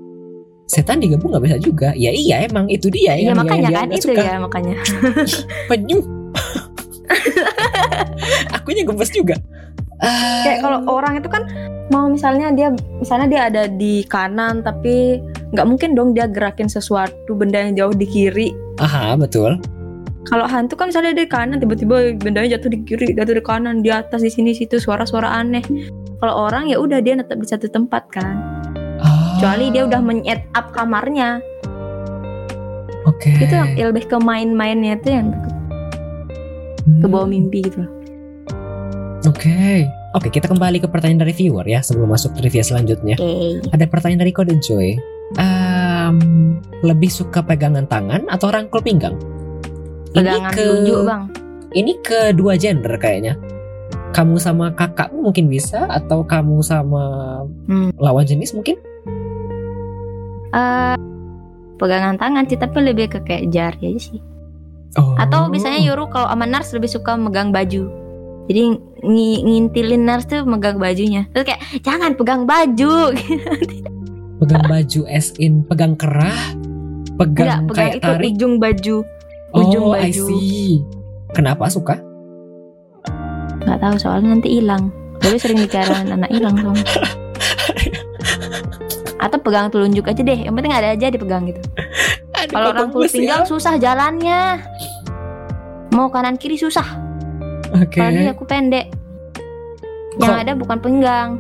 Setan 0.65 0.97
digabung 0.99 1.31
nggak 1.31 1.45
bisa 1.45 1.57
juga. 1.59 1.89
Ya 1.93 2.09
iya 2.09 2.41
emang 2.43 2.65
itu 2.67 2.87
dia 2.87 3.13
Iya 3.13 3.33
yang 3.33 3.37
makanya 3.37 3.69
kan 3.75 3.87
itu 3.91 4.07
suka. 4.07 4.21
ya 4.23 4.35
makanya 4.39 4.75
Penyu. 5.69 5.99
Akunya 8.55 8.83
gemes 8.85 9.11
juga. 9.11 9.35
Kayak 10.01 10.59
kalau 10.65 10.79
orang 10.89 11.21
itu 11.21 11.29
kan 11.29 11.45
mau 11.91 12.07
misalnya 12.07 12.55
dia 12.55 12.73
misalnya 12.97 13.27
dia 13.27 13.41
ada 13.51 13.63
di 13.67 14.07
kanan 14.07 14.63
tapi 14.63 15.21
nggak 15.51 15.67
mungkin 15.67 15.99
dong 15.99 16.15
dia 16.15 16.31
gerakin 16.31 16.71
sesuatu 16.71 17.35
benda 17.35 17.59
yang 17.59 17.75
jauh 17.75 17.93
di 17.93 18.07
kiri 18.07 18.49
Aha, 18.79 19.19
betul. 19.19 19.59
kalau 20.31 20.47
hantu 20.47 20.79
kan 20.79 20.95
misalnya 20.95 21.11
dia 21.13 21.27
di 21.27 21.33
kanan 21.33 21.59
tiba-tiba 21.59 22.15
bendanya 22.23 22.57
jatuh 22.57 22.71
di 22.71 22.79
kiri 22.87 23.11
jatuh 23.19 23.35
di 23.35 23.43
kanan 23.43 23.83
di 23.83 23.91
atas 23.91 24.23
di 24.23 24.31
sini 24.31 24.55
situ 24.55 24.79
suara-suara 24.79 25.27
aneh 25.27 25.67
kalau 26.23 26.47
orang 26.47 26.71
ya 26.71 26.79
udah 26.79 27.03
dia 27.03 27.19
tetap 27.19 27.37
di 27.43 27.49
satu 27.51 27.67
tempat 27.67 28.07
kan 28.09 28.39
Ah, 29.03 29.35
kecuali 29.43 29.75
dia 29.75 29.83
udah 29.91 29.99
men-set 29.99 30.47
up 30.55 30.71
kamarnya 30.71 31.43
Oke. 33.09 33.33
itu 33.35 33.51
yang 33.51 33.75
lebih 33.91 34.07
ke 34.07 34.17
main-mainnya 34.17 34.95
itu 34.95 35.09
yang 35.11 35.35
ke 37.01 37.07
bawah 37.09 37.27
Hmm. 37.27 37.35
mimpi 37.35 37.65
gitu 37.65 37.83
loh. 37.83 37.91
Oke. 39.25 39.85
Oke, 40.11 40.27
kita 40.27 40.51
kembali 40.51 40.83
ke 40.83 40.89
pertanyaan 40.91 41.23
dari 41.23 41.35
viewer 41.37 41.63
ya 41.63 41.79
sebelum 41.81 42.11
masuk 42.11 42.35
trivia 42.35 42.65
selanjutnya. 42.65 43.15
Oke. 43.15 43.63
Ada 43.71 43.87
pertanyaan 43.87 44.27
dari 44.27 44.33
kode 44.33 44.59
Joy. 44.59 44.99
Em, 45.39 46.17
lebih 46.83 47.07
suka 47.07 47.39
pegangan 47.39 47.87
tangan 47.87 48.27
atau 48.27 48.51
rangkul 48.51 48.83
pinggang? 48.83 49.15
Pegangan 50.11 50.51
ini 50.51 50.57
ke 50.57 50.63
telunjuk 50.67 51.01
bang. 51.07 51.23
ini 51.71 51.93
kedua 52.03 52.59
gender 52.59 52.99
kayaknya. 52.99 53.39
Kamu 54.11 54.43
sama 54.43 54.75
kakakmu 54.75 55.31
mungkin 55.31 55.47
bisa 55.47 55.87
atau 55.87 56.27
kamu 56.27 56.67
sama 56.67 57.05
Hmm. 57.71 57.95
lawan 57.95 58.27
jenis 58.27 58.51
mungkin? 58.51 58.75
Eh, 60.51 60.97
pegangan 61.79 62.19
tangan 62.19 62.43
sih 62.51 62.59
tapi 62.59 62.83
lebih 62.83 63.07
ke 63.07 63.23
kayak 63.23 63.55
jari 63.55 63.95
aja 63.95 64.01
sih. 64.11 64.21
Oh. 64.99 65.15
Atau 65.15 65.47
misalnya 65.47 65.79
Yuru 65.79 66.11
kalau 66.11 66.27
sama 66.27 66.43
Nars 66.43 66.75
lebih 66.75 66.91
suka 66.91 67.15
megang 67.15 67.55
baju. 67.55 67.87
Jadi 68.51 68.63
ngi- 69.07 69.43
ngintilin 69.47 70.03
Nars 70.03 70.27
tuh 70.27 70.43
megang 70.43 70.83
bajunya. 70.83 71.31
Terus 71.31 71.55
kayak 71.55 71.63
jangan 71.87 72.19
pegang 72.19 72.51
baju. 72.51 73.15
pegang 74.43 74.65
baju 74.67 75.01
as 75.07 75.31
in 75.39 75.63
pegang 75.63 75.95
kerah, 75.95 76.35
Enggak, 77.15 77.15
pegang 77.15 77.63
pegang 77.71 77.79
kayak 77.79 77.95
itu 77.95 78.03
tarik. 78.03 78.27
ujung 78.35 78.55
baju. 78.59 78.97
ujung 79.51 79.85
oh, 79.87 79.95
I 79.95 80.11
baju. 80.11 80.25
see. 80.27 80.83
Kenapa 81.31 81.71
suka? 81.71 81.95
Nggak 83.63 83.79
tahu 83.79 83.95
soalnya 84.03 84.35
nanti 84.35 84.59
hilang. 84.59 84.91
Dulu 85.23 85.37
sering 85.39 85.63
bicara 85.63 86.03
anak 86.03 86.31
hilang 86.35 86.59
soalnya. 86.59 86.87
Atau 89.23 89.39
pegang 89.39 89.71
telunjuk 89.71 90.11
aja 90.11 90.27
deh. 90.27 90.39
Yang 90.43 90.55
penting 90.59 90.75
ada 90.75 90.89
aja 90.91 91.07
dipegang 91.07 91.47
gitu. 91.47 91.63
Kalau 92.51 92.73
rangkul 92.75 93.05
gemes 93.05 93.13
ya? 93.13 93.15
pinggang 93.15 93.45
susah 93.47 93.79
jalannya. 93.79 94.59
Mau 95.95 96.11
kanan 96.11 96.35
kiri 96.35 96.59
susah. 96.59 97.10
Oke. 97.77 98.01
Apalagi 98.03 98.31
aku 98.35 98.45
pendek. 98.47 98.87
Yang 100.19 100.33
Kok- 100.35 100.43
ada 100.43 100.53
bukan 100.59 100.79
pinggang, 100.83 101.31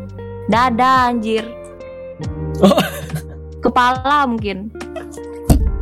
dada 0.47 1.11
anjir. 1.11 1.43
Oh. 2.63 2.79
Kepala 3.61 4.25
mungkin. 4.31 4.71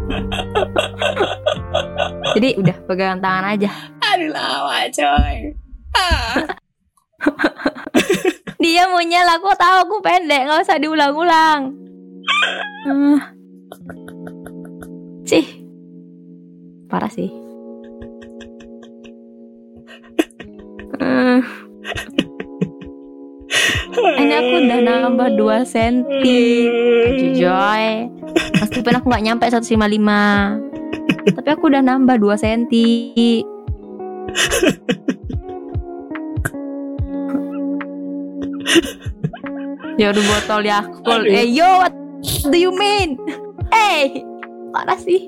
Jadi 2.35 2.49
udah 2.59 2.77
pegangan 2.89 3.21
tangan 3.21 3.45
aja. 3.55 3.71
Aduh 4.03 4.31
lawa 4.33 4.89
coy. 4.89 5.53
Ah. 5.93 6.35
Dia 8.63 8.91
mau 8.91 9.05
nyel 9.05 9.29
aku 9.39 9.53
tahu 9.55 9.77
aku 9.87 9.97
pendek, 10.03 10.49
nggak 10.49 10.65
usah 10.65 10.81
diulang-ulang. 10.81 11.77
Ah. 12.89 13.21
Sih. 15.29 15.45
Parah 16.89 17.13
sih. 17.13 17.29
Aku 24.39 24.55
udah 24.61 24.79
nambah 24.81 25.29
2 25.35 25.65
senti. 25.65 26.43
Joy. 27.35 27.85
Meskipun 28.59 28.93
aku 28.95 29.07
gak 29.09 29.25
nyampe 29.25 29.45
155 29.45 31.35
Tapi 31.35 31.49
aku 31.49 31.65
udah 31.67 31.83
nambah 31.83 32.17
2 32.17 32.37
senti. 32.37 33.43
Ya 39.99 40.15
udah 40.15 40.25
botol 40.25 40.63
Yakult. 40.63 41.25
Eh 41.27 41.47
yo 41.49 41.83
what 41.83 41.95
do 42.45 42.57
you 42.57 42.71
mean? 42.71 43.19
Eh 43.75 44.23
Parah 44.71 44.95
sih. 44.97 45.27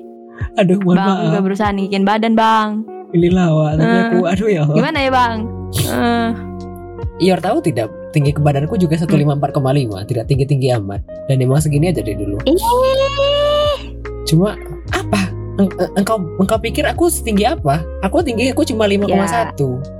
Aduh 0.55 0.79
mohon 0.79 0.95
Bang 0.97 1.07
maaf. 1.11 1.27
udah 1.27 1.41
berusaha 1.43 1.71
nikin 1.71 2.03
badan 2.03 2.33
bang. 2.33 2.85
Ini 3.11 3.27
lawa 3.29 3.75
tapi 3.75 3.91
Eh. 3.91 4.01
aku 4.07 4.17
aduh 4.23 4.47
ya 4.47 4.61
Allah. 4.63 4.75
Gimana 4.75 4.97
ya 4.97 5.11
bang? 5.11 5.37
Eh, 5.75 6.29
Ior 7.21 7.39
tahu 7.39 7.59
tidak 7.61 7.91
tinggi 8.11 8.31
ke 8.31 8.39
badanku 8.39 8.75
juga 8.75 8.95
154,5 8.95 10.07
tidak 10.07 10.25
tinggi 10.27 10.45
tinggi 10.45 10.67
amat. 10.75 11.01
Dan 11.27 11.39
emang 11.39 11.59
segini 11.59 11.89
aja 11.89 12.03
dari 12.03 12.15
dulu. 12.15 12.37
Cuma 14.27 14.55
apa? 14.91 15.21
Eng- 15.59 15.75
eng- 15.75 15.93
engkau 15.99 16.17
engkau 16.39 16.57
pikir 16.59 16.87
aku 16.87 17.11
setinggi 17.11 17.43
apa? 17.47 17.83
Aku 18.03 18.23
tinggi 18.23 18.51
aku 18.51 18.63
cuma 18.63 18.87
5,1 18.87 19.91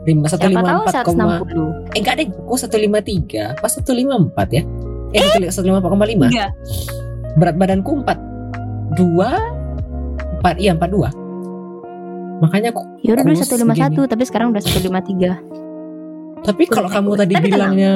lima 0.00 0.24
satu 0.32 0.48
Siapa 0.48 0.56
lima 0.56 0.64
tahu 0.64 0.80
empat 0.80 0.94
koma 1.04 1.24
160 1.44 1.92
eh 1.92 1.98
enggak 2.00 2.14
deh 2.16 2.26
aku 2.32 2.54
satu 2.56 2.76
lima 2.80 2.98
tiga. 3.04 3.44
Pas 3.60 3.68
satu 3.68 3.92
lima 3.92 4.16
empat 4.16 4.48
ya? 4.48 4.62
Eh 5.12 5.50
satu 5.52 5.68
lima 5.68 5.78
empat 5.84 5.90
koma 5.92 6.06
lima. 6.08 6.26
Iya. 6.32 6.48
berat 7.38 7.54
badanku 7.54 8.00
empat 8.02 8.18
dua 8.98 9.38
empat 10.40 10.56
iya 10.58 10.72
empat 10.74 10.90
dua. 10.90 11.08
Makanya 12.40 12.72
aku 12.72 12.80
Ya 13.04 13.12
udah 13.12 13.24
dulu 13.28 13.36
kurus 13.36 13.52
151 13.52 14.08
tapi 14.08 14.24
sekarang 14.24 14.56
udah 14.56 14.62
153 14.64 15.69
tapi 16.46 16.64
kalau 16.66 16.88
kamu 16.88 17.10
tadi 17.16 17.34
Tapi 17.36 17.48
tenang. 17.48 17.52
bilangnya 17.74 17.92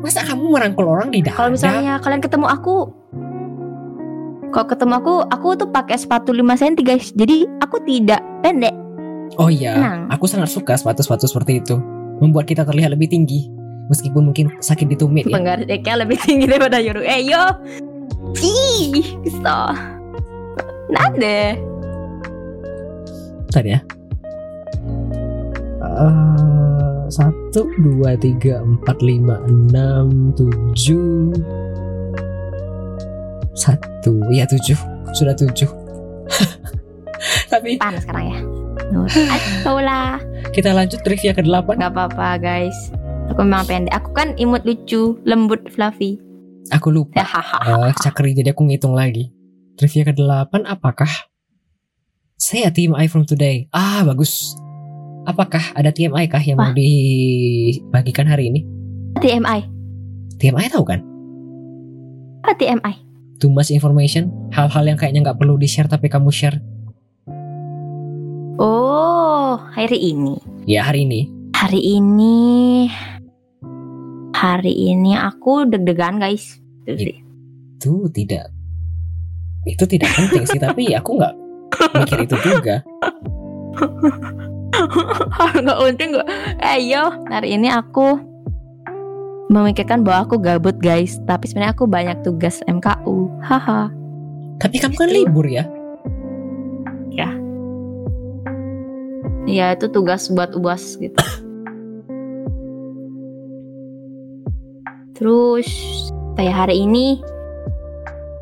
masa 0.00 0.24
kamu 0.24 0.44
merangkul 0.48 0.86
orang 0.88 1.12
di 1.12 1.20
dada 1.20 1.36
Kalau 1.36 1.50
misalnya 1.52 2.00
kalian 2.00 2.22
ketemu 2.24 2.46
aku 2.48 2.76
kalau 4.50 4.66
ketemu 4.66 4.94
aku, 4.98 5.14
aku 5.30 5.48
tuh 5.54 5.70
pakai 5.70 5.94
sepatu 5.94 6.34
5 6.34 6.42
cm 6.42 6.74
guys. 6.82 7.14
Jadi 7.14 7.46
aku 7.62 7.78
tidak 7.86 8.18
pendek. 8.42 8.74
Oh 9.38 9.46
iya, 9.46 9.78
Tenang. 9.78 10.10
aku 10.10 10.26
sangat 10.26 10.50
suka 10.50 10.74
sepatu-sepatu 10.74 11.30
seperti 11.30 11.62
itu. 11.62 11.78
Membuat 12.18 12.50
kita 12.50 12.66
terlihat 12.66 12.90
lebih 12.90 13.06
tinggi. 13.06 13.46
Meskipun 13.86 14.30
mungkin 14.30 14.50
sakit 14.58 14.90
di 14.90 14.98
tumit 14.98 15.26
ya. 15.26 15.38
Penggarisnya 15.38 15.94
lebih 16.02 16.18
tinggi 16.18 16.50
daripada 16.50 16.82
Yoru. 16.82 17.02
Eh 17.02 17.30
yo. 17.30 17.42
Ih, 18.42 19.22
kesel. 19.22 19.70
Nade. 20.90 21.58
Bentar 23.46 23.64
ya. 23.66 23.78
Eh, 25.90 27.02
Satu, 27.10 27.66
dua, 27.82 28.14
tiga, 28.14 28.62
empat, 28.62 29.02
lima, 29.02 29.42
enam, 29.50 30.30
tujuh. 30.38 31.34
Satu, 33.50 34.14
iya 34.30 34.46
tujuh. 34.46 34.78
Sudah 35.10 35.34
tujuh. 35.34 35.66
Tapi 37.50 37.82
Panas 37.82 38.06
sekarang 38.06 38.30
ya. 38.30 38.38
Atola. 39.10 40.22
Kita 40.54 40.70
lanjut 40.70 41.02
trivia 41.02 41.34
ke-8. 41.34 41.66
Gak 41.82 41.92
apa-apa 41.98 42.38
guys. 42.38 42.94
Aku 43.34 43.42
memang 43.42 43.66
pendek. 43.66 43.90
Aku 43.90 44.14
kan 44.14 44.38
imut 44.38 44.62
lucu, 44.62 45.18
lembut, 45.26 45.66
fluffy. 45.74 46.22
Aku 46.70 46.94
lupa. 46.94 47.26
Hahaha. 47.26 47.90
Eh, 47.90 47.94
Cakri 47.98 48.38
jadi 48.38 48.54
aku 48.54 48.70
ngitung 48.70 48.94
lagi. 48.94 49.34
Trivia 49.74 50.14
ke-8 50.14 50.62
apakah 50.62 51.10
saya 52.38 52.70
TMI 52.70 53.10
from 53.10 53.26
today? 53.26 53.66
Ah, 53.74 54.06
bagus. 54.06 54.54
Apakah 55.24 55.60
ada 55.76 55.92
TMI 55.92 56.24
kah 56.26 56.40
yang 56.40 56.56
mau 56.56 56.72
Wah. 56.72 56.76
dibagikan 56.76 58.24
hari 58.24 58.48
ini? 58.48 58.60
TMI. 59.20 59.60
TMI 60.40 60.66
tahu 60.72 60.84
kan? 60.86 61.00
Apa 62.40 62.56
TMI? 62.56 62.94
Too 63.36 63.52
much 63.52 63.68
information, 63.68 64.32
hal-hal 64.52 64.84
yang 64.84 64.96
kayaknya 64.96 65.28
nggak 65.28 65.38
perlu 65.40 65.56
di-share 65.56 65.88
tapi 65.88 66.08
kamu 66.08 66.28
share. 66.28 66.56
Oh, 68.56 69.56
hari 69.72 69.96
ini. 70.12 70.36
Ya 70.64 70.84
hari 70.84 71.04
ini. 71.04 71.28
Hari 71.52 71.80
ini. 71.80 72.88
Hari 74.32 74.72
ini 74.72 75.16
aku 75.16 75.68
deg-degan 75.68 76.16
guys. 76.16 76.60
Tuh 76.84 76.96
Iya. 76.96 77.12
sih. 77.12 77.16
Itu 77.76 78.08
tidak 78.08 78.48
itu 79.68 79.84
tidak 79.84 80.08
penting 80.16 80.48
sih 80.48 80.56
tapi 80.56 80.88
aku 80.96 81.20
nggak 81.20 81.34
mikir 81.92 82.18
itu 82.24 82.36
juga. 82.40 82.80
Nggak 85.64 85.78
penting 85.78 86.08
nggak. 86.16 86.28
Eh 86.60 86.78
yo, 86.88 87.04
hari 87.28 87.56
ini 87.58 87.68
aku 87.68 88.20
memikirkan 89.50 90.06
bahwa 90.06 90.28
aku 90.28 90.36
gabut 90.38 90.76
guys. 90.78 91.18
Tapi 91.26 91.50
sebenarnya 91.50 91.74
aku 91.74 91.84
banyak 91.90 92.22
tugas 92.22 92.62
MKU. 92.70 93.28
Haha. 93.44 93.90
Tapi 94.60 94.76
kamu 94.78 94.96
kan 94.96 95.08
Itu. 95.08 95.16
libur 95.24 95.46
ya. 95.48 95.64
Ya 99.50 99.74
itu 99.74 99.90
tugas 99.90 100.30
buat 100.30 100.54
uas 100.54 100.94
gitu. 100.94 101.18
Terus 105.18 105.68
kayak 106.38 106.64
hari 106.64 106.86
ini, 106.86 107.18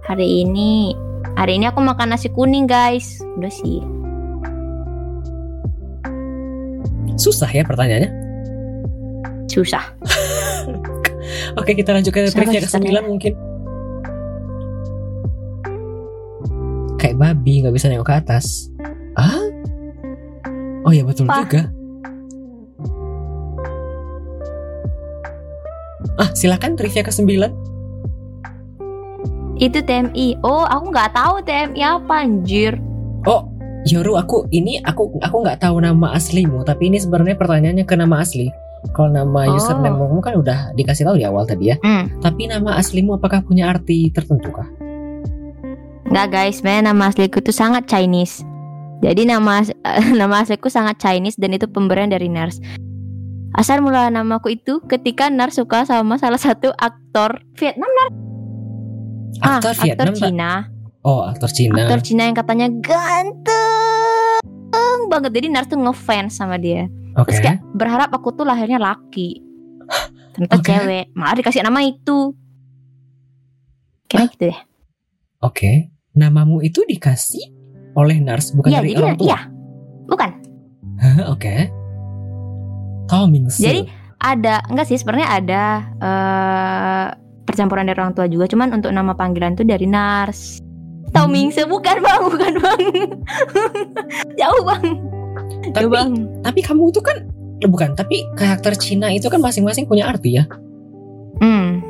hari 0.05 0.45
ini, 0.45 0.93
hari 1.35 1.59
ini 1.59 1.65
aku 1.65 1.81
makan 1.81 2.13
nasi 2.13 2.29
kuning 2.29 2.69
guys. 2.69 3.25
Udah 3.41 3.51
sih. 3.51 3.81
Susah 7.19 7.51
ya 7.51 7.67
pertanyaannya. 7.67 8.11
Susah. 9.51 9.83
Oke 11.59 11.75
kita 11.75 11.91
lanjut 11.91 12.15
ke 12.15 12.31
trivia 12.31 12.63
sih 12.63 12.79
ke 12.79 12.79
9 12.79 13.11
mungkin. 13.11 13.33
Kayak 16.99 17.17
babi 17.19 17.67
nggak 17.67 17.75
bisa 17.75 17.91
nengok 17.91 18.07
ke 18.07 18.15
atas. 18.15 18.71
Ah? 19.19 19.43
Oh 20.87 20.95
ya 20.95 21.03
betul 21.03 21.27
juga. 21.27 21.75
Ah 26.19 26.31
silakan 26.35 26.79
trivia 26.79 27.03
ke 27.03 27.11
9 27.11 27.27
Itu 29.59 29.83
TMI. 29.83 30.39
Oh, 30.47 30.63
aku 30.71 30.95
nggak 30.95 31.19
tahu 31.19 31.43
TMI 31.43 31.83
apa 31.83 32.23
anjir. 32.23 32.79
Yoru 33.87 34.19
aku 34.19 34.51
ini 34.51 34.83
aku 34.83 35.23
aku 35.23 35.37
nggak 35.47 35.63
tahu 35.63 35.79
nama 35.79 36.11
aslimu 36.13 36.67
tapi 36.67 36.91
ini 36.91 36.99
sebenarnya 36.99 37.39
pertanyaannya 37.39 37.85
ke 37.87 37.95
nama 37.95 38.21
asli. 38.21 38.51
Kalau 38.95 39.11
nama 39.11 39.47
Oh. 39.51 39.59
username 39.59 39.99
kamu 39.99 40.19
kan 40.23 40.35
udah 40.39 40.59
dikasih 40.75 41.03
tahu 41.03 41.19
di 41.19 41.27
awal 41.27 41.43
tadi 41.43 41.75
ya. 41.75 41.77
Hmm. 41.83 42.07
Tapi 42.23 42.47
nama 42.47 42.79
aslimu 42.79 43.19
apakah 43.19 43.43
punya 43.43 43.71
arti 43.71 44.11
tertentu 44.11 44.55
kah? 44.55 44.67
Nggak 46.09 46.27
guys, 46.31 46.55
sebenarnya 46.63 46.95
nama 46.95 47.11
asliku 47.11 47.43
itu 47.43 47.53
sangat 47.53 47.91
Chinese. 47.91 48.47
Jadi 49.03 49.27
nama 49.27 49.67
nama 50.21 50.43
asliku 50.43 50.71
sangat 50.71 50.99
Chinese 50.99 51.37
dan 51.39 51.55
itu 51.55 51.67
pemberian 51.67 52.11
dari 52.11 52.31
Nars. 52.31 52.63
Asal 53.53 53.83
mula 53.83 54.07
namaku 54.09 54.55
itu 54.55 54.79
ketika 54.87 55.27
Nars 55.27 55.59
suka 55.59 55.83
sama 55.83 56.15
salah 56.15 56.39
satu 56.39 56.71
aktor 56.79 57.43
Vietnam. 57.59 57.91
Ah, 59.43 59.59
Aktor 59.59 59.75
Vietnam 59.83 60.15
tak? 60.15 60.19
Cina. 60.23 60.51
Oh 61.07 61.23
aktor 61.25 61.51
Cina. 61.51 61.87
Aktor 61.87 62.01
Cina 62.03 62.27
yang 62.27 62.37
katanya 62.37 62.67
ganteng 62.83 63.79
banget. 65.09 65.33
Jadi 65.35 65.47
Nars 65.49 65.67
tuh 65.67 65.81
ngefans 65.81 66.37
sama 66.37 66.61
dia. 66.61 66.87
Oke. 67.17 67.33
Terus 67.33 67.41
kayak 67.43 67.59
berharap 67.75 68.13
aku 68.13 68.31
tuh 68.37 68.45
lahirnya 68.45 68.79
laki. 68.79 69.41
Ternyata 70.37 70.55
Oke. 70.61 70.69
cewek. 70.71 71.05
Malah 71.17 71.35
dikasih 71.35 71.65
nama 71.65 71.81
itu. 71.83 72.37
Kira 74.07 74.29
gitu 74.29 74.53
deh. 74.53 74.59
Oke. 75.43 75.91
Namamu 76.15 76.61
itu 76.61 76.85
dikasih 76.85 77.57
oleh 77.97 78.21
Nars 78.23 78.55
bukan 78.55 78.71
Iya, 78.71 78.79
dari 78.79 78.91
jadi 78.95 79.03
orang 79.03 79.17
tua. 79.19 79.27
iya. 79.27 79.39
Bukan. 80.07 80.31
Oke. 81.33 81.55
Mingse. 83.09 83.65
Jadi 83.65 83.81
ada 84.21 84.61
enggak 84.69 84.87
sih 84.93 85.01
sebenarnya 85.01 85.29
ada 85.33 85.63
eh 85.97 87.07
percampuran 87.49 87.89
dari 87.89 87.97
orang 87.97 88.13
tua 88.13 88.29
juga 88.29 88.45
cuman 88.45 88.77
untuk 88.77 88.93
nama 88.93 89.17
panggilan 89.17 89.57
tuh 89.57 89.65
dari 89.65 89.89
Nars. 89.89 90.61
Tau. 91.13 91.27
Mingse 91.29 91.65
bukan 91.69 91.97
bang, 92.01 92.21
bukan 92.25 92.55
bang. 92.61 92.81
Jauh 94.41 94.63
bang. 94.65 94.85
tapi 95.73 95.85
Jauh 95.85 95.93
bang. 95.93 96.11
tapi 96.41 96.61
kamu 96.65 96.83
itu 96.89 97.01
kan 97.05 97.17
eh, 97.61 97.69
bukan 97.69 97.93
tapi 97.93 98.25
karakter 98.39 98.73
Cina 98.79 99.13
itu 99.13 99.29
kan 99.29 99.41
masing-masing 99.43 99.85
punya 99.85 100.09
arti 100.09 100.41
ya. 100.41 100.45
Hmm. 101.39 101.85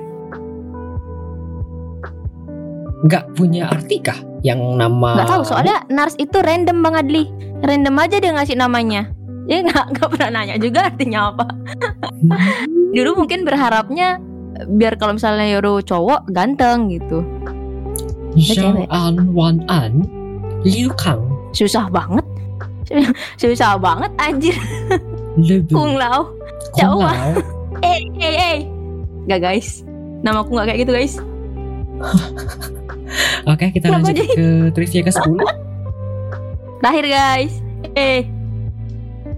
Nggak 3.06 3.24
punya 3.38 3.70
arti 3.70 4.02
kah 4.02 4.18
yang 4.42 4.58
nama 4.78 5.22
Nggak 5.22 5.30
tahu 5.30 5.42
soalnya 5.46 5.86
Nars 5.90 6.18
itu 6.18 6.38
random 6.42 6.82
bang 6.82 6.94
Adli. 6.98 7.24
Random 7.62 7.94
aja 7.98 8.16
dia 8.18 8.32
ngasih 8.34 8.56
namanya. 8.58 9.10
Dia 9.46 9.62
nggak 9.64 9.86
nggak 9.96 10.08
pernah 10.14 10.30
nanya 10.34 10.56
juga 10.58 10.90
artinya 10.90 11.30
apa. 11.34 11.46
Hmm. 11.46 12.92
Dulu 12.94 13.24
mungkin 13.24 13.46
berharapnya 13.46 14.18
biar 14.66 14.98
kalau 14.98 15.14
misalnya 15.14 15.46
Yoro 15.46 15.78
cowok 15.78 16.26
ganteng 16.34 16.90
gitu. 16.90 17.22
Zhao 18.34 18.74
cewek. 18.74 18.86
An 18.90 19.14
Wan 19.32 19.56
An 19.66 20.04
Liu 20.62 20.90
Kang 20.94 21.22
Susah 21.50 21.88
banget. 21.88 22.24
Susah 23.40 23.76
banget 23.76 24.10
anjir. 24.16 24.56
Lebu 25.36 25.72
Kung 25.72 25.94
Lao. 25.94 26.28
Kung 26.72 27.00
Lao 27.00 27.36
Eh, 27.80 28.00
eh, 28.18 28.34
eh. 28.34 28.58
Gak 29.26 29.40
guys. 29.40 29.84
Nama 30.20 30.40
aku 30.40 30.50
gak 30.52 30.66
kayak 30.66 30.80
gitu 30.82 30.92
guys. 30.92 31.14
Oke 33.48 33.70
kita 33.70 33.88
Kenapa 33.88 34.04
lanjut 34.04 34.16
jadi- 34.18 34.34
ke 34.34 34.46
trivia 34.72 35.02
ke 35.02 35.12
10 35.12 35.40
Terakhir 36.78 37.06
guys. 37.06 37.52
Eh. 37.94 38.22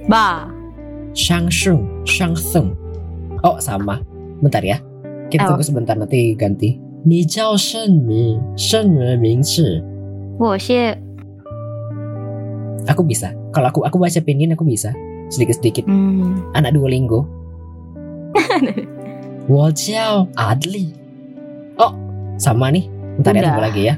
Ba. 0.06 0.50
Shang 1.12 1.46
Sheng 1.46 1.82
Shang 2.04 2.34
Tsung 2.34 2.74
Oh 3.40 3.58
sama 3.58 3.98
Bentar 4.38 4.62
ya 4.62 4.78
Kita 5.26 5.42
Oh. 5.44 5.54
tunggu 5.54 5.64
sebentar 5.64 5.94
nanti 5.94 6.34
ganti 6.34 6.78
Ni 7.04 7.24
jiao 7.24 7.56
shen 7.56 8.04
mi 8.04 8.36
Shen 8.60 8.92
yue 8.92 9.16
ming 9.16 9.40
shi 9.40 9.80
Wow, 10.40 10.56
shit. 10.56 10.96
Aku 12.88 13.04
bisa. 13.04 13.36
Kalau 13.52 13.68
aku 13.68 13.84
aku 13.84 14.00
baca 14.00 14.24
pinyin 14.24 14.56
aku 14.56 14.64
bisa. 14.64 14.88
Sedikit-sedikit. 15.28 15.84
Hmm. 15.84 16.48
Anak 16.56 16.72
Duolingo. 16.72 17.28
Wo 19.52 19.68
jiao 19.68 20.32
Adli. 20.40 20.96
Oh 21.76 21.92
sama 22.40 22.72
nih. 22.72 22.88
Bentar 23.20 23.36
ya 23.36 23.42
tunggu 23.44 23.60
lagi 23.60 23.82
ya. 23.84 23.94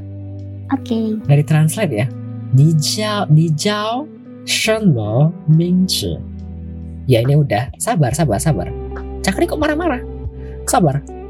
Oke. 0.75 1.23
Dari 1.23 1.43
translate 1.47 1.95
ya. 1.95 2.07
Ni 2.59 2.75
jiao 2.75 3.31
Ni 3.31 3.47
jiao 3.55 4.11
Shen 4.43 4.91
me 4.99 5.31
ming 5.47 5.87
shi 5.87 6.19
Ya 7.07 7.23
ini 7.23 7.39
udah. 7.39 7.71
Sabar 7.79 8.19
sabar 8.19 8.43
sabar. 8.43 8.67
Cakri 9.23 9.47
kok 9.47 9.63
marah-marah? 9.63 10.03
Sabar 10.67 11.22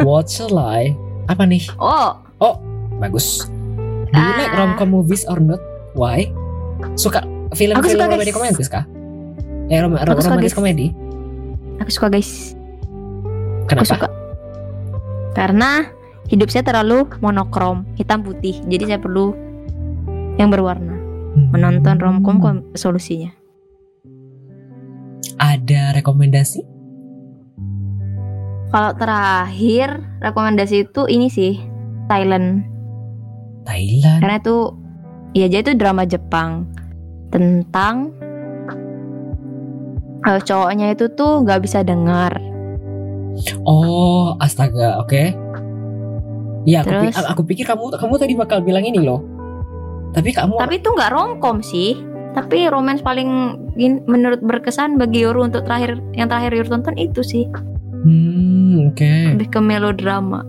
What's 0.00 0.40
lie 0.46 0.96
Apa 1.26 1.44
nih 1.44 1.64
Oh, 1.76 2.16
Bagus 2.98 3.46
Do 4.10 4.18
you 4.18 4.32
like 4.36 4.50
Ah. 4.50 4.58
rom-com 4.58 4.90
movies 4.90 5.22
or 5.24 5.38
not? 5.38 5.62
Why? 5.94 6.26
Suka 6.94 7.22
Aku 7.22 7.54
film-film 7.56 7.98
romantis 8.00 8.34
romantis 8.34 8.68
kah? 8.68 8.82
Eh 9.70 9.78
rom 9.78 9.94
rom- 9.94 10.02
Aku 10.02 10.18
romantis 10.20 10.50
komedi? 10.50 10.90
aku 11.78 11.88
suka 11.88 12.10
guys. 12.10 12.52
Aku 13.64 13.72
Kenapa? 13.72 13.86
suka. 13.86 14.08
Karena 15.32 15.86
hidup 16.26 16.50
saya 16.50 16.60
terlalu 16.60 17.06
monokrom, 17.18 17.86
hitam 17.94 18.20
putih. 18.20 18.58
Jadi 18.66 18.84
saya 18.84 18.98
perlu 18.98 19.32
yang 20.36 20.50
berwarna. 20.50 20.92
Hmm. 21.32 21.54
Menonton 21.54 21.96
romcom 21.96 22.36
solusinya. 22.74 23.30
Ada 25.38 25.94
rekomendasi? 25.96 26.60
Kalau 28.70 28.94
terakhir 28.94 29.98
rekomendasi 30.22 30.86
itu 30.86 31.02
ini 31.10 31.26
sih 31.26 31.58
Thailand. 32.06 32.62
Thailand. 33.66 34.22
Karena 34.22 34.38
itu 34.38 34.56
ya 35.34 35.46
jadi 35.50 35.62
itu 35.66 35.72
drama 35.74 36.06
Jepang 36.06 36.70
tentang 37.34 38.14
eh, 40.22 40.40
cowoknya 40.42 40.94
itu 40.94 41.10
tuh 41.18 41.42
nggak 41.42 41.66
bisa 41.66 41.82
dengar. 41.82 42.38
Oh, 43.66 44.38
astaga, 44.38 45.02
oke. 45.02 45.34
Iya, 46.68 46.84
aku, 46.84 46.92
pi- 46.92 47.10
Terus? 47.10 47.24
aku 47.24 47.42
pikir 47.46 47.64
kamu 47.64 47.96
kamu 47.96 48.14
tadi 48.20 48.34
bakal 48.36 48.60
bilang 48.60 48.84
ini 48.84 49.00
loh. 49.00 49.24
Tapi 50.14 50.30
kamu 50.34 50.60
Tapi 50.60 50.78
itu 50.78 50.90
nggak 50.92 51.10
romcom 51.10 51.58
sih. 51.64 51.98
Tapi 52.30 52.70
romance 52.70 53.02
paling 53.02 53.58
menurut 54.06 54.38
berkesan 54.44 54.94
bagi 54.94 55.26
Yoru 55.26 55.42
untuk 55.42 55.66
terakhir 55.66 55.98
yang 56.14 56.30
terakhir 56.30 56.54
Yoru 56.54 56.78
tonton 56.78 56.94
itu 56.94 57.26
sih 57.26 57.50
Hmm, 58.00 58.90
oke. 58.90 59.12
lebih 59.36 59.48
ke 59.48 59.60
melodrama. 59.60 60.40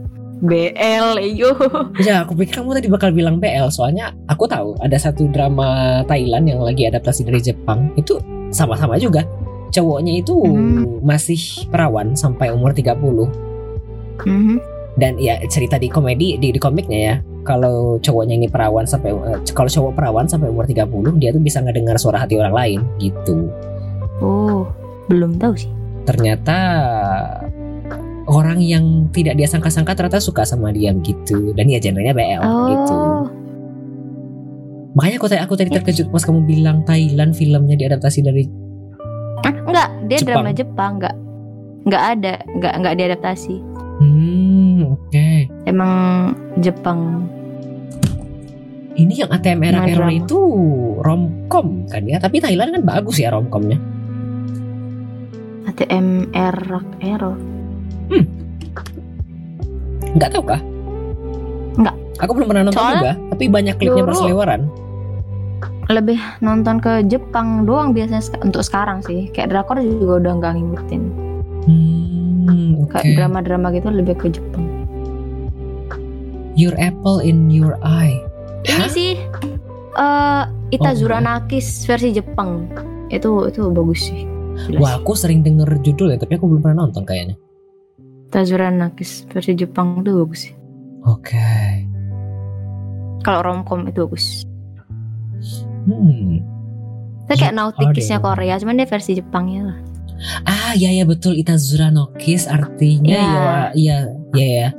BL, 0.42 1.22
yo. 1.38 1.54
Ya, 2.02 2.26
aku 2.26 2.34
pikir 2.34 2.58
kamu 2.58 2.74
tadi 2.74 2.90
bakal 2.90 3.14
bilang 3.14 3.38
BL, 3.38 3.70
soalnya 3.70 4.10
aku 4.26 4.50
tahu 4.50 4.74
ada 4.82 4.98
satu 4.98 5.30
drama 5.30 6.02
Thailand 6.06 6.50
yang 6.50 6.66
lagi 6.66 6.90
adaptasi 6.90 7.22
dari 7.22 7.38
Jepang. 7.38 7.94
Itu 7.94 8.18
sama-sama 8.50 8.98
juga. 8.98 9.22
Cowoknya 9.70 10.18
itu 10.18 10.34
Hmm. 10.34 11.00
masih 11.00 11.38
perawan 11.70 12.18
sampai 12.18 12.50
umur 12.50 12.74
30 12.74 13.30
Mhm. 14.26 14.58
dan 14.98 15.16
ya 15.16 15.40
cerita 15.46 15.78
di 15.78 15.88
komedi 15.88 16.36
di, 16.36 16.50
di 16.50 16.60
komiknya 16.60 17.00
ya. 17.00 17.16
Kalau 17.42 17.98
cowoknya 17.98 18.36
ini 18.36 18.48
perawan 18.50 18.84
sampai 18.84 19.14
eh, 19.14 19.40
kalau 19.54 19.70
cowok 19.70 19.94
perawan 19.94 20.26
sampai 20.26 20.50
umur 20.50 20.66
30, 20.66 21.18
dia 21.18 21.30
tuh 21.30 21.40
bisa 21.40 21.62
ngedengar 21.62 21.96
suara 21.98 22.18
hati 22.18 22.36
orang 22.36 22.54
lain 22.54 22.80
gitu. 22.98 23.46
Oh, 24.20 24.66
belum 25.06 25.38
tahu 25.38 25.54
sih. 25.56 25.70
Ternyata 26.02 26.58
orang 28.26 28.58
yang 28.58 28.86
tidak 29.10 29.36
dia 29.36 29.46
sangka-sangka 29.46 29.94
ternyata 29.94 30.18
suka 30.18 30.44
sama 30.44 30.70
dia 30.70 30.94
gitu. 30.96 31.52
Dan 31.52 31.68
ya 31.68 31.78
genrenya 31.78 32.12
BL 32.12 32.42
gitu. 32.42 32.96
Oh, 32.96 33.26
Makanya 34.92 35.18
aku, 35.18 35.28
tadi- 35.28 35.40
aku 35.42 35.54
tadi 35.56 35.70
terkejut 35.72 36.12
pas 36.12 36.20
kamu 36.20 36.44
bilang 36.44 36.84
Thailand 36.84 37.32
filmnya 37.32 37.80
diadaptasi 37.80 38.20
dari 38.22 38.44
ah, 39.42 39.56
enggak, 39.64 39.88
dia 40.06 40.18
Jepang. 40.20 40.44
drama 40.44 40.52
Jepang, 40.52 40.92
enggak. 41.00 41.16
Enggak 41.82 42.04
ada, 42.12 42.34
enggak 42.52 42.74
enggak 42.76 42.96
diadaptasi. 43.00 43.56
Hmm, 43.98 44.78
oke. 44.92 45.28
Emang 45.64 45.92
Jepang. 46.60 47.24
Ini 48.92 49.24
yang 49.24 49.32
ATM 49.32 49.60
era 49.64 49.80
Nah, 49.80 49.88
era 49.88 49.96
drama. 50.04 50.12
itu 50.12 50.40
romcom 51.00 51.88
kan 51.88 52.04
ya, 52.04 52.20
tapi 52.20 52.44
Thailand 52.44 52.76
kan 52.76 52.84
bagus 52.84 53.16
ya 53.16 53.32
romcomnya. 53.32 53.80
ATM 55.72 56.36
Error 56.36 56.84
Error. 57.00 57.40
Nggak 60.12 60.30
tahu 60.36 60.44
kah? 60.44 60.62
Nggak. 61.80 61.96
Aku 62.20 62.32
belum 62.36 62.48
pernah 62.52 62.64
nonton 62.68 62.84
Soalnya 62.84 63.00
juga, 63.00 63.14
tapi 63.32 63.44
banyak 63.48 63.76
klipnya 63.80 64.04
berseliweran. 64.04 64.62
Lebih 65.88 66.20
nonton 66.44 66.84
ke 66.84 67.04
Jepang 67.08 67.64
doang 67.64 67.96
biasanya 67.96 68.22
untuk 68.44 68.62
sekarang 68.68 69.00
sih. 69.08 69.32
Kayak 69.32 69.56
drakor 69.56 69.80
juga 69.80 70.20
udah 70.28 70.32
nggak 70.44 70.54
ngikutin. 70.60 71.04
Hmm, 71.66 72.70
oke. 72.84 72.96
Kayak 73.00 73.16
drama-drama 73.24 73.68
gitu 73.72 73.88
lebih 73.88 74.16
ke 74.20 74.28
Jepang. 74.28 74.68
Your 76.60 76.76
apple 76.76 77.24
in 77.24 77.48
your 77.48 77.80
eye. 77.80 78.20
Ini 78.68 78.84
Hah? 78.86 78.92
sih 78.92 79.12
eh 79.92 80.44
Itazura 80.72 81.20
Oh, 81.20 81.24
Nakis 81.24 81.88
versi 81.88 82.12
Jepang. 82.12 82.68
Itu 83.08 83.48
itu 83.48 83.72
bagus 83.72 84.12
sih. 84.12 84.31
Wah, 84.78 84.98
aku 84.98 85.14
sering 85.14 85.42
denger 85.42 85.82
judul 85.82 86.14
ya, 86.14 86.18
tapi 86.18 86.36
aku 86.36 86.46
belum 86.46 86.62
pernah 86.62 86.86
nonton 86.86 87.04
kayaknya. 87.04 87.36
Itazura 88.28 88.72
Nakis 88.72 89.28
versi 89.28 89.52
Jepang 89.54 90.02
itu 90.02 90.12
bagus 90.16 90.40
sih. 90.48 90.54
Oke. 91.04 91.52
Kalau 93.22 93.40
romcom 93.42 93.86
itu 93.86 94.02
bagus. 94.02 94.26
Hmm. 95.86 96.40
Itu 97.26 97.34
kayak 97.34 97.52
are 97.52 97.58
the- 98.18 98.24
Korea, 98.24 98.56
cuman 98.58 98.76
dia 98.76 98.88
versi 98.88 99.12
Jepangnya 99.14 99.62
lah. 99.68 99.78
Ah, 100.46 100.74
ya 100.74 100.94
ya 100.94 101.02
betul 101.04 101.34
Itazura 101.34 101.90
no 101.90 102.14
Kiss 102.16 102.46
artinya 102.46 103.10
Ya. 103.10 103.26
ya 103.26 103.54
iya 103.74 103.98
iya 104.32 104.48
ya. 104.48 104.70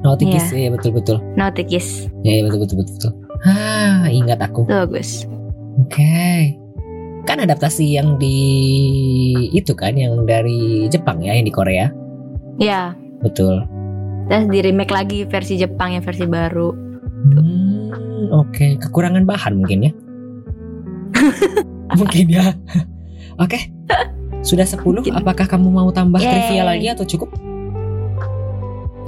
Nautikis 0.00 0.52
ya 0.52 0.68
betul 0.70 0.92
betul. 0.94 1.16
Nauticus 1.34 2.06
Ya, 2.22 2.38
ya 2.38 2.42
betul 2.44 2.58
betul 2.62 2.76
betul. 2.80 2.92
betul. 2.94 3.12
Ah, 3.42 4.06
ingat 4.06 4.38
aku. 4.40 4.64
itu 4.64 4.72
bagus. 4.72 5.10
Oke. 5.80 6.54
Kan 7.24 7.40
adaptasi 7.40 7.96
yang 7.96 8.20
di 8.20 8.38
itu 9.52 9.72
kan 9.72 9.96
yang 9.96 10.28
dari 10.28 10.88
Jepang 10.92 11.24
ya, 11.24 11.32
yang 11.32 11.48
di 11.48 11.54
Korea. 11.54 11.88
Ya, 12.60 12.94
Betul. 13.24 13.64
terus 14.28 14.46
di 14.48 14.58
remake 14.60 14.92
lagi 14.92 15.18
versi 15.24 15.56
Jepang 15.56 15.96
yang 15.96 16.04
versi 16.04 16.24
baru. 16.28 16.70
Hmm, 17.34 18.28
oke. 18.30 18.78
Kekurangan 18.80 19.24
bahan 19.24 19.52
mungkin 19.56 19.88
ya. 19.88 19.92
mungkin 22.00 22.26
ya. 22.28 22.52
Oke. 23.40 23.72
Sudah 24.44 24.68
10. 24.68 24.84
Mungkin. 24.84 25.12
Apakah 25.16 25.48
kamu 25.48 25.68
mau 25.72 25.88
tambah 25.88 26.20
Yeay. 26.20 26.28
trivia 26.28 26.62
lagi 26.68 26.86
atau 26.92 27.04
cukup? 27.08 27.32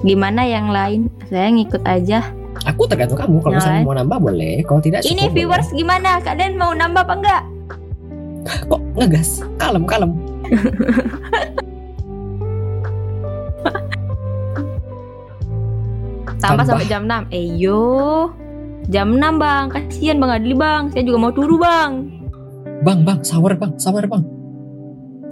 Gimana 0.01 0.49
yang 0.49 0.73
lain? 0.73 1.13
Saya 1.29 1.53
ngikut 1.53 1.85
aja. 1.85 2.33
Aku 2.65 2.89
tergantung 2.89 3.21
kamu. 3.21 3.45
Kalau 3.45 3.55
misalnya 3.61 3.85
mau 3.85 3.97
nambah 3.97 4.19
boleh. 4.19 4.65
Kalau 4.65 4.81
tidak 4.81 5.05
cukup. 5.05 5.13
Ini 5.13 5.25
boleh. 5.29 5.35
viewers 5.37 5.69
gimana? 5.77 6.11
Kalian 6.25 6.57
mau 6.57 6.73
nambah 6.73 7.05
apa 7.05 7.15
enggak? 7.21 7.43
Kok 8.47 8.81
ngegas? 8.97 9.43
Kalem, 9.59 9.85
kalem. 9.85 10.13
Tambah, 16.37 16.65
sampai 16.69 16.87
jam 16.87 17.09
6. 17.09 17.33
Eh 17.35 17.47
yo. 17.59 18.31
Jam 18.87 19.19
6 19.19 19.43
bang, 19.43 19.65
kasihan 19.67 20.17
bang 20.23 20.31
Adli 20.31 20.55
bang. 20.55 20.83
Saya 20.95 21.03
juga 21.03 21.19
mau 21.19 21.33
turu 21.35 21.59
bang. 21.59 22.07
Bang, 22.87 23.03
bang, 23.03 23.19
sawer 23.25 23.59
bang, 23.59 23.73
sawer 23.81 24.07
bang. 24.07 24.23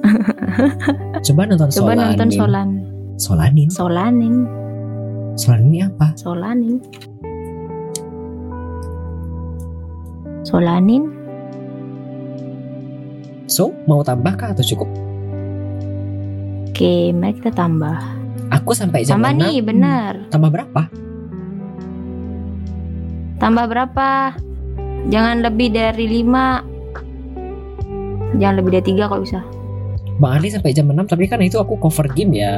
Coba 1.25 1.41
nonton 1.47 1.70
Coba 1.70 1.94
Solanin. 1.94 2.07
nonton 2.12 2.31
Solan, 2.34 2.68
Solanin. 3.17 3.68
Solanin, 3.70 4.34
Solanin 5.34 5.70
ini 5.70 5.81
apa? 5.83 6.07
Solanin. 6.15 6.78
Solanin. 10.44 11.24
So, 13.45 13.77
mau 13.85 14.01
tambah 14.01 14.33
kah 14.41 14.57
atau 14.57 14.65
cukup? 14.65 14.89
Oke, 16.73 17.13
mari 17.13 17.37
kita 17.37 17.53
tambah. 17.53 18.01
Aku 18.51 18.73
sampai 18.73 19.05
jam 19.05 19.21
Tambah 19.21 19.33
6. 19.37 19.41
nih, 19.45 19.57
benar. 19.61 20.13
Tambah 20.33 20.51
berapa? 20.51 20.83
Tambah 23.37 23.65
berapa? 23.69 24.09
Jangan 25.13 25.45
lebih 25.45 25.69
dari 25.77 26.25
5 26.25 26.75
Jangan 28.41 28.55
lebih 28.59 28.71
dari 28.81 28.85
3 28.97 29.11
kalau 29.11 29.23
bisa. 29.23 29.41
Bang 30.15 30.39
Ali 30.39 30.47
sampai 30.47 30.71
jam 30.71 30.87
6 30.87 31.11
tapi 31.11 31.27
kan 31.27 31.43
itu 31.43 31.59
aku 31.59 31.75
cover 31.75 32.07
game 32.15 32.39
ya 32.39 32.55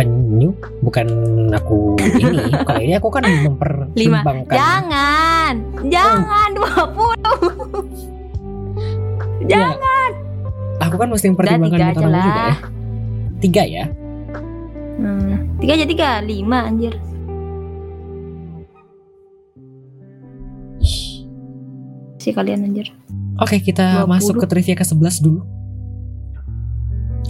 penyu 0.00 0.56
bukan 0.80 1.06
aku 1.52 1.92
ini. 2.00 2.40
Kalau 2.68 2.80
ini 2.80 2.96
aku 2.96 3.08
kan 3.12 3.28
mempertimbangkan. 3.28 4.56
Jangan, 4.56 5.52
jangan 5.92 6.48
20. 6.56 8.15
Ya, 9.46 9.78
aku 10.82 10.94
kan 10.98 11.08
mesti 11.10 11.30
mempertimbangkan 11.30 11.78
tiga 11.78 11.86
aja 11.86 11.98
tamu 11.98 12.18
juga 12.18 12.40
ya. 12.42 12.56
Tiga 13.36 13.62
ya. 13.62 13.84
Hmm, 14.96 15.32
tiga 15.62 15.72
aja 15.76 15.86
tiga, 15.86 16.10
lima 16.24 16.58
anjir. 16.66 16.94
Si 22.18 22.34
kalian 22.34 22.66
anjir. 22.66 22.90
Oke 23.38 23.62
kita 23.62 24.08
20. 24.08 24.10
masuk 24.10 24.34
ke 24.42 24.46
trivia 24.50 24.74
ke 24.74 24.82
11 24.82 25.22
dulu. 25.22 25.46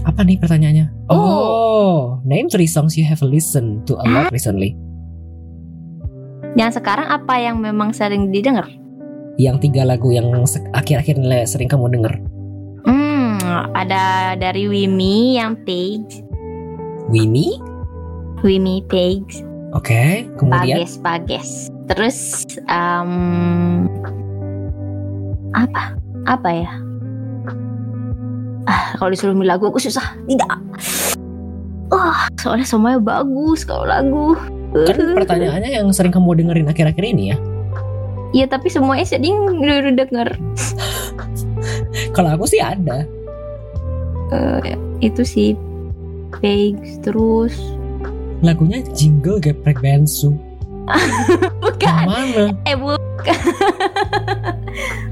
Apa 0.06 0.22
nih 0.22 0.38
pertanyaannya? 0.38 1.10
Oh, 1.10 2.22
name 2.22 2.46
three 2.46 2.70
songs 2.70 2.94
you 2.94 3.04
have 3.04 3.20
listened 3.20 3.84
to 3.84 3.98
a 3.98 4.06
lot 4.06 4.30
recently. 4.30 4.78
Yang 6.56 6.80
sekarang 6.80 7.10
apa 7.10 7.34
yang 7.36 7.60
memang 7.60 7.92
sering 7.92 8.32
didengar? 8.32 8.70
Yang 9.36 9.68
tiga 9.68 9.84
lagu 9.84 10.08
yang 10.12 10.32
akhir-akhir 10.72 11.20
ini 11.20 11.44
sering 11.44 11.68
kamu 11.68 11.92
denger. 11.92 12.14
Hmm, 12.88 13.36
ada 13.76 14.32
dari 14.40 14.64
Wimi 14.64 15.36
yang 15.36 15.60
Page, 15.68 16.24
Winnie, 17.12 17.60
Wimi 18.40 18.80
Page, 18.88 19.44
oke. 19.76 20.24
Kemudian 20.40 20.80
Pages 20.80 20.94
Pages. 21.04 21.50
Terus 21.86 22.18
um, 22.66 23.86
apa? 25.52 25.94
Apa 26.26 26.50
ya? 26.50 26.72
Ah, 28.66 28.98
kalau 28.98 29.14
disuruh 29.14 29.36
milih 29.36 29.54
lagu 29.54 29.70
aku 29.70 29.78
susah. 29.78 30.16
Tidak. 30.26 30.48
Wah, 31.86 32.26
soalnya 32.40 32.66
semuanya 32.66 32.98
bagus 32.98 33.62
kalau 33.62 33.86
lagu. 33.86 34.34
kan 34.74 34.98
pertanyaannya 35.14 35.70
yang 35.78 35.88
sering 35.94 36.10
kamu 36.10 36.34
dengerin 36.42 36.66
akhir-akhir 36.66 37.04
ini 37.06 37.32
ya. 37.32 37.38
Iya 38.36 38.52
tapi 38.52 38.68
semuanya 38.68 39.08
udah, 39.16 39.76
udah 39.80 39.94
denger. 39.96 40.28
Kalau 42.12 42.36
aku 42.36 42.44
sih 42.44 42.60
ada. 42.60 43.08
Eh, 44.28 44.76
itu 45.00 45.24
sih 45.24 45.56
Pigs 46.44 47.00
terus. 47.00 47.56
Lagunya 48.44 48.84
jingle 48.92 49.40
geprek 49.40 49.80
bensu. 49.80 50.36
Bukan. 51.64 52.04
Mana? 52.04 52.52
eh 52.68 52.76
bukan 52.76 53.40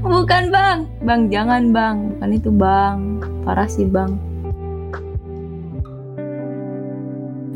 bukan 0.13 0.43
bang. 0.53 0.77
Bang 1.01 1.21
jangan 1.33 1.73
bang. 1.73 1.95
Bukan 2.13 2.29
itu 2.29 2.49
bang. 2.53 2.97
Parah 3.41 3.65
sih 3.65 3.89
bang. 3.89 4.21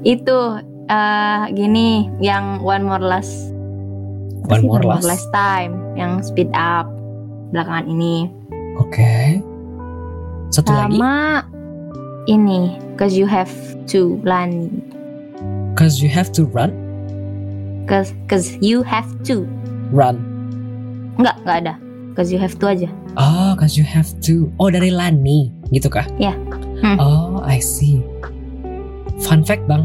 Itu 0.02 0.66
eh 0.90 1.44
gini 1.54 2.10
yang 2.18 2.58
one 2.66 2.90
more 2.90 3.06
last 3.06 3.54
One 4.50 4.66
more 4.66 4.82
last. 4.82 5.30
time 5.30 5.78
yang 5.94 6.26
speed 6.26 6.50
up 6.58 6.90
belakangan 7.54 7.86
ini 7.86 8.30
Oke. 8.80 9.44
Satu 10.50 10.72
lagi. 10.72 10.98
Sama 10.98 11.44
ini, 12.32 12.80
cause 12.96 13.14
you 13.14 13.28
have 13.28 13.52
to 13.92 14.18
run. 14.24 14.82
Cause 15.76 16.00
you 16.00 16.08
have 16.10 16.32
to 16.34 16.48
run. 16.48 16.72
Cause, 17.86 18.16
cause 18.32 18.56
you 18.64 18.82
have 18.82 19.08
to. 19.28 19.46
Run. 19.92 20.24
Enggak, 21.20 21.36
enggak 21.44 21.58
ada. 21.68 21.74
Cause 22.16 22.32
you 22.32 22.40
have 22.40 22.56
to 22.60 22.66
aja. 22.72 22.90
Oh, 23.20 23.54
cause 23.60 23.76
you 23.76 23.84
have 23.84 24.10
to. 24.24 24.48
Oh, 24.58 24.72
dari 24.72 24.90
Lani, 24.90 25.52
gitu 25.76 25.92
kah? 25.92 26.08
Ya. 26.18 26.34
Hmm. 26.80 26.98
Oh, 26.98 27.44
I 27.44 27.60
see. 27.60 28.00
Fun 29.28 29.44
fact 29.44 29.68
bang, 29.68 29.84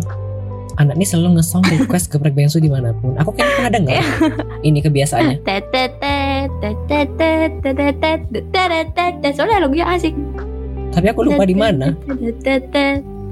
anak 0.78 0.94
ini 0.98 1.06
selalu 1.06 1.38
nge-song 1.38 1.62
request 1.70 2.10
geprek 2.10 2.34
bengsu 2.34 2.58
di 2.58 2.70
mana 2.70 2.90
pun. 2.98 3.14
Aku 3.18 3.30
kayaknya 3.34 3.54
pernah 3.54 3.72
dengar. 3.72 4.02
ini 4.66 4.78
kebiasaannya. 4.82 5.36
Soalnya 9.34 9.58
lagunya 9.62 9.86
asik. 9.86 10.14
Tapi 10.94 11.06
aku 11.10 11.26
lupa 11.26 11.42
di 11.46 11.56
mana. 11.56 11.94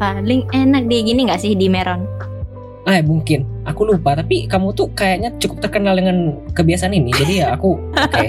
Paling 0.02 0.42
enak 0.50 0.82
di 0.90 0.96
gini 1.06 1.20
nggak 1.30 1.40
sih 1.42 1.54
di 1.54 1.70
Meron? 1.70 2.02
Ah, 2.82 2.98
mungkin. 3.06 3.46
Aku 3.62 3.86
lupa. 3.86 4.18
Tapi 4.18 4.50
kamu 4.50 4.74
tuh 4.74 4.90
kayaknya 4.94 5.30
cukup 5.38 5.62
terkenal 5.62 5.94
dengan 5.94 6.34
kebiasaan 6.54 6.90
ini. 6.94 7.14
Jadi 7.14 7.38
ya 7.38 7.54
aku, 7.54 7.78
oke. 7.94 8.26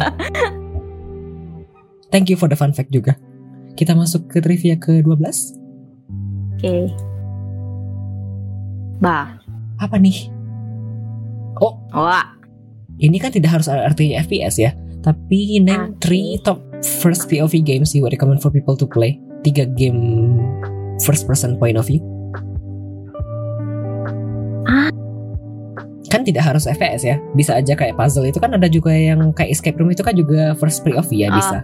Thank 2.14 2.30
you 2.30 2.38
for 2.38 2.46
the 2.46 2.54
fun 2.54 2.78
fact 2.78 2.94
juga. 2.94 3.18
Kita 3.74 3.98
masuk 3.98 4.30
ke 4.30 4.38
trivia 4.38 4.78
ke-12. 4.78 5.58
Oke. 6.62 6.94
Bah. 9.04 9.36
Apa 9.84 10.00
nih? 10.00 10.32
Wah. 11.92 12.40
Ini 12.96 13.20
kan 13.20 13.36
tidak 13.36 13.60
harus 13.60 13.68
artinya 13.68 14.24
FPS 14.24 14.56
ya. 14.56 14.72
Tapi 15.04 15.60
name 15.60 16.00
Oke. 16.00 16.08
three 16.08 16.40
top 16.40 16.64
first 17.04 17.28
POV 17.28 17.60
games 17.60 17.92
you 17.92 18.00
would 18.00 18.16
recommend 18.16 18.40
for 18.40 18.48
people 18.48 18.80
to 18.80 18.88
play. 18.88 19.20
Tiga 19.44 19.68
game 19.76 20.40
first 21.04 21.28
person 21.28 21.60
point 21.60 21.76
of 21.76 21.84
view. 21.84 22.00
Ah. 24.64 24.88
Kan 26.08 26.24
tidak 26.24 26.48
harus 26.48 26.64
FPS 26.64 27.04
ya. 27.04 27.20
Bisa 27.36 27.60
aja 27.60 27.76
kayak 27.76 28.00
puzzle 28.00 28.24
itu 28.24 28.40
kan 28.40 28.56
ada 28.56 28.72
juga 28.72 28.96
yang 28.96 29.36
kayak 29.36 29.52
escape 29.52 29.76
room 29.76 29.92
itu 29.92 30.00
kan 30.00 30.16
juga 30.16 30.56
first 30.56 30.80
POV 30.88 31.10
ya 31.12 31.28
Ah. 31.28 31.36
bisa. 31.36 31.58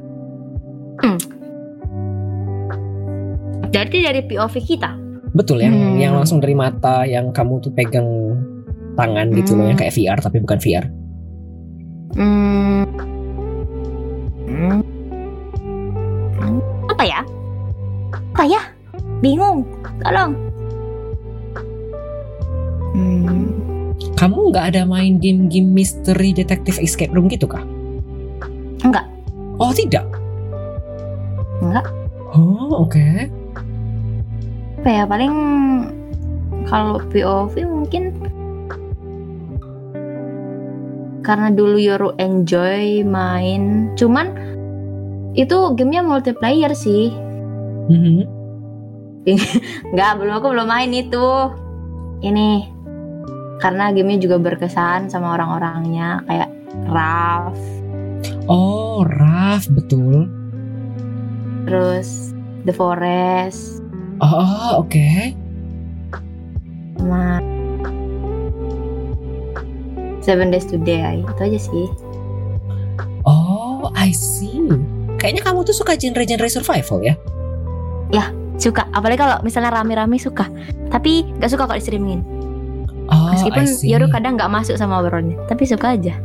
Berarti 3.72 3.98
dari 4.04 4.22
POV 4.28 4.56
kita. 4.60 4.92
Betul 5.40 5.64
yang 5.64 5.72
Hmm. 5.72 5.96
yang 5.96 6.14
langsung 6.20 6.44
dari 6.44 6.52
mata 6.52 7.08
yang 7.08 7.32
kamu 7.32 7.64
tuh 7.64 7.72
pegang 7.72 8.36
tangan 9.00 9.32
gitu 9.32 9.56
loh 9.56 9.64
Hmm. 9.64 9.72
yang 9.72 9.80
kayak 9.80 9.96
VR 9.96 10.20
tapi 10.20 10.44
bukan 10.44 10.60
VR. 10.60 10.86
Hmm. 12.20 12.84
Hmm. 14.52 14.80
Hmm. 16.36 16.60
Apa 16.92 17.04
ya? 17.08 17.20
Apa 18.36 18.44
ya? 18.44 18.62
Bingung. 19.24 19.64
Tolong. 20.04 20.36
Hmm. 22.92 23.56
Kamu 24.20 24.52
nggak 24.52 24.76
ada 24.76 24.84
main 24.84 25.24
game-game 25.24 25.72
misteri 25.72 26.36
detektif 26.36 26.76
escape 26.84 27.16
room 27.16 27.32
gitu 27.32 27.48
kah? 27.48 27.64
Enggak. 28.84 29.08
Oh 29.56 29.72
tidak. 29.72 30.04
Enggak. 31.64 31.88
Oh 32.36 32.84
oke. 32.84 33.39
Apa 34.80 34.90
ya? 34.90 35.04
Paling 35.04 35.34
kalau 36.68 37.04
POV 37.12 37.54
mungkin 37.68 38.16
karena 41.20 41.52
dulu 41.52 41.78
Yoru 41.78 42.16
enjoy 42.18 43.04
main. 43.04 43.92
Cuman 43.94 44.34
itu 45.36 45.58
gamenya 45.76 46.02
multiplayer 46.04 46.72
sih. 46.74 47.12
Mhm. 47.90 48.22
Enggak, 49.90 50.22
belum 50.22 50.34
aku 50.38 50.48
belum 50.54 50.70
main 50.70 50.94
itu. 50.94 51.26
Ini 52.22 52.70
karena 53.58 53.90
gamenya 53.90 54.22
juga 54.22 54.38
berkesan 54.38 55.10
sama 55.10 55.34
orang-orangnya 55.34 56.22
kayak 56.30 56.50
Ralph, 56.86 57.60
Oh 58.46 59.02
Raf 59.04 59.66
betul. 59.74 60.30
terus 61.66 62.30
The 62.64 62.74
Forest, 62.74 63.82
Oh 64.20 64.84
oke. 64.84 65.34
sama 67.00 67.42
Seven 70.20 70.52
Days 70.52 70.68
to 70.68 70.78
Die 70.78 71.24
itu 71.24 71.42
aja 71.42 71.60
sih. 71.60 71.88
Oh 73.24 73.90
I 73.96 74.12
see. 74.12 74.68
Kayaknya 75.20 75.42
kamu 75.44 75.68
tuh 75.68 75.76
suka 75.76 76.00
genre-genre 76.00 76.48
survival 76.48 77.00
ya? 77.04 77.16
Suka, 78.60 78.92
apalagi 78.92 79.24
kalau 79.24 79.40
misalnya 79.40 79.72
rame-rame 79.72 80.20
suka. 80.20 80.52
Tapi 80.92 81.24
nggak 81.40 81.48
suka 81.48 81.64
kalau 81.64 81.80
di 81.80 81.84
streamingin. 81.84 82.22
Oh 83.08 83.32
Meskipun. 83.32 83.64
Yoru 83.88 84.12
kadang 84.12 84.36
nggak 84.36 84.52
masuk 84.52 84.76
sama 84.76 85.00
obrolannya, 85.00 85.40
tapi 85.48 85.64
suka 85.64 85.96
aja. 85.96 86.20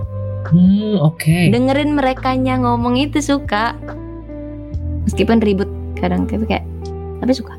Hmm 0.51 0.99
oke. 0.99 1.55
Dengerin 1.55 1.95
mereka 1.95 2.35
ngomong 2.59 2.99
itu 2.99 3.23
suka. 3.23 3.79
Meskipun 5.07 5.39
ribut 5.41 5.71
kadang 5.95 6.27
tapi 6.27 6.43
kayak 6.43 6.67
tapi 7.23 7.33
suka. 7.33 7.55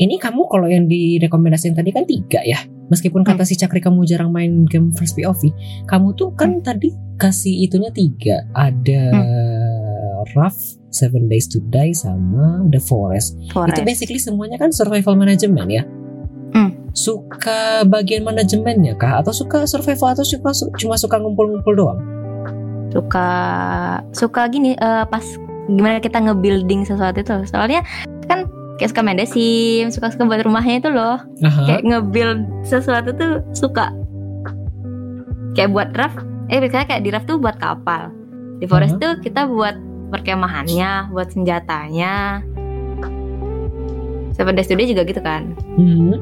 Ini 0.00 0.16
kamu 0.16 0.48
kalau 0.48 0.64
yang 0.64 0.88
direkomendasiin 0.88 1.76
tadi 1.76 1.92
kan 1.92 2.08
tiga 2.08 2.40
ya. 2.40 2.64
Meskipun 2.88 3.22
kata 3.22 3.44
si 3.44 3.54
Cakri 3.54 3.84
kamu 3.84 4.02
jarang 4.08 4.32
main 4.32 4.64
game 4.66 4.90
first 4.96 5.14
POV, 5.14 5.52
kamu 5.86 6.16
tuh 6.16 6.32
kan 6.34 6.58
tadi 6.64 6.90
kasih 7.20 7.68
itunya 7.68 7.92
tiga. 7.92 8.48
Ada 8.56 9.12
Rough, 10.34 10.58
Seven 10.90 11.28
Days 11.28 11.46
to 11.52 11.60
Die 11.68 11.92
sama 11.92 12.64
The 12.72 12.80
Forest. 12.80 13.38
Forest. 13.52 13.76
Itu 13.76 13.82
basically 13.84 14.18
semuanya 14.18 14.56
kan 14.56 14.72
survival 14.72 15.14
management 15.20 15.68
ya. 15.68 15.84
Hmm. 16.56 16.74
Suka 16.96 17.86
bagian 17.86 18.24
manajemennya 18.24 18.98
kah? 18.98 19.20
Atau 19.22 19.36
suka 19.36 19.68
survival 19.68 20.16
atau 20.16 20.26
suka 20.26 20.50
cuma 20.80 20.96
suka 20.98 21.20
ngumpul-ngumpul 21.20 21.76
doang? 21.76 22.00
suka 22.90 23.28
suka 24.10 24.50
gini 24.50 24.74
eh, 24.74 25.04
pas 25.06 25.22
gimana 25.70 26.02
kita 26.02 26.18
nge-building 26.18 26.82
sesuatu 26.82 27.22
itu 27.22 27.36
soalnya 27.46 27.86
kan 28.26 28.50
kayak 28.80 28.96
suka 28.96 29.04
main 29.04 29.20
The 29.20 29.28
Sims, 29.28 30.00
suka 30.00 30.08
suka 30.08 30.24
buat 30.24 30.40
rumahnya 30.40 30.80
itu 30.80 30.88
loh. 30.88 31.20
Aha. 31.44 31.62
kayak 31.68 31.82
nge-build 31.84 32.64
sesuatu 32.64 33.12
tuh 33.12 33.44
suka. 33.52 33.92
Kayak 35.52 35.76
buat 35.76 35.88
raft 35.92 36.24
eh 36.48 36.58
misalnya 36.58 36.88
kayak 36.88 37.02
di 37.04 37.10
raft 37.12 37.28
tuh 37.28 37.36
buat 37.36 37.60
kapal. 37.60 38.08
Di 38.56 38.64
forest 38.64 38.96
tuh 38.96 39.20
kita 39.20 39.44
buat 39.44 39.76
perkemahannya 40.08 41.12
buat 41.12 41.28
senjatanya. 41.28 42.40
Seven 44.32 44.56
Days 44.56 44.72
juga 44.72 45.04
gitu 45.04 45.20
kan? 45.20 45.52
Hmm. 45.76 46.16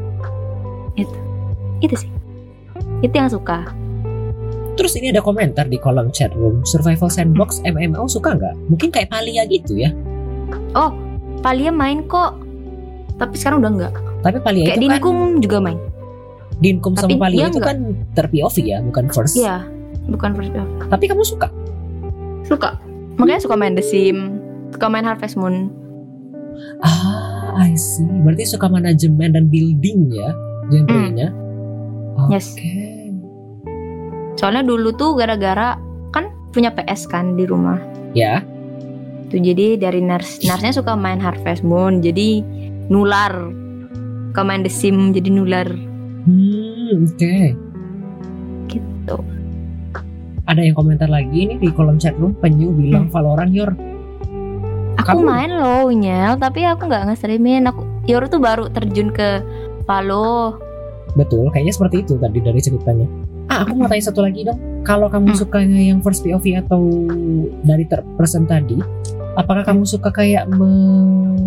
itu. 1.78 1.95
Sih. 1.95 2.11
Itu 3.07 3.15
yang 3.15 3.31
suka. 3.31 3.70
Terus 4.75 4.99
ini 4.99 5.15
ada 5.15 5.23
komentar 5.23 5.70
di 5.70 5.78
kolom 5.78 6.11
chat 6.11 6.35
room 6.35 6.67
Survival 6.67 7.07
Sandbox 7.07 7.62
MMO 7.62 8.11
suka 8.11 8.35
nggak? 8.35 8.55
Mungkin 8.67 8.91
kayak 8.91 9.15
Palia 9.15 9.47
gitu 9.47 9.78
ya. 9.78 9.95
Palia 11.39 11.70
main 11.70 12.03
kok 12.11 12.48
tapi 13.18 13.34
sekarang 13.34 13.58
udah 13.60 13.70
enggak. 13.70 13.94
Tapi 14.20 14.38
Palia 14.38 14.64
kayak 14.64 14.76
itu 14.76 14.80
kan 14.80 14.92
Dinkum 14.94 15.18
juga 15.38 15.58
main. 15.58 15.78
Dinkum 16.58 16.92
sama 16.94 17.14
Palia 17.18 17.47
itu 17.47 17.58
nggak- 17.58 17.66
kan 17.66 17.78
ter-POV 18.14 18.56
ya 18.60 18.78
Bukan 18.80 19.05
first. 19.10 19.34
Iya 19.34 19.66
bukan 20.06 20.30
first 20.32 20.50
person. 20.50 20.88
Tapi 20.88 21.05
kamu 21.05 21.22
suka? 21.22 21.48
suka. 22.42 22.80
Makanya 23.14 23.42
suka 23.42 23.55
main 23.55 23.74
The 23.74 23.82
Sim 23.82 24.40
suka 24.68 24.86
main 24.86 25.02
Harvest 25.02 25.34
Moon. 25.34 25.68
Ah, 26.80 27.55
I 27.58 27.74
see. 27.74 28.06
Berarti 28.22 28.44
suka 28.47 28.66
manajemen 28.66 29.30
dan 29.30 29.47
building 29.47 30.08
ya 30.08 30.30
Genrenya. 30.68 31.28
Oke 32.16 32.18
Hmm. 32.18 32.30
Yes. 32.32 32.55
soalnya 34.34 34.62
dulu 34.62 34.94
tuh 34.94 35.14
gara-gara 35.14 35.74
kan 36.08 36.30
punya 36.50 36.70
PS 36.70 37.06
kan 37.06 37.34
di 37.34 37.42
rumah. 37.42 37.78
Ya. 38.12 38.42
Tuh 39.28 39.36
jadi 39.36 39.76
dari 39.76 39.98
nurse 39.98 40.40
nurse-nya 40.40 40.72
suka 40.72 40.94
main 40.94 41.18
Harvest 41.18 41.60
Moon. 41.60 42.00
Jadi 42.00 42.40
nular. 42.89 43.33
Main 44.39 44.62
The 44.62 44.70
Sim 44.70 45.10
jadi 45.10 45.28
nular. 45.28 45.67
Hmm, 46.23 47.05
oke. 47.05 47.36
Gitu. 48.67 49.17
Ada 50.47 50.60
yang 50.62 50.73
komentar 50.73 51.10
lagi 51.10 51.44
nih 51.44 51.58
di 51.58 51.68
kolom 51.68 51.99
chat 51.99 52.15
room? 52.15 52.39
Penyu 52.39 52.70
bilang 52.70 53.10
Valorant 53.10 53.50
Yor. 53.50 53.75
Aku 54.97 55.18
Kamu- 55.18 55.26
main 55.26 55.50
loh 55.50 55.91
nyel 55.91 56.39
tapi 56.39 56.62
aku 56.62 56.86
nggak 56.86 57.10
nge-streamin. 57.10 57.67
Aku 57.67 57.83
Yoru 58.07 58.25
tuh 58.25 58.39
baru 58.39 58.70
terjun 58.70 59.10
ke 59.10 59.42
Valo. 59.84 60.57
Betul, 61.12 61.50
kayaknya 61.50 61.75
seperti 61.75 62.07
itu 62.07 62.15
tadi 62.15 62.39
dari 62.39 62.60
ceritanya. 62.62 63.05
Ah, 63.49 63.65
aku 63.65 63.75
mau 63.75 63.89
tanya 63.91 64.05
satu 64.07 64.23
lagi 64.23 64.44
dong. 64.44 64.57
Kalau 64.81 65.10
kamu 65.10 65.33
Hmm. 65.33 65.41
suka 65.41 65.58
yang 65.60 65.99
first 65.99 66.23
POV 66.23 66.57
atau 66.57 66.78
dari 67.60 67.84
third 67.84 68.07
person 68.15 68.47
tadi, 68.47 68.78
apakah 69.39 69.62
kamu 69.62 69.86
suka 69.86 70.10
kayak 70.10 70.50
me- 70.50 71.39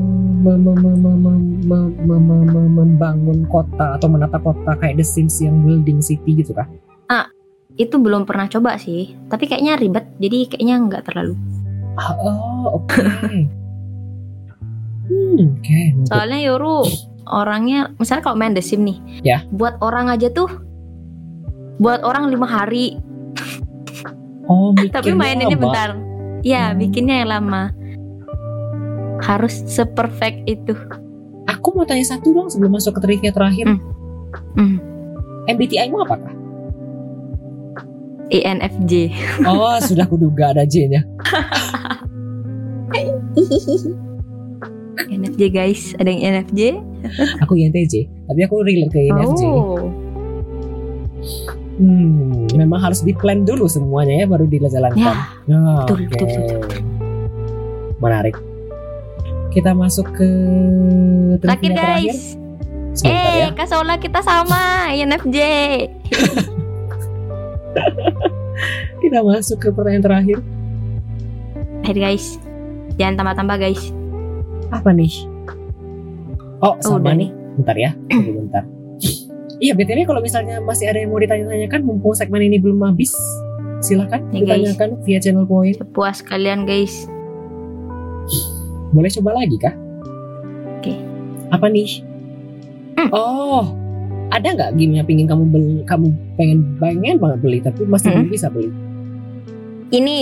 me- 0.42 0.56
me- 0.58 0.74
me- 0.74 0.96
me- 0.96 1.20
me- 1.20 1.44
me- 1.62 1.92
me- 2.08 2.24
me- 2.24 2.48
me- 2.48 2.72
membangun 2.72 3.44
kota 3.46 4.00
atau 4.00 4.08
menata 4.08 4.40
kota 4.40 4.80
kayak 4.80 4.96
The 4.96 5.06
Sims 5.06 5.44
yang 5.44 5.62
building 5.62 6.00
city 6.00 6.40
gitu 6.40 6.56
kah? 6.56 6.68
itu 7.80 7.96
belum 7.96 8.28
pernah 8.28 8.52
coba 8.52 8.76
sih 8.76 9.16
tapi 9.32 9.48
kayaknya 9.48 9.80
ribet 9.80 10.04
jadi 10.20 10.38
kayaknya 10.44 10.76
nggak 10.86 11.04
terlalu 11.08 11.40
Ah, 11.96 12.16
oh, 12.20 12.80
oke. 12.80 13.04
hmm, 15.12 15.60
oke. 15.60 15.82
Soalnya 16.08 16.40
Yoru 16.40 16.88
orangnya, 17.28 17.92
misalnya 18.00 18.24
kalau 18.24 18.40
main 18.40 18.56
The 18.56 18.64
Sim 18.64 18.88
nih, 18.88 18.98
Ya. 19.28 19.44
buat 19.52 19.76
orang 19.84 20.08
aja 20.08 20.32
tuh, 20.32 20.48
buat 21.84 22.00
orang 22.08 22.32
lima 22.32 22.48
hari, 22.48 22.96
Oh, 24.48 24.72
tapi 24.88 25.12
main 25.12 25.44
ini 25.44 25.52
bentar. 25.52 26.00
Ya, 26.48 26.72
Hmm. 26.72 26.80
bikinnya 26.80 27.28
yang 27.28 27.44
lama. 27.44 27.76
Harus 29.22 29.62
seperfect 29.66 30.44
itu. 30.46 30.74
Aku 31.48 31.74
mau 31.74 31.86
tanya 31.86 32.04
satu 32.04 32.32
dong 32.32 32.50
sebelum 32.50 32.74
masuk 32.74 32.98
ke 32.98 33.02
trivia 33.02 33.32
terakhir. 33.32 33.70
Hmm. 33.70 33.80
Hmm. 34.56 34.78
MBTI 35.48 35.90
mu 35.90 36.02
apakah? 36.02 36.32
INFJ. 38.32 39.12
Oh, 39.44 39.76
sudah 39.88 40.08
kuduga 40.08 40.56
ada 40.56 40.64
J-nya. 40.64 41.04
INFJ 45.08 45.42
guys, 45.52 45.92
ada 45.98 46.08
yang 46.08 46.22
INFJ? 46.22 46.80
Aku 47.42 47.58
INTJ, 47.58 48.06
tapi 48.28 48.40
aku 48.42 48.62
relate 48.62 48.92
ke 48.92 49.00
INFJ. 49.08 49.42
Oh, 49.44 49.90
Hmm, 51.82 52.46
memang 52.54 52.78
harus 52.78 53.02
di-plan 53.02 53.42
dulu 53.42 53.66
semuanya 53.66 54.22
ya 54.22 54.26
baru 54.30 54.46
dijalankan. 54.46 55.02
ya, 55.02 55.14
Nah, 55.50 55.82
betul, 55.82 55.98
oke. 55.98 56.14
betul, 56.14 56.30
betul. 56.30 56.62
Menarik. 57.98 58.36
Kita 59.52 59.72
masuk 59.72 60.08
ke 60.12 60.30
terakhir 61.40 61.72
guys. 61.74 62.40
Ya. 63.04 63.48
Eh, 63.48 63.52
Kak 63.52 63.68
Sola 63.68 63.96
kita 63.96 64.20
sama 64.20 64.92
INFJ. 64.92 65.38
Kita 69.02 69.18
masuk 69.22 69.58
ke 69.58 69.68
pertanyaan 69.72 70.04
terakhir. 70.04 70.38
Akhir 71.82 71.98
guys, 71.98 72.38
jangan 72.96 73.18
tambah-tambah 73.18 73.58
guys. 73.58 73.82
Apa 74.70 74.94
nih? 74.94 75.12
Oh, 76.62 76.72
Oh, 76.72 76.74
sama 76.80 77.02
udah 77.02 77.16
nih. 77.18 77.30
Bentar 77.58 77.76
ya. 77.76 77.92
Tunggu 78.08 78.32
bentar. 78.40 78.64
Iya, 79.62 79.78
BTW 79.78 80.10
kalau 80.10 80.26
misalnya 80.26 80.58
masih 80.58 80.90
ada 80.90 80.98
yang 80.98 81.14
mau 81.14 81.22
ditanya-tanyakan 81.22 81.86
mumpung 81.86 82.18
segmen 82.18 82.42
ini 82.42 82.58
belum 82.58 82.82
habis, 82.82 83.14
silahkan 83.78 84.18
Ya, 84.34 84.42
guys. 84.42 84.74
ditanyakan 84.74 84.90
via 85.06 85.20
channel 85.22 85.46
point. 85.46 85.78
Puas 85.94 86.26
kalian 86.26 86.66
guys. 86.66 87.06
Boleh 88.92 89.10
coba 89.10 89.40
lagi 89.40 89.56
kah? 89.56 89.76
Oke. 90.80 90.94
Apa 91.52 91.68
nih? 91.68 92.04
Hmm. 93.00 93.10
Oh, 93.12 93.64
ada 94.32 94.48
nggak 94.52 94.76
game 94.76 95.00
yang 95.00 95.08
pingin 95.08 95.28
kamu 95.28 95.44
beli, 95.48 95.76
kamu 95.88 96.12
pengen 96.36 96.60
pengen 96.80 97.18
banget 97.20 97.40
beli 97.40 97.60
tapi 97.60 97.88
masih 97.88 98.12
Hmm. 98.12 98.24
belum 98.24 98.32
bisa 98.32 98.48
beli? 98.52 98.72
Ini 99.92 100.18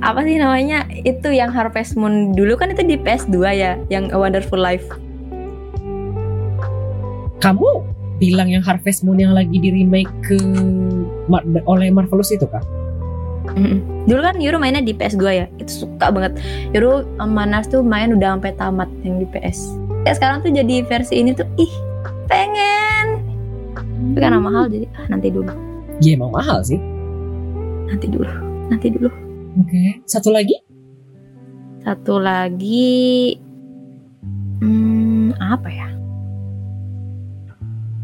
apa 0.00 0.24
sih 0.24 0.36
namanya? 0.38 0.88
Itu 1.04 1.28
yang 1.32 1.52
Harvest 1.52 1.98
Moon 1.98 2.32
dulu 2.32 2.56
kan 2.56 2.72
itu 2.72 2.84
di 2.84 2.96
PS2 2.96 3.36
ya, 3.52 3.76
yang 3.88 4.08
A 4.12 4.16
Wonderful 4.16 4.60
Life. 4.60 4.86
Kamu 7.38 7.68
bilang 8.18 8.50
yang 8.50 8.64
Harvest 8.64 9.06
Moon 9.06 9.20
yang 9.20 9.30
lagi 9.30 9.56
di 9.56 9.70
remake 9.70 10.10
ke 10.26 10.38
oleh 11.64 11.88
Marvelous 11.92 12.34
itu 12.34 12.46
kah? 12.50 12.62
Dulu 14.08 14.20
kan 14.20 14.36
Yuru 14.40 14.56
mainnya 14.56 14.80
di 14.80 14.92
PS2 14.92 15.24
ya, 15.28 15.46
itu 15.60 15.84
suka 15.84 16.08
banget. 16.08 16.40
Yuru 16.72 17.04
sama 17.16 17.44
Nas 17.44 17.68
tuh 17.68 17.84
main 17.84 18.12
udah 18.12 18.36
sampai 18.36 18.52
tamat 18.56 18.88
yang 19.04 19.20
di 19.20 19.26
PS. 19.28 19.76
Ya 20.04 20.16
sekarang 20.16 20.40
tuh 20.40 20.52
jadi 20.52 20.84
versi 20.88 21.20
ini 21.20 21.32
tuh, 21.32 21.44
ih 21.56 21.72
pengen. 22.26 23.20
Tapi 23.76 24.18
karena 24.18 24.40
mahal 24.40 24.68
jadi 24.68 24.88
ah, 24.96 25.06
nanti 25.12 25.28
dulu, 25.28 25.52
Ya 26.00 26.16
emang 26.16 26.32
mahal 26.32 26.64
sih. 26.64 26.80
nanti 27.88 28.04
dulu, 28.04 28.28
nanti 28.68 28.86
dulu. 28.92 29.08
Oke. 29.60 30.00
Satu 30.04 30.28
lagi? 30.28 30.56
Satu 31.80 32.20
lagi, 32.20 33.32
hmm, 34.60 35.32
apa 35.40 35.68
ya? 35.72 35.88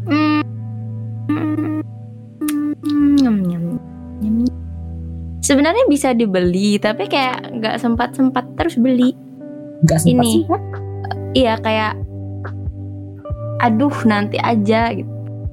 Hmm, 0.05 0.41
hmm, 1.29 1.81
nyam, 3.21 3.35
nyam, 3.45 3.63
nyam. 3.77 3.84
Sebenarnya 5.45 5.85
bisa 5.85 6.09
dibeli, 6.17 6.81
tapi 6.81 7.05
kayak 7.05 7.61
nggak 7.61 7.77
sempat 7.77 8.17
sempat 8.17 8.49
terus 8.57 8.81
beli. 8.81 9.13
Gak 9.85 10.01
sempat 10.01 10.25
Ini. 10.25 10.33
sih 10.33 10.43
Kak? 10.49 10.61
Iya 11.37 11.53
kayak, 11.61 11.93
aduh 13.61 13.93
nanti 14.09 14.41
aja 14.41 14.89
gitu, 14.89 15.11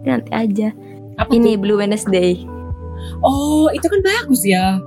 nanti 0.09 0.33
aja. 0.33 0.73
Apa 1.21 1.29
Ini 1.29 1.61
tuh? 1.61 1.61
Blue 1.61 1.77
Wednesday. 1.77 2.41
Oh, 3.21 3.69
itu 3.77 3.85
kan 3.85 4.01
bagus 4.01 4.41
ya. 4.49 4.81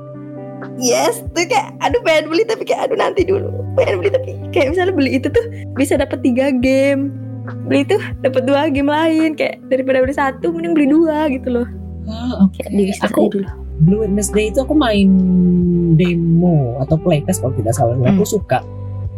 Yes, 0.81 1.21
tuh 1.37 1.45
kayak 1.45 1.77
aduh 1.85 2.01
pengen 2.01 2.31
beli 2.33 2.41
tapi 2.47 2.65
kayak 2.65 2.89
aduh 2.89 2.97
nanti 2.97 3.21
dulu. 3.21 3.53
Pengen 3.77 4.01
beli 4.01 4.09
tapi 4.09 4.33
kayak 4.49 4.73
misalnya 4.73 4.93
beli 4.97 5.21
itu 5.21 5.29
tuh 5.29 5.45
bisa 5.77 6.01
dapat 6.01 6.25
tiga 6.25 6.49
game. 6.49 7.13
Beli 7.69 7.85
itu 7.85 8.01
dapat 8.25 8.49
dua 8.49 8.73
game 8.73 8.89
lain 8.89 9.37
kayak 9.37 9.61
daripada 9.69 10.01
beli 10.01 10.15
satu 10.17 10.49
mending 10.49 10.73
beli 10.73 10.87
dua 10.89 11.29
gitu 11.29 11.61
loh. 11.61 11.67
Ah, 12.09 12.49
oke. 12.49 12.57
Kayak 12.57 13.05
Aku 13.05 13.29
dulu. 13.29 13.45
Blue 13.77 14.01
Wednesday 14.01 14.47
itu 14.47 14.59
aku 14.59 14.71
main 14.71 15.09
demo 15.93 16.79
atau 16.79 16.95
playtest 16.95 17.39
kalau 17.39 17.53
tidak 17.53 17.73
salah. 17.73 17.95
Hmm. 17.95 18.07
Aku 18.11 18.23
suka. 18.23 18.63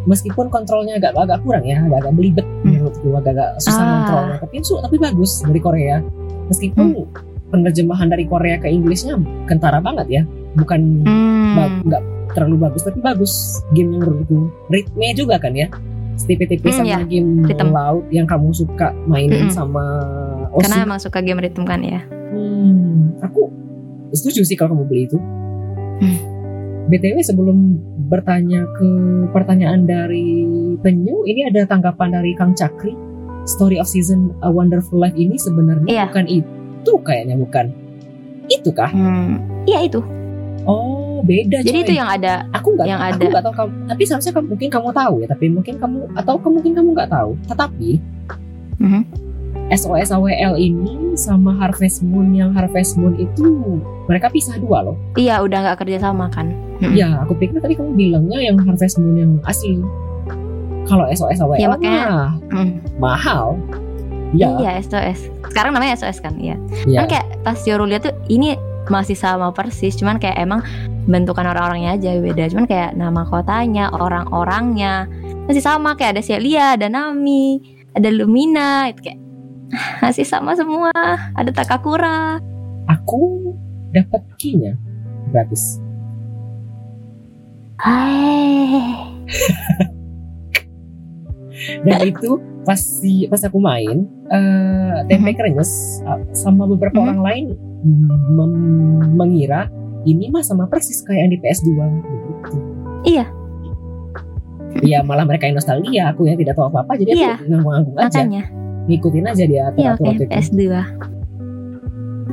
Meskipun 0.03 0.47
kontrolnya 0.47 0.97
agak 0.97 1.13
agak 1.13 1.43
kurang 1.43 1.61
ya, 1.61 1.83
agak 1.83 1.99
agak 2.01 2.13
belibet 2.15 2.45
Hmm. 2.45 2.63
menurutku, 2.65 3.07
agak-agak 3.13 3.49
susah 3.59 3.77
Ah. 3.77 3.89
kontrolnya. 3.93 4.35
Tapi 4.39 4.55
su 4.61 4.73
tapi 4.77 4.95
bagus 4.97 5.31
dari 5.43 5.59
Korea. 5.59 5.95
Meskipun 6.47 6.85
Hmm. 6.87 7.05
penerjemahan 7.47 8.07
dari 8.07 8.23
Korea 8.23 8.55
ke 8.55 8.67
Inggrisnya 8.67 9.19
kentara 9.45 9.77
banget 9.77 10.07
ya. 10.09 10.21
Bukan 10.55 11.03
Hmm. 11.03 11.83
nggak 11.83 12.03
terlalu 12.33 12.55
bagus 12.63 12.81
tapi 12.81 12.99
bagus 12.99 13.33
gamenya 13.69 13.99
menurutku. 13.99 14.37
Ritme 14.67 15.07
juga 15.13 15.37
kan 15.37 15.51
ya. 15.51 15.67
Tipe-tipe 16.17 16.65
Hmm, 16.65 16.77
sama 16.81 16.89
ya. 16.89 16.99
game 17.03 17.45
Ritme. 17.45 17.69
laut 17.69 18.03
yang 18.09 18.25
kamu 18.25 18.49
suka 18.49 18.89
mainin 19.05 19.47
Mm-mm. 19.47 19.53
sama 19.53 19.85
Karena 20.57 20.75
Osu. 20.75 20.85
emang 20.87 20.99
suka 20.99 21.19
game 21.21 21.37
ritme 21.37 21.61
kan 21.61 21.77
ya. 21.79 22.01
Hmm, 22.33 23.13
aku 23.21 23.53
setuju 24.09 24.43
sih 24.43 24.55
kalau 24.55 24.73
kamu 24.73 24.85
beli 24.85 25.01
itu. 25.05 25.17
Hmm. 25.97 26.19
BTW 26.87 27.19
sebelum 27.19 27.57
bertanya 28.07 28.63
ke 28.73 28.87
pertanyaan 29.29 29.83
dari 29.83 30.47
penyu, 30.79 31.25
ini 31.25 31.43
ada 31.43 31.67
tanggapan 31.67 32.13
dari 32.13 32.31
Kang 32.33 32.53
Cakri. 32.53 32.95
Story 33.45 33.75
of 33.75 33.87
Season 33.87 34.35
A 34.39 34.47
Wonderful 34.47 34.95
Life 34.97 35.15
ini 35.15 35.35
sebenarnya 35.35 35.87
Iya. 35.87 36.03
bukan 36.07 36.25
itu 36.27 36.91
kayaknya 37.01 37.35
bukan. 37.35 37.71
Itu 38.47 38.71
kah? 38.71 38.87
Hmm. 38.87 39.39
Iya 39.63 39.83
itu. 39.83 39.99
Oh, 40.63 41.23
beda 41.23 41.63
Jadi 41.63 41.79
coy. 41.79 41.83
itu 41.83 41.93
yang 41.95 42.07
ada. 42.07 42.43
aku 42.51 42.75
nggak 42.75 42.87
yang 42.87 42.99
aku 42.99 43.19
ada. 43.19 43.31
nggak 43.31 43.43
tahu 43.43 43.55
kamu 43.55 43.71
tapi 43.87 44.03
seharusnya 44.03 44.33
kamu, 44.33 44.47
mungkin 44.47 44.67
kamu 44.69 44.89
tahu 44.91 45.13
ya 45.17 45.27
tapi 45.27 45.45
mungkin 45.47 45.75
kamu 45.79 45.97
atau 46.13 46.33
mungkin 46.43 46.71
kamu 46.75 46.89
nggak 46.91 47.09
tahu 47.09 47.31
tetapi 47.47 47.89
Mhm. 48.77 49.01
SOS 49.67 50.11
AWL 50.11 50.55
ini 50.55 50.95
sama 51.13 51.51
Harvest 51.53 51.99
Moon 52.01 52.31
yang 52.31 52.51
Harvest 52.51 52.95
Moon 52.95 53.13
itu 53.13 53.77
mereka 54.05 54.27
pisah 54.27 54.55
dua 54.55 54.81
loh 54.81 54.95
Iya 55.13 55.41
udah 55.41 55.59
nggak 55.61 55.77
kerja 55.81 55.99
sama 56.01 56.29
kan. 56.29 56.51
Hmm. 56.77 56.93
ya 56.93 57.09
aku 57.19 57.33
pikir 57.33 57.57
tadi 57.57 57.73
kamu 57.73 57.91
bilangnya 57.91 58.39
yang 58.43 58.57
Harvest 58.57 58.95
Moon 58.97 59.15
yang 59.15 59.31
asli 59.43 59.81
kalau 60.85 61.03
SOS 61.09 61.41
AWL 61.41 61.57
Ya, 61.57 61.67
makanya- 61.67 62.07
mah 62.07 62.31
Hmm. 62.49 62.69
mahal 62.97 63.45
ya 64.31 64.55
Iya 64.55 64.71
SOS. 64.79 65.31
Sekarang 65.47 65.71
namanya 65.71 65.95
SOS 65.95 66.19
kan, 66.19 66.35
iya. 66.35 66.55
ya 66.83 67.03
Kan 67.03 67.07
kayak 67.09 67.27
pas 67.41 67.59
Yoru 67.61 67.83
lihat 67.83 68.03
tuh 68.03 68.15
ini 68.27 68.55
masih 68.87 69.15
sama 69.15 69.51
persis, 69.51 69.95
cuman 69.95 70.15
kayak 70.15 70.35
emang 70.37 70.63
bentukan 71.05 71.43
orang-orangnya 71.43 71.95
aja 71.95 72.15
beda. 72.17 72.47
Cuman 72.47 72.63
kayak 72.65 72.91
nama 72.93 73.23
kotanya, 73.23 73.87
orang-orangnya 73.89 75.07
masih 75.43 75.59
sama 75.59 75.95
kayak 75.95 76.15
ada 76.15 76.23
Celia, 76.23 76.75
ada 76.75 76.87
Nami, 76.87 77.59
ada 77.91 78.07
Lumina, 78.07 78.87
itu 78.87 78.99
kayak 79.01 79.19
masih 79.99 80.23
sama 80.23 80.53
semua. 80.53 80.91
Ada 81.33 81.51
Takakura. 81.51 82.39
aku 82.85 83.51
dapat 83.89 84.23
keynya 84.35 84.79
gratis 85.27 85.75
Hai. 87.77 88.79
dan 91.83 91.99
itu 92.01 92.39
pas 92.63 92.77
si 92.77 93.27
pas 93.27 93.41
aku 93.41 93.57
main 93.57 94.07
eh 94.25 94.95
tempe 95.05 95.33
krenyes 95.33 95.67
uh, 96.03 96.15
sama 96.31 96.63
beberapa 96.63 96.95
Mhm. 96.95 97.03
orang 97.03 97.19
lain 97.21 97.45
mengira 99.13 99.67
ini 100.03 100.29
mah 100.29 100.41
sama 100.41 100.63
persis 100.65 101.01
kayak 101.01 101.19
yang 101.21 101.31
di 101.31 101.39
PS2 101.39 101.67
gitu. 101.67 102.55
Iya. 103.05 103.25
Iya 104.77 104.99
malah 105.01 105.23
mereka 105.23 105.43
yang 105.43 105.57
nostalgia 105.57 106.07
aku 106.07 106.23
yang 106.23 106.37
tidak 106.37 106.55
tahu 106.55 106.69
apa-apa 106.69 106.95
jadi 106.95 107.11
Iya. 107.11 107.31
aku 107.35 107.43
nanggung-nanggung 107.49 107.97
aja 107.97 108.07
Makanya. 108.21 108.43
Ngikutin 108.87 109.25
aja 109.27 109.43
dia 109.45 109.63
Iya 109.75 109.95
aturan 109.95 110.15
oke 110.15 110.15
itu. 110.15 110.23
PS2. 110.31 110.61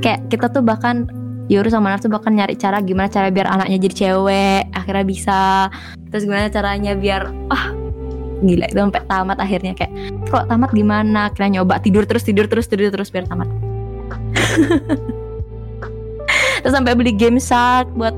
Kayak 0.02 0.20
kita 0.30 0.46
tuh 0.50 0.62
bahkan 0.62 1.06
Yoru 1.52 1.68
sama 1.68 1.92
Nar 1.92 2.00
tuh 2.00 2.08
bahkan 2.08 2.32
nyari 2.32 2.56
cara 2.56 2.80
gimana 2.80 3.12
cara 3.12 3.28
biar 3.28 3.44
anaknya 3.44 3.76
jadi 3.84 3.94
cewek 4.00 4.72
akhirnya 4.72 5.04
bisa 5.04 5.68
terus 6.08 6.24
gimana 6.24 6.48
caranya 6.48 6.96
biar 6.96 7.28
ah 7.52 7.68
gila 8.40 8.64
itu 8.64 8.80
sampai 8.80 9.04
tamat 9.04 9.36
akhirnya 9.36 9.76
kayak 9.76 9.92
kok 10.32 10.48
tamat 10.48 10.72
gimana 10.72 11.28
kira 11.36 11.52
nyoba 11.52 11.84
tidur 11.84 12.08
terus 12.08 12.24
tidur 12.24 12.48
terus 12.48 12.64
tidur 12.64 12.88
terus 12.88 13.12
biar 13.12 13.28
tamat 13.28 13.44
terus 16.64 16.72
sampai 16.72 16.96
beli 16.96 17.12
game 17.12 17.36
shark 17.36 17.92
buat 17.92 18.16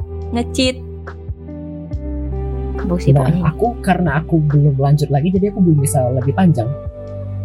sih 3.02 3.10
Nah, 3.10 3.26
pokoknya 3.26 3.42
aku 3.50 3.66
karena 3.82 4.10
aku 4.23 4.39
belum 4.47 4.78
lanjut 4.78 5.10
lagi 5.10 5.34
jadi 5.34 5.50
aku 5.50 5.58
belum 5.58 5.82
bisa 5.82 6.06
lebih 6.15 6.31
panjang. 6.39 6.70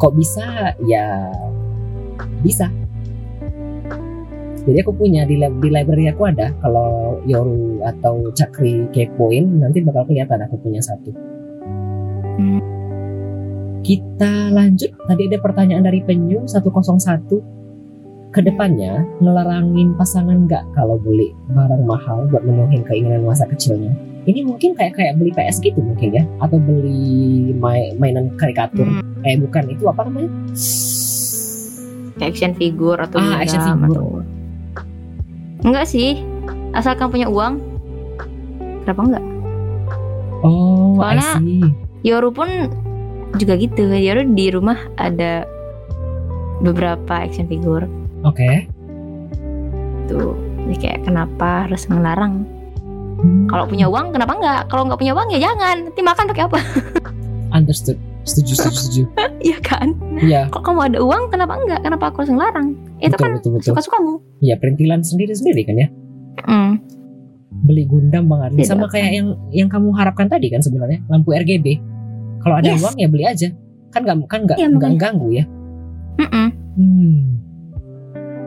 Kok 0.02 0.18
bisa? 0.18 0.74
Ya 0.90 1.30
bisa. 2.42 2.74
Jadi 4.66 4.78
aku 4.82 4.98
punya 4.98 5.30
di 5.30 5.38
lab, 5.38 5.62
di 5.62 5.70
library 5.70 6.10
aku 6.10 6.26
ada. 6.26 6.50
Kalau 6.58 7.22
Yoru 7.30 7.86
atau 7.86 8.34
Cakri 8.34 8.90
kepoin 8.90 9.62
nanti 9.62 9.86
bakal 9.86 10.10
kelihatan 10.10 10.42
aku 10.42 10.58
punya 10.58 10.82
satu. 10.82 11.14
Hmm. 12.42 12.62
Kita 13.86 14.50
lanjut. 14.50 14.90
Tadi 15.06 15.22
ada 15.30 15.38
pertanyaan 15.38 15.86
dari 15.86 16.02
penyu 16.02 16.50
101. 16.50 18.34
Ke 18.34 18.42
depannya 18.42 19.06
ngelarangin 19.22 19.94
pasangan 20.02 20.50
nggak 20.50 20.66
kalau 20.74 20.98
beli 20.98 21.30
barang 21.54 21.84
mahal 21.86 22.26
buat 22.34 22.42
menuhin 22.42 22.82
keinginan 22.90 23.22
masa 23.22 23.46
kecilnya. 23.46 23.94
Ini 24.22 24.40
mungkin 24.44 24.74
kayak 24.74 24.94
kayak 24.94 25.14
beli 25.16 25.32
PS 25.32 25.58
gitu 25.60 25.80
mungkin 25.80 26.14
ya, 26.14 26.24
atau 26.38 26.58
beli 26.58 27.02
mai- 27.54 27.94
mainan 27.96 28.30
karikatur. 28.36 28.86
Hmm, 28.86 29.02
Eh 29.22 29.34
bukan 29.36 29.66
itu 29.68 29.84
apa 29.86 30.06
namanya? 30.06 30.30
action 32.20 32.54
figure 32.54 33.00
atau 33.00 33.18
Ah, 33.18 33.42
action 33.42 33.58
figure. 33.60 33.90
atau- 33.92 34.22
enggak 35.64 35.86
sih 35.86 36.22
asalkan 36.72 37.10
punya 37.10 37.26
uang 37.26 37.58
kenapa 38.82 39.02
enggak 39.04 39.26
Oh, 40.42 40.98
Soalnya-. 40.98 41.74
Yoru 42.02 42.30
pun 42.30 42.50
juga 43.36 43.54
gitu 43.56 43.90
Yoru 43.90 44.26
di 44.28 44.50
rumah 44.50 44.78
ada 44.98 45.46
beberapa 46.60 47.10
action 47.16 47.46
figure 47.46 47.90
Oke. 48.22 48.70
tuh 50.06 50.34
jadi 50.64 50.76
kayak 50.78 51.00
kenapa 51.04 51.66
harus 51.66 51.86
melarang 51.88 52.42
Hmm, 52.42 52.61
kalau 53.46 53.66
punya 53.66 53.86
uang 53.86 54.12
kenapa 54.12 54.34
enggak 54.34 54.62
kalau 54.68 54.84
nggak 54.86 54.98
punya 54.98 55.14
uang 55.14 55.28
ya 55.30 55.40
jangan 55.42 55.78
nanti 55.86 56.02
makan 56.02 56.26
pakai 56.30 56.44
apa 56.46 56.60
understood. 57.58 57.98
Setuju, 58.22 58.54
setuju, 58.54 58.78
setuju. 58.78 59.02
Iya 59.50 59.58
kan 59.60 59.98
Iya, 60.22 60.46
kalau 60.54 60.64
kamu 60.64 60.80
ada 60.94 61.00
uang 61.02 61.24
kenapa 61.30 61.58
enggak 61.58 61.82
kenapa 61.82 62.14
aku 62.14 62.22
harus 62.22 62.30
ngelarang 62.30 62.68
itu 62.98 63.10
betul, 63.10 63.18
kan 63.18 63.30
betul, 63.34 63.52
betul. 63.58 63.68
suka 63.74 63.82
sukamu 63.82 64.14
Iya, 64.40 64.56
perintilan 64.56 65.02
sendiri-sendiri 65.02 65.62
kan 65.66 65.76
ya. 65.76 65.88
hmm. 66.46 66.74
Beli 67.62 67.84
Gundam 67.86 68.26
Bang 68.26 68.46
Ardi 68.46 68.62
sama 68.62 68.86
kayak 68.88 69.10
yang 69.12 69.28
yang 69.50 69.68
kamu 69.68 69.90
harapkan 69.94 70.26
tadi 70.26 70.50
kan 70.50 70.62
sebenarnya, 70.62 71.02
lampu 71.06 71.34
RGB. 71.34 71.82
Kalau 72.42 72.58
ada 72.58 72.74
Yes. 72.74 72.82
uang 72.82 72.96
ya 72.98 73.08
beli 73.10 73.26
aja. 73.26 73.48
Kan 73.90 74.02
nggak 74.02 74.18
kan 74.26 74.40
Iya, 74.56 74.68
nggak 74.70 74.82
makanya. 74.88 75.02
ganggu 75.02 75.28
ya. 75.30 75.44
Mm-mm. 76.18 76.48
Hmm. 76.72 77.18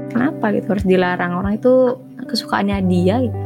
kenapa 0.09 0.55
gitu 0.55 0.67
harus 0.71 0.87
dilarang 0.87 1.33
orang 1.35 1.59
itu 1.59 1.99
kesukaannya 2.25 2.79
dia 2.87 3.27
gitu. 3.27 3.37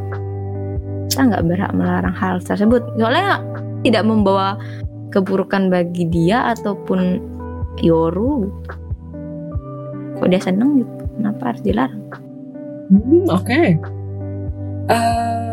Kita 1.09 1.21
nggak 1.25 1.45
berhak 1.49 1.73
melarang 1.73 2.15
hal 2.15 2.37
tersebut 2.41 2.85
soalnya 3.01 3.41
tidak 3.83 4.05
membawa 4.05 4.61
keburukan 5.09 5.73
bagi 5.73 6.05
dia 6.09 6.53
ataupun 6.53 7.21
Yoru 7.81 8.51
kok 10.19 10.29
dia 10.29 10.43
seneng 10.43 10.85
gitu 10.85 11.05
kenapa 11.17 11.43
harus 11.55 11.63
dilarang 11.65 12.03
Hmm, 12.89 13.29
oke. 13.29 13.61
Eh, 14.89 15.49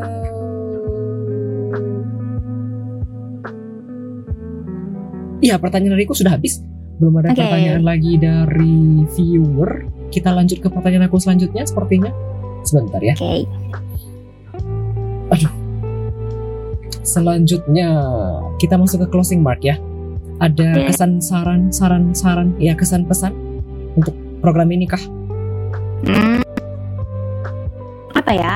Iya, 5.44 5.62
pertanyaan 5.62 5.94
dariku 5.94 6.16
sudah 6.18 6.40
habis. 6.40 6.64
Belum 6.98 7.22
ada 7.22 7.36
Oke. 7.36 7.44
pertanyaan 7.44 7.84
lagi 7.86 8.18
dari 8.18 9.04
viewer. 9.14 9.86
Kita 10.10 10.32
lanjut 10.34 10.58
ke 10.64 10.72
pertanyaan 10.72 11.06
aku 11.06 11.20
selanjutnya 11.22 11.68
sepertinya. 11.68 12.10
Sebentar 12.66 12.98
ya. 13.04 13.14
oke 13.14 13.46
Selanjutnya 17.06 17.90
kita 18.58 18.76
masuk 18.76 19.06
ke 19.06 19.08
closing 19.14 19.40
mark 19.42 19.62
ya. 19.62 19.78
Ada 20.42 20.84
Oke. 20.84 20.92
kesan 20.92 21.24
saran 21.24 21.72
saran 21.72 22.12
saran 22.12 22.52
ya 22.60 22.76
kesan 22.76 23.08
pesan 23.08 23.32
untuk 23.96 24.12
program 24.44 24.68
ini 24.70 24.84
kah? 24.84 25.00
Hmm. 26.06 26.44
apa 28.16 28.32
ya 28.36 28.56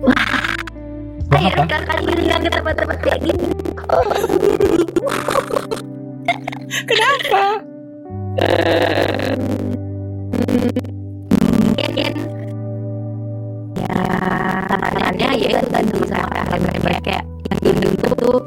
Wah, 0.00 0.12
apa? 1.32 1.64
kali 1.66 2.04
ini 2.08 2.22
nggak 2.28 2.40
ke 2.40 2.50
tempat-tempat 2.52 2.98
kayak 3.00 3.20
gini 3.20 3.46
Kenapa? 6.88 7.44
mungkin 11.60 11.92
ya 11.96 12.10
tantangannya 14.68 15.28
ya 15.38 15.48
itu 15.56 15.66
tadi 15.70 15.98
sama 16.08 16.40
kayak 16.48 17.00
kayak 17.04 17.24
yang 17.50 17.58
dulu 17.60 17.88
itu 17.92 18.08
tuh 18.18 18.38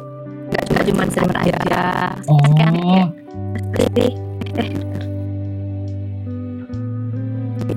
nggak 0.51 0.83
cuma 0.89 1.03
cuma 1.03 1.05
server 1.13 1.37
aja. 1.39 1.83
Kan 2.25 2.31
Oh, 2.31 2.39
kayak 3.73 3.95
pasti 3.95 4.07
eh 4.59 4.69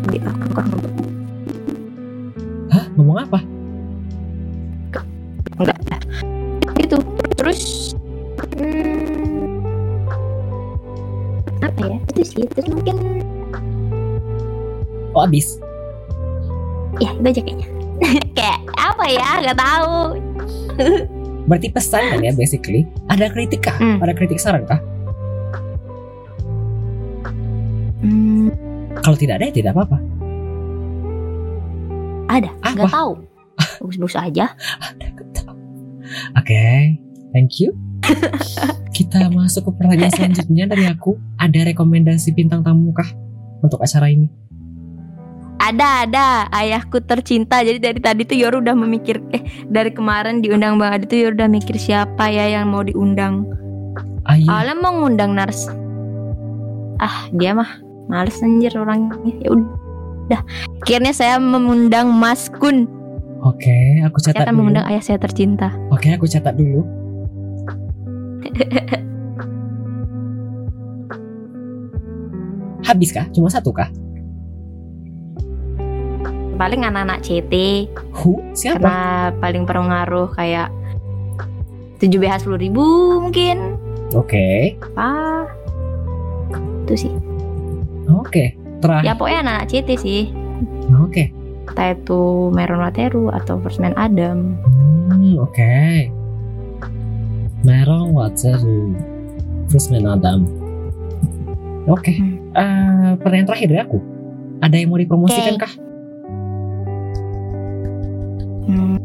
di 0.09 0.19
aku 0.25 0.47
kok 0.53 0.65
ngomong. 0.69 0.97
Hah? 2.69 2.85
Ngomong 2.97 3.19
apa? 3.25 3.41
enggak. 5.59 5.79
Ya 5.89 5.99
itu. 6.87 6.99
Terus 7.39 7.61
hmm, 8.59 9.59
apa 11.63 11.81
ya? 11.83 11.99
Itu 12.15 12.23
sih 12.23 12.45
terus 12.47 12.67
mungkin 12.71 12.97
Oh 15.17 15.27
habis. 15.27 15.59
Ya 16.99 17.11
itu 17.15 17.27
aja 17.27 17.41
kayaknya 17.43 17.67
kayak 18.39 18.59
apa 18.79 19.05
ya 19.11 19.31
nggak 19.43 19.59
tahu 19.59 19.97
Berarti 21.49 21.73
pesan 21.73 22.13
kan 22.13 22.21
ya 22.21 22.31
basically. 22.37 22.85
Ada 23.09 23.33
kritik 23.33 23.65
kah? 23.65 23.73
Hmm. 23.81 23.97
Ada 24.05 24.13
kritik 24.13 24.37
saran 24.37 24.69
kah? 24.69 24.77
hmm, 28.05 28.53
Kalau 29.01 29.17
tidak 29.17 29.41
ada 29.41 29.49
ya 29.49 29.55
tidak 29.57 29.73
apa-apa. 29.75 29.99
ada 32.29 32.53
nggak 32.61 32.93
tahu 32.93 33.17
bagus-bagus 33.81 34.21
aja 34.21 34.53
Oke, 36.37 36.97
thank 37.33 37.57
you. 37.61 37.73
Kita 38.97 39.29
masuk 39.29 39.69
ke 39.69 39.73
pertanyaan 39.77 40.13
selanjutnya 40.13 40.65
dari 40.69 40.89
aku. 40.89 41.17
Ada 41.37 41.69
rekomendasi 41.73 42.33
bintang 42.33 42.65
tamu 42.65 42.93
kah 42.97 43.09
untuk 43.61 43.81
acara 43.81 44.09
ini? 44.09 44.29
Ada 45.59 46.07
ada. 46.07 46.47
Ayahku 46.55 47.03
tercinta. 47.05 47.61
Jadi 47.63 47.79
dari 47.83 48.01
tadi 48.01 48.23
tuh 48.25 48.39
Yoru 48.39 48.63
udah 48.63 48.75
memikir 48.79 49.21
eh 49.35 49.43
dari 49.69 49.91
kemarin 49.93 50.41
diundang 50.41 50.79
Bang 50.79 50.95
Adi 50.95 51.05
tuh 51.11 51.19
Yoru 51.19 51.35
udah 51.39 51.51
mikir 51.51 51.77
siapa 51.77 52.31
ya 52.31 52.47
yang 52.59 52.71
mau 52.71 52.83
diundang. 52.87 53.45
Ayah, 54.29 54.49
awalnya 54.49 54.75
mau 54.79 54.93
ngundang 55.03 55.33
Nars. 55.35 55.69
Ah 57.01 57.27
dia 57.35 57.55
mah 57.55 57.81
males 58.09 58.39
anjir 58.41 58.73
orangnya. 58.79 59.19
Ya 59.43 59.49
udah. 59.53 60.41
Akhirnya 60.85 61.13
saya 61.13 61.37
mengundang 61.41 62.13
Mas 62.13 62.49
Kun. 62.49 62.89
Oke, 63.47 64.03
aku 64.03 64.19
saya 64.19 64.35
catat 64.35 64.51
akan 64.51 64.55
dulu. 64.55 64.59
mengundang 64.67 64.87
ayah 64.91 64.99
saya 64.99 65.19
tercinta. 65.23 65.71
Oke, 65.95 66.11
aku 66.11 66.27
catat 66.27 66.59
dulu. 66.59 66.83
Habis 72.89 73.15
kah? 73.15 73.31
Cuma 73.31 73.47
satu 73.47 73.71
kah? 73.71 73.87
Paling 76.59 76.83
anak-anak 76.83 77.23
CT 77.23 77.55
Who? 78.13 78.43
Siapa? 78.53 78.83
karena 78.83 78.99
paling 79.39 79.65
pengaruh 79.65 80.29
kayak 80.35 80.69
7BH 81.99 82.45
10 82.45 82.59
ribu 82.61 82.85
mungkin 83.21 83.79
Oke, 84.11 84.75
apa 84.97 85.45
itu 86.83 87.07
sih 87.07 87.13
oke. 88.09 88.45
Terakhir. 88.79 89.05
ya 89.05 89.13
pokoknya 89.13 89.39
anak-anak 89.43 89.69
CT 89.69 89.89
sih 89.97 90.23
Oke. 90.97 91.31
entah 91.65 91.93
itu 91.93 92.23
Meron 92.51 92.81
Wateru 92.81 93.29
atau 93.31 93.61
First 93.61 93.79
Man 93.79 93.93
Adam 93.95 94.57
Hmm, 95.09 95.41
oke. 95.41 96.13
Merong 97.59 98.13
water. 98.13 98.61
Terus 99.67 99.89
main 99.89 100.05
Adam. 100.05 100.45
Oke. 101.87 102.13
Hmm. 102.13 102.37
Eh, 102.53 103.11
pertanyaan 103.17 103.49
terakhir 103.49 103.69
dari 103.69 103.81
aku. 103.83 103.99
Ada 104.61 104.77
yang 104.77 104.93
mau 104.93 105.01
dipromosikan 105.01 105.57
Oke. 105.57 105.65
kah? 105.65 105.73
Hmm, 108.69 109.01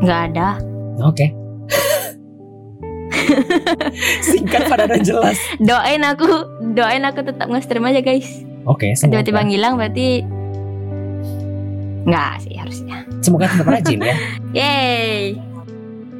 nggak 0.00 0.20
ada 0.32 0.56
Oke. 1.00 1.28
Singkat 4.26 4.62
padat 4.66 4.88
dan 4.90 5.02
jelas. 5.04 5.36
doain 5.60 6.02
aku 6.02 6.26
doain 6.72 7.04
aku 7.04 7.20
tetap 7.20 7.46
nge-stream 7.46 7.84
aja 7.84 8.00
guys 8.00 8.42
Oke, 8.64 8.92
semoga. 8.92 9.20
tiba-tiba 9.22 9.40
ngilang 9.44 9.76
berarti 9.76 10.24
nggak 12.00 12.32
sih 12.40 12.56
harusnya 12.56 13.04
Semoga 13.20 13.52
tetap 13.52 13.68
rajin 13.68 14.00
ya. 14.00 14.16
yay 14.64 15.36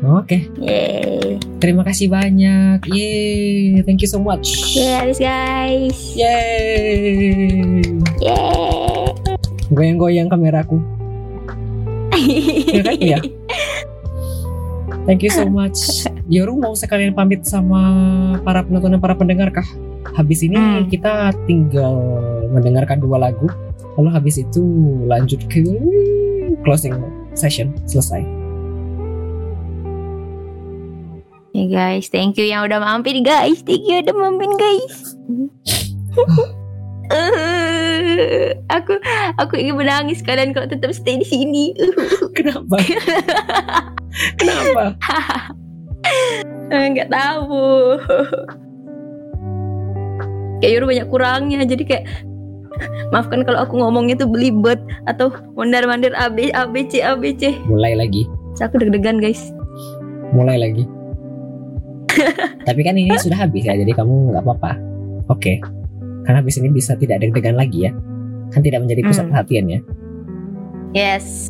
Oke, 0.00 0.48
yay 0.56 1.36
terima 1.60 1.84
kasih 1.84 2.08
banyak. 2.08 2.80
Yeay, 2.88 3.84
thank 3.84 4.00
you 4.00 4.08
so 4.08 4.16
much. 4.16 4.48
habis 4.76 5.20
guys 5.20 5.96
Yeay. 6.16 7.84
yay 8.16 9.08
Goyang-goyang 9.68 10.26
kameraku. 10.26 10.80
Iya 12.14 12.82
kan? 12.82 12.96
Iya. 12.98 13.18
Thank 15.08 15.24
you 15.24 15.32
so 15.32 15.48
much. 15.48 16.06
Yoru 16.34 16.54
mau 16.54 16.76
sekalian 16.76 17.16
pamit 17.16 17.42
sama 17.42 17.80
para 18.44 18.62
penonton 18.62 18.94
dan 18.94 19.00
para 19.02 19.14
pendengar 19.16 19.50
kah? 19.50 19.66
Habis 20.14 20.44
ini 20.44 20.56
Hmm. 20.56 20.86
kita 20.86 21.34
tinggal 21.46 21.94
mendengarkan 22.50 23.00
dua 23.00 23.30
lagu. 23.30 23.48
Lalu 23.98 24.08
habis 24.10 24.38
itu 24.38 24.62
lanjut 25.06 25.42
ke 25.50 25.64
closing 26.62 26.94
session 27.34 27.74
selesai. 27.84 28.22
Ya 31.50 31.66
guys, 31.66 32.06
thank 32.08 32.38
you 32.38 32.46
yang 32.46 32.62
udah 32.62 32.78
mampir 32.78 33.18
guys. 33.26 33.60
Thank 33.66 33.90
you 33.90 33.98
udah 33.98 34.14
mampir 34.14 34.50
guys. 34.54 35.18
Eh, 37.10 38.54
aku 38.70 38.94
aku 39.36 39.54
ingin 39.58 39.74
menangis 39.74 40.22
kalian 40.22 40.54
kalau 40.54 40.70
tetap 40.70 40.94
stay 40.94 41.18
di 41.18 41.26
sini. 41.26 41.74
Kenapa? 42.36 42.78
Kenapa? 44.38 44.84
Eh, 46.70 46.86
Nggak 46.96 47.10
tahu. 47.10 47.98
Kayak 50.62 50.72
Yuru 50.78 50.84
banyak 50.86 51.08
kurangnya 51.10 51.66
jadi 51.66 51.82
kayak 51.82 52.04
maafkan 53.10 53.42
kalau 53.42 53.66
aku 53.66 53.74
ngomongnya 53.80 54.14
tuh 54.16 54.30
belibet 54.30 54.78
atau 55.10 55.34
mondar-mandir 55.58 56.14
A 56.14 56.30
B 56.30 56.54
A 56.54 56.70
B 56.70 56.86
C 56.86 57.02
A 57.02 57.18
B 57.18 57.34
C. 57.34 57.58
Mulai 57.66 57.98
lagi. 57.98 58.24
Terus 58.54 58.70
Aku 58.70 58.78
deg-degan 58.78 59.18
guys. 59.18 59.50
Mulai 60.30 60.62
lagi. 60.62 60.84
Tapi 62.68 62.80
kan 62.86 62.94
ini 62.94 63.18
sudah 63.18 63.46
habis 63.46 63.66
ya, 63.66 63.74
jadi 63.74 63.90
kamu 63.90 64.30
nggak 64.34 64.42
apa-apa. 64.46 64.72
Oke. 65.30 65.58
Karena 66.22 66.38
habis 66.38 66.56
ini 66.56 66.68
bisa 66.68 66.94
tidak 66.94 67.20
deg-degan 67.20 67.56
lagi 67.56 67.88
ya. 67.88 67.92
Kan 68.50 68.60
tidak 68.60 68.82
menjadi 68.82 69.02
pusat 69.04 69.24
Hmm. 69.26 69.32
perhatian 69.32 69.66
ya. 69.66 69.80
Yes. 70.90 71.48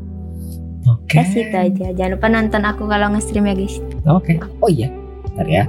Oke. 0.87 1.17
Kasih 1.17 1.49
itu 1.49 1.57
aja. 1.57 1.87
Jangan 1.93 2.13
lupa 2.17 2.27
nonton 2.29 2.63
aku 2.63 2.85
kalau 2.85 3.13
nge-stream 3.13 3.45
ya 3.45 3.55
guys. 3.57 3.77
Oke. 4.05 4.37
Oh 4.61 4.69
iya. 4.69 4.89
Bentar 5.25 5.47
ya. 5.47 5.65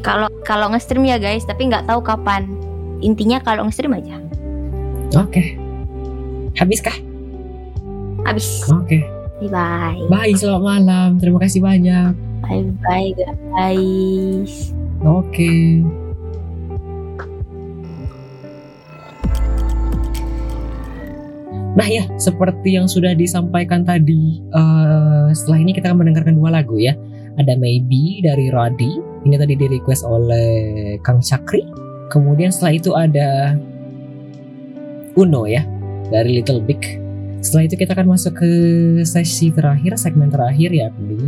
Kalau 0.00 0.30
kalau 0.46 0.66
nge-stream 0.72 1.04
ya 1.04 1.18
guys, 1.20 1.44
tapi 1.44 1.68
nggak 1.68 1.84
tahu 1.84 2.00
kapan. 2.00 2.48
Intinya 3.04 3.42
kalau 3.42 3.66
nge-stream 3.68 3.92
aja. 3.92 4.16
Oke. 5.14 5.58
Habiskah? 6.56 6.94
Habis. 8.24 8.64
Oke. 8.66 9.04
Bye 9.38 9.50
bye. 9.52 10.00
Bye, 10.10 10.34
selamat 10.34 10.62
malam. 10.62 11.08
Terima 11.20 11.38
kasih 11.38 11.60
banyak. 11.62 12.27
Bye 12.48 12.72
bye 12.80 13.12
guys. 13.12 14.72
Oke. 15.04 15.84
Nah 21.78 21.86
ya, 21.86 22.08
seperti 22.18 22.74
yang 22.74 22.90
sudah 22.90 23.14
disampaikan 23.14 23.86
tadi, 23.86 24.42
eh, 24.42 25.26
setelah 25.30 25.62
ini 25.62 25.70
kita 25.76 25.92
akan 25.92 26.02
mendengarkan 26.02 26.34
dua 26.34 26.50
lagu 26.56 26.74
ya. 26.80 26.96
Ada 27.38 27.54
Maybe 27.54 28.18
dari 28.18 28.50
Radi, 28.50 28.98
ini 29.22 29.36
tadi 29.38 29.54
di 29.54 29.68
request 29.70 30.02
oleh 30.02 30.96
Kang 31.06 31.22
Cakri. 31.22 31.62
Kemudian 32.10 32.50
setelah 32.50 32.72
itu 32.74 32.90
ada 32.98 33.54
Uno 35.14 35.46
ya, 35.46 35.62
dari 36.10 36.42
Little 36.42 36.64
Big. 36.64 36.98
Setelah 37.38 37.70
itu 37.70 37.74
kita 37.78 37.94
akan 37.94 38.18
masuk 38.18 38.32
ke 38.42 38.50
sesi 39.06 39.54
terakhir, 39.54 39.94
segmen 39.94 40.26
terakhir 40.28 40.74
yakni 40.74 41.18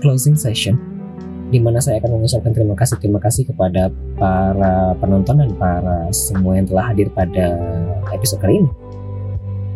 closing 0.00 0.34
session 0.34 0.80
di 1.48 1.56
mana 1.56 1.80
saya 1.80 1.96
akan 2.00 2.20
mengucapkan 2.20 2.52
terima 2.52 2.76
kasih 2.76 2.96
terima 3.00 3.20
kasih 3.24 3.48
kepada 3.48 3.88
para 4.20 4.92
penonton 5.00 5.40
dan 5.40 5.50
para 5.56 6.12
semua 6.12 6.60
yang 6.60 6.68
telah 6.68 6.92
hadir 6.92 7.08
pada 7.08 7.56
episode 8.12 8.44
kali 8.44 8.60
ini. 8.60 8.70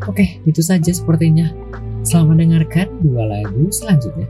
Oke, 0.05 0.43
itu 0.45 0.61
saja 0.61 0.91
sepertinya. 0.93 1.49
Selamat 2.03 2.35
mendengarkan 2.35 2.91
dua 3.01 3.25
lagu 3.25 3.71
selanjutnya. 3.71 4.27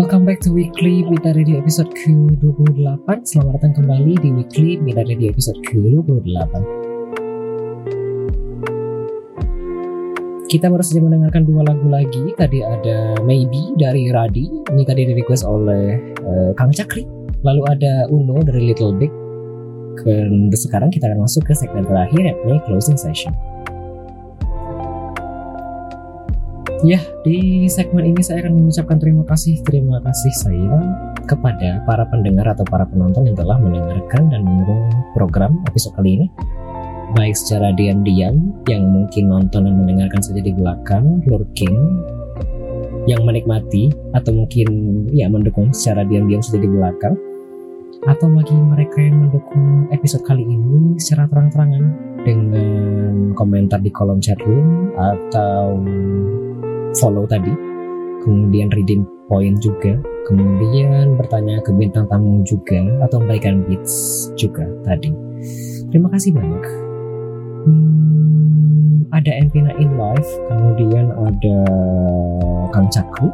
Welcome 0.00 0.24
back 0.24 0.40
to 0.48 0.56
Weekly 0.56 1.04
Mita 1.04 1.36
Radio 1.36 1.60
episode 1.60 1.92
ke-28 1.92 3.04
Selamat 3.20 3.60
datang 3.60 3.84
kembali 3.84 4.16
di 4.16 4.32
Weekly 4.32 4.80
Mita 4.80 5.04
Radio 5.04 5.28
episode 5.28 5.60
ke-28 5.60 6.52
Kita 10.48 10.72
baru 10.72 10.80
saja 10.80 11.04
mendengarkan 11.04 11.44
dua 11.44 11.68
lagu 11.68 11.84
lagi. 11.92 12.32
Tadi 12.32 12.64
ada 12.64 13.20
Maybe 13.28 13.76
dari 13.76 14.08
Radi. 14.08 14.72
Ini 14.72 14.82
tadi 14.88 15.04
di 15.04 15.12
request 15.12 15.44
oleh 15.44 16.00
eh, 16.16 16.50
Kang 16.56 16.72
Cakri. 16.72 17.04
Lalu 17.44 17.62
ada 17.68 18.08
Uno 18.08 18.40
dari 18.40 18.72
Little 18.72 18.96
Big. 18.96 19.12
Dan 20.00 20.48
sekarang 20.48 20.88
kita 20.88 21.12
akan 21.12 21.28
masuk 21.28 21.44
ke 21.44 21.52
segmen 21.52 21.84
terakhir 21.84 22.24
yakni 22.24 22.56
closing 22.64 22.96
session 22.96 23.36
Ya, 26.80 26.96
di 27.28 27.68
segmen 27.68 28.08
ini 28.08 28.24
saya 28.24 28.40
akan 28.40 28.56
mengucapkan 28.56 28.96
terima 28.96 29.20
kasih, 29.28 29.60
terima 29.68 30.00
kasih 30.00 30.32
saya 30.32 30.80
kepada 31.28 31.84
para 31.84 32.08
pendengar 32.08 32.56
atau 32.56 32.64
para 32.64 32.88
penonton 32.88 33.28
yang 33.28 33.36
telah 33.36 33.60
mendengarkan 33.60 34.32
dan 34.32 34.40
mendukung 34.40 34.88
program 35.12 35.60
episode 35.68 35.92
kali 36.00 36.16
ini. 36.16 36.26
Baik 37.12 37.36
secara 37.36 37.76
diam-diam, 37.76 38.56
yang 38.64 38.88
mungkin 38.88 39.28
nonton 39.28 39.68
dan 39.68 39.76
mendengarkan 39.76 40.24
saja 40.24 40.40
di 40.40 40.56
belakang, 40.56 41.20
lurking, 41.28 41.76
yang 43.04 43.28
menikmati, 43.28 43.92
atau 44.16 44.32
mungkin 44.32 44.68
ya 45.12 45.28
mendukung 45.28 45.76
secara 45.76 46.08
diam-diam 46.08 46.40
saja 46.40 46.64
di 46.64 46.70
belakang, 46.70 47.12
atau 48.08 48.24
bagi 48.32 48.56
mereka 48.56 49.04
yang 49.04 49.28
mendukung 49.28 49.84
episode 49.92 50.24
kali 50.24 50.48
ini 50.48 50.96
secara 50.96 51.28
terang-terangan 51.28 52.09
dengan 52.24 53.32
komentar 53.34 53.80
di 53.80 53.90
kolom 53.92 54.20
chat 54.20 54.38
room 54.44 54.92
atau 54.96 55.80
follow 56.98 57.24
tadi, 57.26 57.52
kemudian 58.24 58.68
redeem 58.74 59.06
point 59.30 59.56
juga, 59.62 59.94
kemudian 60.26 61.14
bertanya 61.14 61.62
ke 61.62 61.70
bintang 61.70 62.10
tamu 62.10 62.42
juga 62.42 62.82
atau 63.06 63.22
memberikan 63.22 63.62
beats 63.64 64.28
juga 64.34 64.66
tadi. 64.82 65.14
Terima 65.90 66.10
kasih 66.10 66.34
banyak. 66.34 66.64
Hmm, 67.66 69.06
ada 69.14 69.30
Empina 69.36 69.74
in 69.78 69.94
live, 69.94 70.30
kemudian 70.50 71.12
ada 71.14 71.56
Kang 72.70 72.88
Cakru, 72.90 73.30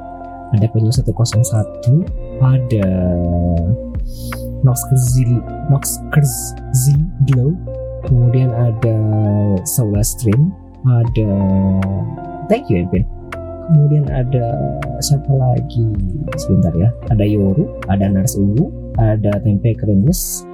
ada 0.56 0.66
penyu 0.73 0.92
101, 0.92 2.05
ada 2.40 2.89
Nox 4.65 4.78
Kerzi, 4.89 5.24
Nox 5.70 6.00
Kerzi 6.10 6.97
Glow, 7.28 7.55
kemudian 8.07 8.55
ada 8.55 8.97
Solar 9.67 10.07
Stream, 10.07 10.55
ada 10.86 11.31
Thank 12.47 12.70
you 12.70 12.86
Empin 12.86 13.05
kemudian 13.67 14.07
ada 14.10 14.47
siapa 15.02 15.33
lagi? 15.35 15.86
Sebentar 16.39 16.73
ya. 16.78 16.91
Ada 17.10 17.25
Yoru 17.26 17.67
ada 17.91 18.07
Nars 18.07 18.39
Uwu 18.39 18.70
ada 18.97 19.36
tempe 19.43 19.76
kremes 19.76 20.47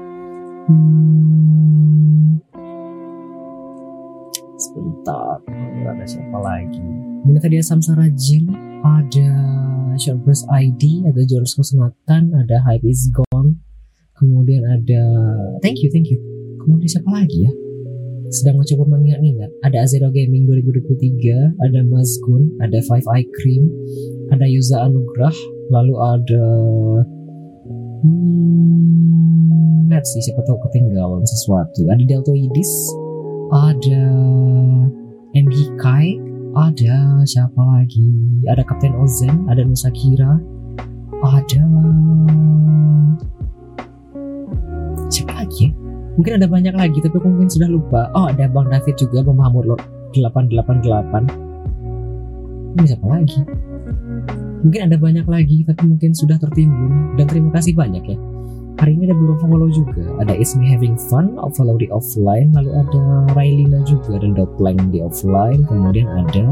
hmm. 0.67 2.41
sebentar 4.57 5.39
ada 5.87 6.05
siapa 6.09 6.39
lagi? 6.41 6.83
Kemudian 7.23 7.43
tadi 7.43 7.55
ada 7.61 7.67
Samsara 7.67 8.09
Jin 8.17 8.51
ada 8.83 9.31
Shortburst 10.01 10.49
ID 10.49 11.07
ada 11.07 11.21
George 11.29 11.53
Kusnatan 11.55 12.33
ada 12.35 12.57
Hype 12.65 12.87
is 12.89 13.13
Gone. 13.13 13.61
Kemudian 14.17 14.63
ada 14.63 15.03
thank 15.61 15.83
you 15.83 15.91
thank 15.91 16.09
you 16.09 16.32
kemudian 16.62 16.91
siapa 16.91 17.10
lagi 17.10 17.47
ya 17.47 17.52
sedang 18.32 18.57
mencoba 18.58 18.97
mengingat-ingat. 18.97 19.52
Ada 19.60 19.84
Azero 19.84 20.08
Gaming 20.08 20.49
2023, 20.49 21.52
ada 21.60 21.84
Mazgun, 21.84 22.49
ada 22.65 22.81
Five 22.89 23.05
Eye 23.12 23.28
Cream, 23.36 23.68
ada 24.32 24.49
Yuza 24.49 24.81
Anugrah, 24.81 25.36
lalu 25.68 25.94
ada 26.00 26.44
hmm, 28.02 29.92
lihat 29.92 30.05
sih 30.08 30.24
siapa 30.24 30.41
tahu 30.49 30.57
ketinggalan 30.66 31.20
sesuatu. 31.28 31.84
Ada 31.92 32.02
Deltoidis, 32.08 32.73
ada 33.52 34.02
MG 35.36 35.76
Kai, 35.76 36.16
ada 36.57 37.20
siapa 37.28 37.60
lagi? 37.60 38.08
Ada 38.49 38.65
Kapten 38.65 38.97
Ozen, 38.97 39.44
ada 39.52 39.60
Nusakira, 39.60 40.41
ada 41.20 41.62
siapa 45.12 45.44
lagi 45.44 45.68
ya? 45.68 45.82
Mungkin 46.16 46.39
ada 46.41 46.47
banyak 46.49 46.74
lagi 46.76 46.99
tapi 47.00 47.15
aku 47.16 47.28
mungkin 47.28 47.50
sudah 47.50 47.68
lupa. 47.68 48.10
Oh 48.16 48.28
ada 48.28 48.49
Bang 48.49 48.68
David 48.68 48.94
juga 49.00 49.24
Bang 49.24 49.39
Mahamud 49.41 49.65
Lord 49.74 49.82
888 50.12 51.52
ini 52.73 52.89
siapa 52.89 53.05
lagi? 53.05 53.41
Mungkin 54.65 54.81
ada 54.89 54.97
banyak 54.97 55.26
lagi 55.28 55.66
tapi 55.66 55.82
mungkin 55.84 56.16
sudah 56.16 56.41
tertimbun. 56.41 57.18
Dan 57.20 57.28
terima 57.28 57.50
kasih 57.52 57.76
banyak 57.76 58.05
ya. 58.07 58.18
Hari 58.81 58.97
ini 58.97 59.12
ada 59.12 59.15
beberapa 59.15 59.44
follow 59.44 59.68
juga. 59.68 60.02
Ada 60.24 60.32
Is 60.34 60.57
Me 60.57 60.65
Having 60.73 60.97
Fun 61.12 61.36
follow 61.52 61.76
di 61.76 61.92
offline. 61.92 62.57
Lalu 62.57 62.70
ada 62.73 63.02
Railina 63.36 63.84
juga 63.84 64.16
dan 64.16 64.32
Doplang 64.32 64.78
di 64.89 65.05
offline. 65.05 65.68
Kemudian 65.68 66.08
ada 66.08 66.44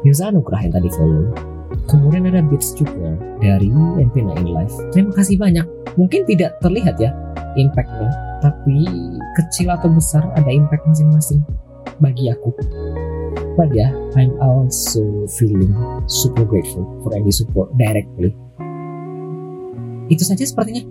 Yusa 0.00 0.32
Anugrah 0.32 0.64
yang 0.64 0.72
tadi 0.72 0.88
follow. 0.96 1.49
Kemudian 1.88 2.28
ada 2.28 2.44
Beats 2.44 2.76
juga 2.76 3.16
dari 3.40 3.70
MP9 3.72 4.44
Live. 4.44 4.74
Terima 4.92 5.12
kasih 5.14 5.40
banyak. 5.40 5.66
Mungkin 5.96 6.28
tidak 6.28 6.60
terlihat 6.60 7.00
ya 7.00 7.14
impactnya, 7.56 8.10
tapi 8.44 8.86
kecil 9.38 9.72
atau 9.72 9.90
besar 9.90 10.22
ada 10.38 10.50
impact 10.50 10.86
masing-masing 10.86 11.40
bagi 11.98 12.30
aku. 12.30 12.50
But 13.58 13.74
yeah, 13.74 13.92
I'm 14.16 14.36
also 14.40 15.26
feeling 15.36 15.74
super 16.06 16.46
grateful 16.46 16.86
for 17.04 17.12
any 17.12 17.34
support 17.34 17.74
directly. 17.76 18.32
Itu 20.10 20.26
saja 20.26 20.42
sepertinya. 20.42 20.82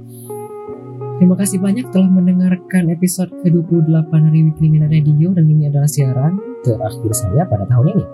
Terima 1.19 1.35
kasih 1.35 1.59
banyak 1.59 1.91
telah 1.91 2.07
mendengarkan 2.07 2.87
episode 2.95 3.27
ke-28 3.43 4.07
dari 4.07 4.39
Weekly 4.47 4.71
Minute 4.71 4.87
Radio 4.87 5.35
dan 5.35 5.51
ini 5.51 5.67
adalah 5.67 5.91
siaran 5.91 6.39
terakhir 6.63 7.11
saya 7.11 7.43
pada 7.43 7.67
tahun 7.67 7.91
ini, 7.91 8.05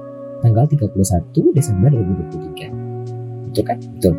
tanggal 0.46 0.70
31 0.70 1.58
Desember 1.58 1.90
2023. 1.90 3.50
Betul 3.50 3.64
kan? 3.66 3.78
Betul. 3.98 4.14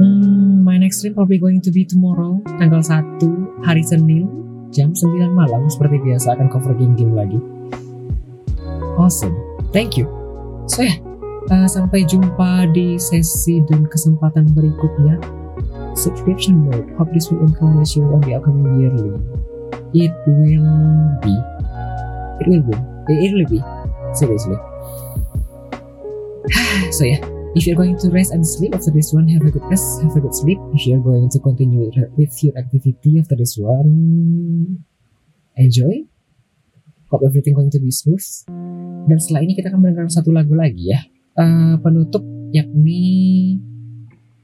Hmm, 0.00 0.64
my 0.64 0.80
next 0.80 1.04
stream 1.04 1.12
probably 1.12 1.36
going 1.36 1.60
to 1.60 1.68
be 1.68 1.84
tomorrow, 1.84 2.40
tanggal 2.56 2.80
1 2.80 3.64
hari 3.68 3.84
Senin, 3.84 4.24
jam 4.72 4.96
9 4.96 5.04
malam 5.36 5.68
seperti 5.68 6.00
biasa 6.00 6.32
akan 6.36 6.48
cover 6.48 6.72
game-game 6.72 7.12
lagi. 7.12 7.36
Awesome, 8.96 9.36
thank 9.76 10.00
you. 10.00 10.08
So 10.72 10.80
ya, 10.80 10.96
yeah, 10.96 10.96
uh, 11.52 11.68
sampai 11.68 12.08
jumpa 12.08 12.72
di 12.72 12.96
sesi 12.96 13.60
dan 13.68 13.84
kesempatan 13.92 14.56
berikutnya 14.56 15.20
subscription 15.96 16.64
mode. 16.68 16.88
Hope 16.96 17.12
this 17.12 17.28
will 17.28 17.44
encourage 17.44 17.96
you 17.96 18.04
on 18.08 18.24
the 18.24 18.36
upcoming 18.36 18.80
yearly. 18.80 19.16
It 19.96 20.12
will 20.28 20.68
be. 21.24 21.34
It 22.40 22.46
will 22.48 22.64
be. 22.64 22.76
It 23.08 23.32
will 23.32 23.48
be. 23.48 23.60
Seriously. 24.12 24.75
So 26.92 27.04
yeah, 27.04 27.20
if 27.54 27.66
you're 27.66 27.76
going 27.76 27.98
to 27.98 28.10
rest 28.10 28.32
and 28.32 28.46
sleep 28.46 28.74
after 28.74 28.90
this 28.90 29.12
one, 29.12 29.28
have 29.28 29.42
a 29.42 29.50
good 29.50 29.64
rest, 29.66 30.02
have 30.02 30.14
a 30.16 30.20
good 30.20 30.34
sleep. 30.34 30.58
If 30.74 30.86
you're 30.86 31.02
going 31.02 31.28
to 31.30 31.38
continue 31.40 31.90
with 32.16 32.34
your 32.42 32.56
activity 32.56 33.18
after 33.18 33.36
this 33.36 33.56
one, 33.58 34.84
enjoy. 35.56 36.06
Hope 37.10 37.22
everything 37.24 37.54
going 37.54 37.70
to 37.70 37.80
be 37.80 37.90
smooth. 37.90 38.22
Dan 39.06 39.18
setelah 39.22 39.46
ini 39.46 39.54
kita 39.54 39.70
akan 39.70 39.80
mendengar 39.82 40.10
satu 40.10 40.34
lagu 40.34 40.54
lagi 40.58 40.90
ya. 40.90 41.00
Uh, 41.36 41.78
penutup 41.78 42.24
yakni 42.50 43.58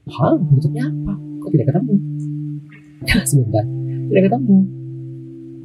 Hah, 0.03 0.35
bentuknya 0.35 0.91
apa? 0.91 1.15
Kok 1.15 1.49
tidak 1.55 1.67
ketemu? 1.71 1.95
Sebentar, 3.29 3.63
tidak 4.11 4.23
ketemu. 4.27 4.57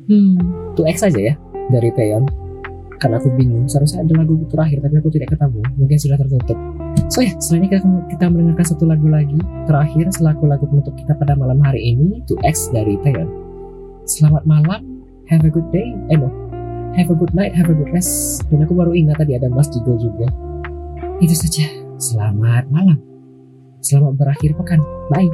Hmm, 0.08 0.34
2X 0.78 0.96
saja 1.02 1.20
ya 1.20 1.34
dari 1.74 1.90
Taeyeon. 1.90 2.47
Karena 2.98 3.16
aku 3.22 3.30
bingung, 3.38 3.70
seharusnya 3.70 4.02
ada 4.02 4.14
lagu 4.18 4.42
terakhir 4.50 4.82
tapi 4.82 4.94
aku 4.98 5.10
tidak 5.14 5.28
ketemu. 5.38 5.60
Mungkin 5.78 5.98
sudah 6.02 6.16
tertutup. 6.18 6.58
So 7.08 7.22
ya, 7.22 7.32
selanjutnya 7.38 7.78
kita, 7.78 7.88
kita 8.10 8.24
mendengarkan 8.26 8.66
satu 8.66 8.84
lagu 8.90 9.06
lagi 9.06 9.38
terakhir 9.70 10.10
selaku 10.18 10.44
lagu 10.50 10.66
penutup 10.66 10.94
kita 10.98 11.14
pada 11.14 11.38
malam 11.38 11.62
hari 11.62 11.94
ini 11.94 12.20
2X 12.26 12.74
dari 12.74 12.98
Taeyeon. 13.06 13.30
Selamat 14.02 14.42
malam, 14.44 14.82
have 15.30 15.46
a 15.46 15.50
good 15.52 15.66
day. 15.70 15.94
Eh 16.10 16.18
no, 16.18 16.26
have 16.98 17.08
a 17.08 17.16
good 17.16 17.30
night, 17.38 17.54
have 17.54 17.70
a 17.70 17.76
good 17.76 17.90
rest. 17.94 18.42
Dan 18.50 18.66
aku 18.66 18.74
baru 18.74 18.90
ingat 18.92 19.22
tadi 19.22 19.38
ada 19.38 19.46
Mas 19.46 19.70
Jigo 19.70 19.94
juga. 19.94 20.26
Itu 21.22 21.34
saja. 21.38 21.70
Selamat 21.98 22.66
malam. 22.70 22.98
Selamat 23.78 24.18
berakhir 24.18 24.58
pekan. 24.58 24.82
Bye. 25.10 25.30